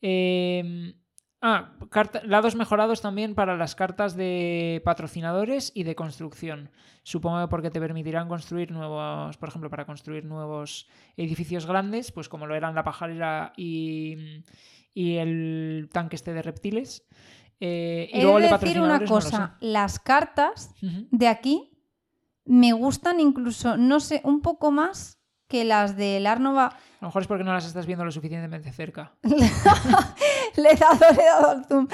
Eh, 0.03 0.95
Ah, 1.49 1.71
carta- 1.91 2.23
lados 2.25 2.57
mejorados 2.57 3.01
también 3.01 3.37
para 3.37 3.57
las 3.57 3.77
cartas 3.77 4.17
de 4.17 4.83
patrocinadores 4.85 5.71
y 5.77 5.85
de 5.85 5.95
construcción. 5.95 6.71
Supongo 7.05 7.41
que 7.43 7.47
porque 7.49 7.71
te 7.71 7.79
permitirán 7.79 8.27
construir 8.27 8.73
nuevos, 8.73 9.37
por 9.37 9.49
ejemplo, 9.49 9.71
para 9.71 9.87
construir 9.87 10.25
nuevos 10.25 10.89
edificios 11.17 11.65
grandes, 11.65 12.11
pues 12.11 12.29
como 12.29 12.49
lo 12.49 12.57
eran 12.57 12.75
la 12.75 12.83
pajarera 12.83 13.53
y, 13.57 14.43
y 14.93 15.19
el 15.19 15.89
tanque 15.93 16.17
este 16.17 16.33
de 16.33 16.43
reptiles. 16.43 17.05
Eh, 17.61 18.11
y 18.13 18.19
He 18.19 18.23
luego 18.23 18.41
de 18.41 18.49
de 18.49 18.59
decir 18.59 18.81
una 18.81 18.99
no 18.99 19.07
cosa, 19.07 19.57
las 19.61 20.01
cartas 20.01 20.75
de 20.83 21.29
aquí 21.29 21.71
me 22.45 22.73
gustan 22.73 23.21
incluso, 23.21 23.77
no 23.77 24.01
sé, 24.01 24.21
un 24.25 24.41
poco 24.43 24.73
más 24.73 25.21
que 25.47 25.65
las 25.65 25.97
del 25.97 26.27
Arnova. 26.27 26.67
A 26.67 26.77
lo 27.03 27.07
mejor 27.09 27.23
es 27.23 27.29
porque 27.29 27.45
no 27.45 27.53
las 27.53 27.67
estás 27.67 27.87
viendo 27.87 28.05
lo 28.05 28.11
suficientemente 28.11 28.73
cerca. 28.73 29.13
le 30.57 30.71
he 30.73 30.77
dado, 30.77 30.99
le 31.15 31.23
he 31.23 31.27
dado 31.27 31.51
al 31.51 31.65
zoom. 31.67 31.89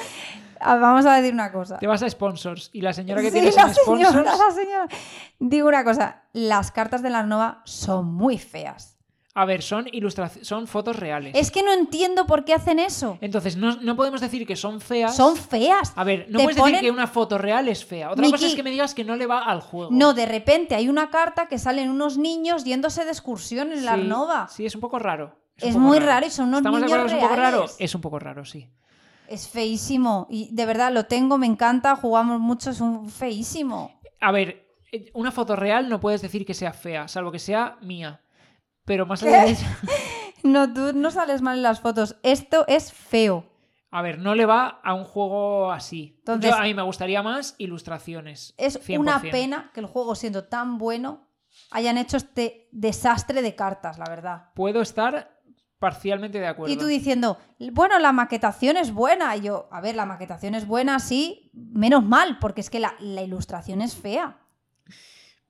Ah, 0.64 0.76
Vamos 0.76 1.04
a 1.06 1.14
decir 1.16 1.32
una 1.34 1.50
cosa. 1.50 1.78
Te 1.78 1.86
vas 1.88 2.02
a 2.02 2.08
sponsors 2.10 2.70
y 2.72 2.82
la 2.82 2.92
señora 2.92 3.20
que 3.20 3.30
Sí, 3.32 3.38
en 3.38 3.52
sponsors. 3.52 4.08
señora, 4.12 4.36
la 4.36 4.50
señora. 4.54 4.88
Digo 5.40 5.68
una 5.68 5.82
cosa, 5.84 6.22
las 6.32 6.70
cartas 6.70 7.02
de 7.02 7.10
la 7.10 7.18
Arnova 7.20 7.62
son 7.64 8.12
muy 8.14 8.38
feas. 8.38 8.96
A 9.34 9.46
ver, 9.46 9.62
son 9.62 9.86
ilustraciones, 9.90 10.46
son 10.46 10.66
fotos 10.66 10.94
reales. 10.94 11.32
Es 11.34 11.50
que 11.50 11.62
no 11.62 11.72
entiendo 11.72 12.26
por 12.26 12.44
qué 12.44 12.52
hacen 12.52 12.78
eso. 12.78 13.16
Entonces, 13.22 13.56
no, 13.56 13.76
no 13.80 13.96
podemos 13.96 14.20
decir 14.20 14.46
que 14.46 14.56
son 14.56 14.78
feas. 14.80 15.16
Son 15.16 15.36
feas. 15.36 15.94
A 15.96 16.04
ver, 16.04 16.26
no 16.28 16.36
Te 16.38 16.44
puedes 16.44 16.58
ponen- 16.60 16.72
decir 16.72 16.80
que 16.82 16.90
una 16.90 17.06
foto 17.06 17.38
real 17.38 17.66
es 17.68 17.82
fea. 17.82 18.10
Otra 18.12 18.30
cosa 18.30 18.46
es 18.46 18.54
que 18.54 18.62
me 18.62 18.70
digas 18.70 18.94
que 18.94 19.04
no 19.04 19.16
le 19.16 19.26
va 19.26 19.42
al 19.44 19.62
juego. 19.62 19.90
No, 19.90 20.12
de 20.12 20.26
repente 20.26 20.74
hay 20.74 20.88
una 20.90 21.08
carta 21.08 21.48
que 21.48 21.58
salen 21.58 21.88
unos 21.90 22.18
niños 22.18 22.64
yéndose 22.64 23.04
de 23.06 23.10
excursión 23.10 23.72
en 23.72 23.86
la 23.86 23.94
Sí, 23.94 24.00
Arnova. 24.02 24.48
Sí, 24.48 24.66
es 24.66 24.74
un 24.74 24.82
poco 24.82 24.98
raro. 24.98 25.34
Es 25.58 25.76
muy 25.76 25.98
raro 25.98 26.26
y 26.26 26.30
son 26.30 26.48
unos 26.48 26.58
¿Estamos 26.60 26.80
de 26.80 26.86
niños 26.86 26.98
acuerdo 26.98 27.12
que 27.12 27.18
es 27.18 27.22
un 27.22 27.28
poco 27.28 27.40
raro? 27.40 27.66
Es 27.78 27.94
un 27.94 28.00
poco 28.00 28.18
raro, 28.18 28.44
sí. 28.44 28.70
Es 29.28 29.48
feísimo. 29.48 30.26
Y 30.30 30.54
de 30.54 30.66
verdad 30.66 30.92
lo 30.92 31.06
tengo, 31.06 31.38
me 31.38 31.46
encanta, 31.46 31.96
jugamos 31.96 32.40
mucho, 32.40 32.70
es 32.70 32.80
un 32.80 33.08
feísimo. 33.08 34.00
A 34.20 34.32
ver, 34.32 34.66
eh, 34.92 35.10
una 35.14 35.30
foto 35.30 35.56
real 35.56 35.88
no 35.88 36.00
puedes 36.00 36.20
decir 36.22 36.44
que 36.44 36.54
sea 36.54 36.72
fea, 36.72 37.08
salvo 37.08 37.30
que 37.32 37.38
sea 37.38 37.76
mía. 37.80 38.20
Pero 38.84 39.06
más 39.06 39.22
allá 39.22 39.44
de 39.44 39.50
eso... 39.52 39.66
No, 40.44 40.72
tú 40.72 40.92
no 40.92 41.12
sales 41.12 41.40
mal 41.40 41.58
en 41.58 41.62
las 41.62 41.78
fotos. 41.80 42.16
Esto 42.24 42.64
es 42.66 42.92
feo. 42.92 43.44
A 43.92 44.02
ver, 44.02 44.18
no 44.18 44.34
le 44.34 44.44
va 44.44 44.80
a 44.82 44.92
un 44.92 45.04
juego 45.04 45.70
así. 45.70 46.16
Entonces- 46.18 46.50
Yo- 46.50 46.56
a 46.56 46.62
mí 46.62 46.74
me 46.74 46.82
gustaría 46.82 47.22
más 47.22 47.54
ilustraciones. 47.58 48.52
Es 48.56 48.76
100%. 48.80 48.98
una 48.98 49.20
pena 49.22 49.70
que 49.72 49.78
el 49.78 49.86
juego, 49.86 50.16
siendo 50.16 50.44
tan 50.48 50.78
bueno, 50.78 51.28
hayan 51.70 51.96
hecho 51.96 52.16
este 52.16 52.68
desastre 52.72 53.40
de 53.40 53.54
cartas, 53.54 53.98
la 53.98 54.06
verdad. 54.08 54.50
Puedo 54.56 54.80
estar 54.82 55.31
parcialmente 55.82 56.38
de 56.38 56.46
acuerdo. 56.46 56.72
Y 56.72 56.76
tú 56.76 56.86
diciendo, 56.86 57.38
bueno, 57.72 57.98
la 57.98 58.12
maquetación 58.12 58.76
es 58.76 58.92
buena. 58.92 59.36
Y 59.36 59.40
yo, 59.40 59.68
a 59.72 59.80
ver, 59.80 59.96
la 59.96 60.06
maquetación 60.06 60.54
es 60.54 60.64
buena, 60.64 61.00
sí, 61.00 61.50
menos 61.52 62.04
mal, 62.04 62.38
porque 62.38 62.60
es 62.60 62.70
que 62.70 62.78
la, 62.78 62.94
la 63.00 63.22
ilustración 63.22 63.82
es 63.82 63.96
fea. 63.96 64.38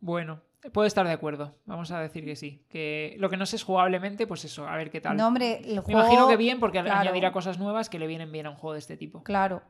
Bueno, 0.01 0.41
puedo 0.73 0.87
estar 0.87 1.07
de 1.07 1.13
acuerdo. 1.13 1.55
Vamos 1.67 1.91
a 1.91 2.01
decir 2.01 2.25
que 2.25 2.35
sí. 2.35 2.65
Que 2.71 3.15
lo 3.19 3.29
que 3.29 3.37
no 3.37 3.45
sé 3.45 3.57
es 3.57 3.63
jugablemente, 3.63 4.27
pues 4.27 4.47
eso, 4.47 4.67
a 4.67 4.75
ver 4.75 4.91
qué 4.91 5.03
tal. 5.03 5.19
No, 5.19 5.27
hombre, 5.29 5.61
el 5.67 5.75
Me 5.77 5.81
juego. 5.83 6.01
imagino 6.01 6.27
que 6.29 6.39
bien, 6.39 6.61
porque 6.61 6.81
claro. 6.81 7.01
añadirá 7.01 7.31
cosas 7.31 7.59
nuevas 7.59 7.91
que 7.91 7.99
le 7.99 8.07
vienen 8.07 8.33
bien 8.33 8.47
a 8.47 8.51
un 8.51 8.57
juego 8.57 8.73
de 8.73 8.79
este 8.79 8.97
tipo. 8.97 9.23
Claro. 9.25 9.61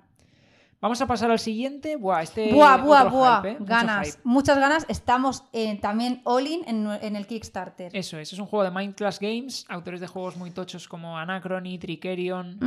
Vamos 0.82 1.00
a 1.00 1.06
pasar 1.06 1.30
al 1.30 1.38
siguiente. 1.38 1.94
Buah, 1.94 2.22
este. 2.22 2.52
Buah, 2.52 2.76
buah, 2.78 3.04
buah. 3.04 3.36
hype, 3.36 3.50
¿eh? 3.52 3.56
Ganas. 3.60 4.08
hype. 4.08 4.20
Muchas 4.24 4.58
ganas. 4.58 4.84
Estamos 4.88 5.44
eh, 5.52 5.78
también 5.80 6.20
all-in 6.24 6.64
en, 6.66 6.88
en 7.00 7.14
el 7.14 7.28
Kickstarter. 7.28 7.94
Eso 7.96 8.18
es, 8.18 8.32
es 8.32 8.38
un 8.40 8.46
juego 8.46 8.64
de 8.64 8.72
Mind 8.72 8.96
Class 8.96 9.20
Games, 9.20 9.64
autores 9.68 10.00
de 10.00 10.08
juegos 10.08 10.36
muy 10.36 10.50
tochos 10.50 10.88
como 10.88 11.16
Anachrony, 11.16 11.78
Tricerion. 11.78 12.58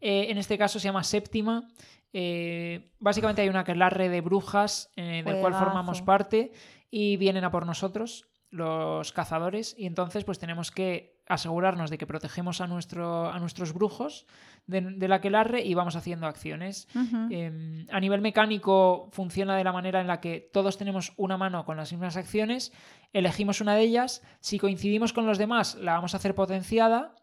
Eh, 0.00 0.30
en 0.30 0.38
este 0.38 0.56
caso 0.56 0.78
se 0.78 0.86
llama 0.88 1.04
Séptima. 1.04 1.68
Básicamente 2.98 3.42
hay 3.42 3.50
una 3.50 3.60
aquelarre 3.60 4.08
de 4.08 4.22
brujas 4.22 4.90
del 4.96 5.38
cual 5.40 5.52
formamos 5.52 6.00
parte 6.00 6.52
y 6.90 7.18
vienen 7.18 7.44
a 7.44 7.50
por 7.50 7.66
nosotros, 7.66 8.26
los 8.48 9.12
cazadores, 9.12 9.74
y 9.76 9.86
entonces 9.86 10.24
pues 10.24 10.38
tenemos 10.38 10.70
que 10.70 11.20
asegurarnos 11.26 11.90
de 11.90 11.98
que 11.98 12.06
protegemos 12.06 12.60
a, 12.60 12.66
nuestro, 12.66 13.30
a 13.30 13.38
nuestros 13.38 13.72
brujos 13.72 14.26
de, 14.66 14.80
del 14.80 15.12
aquelarre 15.12 15.62
y 15.62 15.74
vamos 15.74 15.96
haciendo 15.96 16.26
acciones. 16.26 16.88
Eh, 17.30 17.86
a 17.90 18.00
nivel 18.00 18.20
mecánico 18.20 19.08
funciona 19.12 19.56
de 19.56 19.64
la 19.64 19.72
manera 19.72 20.00
en 20.00 20.06
la 20.06 20.20
que 20.20 20.48
todos 20.52 20.78
tenemos 20.78 21.12
una 21.16 21.36
mano 21.36 21.64
con 21.64 21.76
las 21.76 21.92
mismas 21.92 22.16
acciones, 22.16 22.72
elegimos 23.12 23.60
una 23.60 23.74
de 23.74 23.82
ellas, 23.82 24.22
si 24.40 24.58
coincidimos 24.58 25.12
con 25.12 25.26
los 25.26 25.38
demás 25.38 25.76
la 25.76 25.94
vamos 25.94 26.14
a 26.14 26.18
hacer 26.18 26.34
potenciada, 26.34 27.14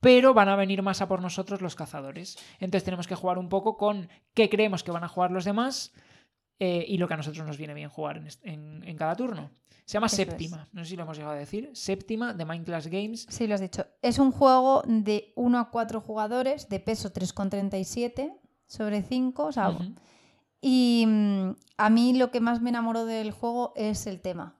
pero 0.00 0.34
van 0.34 0.50
a 0.50 0.56
venir 0.56 0.82
más 0.82 1.00
a 1.00 1.08
por 1.08 1.22
nosotros 1.22 1.62
los 1.62 1.76
cazadores. 1.76 2.36
Entonces 2.60 2.84
tenemos 2.84 3.06
que 3.06 3.14
jugar 3.14 3.38
un 3.38 3.48
poco 3.48 3.76
con 3.76 4.08
qué 4.34 4.50
creemos 4.50 4.84
que 4.84 4.90
van 4.90 5.04
a 5.04 5.08
jugar 5.08 5.30
los 5.30 5.44
demás 5.44 5.94
eh, 6.58 6.84
y 6.86 6.98
lo 6.98 7.08
que 7.08 7.14
a 7.14 7.16
nosotros 7.16 7.46
nos 7.46 7.56
viene 7.58 7.74
bien 7.74 7.88
jugar 7.88 8.16
en, 8.16 8.28
en- 8.42 8.82
en 8.84 8.96
cada 8.96 9.14
turno. 9.16 9.50
Se 9.84 9.94
llama 9.94 10.06
Eso 10.06 10.22
es. 10.22 10.28
Séptima, 10.28 10.68
no 10.72 10.82
sé 10.84 10.90
si 10.90 10.96
lo 10.96 11.02
hemos 11.02 11.16
llegado 11.16 11.34
a 11.34 11.38
decir, 11.38 11.70
Séptima 11.74 12.32
de 12.32 12.44
Mind 12.46 12.64
Class 12.64 12.86
Games. 12.86 13.26
Sí, 13.28 13.46
lo 13.46 13.54
has 13.54 13.60
dicho. 13.60 13.84
Es 14.00 14.18
un 14.18 14.32
juego 14.32 14.82
de 14.86 15.32
1 15.36 15.58
a 15.58 15.70
4 15.70 16.00
jugadores, 16.00 16.68
de 16.70 16.80
peso 16.80 17.12
3,37 17.12 18.34
sobre 18.66 19.02
5. 19.02 19.44
O 19.44 19.52
sea, 19.52 19.70
Ujú. 19.70 19.94
Y 20.66 21.04
mm, 21.06 21.50
a 21.76 21.90
mí 21.90 22.14
lo 22.14 22.30
que 22.30 22.40
más 22.40 22.62
me 22.62 22.70
enamoró 22.70 23.04
del 23.04 23.32
juego 23.32 23.74
es 23.76 24.06
el 24.06 24.20
tema. 24.22 24.56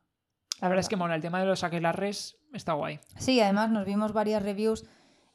La 0.61 0.69
verdad 0.69 0.81
es 0.81 0.89
que 0.91 0.97
mola, 0.97 1.15
el 1.15 1.23
tema 1.23 1.41
de 1.41 1.47
los 1.47 1.65
aquelarres 1.65 2.37
está 2.53 2.75
guay. 2.75 3.01
Sí, 3.19 3.41
además 3.41 3.71
nos 3.71 3.87
vimos 3.87 4.13
varias 4.13 4.43
reviews 4.43 4.85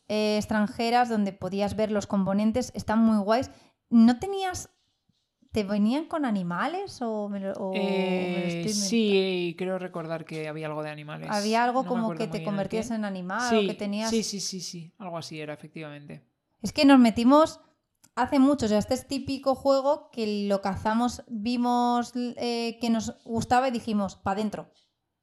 eh, 0.08 0.38
extranjeras 0.38 1.10
donde 1.10 1.34
podías 1.34 1.76
ver 1.76 1.92
los 1.92 2.06
componentes, 2.06 2.72
están 2.76 3.00
muy 3.00 3.18
guays. 3.18 3.50
¿No 3.90 4.20
tenías... 4.20 4.70
¿Te 5.52 5.64
venían 5.64 6.06
con 6.06 6.26
animales 6.26 7.02
o 7.02 7.28
me 7.28 7.40
lo, 7.40 7.54
o 7.54 7.74
Eh, 7.76 8.66
sí, 8.72 9.56
creo 9.58 9.80
recordar 9.80 10.24
que 10.24 10.48
había 10.48 10.68
algo 10.68 10.84
de 10.84 10.92
animales. 10.92 11.30
Había 11.32 11.64
algo 11.64 11.84
No 11.84 11.90
como 11.90 12.14
que 12.14 12.28
te 12.28 12.44
convertías 12.44 12.92
en 12.92 13.04
animal 13.04 13.50
sí, 13.50 13.56
o 13.56 13.68
que 13.68 13.74
tenías... 13.74 14.12
Sí, 14.12 14.22
sí, 14.22 14.40
sí, 14.40 14.62
sí. 14.62 14.94
Algo 15.00 15.18
así 15.18 15.40
era, 15.40 15.54
efectivamente. 15.54 16.24
Es 16.62 16.72
que 16.72 16.86
nos 16.86 17.00
metimos 17.00 17.62
hace 18.16 18.38
mucho, 18.38 18.66
o 18.66 18.70
sea, 18.70 18.78
este 18.78 18.94
es 18.94 19.08
típico 19.08 19.56
juego 19.56 20.12
que 20.12 20.48
lo 20.48 20.62
cazamos, 20.62 21.24
vimos 21.28 22.14
eh, 22.16 22.78
que 22.80 22.90
nos 22.90 23.18
gustaba 23.24 23.70
y 23.70 23.72
dijimos, 23.72 24.18
pa' 24.18 24.36
dentro. 24.36 24.72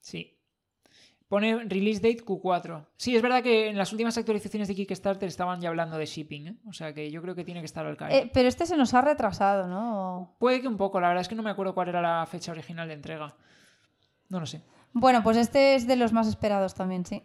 Sí. 0.01 0.36
Pone 1.29 1.65
release 1.65 2.01
date 2.01 2.25
Q4. 2.25 2.87
Sí, 2.97 3.17
es 3.17 3.23
verdad 3.23 3.43
que 3.43 3.69
en 3.69 3.77
las 3.77 3.91
últimas 3.91 4.17
actualizaciones 4.17 4.69
de 4.69 4.77
Kickstarter 4.77 5.29
estaban 5.29 5.61
ya 5.61 5.69
hablando 5.69 5.99
de 5.99 6.07
shipping, 6.07 6.47
¿eh? 6.47 6.57
O 6.69 6.73
sea 6.73 6.93
que 6.95 7.11
yo 7.11 7.21
creo 7.21 7.35
que 7.35 7.45
tiene 7.45 7.61
que 7.61 7.67
estar 7.67 7.85
al 7.85 7.97
caer. 7.97 8.27
Eh, 8.27 8.31
pero 8.33 8.49
este 8.49 8.65
se 8.65 8.77
nos 8.77 8.95
ha 8.95 9.01
retrasado, 9.01 9.67
¿no? 9.67 10.37
Puede 10.39 10.61
que 10.61 10.69
un 10.69 10.77
poco, 10.77 11.01
la 11.01 11.09
verdad 11.09 11.23
es 11.23 11.29
que 11.29 11.35
no 11.35 11.43
me 11.43 11.51
acuerdo 11.51 11.75
cuál 11.75 11.89
era 11.89 12.01
la 12.01 12.25
fecha 12.27 12.53
original 12.53 12.87
de 12.87 12.95
entrega. 12.95 13.35
No 14.29 14.39
lo 14.39 14.47
sé. 14.47 14.63
Bueno, 14.93 15.23
pues 15.23 15.37
este 15.37 15.75
es 15.75 15.87
de 15.89 15.97
los 15.97 16.13
más 16.13 16.29
esperados 16.29 16.75
también, 16.75 17.05
sí. 17.05 17.23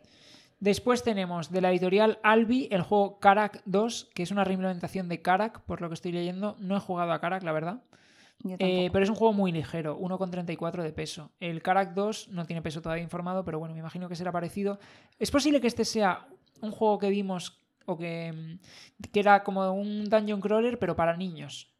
Después 0.60 1.04
tenemos 1.04 1.52
de 1.52 1.62
la 1.62 1.72
editorial 1.72 2.20
Albi 2.22 2.68
el 2.72 2.82
juego 2.82 3.20
Karak 3.20 3.62
2, 3.66 4.12
que 4.14 4.24
es 4.24 4.32
una 4.32 4.44
reimplementación 4.44 5.10
de 5.10 5.22
Karak, 5.22 5.62
por 5.62 5.82
lo 5.82 5.90
que 5.90 5.96
estoy 5.96 6.12
leyendo. 6.12 6.56
No 6.60 6.78
he 6.78 6.80
jugado 6.80 7.14
a 7.14 7.20
Karak, 7.20 7.44
la 7.44 7.52
verdad. 7.52 7.82
Eh, 8.60 8.90
pero 8.92 9.04
es 9.04 9.10
un 9.10 9.16
juego 9.16 9.34
muy 9.34 9.52
ligero, 9.52 10.00
1,34 10.00 10.84
de 10.84 10.94
peso. 10.94 11.32
El 11.40 11.62
Karak 11.62 11.94
2 11.94 12.30
no 12.30 12.46
tiene 12.46 12.62
peso 12.62 12.82
todavía 12.82 13.04
informado, 13.04 13.44
pero 13.44 13.60
bueno, 13.60 13.74
me 13.74 13.80
imagino 13.80 14.10
que 14.10 14.16
será 14.16 14.32
parecido. 14.32 14.80
Es 15.20 15.32
posible 15.32 15.62
que 15.62 15.68
este 15.68 15.86
sea 15.86 16.28
un 16.62 16.72
juego 16.72 17.00
que 17.00 17.10
vimos 17.10 17.60
o 17.86 17.98
que, 17.98 18.32
mm, 18.32 19.08
que 19.12 19.20
era 19.20 19.44
como 19.44 19.72
un 19.72 20.06
dungeon 20.10 20.42
crawler, 20.42 20.80
pero 20.80 20.96
para 20.96 21.16
niños. 21.16 21.72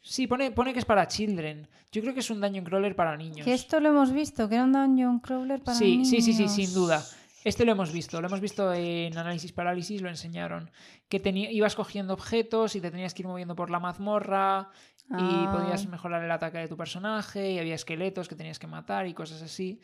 Sí, 0.00 0.26
pone, 0.26 0.50
pone 0.52 0.72
que 0.72 0.78
es 0.78 0.84
para 0.84 1.08
children. 1.08 1.68
Yo 1.92 2.00
creo 2.02 2.14
que 2.14 2.20
es 2.20 2.30
un 2.30 2.40
dungeon 2.40 2.64
crawler 2.64 2.94
para 2.94 3.16
niños. 3.16 3.44
Que 3.44 3.52
esto 3.52 3.80
lo 3.80 3.90
hemos 3.90 4.12
visto, 4.12 4.48
que 4.48 4.54
era 4.54 4.64
un 4.64 4.72
dungeon 4.72 5.20
crawler 5.20 5.62
para 5.62 5.76
sí, 5.76 6.04
sí, 6.04 6.22
sí, 6.22 6.32
sí, 6.32 6.42
niños. 6.42 6.54
sin 6.54 6.74
duda. 6.74 7.04
Este 7.44 7.64
lo 7.64 7.72
hemos 7.72 7.92
visto, 7.92 8.20
lo 8.20 8.26
hemos 8.26 8.40
visto 8.40 8.72
en 8.74 9.16
Análisis 9.16 9.52
Parálisis, 9.52 10.02
lo 10.02 10.08
enseñaron. 10.08 10.70
Que 11.08 11.22
ibas 11.50 11.74
cogiendo 11.74 12.12
objetos 12.12 12.74
y 12.76 12.80
te 12.80 12.90
tenías 12.90 13.14
que 13.14 13.22
ir 13.22 13.28
moviendo 13.28 13.54
por 13.54 13.70
la 13.70 13.80
mazmorra 13.80 14.70
y 15.10 15.14
Ah. 15.46 15.52
podías 15.56 15.86
mejorar 15.86 16.22
el 16.22 16.30
ataque 16.30 16.58
de 16.58 16.68
tu 16.68 16.76
personaje 16.76 17.52
y 17.52 17.58
había 17.58 17.74
esqueletos 17.74 18.28
que 18.28 18.34
tenías 18.36 18.58
que 18.58 18.66
matar 18.66 19.06
y 19.06 19.14
cosas 19.14 19.40
así. 19.42 19.80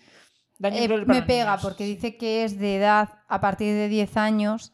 Eh, 0.63 0.89
me 1.07 1.23
pega 1.23 1.45
niños, 1.53 1.63
porque 1.63 1.85
dice 1.85 2.17
que 2.17 2.45
es 2.45 2.59
de 2.59 2.77
edad 2.77 3.09
a 3.29 3.41
partir 3.41 3.75
de 3.75 3.89
10 3.89 4.17
años 4.17 4.73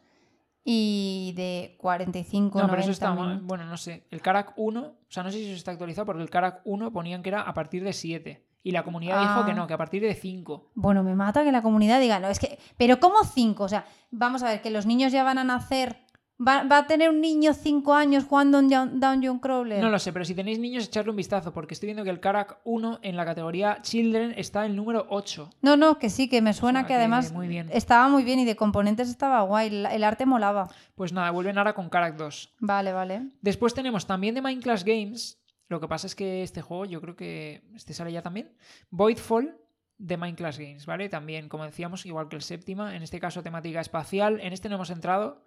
y 0.64 1.32
de 1.36 1.76
45 1.78 2.58
No, 2.58 2.64
pero 2.66 2.76
90 2.78 2.82
eso 2.82 2.90
está 2.90 3.14
mal. 3.14 3.40
Bueno, 3.42 3.64
no 3.64 3.76
sé. 3.76 4.06
El 4.10 4.20
Karak 4.20 4.52
1, 4.56 4.80
o 4.82 4.94
sea, 5.08 5.22
no 5.22 5.30
sé 5.30 5.38
si 5.38 5.46
eso 5.46 5.54
está 5.56 5.70
actualizado 5.70 6.04
porque 6.06 6.22
el 6.22 6.30
Karak 6.30 6.60
1 6.64 6.92
ponían 6.92 7.22
que 7.22 7.30
era 7.30 7.42
a 7.42 7.54
partir 7.54 7.82
de 7.82 7.92
7. 7.92 8.44
Y 8.62 8.72
la 8.72 8.82
comunidad 8.82 9.20
dijo 9.20 9.40
Ah. 9.40 9.46
que 9.46 9.54
no, 9.54 9.66
que 9.66 9.72
a 9.72 9.78
partir 9.78 10.02
de 10.02 10.14
5. 10.14 10.70
Bueno, 10.74 11.02
me 11.02 11.14
mata 11.14 11.44
que 11.44 11.50
la 11.52 11.62
comunidad 11.62 11.98
diga, 11.98 12.20
no, 12.20 12.28
es 12.28 12.38
que, 12.38 12.58
pero 12.76 13.00
¿cómo 13.00 13.24
5? 13.24 13.64
O 13.64 13.68
sea, 13.68 13.86
vamos 14.10 14.42
a 14.42 14.48
ver, 14.50 14.60
que 14.60 14.68
los 14.70 14.84
niños 14.84 15.12
ya 15.12 15.24
van 15.24 15.38
a 15.38 15.44
nacer, 15.44 15.96
va, 16.44 16.64
va 16.64 16.78
a 16.78 16.86
tener 16.86 17.10
un 17.10 17.20
niño 17.20 17.52
5 17.54 17.94
años 17.94 18.24
jugando 18.24 18.58
un 18.58 18.68
Dun- 18.70 18.98
Dungeon 19.00 19.38
Crawler. 19.38 19.82
No 19.82 19.90
lo 19.90 19.98
sé, 19.98 20.12
pero 20.12 20.24
si 20.24 20.34
tenéis 20.34 20.58
niños, 20.58 20.84
echarle 20.86 21.10
un 21.10 21.16
vistazo 21.16 21.52
porque 21.52 21.74
estoy 21.74 21.88
viendo 21.88 22.02
que 22.04 22.10
el 22.10 22.20
Karak 22.20 22.58
1 22.64 23.00
en 23.02 23.16
la 23.16 23.24
categoría 23.24 23.78
Children 23.82 24.34
está 24.36 24.64
el 24.66 24.74
número 24.76 25.06
8. 25.10 25.50
No, 25.62 25.76
no, 25.76 25.98
que 25.98 26.10
sí, 26.10 26.28
que 26.28 26.40
me 26.42 26.52
suena 26.54 26.80
sea, 26.80 26.86
que 26.86 26.92
que 26.92 26.94
además 26.96 27.32
muy 27.32 27.48
bien. 27.48 27.68
estaba 27.72 28.08
muy 28.08 28.24
bien 28.24 28.38
y 28.40 28.44
de 28.44 28.56
componentes 28.56 29.08
estaba 29.08 29.42
guay, 29.42 29.68
el, 29.68 29.86
el 29.86 30.04
arte 30.04 30.26
molaba. 30.26 30.68
Pues 30.94 31.12
nada, 31.12 31.30
vuelven 31.30 31.58
ahora 31.58 31.74
con 31.74 31.88
Karak 31.88 32.16
2. 32.16 32.54
Vale, 32.60 32.92
vale. 32.92 33.28
Después 33.42 33.74
tenemos 33.74 34.06
también 34.06 34.34
de 34.34 34.42
Minecraft 34.42 34.86
Games. 34.86 35.36
Lo 35.68 35.80
que 35.80 35.86
pasa 35.88 36.06
es 36.08 36.14
que 36.16 36.42
este 36.42 36.62
juego, 36.62 36.84
yo 36.84 37.00
creo 37.00 37.14
que 37.16 37.62
este 37.76 37.94
sale 37.94 38.10
ya 38.12 38.22
también. 38.22 38.52
Voidfall 38.90 39.56
de 39.98 40.16
Minecraft 40.16 40.58
Games, 40.58 40.86
¿vale? 40.86 41.08
También, 41.08 41.48
como 41.48 41.64
decíamos, 41.64 42.06
igual 42.06 42.28
que 42.28 42.36
el 42.36 42.42
séptima. 42.42 42.96
En 42.96 43.02
este 43.02 43.20
caso, 43.20 43.42
temática 43.42 43.80
espacial. 43.80 44.40
En 44.40 44.52
este 44.52 44.68
no 44.68 44.76
hemos 44.76 44.90
entrado. 44.90 45.44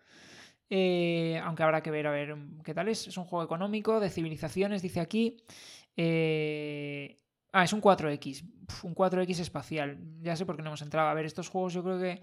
Eh, 0.75 1.39
aunque 1.43 1.61
habrá 1.61 1.83
que 1.83 1.91
ver 1.91 2.07
a 2.07 2.11
ver 2.11 2.35
qué 2.63 2.73
tal 2.73 2.87
es. 2.87 3.07
Es 3.07 3.17
un 3.17 3.25
juego 3.25 3.45
económico 3.45 3.99
de 3.99 4.09
civilizaciones, 4.09 4.81
dice 4.81 4.99
aquí. 4.99 5.37
Eh, 5.95 7.19
Ah, 7.55 7.63
es 7.65 7.71
un 7.71 7.81
4X. 7.81 8.43
Uf, 8.67 8.83
un 8.83 8.95
4X 8.95 9.39
espacial. 9.39 9.99
Ya 10.23 10.35
sé 10.35 10.43
por 10.43 10.55
qué 10.55 10.63
no 10.63 10.69
hemos 10.69 10.81
entrado. 10.81 11.07
A 11.09 11.13
ver, 11.13 11.25
estos 11.27 11.49
juegos 11.49 11.71
yo 11.75 11.83
creo 11.83 11.99
que. 11.99 12.19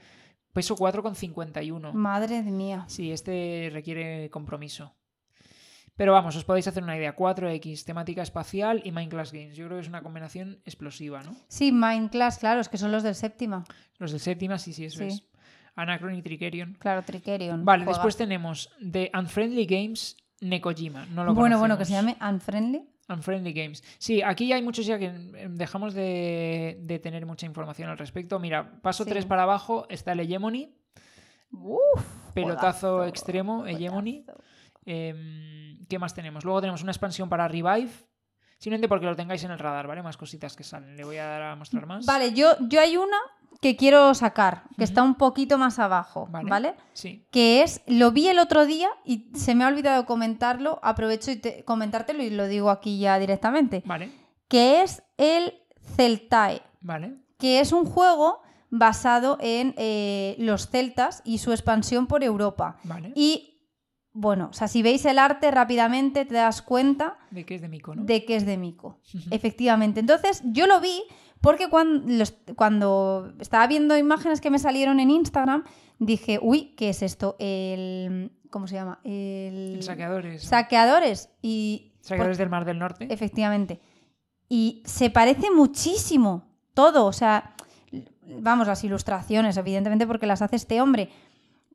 Peso 0.53 0.75
4,51. 0.75 1.93
Madre 1.93 2.43
mía. 2.43 2.85
Sí, 2.89 3.13
este 3.13 3.71
requiere 3.73 4.29
compromiso. 4.31 4.93
Pero 5.95 6.13
vamos, 6.15 6.35
os 6.35 6.45
podéis 6.45 6.67
hacer 6.67 6.83
una 6.83 6.97
idea. 6.97 7.15
4X, 7.15 7.85
temática 7.85 8.23
espacial 8.23 8.83
y 8.85 8.91
Minecraft 8.91 9.33
Games. 9.33 9.57
Yo 9.57 9.67
creo 9.67 9.77
que 9.79 9.83
es 9.83 9.89
una 9.89 10.03
combinación 10.03 10.61
explosiva, 10.65 11.23
¿no? 11.23 11.37
Sí, 11.47 11.71
Minecraft, 11.71 12.41
claro, 12.41 12.61
es 12.61 12.69
que 12.69 12.79
son 12.79 12.91
los 12.91 13.05
del 13.05 13.15
séptima. 13.15 13.63
Los 13.99 14.11
del 14.11 14.19
séptima, 14.21 14.59
sí, 14.59 14.73
sí, 14.73 14.87
eso 14.87 14.99
Sí. 14.99 15.05
es. 15.05 15.23
Anacron 15.82 16.15
y 16.15 16.23
Tricerion. 16.23 16.77
Claro, 16.78 17.02
Tricerion. 17.02 17.65
Vale, 17.65 17.85
después 17.85 18.16
tenemos 18.16 18.70
de 18.81 19.11
Unfriendly 19.15 19.66
Games 19.66 20.16
Nekojima. 20.40 21.07
No 21.07 21.24
lo 21.24 21.35
Bueno, 21.35 21.59
bueno, 21.59 21.77
que 21.78 21.85
se 21.85 21.93
llame 21.93 22.16
Unfriendly. 22.20 22.82
Unfriendly 23.09 23.52
Games. 23.52 23.82
Sí, 23.98 24.23
aquí 24.23 24.47
ya 24.47 24.55
hay 24.55 24.62
muchos 24.62 24.86
ya 24.86 24.98
que 24.98 25.07
eh, 25.07 25.47
dejamos 25.51 25.94
de, 25.94 26.78
de 26.81 26.98
tener 27.01 27.27
mucha 27.27 27.44
información 27.47 27.90
al 27.90 27.98
respecto. 27.98 28.39
Mira, 28.39 28.81
paso 28.82 29.02
Sí. 29.05 29.11
3 29.11 29.27
para 29.27 29.43
abajo, 29.43 29.86
está 29.89 30.12
el 30.12 30.20
Hegemony. 30.20 30.73
Uf, 31.52 32.05
Pelotazo 32.35 33.05
extremo, 33.05 33.66
Hegemony. 33.66 34.23
juegazo. 34.24 34.43
Em, 34.86 35.85
¿Qué 35.89 35.98
más 35.98 36.15
tenemos? 36.15 36.44
Luego 36.44 36.61
tenemos 36.61 36.82
una 36.82 36.93
expansión 36.93 37.28
para 37.28 37.48
Revive. 37.48 37.90
Simplemente 38.59 38.89
porque 38.89 39.07
lo 39.07 39.16
tengáis 39.16 39.43
en 39.44 39.51
el 39.51 39.59
radar, 39.59 39.86
¿vale? 39.86 40.02
Más 40.02 40.16
cositas 40.16 40.55
que 40.55 40.62
salen. 40.62 40.97
Le 40.97 41.05
voy 41.05 41.16
a 41.16 41.24
dar 41.24 41.43
a 41.43 41.57
mostrar 41.57 41.86
más. 41.86 42.07
Vale, 42.07 42.32
yo, 42.35 42.52
yo 42.69 42.81
hay 42.81 42.97
una 42.97 43.16
que 43.61 43.77
quiero 43.77 44.15
sacar, 44.15 44.65
que 44.78 44.85
está 44.85 45.03
un 45.03 45.16
poquito 45.16 45.59
más 45.59 45.78
abajo, 45.78 46.27
Vale. 46.31 46.49
¿vale? 46.49 46.74
Sí. 46.95 47.27
Que 47.31 47.62
es, 47.62 47.82
lo 47.87 48.11
vi 48.11 48.28
el 48.28 48.39
otro 48.39 48.65
día 48.65 48.89
y 49.05 49.31
se 49.35 49.55
me 49.55 49.65
ha 49.65 49.69
olvidado 49.69 50.07
comentarlo, 50.07 50.81
aprovecho 50.82 51.31
y 51.31 51.37
te- 51.37 51.65
comentártelo 51.65 52.23
y 52.23 52.31
lo 52.31 52.47
digo 52.47 52.70
aquí 52.70 52.99
ya 52.99 53.19
directamente, 53.19 53.82
Vale. 53.85 54.11
que 54.49 54.81
es 54.82 55.03
el 55.19 55.53
Celtae, 55.97 56.62
Vale. 56.81 57.16
que 57.39 57.61
es 57.61 57.73
un 57.73 57.85
juego 57.85 58.41
basado 58.70 59.37
en 59.41 59.74
eh, 59.77 60.37
los 60.39 60.69
celtas 60.70 61.20
y 61.24 61.39
su 61.39 61.53
expansión 61.53 62.07
por 62.07 62.23
Europa. 62.24 62.78
Vale. 62.85 63.12
Y 63.15 63.47
bueno, 64.12 64.49
o 64.51 64.53
sea, 64.53 64.69
si 64.69 64.82
veis 64.82 65.05
el 65.05 65.19
arte 65.19 65.51
rápidamente 65.51 66.24
te 66.24 66.35
das 66.35 66.62
cuenta 66.62 67.19
¿De 67.31 67.45
qué 67.45 67.57
es 67.57 67.61
de 67.62 67.69
Mico, 67.69 67.95
no? 67.95 68.05
de 68.05 68.24
que 68.24 68.37
es 68.37 68.47
de 68.47 68.57
Mico. 68.57 69.01
Efectivamente. 69.31 70.01
Entonces, 70.01 70.43
yo 70.47 70.66
lo 70.66 70.81
vi 70.81 71.03
porque 71.41 71.69
cuando, 71.69 72.12
los- 72.12 72.35
cuando 72.57 73.33
estaba 73.41 73.67
viendo 73.67 73.97
imágenes 73.97 74.41
que 74.41 74.51
me 74.51 74.59
salieron 74.59 75.01
en 75.01 75.11
Instagram, 75.11 75.65
dije, 75.99 76.39
uy, 76.43 76.75
¿qué 76.77 76.91
es 76.91 77.03
esto? 77.03 77.37
El. 77.39 78.33
¿Cómo 78.51 78.67
se 78.67 78.75
llama? 78.75 79.01
El. 79.05 79.75
El 79.77 79.83
saqueadores. 79.83 80.43
Saqueadores. 80.43 81.31
Y. 81.43 81.93
Saqueadores 82.01 82.39
del 82.39 82.49
Mar 82.51 82.65
del 82.65 82.79
Norte. 82.79 83.07
Efectivamente. 83.11 83.81
Y 84.49 84.83
se 84.85 85.11
parece 85.11 85.51
muchísimo 85.51 86.45
todo. 86.75 87.07
O 87.07 87.12
sea, 87.12 87.55
vamos, 88.41 88.67
las 88.67 88.83
ilustraciones, 88.85 89.57
evidentemente, 89.57 90.07
porque 90.07 90.27
las 90.27 90.43
hace 90.43 90.57
este 90.57 90.81
hombre. 90.81 91.11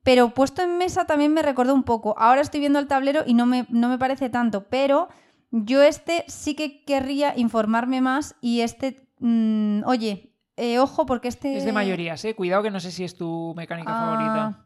Pero 0.02 0.34
puesto 0.34 0.62
en 0.62 0.78
mesa 0.78 1.04
también 1.06 1.32
me 1.32 1.42
recordó 1.42 1.74
un 1.74 1.82
poco. 1.82 2.14
Ahora 2.18 2.40
estoy 2.40 2.60
viendo 2.60 2.78
el 2.78 2.86
tablero 2.86 3.22
y 3.26 3.34
no 3.34 3.46
me, 3.46 3.66
no 3.70 3.88
me 3.88 3.98
parece 3.98 4.28
tanto, 4.30 4.64
pero 4.68 5.08
yo 5.50 5.82
este 5.82 6.24
sí 6.28 6.54
que 6.54 6.84
querría 6.84 7.36
informarme 7.36 8.00
más 8.00 8.36
y 8.40 8.60
este, 8.60 9.05
mm, 9.20 9.82
oye, 9.86 10.32
eh, 10.56 10.78
ojo 10.78 11.06
porque 11.06 11.28
este... 11.28 11.56
Es 11.56 11.64
de 11.64 11.72
mayorías, 11.72 12.24
¿eh? 12.24 12.34
Cuidado 12.34 12.62
que 12.62 12.70
no 12.70 12.80
sé 12.80 12.90
si 12.90 13.04
es 13.04 13.16
tu 13.16 13.52
mecánica 13.56 13.94
favorita. 13.94 14.44
Ah, 14.46 14.62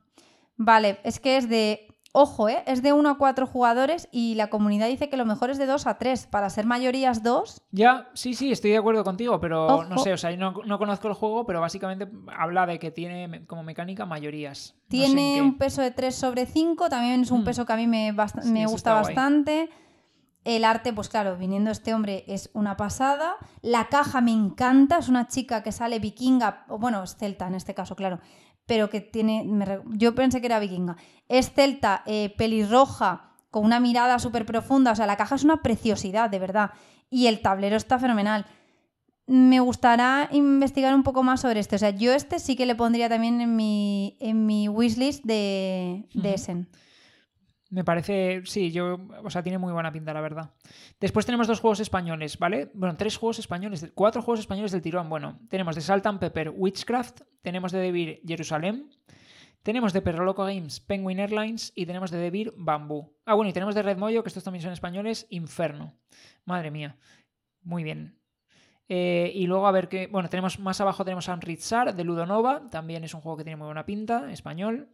Vale, 0.56 0.98
es 1.04 1.20
que 1.20 1.36
es 1.36 1.48
de... 1.48 1.86
Ojo, 2.12 2.48
¿eh? 2.48 2.64
Es 2.66 2.82
de 2.82 2.92
1 2.92 3.08
a 3.08 3.18
4 3.18 3.46
jugadores 3.46 4.08
y 4.10 4.34
la 4.34 4.48
comunidad 4.50 4.88
dice 4.88 5.08
que 5.08 5.16
lo 5.16 5.24
mejor 5.24 5.50
es 5.50 5.58
de 5.58 5.66
2 5.66 5.86
a 5.86 5.96
3. 5.96 6.26
Para 6.26 6.50
ser 6.50 6.66
mayorías 6.66 7.22
2, 7.22 7.62
Ya, 7.70 8.08
sí, 8.14 8.34
sí, 8.34 8.50
estoy 8.50 8.72
de 8.72 8.78
acuerdo 8.78 9.04
contigo, 9.04 9.38
pero 9.38 9.66
Ojo. 9.66 9.84
no 9.84 9.96
sé, 9.98 10.12
o 10.12 10.16
sea, 10.16 10.36
no, 10.36 10.52
no 10.66 10.78
conozco 10.78 11.06
el 11.06 11.14
juego, 11.14 11.46
pero 11.46 11.60
básicamente 11.60 12.08
habla 12.36 12.66
de 12.66 12.80
que 12.80 12.90
tiene 12.90 13.46
como 13.46 13.62
mecánica 13.62 14.06
mayorías. 14.06 14.74
No 14.90 14.98
sé 14.98 15.06
en 15.06 15.14
Tiene 15.16 15.42
un 15.42 15.56
peso 15.56 15.82
de 15.82 15.92
3 15.92 16.12
sobre 16.16 16.46
5, 16.46 16.88
también 16.88 17.20
es 17.20 17.30
un 17.30 17.42
Mm. 17.42 17.44
peso 17.44 17.64
que 17.64 17.72
a 17.74 17.76
mí 17.76 17.86
me, 17.86 18.12
bast- 18.12 18.42
Sí, 18.42 18.50
me 18.50 18.62
eso 18.62 18.72
gusta 18.72 18.90
guay. 19.00 19.14
El 20.44 20.64
arte, 20.64 20.92
pues 20.92 21.08
claro, 21.08 21.36
viniendo 21.36 21.70
este 21.70 21.92
hombre 21.92 22.24
es 22.26 22.50
una 22.54 22.76
pasada. 22.76 23.36
La 23.60 23.88
caja 23.88 24.20
me 24.20 24.32
encanta, 24.32 24.98
es 24.98 25.08
una 25.08 25.28
chica 25.28 25.62
que 25.62 25.72
sale 25.72 25.98
vikinga, 25.98 26.64
o 26.68 26.78
bueno, 26.78 27.02
es 27.02 27.16
celta 27.16 27.46
en 27.46 27.54
este 27.54 27.74
caso, 27.74 27.94
claro, 27.94 28.20
pero 28.64 28.88
que 28.88 29.00
tiene, 29.00 29.44
me 29.44 29.80
yo 29.90 30.14
pensé 30.14 30.40
que 30.40 30.46
era 30.46 30.58
vikinga. 30.58 30.96
Es 31.28 31.52
celta, 31.52 32.02
eh, 32.06 32.34
pelirroja, 32.38 33.30
con 33.50 33.64
una 33.64 33.80
mirada 33.80 34.18
súper 34.18 34.46
profunda, 34.46 34.92
o 34.92 34.96
sea, 34.96 35.06
la 35.06 35.16
caja 35.16 35.34
es 35.34 35.44
una 35.44 35.60
preciosidad, 35.60 36.30
de 36.30 36.38
verdad. 36.38 36.70
Y 37.10 37.26
el 37.26 37.42
tablero 37.42 37.76
está 37.76 37.98
fenomenal. 37.98 38.46
Me 39.26 39.60
gustará 39.60 40.28
investigar 40.32 40.94
un 40.94 41.02
poco 41.02 41.22
más 41.22 41.40
sobre 41.40 41.60
este. 41.60 41.76
O 41.76 41.78
sea, 41.78 41.90
yo 41.90 42.12
este 42.12 42.38
sí 42.38 42.56
que 42.56 42.66
le 42.66 42.76
pondría 42.76 43.08
también 43.08 43.40
en 43.40 43.56
mi, 43.56 44.16
en 44.20 44.46
mi 44.46 44.68
wishlist 44.68 45.24
de, 45.24 46.08
de. 46.14 46.34
Essen. 46.34 46.68
Me 47.70 47.84
parece, 47.84 48.42
sí, 48.44 48.72
yo, 48.72 48.98
o 49.22 49.30
sea, 49.30 49.44
tiene 49.44 49.56
muy 49.56 49.72
buena 49.72 49.92
pinta, 49.92 50.12
la 50.12 50.20
verdad. 50.20 50.50
Después 50.98 51.24
tenemos 51.24 51.46
dos 51.46 51.60
juegos 51.60 51.78
españoles, 51.78 52.36
¿vale? 52.36 52.68
Bueno, 52.74 52.96
tres 52.96 53.16
juegos 53.16 53.38
españoles, 53.38 53.92
cuatro 53.94 54.22
juegos 54.22 54.40
españoles 54.40 54.72
del 54.72 54.82
tirón. 54.82 55.08
Bueno, 55.08 55.38
tenemos 55.48 55.76
de 55.76 55.80
Salt 55.80 56.04
and 56.06 56.18
Pepper 56.18 56.52
Witchcraft, 56.54 57.20
tenemos 57.42 57.70
de 57.70 57.78
Devir 57.78 58.22
Jerusalén, 58.26 58.90
tenemos 59.62 59.92
de 59.92 60.02
Perroloco 60.02 60.44
Games 60.44 60.80
Penguin 60.80 61.20
Airlines 61.20 61.72
y 61.76 61.86
tenemos 61.86 62.10
de 62.10 62.18
Devir 62.18 62.52
Bamboo. 62.56 63.14
Ah, 63.24 63.34
bueno, 63.34 63.50
y 63.50 63.52
tenemos 63.52 63.76
de 63.76 63.82
Red 63.82 63.98
Moyo, 63.98 64.24
que 64.24 64.30
estos 64.30 64.42
también 64.42 64.62
son 64.62 64.72
españoles, 64.72 65.28
Inferno. 65.30 65.94
Madre 66.44 66.72
mía. 66.72 66.96
Muy 67.62 67.84
bien. 67.84 68.18
Eh, 68.88 69.30
y 69.32 69.46
luego 69.46 69.68
a 69.68 69.72
ver 69.72 69.88
qué. 69.88 70.08
Bueno, 70.08 70.28
tenemos 70.28 70.58
más 70.58 70.80
abajo 70.80 71.04
tenemos 71.04 71.28
a 71.28 71.34
Unritzar 71.34 71.94
de 71.94 72.02
Ludonova. 72.02 72.68
También 72.68 73.04
es 73.04 73.14
un 73.14 73.20
juego 73.20 73.36
que 73.36 73.44
tiene 73.44 73.56
muy 73.56 73.66
buena 73.66 73.86
pinta, 73.86 74.32
español. 74.32 74.88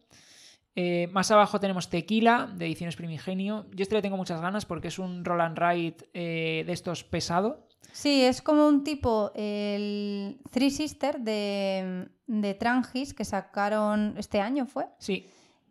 Eh, 0.79 1.09
más 1.11 1.31
abajo 1.31 1.59
tenemos 1.59 1.89
Tequila 1.89 2.53
de 2.55 2.67
Ediciones 2.67 2.95
Primigenio. 2.95 3.65
Yo 3.73 3.81
este 3.81 3.95
le 3.95 4.03
tengo 4.03 4.15
muchas 4.15 4.39
ganas 4.41 4.67
porque 4.67 4.89
es 4.89 4.99
un 4.99 5.25
roll 5.25 5.41
and 5.41 5.57
ride 5.57 5.95
eh, 6.13 6.63
de 6.67 6.71
estos 6.71 7.03
pesado. 7.03 7.67
Sí, 7.91 8.23
es 8.23 8.43
como 8.43 8.67
un 8.67 8.83
tipo, 8.83 9.31
el 9.33 10.39
Three 10.51 10.69
Sister 10.69 11.19
de, 11.19 12.07
de 12.27 12.53
Trangis 12.53 13.15
que 13.15 13.25
sacaron 13.25 14.13
este 14.19 14.39
año, 14.39 14.67
¿fue? 14.67 14.85
Sí, 14.99 15.27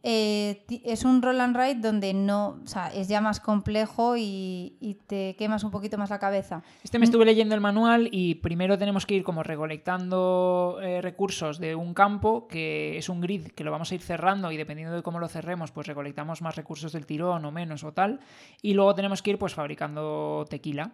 Eh, 0.09 0.65
es 0.85 1.05
un 1.05 1.21
roll 1.21 1.41
and 1.41 1.57
ride 1.57 1.81
donde 1.81 2.15
no, 2.15 2.61
o 2.63 2.67
sea, 2.69 2.95
es 2.95 3.09
ya 3.09 3.21
más 3.21 3.41
complejo 3.41 4.17
y, 4.17 4.77
y 4.79 4.95
te 4.95 5.35
quemas 5.35 5.65
un 5.65 5.73
poquito 5.73 5.99
más 5.99 6.11
la 6.11 6.21
cabeza. 6.21 6.63
este 6.85 7.01
me 7.01 7.07
estuve 7.07 7.25
leyendo 7.25 7.57
el 7.57 7.61
manual 7.61 8.09
y 8.13 8.37
primero 8.37 8.79
tenemos 8.79 9.05
que 9.05 9.15
ir 9.15 9.25
como 9.25 9.43
recolectando 9.43 10.79
eh, 10.81 11.03
recursos 11.03 11.59
de 11.59 11.75
un 11.75 11.93
campo 11.93 12.47
que 12.47 12.97
es 12.97 13.09
un 13.09 13.21
grid 13.21 13.49
que 13.49 13.65
lo 13.65 13.73
vamos 13.73 13.91
a 13.91 13.97
ir 13.97 14.01
cerrando 14.01 14.53
y 14.53 14.57
dependiendo 14.57 14.95
de 14.95 15.03
cómo 15.03 15.19
lo 15.19 15.27
cerremos 15.27 15.73
pues 15.73 15.89
recolectamos 15.89 16.41
más 16.41 16.55
recursos 16.55 16.93
del 16.93 17.05
tirón 17.05 17.45
o 17.45 17.51
menos 17.51 17.83
o 17.83 17.93
tal 17.93 18.21
y 18.63 18.75
luego 18.75 18.95
tenemos 18.95 19.23
que 19.23 19.31
ir 19.31 19.39
pues 19.41 19.55
fabricando 19.55 20.45
tequila. 20.49 20.93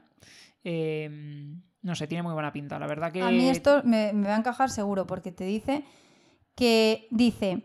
Eh, 0.64 1.54
no 1.82 1.94
sé, 1.94 2.06
tiene 2.06 2.22
muy 2.22 2.32
buena 2.32 2.50
pinta, 2.50 2.78
la 2.78 2.86
verdad 2.86 3.12
que... 3.12 3.20
A 3.20 3.30
mí 3.30 3.46
esto 3.50 3.82
me, 3.84 4.14
me 4.14 4.28
va 4.28 4.36
a 4.36 4.38
encajar 4.38 4.70
seguro 4.70 5.06
porque 5.06 5.32
te 5.32 5.44
dice 5.44 5.84
que 6.54 7.08
dice 7.10 7.64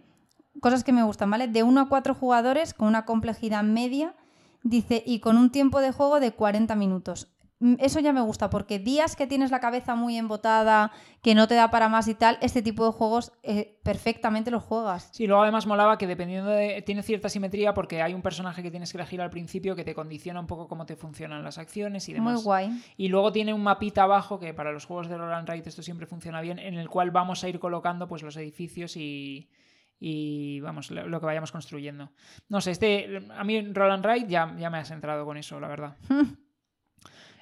cosas 0.62 0.84
que 0.84 0.94
me 0.94 1.04
gustan, 1.04 1.30
¿vale? 1.30 1.48
De 1.48 1.64
1 1.64 1.82
a 1.82 1.90
4 1.90 2.14
jugadores 2.14 2.74
con 2.74 2.88
una 2.88 3.06
complejidad 3.06 3.64
media, 3.64 4.16
dice, 4.64 5.04
y 5.06 5.20
con 5.20 5.38
un 5.38 5.52
tiempo 5.52 5.82
de 5.82 5.92
juego 5.92 6.20
de 6.20 6.32
40 6.32 6.76
minutos. 6.76 7.34
Mm, 7.60 7.76
Eso 7.80 8.00
ya 8.00 8.14
me 8.14 8.22
gusta, 8.22 8.50
porque 8.50 8.78
días 8.78 9.16
que 9.16 9.26
tienes 9.26 9.50
la 9.50 9.60
cabeza 9.60 9.96
muy 9.96 10.16
embotada, 10.18 10.92
que 11.24 11.34
no 11.34 11.48
te 11.48 11.56
da 11.56 11.72
para 11.72 11.90
más 11.90 12.08
y 12.08 12.14
tal, 12.14 12.38
este 12.42 12.62
tipo 12.62 12.86
de 12.86 12.92
juegos 12.92 13.32
eh, 13.42 13.80
perfectamente 13.84 14.52
los 14.52 14.64
juegas. 14.64 15.10
Sí, 15.12 15.26
luego 15.26 15.42
además 15.42 15.66
molaba 15.66 15.98
que 15.98 16.06
dependiendo 16.06 16.52
de... 16.52 16.84
Tiene 16.84 17.02
cierta 17.02 17.30
simetría 17.30 17.74
porque 17.74 18.02
hay 18.02 18.14
un 18.14 18.22
personaje 18.22 18.62
que 18.62 18.70
tienes 18.70 18.92
que 18.92 19.00
elegir 19.00 19.22
al 19.22 19.32
principio 19.32 19.76
que 19.76 19.84
te 19.84 19.96
condiciona 19.96 20.40
un 20.40 20.48
poco 20.48 20.68
cómo 20.68 20.86
te 20.86 20.96
funcionan 20.96 21.44
las 21.44 21.58
acciones 21.58 22.08
y 22.10 22.14
demás. 22.14 22.36
Muy 22.36 22.44
guay. 22.44 22.84
Y 22.96 23.08
luego 23.08 23.32
tiene 23.32 23.54
un 23.54 23.64
mapita 23.64 24.04
abajo 24.04 24.40
que 24.40 24.54
para 24.54 24.72
los 24.72 24.86
juegos 24.86 25.10
de 25.10 25.18
Roll 25.18 25.34
and 25.34 25.50
Ride 25.50 25.68
esto 25.68 25.82
siempre 25.82 26.06
funciona 26.06 26.42
bien, 26.42 26.60
en 26.60 26.76
el 26.76 26.90
cual 26.90 27.10
vamos 27.12 27.44
a 27.44 27.50
ir 27.50 27.60
colocando 27.60 28.08
pues 28.08 28.22
los 28.22 28.38
edificios 28.38 28.96
y, 28.98 29.50
y 30.00 30.60
vamos, 30.62 30.92
lo, 30.92 31.20
que 31.20 31.26
vayamos 31.26 31.52
construyendo. 31.52 32.12
No 32.50 32.62
sé, 32.62 32.72
este 32.72 33.22
a 33.36 33.44
mí 33.44 33.56
en 33.56 33.74
Roll 33.74 33.92
and 33.92 34.06
Ride 34.06 34.28
ya, 34.28 34.56
ya 34.58 34.70
me 34.70 34.78
has 34.78 34.92
entrado 34.92 35.26
con 35.26 35.38
eso, 35.38 35.60
la 35.60 35.68
verdad. 35.68 35.96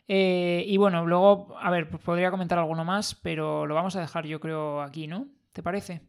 Eh, 0.07 0.63
y 0.67 0.77
bueno, 0.77 1.03
luego, 1.07 1.57
a 1.59 1.71
ver, 1.71 1.89
pues 1.89 2.03
podría 2.03 2.29
comentar 2.29 2.59
alguno 2.59 2.85
más, 2.85 3.15
pero 3.15 3.65
lo 3.65 3.73
vamos 3.73 3.95
a 3.95 4.01
dejar 4.01 4.27
yo 4.27 4.39
creo 4.39 4.83
aquí, 4.83 5.07
¿no? 5.07 5.25
¿Te 5.51 5.63
parece? 5.63 6.01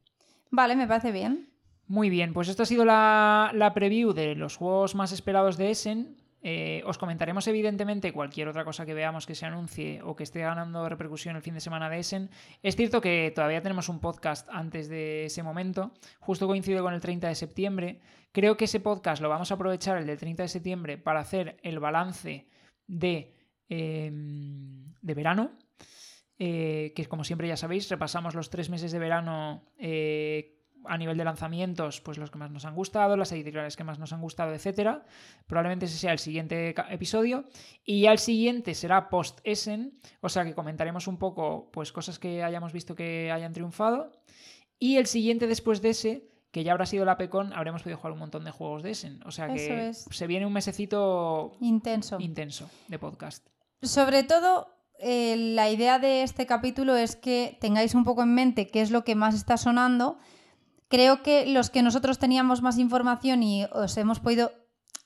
Vale, 0.51 0.77
me 0.77 0.87
parece 0.87 1.13
bien. 1.13 1.49
Muy 1.87 2.11
bien, 2.11 2.35
pues 2.35 2.49
esto 2.49 2.65
ha 2.65 2.67
sido 2.67 2.85
la, 2.85 3.53
la 3.55 3.73
preview 3.73 4.13
de 4.13 4.35
los 4.35 4.57
juegos 4.57 4.95
más 4.95 5.13
esperados 5.13 5.57
de 5.57 5.71
Essen. 5.71 6.17
Eh, 6.49 6.81
os 6.87 6.95
comentaremos 6.95 7.43
evidentemente 7.49 8.13
cualquier 8.13 8.47
otra 8.47 8.63
cosa 8.63 8.87
que 8.87 8.95
veamos 8.95 9.27
que 9.27 9.35
se 9.35 9.47
anuncie 9.47 9.99
o 10.07 10.15
que 10.15 10.23
esté 10.23 10.47
ganando 10.47 10.89
repercusión 10.89 11.35
el 11.35 11.43
fin 11.43 11.55
de 11.55 11.61
semana 11.61 11.91
de 11.91 11.99
Essen. 11.99 12.31
Es 12.63 12.77
cierto 12.77 13.01
que 13.01 13.33
todavía 13.35 13.63
tenemos 13.63 13.89
un 13.89 13.99
podcast 13.99 14.47
antes 14.53 14.89
de 14.89 15.25
ese 15.25 15.43
momento, 15.43 15.91
justo 16.21 16.47
coincide 16.47 16.83
con 16.83 16.95
el 16.95 17.01
30 17.01 17.27
de 17.27 17.35
septiembre. 17.35 17.99
Creo 18.31 18.57
que 18.57 18.67
ese 18.67 18.79
podcast 18.79 19.21
lo 19.21 19.29
vamos 19.29 19.51
a 19.51 19.55
aprovechar, 19.55 19.99
el 19.99 20.07
del 20.07 20.19
30 20.19 20.45
de 20.45 20.49
septiembre, 20.49 20.99
para 20.99 21.19
hacer 21.19 21.57
el 21.65 21.81
balance 21.81 22.47
de, 22.87 23.35
eh, 23.69 24.13
de 24.13 25.15
verano. 25.15 25.51
Eh, 26.39 26.93
que 26.95 27.07
como 27.07 27.25
siempre 27.25 27.49
ya 27.49 27.57
sabéis, 27.57 27.89
repasamos 27.89 28.37
los 28.37 28.51
tres 28.51 28.71
meses 28.71 28.93
de 28.93 29.01
verano 29.01 29.65
eh, 29.79 30.56
a 30.89 30.99
nivel 30.99 31.17
de 31.17 31.25
lanzamientos, 31.25 32.01
pues 32.01 32.19
los 32.19 32.31
que 32.31 32.39
más 32.39 32.51
nos 32.51 32.65
han 32.65 32.75
gustado, 32.75 33.17
las 33.17 33.33
editoriales 33.33 33.77
que 33.77 33.85
más 33.85 33.99
nos 33.99 34.13
han 34.13 34.21
gustado, 34.21 34.55
etcétera. 34.55 35.05
Probablemente 35.47 35.87
ese 35.87 35.99
sea 35.99 36.13
el 36.13 36.19
siguiente 36.19 36.75
episodio. 36.91 37.45
Y 37.85 38.03
ya 38.03 38.13
el 38.13 38.19
siguiente 38.19 38.75
será 38.75 39.09
post-Essen, 39.09 39.99
o 40.21 40.29
sea 40.29 40.45
que 40.45 40.55
comentaremos 40.55 41.07
un 41.07 41.19
poco 41.19 41.71
pues 41.73 41.93
cosas 41.93 42.19
que 42.19 42.43
hayamos 42.43 42.73
visto 42.73 42.95
que 42.95 43.31
hayan 43.33 43.53
triunfado. 43.53 44.13
Y 44.79 44.97
el 44.97 45.07
siguiente 45.07 45.47
después 45.47 45.81
de 45.83 45.91
ese, 45.91 46.29
que 46.51 46.65
ya 46.65 46.73
habrá 46.73 46.87
sido 46.87 47.05
la 47.05 47.17
PECON, 47.17 47.53
habremos 47.53 47.83
podido 47.83 47.99
jugar 47.99 48.13
un 48.13 48.19
montón 48.19 48.45
de 48.45 48.51
juegos 48.51 48.83
de 48.83 48.91
Essen. 48.91 49.21
O 49.25 49.31
sea 49.31 49.49
que 49.49 49.89
es. 49.89 50.07
se 50.11 50.27
viene 50.27 50.47
un 50.47 50.53
mesecito 50.53 51.53
Intenso. 51.61 52.19
intenso 52.21 52.71
de 52.89 52.99
podcast. 52.99 53.47
Sobre 53.83 54.23
todo, 54.23 54.69
eh, 54.99 55.37
la 55.37 55.71
idea 55.71 55.99
de 55.99 56.23
este 56.23 56.47
capítulo 56.47 56.97
es 56.97 57.17
que 57.17 57.59
tengáis 57.61 57.95
un 57.95 58.05
poco 58.05 58.23
en 58.23 58.35
mente 58.35 58.69
qué 58.69 58.81
es 58.81 58.91
lo 58.91 59.05
que 59.05 59.15
más 59.15 59.35
está 59.35 59.57
sonando. 59.57 60.19
Creo 60.89 61.23
que 61.23 61.47
los 61.47 61.71
que 61.71 61.83
nosotros 61.83 62.19
teníamos 62.19 62.63
más 62.63 62.79
información 62.79 63.43
y 63.43 63.65
os 63.73 63.97
hemos 63.97 64.21
podido 64.21 64.53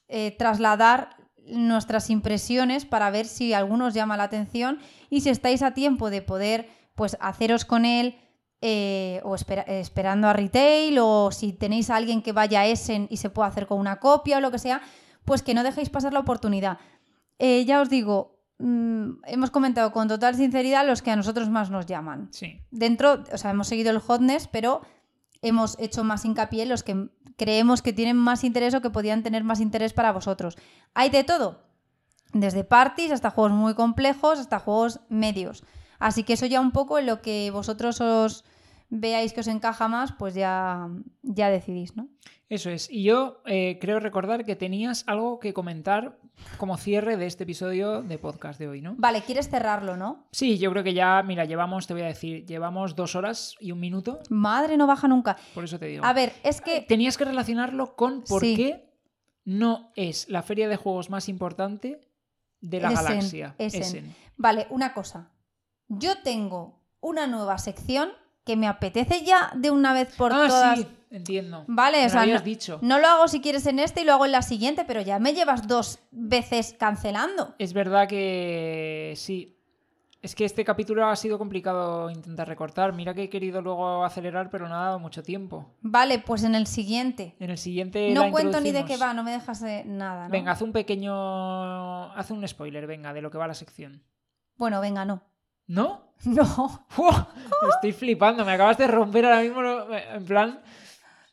eh, 0.08 0.34
trasladar 0.38 1.16
nuestras 1.46 2.10
impresiones 2.10 2.84
para 2.84 3.10
ver 3.10 3.26
si 3.26 3.54
alguno 3.54 3.86
os 3.86 3.94
llama 3.94 4.16
la 4.16 4.24
atención 4.24 4.78
y 5.08 5.22
si 5.22 5.30
estáis 5.30 5.62
a 5.62 5.72
tiempo 5.72 6.10
de 6.10 6.22
poder 6.22 6.68
pues 6.94 7.16
haceros 7.20 7.64
con 7.64 7.84
él 7.86 8.18
eh, 8.60 9.20
o 9.24 9.34
espera- 9.34 9.62
esperando 9.66 10.28
a 10.28 10.34
retail 10.34 10.98
o 11.00 11.30
si 11.32 11.54
tenéis 11.54 11.88
a 11.88 11.96
alguien 11.96 12.20
que 12.22 12.32
vaya 12.32 12.60
a 12.60 12.66
Essen 12.66 13.06
y 13.10 13.16
se 13.16 13.30
pueda 13.30 13.48
hacer 13.48 13.66
con 13.66 13.78
una 13.80 14.00
copia 14.00 14.36
o 14.36 14.40
lo 14.40 14.50
que 14.50 14.58
sea, 14.58 14.82
pues 15.24 15.42
que 15.42 15.54
no 15.54 15.62
dejéis 15.64 15.88
pasar 15.88 16.12
la 16.12 16.20
oportunidad. 16.20 16.78
Eh, 17.38 17.64
ya 17.64 17.80
os 17.80 17.88
digo, 17.88 18.38
mm, 18.58 19.22
hemos 19.28 19.50
comentado 19.50 19.92
con 19.92 20.08
total 20.08 20.34
sinceridad 20.34 20.86
los 20.86 21.00
que 21.00 21.10
a 21.10 21.16
nosotros 21.16 21.48
más 21.48 21.70
nos 21.70 21.86
llaman. 21.86 22.28
Sí. 22.32 22.60
Dentro, 22.70 23.24
o 23.32 23.38
sea, 23.38 23.52
hemos 23.52 23.66
seguido 23.68 23.90
el 23.90 23.98
hotness, 23.98 24.46
pero 24.46 24.82
hemos 25.42 25.78
hecho 25.78 26.04
más 26.04 26.24
hincapié 26.24 26.64
en 26.64 26.68
los 26.68 26.82
que 26.82 27.08
creemos 27.36 27.82
que 27.82 27.92
tienen 27.92 28.16
más 28.16 28.44
interés 28.44 28.74
o 28.74 28.80
que 28.80 28.90
podían 28.90 29.22
tener 29.22 29.44
más 29.44 29.60
interés 29.60 29.92
para 29.92 30.12
vosotros. 30.12 30.56
Hay 30.94 31.10
de 31.10 31.24
todo, 31.24 31.64
desde 32.32 32.64
parties 32.64 33.12
hasta 33.12 33.30
juegos 33.30 33.52
muy 33.52 33.74
complejos, 33.74 34.38
hasta 34.38 34.58
juegos 34.58 35.00
medios. 35.08 35.64
Así 35.98 36.24
que 36.24 36.34
eso 36.34 36.46
ya 36.46 36.60
un 36.60 36.72
poco 36.72 36.98
en 36.98 37.06
lo 37.06 37.22
que 37.22 37.50
vosotros 37.50 38.00
os 38.00 38.44
veáis 38.88 39.32
que 39.32 39.40
os 39.40 39.46
encaja 39.46 39.88
más, 39.88 40.12
pues 40.12 40.34
ya, 40.34 40.88
ya 41.22 41.50
decidís, 41.50 41.96
¿no? 41.96 42.08
Eso 42.48 42.70
es. 42.70 42.90
Y 42.90 43.04
yo 43.04 43.42
eh, 43.46 43.78
creo 43.80 44.00
recordar 44.00 44.44
que 44.44 44.56
tenías 44.56 45.04
algo 45.06 45.38
que 45.38 45.54
comentar 45.54 46.18
como 46.58 46.76
cierre 46.76 47.16
de 47.16 47.26
este 47.26 47.44
episodio 47.44 48.02
de 48.02 48.18
podcast 48.18 48.58
de 48.58 48.68
hoy, 48.68 48.80
¿no? 48.80 48.94
Vale, 48.98 49.22
quieres 49.22 49.48
cerrarlo, 49.48 49.96
¿no? 49.96 50.26
Sí, 50.32 50.58
yo 50.58 50.70
creo 50.70 50.84
que 50.84 50.94
ya, 50.94 51.22
mira, 51.22 51.44
llevamos, 51.44 51.86
te 51.86 51.94
voy 51.94 52.02
a 52.02 52.06
decir, 52.06 52.44
llevamos 52.46 52.94
dos 52.96 53.14
horas 53.14 53.54
y 53.60 53.72
un 53.72 53.80
minuto, 53.80 54.20
Madre, 54.28 54.76
no 54.76 54.86
baja 54.86 55.08
nunca. 55.08 55.36
por 55.54 55.64
eso 55.64 55.78
te 55.78 55.86
digo. 55.86 56.04
A 56.04 56.12
ver, 56.12 56.32
es 56.42 56.60
que 56.60 56.82
Tenías 56.82 57.16
que 57.16 57.24
relacionarlo 57.24 57.96
con 57.96 58.22
por 58.22 58.42
Sí. 58.42 58.56
qué 58.56 58.90
no 59.44 59.90
es 59.96 60.28
la 60.28 60.42
feria 60.42 60.68
de 60.68 60.76
juegos 60.76 61.08
más 61.10 61.28
importante 61.28 62.00
de 62.60 62.80
la 62.80 62.92
Essen, 62.92 63.04
galaxia. 63.04 63.54
Essen. 63.58 63.82
Essen. 63.82 64.14
Vale, 64.36 64.66
una 64.70 64.92
cosa. 64.92 65.30
Yo 65.88 66.22
tengo 66.22 66.78
una 67.00 67.26
nueva 67.26 67.56
sección 67.58 68.10
que 68.50 68.56
me 68.56 68.66
apetece 68.66 69.22
ya 69.22 69.52
de 69.54 69.70
una 69.70 69.92
vez 69.92 70.12
por 70.16 70.32
ah, 70.32 70.48
todas. 70.48 70.78
sí, 70.80 70.86
entiendo. 71.12 71.64
Vale, 71.68 72.00
Me 72.00 72.06
o 72.06 72.08
sea, 72.08 72.26
no, 72.26 72.40
dicho. 72.40 72.80
no 72.82 72.98
lo 72.98 73.06
hago 73.06 73.28
si 73.28 73.40
quieres 73.40 73.64
en 73.66 73.78
este 73.78 74.00
y 74.00 74.04
lo 74.04 74.12
hago 74.12 74.26
en 74.26 74.32
la 74.32 74.42
siguiente, 74.42 74.84
pero 74.84 75.00
ya 75.02 75.20
me 75.20 75.34
llevas 75.34 75.68
dos 75.68 76.00
veces 76.10 76.74
cancelando. 76.76 77.54
Es 77.58 77.72
verdad 77.74 78.08
que 78.08 79.12
sí. 79.14 79.56
Es 80.20 80.34
que 80.34 80.44
este 80.44 80.64
capítulo 80.64 81.06
ha 81.06 81.14
sido 81.14 81.38
complicado 81.38 82.10
intentar 82.10 82.48
recortar. 82.48 82.92
Mira 82.92 83.14
que 83.14 83.22
he 83.22 83.28
querido 83.30 83.62
luego 83.62 84.04
acelerar, 84.04 84.50
pero 84.50 84.68
no 84.68 84.74
ha 84.74 84.86
dado 84.86 84.98
mucho 84.98 85.22
tiempo. 85.22 85.70
Vale, 85.80 86.18
pues 86.18 86.42
en 86.42 86.56
el 86.56 86.66
siguiente. 86.66 87.36
En 87.38 87.50
el 87.50 87.56
siguiente. 87.56 88.12
No 88.12 88.24
la 88.24 88.30
cuento 88.32 88.60
ni 88.60 88.72
de 88.72 88.84
qué 88.84 88.96
va, 88.96 89.14
no 89.14 89.22
me 89.22 89.30
dejas 89.30 89.60
de 89.60 89.84
nada, 89.84 90.24
¿no? 90.24 90.32
Venga, 90.32 90.50
haz 90.50 90.60
un 90.60 90.72
pequeño. 90.72 92.12
Haz 92.14 92.32
un 92.32 92.46
spoiler, 92.48 92.88
venga, 92.88 93.12
de 93.12 93.22
lo 93.22 93.30
que 93.30 93.38
va 93.38 93.46
la 93.46 93.54
sección. 93.54 94.02
Bueno, 94.56 94.80
venga, 94.80 95.04
no. 95.04 95.22
¿No? 95.68 96.09
No. 96.24 96.86
Estoy 97.74 97.92
flipando, 97.92 98.44
me 98.44 98.52
acabas 98.52 98.76
de 98.78 98.86
romper 98.86 99.24
ahora 99.24 99.40
mismo. 99.40 99.62
En 99.62 100.24
plan, 100.24 100.60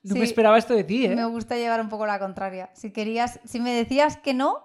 no 0.03 0.13
Sí, 0.13 0.19
me 0.19 0.25
esperaba 0.25 0.57
esto 0.57 0.73
de 0.73 0.83
ti, 0.83 1.05
¿eh? 1.05 1.15
Me 1.15 1.25
gusta 1.25 1.55
llevar 1.57 1.81
un 1.81 1.89
poco 1.89 2.05
la 2.05 2.19
contraria. 2.19 2.69
Si 2.73 2.91
querías, 2.91 3.39
si 3.45 3.59
me 3.59 3.71
decías 3.73 4.15
que 4.17 4.33
no, 4.33 4.63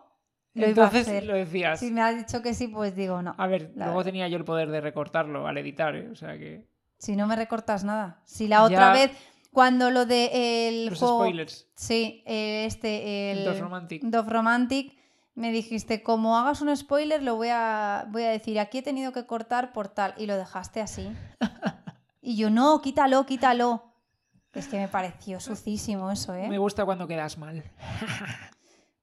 lo 0.55 0.69
iba 0.69 0.85
a 0.85 0.87
Entonces 0.87 1.09
hacer. 1.09 1.25
lo 1.25 1.35
decías. 1.35 1.81
Si 1.81 1.91
me 1.91 2.03
has 2.03 2.17
dicho 2.17 2.41
que 2.43 2.55
sí, 2.55 2.69
pues 2.69 2.95
digo 2.95 3.21
no. 3.23 3.35
A 3.39 3.47
ver, 3.47 3.73
La 3.75 3.87
luego 3.87 3.99
verdad. 3.99 4.11
tenía 4.13 4.29
yo 4.29 4.37
el 4.37 4.45
poder 4.45 4.71
de 4.71 4.81
recortarlo 4.81 5.47
al 5.47 5.59
editar, 5.59 5.97
¿eh? 5.97 6.09
O 6.11 6.15
sea 6.15 6.39
que. 6.39 6.67
Si 6.99 7.17
no 7.17 7.27
me 7.27 7.35
recortas 7.35 7.83
nada. 7.83 8.21
Si 8.25 8.47
la 8.47 8.63
otra 8.63 8.93
Ya. 8.95 9.01
vez, 9.01 9.11
cuando 9.51 9.91
lo 9.91 10.07
de 10.07 10.69
el 10.69 10.87
Los 10.87 10.99
juego. 11.01 11.19
spoilers. 11.25 11.69
Sí, 11.75 12.23
eh, 12.27 12.65
este, 12.67 13.33
el. 13.33 13.39
El 13.39 13.45
Dove 13.47 13.61
Romantic. 13.61 14.03
Dove 14.05 14.31
Romantic, 14.31 14.97
Me 15.35 15.51
dijiste, 15.51 16.03
como 16.03 16.37
hagas 16.37 16.61
un 16.61 16.77
spoiler, 16.77 17.23
lo 17.23 17.37
voy 17.37 17.49
a, 17.51 18.07
voy 18.11 18.25
a 18.25 18.31
decir, 18.31 18.61
aquí 18.61 18.79
he 18.79 18.83
tenido 18.83 19.13
que 19.13 19.27
cortar 19.27 19.73
por 19.73 19.89
tal. 19.89 20.15
Y 20.19 20.27
lo 20.27 20.37
dejaste 20.37 20.81
así. 20.81 21.11
Y 22.25 22.37
yo, 22.37 22.51
no, 22.51 22.81
quítalo, 22.81 23.27
quítalo. 23.27 23.83
Es 24.53 24.69
que 24.69 24.79
me 24.79 24.87
pareció 24.87 25.41
sucísimo 25.41 26.09
eso, 26.09 26.33
¿eh? 26.35 26.47
Me 26.49 26.59
gusta 26.59 26.85
cuando 26.85 27.09
quedas 27.09 27.37
mal. 27.37 27.65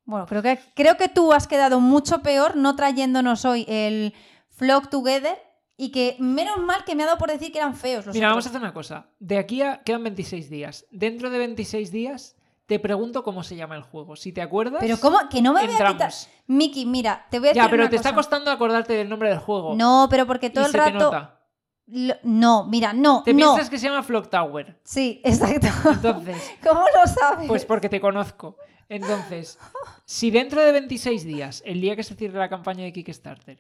Bueno, 0.06 0.26
creo 0.26 0.42
que, 0.42 0.60
creo 0.74 0.98
que 0.98 1.08
tú 1.08 1.34
has 1.34 1.46
quedado 1.46 1.80
mucho 1.80 2.24
peor 2.24 2.56
no 2.56 2.76
trayéndonos 2.76 3.46
hoy 3.46 3.64
el 3.68 4.16
Flock 4.48 4.90
Together 4.90 5.38
y 5.78 5.92
que 5.92 6.16
menos 6.18 6.58
mal 6.58 6.84
que 6.84 6.96
me 6.96 7.04
ha 7.04 7.06
dado 7.06 7.20
por 7.20 7.30
decir 7.30 7.52
que 7.52 7.60
eran 7.60 7.76
feos 7.76 8.08
los 8.08 8.16
Mira, 8.16 8.30
vamos 8.30 8.48
a 8.48 8.50
hacer 8.50 8.60
una 8.60 8.74
cosa. 8.74 9.12
De 9.20 9.38
aquí 9.38 9.62
a 9.62 9.84
quedan 9.84 10.04
26 10.04 10.50
días. 10.50 10.88
Dentro 10.90 11.30
de 11.30 11.38
26 11.38 11.92
días 11.92 12.36
te 12.70 12.80
pregunto 12.80 13.24
cómo 13.24 13.44
se 13.44 13.56
llama 13.58 13.76
el 13.76 13.82
juego. 13.82 14.16
Si 14.16 14.32
te 14.32 14.41
acuerdas. 14.41 14.80
Pero 14.80 15.00
¿cómo? 15.00 15.18
Que 15.30 15.41
no 15.41 15.54
me 15.54 15.62
voy 15.62 15.70
a 15.70 15.72
quitar... 15.74 15.91
entramos. 15.91 16.30
Miki, 16.48 16.86
mira, 16.86 17.26
te 17.32 17.40
voy 17.40 17.48
a 17.48 17.52
decir 17.52 17.64
Ya, 17.64 17.70
pero 17.70 17.82
una 17.84 17.90
te 17.90 17.96
está 17.98 18.14
costando 18.14 18.52
acordarte 18.52 18.94
del 18.94 19.10
nombre 19.10 19.30
del 19.30 19.40
juego. 19.40 19.74
No, 19.76 20.08
pero 20.10 20.26
porque 20.28 20.46
Y 20.46 20.50
todo 20.52 20.66
el 20.68 20.72
se 20.72 20.78
te 20.78 20.84
rato... 20.86 21.06
nota. 21.06 21.36
Lo- 21.88 22.14
No, 22.22 22.66
mira, 22.68 22.94
no, 22.94 23.24
Te 23.24 23.34
no. 23.34 23.38
piensas 23.38 23.70
que 23.72 23.80
se 23.80 23.88
llama 23.90 24.04
Flock 24.04 24.30
Tower. 24.30 24.80
Sí, 24.84 25.20
exacto. 25.26 25.68
Entonces, 25.90 26.38
¿Cómo 26.64 26.82
lo 26.82 27.12
sabes? 27.12 27.48
pues 27.48 27.66
porque 27.66 27.90
te 27.90 28.00
conozco. 28.00 28.56
Entonces, 28.88 29.58
si 30.06 30.30
dentro 30.30 30.62
de 30.62 30.72
26 30.72 31.24
días, 31.26 31.64
el 31.66 31.82
día 31.82 31.96
que 31.96 32.04
se 32.04 32.14
cierre 32.16 32.38
la 32.38 32.50
campaña 32.50 32.84
de 32.84 32.94
Kickstarter, 32.94 33.58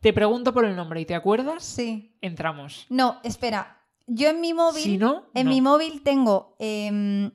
te 0.00 0.12
pregunto 0.14 0.54
por 0.54 0.64
el 0.64 0.74
nombre 0.74 1.00
y 1.02 1.04
te 1.04 1.14
acuerdas, 1.14 1.62
Sí. 1.62 2.16
entramos. 2.22 2.86
No, 2.88 3.20
espera. 3.22 3.78
Yo 4.06 4.28
en 4.30 4.40
mi 4.40 4.52
móvil... 4.52 4.82
Si 4.82 4.98
no, 4.98 5.26
En 5.34 5.44
no. 5.46 5.50
mi 5.52 5.60
móvil 5.60 6.02
tengo 6.02 6.56
em, 6.58 7.30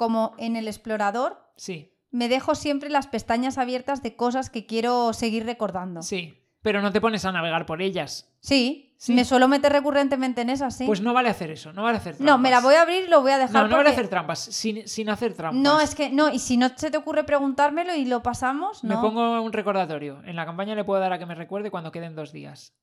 como 0.00 0.32
en 0.38 0.56
el 0.56 0.66
explorador 0.66 1.36
Sí, 1.56 1.92
me 2.10 2.30
dejo 2.30 2.54
siempre 2.54 2.88
las 2.88 3.06
pestañas 3.06 3.58
abiertas 3.58 4.02
de 4.02 4.16
cosas 4.16 4.48
que 4.48 4.64
quiero 4.64 5.12
seguir 5.12 5.44
recordando. 5.44 6.00
sí. 6.02 6.36
Pero 6.62 6.82
no 6.82 6.92
te 6.92 7.00
pones 7.00 7.24
a 7.24 7.32
navegar 7.32 7.64
por 7.64 7.80
ellas. 7.80 8.34
Sí, 8.40 8.86
Sí. 8.98 9.14
Me 9.14 9.24
suelo 9.24 9.48
meter 9.48 9.72
recurrentemente 9.72 10.42
en 10.42 10.50
esas, 10.50 10.76
sí. 10.76 10.84
Pues 10.84 11.00
no 11.00 11.14
vale 11.14 11.30
hacer 11.30 11.50
eso, 11.50 11.72
no 11.72 11.82
vale 11.84 11.96
hacer 11.96 12.16
trampas. 12.16 12.26
no, 12.36 12.36
me 12.36 12.50
la 12.50 12.60
voy 12.60 12.74
a 12.74 12.82
abrir 12.82 13.04
y 13.04 13.08
lo 13.08 13.22
voy 13.22 13.32
a 13.32 13.38
dejar. 13.38 13.62
No, 13.62 13.68
no 13.68 13.76
vale 13.78 13.88
hacer 13.88 14.08
trampas, 14.08 14.40
sin, 14.40 14.86
sin 14.86 15.08
hacer 15.08 15.32
trampas. 15.32 15.58
No, 15.62 15.80
es 15.80 15.94
que 15.94 16.10
no, 16.10 16.28
y 16.30 16.38
si 16.38 16.58
no 16.58 16.68
se 16.76 16.90
te 16.90 16.98
ocurre 16.98 17.24
preguntármelo 17.24 17.94
y 17.94 18.04
lo 18.04 18.22
pasamos, 18.22 18.84
Me 18.84 18.94
no. 18.94 19.00
pongo 19.00 19.40
un 19.40 19.54
recordatorio. 19.54 20.22
En 20.26 20.36
la 20.36 20.44
campaña 20.44 20.74
le 20.74 20.84
puedo 20.84 21.00
dar 21.00 21.14
a 21.14 21.18
que 21.18 21.24
me 21.24 21.34
recuerde 21.34 21.70
cuando 21.70 21.90
queden 21.92 22.14
dos 22.14 22.30
días. 22.30 22.74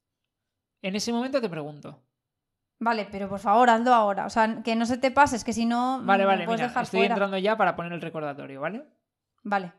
En 0.81 0.95
ese 0.95 1.14
momento 1.14 1.39
te 1.39 1.49
pregunto. 1.49 2.02
Vale, 2.80 3.08
pero 3.12 3.28
por 3.28 3.40
favor, 3.40 3.70
hazlo 3.70 3.94
ahora. 3.94 4.26
O 4.26 4.30
sea, 4.30 4.62
que 4.64 4.76
no 4.76 4.86
se 4.86 4.98
te 4.98 5.10
pase, 5.12 5.36
es 5.36 5.44
que 5.44 5.54
si 5.54 5.66
no. 5.66 6.02
Vale, 6.04 6.24
me 6.24 6.28
vale, 6.28 6.45
puedes 6.45 6.60
mira, 6.60 6.68
dejar 6.68 6.84
estoy 6.84 6.99
fuera. 6.99 7.14
entrando 7.16 7.38
ya 7.38 7.58
para 7.58 7.76
poner 7.76 7.91
el 7.94 8.02
recordatorio, 8.02 8.62
¿vale? 8.62 8.84
Vale. 9.44 9.74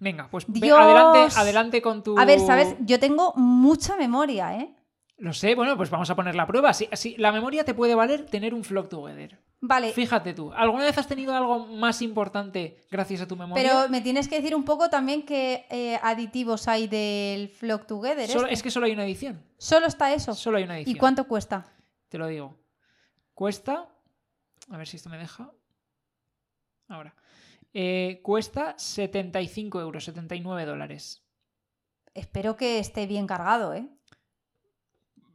Venga, 0.00 0.28
pues 0.30 0.44
ve- 0.46 0.70
adelante, 0.70 1.34
adelante 1.36 1.82
con 1.82 2.02
tu. 2.04 2.16
A 2.18 2.24
ver, 2.24 2.38
¿sabes? 2.40 2.76
Yo 2.80 3.00
tengo 3.00 3.32
mucha 3.34 3.96
memoria, 3.96 4.54
¿eh? 4.56 4.74
Lo 5.16 5.32
sé, 5.32 5.56
bueno, 5.56 5.76
pues 5.76 5.90
vamos 5.90 6.08
a 6.10 6.14
poner 6.14 6.36
la 6.36 6.46
prueba. 6.46 6.72
Sí, 6.72 6.88
sí, 6.92 7.16
la 7.18 7.32
memoria 7.32 7.64
te 7.64 7.74
puede 7.74 7.96
valer 7.96 8.26
tener 8.26 8.54
un 8.54 8.62
flock 8.62 8.88
together. 8.88 9.40
Vale, 9.60 9.90
Fíjate 9.90 10.34
tú, 10.34 10.52
¿alguna 10.52 10.84
vez 10.84 10.96
has 10.98 11.08
tenido 11.08 11.34
algo 11.34 11.66
más 11.66 12.00
importante 12.00 12.78
gracias 12.92 13.22
a 13.22 13.26
tu 13.26 13.34
memoria? 13.34 13.60
pero 13.60 13.88
me 13.88 14.00
tienes 14.00 14.28
que 14.28 14.36
decir 14.36 14.54
un 14.54 14.64
poco 14.64 14.88
también 14.88 15.26
qué 15.26 15.66
eh, 15.68 15.98
aditivos 16.00 16.68
hay 16.68 16.86
del 16.86 17.48
Flock 17.48 17.86
Together. 17.88 18.28
Solo- 18.28 18.44
este. 18.44 18.54
es 18.54 18.62
que 18.62 18.70
solo 18.70 18.86
hay 18.86 18.92
una 18.92 19.04
edición. 19.04 19.42
Solo 19.56 19.88
está 19.88 20.12
eso. 20.14 20.32
Solo 20.34 20.58
hay 20.58 20.62
una 20.62 20.76
edición. 20.76 20.94
¿Y 20.96 21.00
cuánto 21.00 21.26
cuesta? 21.26 21.66
Te 22.08 22.18
lo 22.18 22.26
digo. 22.26 22.58
Cuesta. 23.34 23.88
A 24.70 24.76
ver 24.76 24.86
si 24.86 24.96
esto 24.96 25.08
me 25.08 25.18
deja. 25.18 25.50
Ahora. 26.88 27.14
Eh, 27.74 28.20
cuesta 28.22 28.74
75 28.78 29.80
euros, 29.80 30.04
79 30.04 30.64
dólares. 30.64 31.22
Espero 32.14 32.56
que 32.56 32.78
esté 32.78 33.06
bien 33.06 33.26
cargado, 33.26 33.74
¿eh? 33.74 33.88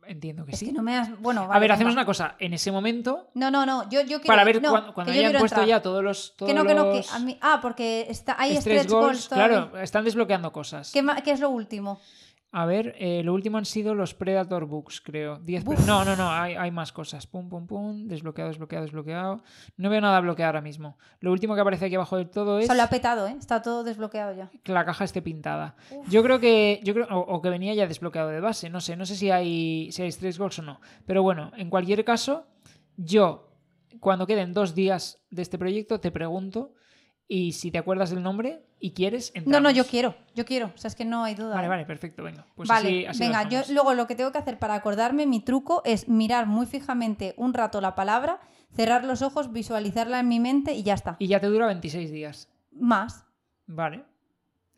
Entiendo 0.05 0.43
que 0.45 0.51
Es 0.51 0.59
sí. 0.59 0.65
que 0.65 0.73
no 0.73 0.81
me 0.83 0.97
has. 0.97 1.17
Bueno, 1.21 1.47
a 1.49 1.59
ver, 1.59 1.71
hacemos 1.71 1.93
una 1.93 2.05
cosa. 2.05 2.35
En 2.39 2.53
ese 2.53 2.71
momento, 2.73 3.29
No, 3.35 3.49
no, 3.49 3.65
no. 3.65 3.83
Yo, 3.89 4.01
yo 4.01 4.17
quiero. 4.19 4.23
para 4.25 4.43
ver 4.43 4.61
no, 4.61 4.71
cuando, 4.71 4.93
cuando 4.93 5.13
hayan 5.13 5.31
puesto 5.31 5.45
entrar. 5.61 5.67
ya 5.67 5.81
todos 5.81 6.03
los. 6.03 6.35
Todos 6.35 6.49
Que 6.51 6.53
no, 6.53 6.65
que 6.65 6.73
no, 6.73 6.91
que 6.91 6.97
los 6.97 7.13
a 7.13 7.19
mí. 7.19 7.37
Ah, 7.41 7.59
porque 7.61 8.07
está, 8.09 8.35
hay 8.37 8.57
stretch 8.57 8.61
stretch 8.81 8.89
goals, 8.91 9.05
goals. 9.05 9.29
todavía. 9.29 9.61
claro, 9.69 9.79
están 9.79 10.03
desbloqueando 10.03 10.51
cosas. 10.51 10.91
¿Qué, 10.91 11.01
ma- 11.01 11.21
qué 11.21 11.31
es 11.31 11.39
lo 11.39 11.49
último? 11.51 12.01
A 12.55 12.67
ver, 12.67 12.93
eh, 12.99 13.23
lo 13.23 13.33
último 13.33 13.57
han 13.57 13.65
sido 13.65 13.95
los 13.95 14.13
Predator 14.13 14.65
Books, 14.67 15.01
creo. 15.01 15.39
10 15.39 15.63
pre- 15.63 15.75
Buf. 15.75 15.87
No, 15.87 16.05
no, 16.05 16.15
no, 16.15 16.29
hay, 16.29 16.53
hay 16.53 16.69
más 16.69 16.91
cosas. 16.93 17.25
Pum, 17.25 17.49
pum, 17.49 17.65
pum. 17.65 18.07
Desbloqueado, 18.07 18.49
desbloqueado, 18.51 18.85
desbloqueado. 18.85 19.41
No 19.75 19.89
veo 19.89 19.99
nada 19.99 20.19
bloqueado 20.19 20.49
ahora 20.49 20.61
mismo. 20.61 20.95
Lo 21.19 21.31
último 21.31 21.55
que 21.55 21.61
aparece 21.61 21.85
aquí 21.85 21.95
abajo 21.95 22.15
del 22.17 22.29
todo 22.29 22.57
O 22.57 22.59
es 22.59 22.67
sea, 22.67 22.75
lo 22.75 22.83
ha 22.83 22.89
petado, 22.89 23.27
¿eh? 23.27 23.35
Está 23.39 23.63
todo 23.63 23.83
desbloqueado 23.83 24.33
ya. 24.35 24.51
que 24.61 24.71
la 24.71 24.85
caja 24.85 25.03
esté 25.03 25.23
pintada. 25.23 25.75
Uf. 25.89 26.07
Yo 26.09 26.21
creo 26.21 26.39
que. 26.39 26.79
Yo 26.83 26.93
creo, 26.93 27.07
o, 27.09 27.21
o 27.21 27.41
que 27.41 27.49
venía 27.49 27.73
ya 27.73 27.87
desbloqueado 27.87 28.29
de 28.29 28.39
base. 28.39 28.69
No 28.69 28.81
sé, 28.81 28.95
no 28.95 29.07
sé 29.07 29.15
si 29.15 29.31
hay, 29.31 29.91
si 29.91 30.03
hay 30.03 30.11
goals 30.37 30.59
o 30.59 30.61
no. 30.61 30.79
Pero 31.07 31.23
bueno, 31.23 31.51
en 31.57 31.71
cualquier 31.71 32.05
caso, 32.05 32.45
yo, 32.97 33.49
cuando 33.99 34.27
queden 34.27 34.53
dos 34.53 34.75
días 34.75 35.23
de 35.31 35.41
este 35.41 35.57
proyecto, 35.57 35.99
te 35.99 36.11
pregunto. 36.11 36.73
Y 37.27 37.53
si 37.53 37.71
te 37.71 37.79
acuerdas 37.79 38.11
del 38.11 38.21
nombre 38.21 38.61
y 38.83 38.91
quieres, 38.91 39.31
No, 39.33 39.39
entramos. 39.39 39.61
no, 39.63 39.71
yo 39.71 39.85
quiero. 39.85 40.13
Yo 40.35 40.43
quiero. 40.43 40.65
O 40.75 40.77
sea, 40.77 40.89
es 40.89 40.95
que 40.95 41.05
no 41.05 41.23
hay 41.23 41.35
duda. 41.35 41.55
Vale, 41.55 41.69
vale, 41.69 41.85
perfecto, 41.85 42.21
venga. 42.21 42.45
Pues 42.53 42.67
vale, 42.67 43.07
así, 43.07 43.17
venga, 43.21 43.47
yo 43.47 43.61
luego 43.69 43.93
lo 43.93 44.07
que 44.07 44.15
tengo 44.15 44.33
que 44.33 44.39
hacer 44.39 44.59
para 44.59 44.73
acordarme, 44.73 45.25
mi 45.25 45.39
truco 45.39 45.81
es 45.85 46.09
mirar 46.09 46.47
muy 46.47 46.65
fijamente 46.65 47.33
un 47.37 47.53
rato 47.53 47.79
la 47.79 47.95
palabra, 47.95 48.41
cerrar 48.75 49.05
los 49.05 49.21
ojos, 49.21 49.53
visualizarla 49.53 50.19
en 50.19 50.27
mi 50.27 50.41
mente 50.41 50.73
y 50.73 50.83
ya 50.83 50.95
está. 50.95 51.15
Y 51.19 51.27
ya 51.27 51.39
te 51.39 51.47
dura 51.47 51.65
26 51.67 52.11
días. 52.11 52.49
Más, 52.73 53.25
Vale, 53.67 54.03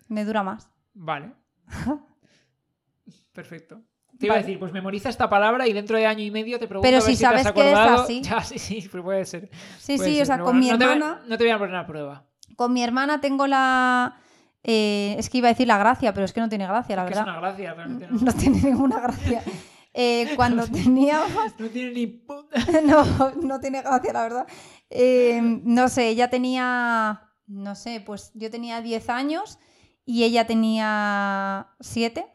me 0.08 0.24
dura 0.24 0.44
más. 0.44 0.70
vale. 0.94 1.34
Perfecto. 3.34 3.82
Te 4.20 4.28
iba 4.28 4.36
a 4.36 4.38
decir, 4.38 4.60
pues 4.60 4.72
memoriza 4.72 5.10
esta 5.10 5.28
palabra 5.28 5.68
y 5.68 5.74
dentro 5.74 5.98
de 5.98 6.06
año 6.06 6.24
y 6.24 6.30
medio 6.30 6.60
te 6.60 6.68
pregunto 6.68 6.86
Pero 6.88 6.98
a 6.98 7.00
ver 7.02 7.10
si 7.10 7.16
si 7.16 7.22
te 7.24 7.26
has 7.28 7.42
sabes 7.44 7.52
que 7.54 7.72
es 7.72 7.78
así. 7.78 8.22
Ya, 8.24 8.42
sí, 8.42 8.60
sí, 8.60 8.88
pues 8.90 9.04
puede 9.04 9.26
ser. 9.26 9.50
Sí, 9.80 9.98
puede 9.98 10.10
sí, 10.10 10.16
ser, 10.18 10.22
o 10.22 10.26
sea, 10.28 10.36
pero 10.36 10.46
con 10.46 10.60
mi 10.60 10.70
no 10.70 10.78
te 10.78 10.84
hermana, 10.86 11.24
no 11.28 11.38
te 11.38 11.44
voy 11.44 11.52
a 11.52 11.58
poner 11.58 11.76
a 11.76 11.86
prueba. 11.88 12.24
Con 12.56 12.74
mi 12.74 12.84
hermana 12.84 13.22
tengo 13.22 13.48
la... 13.48 14.18
eh, 14.64 15.16
es 15.18 15.30
que 15.30 15.38
iba 15.40 15.48
a 15.48 15.52
decir 15.52 15.68
la 15.68 15.78
gracia, 15.78 16.14
pero 16.14 16.26
es 16.26 16.34
que 16.34 16.42
no 16.42 16.50
tiene 16.50 16.66
gracia, 16.68 16.96
la 16.96 17.06
que 17.06 17.14
es 17.14 17.18
verdad. 17.20 17.34
una 17.34 17.42
gracia, 17.42 17.74
realmente 17.74 18.08
no. 18.08 18.20
No 18.22 18.34
tiene 18.34 18.62
ninguna 18.62 19.00
gracia. 19.00 19.42
Eh, 19.98 20.34
cuando 20.36 20.68
teníamos... 20.68 21.32
No 21.58 21.70
tiene 21.70 21.92
ni 21.92 22.08
puta. 22.08 22.58
No, 22.86 23.32
no 23.42 23.60
tiene 23.62 23.82
gracia, 23.82 24.12
la 24.12 24.24
verdad. 24.24 24.48
Eh, 24.90 25.40
no 25.64 25.88
sé, 25.88 26.10
ella 26.10 26.30
tenía, 26.30 27.30
no 27.48 27.76
sé, 27.76 28.04
pues 28.06 28.32
yo 28.34 28.52
tenía 28.52 28.82
10 28.82 29.10
años 29.10 29.58
y 30.06 30.26
ella 30.26 30.46
tenía 30.46 31.70
7. 31.80 32.26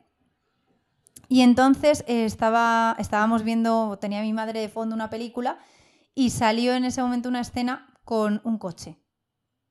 Y 1.29 1.43
entonces 1.43 2.03
estaba, 2.07 2.97
estábamos 2.99 3.45
viendo, 3.45 3.99
tenía 4.01 4.23
mi 4.23 4.33
madre 4.33 4.59
de 4.61 4.71
fondo 4.71 4.95
una 4.95 5.11
película 5.11 5.59
y 6.15 6.31
salió 6.31 6.73
en 6.73 6.87
ese 6.87 7.03
momento 7.03 7.29
una 7.29 7.43
escena 7.43 7.95
con 8.05 8.41
un 8.43 8.57
coche. 8.57 8.97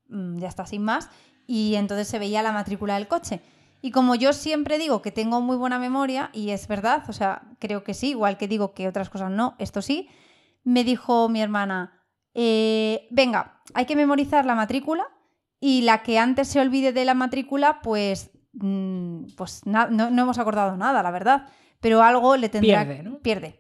Mm, 0.10 0.40
ya 0.40 0.48
está, 0.48 0.66
sin 0.66 0.84
más. 0.84 1.10
Y 1.48 1.76
entonces 1.76 2.08
se 2.08 2.20
veía 2.20 2.44
la 2.44 2.52
matrícula 2.52 2.96
del 2.96 3.08
coche. 3.08 3.42
Y 3.82 3.92
como 3.92 4.16
yo 4.16 4.34
siempre 4.34 4.78
digo 4.78 5.02
que 5.02 5.12
tengo 5.12 5.42
muy 5.42 5.56
buena 5.56 5.80
memoria, 5.80 6.30
y 6.34 6.50
es 6.50 6.68
verdad, 6.68 7.04
o 7.08 7.14
sea, 7.14 7.44
creo 7.60 7.84
que 7.84 7.94
sí, 7.94 8.10
igual 8.10 8.38
que 8.38 8.48
digo 8.48 8.74
que 8.74 8.88
otras 8.88 9.10
cosas 9.10 9.32
no, 9.32 9.56
esto 9.58 9.82
sí, 9.82 10.10
me 10.66 10.84
dijo 10.84 11.30
mi 11.30 11.42
hermana, 11.42 12.04
eh, 12.34 13.08
venga, 13.10 13.62
hay 13.74 13.86
que 13.86 13.96
memorizar 13.96 14.46
la 14.46 14.54
matrícula 14.54 15.08
y 15.62 15.82
la 15.82 16.04
que 16.04 16.20
antes 16.20 16.50
se 16.50 16.60
olvide 16.60 16.92
de 16.92 17.06
la 17.06 17.14
matrícula, 17.14 17.80
pues, 17.82 18.32
mm, 18.54 19.28
pues 19.38 19.66
no, 19.66 19.90
no 19.90 20.22
hemos 20.22 20.40
acordado 20.40 20.76
nada, 20.76 21.02
la 21.02 21.12
verdad, 21.12 21.48
pero 21.80 22.04
algo 22.04 22.36
le 22.36 22.50
tendrá... 22.50 22.86
Pierde, 22.86 23.04
¿no? 23.04 23.20
Pierde. 23.20 23.60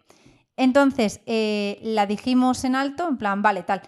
Entonces, 0.57 1.21
eh, 1.26 1.80
la 1.81 2.05
dijimos 2.05 2.65
en 2.65 2.76
alto, 2.76 3.07
en 3.07 3.17
plan, 3.17 3.41
vale, 3.41 3.63
tal. 3.63 3.81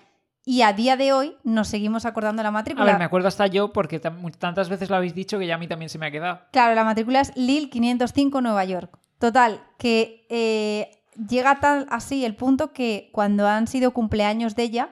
Y 0.43 0.63
a 0.63 0.73
día 0.73 0.97
de 0.97 1.13
hoy 1.13 1.35
nos 1.43 1.68
seguimos 1.68 2.05
acordando 2.05 2.39
de 2.39 2.43
la 2.43 2.49
A 2.49 2.51
matrícula. 2.51 2.85
ver, 2.85 2.97
me 2.97 3.05
acuerdo 3.05 3.27
hasta 3.27 3.45
yo 3.47 3.72
porque 3.72 3.99
tantas 3.99 4.69
veces 4.69 4.89
lo 4.89 4.95
habéis 4.95 5.13
dicho 5.13 5.38
que 5.38 5.45
ya 5.45 5.55
a 5.55 5.57
mí 5.59 5.68
también 5.68 5.89
se 5.89 5.99
me 5.99 6.07
ha 6.07 6.11
quedado. 6.11 6.41
Claro, 6.51 6.73
la 6.73 6.84
matrícula 6.84 7.22
es 7.22 7.31
Lil 7.38 7.69
505 7.69 8.41
Nueva 8.41 8.65
York. 8.65 8.97
Total, 9.19 9.61
que 9.77 10.26
eh, 10.30 10.89
llega 11.30 11.59
tal 11.59 11.85
así 11.91 12.26
el 12.26 12.35
punto 12.35 12.73
que 12.73 13.09
cuando 13.11 13.47
han 13.47 13.68
sido 13.68 13.91
cumpleaños 13.91 14.55
de 14.55 14.63
ella, 14.63 14.89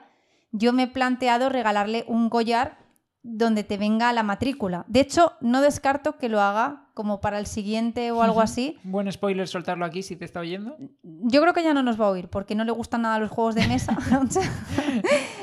yo 0.52 0.72
me 0.72 0.84
he 0.84 0.86
planteado 0.86 1.48
regalarle 1.48 2.04
un 2.06 2.30
collar 2.30 2.78
donde 3.22 3.64
te 3.64 3.76
venga 3.76 4.12
la 4.12 4.22
matrícula. 4.22 4.84
De 4.88 5.00
hecho, 5.00 5.32
no 5.40 5.60
descarto 5.60 6.16
que 6.16 6.28
lo 6.28 6.40
haga 6.40 6.88
como 6.94 7.20
para 7.20 7.38
el 7.38 7.46
siguiente 7.46 8.10
o 8.12 8.22
algo 8.22 8.40
así. 8.40 8.78
Buen 8.82 9.10
spoiler 9.12 9.46
soltarlo 9.46 9.84
aquí 9.84 10.02
si 10.02 10.16
te 10.16 10.24
está 10.24 10.40
oyendo. 10.40 10.76
Yo 11.02 11.40
creo 11.42 11.52
que 11.52 11.62
ya 11.62 11.74
no 11.74 11.82
nos 11.82 12.00
va 12.00 12.06
a 12.06 12.10
oír 12.10 12.28
porque 12.28 12.54
no 12.54 12.64
le 12.64 12.72
gustan 12.72 13.02
nada 13.02 13.18
los 13.18 13.30
juegos 13.30 13.54
de 13.54 13.66
mesa. 13.66 13.96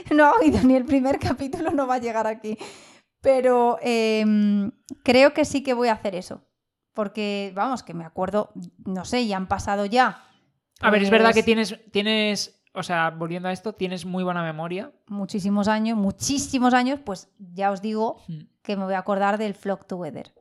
No 0.10 0.26
ha 0.26 0.32
oído 0.34 0.60
ni 0.64 0.76
el 0.76 0.86
primer 0.86 1.20
capítulo, 1.20 1.72
no 1.72 1.88
va 1.88 1.96
a 1.96 2.00
llegar 2.00 2.28
aquí. 2.28 2.58
Pero 3.22 3.78
em, 3.82 4.72
creo 5.04 5.34
que 5.34 5.46
sí 5.46 5.64
que 5.64 5.74
voy 5.74 5.90
a 5.90 5.94
hacer 5.94 6.16
eso. 6.16 6.44
Porque, 6.94 7.52
vamos, 7.56 7.84
que 7.84 7.94
me 7.94 8.06
acuerdo, 8.06 8.52
no 8.86 9.06
sé, 9.06 9.28
ya 9.28 9.38
han 9.38 9.48
pasado 9.48 9.86
ya. 9.86 10.24
A 10.80 10.90
ver, 10.92 11.04
es 11.04 11.10
verdad 11.10 11.30
que 11.30 11.44
pues, 11.44 11.46
tienes, 11.46 11.80
tienes, 11.92 12.57
o 12.78 12.84
sea, 12.84 13.10
volviendo 13.10 13.50
a 13.50 13.52
esto, 13.52 13.74
tienes 13.74 14.06
muy 14.06 14.24
buena 14.24 14.44
memoria. 14.44 14.92
Muchísimos 15.08 15.68
años, 15.68 15.98
muchísimos 15.98 16.74
años, 16.74 17.00
pues 17.04 17.30
ya 17.38 17.72
os 17.72 17.82
digo 17.82 18.22
Hmm. 18.28 18.42
que 18.62 18.78
me 18.78 18.84
voy 18.86 18.94
a 18.94 19.00
acordar 19.00 19.38
del 19.38 19.54
Flock 19.54 19.86
Together. 19.88 20.34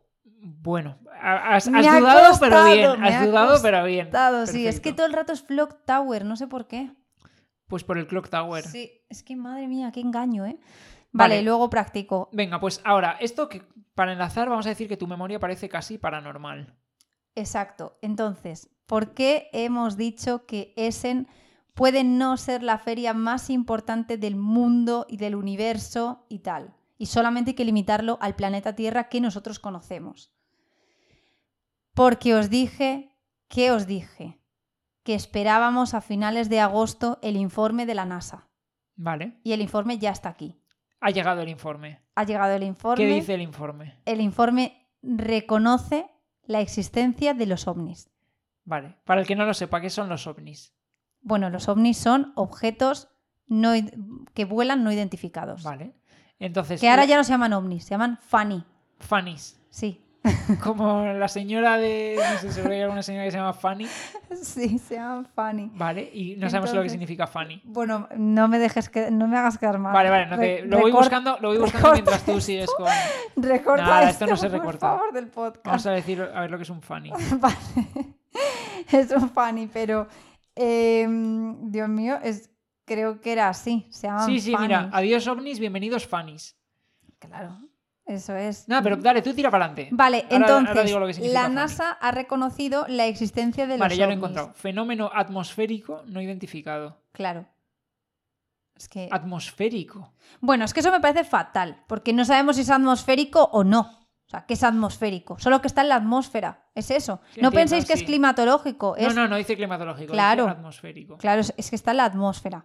Bueno, 0.48 0.98
ha- 1.20 1.54
has, 1.56 1.66
has 1.66 1.86
ha 1.86 1.98
dudado, 1.98 2.38
pero 2.38 2.64
bien. 2.66 3.02
Has 3.04 3.14
ha 3.14 3.26
dudado, 3.26 3.58
pero 3.62 3.84
bien. 3.84 4.10
Dado, 4.10 4.46
sí, 4.46 4.66
es 4.66 4.76
que 4.76 4.90
Perfecto. 4.90 4.96
todo 4.96 5.06
el 5.06 5.12
rato 5.12 5.32
es 5.32 5.42
Flock 5.42 5.84
Tower, 5.84 6.24
no 6.24 6.36
sé 6.36 6.46
por 6.46 6.66
qué. 6.68 6.90
Pues 7.66 7.82
por 7.82 7.98
el 7.98 8.06
Clock 8.06 8.28
Tower. 8.28 8.62
Sí, 8.64 8.92
es 9.08 9.24
que 9.24 9.34
madre 9.34 9.66
mía, 9.66 9.90
qué 9.92 10.00
engaño, 10.00 10.46
¿eh? 10.46 10.58
Vale, 11.10 11.34
Vale. 11.36 11.42
luego 11.42 11.68
practico. 11.70 12.28
Venga, 12.32 12.60
pues 12.60 12.80
ahora, 12.84 13.16
esto 13.20 13.48
que 13.48 13.62
para 13.94 14.12
enlazar, 14.12 14.48
vamos 14.48 14.66
a 14.66 14.68
decir 14.68 14.86
que 14.88 14.96
tu 14.96 15.06
memoria 15.08 15.40
parece 15.40 15.68
casi 15.68 15.98
paranormal. 15.98 16.74
Exacto. 17.34 17.98
Entonces, 18.02 18.70
¿por 18.86 19.14
qué 19.14 19.48
hemos 19.52 19.96
dicho 19.96 20.46
que 20.46 20.72
Essen 20.76 21.26
puede 21.76 22.04
no 22.04 22.38
ser 22.38 22.62
la 22.62 22.78
feria 22.78 23.12
más 23.12 23.50
importante 23.50 24.16
del 24.16 24.34
mundo 24.34 25.06
y 25.08 25.18
del 25.18 25.34
universo 25.34 26.24
y 26.30 26.38
tal? 26.38 26.74
Y 26.96 27.06
solamente 27.06 27.50
hay 27.50 27.54
que 27.54 27.66
limitarlo 27.66 28.16
al 28.22 28.34
planeta 28.34 28.74
Tierra 28.74 29.10
que 29.10 29.20
nosotros 29.20 29.58
conocemos. 29.58 30.32
Porque 31.92 32.34
os 32.34 32.48
dije, 32.48 33.14
¿qué 33.48 33.70
os 33.70 33.86
dije? 33.86 34.40
Que 35.02 35.14
esperábamos 35.14 35.92
a 35.92 36.00
finales 36.00 36.48
de 36.48 36.60
agosto 36.60 37.18
el 37.22 37.36
informe 37.36 37.84
de 37.84 37.94
la 37.94 38.06
NASA. 38.06 38.48
Vale. 38.96 39.38
Y 39.44 39.52
el 39.52 39.60
informe 39.60 39.98
ya 39.98 40.10
está 40.10 40.30
aquí. 40.30 40.58
Ha 41.00 41.10
llegado 41.10 41.42
el 41.42 41.50
informe. 41.50 42.00
Ha 42.14 42.24
llegado 42.24 42.54
el 42.54 42.62
informe. 42.62 43.04
¿Qué 43.04 43.14
dice 43.14 43.34
el 43.34 43.42
informe? 43.42 44.00
El 44.06 44.22
informe 44.22 44.88
reconoce 45.02 46.10
la 46.46 46.60
existencia 46.60 47.34
de 47.34 47.44
los 47.44 47.68
ovnis. 47.68 48.10
Vale. 48.64 48.96
Para 49.04 49.20
el 49.20 49.26
que 49.26 49.36
no 49.36 49.44
lo 49.44 49.52
sepa, 49.52 49.82
¿qué 49.82 49.90
son 49.90 50.08
los 50.08 50.26
ovnis? 50.26 50.75
Bueno, 51.26 51.50
los 51.50 51.68
ovnis 51.68 51.96
son 51.98 52.32
objetos 52.36 53.08
no 53.48 53.72
que 54.32 54.44
vuelan 54.44 54.84
no 54.84 54.92
identificados. 54.92 55.64
Vale. 55.64 55.92
Entonces, 56.38 56.80
Que 56.80 56.88
ahora 56.88 57.04
ya 57.04 57.16
no 57.16 57.24
se 57.24 57.30
llaman 57.32 57.52
ovnis, 57.52 57.82
se 57.84 57.90
llaman 57.90 58.18
funny. 58.22 58.64
Funnies. 59.00 59.60
Sí. 59.68 60.00
Como 60.62 61.04
la 61.04 61.26
señora 61.28 61.78
de. 61.78 62.16
No 62.44 62.50
sé, 62.52 62.62
que 62.62 62.68
hay 62.74 62.80
alguna 62.82 63.02
señora 63.02 63.24
que 63.24 63.30
se 63.32 63.36
llama 63.38 63.52
Fanny. 63.52 63.86
Sí, 64.42 64.78
se 64.78 64.94
llaman 64.96 65.24
Fanny. 65.26 65.70
Vale, 65.74 66.02
y 66.12 66.36
no 66.36 66.48
sabemos 66.50 66.74
lo 66.74 66.82
que 66.82 66.88
significa 66.90 67.26
Fanny. 67.26 67.60
Bueno, 67.64 68.08
no 68.16 68.46
me 68.48 68.58
dejes 68.58 68.88
que 68.88 69.10
no 69.10 69.26
me 69.28 69.36
hagas 69.38 69.56
quedar 69.58 69.78
mal. 69.78 69.92
Vale, 69.92 70.10
vale, 70.10 70.26
no 70.26 70.36
te- 70.38 70.62
lo 70.62 70.78
voy 70.80 70.90
buscando, 70.92 71.38
lo 71.40 71.48
voy 71.48 71.58
buscando 71.58 71.92
mientras 71.92 72.24
tú 72.24 72.40
sigues 72.40 72.70
con. 72.76 72.86
Recorta 73.36 73.84
Nada, 73.84 74.10
esto 74.10 74.24
esto, 74.24 74.34
no 74.34 74.36
se 74.36 74.48
por 74.50 74.58
recorta. 74.58 74.86
favor, 74.88 75.12
del 75.12 75.28
podcast. 75.28 75.66
Vamos 75.66 75.86
a 75.86 75.90
decir 75.92 76.20
a 76.22 76.40
ver 76.40 76.50
lo 76.50 76.56
que 76.56 76.62
es 76.64 76.70
un 76.70 76.82
Fanny. 76.82 77.10
Vale. 77.38 77.56
es 78.92 79.10
un 79.12 79.30
funny, 79.30 79.68
pero 79.68 80.08
eh, 80.56 81.06
Dios 81.08 81.88
mío, 81.88 82.18
es, 82.22 82.50
creo 82.84 83.20
que 83.20 83.32
era 83.32 83.48
así. 83.48 83.86
Se 83.90 84.06
llaman 84.08 84.26
Sí, 84.26 84.40
sí, 84.40 84.54
mira, 84.58 84.90
adiós 84.92 85.26
ovnis, 85.28 85.58
bienvenidos 85.60 86.06
Fannys. 86.06 86.56
Claro, 87.18 87.58
eso 88.04 88.34
es. 88.36 88.68
No, 88.68 88.82
pero 88.82 88.96
dale, 88.96 89.22
tú 89.22 89.32
tira 89.34 89.50
para 89.50 89.66
adelante. 89.66 89.88
Vale, 89.92 90.24
Ahora- 90.30 90.36
entonces, 90.36 90.92
ahora 90.92 91.06
la 91.06 91.42
Fanny. 91.42 91.54
NASA 91.54 91.92
ha 91.92 92.10
reconocido 92.10 92.86
la 92.88 93.06
existencia 93.06 93.66
de 93.66 93.76
Vale, 93.76 93.90
los 93.94 93.98
ya 93.98 94.06
lo 94.06 94.12
he 94.12 94.16
encontrado. 94.16 94.52
Fenómeno 94.54 95.10
atmosférico 95.12 96.02
no 96.06 96.20
identificado. 96.20 97.00
Claro. 97.12 97.46
Es 98.76 98.88
que... 98.88 99.08
Atmosférico. 99.10 100.12
Bueno, 100.40 100.66
es 100.66 100.74
que 100.74 100.80
eso 100.80 100.92
me 100.92 101.00
parece 101.00 101.24
fatal, 101.24 101.82
porque 101.86 102.12
no 102.12 102.24
sabemos 102.26 102.56
si 102.56 102.62
es 102.62 102.70
atmosférico 102.70 103.44
o 103.52 103.64
no. 103.64 104.05
Sea, 104.36 104.46
¿qué 104.46 104.54
es 104.54 104.62
atmosférico? 104.62 105.38
Solo 105.38 105.60
que 105.60 105.68
está 105.68 105.80
en 105.82 105.88
la 105.88 105.96
atmósfera. 105.96 106.64
Es 106.74 106.90
eso. 106.90 107.20
Sí, 107.34 107.40
no 107.40 107.48
entiendo, 107.48 107.50
penséis 107.52 107.84
que 107.86 107.92
es 107.94 108.02
climatológico. 108.02 108.96
No, 109.00 109.06
es 109.08 109.14
no, 109.14 109.28
no 109.28 109.36
dice 109.36 109.56
climatológico, 109.56 110.12
Claro. 110.12 110.44
dice 110.44 110.56
atmosférico. 110.56 111.16
Claro, 111.18 111.40
es, 111.40 111.54
es 111.56 111.70
que 111.70 111.76
está 111.76 111.92
en 111.92 111.96
la 111.98 112.04
atmósfera. 112.04 112.64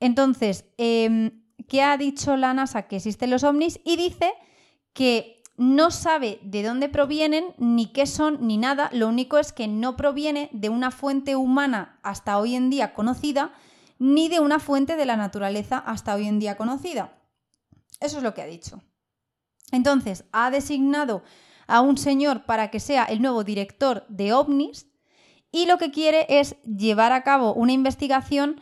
Entonces, 0.00 0.66
em, 0.78 1.42
¿qué 1.68 1.82
ha 1.82 1.96
dicho 1.96 2.36
la 2.36 2.54
NASA? 2.54 2.82
Que 2.82 2.96
existen 2.96 3.30
los 3.30 3.44
ovnis 3.44 3.80
y 3.84 3.96
dice 3.96 4.32
que 4.92 5.42
no 5.56 5.90
sabe 5.90 6.38
de 6.42 6.62
dónde 6.62 6.88
provienen, 6.88 7.54
ni 7.58 7.86
qué 7.92 8.06
son, 8.06 8.46
ni 8.46 8.58
nada. 8.58 8.90
Lo 8.92 9.08
único 9.08 9.38
es 9.38 9.52
que 9.52 9.68
no 9.68 9.96
proviene 9.96 10.50
de 10.52 10.68
una 10.68 10.90
fuente 10.90 11.34
humana 11.36 11.98
hasta 12.02 12.38
hoy 12.38 12.54
en 12.56 12.68
día 12.68 12.92
conocida, 12.94 13.52
ni 13.98 14.28
de 14.28 14.40
una 14.40 14.58
fuente 14.58 14.96
de 14.96 15.06
la 15.06 15.16
naturaleza 15.16 15.78
hasta 15.78 16.14
hoy 16.14 16.26
en 16.26 16.38
día 16.38 16.56
conocida. 16.56 17.12
Eso 18.00 18.18
es 18.18 18.22
lo 18.22 18.34
que 18.34 18.42
ha 18.42 18.46
dicho. 18.46 18.82
Entonces, 19.72 20.24
ha 20.32 20.50
designado 20.50 21.22
a 21.66 21.80
un 21.80 21.98
señor 21.98 22.44
para 22.44 22.70
que 22.70 22.80
sea 22.80 23.04
el 23.04 23.20
nuevo 23.20 23.44
director 23.44 24.06
de 24.08 24.32
ovnis 24.32 24.86
y 25.50 25.66
lo 25.66 25.78
que 25.78 25.90
quiere 25.90 26.26
es 26.28 26.56
llevar 26.62 27.12
a 27.12 27.22
cabo 27.22 27.54
una 27.54 27.72
investigación 27.72 28.60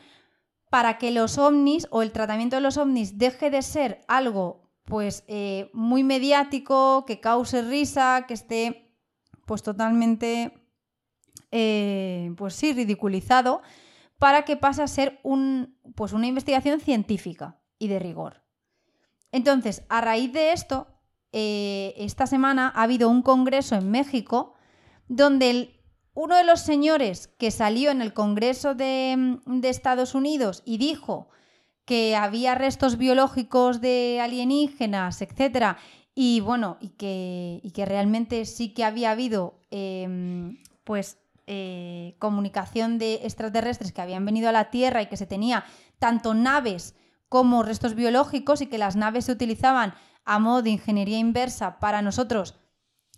para 0.71 0.99
que 0.99 1.11
los 1.11 1.39
ovnis 1.39 1.87
o 1.91 2.03
el 2.03 2.13
tratamiento 2.13 2.57
de 2.57 2.63
los 2.63 2.79
ovnis 2.79 3.19
deje 3.19 3.51
de 3.51 3.63
ser 3.63 4.05
algo 4.09 4.71
pues 4.85 5.25
eh, 5.29 5.71
muy 5.73 6.05
mediático, 6.05 7.05
que 7.07 7.21
cause 7.21 7.63
risa, 7.63 8.25
que 8.27 8.35
esté 8.35 8.93
pues 9.47 9.63
totalmente 9.63 10.53
eh, 11.51 12.33
pues 12.37 12.55
sí, 12.55 12.73
ridiculizado, 12.73 13.63
para 14.19 14.45
que 14.45 14.57
pase 14.57 14.83
a 14.83 14.89
ser 14.89 15.21
un, 15.23 15.79
pues 15.95 16.13
una 16.13 16.27
investigación 16.27 16.81
científica 16.81 17.61
y 17.79 17.89
de 17.89 17.99
rigor. 17.99 18.43
Entonces, 19.33 19.85
a 19.89 20.01
raíz 20.01 20.33
de 20.33 20.53
esto, 20.53 20.89
eh, 21.37 21.95
esta 21.97 22.29
semana 22.29 22.73
ha 22.75 22.85
habido 22.85 23.09
un 23.09 23.21
congreso 23.21 23.75
en 23.75 23.91
México 23.91 24.55
donde 25.09 25.81
uno 26.15 26.37
de 26.37 26.45
los 26.45 26.61
señores 26.61 27.27
que 27.27 27.51
salió 27.51 27.91
en 27.91 28.01
el 28.01 28.13
Congreso 28.13 28.77
de, 28.77 29.39
de 29.45 29.69
Estados 29.69 30.15
Unidos 30.15 30.63
y 30.65 30.79
dijo 30.79 31.29
que 31.85 32.15
había 32.15 32.55
restos 32.55 32.99
biológicos 32.99 33.81
de 33.81 34.21
alienígenas, 34.23 35.23
etcétera, 35.23 35.77
y 36.15 36.39
bueno, 36.39 36.77
y 36.81 36.91
que, 36.91 37.61
y 37.65 37.73
que 37.73 37.85
realmente 37.85 38.45
sí 38.45 38.73
que 38.73 38.85
había 38.85 39.11
habido 39.11 39.59
em, 39.73 40.59
pues 40.85 41.19
eh, 41.49 42.15
comunicación 42.21 42.99
de 42.99 43.15
extraterrestres 43.25 43.93
que 43.93 44.01
habían 44.01 44.25
venido 44.25 44.49
a 44.49 44.53
la 44.53 44.71
Tierra 44.71 45.03
y 45.03 45.07
que 45.07 45.17
se 45.17 45.27
tenía 45.27 45.65
tanto 45.99 46.33
naves 46.33 46.95
como 47.29 47.65
restos 47.65 47.97
biológicos 47.97 48.61
y 48.61 48.67
que 48.67 48.79
las 48.79 48.95
naves 48.95 49.25
se 49.25 49.33
utilizaban 49.33 49.95
a 50.25 50.39
modo 50.39 50.63
de 50.63 50.71
ingeniería 50.71 51.19
inversa 51.19 51.79
para 51.79 52.03
nosotros 52.03 52.55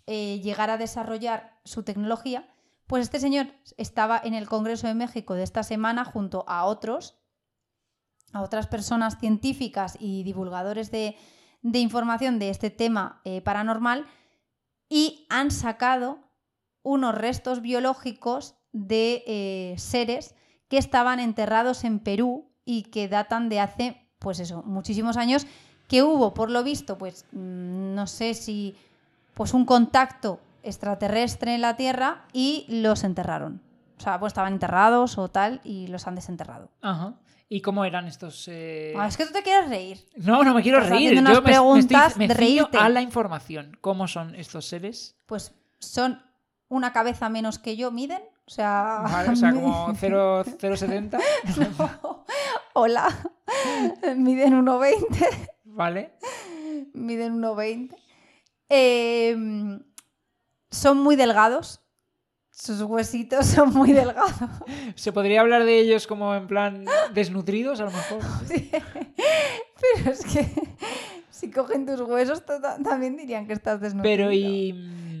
eh, 0.05 0.39
llegar 0.41 0.69
a 0.69 0.77
desarrollar 0.77 1.59
su 1.63 1.83
tecnología, 1.83 2.47
pues 2.87 3.03
este 3.03 3.19
señor 3.19 3.47
estaba 3.75 4.19
en 4.23 4.33
el 4.33 4.47
Congreso 4.47 4.87
de 4.87 4.93
México 4.93 5.33
de 5.33 5.43
esta 5.43 5.63
semana 5.63 6.05
junto 6.05 6.45
a 6.47 6.65
otros, 6.65 7.19
a 8.31 8.41
otras 8.41 8.67
personas 8.67 9.19
científicas 9.19 9.97
y 9.99 10.23
divulgadores 10.23 10.91
de, 10.91 11.17
información 11.61 12.39
de 12.39 12.49
este 12.49 12.69
tema 12.69 13.21
eh, 13.25 13.41
paranormal 13.41 14.05
y 14.87 15.27
han 15.29 15.51
sacado 15.51 16.19
unos 16.83 17.13
restos 17.13 17.61
biológicos 17.61 18.55
de 18.71 19.23
eh, 19.27 19.75
seres 19.77 20.35
que 20.69 20.77
estaban 20.77 21.19
enterrados 21.19 21.83
en 21.83 21.99
Perú 21.99 22.53
y 22.63 22.83
que 22.83 23.09
datan 23.09 23.49
de 23.49 23.59
hace, 23.59 24.09
pues 24.19 24.39
eso, 24.39 24.63
muchísimos 24.63 25.17
años, 25.17 25.47
que 25.87 26.03
hubo, 26.03 26.33
por 26.33 26.49
lo 26.49 26.63
visto, 26.63 26.97
pues 26.97 27.25
mm, 27.31 27.95
no 27.95 28.07
sé 28.07 28.33
si, 28.33 28.75
pues 29.33 29.53
un 29.53 29.65
contacto 29.65 30.39
extraterrestre 30.63 31.55
en 31.55 31.61
la 31.61 31.75
Tierra 31.77 32.25
y 32.33 32.65
los 32.69 33.03
enterraron. 33.03 33.61
O 33.97 34.01
sea, 34.01 34.19
pues 34.19 34.31
estaban 34.31 34.53
enterrados 34.53 35.17
o 35.17 35.29
tal 35.29 35.61
y 35.63 35.87
los 35.87 36.05
han 36.07 36.15
desenterrado. 36.15 36.69
Ajá. 36.81 37.13
¿Y 37.49 37.61
cómo 37.61 37.85
eran 37.85 38.05
estos...? 38.07 38.45
eh? 38.49 38.93
Ah, 38.97 39.07
es 39.07 39.15
que 39.15 39.25
tú 39.25 39.31
te 39.31 39.41
quieres 39.41 39.69
reír. 39.69 40.05
No, 40.17 40.43
no 40.43 40.53
me 40.53 40.61
quiero 40.61 40.79
Estás 40.79 40.91
reír. 40.91 41.11
haciendo 41.11 41.31
Yo 41.31 41.37
unas 41.39 41.43
me- 41.45 41.49
preguntas 41.51 42.07
estoy, 42.09 42.19
me 42.19 42.27
de 42.27 42.33
reírte. 42.33 42.77
a 42.77 42.89
la 42.89 43.01
información. 43.01 43.77
¿Cómo 43.79 44.07
son 44.09 44.35
estos 44.35 44.65
seres? 44.67 45.15
Pues 45.25 45.53
son 45.79 46.21
una 46.67 46.91
cabeza 46.91 47.29
menos 47.29 47.57
que 47.57 47.77
yo, 47.77 47.89
miden. 47.91 48.21
O 48.45 48.49
sea, 48.49 48.99
Vale, 49.03 49.29
o 49.29 49.35
sea, 49.37 49.53
como 49.53 49.93
0, 49.97 50.43
0,70. 50.43 51.19
Hola. 52.73 53.07
miden 54.15 54.65
1,20. 54.65 55.49
Vale. 55.77 56.11
miden 56.93 57.39
1,20. 57.39 57.95
Eh, 58.69 59.37
son 60.71 60.97
muy 60.97 61.15
delgados. 61.15 61.81
Sus 62.51 62.81
huesitos 62.81 63.45
son 63.55 63.73
muy 63.73 63.93
delgados. 63.93 64.33
¿Se 64.95 65.11
podría 65.13 65.41
hablar 65.41 65.63
de 65.65 65.79
ellos 65.79 66.07
como 66.07 66.33
en 66.33 66.47
plan 66.47 66.85
desnutridos, 67.13 67.79
a 67.79 67.85
lo 67.85 67.91
mejor? 67.91 68.21
Sí. 68.47 68.71
Pero 69.79 70.11
es 70.11 70.25
que 70.25 70.49
si 71.29 71.51
cogen 71.51 71.85
tus 71.85 72.01
huesos 72.01 72.43
también 72.83 73.15
dirían 73.15 73.45
que 73.45 73.53
estás 73.53 73.79
desnutrido. 73.79 74.17
Pero 74.17 74.31
y... 74.31 74.73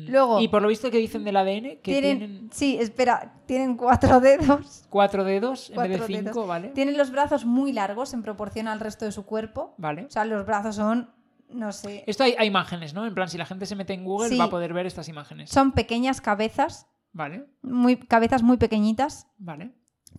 Luego- 0.09 0.39
Y 0.39 0.47
por 0.47 0.61
lo 0.61 0.67
visto 0.67 0.89
que 0.91 0.97
dicen 0.97 1.23
del 1.23 1.37
ADN, 1.37 1.79
que 1.81 1.91
tienen, 1.91 2.17
tienen, 2.19 2.49
Sí, 2.51 2.77
espera, 2.79 3.33
tienen 3.45 3.75
cuatro 3.77 4.19
dedos. 4.21 4.85
cuatro 4.89 5.23
dedos 5.23 5.69
en 5.69 5.77
vez 5.77 5.99
de 6.01 6.07
cinco, 6.07 6.23
dedos. 6.31 6.47
¿vale? 6.47 6.67
Tienen 6.69 6.97
los 6.97 7.11
brazos 7.11 7.45
muy 7.45 7.71
largos 7.73 8.13
en 8.13 8.21
proporción 8.23 8.67
al 8.67 8.79
resto 8.79 9.05
de 9.05 9.11
su 9.11 9.25
cuerpo. 9.25 9.73
Vale. 9.77 10.05
O 10.05 10.09
sea, 10.09 10.25
los 10.25 10.45
brazos 10.45 10.75
son, 10.75 11.09
no 11.49 11.71
sé, 11.71 12.03
Esto 12.07 12.23
hay, 12.23 12.35
hay 12.37 12.47
imágenes, 12.47 12.93
¿no? 12.93 13.05
En 13.05 13.13
plan, 13.13 13.29
si 13.29 13.37
la 13.37 13.45
gente 13.45 13.65
se 13.65 13.75
mete 13.75 13.93
en 13.93 14.03
Google 14.03 14.29
Sí. 14.29 14.37
va 14.37 14.45
a 14.45 14.49
poder 14.49 14.73
ver 14.73 14.85
estas 14.85 15.07
imágenes. 15.09 15.49
son 15.49 15.71
pequeñas 15.71 16.21
cabezas, 16.21 16.87
Vale, 17.13 17.45
muy, 17.61 17.95
cabezas 17.97 18.43
muy 18.43 18.57
pequeñitas, 18.57 19.27
vale. 19.37 19.71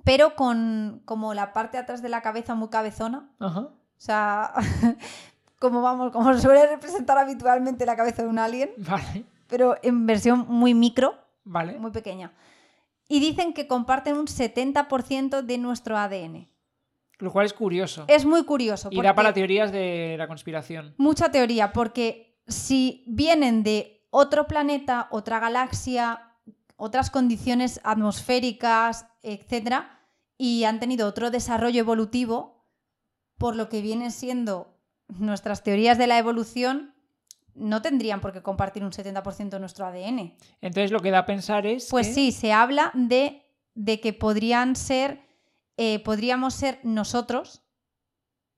pero 0.05 0.35
con 0.37 1.03
como 1.05 1.35
la 1.35 1.53
parte 1.53 1.77
de 1.77 1.83
atrás 1.83 2.03
de 2.03 2.09
la 2.09 2.23
cabeza 2.23 2.55
muy 2.55 2.69
cabezona. 2.71 3.31
Ajá. 3.39 3.61
O 3.61 4.01
sea, 4.01 4.53
como 5.59 5.83
vamos, 5.83 6.13
como 6.13 6.37
suele 6.39 6.67
representar 6.67 7.19
habitualmente 7.19 7.85
la 7.87 7.97
cabeza 7.97 8.23
de 8.23 8.29
un 8.29 8.39
alien, 8.39 8.71
Vale, 8.79 9.25
pero 9.49 9.77
en 9.83 10.07
versión 10.07 10.47
muy 10.49 10.75
micro, 10.75 11.15
vale. 11.45 11.79
muy 11.79 11.91
pequeña. 11.91 12.33
Y 13.09 13.21
dicen 13.21 13.55
que 13.55 13.67
comparten 13.67 14.17
un 14.17 14.27
70% 14.27 15.43
de 15.43 15.59
nuestro 15.59 15.97
ADN. 15.97 16.49
Lo 17.19 17.33
cual 17.33 17.47
es 17.47 17.53
curioso. 17.53 18.05
Es 18.07 18.25
muy 18.25 18.45
curioso. 18.45 18.91
Y 18.93 19.03
da 19.03 19.15
para 19.15 19.33
teorías 19.33 19.73
de 19.73 20.15
la 20.17 20.29
conspiración. 20.29 20.95
mucha 20.99 21.31
teoría, 21.31 21.73
porque 21.73 22.39
si 22.47 23.05
vienen 23.09 23.63
de 23.65 24.07
otro 24.11 24.47
planeta, 24.47 25.09
otra 25.11 25.41
galaxia, 25.41 26.37
otras 26.77 27.11
condiciones 27.11 27.81
atmosféricas, 27.83 29.07
etcétera, 29.23 30.01
y 30.37 30.65
han 30.65 30.79
tenido 30.79 31.09
otro 31.09 31.31
desarrollo 31.31 31.81
evolutivo, 31.81 32.65
por 33.37 33.57
lo 33.57 33.69
que 33.69 33.83
vienen 33.83 34.13
siendo 34.13 34.79
nuestras 35.09 35.63
teorías 35.63 35.99
de 35.99 36.07
la 36.07 36.19
evolución, 36.19 36.95
no 37.59 37.83
tendrían 37.83 38.21
por 38.21 38.33
qué 38.33 38.43
compartir 38.43 38.85
un 38.85 38.91
70% 38.93 39.49
de 39.51 39.61
nuestro 39.61 39.87
ADN. 39.87 40.35
Entonces 40.61 40.91
lo 40.91 41.01
que 41.01 41.11
da 41.11 41.21
a 41.21 41.27
pensar 41.27 41.67
es. 41.67 41.89
Pues 41.91 42.09
que- 42.09 42.15
sí, 42.15 42.33
se 42.33 42.53
habla 42.53 42.91
de, 42.95 43.43
de 43.75 44.01
que 44.01 44.13
podrían 44.13 44.77
ser, 44.77 45.21
eh, 45.77 45.99
podríamos 46.03 46.55
ser 46.55 46.81
nosotros, 46.83 47.63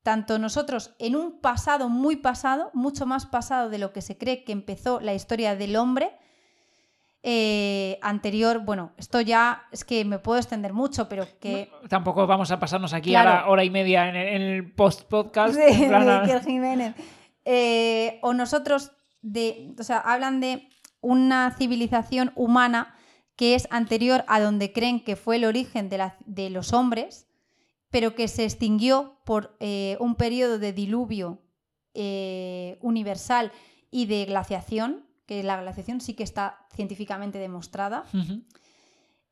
tanto 0.03 0.39
nosotros 0.39 0.95
en 0.99 1.15
un 1.17 1.41
pasado 1.41 1.89
muy 1.91 2.17
pasado, 2.17 2.71
mucho 2.73 3.05
más 3.07 3.27
pasado 3.27 3.69
de 3.69 3.79
lo 3.79 3.93
que 3.93 4.01
se 4.01 4.17
cree 4.17 4.45
que 4.45 4.53
empezó 4.53 4.99
la 5.01 5.13
historia 5.15 5.57
del 5.57 5.77
hombre. 5.77 6.13
eh, 7.23 7.99
anterior, 8.01 8.61
bueno, 8.65 8.93
esto 8.97 9.21
ya 9.21 9.65
es 9.73 9.85
que 9.85 10.07
me 10.07 10.19
puedo 10.19 10.39
extender 10.39 10.73
mucho, 10.73 11.07
pero 11.07 11.27
que 11.39 11.71
Tampoco 11.91 12.27
vamos 12.27 12.51
a 12.51 12.59
pasarnos 12.59 12.95
aquí 12.95 13.11
Claro. 13.11 13.29
ahora 13.31 13.49
hora 13.51 13.65
y 13.65 13.69
media 13.69 14.09
en 14.09 14.17
el, 14.17 14.29
en 14.29 14.43
el 14.43 14.73
post-podcast. 14.73 15.55
plan, 15.89 16.43
Jiménez. 16.43 16.95
Eh, 17.45 18.19
o 18.23 18.33
nosotros 18.35 18.93
de, 19.23 19.75
o 19.79 19.83
sea, 19.83 19.99
hablan 19.99 20.41
de 20.41 20.69
una 21.01 21.55
civilización 21.57 22.33
humana 22.37 22.95
que 23.37 23.55
es 23.55 23.67
anterior 23.71 24.25
a 24.29 24.41
donde 24.41 24.73
creen 24.73 25.03
que 25.03 25.17
fue 25.17 25.37
el 25.37 25.45
origen 25.47 25.89
de, 25.89 25.99
la- 25.99 26.17
de 26.27 26.51
los 26.51 26.73
hombres, 26.75 27.27
pero 27.91 28.15
que 28.15 28.29
se 28.29 28.45
extinguió 28.45 29.17
por 29.25 29.57
eh, 29.61 29.97
un 30.01 30.15
periodo 30.15 30.59
de 30.59 30.73
diluvio 30.73 31.39
eh, 31.95 32.79
universal 32.83 33.51
y 33.91 34.07
de 34.07 34.27
glaciación, 34.27 35.07
que 35.27 35.43
la 35.43 35.61
glaciación 35.61 36.01
sí 36.01 36.15
que 36.15 36.23
está 36.23 36.67
científicamente 36.75 37.39
demostrada, 37.39 38.05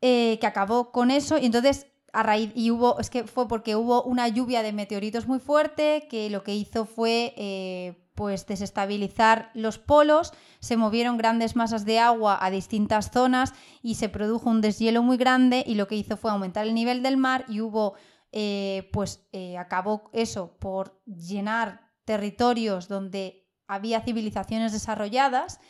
eh, 0.01 0.39
que 0.41 0.47
acabó 0.47 0.91
con 0.93 1.11
eso. 1.11 1.39
Y 1.39 1.47
entonces 1.47 1.87
raíz 2.13 2.51
y 2.55 2.71
hubo 2.71 2.99
es 2.99 3.11
que 3.11 3.25
fue 3.25 3.49
porque 3.49 3.77
hubo 3.77 4.03
una 4.03 4.29
lluvia 4.29 4.63
de 4.63 4.73
meteoritos 4.73 5.27
muy 5.27 5.39
fuerte 5.39 6.07
que 6.11 6.31
lo 6.31 6.43
que 6.43 6.55
hizo 6.55 6.85
fue 6.85 7.35
eh, 7.37 7.97
pues 8.15 8.47
desestabilizar 8.47 9.51
los 9.55 9.79
polos 9.79 10.33
se 10.61 10.77
movieron 10.77 11.19
grandes 11.19 11.55
masas 11.55 11.85
de 11.85 11.99
agua 11.99 12.39
a 12.41 12.51
distintas 12.51 13.11
zonas 13.11 13.53
y 13.83 13.97
se 13.97 14.09
produjo 14.09 14.51
un 14.51 14.61
deshielo 14.61 15.03
muy 15.03 15.17
grande 15.17 15.63
y 15.67 15.75
lo 15.75 15.87
que 15.87 15.97
hizo 15.97 16.17
fue 16.17 16.31
aumentar 16.31 16.67
el 16.67 16.75
nivel 16.75 17.03
del 17.03 17.17
mar 17.17 17.45
y 17.49 17.61
hubo 17.61 17.95
eh, 18.33 18.89
pues 18.93 19.27
eh, 19.33 19.57
acabó 19.57 20.11
eso 20.13 20.57
por 20.59 21.01
llenar 21.07 21.89
territorios 22.05 22.89
donde 22.89 23.47
había 23.67 24.01
civilizaciones 24.01 24.73
desarrolladas 24.73 25.61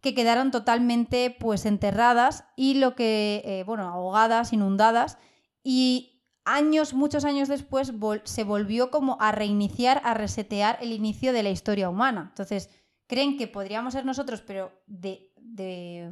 que 0.00 0.14
quedaron 0.14 0.50
totalmente 0.50 1.36
pues 1.38 1.66
enterradas 1.66 2.44
y 2.56 2.74
lo 2.74 2.94
que, 2.94 3.62
bueno, 3.66 3.86
ahogadas, 3.86 4.54
inundadas 4.54 5.18
y 5.62 6.22
años, 6.44 6.94
muchos 6.94 7.24
años 7.24 7.48
después 7.48 7.92
se 8.24 8.44
volvió 8.44 8.90
como 8.90 9.16
a 9.20 9.32
reiniciar, 9.32 10.00
a 10.04 10.14
resetear 10.14 10.78
el 10.80 10.92
inicio 10.92 11.32
de 11.32 11.42
la 11.42 11.50
historia 11.50 11.88
humana. 11.88 12.26
Entonces, 12.30 12.70
creen 13.06 13.36
que 13.36 13.46
podríamos 13.46 13.92
ser 13.92 14.04
nosotros, 14.04 14.42
pero 14.42 14.72
de, 14.86 15.32
de 15.36 16.10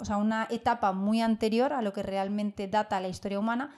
o 0.00 0.04
sea, 0.04 0.18
una 0.18 0.46
etapa 0.50 0.92
muy 0.92 1.20
anterior 1.20 1.72
a 1.72 1.82
lo 1.82 1.92
que 1.92 2.02
realmente 2.02 2.68
data 2.68 3.00
la 3.00 3.08
historia 3.08 3.38
humana, 3.38 3.74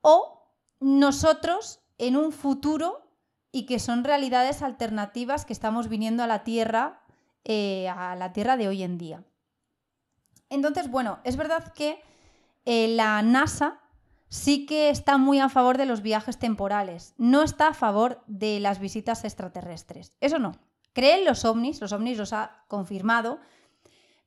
o 0.00 0.50
nosotros 0.80 1.80
en 1.98 2.16
un 2.16 2.32
futuro 2.32 3.08
y 3.52 3.66
que 3.66 3.78
son 3.78 4.04
realidades 4.04 4.62
alternativas 4.62 5.44
que 5.44 5.52
estamos 5.52 5.88
viniendo 5.88 6.22
a 6.22 6.26
la 6.26 6.42
Tierra 6.42 7.02
eh, 7.44 7.88
a 7.88 8.14
la 8.14 8.32
Tierra 8.32 8.56
de 8.56 8.68
hoy 8.68 8.82
en 8.84 8.98
día. 8.98 9.24
Entonces, 10.48 10.90
bueno, 10.90 11.18
es 11.24 11.36
verdad 11.36 11.72
que 11.72 12.00
eh, 12.64 12.88
la 12.88 13.20
NASA 13.22 13.80
sí 14.32 14.64
que 14.64 14.88
está 14.88 15.18
muy 15.18 15.40
a 15.40 15.50
favor 15.50 15.76
de 15.76 15.84
los 15.84 16.00
viajes 16.00 16.38
temporales, 16.38 17.14
no 17.18 17.42
está 17.42 17.68
a 17.68 17.74
favor 17.74 18.24
de 18.26 18.60
las 18.60 18.78
visitas 18.78 19.24
extraterrestres. 19.24 20.16
Eso 20.22 20.38
no. 20.38 20.52
Cree 20.94 21.18
en 21.18 21.26
los 21.26 21.44
ovnis, 21.44 21.82
los 21.82 21.92
ovnis 21.92 22.16
los 22.16 22.32
ha 22.32 22.64
confirmado, 22.66 23.40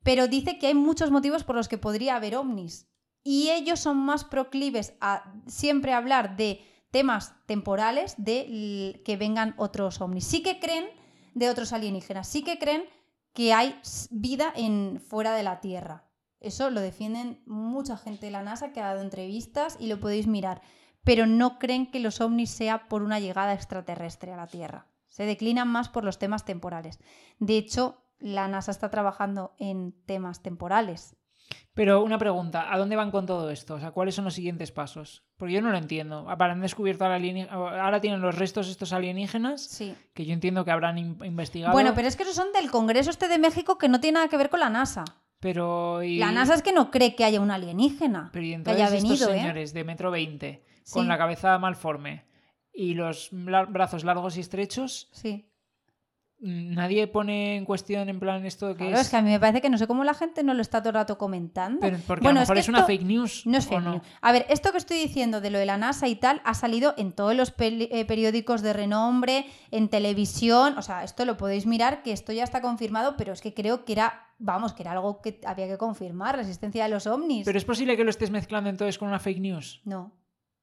pero 0.04 0.28
dice 0.28 0.60
que 0.60 0.68
hay 0.68 0.76
muchos 0.76 1.10
motivos 1.10 1.44
por 1.44 1.56
los 1.56 1.68
que 1.68 1.80
podría 1.80 2.18
haber 2.18 2.36
ovnis. 2.36 2.88
Y 3.24 3.50
ellos 3.50 3.80
son 3.80 3.98
más 3.98 4.24
proclives 4.24 4.94
a 5.02 5.34
siempre 5.48 5.92
hablar 5.92 6.36
de 6.36 6.64
temas 6.92 7.34
temporales, 7.48 8.14
de 8.20 9.02
que 9.04 9.18
vengan 9.18 9.56
otros 9.58 10.02
ovnis. 10.02 10.28
Sí 10.28 10.44
que 10.44 10.60
creen 10.60 10.86
de 11.34 11.50
otros 11.50 11.74
alienígenas, 11.74 12.28
sí 12.28 12.44
que 12.44 12.60
creen 12.60 12.86
que 13.34 13.54
hay 13.54 13.80
vida 14.12 14.54
en, 14.56 15.02
fuera 15.02 15.34
de 15.34 15.42
la 15.42 15.62
Tierra. 15.62 16.06
Eso 16.46 16.70
lo 16.70 16.80
defienden 16.82 17.42
mucha 17.46 17.98
gente 17.98 18.28
de 18.28 18.32
la 18.32 18.44
NASA 18.44 18.72
que 18.72 18.80
ha 18.82 18.88
dado 18.88 19.02
entrevistas 19.02 19.78
y 19.80 19.88
lo 19.88 20.00
podéis 20.00 20.28
mirar. 20.28 20.62
Pero 21.04 21.26
no 21.28 21.60
creen 21.60 21.92
que 21.92 22.00
los 22.00 22.22
ovnis 22.22 22.50
sea 22.52 22.88
por 22.88 23.04
una 23.04 23.20
llegada 23.20 23.54
extraterrestre 23.54 24.32
a 24.34 24.38
la 24.38 24.48
Tierra. 24.48 24.88
Se 25.08 25.26
declinan 25.26 25.68
más 25.68 25.90
por 25.90 26.04
los 26.04 26.18
temas 26.20 26.46
temporales. 26.46 27.00
De 27.40 27.58
hecho, 27.58 28.02
la 28.20 28.48
NASA 28.48 28.72
está 28.72 28.90
trabajando 28.90 29.54
en 29.60 29.94
temas 30.06 30.42
temporales. 30.42 31.16
Pero 31.76 32.04
una 32.04 32.18
pregunta, 32.18 32.74
¿a 32.74 32.78
dónde 32.78 32.96
van 32.96 33.12
con 33.12 33.26
todo 33.26 33.50
esto? 33.52 33.76
O 33.76 33.80
sea, 33.80 33.92
¿cuáles 33.92 34.16
son 34.16 34.26
los 34.26 34.34
siguientes 34.34 34.72
pasos? 34.72 35.24
Porque 35.38 35.54
yo 35.54 35.62
no 35.62 35.70
lo 35.72 35.78
entiendo. 35.78 36.28
Ahora 36.30 36.52
han 36.54 36.62
descubierto 36.62 37.06
ahora 37.06 38.00
tienen 38.02 38.22
los 38.22 38.36
restos 38.36 38.68
estos 38.70 38.94
alienígenas 38.94 39.62
Sí. 39.62 39.96
que 40.14 40.26
yo 40.26 40.34
entiendo 40.34 40.64
que 40.66 40.72
habrán 40.72 40.98
in- 40.98 41.18
investigado. 41.24 41.74
Bueno, 41.74 41.94
pero 41.94 42.08
es 42.08 42.16
que 42.16 42.24
esos 42.24 42.36
son 42.36 42.52
del 42.54 42.72
Congreso 42.72 43.10
este 43.10 43.28
de 43.28 43.38
México 43.38 43.78
que 43.78 43.90
no 43.90 44.00
tiene 44.00 44.16
nada 44.16 44.28
que 44.30 44.38
ver 44.38 44.50
con 44.50 44.62
la 44.62 44.70
NASA. 44.70 45.04
Pero 45.46 46.02
y- 46.02 46.18
La 46.18 46.32
NASA 46.32 46.56
es 46.56 46.64
que 46.64 46.74
no 46.74 46.90
cree 46.90 47.14
que 47.14 47.24
haya 47.24 47.40
un 47.40 47.52
alienígena 47.52 48.32
pero 48.34 48.44
y 48.46 48.50
que 48.50 48.56
entonces 48.56 48.82
haya 48.82 48.90
venido, 48.92 49.14
estos 49.14 49.30
¿eh? 49.30 49.38
señores 49.38 49.74
de 49.76 49.84
metro 49.84 50.10
20 50.10 50.64
Sí. 50.84 50.94
con 50.94 51.08
la 51.08 51.20
cabeza 51.20 51.60
malforme 51.60 52.26
y 52.74 52.96
los 52.96 53.30
brazos 53.32 54.04
largos 54.04 54.38
y 54.38 54.40
estrechos, 54.40 55.08
Sí. 55.12 55.46
Nadie 56.46 57.08
pone 57.08 57.56
en 57.58 57.66
cuestión 57.66 58.08
en 58.08 58.20
plan 58.20 58.46
esto 58.46 58.70
que 58.70 58.86
Claro, 58.86 58.96
es, 58.96 59.02
es 59.02 59.10
que 59.10 59.18
a 59.18 59.22
mí 59.22 59.32
me 59.32 59.40
parece 59.40 59.62
que 59.62 59.70
no 59.70 59.78
sé 59.78 59.88
cómo 59.88 60.04
la 60.04 60.14
gente 60.14 60.44
no 60.44 60.54
lo 60.54 60.62
está 60.62 60.80
todo 60.82 60.90
el 60.90 60.96
rato 60.96 61.18
comentando. 61.18 61.80
pero 61.82 61.98
porque 62.06 62.24
Bueno, 62.24 62.40
a 62.40 62.44
lo 62.44 62.44
es 62.44 62.50
mejor 62.50 62.56
que 62.56 62.60
es, 62.62 62.70
una 62.70 62.78
esto 62.80 62.88
fake 62.88 63.04
news. 63.04 63.46
No 63.46 63.58
es 63.58 63.66
¿o 63.66 63.70
fake 63.70 63.84
news. 63.84 64.02
A 64.22 64.32
ver, 64.32 64.46
esto 64.50 64.72
que 64.72 64.78
estoy 64.78 64.98
diciendo 64.98 65.42
de 65.42 65.50
lo 65.50 65.58
de 65.58 65.66
la 65.66 65.78
NASA 65.78 66.08
y 66.08 66.16
tal 66.16 66.42
ha 66.46 66.54
salido 66.54 66.94
en 66.98 67.12
todos 67.12 67.36
los 67.36 67.54
eh, 67.58 68.06
periódicos 68.06 68.62
de 68.62 68.74
renombre, 68.74 69.46
en 69.72 69.90
televisión, 69.90 70.78
o 70.78 70.82
sea, 70.82 71.04
esto 71.04 71.26
lo 71.26 71.38
podéis 71.38 71.66
mirar, 71.66 72.04
que 72.04 72.12
esto 72.12 72.32
ya 72.34 72.44
está 72.44 72.62
confirmado, 72.62 73.16
pero 73.18 73.34
es 73.34 73.42
que 73.42 73.54
creo 73.54 73.86
que 73.86 73.94
era, 73.94 74.28
vamos, 74.40 74.74
que 74.74 74.84
era 74.84 74.92
algo 74.94 75.22
que 75.22 75.40
había 75.46 75.68
que 75.68 75.78
confirmar, 75.78 76.36
la 76.36 76.42
existencia 76.42 76.84
de 76.84 76.90
los 76.90 77.08
ovnis. 77.08 77.46
Pero 77.46 77.58
es 77.58 77.66
posible 77.66 77.98
que 77.98 78.04
lo 78.04 78.10
estés 78.10 78.32
mezclando 78.32 78.70
entonces 78.70 78.98
con 78.98 79.08
una 79.08 79.20
fake 79.20 79.40
news. 79.40 79.82
No. 79.86 80.14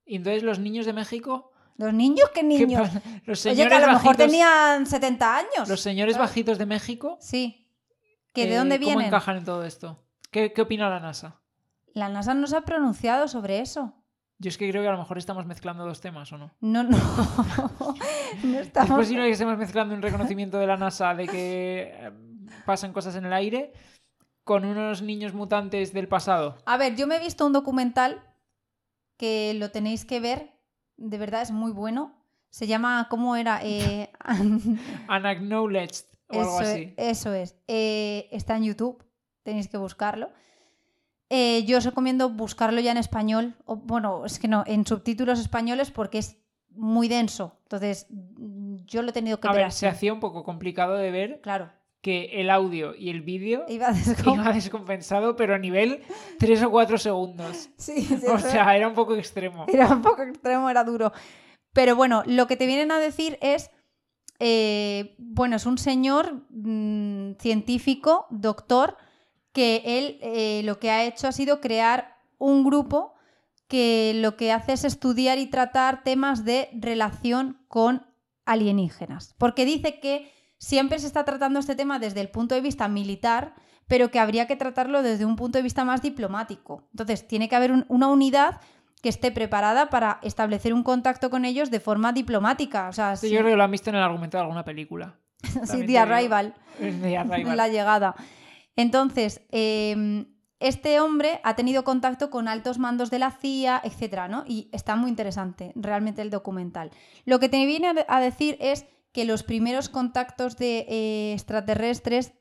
Y 0.04 0.16
entonces 0.16 0.42
los 0.42 0.58
niños 0.58 0.84
de 0.84 0.92
México, 0.92 1.51
Los 1.76 1.92
niños, 1.94 2.28
¿qué 2.34 2.40
¿qué 2.40 2.46
niños? 2.46 2.88
los 3.26 3.44
Oye, 3.46 3.54
señores 3.54 3.68
que 3.78 3.84
a 3.84 3.86
lo 3.86 3.92
mejor 3.94 4.04
bajitos, 4.16 4.26
tenían 4.26 4.86
70 4.86 5.36
años. 5.36 5.68
los 5.68 5.80
señores 5.80 6.14
Claro. 6.14 6.28
bajitos 6.28 6.58
de 6.58 6.66
México, 6.66 7.16
Sí. 7.20 7.58
¿Que 8.32 8.46
¿De 8.46 8.54
eh, 8.54 8.58
dónde 8.58 8.76
¿Cómo 8.76 8.86
vienen? 8.86 9.06
encajan 9.08 9.36
en 9.38 9.44
todo 9.44 9.64
esto? 9.64 10.02
¿Qué, 10.30 10.52
qué 10.52 10.62
opina 10.62 10.88
la 10.88 11.00
NASA? 11.00 11.40
La 11.94 12.08
NASA 12.08 12.32
no 12.34 12.46
se 12.46 12.56
ha 12.56 12.62
pronunciado 12.62 13.28
sobre 13.28 13.60
eso. 13.60 13.94
Yo 14.38 14.48
es 14.48 14.56
que 14.58 14.68
creo 14.70 14.82
que 14.82 14.88
a 14.88 14.92
lo 14.92 14.98
mejor 14.98 15.18
estamos 15.18 15.44
mezclando 15.46 15.84
dos 15.84 16.00
temas, 16.00 16.32
¿o 16.32 16.38
no? 16.38 16.50
No, 16.60 16.82
no. 16.82 16.96
no 18.44 18.58
Es 18.58 18.66
estamos. 18.68 18.90
posible 18.98 19.24
que 19.26 19.32
estemos 19.32 19.58
mezclando 19.58 19.94
un 19.94 20.02
reconocimiento 20.02 20.58
de 20.58 20.66
la 20.66 20.76
NASA 20.76 21.14
de 21.14 21.28
que 21.28 21.92
eh, 21.94 22.10
pasan 22.64 22.92
cosas 22.92 23.14
en 23.16 23.26
el 23.26 23.32
aire 23.34 23.72
con 24.44 24.64
unos 24.64 25.02
niños 25.02 25.34
mutantes 25.34 25.92
del 25.92 26.08
pasado. 26.08 26.56
A 26.64 26.76
ver, 26.76 26.96
yo 26.96 27.06
me 27.06 27.16
he 27.16 27.20
visto 27.20 27.46
un 27.46 27.52
documental 27.52 28.20
que 29.16 29.54
lo 29.54 29.70
tenéis 29.70 30.04
que 30.04 30.20
ver. 30.20 30.50
De 30.96 31.18
verdad 31.18 31.42
es 31.42 31.50
muy 31.50 31.72
bueno. 31.72 32.14
Se 32.50 32.66
llama, 32.66 33.06
¿cómo 33.10 33.34
era? 33.36 33.60
Eh, 33.62 34.10
Unacknowledged 35.08 36.04
o 36.28 36.40
algo 36.40 36.60
eso, 36.60 36.70
así. 36.70 36.94
es, 36.96 37.18
eso 37.18 37.34
es. 37.34 37.56
Eh, 37.68 38.28
está 38.30 38.56
en 38.56 38.64
YouTube. 38.64 39.02
Tenéis 39.42 39.68
que 39.68 39.76
buscarlo. 39.78 40.30
Eh, 41.30 41.64
yo 41.64 41.78
os 41.78 41.84
recomiendo 41.84 42.28
buscarlo 42.28 42.80
ya 42.80 42.92
en 42.92 42.98
español. 42.98 43.54
O, 43.64 43.76
bueno, 43.76 44.24
es 44.26 44.38
que 44.38 44.48
no, 44.48 44.64
en 44.66 44.86
subtítulos 44.86 45.40
españoles 45.40 45.90
porque 45.90 46.18
es 46.18 46.36
muy 46.70 47.08
denso. 47.08 47.56
Entonces, 47.64 48.06
yo 48.86 49.02
lo 49.02 49.10
he 49.10 49.12
tenido 49.12 49.40
que 49.40 49.48
A 49.48 49.52
ver. 49.52 49.62
ver, 49.62 49.72
se 49.72 49.88
hacía 49.88 50.12
un 50.12 50.20
poco 50.20 50.44
complicado 50.44 50.94
de 50.96 51.10
ver 51.10 51.40
Claro. 51.40 51.70
Que 52.02 52.40
el 52.40 52.50
audio 52.50 52.94
y 52.96 53.10
el 53.10 53.22
vídeo 53.22 53.64
Iba 53.68 53.88
descom- 53.90 54.34
iba 54.42 54.52
descompensado, 54.52 55.36
pero 55.36 55.54
a 55.54 55.58
nivel 55.58 56.02
3 56.38 56.62
o 56.64 56.70
4 56.70 56.98
segundos. 56.98 57.70
Sí, 57.78 58.02
sí, 58.02 58.20
O 58.28 58.38
sea, 58.38 58.76
era 58.76 58.88
un 58.88 58.94
poco 58.94 59.14
extremo. 59.14 59.64
Era 59.68 59.86
un 59.88 60.02
poco 60.02 60.22
extremo, 60.22 60.68
era 60.68 60.82
duro. 60.84 61.12
Pero 61.72 61.96
bueno, 61.96 62.22
lo 62.26 62.46
que 62.46 62.56
te 62.56 62.66
vienen 62.66 62.90
a 62.90 62.98
decir 62.98 63.38
es, 63.40 63.70
eh, 64.40 65.14
bueno, 65.18 65.56
es 65.56 65.64
un 65.64 65.78
señor 65.78 66.44
mm, 66.50 67.34
científico, 67.38 68.26
doctor, 68.30 68.96
que 69.52 69.82
él 69.84 70.18
eh, 70.22 70.62
lo 70.64 70.78
que 70.80 70.90
ha 70.90 71.04
hecho 71.04 71.28
ha 71.28 71.32
sido 71.32 71.60
crear 71.60 72.16
un 72.38 72.64
grupo 72.64 73.14
que 73.68 74.12
lo 74.16 74.36
que 74.36 74.50
hace 74.52 74.72
es 74.72 74.84
estudiar 74.84 75.38
y 75.38 75.46
tratar 75.46 76.02
temas 76.02 76.44
de 76.44 76.68
relación 76.74 77.64
con 77.68 78.06
alienígenas. 78.44 79.34
Porque 79.38 79.64
dice 79.64 80.00
que 80.00 80.30
siempre 80.62 81.00
se 81.00 81.08
está 81.08 81.24
tratando 81.24 81.58
este 81.58 81.74
tema 81.74 81.98
desde 81.98 82.20
el 82.20 82.28
punto 82.28 82.54
de 82.54 82.60
vista 82.60 82.86
militar, 82.86 83.54
pero 83.88 84.12
que 84.12 84.20
habría 84.20 84.46
que 84.46 84.54
tratarlo 84.54 85.02
desde 85.02 85.24
un 85.24 85.34
punto 85.34 85.58
de 85.58 85.62
vista 85.62 85.84
más 85.84 86.02
diplomático. 86.02 86.84
Entonces, 86.92 87.26
tiene 87.26 87.48
que 87.48 87.56
haber 87.56 87.72
un- 87.72 87.84
una 87.88 88.06
unidad 88.06 88.60
que 89.02 89.08
esté 89.08 89.32
preparada 89.32 89.90
para 89.90 90.20
establecer 90.22 90.72
un 90.72 90.84
contacto 90.84 91.30
con 91.30 91.44
ellos 91.44 91.72
de 91.72 91.80
forma 91.80 92.12
diplomática. 92.12 92.88
O 92.88 92.92
sea, 92.92 93.16
sí, 93.16 93.28
Yo 93.28 93.40
creo 93.40 93.50
que 93.50 93.56
lo 93.56 93.64
han 93.64 93.72
visto 93.72 93.90
en 93.90 93.96
el 93.96 94.02
argumento 94.02 94.36
de 94.36 94.42
alguna 94.42 94.64
película. 94.64 95.18
sí, 95.64 95.84
The. 95.84 95.98
Arrival. 95.98 96.54
De 96.78 97.18
Arrival. 97.18 97.56
La 97.56 97.66
llegada. 97.66 98.14
Entonces, 98.76 99.42
eh, 99.50 100.26
este 100.60 101.00
hombre 101.00 101.40
ha 101.42 101.56
tenido 101.56 101.82
contacto 101.82 102.30
con 102.30 102.46
altos 102.46 102.78
mandos 102.78 103.10
de 103.10 103.18
la 103.18 103.32
CIA, 103.32 103.80
etcétera, 103.82 104.28
¿no? 104.28 104.44
Y 104.46 104.68
está 104.72 104.94
muy 104.94 105.10
interesante 105.10 105.72
realmente 105.74 106.22
el 106.22 106.30
documental. 106.30 106.92
Lo 107.24 107.40
que 107.40 107.48
te 107.48 107.66
viene 107.66 107.92
a 108.06 108.20
decir 108.20 108.56
es 108.60 108.86
que 109.12 109.24
los 109.24 109.42
primeros 109.42 109.88
contactos 109.88 110.56
de 110.56 110.86
eh, 110.88 111.32
extraterrestres 111.34 112.32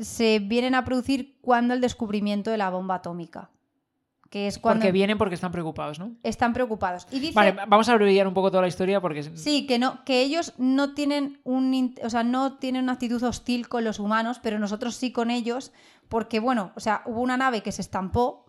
se 0.00 0.38
vienen 0.38 0.74
a 0.74 0.84
producir 0.84 1.38
cuando 1.40 1.74
el 1.74 1.80
descubrimiento 1.80 2.50
de 2.50 2.58
la 2.58 2.70
bomba 2.70 2.96
atómica. 2.96 3.50
que 4.30 4.46
es 4.46 4.58
cuando 4.58 4.80
Porque 4.80 4.92
vienen 4.92 5.18
porque 5.18 5.34
están 5.34 5.52
preocupados, 5.52 5.98
¿no? 5.98 6.12
están 6.22 6.54
preocupados. 6.54 7.06
Y 7.10 7.20
dice, 7.20 7.34
Vale, 7.34 7.52
vamos 7.52 7.88
a 7.88 7.92
abreviar 7.92 8.26
un 8.26 8.32
poco 8.32 8.50
toda 8.50 8.62
la 8.62 8.68
historia 8.68 9.00
porque... 9.00 9.22
sí, 9.22 9.66
que 9.66 9.78
no, 9.78 10.02
que 10.04 10.22
ellos 10.22 10.54
no 10.56 10.94
tienen 10.94 11.40
un, 11.44 11.94
o 12.02 12.08
sea, 12.08 12.22
no 12.22 12.54
tienen 12.56 12.84
una 12.84 12.94
actitud 12.94 13.22
hostil 13.22 13.68
con 13.68 13.84
los 13.84 13.98
humanos, 13.98 14.40
pero 14.42 14.58
nosotros 14.58 14.94
sí 14.94 15.12
con 15.12 15.30
ellos, 15.30 15.72
porque 16.08 16.40
bueno, 16.40 16.72
o 16.76 16.80
sea, 16.80 17.02
hubo 17.04 17.20
una 17.20 17.36
nave 17.36 17.62
que 17.62 17.72
se 17.72 17.82
estampó 17.82 18.46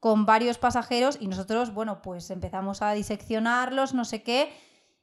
con 0.00 0.24
varios 0.24 0.58
pasajeros 0.58 1.18
y 1.20 1.28
nosotros, 1.28 1.74
bueno, 1.74 2.00
pues 2.00 2.30
empezamos 2.30 2.80
a 2.80 2.92
diseccionarlos, 2.92 3.94
no 3.94 4.04
sé 4.04 4.22
qué. 4.22 4.50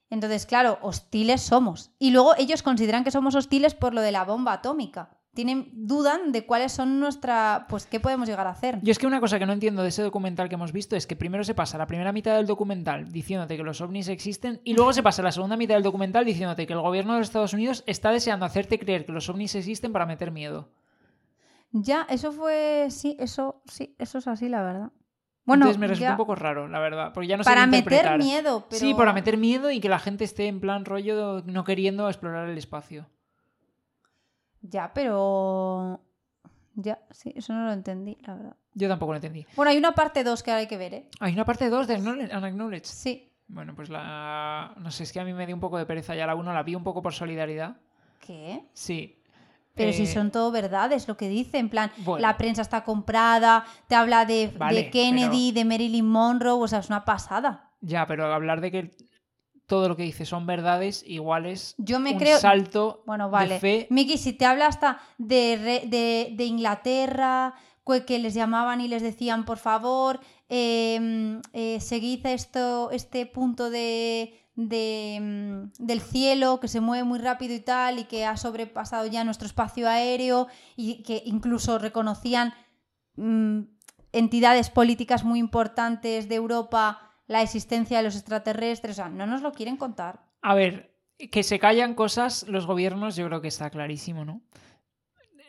Entonces, 0.10 0.46
claro, 0.46 0.78
hostiles 0.82 1.42
somos. 1.42 1.92
Y 2.00 2.12
luego 2.12 2.36
ellos 2.38 2.64
consideran 2.64 3.04
que 3.04 3.12
somos 3.12 3.36
hostiles 3.36 3.74
por 3.74 3.94
lo 3.94 4.02
de 4.02 4.12
la 4.12 4.24
bomba 4.24 4.54
atómica. 4.54 5.10
Tienen, 5.34 5.70
dudan 5.74 6.32
de 6.32 6.46
cuáles 6.46 6.72
son 6.72 7.00
nuestra, 7.02 7.66
pues, 7.68 7.86
qué 7.88 8.00
podemos 8.00 8.30
llegar 8.30 8.48
a 8.48 8.52
hacer. 8.52 8.80
Yo 8.82 8.92
es 8.92 9.00
que 9.00 9.08
una 9.08 9.20
cosa 9.20 9.38
que 9.38 9.46
no 9.46 9.52
entiendo 9.52 9.82
de 9.82 9.90
ese 9.90 10.02
documental 10.02 10.48
que 10.48 10.56
hemos 10.56 10.72
visto 10.72 10.96
es 10.96 11.06
que 11.06 11.18
primero 11.18 11.44
se 11.44 11.54
pasa 11.54 11.78
la 11.78 11.88
primera 11.88 12.14
mitad 12.14 12.38
del 12.38 12.48
documental 12.48 13.12
diciéndote 13.12 13.58
que 13.58 13.64
los 13.64 13.82
ovnis 13.82 14.08
existen 14.08 14.62
y 14.64 14.74
luego 14.74 14.94
se 14.94 15.04
pasa 15.04 15.22
la 15.22 15.34
segunda 15.34 15.58
mitad 15.58 15.76
del 15.76 15.84
documental 15.84 16.24
diciéndote 16.24 16.66
que 16.66 16.72
el 16.72 16.80
gobierno 16.80 17.14
de 17.14 17.20
los 17.20 17.28
Estados 17.28 17.54
Unidos 17.54 17.84
está 17.86 18.12
deseando 18.12 18.46
hacerte 18.46 18.80
creer 18.80 19.06
que 19.06 19.12
los 19.12 19.28
ovnis 19.28 19.56
existen 19.56 19.92
para 19.92 20.06
meter 20.06 20.32
miedo. 20.32 20.70
Ya, 21.74 22.08
eso 22.10 22.32
fue, 22.32 22.88
sí, 22.90 23.18
eso, 23.20 23.62
sí, 23.66 23.94
eso 24.00 24.20
es 24.20 24.28
así, 24.30 24.48
la 24.48 24.64
verdad. 24.64 24.92
Bueno, 25.46 25.66
Entonces 25.66 25.80
me 25.80 25.88
resulta 25.88 26.08
ya- 26.10 26.12
un 26.14 26.18
poco 26.18 26.36
raro, 26.36 26.68
la 26.68 26.80
verdad, 26.80 27.12
porque 27.14 27.28
ya 27.28 27.38
no 27.38 27.44
sé 27.44 27.50
para 27.52 27.66
qué 27.66 27.72
meter 27.72 28.18
miedo, 28.18 28.66
pero... 28.68 28.80
Sí, 28.80 28.94
para 28.96 29.14
meter 29.14 29.38
miedo 29.38 29.70
y 29.70 29.80
que 29.80 29.90
la 29.90 30.00
gente 30.00 30.24
esté 30.24 30.48
en 30.48 30.60
plan 30.60 30.86
rollo 30.86 31.44
no 31.46 31.64
queriendo 31.64 32.08
explorar 32.10 32.50
el 32.50 32.58
espacio. 32.58 33.06
Ya, 34.62 34.92
pero... 34.94 36.02
Ya, 36.74 37.00
sí, 37.12 37.32
eso 37.36 37.54
no 37.54 37.66
lo 37.66 37.72
entendí, 37.74 38.18
la 38.26 38.34
verdad. 38.36 38.56
Yo 38.74 38.90
tampoco 38.90 39.14
lo 39.14 39.18
entendí. 39.18 39.46
Bueno, 39.56 39.72
hay 39.72 39.78
una 39.78 39.94
parte 39.94 40.24
2 40.24 40.44
que 40.44 40.52
ahora 40.52 40.60
hay 40.62 40.68
que 40.68 40.78
ver, 40.78 40.94
¿eh? 40.94 41.10
Hay 41.22 41.34
una 41.34 41.46
parte 41.46 41.70
2 41.70 41.88
de 41.88 41.98
Acknowledge- 42.00 42.36
Unacknowledged. 42.38 42.86
Sí. 42.86 43.32
Bueno, 43.48 43.74
pues 43.76 43.90
la... 43.90 44.74
No 44.78 44.92
sé, 44.92 45.04
es 45.04 45.14
que 45.14 45.20
a 45.20 45.24
mí 45.24 45.32
me 45.34 45.46
dio 45.46 45.56
un 45.56 45.62
poco 45.62 45.78
de 45.78 45.86
pereza 45.86 46.16
ya 46.16 46.26
la 46.26 46.36
1, 46.36 46.52
la 46.54 46.64
vi 46.64 46.76
un 46.76 46.84
poco 46.84 47.02
por 47.02 47.14
solidaridad. 47.14 47.78
¿Qué? 48.20 48.64
Sí. 48.74 49.22
Pero 49.76 49.92
si 49.94 50.04
Eh, 50.04 50.08
son 50.08 50.32
todo 50.32 50.52
verdades, 50.52 51.08
lo 51.08 51.18
que 51.18 51.28
dice, 51.30 51.58
en 51.60 51.70
plan, 51.70 51.92
Bueno. 51.98 52.22
la 52.22 52.38
prensa 52.38 52.62
está 52.62 52.84
comprada, 52.84 53.66
te 53.88 53.96
habla 53.96 54.26
de, 54.26 54.48
de 54.48 54.90
Kennedy, 54.90 55.52
de 55.52 55.66
Marilyn 55.66 56.08
Monroe, 56.08 56.64
o 56.64 56.68
sea, 56.68 56.80
es 56.80 56.88
una 56.88 57.04
pasada. 57.06 57.72
Ya, 57.82 58.08
pero 58.08 58.34
hablar 58.34 58.62
de 58.62 58.72
que 58.72 58.92
todo 59.68 59.90
lo 59.90 59.96
que 59.96 60.04
dice 60.04 60.26
son 60.26 60.46
verdades 60.46 61.04
iguales 61.08 61.76
Yo 61.78 62.00
me 62.00 62.14
un 62.14 62.20
creo... 62.20 62.38
salto 62.38 63.04
Bueno, 63.06 63.26
de 63.26 63.32
vale. 63.32 63.60
fe. 63.60 63.88
Miki, 63.90 64.18
si 64.18 64.34
te 64.34 64.46
habla 64.46 64.68
hasta 64.68 65.00
de, 65.18 65.60
re- 65.62 65.88
de, 65.90 66.34
de 66.36 66.46
Inglaterra, 66.46 67.54
que 67.86 68.06
que 68.06 68.18
les 68.20 68.34
llamaban 68.34 68.80
y 68.82 68.88
les 68.88 69.02
decían, 69.04 69.44
por 69.46 69.58
favor, 69.58 70.20
eh, 70.50 71.40
eh, 71.54 71.80
seguid 71.82 72.26
esto, 72.26 72.90
este 72.92 73.26
punto 73.26 73.70
de, 73.70 74.40
de, 74.56 75.20
mm, 75.22 75.86
del 75.86 76.02
cielo 76.02 76.60
que 76.60 76.68
se 76.68 76.80
mueve 76.82 77.04
muy 77.04 77.20
rápido 77.20 77.54
y 77.54 77.60
tal, 77.60 78.00
y 78.00 78.04
que 78.06 78.26
ha 78.26 78.38
sobrepasado 78.38 79.06
ya 79.08 79.24
nuestro 79.24 79.46
espacio 79.48 79.88
aéreo, 79.90 80.48
y 80.76 81.04
que 81.04 81.22
incluso 81.26 81.78
reconocían 81.80 82.54
mm, 83.16 83.62
entidades 84.14 84.70
políticas 84.70 85.24
muy 85.24 85.40
importantes 85.40 86.30
de 86.30 86.36
Europa 86.36 87.02
la 87.28 87.42
existencia 87.42 87.98
de 87.98 88.04
los 88.04 88.16
extraterrestres. 88.16 88.94
O 88.94 88.96
sea, 88.96 89.10
no 89.10 89.26
nos 89.26 89.42
lo 89.42 89.52
quieren 89.52 89.78
contar. 89.78 90.24
A 90.42 90.54
ver, 90.56 90.96
que 91.32 91.44
se 91.44 91.60
callan 91.60 91.96
cosas 91.96 92.46
los 92.48 92.66
gobiernos, 92.66 93.16
yo 93.16 93.26
creo 93.28 93.42
que 93.42 93.48
está 93.48 93.70
clarísimo, 93.70 94.26
¿no? 94.26 94.42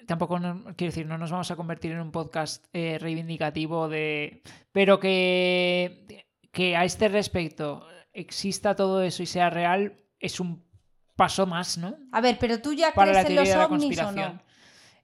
Tampoco, 0.06 0.38
no- 0.38 0.62
quiero 0.76 0.92
decir, 0.92 1.06
no 1.06 1.18
nos 1.18 1.30
vamos 1.32 1.50
a 1.50 1.56
convertir 1.56 1.90
en 1.92 2.00
un 2.00 2.12
podcast 2.12 2.64
eh, 2.72 2.96
reivindicativo 3.00 3.88
de... 3.88 4.42
Pero 4.72 5.00
que, 5.00 6.26
que 6.52 6.76
a 6.76 6.84
este 6.84 7.08
respecto 7.08 7.84
exista 8.18 8.74
todo 8.74 9.02
eso 9.02 9.22
y 9.22 9.26
sea 9.26 9.50
real 9.50 9.94
es 10.20 10.40
un 10.40 10.64
paso 11.16 11.46
más, 11.46 11.78
¿no? 11.78 11.96
A 12.12 12.20
ver, 12.20 12.38
pero 12.38 12.60
tú 12.60 12.72
ya 12.72 12.92
Para 12.92 13.12
crees 13.24 13.30
en 13.30 13.36
los 13.36 13.70
ovnis 13.70 13.98
o 14.00 14.12
no. 14.12 14.40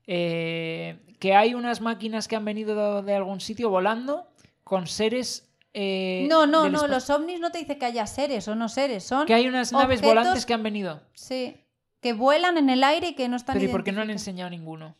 Eh, 0.07 0.99
que 1.21 1.35
hay 1.35 1.55
unas 1.55 1.81
máquinas 1.81 2.27
que 2.29 2.37
han 2.37 2.45
venido 2.45 3.03
de 3.03 3.15
algún 3.15 3.41
sitio 3.41 3.71
volando 3.71 4.27
con 4.65 4.87
seres... 4.87 5.49
eh, 5.73 6.27
No, 6.29 6.47
no, 6.47 6.69
no, 6.69 6.87
los 6.89 7.09
ovnis 7.11 7.39
no 7.41 7.51
te 7.51 7.59
dice 7.59 7.79
que 7.79 7.85
haya 7.87 8.07
seres 8.07 8.49
o 8.49 8.55
no 8.55 8.69
seres, 8.69 9.05
son 9.05 9.27
Que 9.27 9.35
hay 9.35 9.47
unas 9.47 9.73
naves 9.73 10.01
objetos- 10.01 10.09
volantes 10.09 10.47
que 10.47 10.55
han 10.55 10.63
venido. 10.63 11.01
sí, 11.15 11.57
que 12.01 12.13
vuelan 12.15 12.59
en 12.59 12.69
el 12.69 12.83
aire 12.83 13.09
y 13.09 13.15
que 13.15 13.29
no 13.29 13.37
están 13.37 13.55
Pero 13.55 13.67
¿y 13.67 13.69
por 13.69 13.85
qué 13.85 13.93
no 13.93 14.03
han 14.03 14.11
enseñado 14.11 14.51
ninguno? 14.51 14.97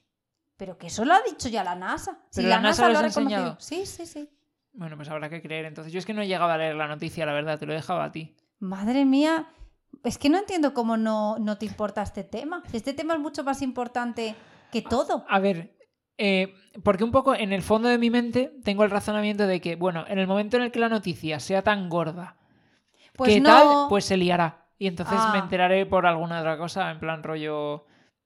Pero 0.57 0.79
que 0.79 0.87
eso 0.87 1.05
lo 1.05 1.15
ha 1.15 1.21
dicho 1.23 1.49
ya 1.49 1.65
la 1.65 1.75
NASA. 1.75 2.21
Si 2.31 2.37
Pero 2.37 2.49
la, 2.51 2.57
la 2.57 2.63
NASA 2.63 2.89
lo 2.89 2.99
ha 2.99 3.03
reconocido. 3.03 3.41
enseñado. 3.41 3.57
Sí, 3.59 3.85
sí, 3.87 4.07
sí. 4.07 4.29
Bueno, 4.73 4.97
pues 4.97 5.09
habrá 5.11 5.29
que 5.29 5.43
creer. 5.43 5.67
Entonces, 5.67 5.93
yo 5.93 5.99
es 5.99 6.07
que 6.07 6.15
no 6.15 6.23
he 6.23 6.27
llegado 6.27 6.51
a 6.51 6.57
leer 6.59 6.75
la 6.75 6.89
noticia, 6.89 7.27
la 7.27 7.33
verdad, 7.33 7.59
te 7.59 7.67
lo 7.67 7.73
he 7.73 7.77
dejado 7.77 8.01
a 8.01 8.11
ti. 8.13 8.35
Madre 8.59 9.05
mía, 9.05 9.49
es 10.05 10.19
que 10.19 10.29
no 10.31 10.39
entiendo 10.39 10.73
cómo 10.75 10.97
no, 10.97 11.39
no 11.39 11.59
te 11.59 11.67
importa 11.67 12.03
este 12.03 12.25
tema. 12.25 12.63
Este 12.73 12.95
tema 12.95 13.15
es 13.15 13.21
mucho 13.21 13.45
más 13.45 13.61
importante 13.63 14.35
que 14.71 14.81
todo. 14.83 15.25
A 15.29 15.39
ver, 15.41 15.77
eh, 16.17 16.55
porque 16.83 17.05
un 17.05 17.11
poco 17.13 17.35
en 17.35 17.53
el 17.53 17.63
fondo 17.63 17.89
de 17.89 17.99
mi 17.99 18.09
mente 18.11 18.53
tengo 18.65 18.85
el 18.85 18.91
razonamiento 18.91 19.47
de 19.47 19.61
que, 19.61 19.77
bueno, 19.77 20.05
en 20.09 20.19
el 20.19 20.27
momento 20.27 20.57
en 20.57 20.63
el 20.65 20.71
que 20.73 20.79
la 20.81 20.89
noticia 20.89 21.39
sea 21.41 21.63
tan 21.63 21.89
gorda 21.89 22.37
Pues 23.17 23.35
que 23.35 23.41
no, 23.41 23.49
tal, 23.49 23.67
pues 23.89 24.05
se 24.07 24.17
liará. 24.17 24.67
Y 24.79 24.87
entonces 24.87 25.19
me 25.33 25.39
Ah. 25.39 25.43
enteraré 25.43 25.85
por 25.87 26.07
alguna 26.07 26.41
otra 26.41 26.57
cosa, 26.57 26.91
en 26.91 26.99
plan 26.99 27.23
rollo 27.23 27.85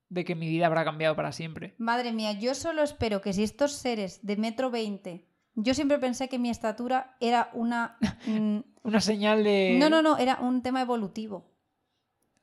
de 0.09 0.25
que 0.25 0.35
mi 0.37 0.49
vida 0.49 0.67
habrá 0.67 0.85
cambiado 0.85 1.17
para 1.17 1.33
siempre. 1.33 1.75
madre 1.79 2.13
mía, 2.13 2.33
yo 2.33 2.55
solo 2.55 2.83
espero 2.83 3.21
que 3.21 3.33
si 3.33 3.43
estos 3.43 3.73
seres 3.73 4.25
de 4.25 4.37
metro 4.37 4.71
20, 4.71 5.27
yo 5.57 5.75
siempre 5.75 5.99
pensé 5.99 6.29
que 6.29 6.39
mi 6.39 6.51
estatura 6.51 7.17
era 7.21 7.51
una... 7.53 7.97
mm, 8.27 8.59
Una 8.85 9.01
señal 9.01 9.43
de... 9.43 9.77
No, 9.81 9.91
no, 9.91 10.03
no, 10.03 10.17
era 10.19 10.37
un 10.41 10.63
tema 10.63 10.81
evolutivo. 10.83 11.37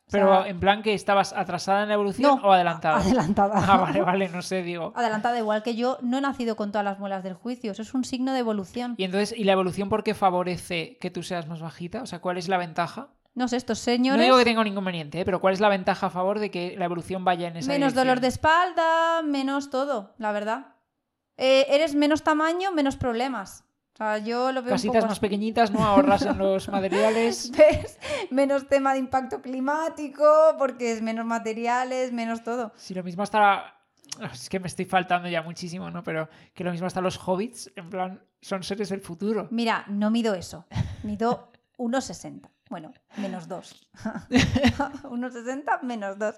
O 0.05 0.11
Pero 0.11 0.41
sea, 0.43 0.49
en 0.49 0.59
plan 0.59 0.83
que 0.83 0.93
estabas 0.93 1.31
atrasada 1.31 1.83
en 1.83 1.87
la 1.87 1.93
evolución 1.95 2.35
no, 2.41 2.47
o 2.47 2.51
adelantada. 2.51 2.97
Adelantada. 3.01 3.53
Ah, 3.55 3.77
vale, 3.77 4.01
vale, 4.01 4.27
no 4.29 4.41
sé, 4.41 4.61
digo. 4.61 4.91
Adelantada, 4.95 5.39
igual 5.39 5.63
que 5.63 5.75
yo, 5.75 5.97
no 6.01 6.17
he 6.17 6.21
nacido 6.21 6.55
con 6.57 6.71
todas 6.71 6.83
las 6.83 6.99
muelas 6.99 7.23
del 7.23 7.33
juicio. 7.35 7.71
Eso 7.71 7.81
es 7.81 7.93
un 7.93 8.03
signo 8.03 8.33
de 8.33 8.39
evolución. 8.39 8.95
Y 8.97 9.05
entonces, 9.05 9.33
¿y 9.37 9.45
la 9.45 9.53
evolución 9.53 9.87
por 9.89 10.03
qué 10.03 10.13
favorece 10.13 10.97
que 10.99 11.09
tú 11.09 11.23
seas 11.23 11.47
más 11.47 11.61
bajita? 11.61 12.01
O 12.01 12.05
sea, 12.05 12.19
¿cuál 12.19 12.37
es 12.37 12.47
la 12.49 12.57
ventaja? 12.57 13.07
No 13.33 13.47
sé, 13.47 13.55
estos 13.57 13.79
No 13.79 13.83
señores. 13.85 14.21
digo 14.21 14.37
que 14.37 14.43
tenga 14.43 14.63
ningún 14.63 14.73
inconveniente, 14.73 15.21
¿eh? 15.21 15.25
pero 15.25 15.39
¿cuál 15.41 15.53
es 15.55 15.59
la 15.61 15.69
ventaja 15.69 16.07
a 16.07 16.09
favor 16.11 16.37
de 16.37 16.51
que 16.51 16.75
la 16.77 16.85
evolución 16.85 17.23
vaya 17.25 17.47
en 17.47 17.57
esa 17.57 17.69
menos 17.71 17.93
dirección? 17.93 18.05
dolor 18.07 18.19
de 18.19 18.27
espalda, 18.27 19.21
menos 19.23 19.71
todo, 19.71 20.13
la 20.19 20.31
verdad. 20.31 20.67
Eh, 21.37 21.65
eres 21.69 21.95
menos 21.95 22.23
tamaño, 22.23 22.71
menos 22.71 22.95
problemas. 22.95 23.63
O 23.93 23.97
sea, 23.97 24.17
yo 24.17 24.51
lo 24.51 24.63
veo 24.63 24.73
un 24.73 24.81
poco 24.81 24.93
más 25.01 25.11
así. 25.11 25.19
pequeñitas, 25.19 25.69
¿no? 25.71 25.83
Ahorras 25.83 26.23
en 26.23 26.37
los 26.37 26.67
materiales. 26.69 27.51
¿Ves? 27.51 27.99
Menos 28.31 28.67
tema 28.67 28.93
de 28.93 28.99
impacto 28.99 29.41
climático, 29.41 30.25
porque 30.57 30.91
es 30.93 31.01
menos 31.01 31.25
materiales, 31.25 32.11
menos 32.11 32.43
todo. 32.43 32.71
Si 32.75 32.93
lo 32.93 33.03
mismo 33.03 33.23
hasta... 33.23 33.75
Es 34.31 34.49
que 34.49 34.59
me 34.59 34.67
estoy 34.67 34.85
faltando 34.85 35.27
ya 35.27 35.41
muchísimo, 35.41 35.89
¿no? 35.89 36.03
Pero 36.03 36.27
que 36.53 36.63
lo 36.63 36.71
mismo 36.71 36.85
hasta 36.87 37.01
los 37.01 37.17
hobbits, 37.17 37.71
en 37.75 37.89
plan, 37.89 38.21
son 38.41 38.61
seres 38.63 38.89
del 38.89 39.01
futuro. 39.01 39.47
Mira, 39.49 39.85
no 39.87 40.11
mido 40.11 40.35
eso. 40.35 40.65
Mido 41.03 41.51
1,60. 41.77 42.49
Bueno, 42.73 42.91
menos 43.17 43.47
2. 43.47 43.87
1,60 45.03 45.81
menos 45.83 46.17
2. 46.17 46.35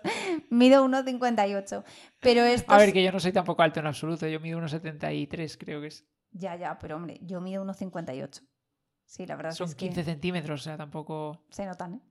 Mido 0.49 0.85
1,58. 0.85 1.81
Pero 2.19 2.43
esto. 2.43 2.73
A 2.73 2.77
ver, 2.77 2.91
que 2.91 3.01
yo 3.01 3.09
no 3.13 3.21
soy 3.21 3.31
tampoco 3.31 3.61
alto 3.61 3.79
en 3.79 3.87
absoluto, 3.87 4.27
yo 4.27 4.41
mido 4.41 4.57
unos 4.57 4.71
73, 4.71 5.57
creo 5.57 5.79
que 5.79 5.87
es. 5.87 6.05
Ya, 6.31 6.57
ya, 6.57 6.77
pero 6.77 6.97
hombre, 6.97 7.19
yo 7.21 7.39
mido 7.39 7.63
1,58. 7.63 8.45
Sí, 9.05 9.25
la 9.25 9.37
verdad 9.37 9.51
Son 9.53 9.69
es 9.69 9.75
que 9.75 9.85
15 9.85 10.03
centímetros, 10.03 10.59
o 10.59 10.63
sea, 10.65 10.75
tampoco... 10.75 11.41
se 11.51 11.65
notan, 11.65 11.93
¿eh? 11.93 12.01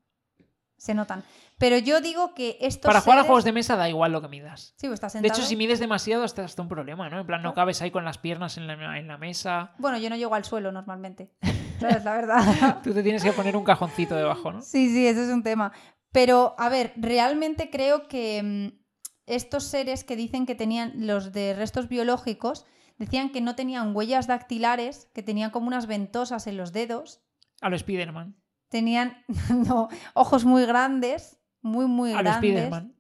Se 0.78 0.94
notan. 0.94 1.23
Pero 1.59 1.77
yo 1.77 2.01
digo 2.01 2.33
que 2.35 2.57
estos. 2.62 2.89
Para 2.89 3.03
jugar 3.03 3.19
a 3.19 3.25
juegos 3.25 3.44
de 3.44 3.53
mesa 3.53 3.77
da 3.77 3.91
igual 3.91 4.12
lo 4.12 4.23
que 4.23 4.28
midas. 4.28 4.75
Sí, 4.78 4.86
pues 4.86 4.94
estás 4.94 5.12
De 5.12 5.19
sentado. 5.19 5.39
hecho, 5.39 5.47
si 5.47 5.55
mides 5.57 5.81
demasiado, 5.81 6.25
hasta 6.25 6.44
hasta 6.44 6.62
un 6.62 6.69
problema, 6.69 7.11
¿no? 7.11 7.20
En 7.20 7.27
plan, 7.27 7.43
no 7.43 7.53
cabes 7.53 7.83
ahí 7.83 7.91
con 7.91 8.07
las 8.07 8.17
piernas 8.17 8.57
en 8.57 8.67
la, 8.67 8.99
en 8.99 9.07
la 9.07 9.19
mesa. 9.19 9.75
Bueno, 9.78 9.99
yo 9.99 10.09
no 10.09 10.17
llego 10.17 10.35
al 10.35 10.44
suelo 10.47 10.73
normalmente. 10.73 11.31
¿Sabes? 11.81 12.05
La 12.05 12.12
verdad. 12.15 12.81
Tú 12.85 12.93
te 12.94 13.03
tienes 13.03 13.23
que 13.23 13.33
poner 13.33 13.57
un 13.57 13.65
cajoncito 13.65 14.15
debajo, 14.15 14.53
¿no? 14.53 14.62
Sí, 14.62 14.89
sí, 14.89 15.07
ese 15.07 15.25
es 15.25 15.31
un 15.31 15.43
tema. 15.43 15.73
Pero, 16.12 16.55
a 16.59 16.69
ver, 16.69 16.93
realmente 16.97 17.70
creo 17.70 18.07
que 18.09 18.43
mm, 18.43 18.78
estos 19.27 19.65
seres 19.65 20.05
que 20.05 20.17
dicen 20.17 20.47
que 20.47 20.55
tenían 20.55 20.93
los 21.07 21.33
de 21.33 21.55
restos 21.55 21.89
biológicos, 21.89 22.67
decían 22.99 23.31
que 23.31 23.41
no 23.41 23.55
tenían 23.57 23.94
huellas 23.97 24.27
dactilares, 24.27 25.11
que 25.15 25.23
tenían 25.23 25.51
como 25.51 25.67
unas 25.67 25.86
ventosas 25.86 26.47
en 26.47 26.57
los 26.57 26.73
dedos, 26.73 27.23
A 27.61 27.69
lo 27.70 27.78
Spiderman. 27.78 28.36
tenían 28.69 29.25
no, 29.69 29.89
ojos 30.15 30.44
muy 30.44 30.65
grandes, 30.67 31.41
muy, 31.62 31.86
muy 31.86 32.12
A 32.12 32.17
lo 32.19 32.23
grandes. 32.23 32.51
Spiderman. 32.53 32.97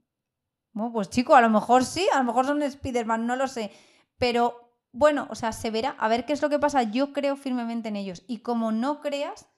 Bueno, 0.72 0.92
pues 0.92 1.08
chico, 1.10 1.36
a 1.36 1.40
lo 1.40 1.50
mejor 1.50 1.84
sí, 1.84 2.04
a 2.12 2.18
lo 2.18 2.24
mejor 2.24 2.46
son 2.46 2.60
Spider-Man, 2.62 3.26
no 3.26 3.36
lo 3.36 3.46
sé. 3.46 3.70
Pero 4.18 4.63
bueno, 4.96 5.26
o 5.28 5.34
sea, 5.34 5.50
se 5.52 5.70
verá, 5.70 5.96
a 5.98 6.06
ver 6.08 6.24
qué 6.24 6.32
es 6.32 6.40
lo 6.40 6.48
que 6.48 6.58
pasa. 6.60 6.84
Yo 6.84 7.12
creo 7.12 7.34
firmemente 7.36 7.88
en 7.88 7.96
ellos. 7.96 8.22
Y 8.28 8.38
como 8.38 8.70
no 8.72 9.00
creas, 9.00 9.48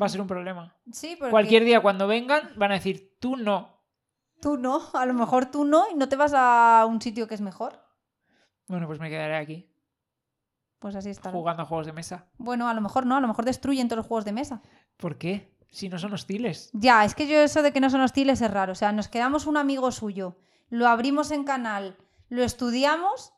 Va 0.00 0.06
a 0.06 0.08
ser 0.08 0.20
un 0.22 0.26
problema. 0.26 0.74
sí, 0.90 1.14
porque 1.16 1.30
Cualquier 1.30 1.64
día 1.64 1.80
cuando 1.80 2.06
vengan 2.08 2.50
van 2.56 2.72
a 2.72 2.74
decir, 2.74 3.16
tú 3.20 3.36
no. 3.36 3.80
tú 4.40 4.56
no, 4.56 4.80
a 4.94 5.06
lo 5.06 5.14
mejor 5.14 5.46
tú 5.50 5.64
no 5.64 5.84
y 5.90 5.94
no 5.94 6.08
te 6.08 6.16
vas 6.16 6.32
a 6.34 6.84
un 6.88 7.00
sitio 7.00 7.28
que 7.28 7.34
es 7.34 7.40
mejor. 7.40 7.78
Bueno, 8.66 8.86
pues 8.86 8.98
me 8.98 9.08
quedaré 9.10 9.36
aquí. 9.36 9.70
Pues 10.78 10.96
así 10.96 11.10
estarán. 11.10 11.38
jugando 11.38 11.62
a 11.62 11.66
juegos 11.66 11.86
de 11.86 11.92
mesa. 11.92 12.26
Bueno, 12.38 12.68
a 12.68 12.74
lo 12.74 12.80
mejor 12.80 13.04
no, 13.06 13.16
a 13.16 13.20
lo 13.20 13.28
mejor 13.28 13.44
destruyen 13.44 13.86
todos 13.88 13.98
los 13.98 14.06
juegos 14.06 14.24
de 14.24 14.32
mesa. 14.32 14.62
¿Por 14.96 15.18
qué? 15.18 15.54
Si 15.70 15.88
no 15.90 15.98
son 15.98 16.12
hostiles. 16.14 16.70
Ya, 16.72 17.04
es 17.04 17.14
que 17.14 17.26
yo 17.28 17.38
eso 17.38 17.62
de 17.62 17.72
que 17.72 17.80
no 17.80 17.90
son 17.90 18.00
hostiles 18.00 18.40
es 18.40 18.50
raro. 18.50 18.72
O 18.72 18.76
sea, 18.76 18.92
nos 18.92 19.08
quedamos 19.08 19.46
un 19.46 19.56
amigo 19.58 19.92
suyo, 19.92 20.38
lo 20.70 20.88
abrimos 20.88 21.30
en 21.30 21.44
canal, 21.44 21.96
lo 22.30 22.42
estudiamos 22.42 23.33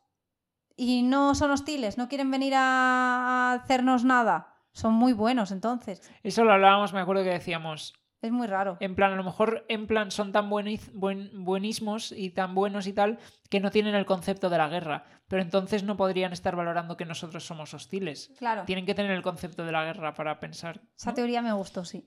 y 0.76 1.02
no 1.02 1.34
son 1.34 1.50
hostiles, 1.50 1.98
no 1.98 2.08
quieren 2.08 2.30
venir 2.30 2.54
a 2.56 3.52
hacernos 3.52 4.04
nada. 4.04 4.54
Son 4.72 4.92
muy 4.92 5.12
buenos, 5.14 5.50
entonces. 5.52 6.10
Eso 6.22 6.44
lo 6.44 6.52
hablábamos, 6.52 6.92
me 6.92 7.00
acuerdo 7.00 7.24
que 7.24 7.30
decíamos. 7.30 7.94
Es 8.22 8.32
muy 8.32 8.46
raro. 8.46 8.76
En 8.80 8.94
plan, 8.94 9.12
a 9.12 9.16
lo 9.16 9.24
mejor 9.24 9.64
en 9.68 9.86
plan 9.86 10.10
son 10.10 10.32
tan 10.32 10.50
bueniz- 10.50 10.90
buen- 10.92 11.44
buenismos 11.44 12.12
y 12.12 12.30
tan 12.30 12.54
buenos 12.54 12.86
y 12.86 12.92
tal 12.92 13.18
que 13.50 13.60
no 13.60 13.70
tienen 13.70 13.94
el 13.94 14.04
concepto 14.06 14.50
de 14.50 14.58
la 14.58 14.68
guerra. 14.68 15.04
Pero 15.28 15.42
entonces 15.42 15.82
no 15.84 15.96
podrían 15.96 16.32
estar 16.32 16.56
valorando 16.56 16.96
que 16.96 17.04
nosotros 17.04 17.44
somos 17.46 17.72
hostiles. 17.74 18.32
Claro. 18.38 18.64
Tienen 18.64 18.84
que 18.86 18.94
tener 18.94 19.12
el 19.12 19.22
concepto 19.22 19.64
de 19.64 19.72
la 19.72 19.84
guerra 19.84 20.14
para 20.14 20.40
pensar. 20.40 20.80
Esa 20.96 21.14
teoría 21.14 21.40
me 21.42 21.52
gustó, 21.52 21.84
sí. 21.84 22.04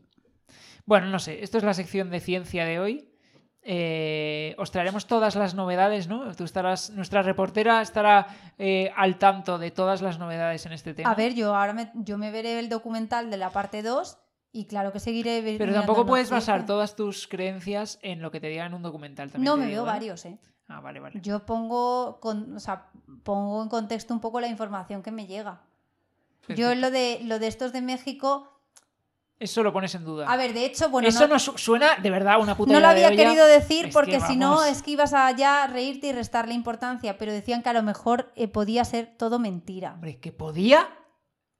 Bueno, 0.85 1.07
no 1.07 1.19
sé, 1.19 1.43
esto 1.43 1.57
es 1.59 1.63
la 1.63 1.73
sección 1.75 2.09
de 2.09 2.19
ciencia 2.19 2.65
de 2.65 2.79
hoy. 2.79 3.08
Eh, 3.61 4.55
os 4.57 4.71
traeremos 4.71 5.05
todas 5.05 5.35
las 5.35 5.53
novedades, 5.53 6.07
¿no? 6.07 6.33
Tú 6.33 6.45
estarás, 6.45 6.91
nuestra 6.91 7.21
reportera 7.21 7.81
estará 7.81 8.27
eh, 8.57 8.91
al 8.95 9.17
tanto 9.17 9.57
de 9.57 9.69
todas 9.71 10.01
las 10.01 10.17
novedades 10.17 10.65
en 10.65 10.71
este 10.71 10.93
tema. 10.93 11.11
A 11.11 11.15
ver, 11.15 11.35
yo 11.35 11.55
ahora 11.55 11.73
me, 11.73 11.91
yo 11.95 12.17
me 12.17 12.31
veré 12.31 12.57
el 12.59 12.69
documental 12.69 13.29
de 13.29 13.37
la 13.37 13.49
parte 13.49 13.83
2 13.83 14.17
y 14.51 14.65
claro 14.65 14.91
que 14.91 14.99
seguiré 14.99 15.43
Pero 15.57 15.73
tampoco 15.73 16.05
puedes 16.05 16.29
basar 16.29 16.65
todas 16.65 16.95
tus 16.95 17.27
creencias 17.27 17.99
en 18.01 18.21
lo 18.21 18.31
que 18.31 18.39
te 18.39 18.47
digan 18.47 18.67
en 18.67 18.73
un 18.75 18.81
documental. 18.81 19.29
también 19.29 19.45
No, 19.45 19.57
me 19.57 19.67
digo, 19.67 19.83
veo 19.83 19.83
¿eh? 19.83 19.93
varios, 19.93 20.25
¿eh? 20.25 20.39
Ah, 20.67 20.79
vale, 20.81 20.99
vale. 20.99 21.19
Yo 21.21 21.45
pongo, 21.45 22.19
con, 22.19 22.55
o 22.55 22.59
sea, 22.59 22.89
pongo 23.23 23.61
en 23.61 23.69
contexto 23.69 24.13
un 24.13 24.19
poco 24.19 24.39
la 24.39 24.47
información 24.47 25.03
que 25.03 25.11
me 25.11 25.27
llega. 25.27 25.61
Yo 26.47 26.55
Perfecto. 26.55 26.75
lo 26.75 26.91
de, 26.91 27.19
lo 27.23 27.39
de 27.39 27.47
estos 27.47 27.73
de 27.73 27.81
México, 27.81 28.47
Eso 29.39 29.63
lo 29.63 29.71
pones 29.71 29.95
en 29.95 30.03
duda. 30.03 30.29
a 30.29 30.35
ver, 30.35 30.53
de 30.53 30.65
hecho, 30.65 30.89
bueno, 30.89 31.07
Eso 31.07 31.21
no, 31.21 31.35
no 31.35 31.39
su- 31.39 31.57
suena 31.57 31.95
de 31.95 32.09
verdad 32.11 32.41
una 32.41 32.55
puta 32.57 32.73
no 32.73 32.79
lo 32.79 32.87
de 32.93 33.05
había 33.05 33.15
querido 33.15 33.45
decir 33.45 33.85
Es 33.85 33.93
porque 33.93 34.11
que 34.19 34.21
si 34.21 34.35
no 34.35 34.65
es 34.65 34.81
que 34.81 34.91
ibas 34.91 35.13
a 35.13 35.31
ya 35.31 35.65
reírte 35.67 36.07
y 36.07 36.11
restarle 36.11 36.53
importancia, 36.53 37.17
pero 37.17 37.31
decían 37.31 37.63
que 37.63 37.69
a 37.69 37.73
lo 37.73 37.81
mejor 37.83 38.31
eh, 38.35 38.47
podía 38.49 38.83
ser 38.83 39.13
todo 39.17 39.39
mentira. 39.39 39.93
Hombre, 39.93 40.19
que 40.19 40.31
podía. 40.33 40.89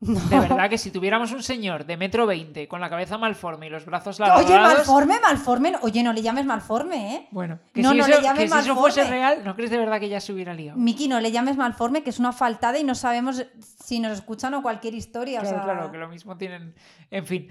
De 0.02 0.40
verdad 0.40 0.70
que 0.70 0.78
si 0.78 0.92
tuviéramos 0.92 1.34
un 1.34 1.44
señor 1.44 1.86
de 1.86 1.98
metro 1.98 2.26
veinte 2.26 2.70
con 2.70 2.80
la 2.80 2.90
cabeza 2.90 3.18
malforme 3.18 3.68
y 3.68 3.70
los 3.70 3.86
brazos 3.86 4.18
largos. 4.20 4.46
Oye, 4.46 4.58
malforme, 4.58 5.20
malforme. 5.20 5.74
Oye, 5.82 6.04
no 6.04 6.14
le 6.14 6.22
llames 6.22 6.46
malforme, 6.46 7.16
¿eh? 7.16 7.28
Bueno, 7.32 7.60
que 7.74 7.82
No, 7.82 7.92
si, 7.92 7.98
no 7.98 8.06
eso, 8.06 8.16
le 8.16 8.22
llames 8.24 8.44
que 8.44 8.48
si 8.48 8.60
eso 8.70 8.76
fuese 8.78 9.02
malforme. 9.02 9.20
real, 9.20 9.42
¿no 9.44 9.56
crees 9.58 9.72
de 9.72 9.78
verdad 9.78 10.00
que 10.00 10.08
ya 10.08 10.22
se 10.22 10.32
hubiera 10.32 10.54
liado? 10.54 10.78
Miki, 10.80 11.10
no 11.10 11.20
le 11.20 11.32
llames 11.34 11.58
malforme, 11.58 12.02
que 12.02 12.12
es 12.12 12.20
una 12.20 12.32
faltada 12.32 12.80
y 12.80 12.86
no 12.86 12.96
sabemos 12.96 13.46
si 13.84 14.00
nos 14.00 14.14
escuchan 14.14 14.54
o 14.54 14.62
cualquier 14.62 14.94
historia. 14.94 15.40
o 15.40 15.42
Claro, 15.42 15.58
sea, 15.58 15.66
claro, 15.66 15.92
que 15.92 15.98
lo 15.98 16.08
mismo 16.08 16.38
tienen. 16.38 16.76
En 17.12 17.26
fin, 17.26 17.50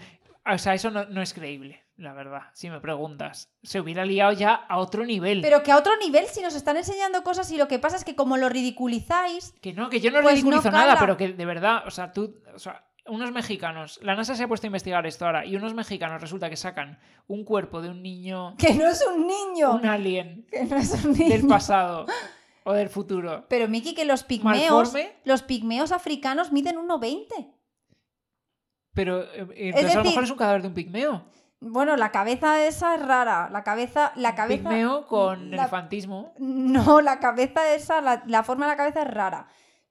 o 0.50 0.56
sea, 0.56 0.72
eso 0.72 0.90
no, 0.90 1.04
no 1.04 1.20
es 1.20 1.34
creíble, 1.34 1.82
la 1.98 2.12
verdad, 2.14 2.42
si 2.54 2.70
me 2.70 2.80
preguntas. 2.80 3.50
Se 3.62 3.80
hubiera 3.80 4.04
liado 4.06 4.32
ya 4.32 4.54
a 4.54 4.78
otro 4.78 5.04
nivel. 5.04 5.40
Pero 5.42 5.62
que 5.62 5.72
a 5.72 5.76
otro 5.76 5.92
nivel, 5.98 6.26
si 6.26 6.40
nos 6.40 6.54
están 6.54 6.76
enseñando 6.76 7.22
cosas 7.24 7.50
y 7.50 7.56
lo 7.58 7.68
que 7.68 7.78
pasa 7.78 7.96
es 7.96 8.04
que 8.04 8.14
como 8.16 8.36
lo 8.36 8.48
ridiculizáis, 8.48 9.52
Que 9.60 9.72
no, 9.74 9.90
que 9.90 10.00
yo 10.00 10.10
no 10.10 10.20
Pues 10.22 10.34
ridiculizo 10.36 10.70
no 10.70 10.78
nada, 10.78 10.96
pero 10.98 11.16
que 11.16 11.32
de 11.32 11.44
verdad, 11.44 11.82
o 11.86 11.90
sea, 11.90 12.12
tú. 12.12 12.40
O 12.54 12.58
sea, 12.58 12.84
unos 13.06 13.32
mexicanos, 13.32 13.98
la 14.02 14.14
NASA 14.14 14.34
se 14.34 14.44
ha 14.44 14.48
puesto 14.48 14.66
a 14.66 14.68
investigar 14.68 15.06
esto 15.06 15.26
ahora, 15.26 15.44
y 15.46 15.56
unos 15.56 15.74
mexicanos 15.74 16.20
resulta 16.20 16.48
que 16.50 16.56
sacan 16.56 16.98
un 17.26 17.42
cuerpo 17.44 17.80
de 17.82 17.88
un 17.90 18.02
niño, 18.02 18.54
que 18.58 18.74
no 18.74 18.86
es 18.86 19.04
un 19.06 19.26
niño. 19.26 19.72
un 19.74 19.86
alien 19.86 20.46
Que 20.50 20.64
no 20.64 20.76
es 20.76 21.04
un 21.04 21.12
niño. 21.14 21.28
del 21.30 21.46
pasado 21.46 22.06
o 22.64 22.72
del 22.74 22.90
futuro. 22.90 23.46
Pero 23.48 23.66
Miki, 23.66 23.94
que 23.94 24.04
los 24.04 24.22
pigmeos, 24.24 24.70
Malforme. 24.92 25.14
los 25.24 25.42
pigmeos 25.42 25.90
africanos 25.90 26.52
miden 26.52 26.76
1,20. 26.76 27.54
Pero 28.94 29.22
eh, 29.22 29.46
eh, 29.54 29.68
entonces 29.68 29.92
a 29.92 29.98
lo 29.98 30.02
decir- 30.04 30.10
mejor 30.10 30.24
es 30.24 30.30
un 30.30 30.36
cadáver 30.38 30.62
de 30.62 30.68
un 30.68 30.74
pigmeo. 30.74 31.24
Bueno, 31.60 31.96
la 31.96 32.12
cabeza 32.12 32.64
esa 32.66 32.94
es 32.94 33.02
rara. 33.04 33.48
La 33.50 33.64
cabeza, 33.64 34.12
la 34.14 34.34
cabeza. 34.34 34.68
Pigmeo 34.68 35.06
con 35.06 35.50
la- 35.50 35.56
elefantismo. 35.62 36.32
No, 36.38 37.00
la 37.00 37.18
cabeza 37.18 37.74
esa, 37.74 38.00
la, 38.00 38.22
la 38.26 38.42
forma 38.44 38.66
de 38.66 38.72
la 38.72 38.76
cabeza 38.76 39.02
es 39.02 39.08
rara. 39.08 39.48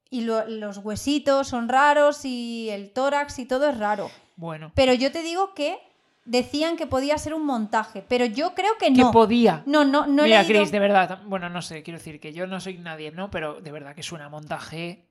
Y 0.09 0.21
lo- 0.21 0.47
los 0.47 0.77
huesitos 0.77 1.47
son 1.49 1.67
raros 1.67 2.23
y 2.23 2.69
el 2.69 2.91
tórax 2.93 3.39
y 3.39 3.45
todo 3.45 3.69
es 3.69 3.77
raro. 3.77 4.09
Bueno, 4.37 4.71
Pero 4.75 4.93
yo 4.93 5.11
te 5.11 5.21
digo 5.23 5.53
que 5.53 5.77
decían 6.23 6.77
que 6.77 6.87
podía 6.87 7.17
ser 7.17 7.33
un 7.33 7.45
montaje, 7.45 8.05
pero 8.07 8.25
yo 8.25 8.53
creo 8.53 8.77
que 8.79 8.87
que 8.93 9.01
no. 9.01 9.11
podía. 9.11 9.63
No, 9.65 9.83
no, 9.83 10.05
no 10.07 10.23
he 10.23 10.25
Mira, 10.27 10.43
leído- 10.43 10.59
Chris, 10.61 10.71
de 10.71 10.79
verdad, 10.79 11.19
bueno, 11.25 11.49
no 11.49 11.61
sé, 11.61 11.83
quiero 11.83 11.97
decir 11.99 12.19
que 12.19 12.31
yo 12.33 12.47
no 12.47 12.59
soy 12.61 12.77
nadie, 12.77 13.11
¿no? 13.11 13.29
Pero 13.31 13.59
de 13.61 13.71
verdad 13.71 13.95
que 13.95 14.03
suena 14.03 14.25
a 14.25 14.29
montaje. 14.29 15.06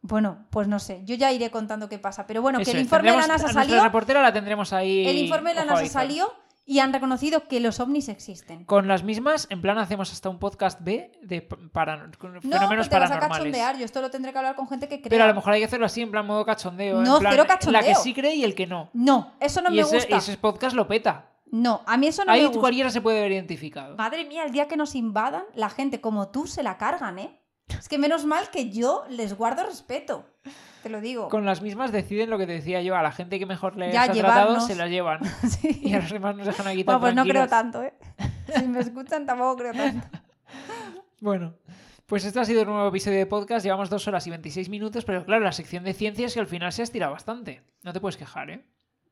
Bueno, 0.00 0.46
pues 0.50 0.68
no 0.68 0.78
sé. 0.78 1.02
Yo 1.04 1.14
ya 1.16 1.32
iré 1.32 1.50
contando 1.50 1.88
qué 1.88 1.98
pasa. 1.98 2.26
Pero 2.26 2.40
bueno, 2.42 2.60
Eso 2.60 2.66
que 2.66 2.70
el 2.72 2.76
es, 2.78 2.82
informe 2.84 3.10
de 3.10 3.16
la 3.16 3.26
NASA 3.26 3.48
salió. 3.52 3.82
reportera 3.82 4.22
la 4.22 4.32
tendremos 4.32 4.72
ahí. 4.72 5.06
El 5.06 5.16
informe 5.18 5.50
de 5.50 5.56
la 5.56 5.64
NASA 5.64 5.80
ahí, 5.82 5.88
salió 5.88 6.32
y 6.64 6.78
han 6.80 6.92
reconocido 6.92 7.48
que 7.48 7.60
los 7.60 7.80
ovnis 7.80 8.08
existen. 8.08 8.64
Con 8.64 8.86
las 8.88 9.02
mismas, 9.02 9.46
en 9.50 9.60
plan, 9.62 9.78
hacemos 9.78 10.12
hasta 10.12 10.28
un 10.28 10.38
podcast 10.38 10.80
B 10.82 11.10
de 11.22 11.40
para, 11.40 11.96
No, 12.06 12.12
fenómenos 12.42 12.88
te 12.88 12.98
vas 12.98 13.10
a 13.10 13.14
paranormales. 13.14 13.28
cachondear. 13.38 13.78
Yo 13.78 13.84
esto 13.86 14.00
lo 14.00 14.10
tendré 14.10 14.32
que 14.32 14.38
hablar 14.38 14.54
con 14.54 14.68
gente 14.68 14.86
que 14.88 15.00
crea. 15.00 15.10
Pero 15.10 15.24
a 15.24 15.28
lo 15.28 15.34
mejor 15.34 15.54
hay 15.54 15.60
que 15.60 15.66
hacerlo 15.66 15.86
así, 15.86 16.02
en 16.02 16.10
plan 16.10 16.26
modo 16.26 16.44
cachondeo. 16.44 17.02
No, 17.02 17.14
en 17.16 17.20
plan, 17.20 17.32
cero 17.32 17.44
La 17.48 17.48
que 17.48 17.54
cachondeo. 17.58 17.94
sí 17.96 18.14
cree 18.14 18.34
y 18.36 18.44
el 18.44 18.54
que 18.54 18.66
no. 18.66 18.90
No, 18.92 19.32
eso 19.40 19.60
no 19.62 19.70
y 19.70 19.76
me 19.76 19.80
ese, 19.82 19.96
gusta. 19.96 20.16
ese 20.18 20.36
podcast 20.36 20.76
lo 20.76 20.86
peta. 20.86 21.30
No, 21.50 21.80
a 21.86 21.96
mí 21.96 22.06
eso 22.06 22.24
no 22.26 22.30
Ahí 22.32 22.42
me 22.42 22.46
gusta. 22.48 22.60
cualquiera 22.60 22.90
se 22.90 23.00
puede 23.00 23.22
ver 23.22 23.32
identificado. 23.32 23.96
Madre 23.96 24.26
mía, 24.26 24.44
el 24.44 24.52
día 24.52 24.68
que 24.68 24.76
nos 24.76 24.94
invadan, 24.94 25.44
la 25.54 25.70
gente 25.70 26.00
como 26.02 26.28
tú 26.28 26.46
se 26.46 26.62
la 26.62 26.76
cargan, 26.76 27.18
¿eh? 27.18 27.37
Es 27.78 27.88
que 27.88 27.98
menos 27.98 28.24
mal 28.24 28.50
que 28.50 28.70
yo 28.70 29.04
les 29.10 29.34
guardo 29.34 29.64
respeto. 29.64 30.26
Te 30.82 30.88
lo 30.88 31.00
digo. 31.00 31.28
Con 31.28 31.44
las 31.44 31.60
mismas 31.60 31.92
deciden 31.92 32.30
lo 32.30 32.38
que 32.38 32.46
te 32.46 32.52
decía 32.52 32.80
yo. 32.82 32.96
A 32.96 33.02
la 33.02 33.12
gente 33.12 33.38
que 33.38 33.46
mejor 33.46 33.76
les 33.76 33.92
Ya, 33.92 34.02
ha 34.04 34.12
tratado 34.12 34.60
se 34.60 34.74
la 34.74 34.86
llevan. 34.86 35.20
Sí. 35.48 35.80
Y 35.82 35.94
a 35.94 36.00
los 36.00 36.10
demás 36.10 36.36
nos 36.36 36.46
dejan 36.46 36.66
aquí 36.68 36.84
tan 36.84 37.00
Bueno, 37.00 37.00
pues 37.00 37.14
no 37.14 37.24
creo 37.24 37.48
tanto, 37.48 37.82
¿eh? 37.82 37.94
Si 38.56 38.66
me 38.66 38.80
escuchan, 38.80 39.26
tampoco 39.26 39.56
creo 39.56 39.72
tanto. 39.72 40.06
Bueno, 41.20 41.56
pues 42.06 42.24
este 42.24 42.38
ha 42.38 42.44
sido 42.44 42.62
un 42.62 42.68
nuevo 42.68 42.88
episodio 42.88 43.18
de 43.18 43.26
podcast. 43.26 43.64
Llevamos 43.64 43.90
dos 43.90 44.06
horas 44.06 44.24
y 44.26 44.30
26 44.30 44.68
minutos, 44.68 45.04
pero 45.04 45.24
claro, 45.24 45.44
la 45.44 45.50
sección 45.52 45.82
de 45.82 45.94
ciencias 45.94 46.32
que 46.32 46.40
al 46.40 46.46
final 46.46 46.72
se 46.72 46.82
ha 46.82 46.84
estirado 46.84 47.12
bastante. 47.12 47.62
No 47.82 47.92
te 47.92 48.00
puedes 48.00 48.16
quejar, 48.16 48.50
¿eh? 48.50 48.64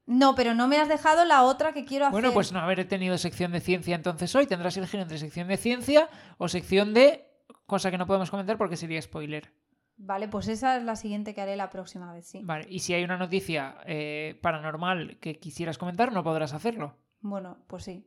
No, 0.07 0.37
pero 0.37 0.55
no 0.55 0.69
me 0.69 0.79
has 0.79 0.89
dejado 0.89 1.25
la 1.25 1.43
otra 1.43 1.73
que 1.73 1.85
quiero 1.85 2.07
hacer. 2.07 2.13
Bueno, 2.13 2.33
pues 2.33 2.53
no 2.53 2.61
haber 2.61 2.87
tenido 2.87 3.19
sección 3.19 3.51
de 3.51 3.61
ciencia 3.61 3.97
entonces 3.97 4.33
hoy. 4.37 4.47
Tendrás 4.47 4.75
que 4.75 4.81
elegir 4.81 5.01
entre 5.01 5.19
sección 5.19 5.49
de 5.49 5.57
ciencia 5.57 6.09
o 6.39 6.49
sección 6.49 6.95
de 6.95 7.26
cosa 7.67 7.91
que 7.91 7.99
no 7.99 8.07
podemos 8.07 8.31
comentar 8.31 8.57
porque 8.59 8.77
sería 8.77 9.01
spoiler. 9.03 9.53
Vale, 9.99 10.29
pues 10.29 10.49
esa 10.49 10.77
es 10.77 10.83
la 10.85 10.95
siguiente 10.97 11.35
que 11.35 11.41
haré 11.41 11.57
la 11.57 11.71
próxima 11.71 12.13
vez, 12.13 12.27
sí. 12.27 12.43
Vale, 12.45 12.67
y 12.69 12.81
si 12.81 12.93
hay 12.93 13.03
una 13.03 13.17
noticia 13.17 13.77
eh, 13.87 14.39
paranormal 14.43 15.19
que 15.21 15.39
quisieras 15.39 15.79
comentar, 15.79 16.13
no 16.13 16.23
podrás 16.23 16.53
hacerlo. 16.53 16.97
Bueno, 17.21 17.59
pues 17.67 17.85
sí, 17.85 18.07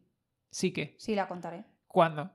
Sí 0.51 0.71
que. 0.71 0.95
sí 0.99 1.15
la 1.15 1.27
contaré. 1.27 1.65
¿Cuándo? 1.87 2.31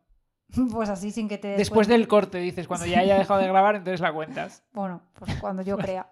Pues 0.72 0.88
así 0.90 1.10
sin 1.10 1.28
que 1.28 1.38
te 1.38 1.48
des 1.48 1.58
Después 1.58 1.86
cuenta. 1.88 1.98
del 1.98 2.06
corte, 2.08 2.38
dices, 2.38 2.68
cuando 2.68 2.86
ya 2.86 2.98
haya 3.00 3.18
dejado 3.18 3.40
de 3.40 3.48
grabar, 3.48 3.76
entonces 3.76 4.00
la 4.00 4.12
cuentas. 4.12 4.62
Bueno, 4.72 5.02
pues 5.14 5.34
cuando 5.40 5.62
yo 5.62 5.76
crea. 5.78 6.10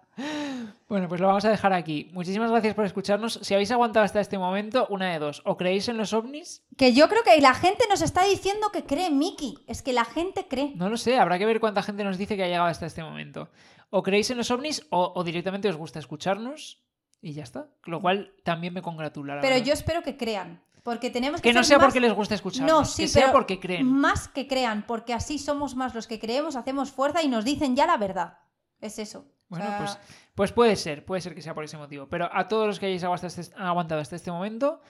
Bueno, 0.87 1.07
pues 1.09 1.19
lo 1.19 1.27
vamos 1.27 1.43
a 1.45 1.49
dejar 1.49 1.73
aquí. 1.73 2.09
Muchísimas 2.13 2.51
gracias 2.51 2.75
por 2.75 2.85
escucharnos. 2.85 3.39
Si 3.41 3.53
habéis 3.53 3.71
aguantado 3.71 4.05
hasta 4.05 4.19
este 4.19 4.37
momento, 4.37 4.85
una 4.89 5.11
de 5.11 5.19
dos. 5.19 5.41
O 5.45 5.57
creéis 5.57 5.87
en 5.89 5.97
los 5.97 6.13
ovnis, 6.13 6.63
Que 6.77 6.93
yo 6.93 7.09
creo 7.09 7.23
que 7.23 7.39
la 7.41 7.53
gente 7.55 7.85
nos 7.89 8.01
está 8.01 8.23
diciendo 8.23 8.71
que 8.71 8.83
cree 8.83 9.09
Mickey. 9.09 9.57
Es 9.67 9.81
que 9.81 9.93
la 9.93 10.05
gente 10.05 10.47
cree. 10.47 10.73
no 10.75 10.89
lo 10.89 10.97
sé, 10.97 11.17
habrá 11.17 11.39
que 11.39 11.45
ver 11.45 11.59
cuánta 11.59 11.81
gente 11.81 12.03
nos 12.03 12.17
dice 12.17 12.35
que 12.35 12.43
ha 12.43 12.47
llegado 12.47 12.67
hasta 12.67 12.85
este 12.85 13.03
momento. 13.03 13.49
O 13.89 14.03
creéis 14.03 14.29
en 14.31 14.37
los 14.37 14.51
ovnis 14.51 14.85
o, 14.89 15.13
o 15.15 15.23
directamente 15.23 15.69
os 15.69 15.75
gusta 15.77 15.99
escucharnos 15.99 16.83
y 17.21 17.33
ya 17.33 17.43
está. 17.43 17.67
Lo 17.85 17.99
cual 18.01 18.33
también 18.43 18.73
me 18.73 18.81
congratula. 18.81 19.35
la 19.35 19.41
Pero 19.41 19.53
verdad. 19.55 19.65
yo 19.67 19.73
espero 19.73 20.03
que 20.03 20.17
crean. 20.17 20.61
Porque 20.83 21.09
tenemos 21.09 21.39
que 21.39 21.49
Que 21.49 21.53
no 21.53 21.63
sea 21.63 21.77
más- 21.77 21.85
porque 21.85 22.01
les 22.01 22.11
gusta 22.13 22.35
escucharnos, 22.35 22.69
No, 22.71 22.83
sí, 22.85 23.03
que 23.03 23.07
sea 23.07 23.21
pero 23.27 23.33
porque 23.33 23.59
creen. 23.59 23.85
Más 23.89 24.27
que 24.27 24.47
crean, 24.47 24.83
porque 24.85 25.13
así 25.13 25.39
somos 25.39 25.75
más 25.75 25.95
los 25.95 26.07
que 26.07 26.19
creemos, 26.19 26.57
hacemos 26.57 26.91
fuerza 26.91 27.23
y 27.23 27.29
nos 27.29 27.45
dicen 27.45 27.75
ya 27.77 27.87
la 27.87 27.95
verdad. 27.97 28.39
Es 28.81 28.99
eso. 28.99 29.25
O 29.49 29.55
Bueno, 29.55 29.65
sea, 29.65 29.77
pues, 29.77 29.97
pues 30.35 30.51
puede 30.51 30.75
ser, 30.75 31.05
puede 31.05 31.21
ser 31.21 31.35
que 31.35 31.41
sea 31.41 31.53
por 31.53 31.63
ese 31.63 31.77
motivo. 31.77 32.07
Pero 32.07 32.29
a 32.31 32.47
todos 32.47 32.67
los 32.67 32.79
que 32.79 32.87
hayáis 32.87 33.03
aguantado 33.03 33.27
hasta 33.27 33.41
este, 33.41 33.55
aguantado 33.57 34.01
hasta 34.01 34.15
este 34.15 34.31
momento, 34.31 34.81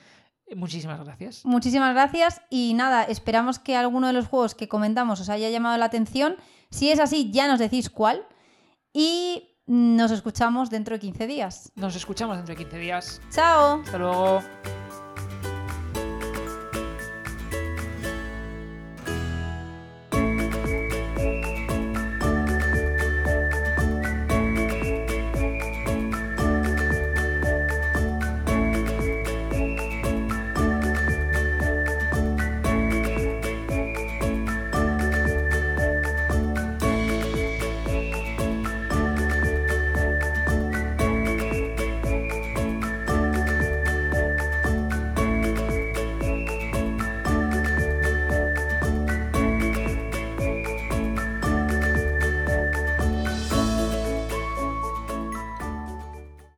eh, 0.48 0.56
muchísimas 0.56 1.04
gracias. 1.04 1.46
Muchísimas 1.46 1.94
gracias 1.94 2.42
y 2.50 2.74
nada, 2.74 3.04
esperamos 3.04 3.60
que 3.60 3.76
alguno 3.76 4.08
de 4.08 4.14
los 4.14 4.28
juegos 4.28 4.56
que 4.56 4.68
comentamos 4.68 5.20
os 5.20 5.30
haya 5.30 5.50
llamado 5.50 5.78
la 5.78 5.86
atención. 5.86 6.38
Si 6.70 6.92
es 6.92 7.00
así, 7.00 7.32
ya 7.32 7.48
nos 7.48 7.60
decís 7.60 7.90
cuál. 7.90 8.26
Y 8.94 9.50
nos 9.66 10.12
escuchamos 10.12 10.70
dentro 10.70 10.96
de 10.96 11.00
15 11.00 11.28
días. 11.28 11.72
Nos 11.76 11.96
escuchamos 11.96 12.38
dentro 12.38 12.54
de 12.56 12.64
15 12.64 12.78
días. 12.78 13.22
¡Chao! 13.32 13.82
Hasta 13.82 13.98
luego. 13.98 14.83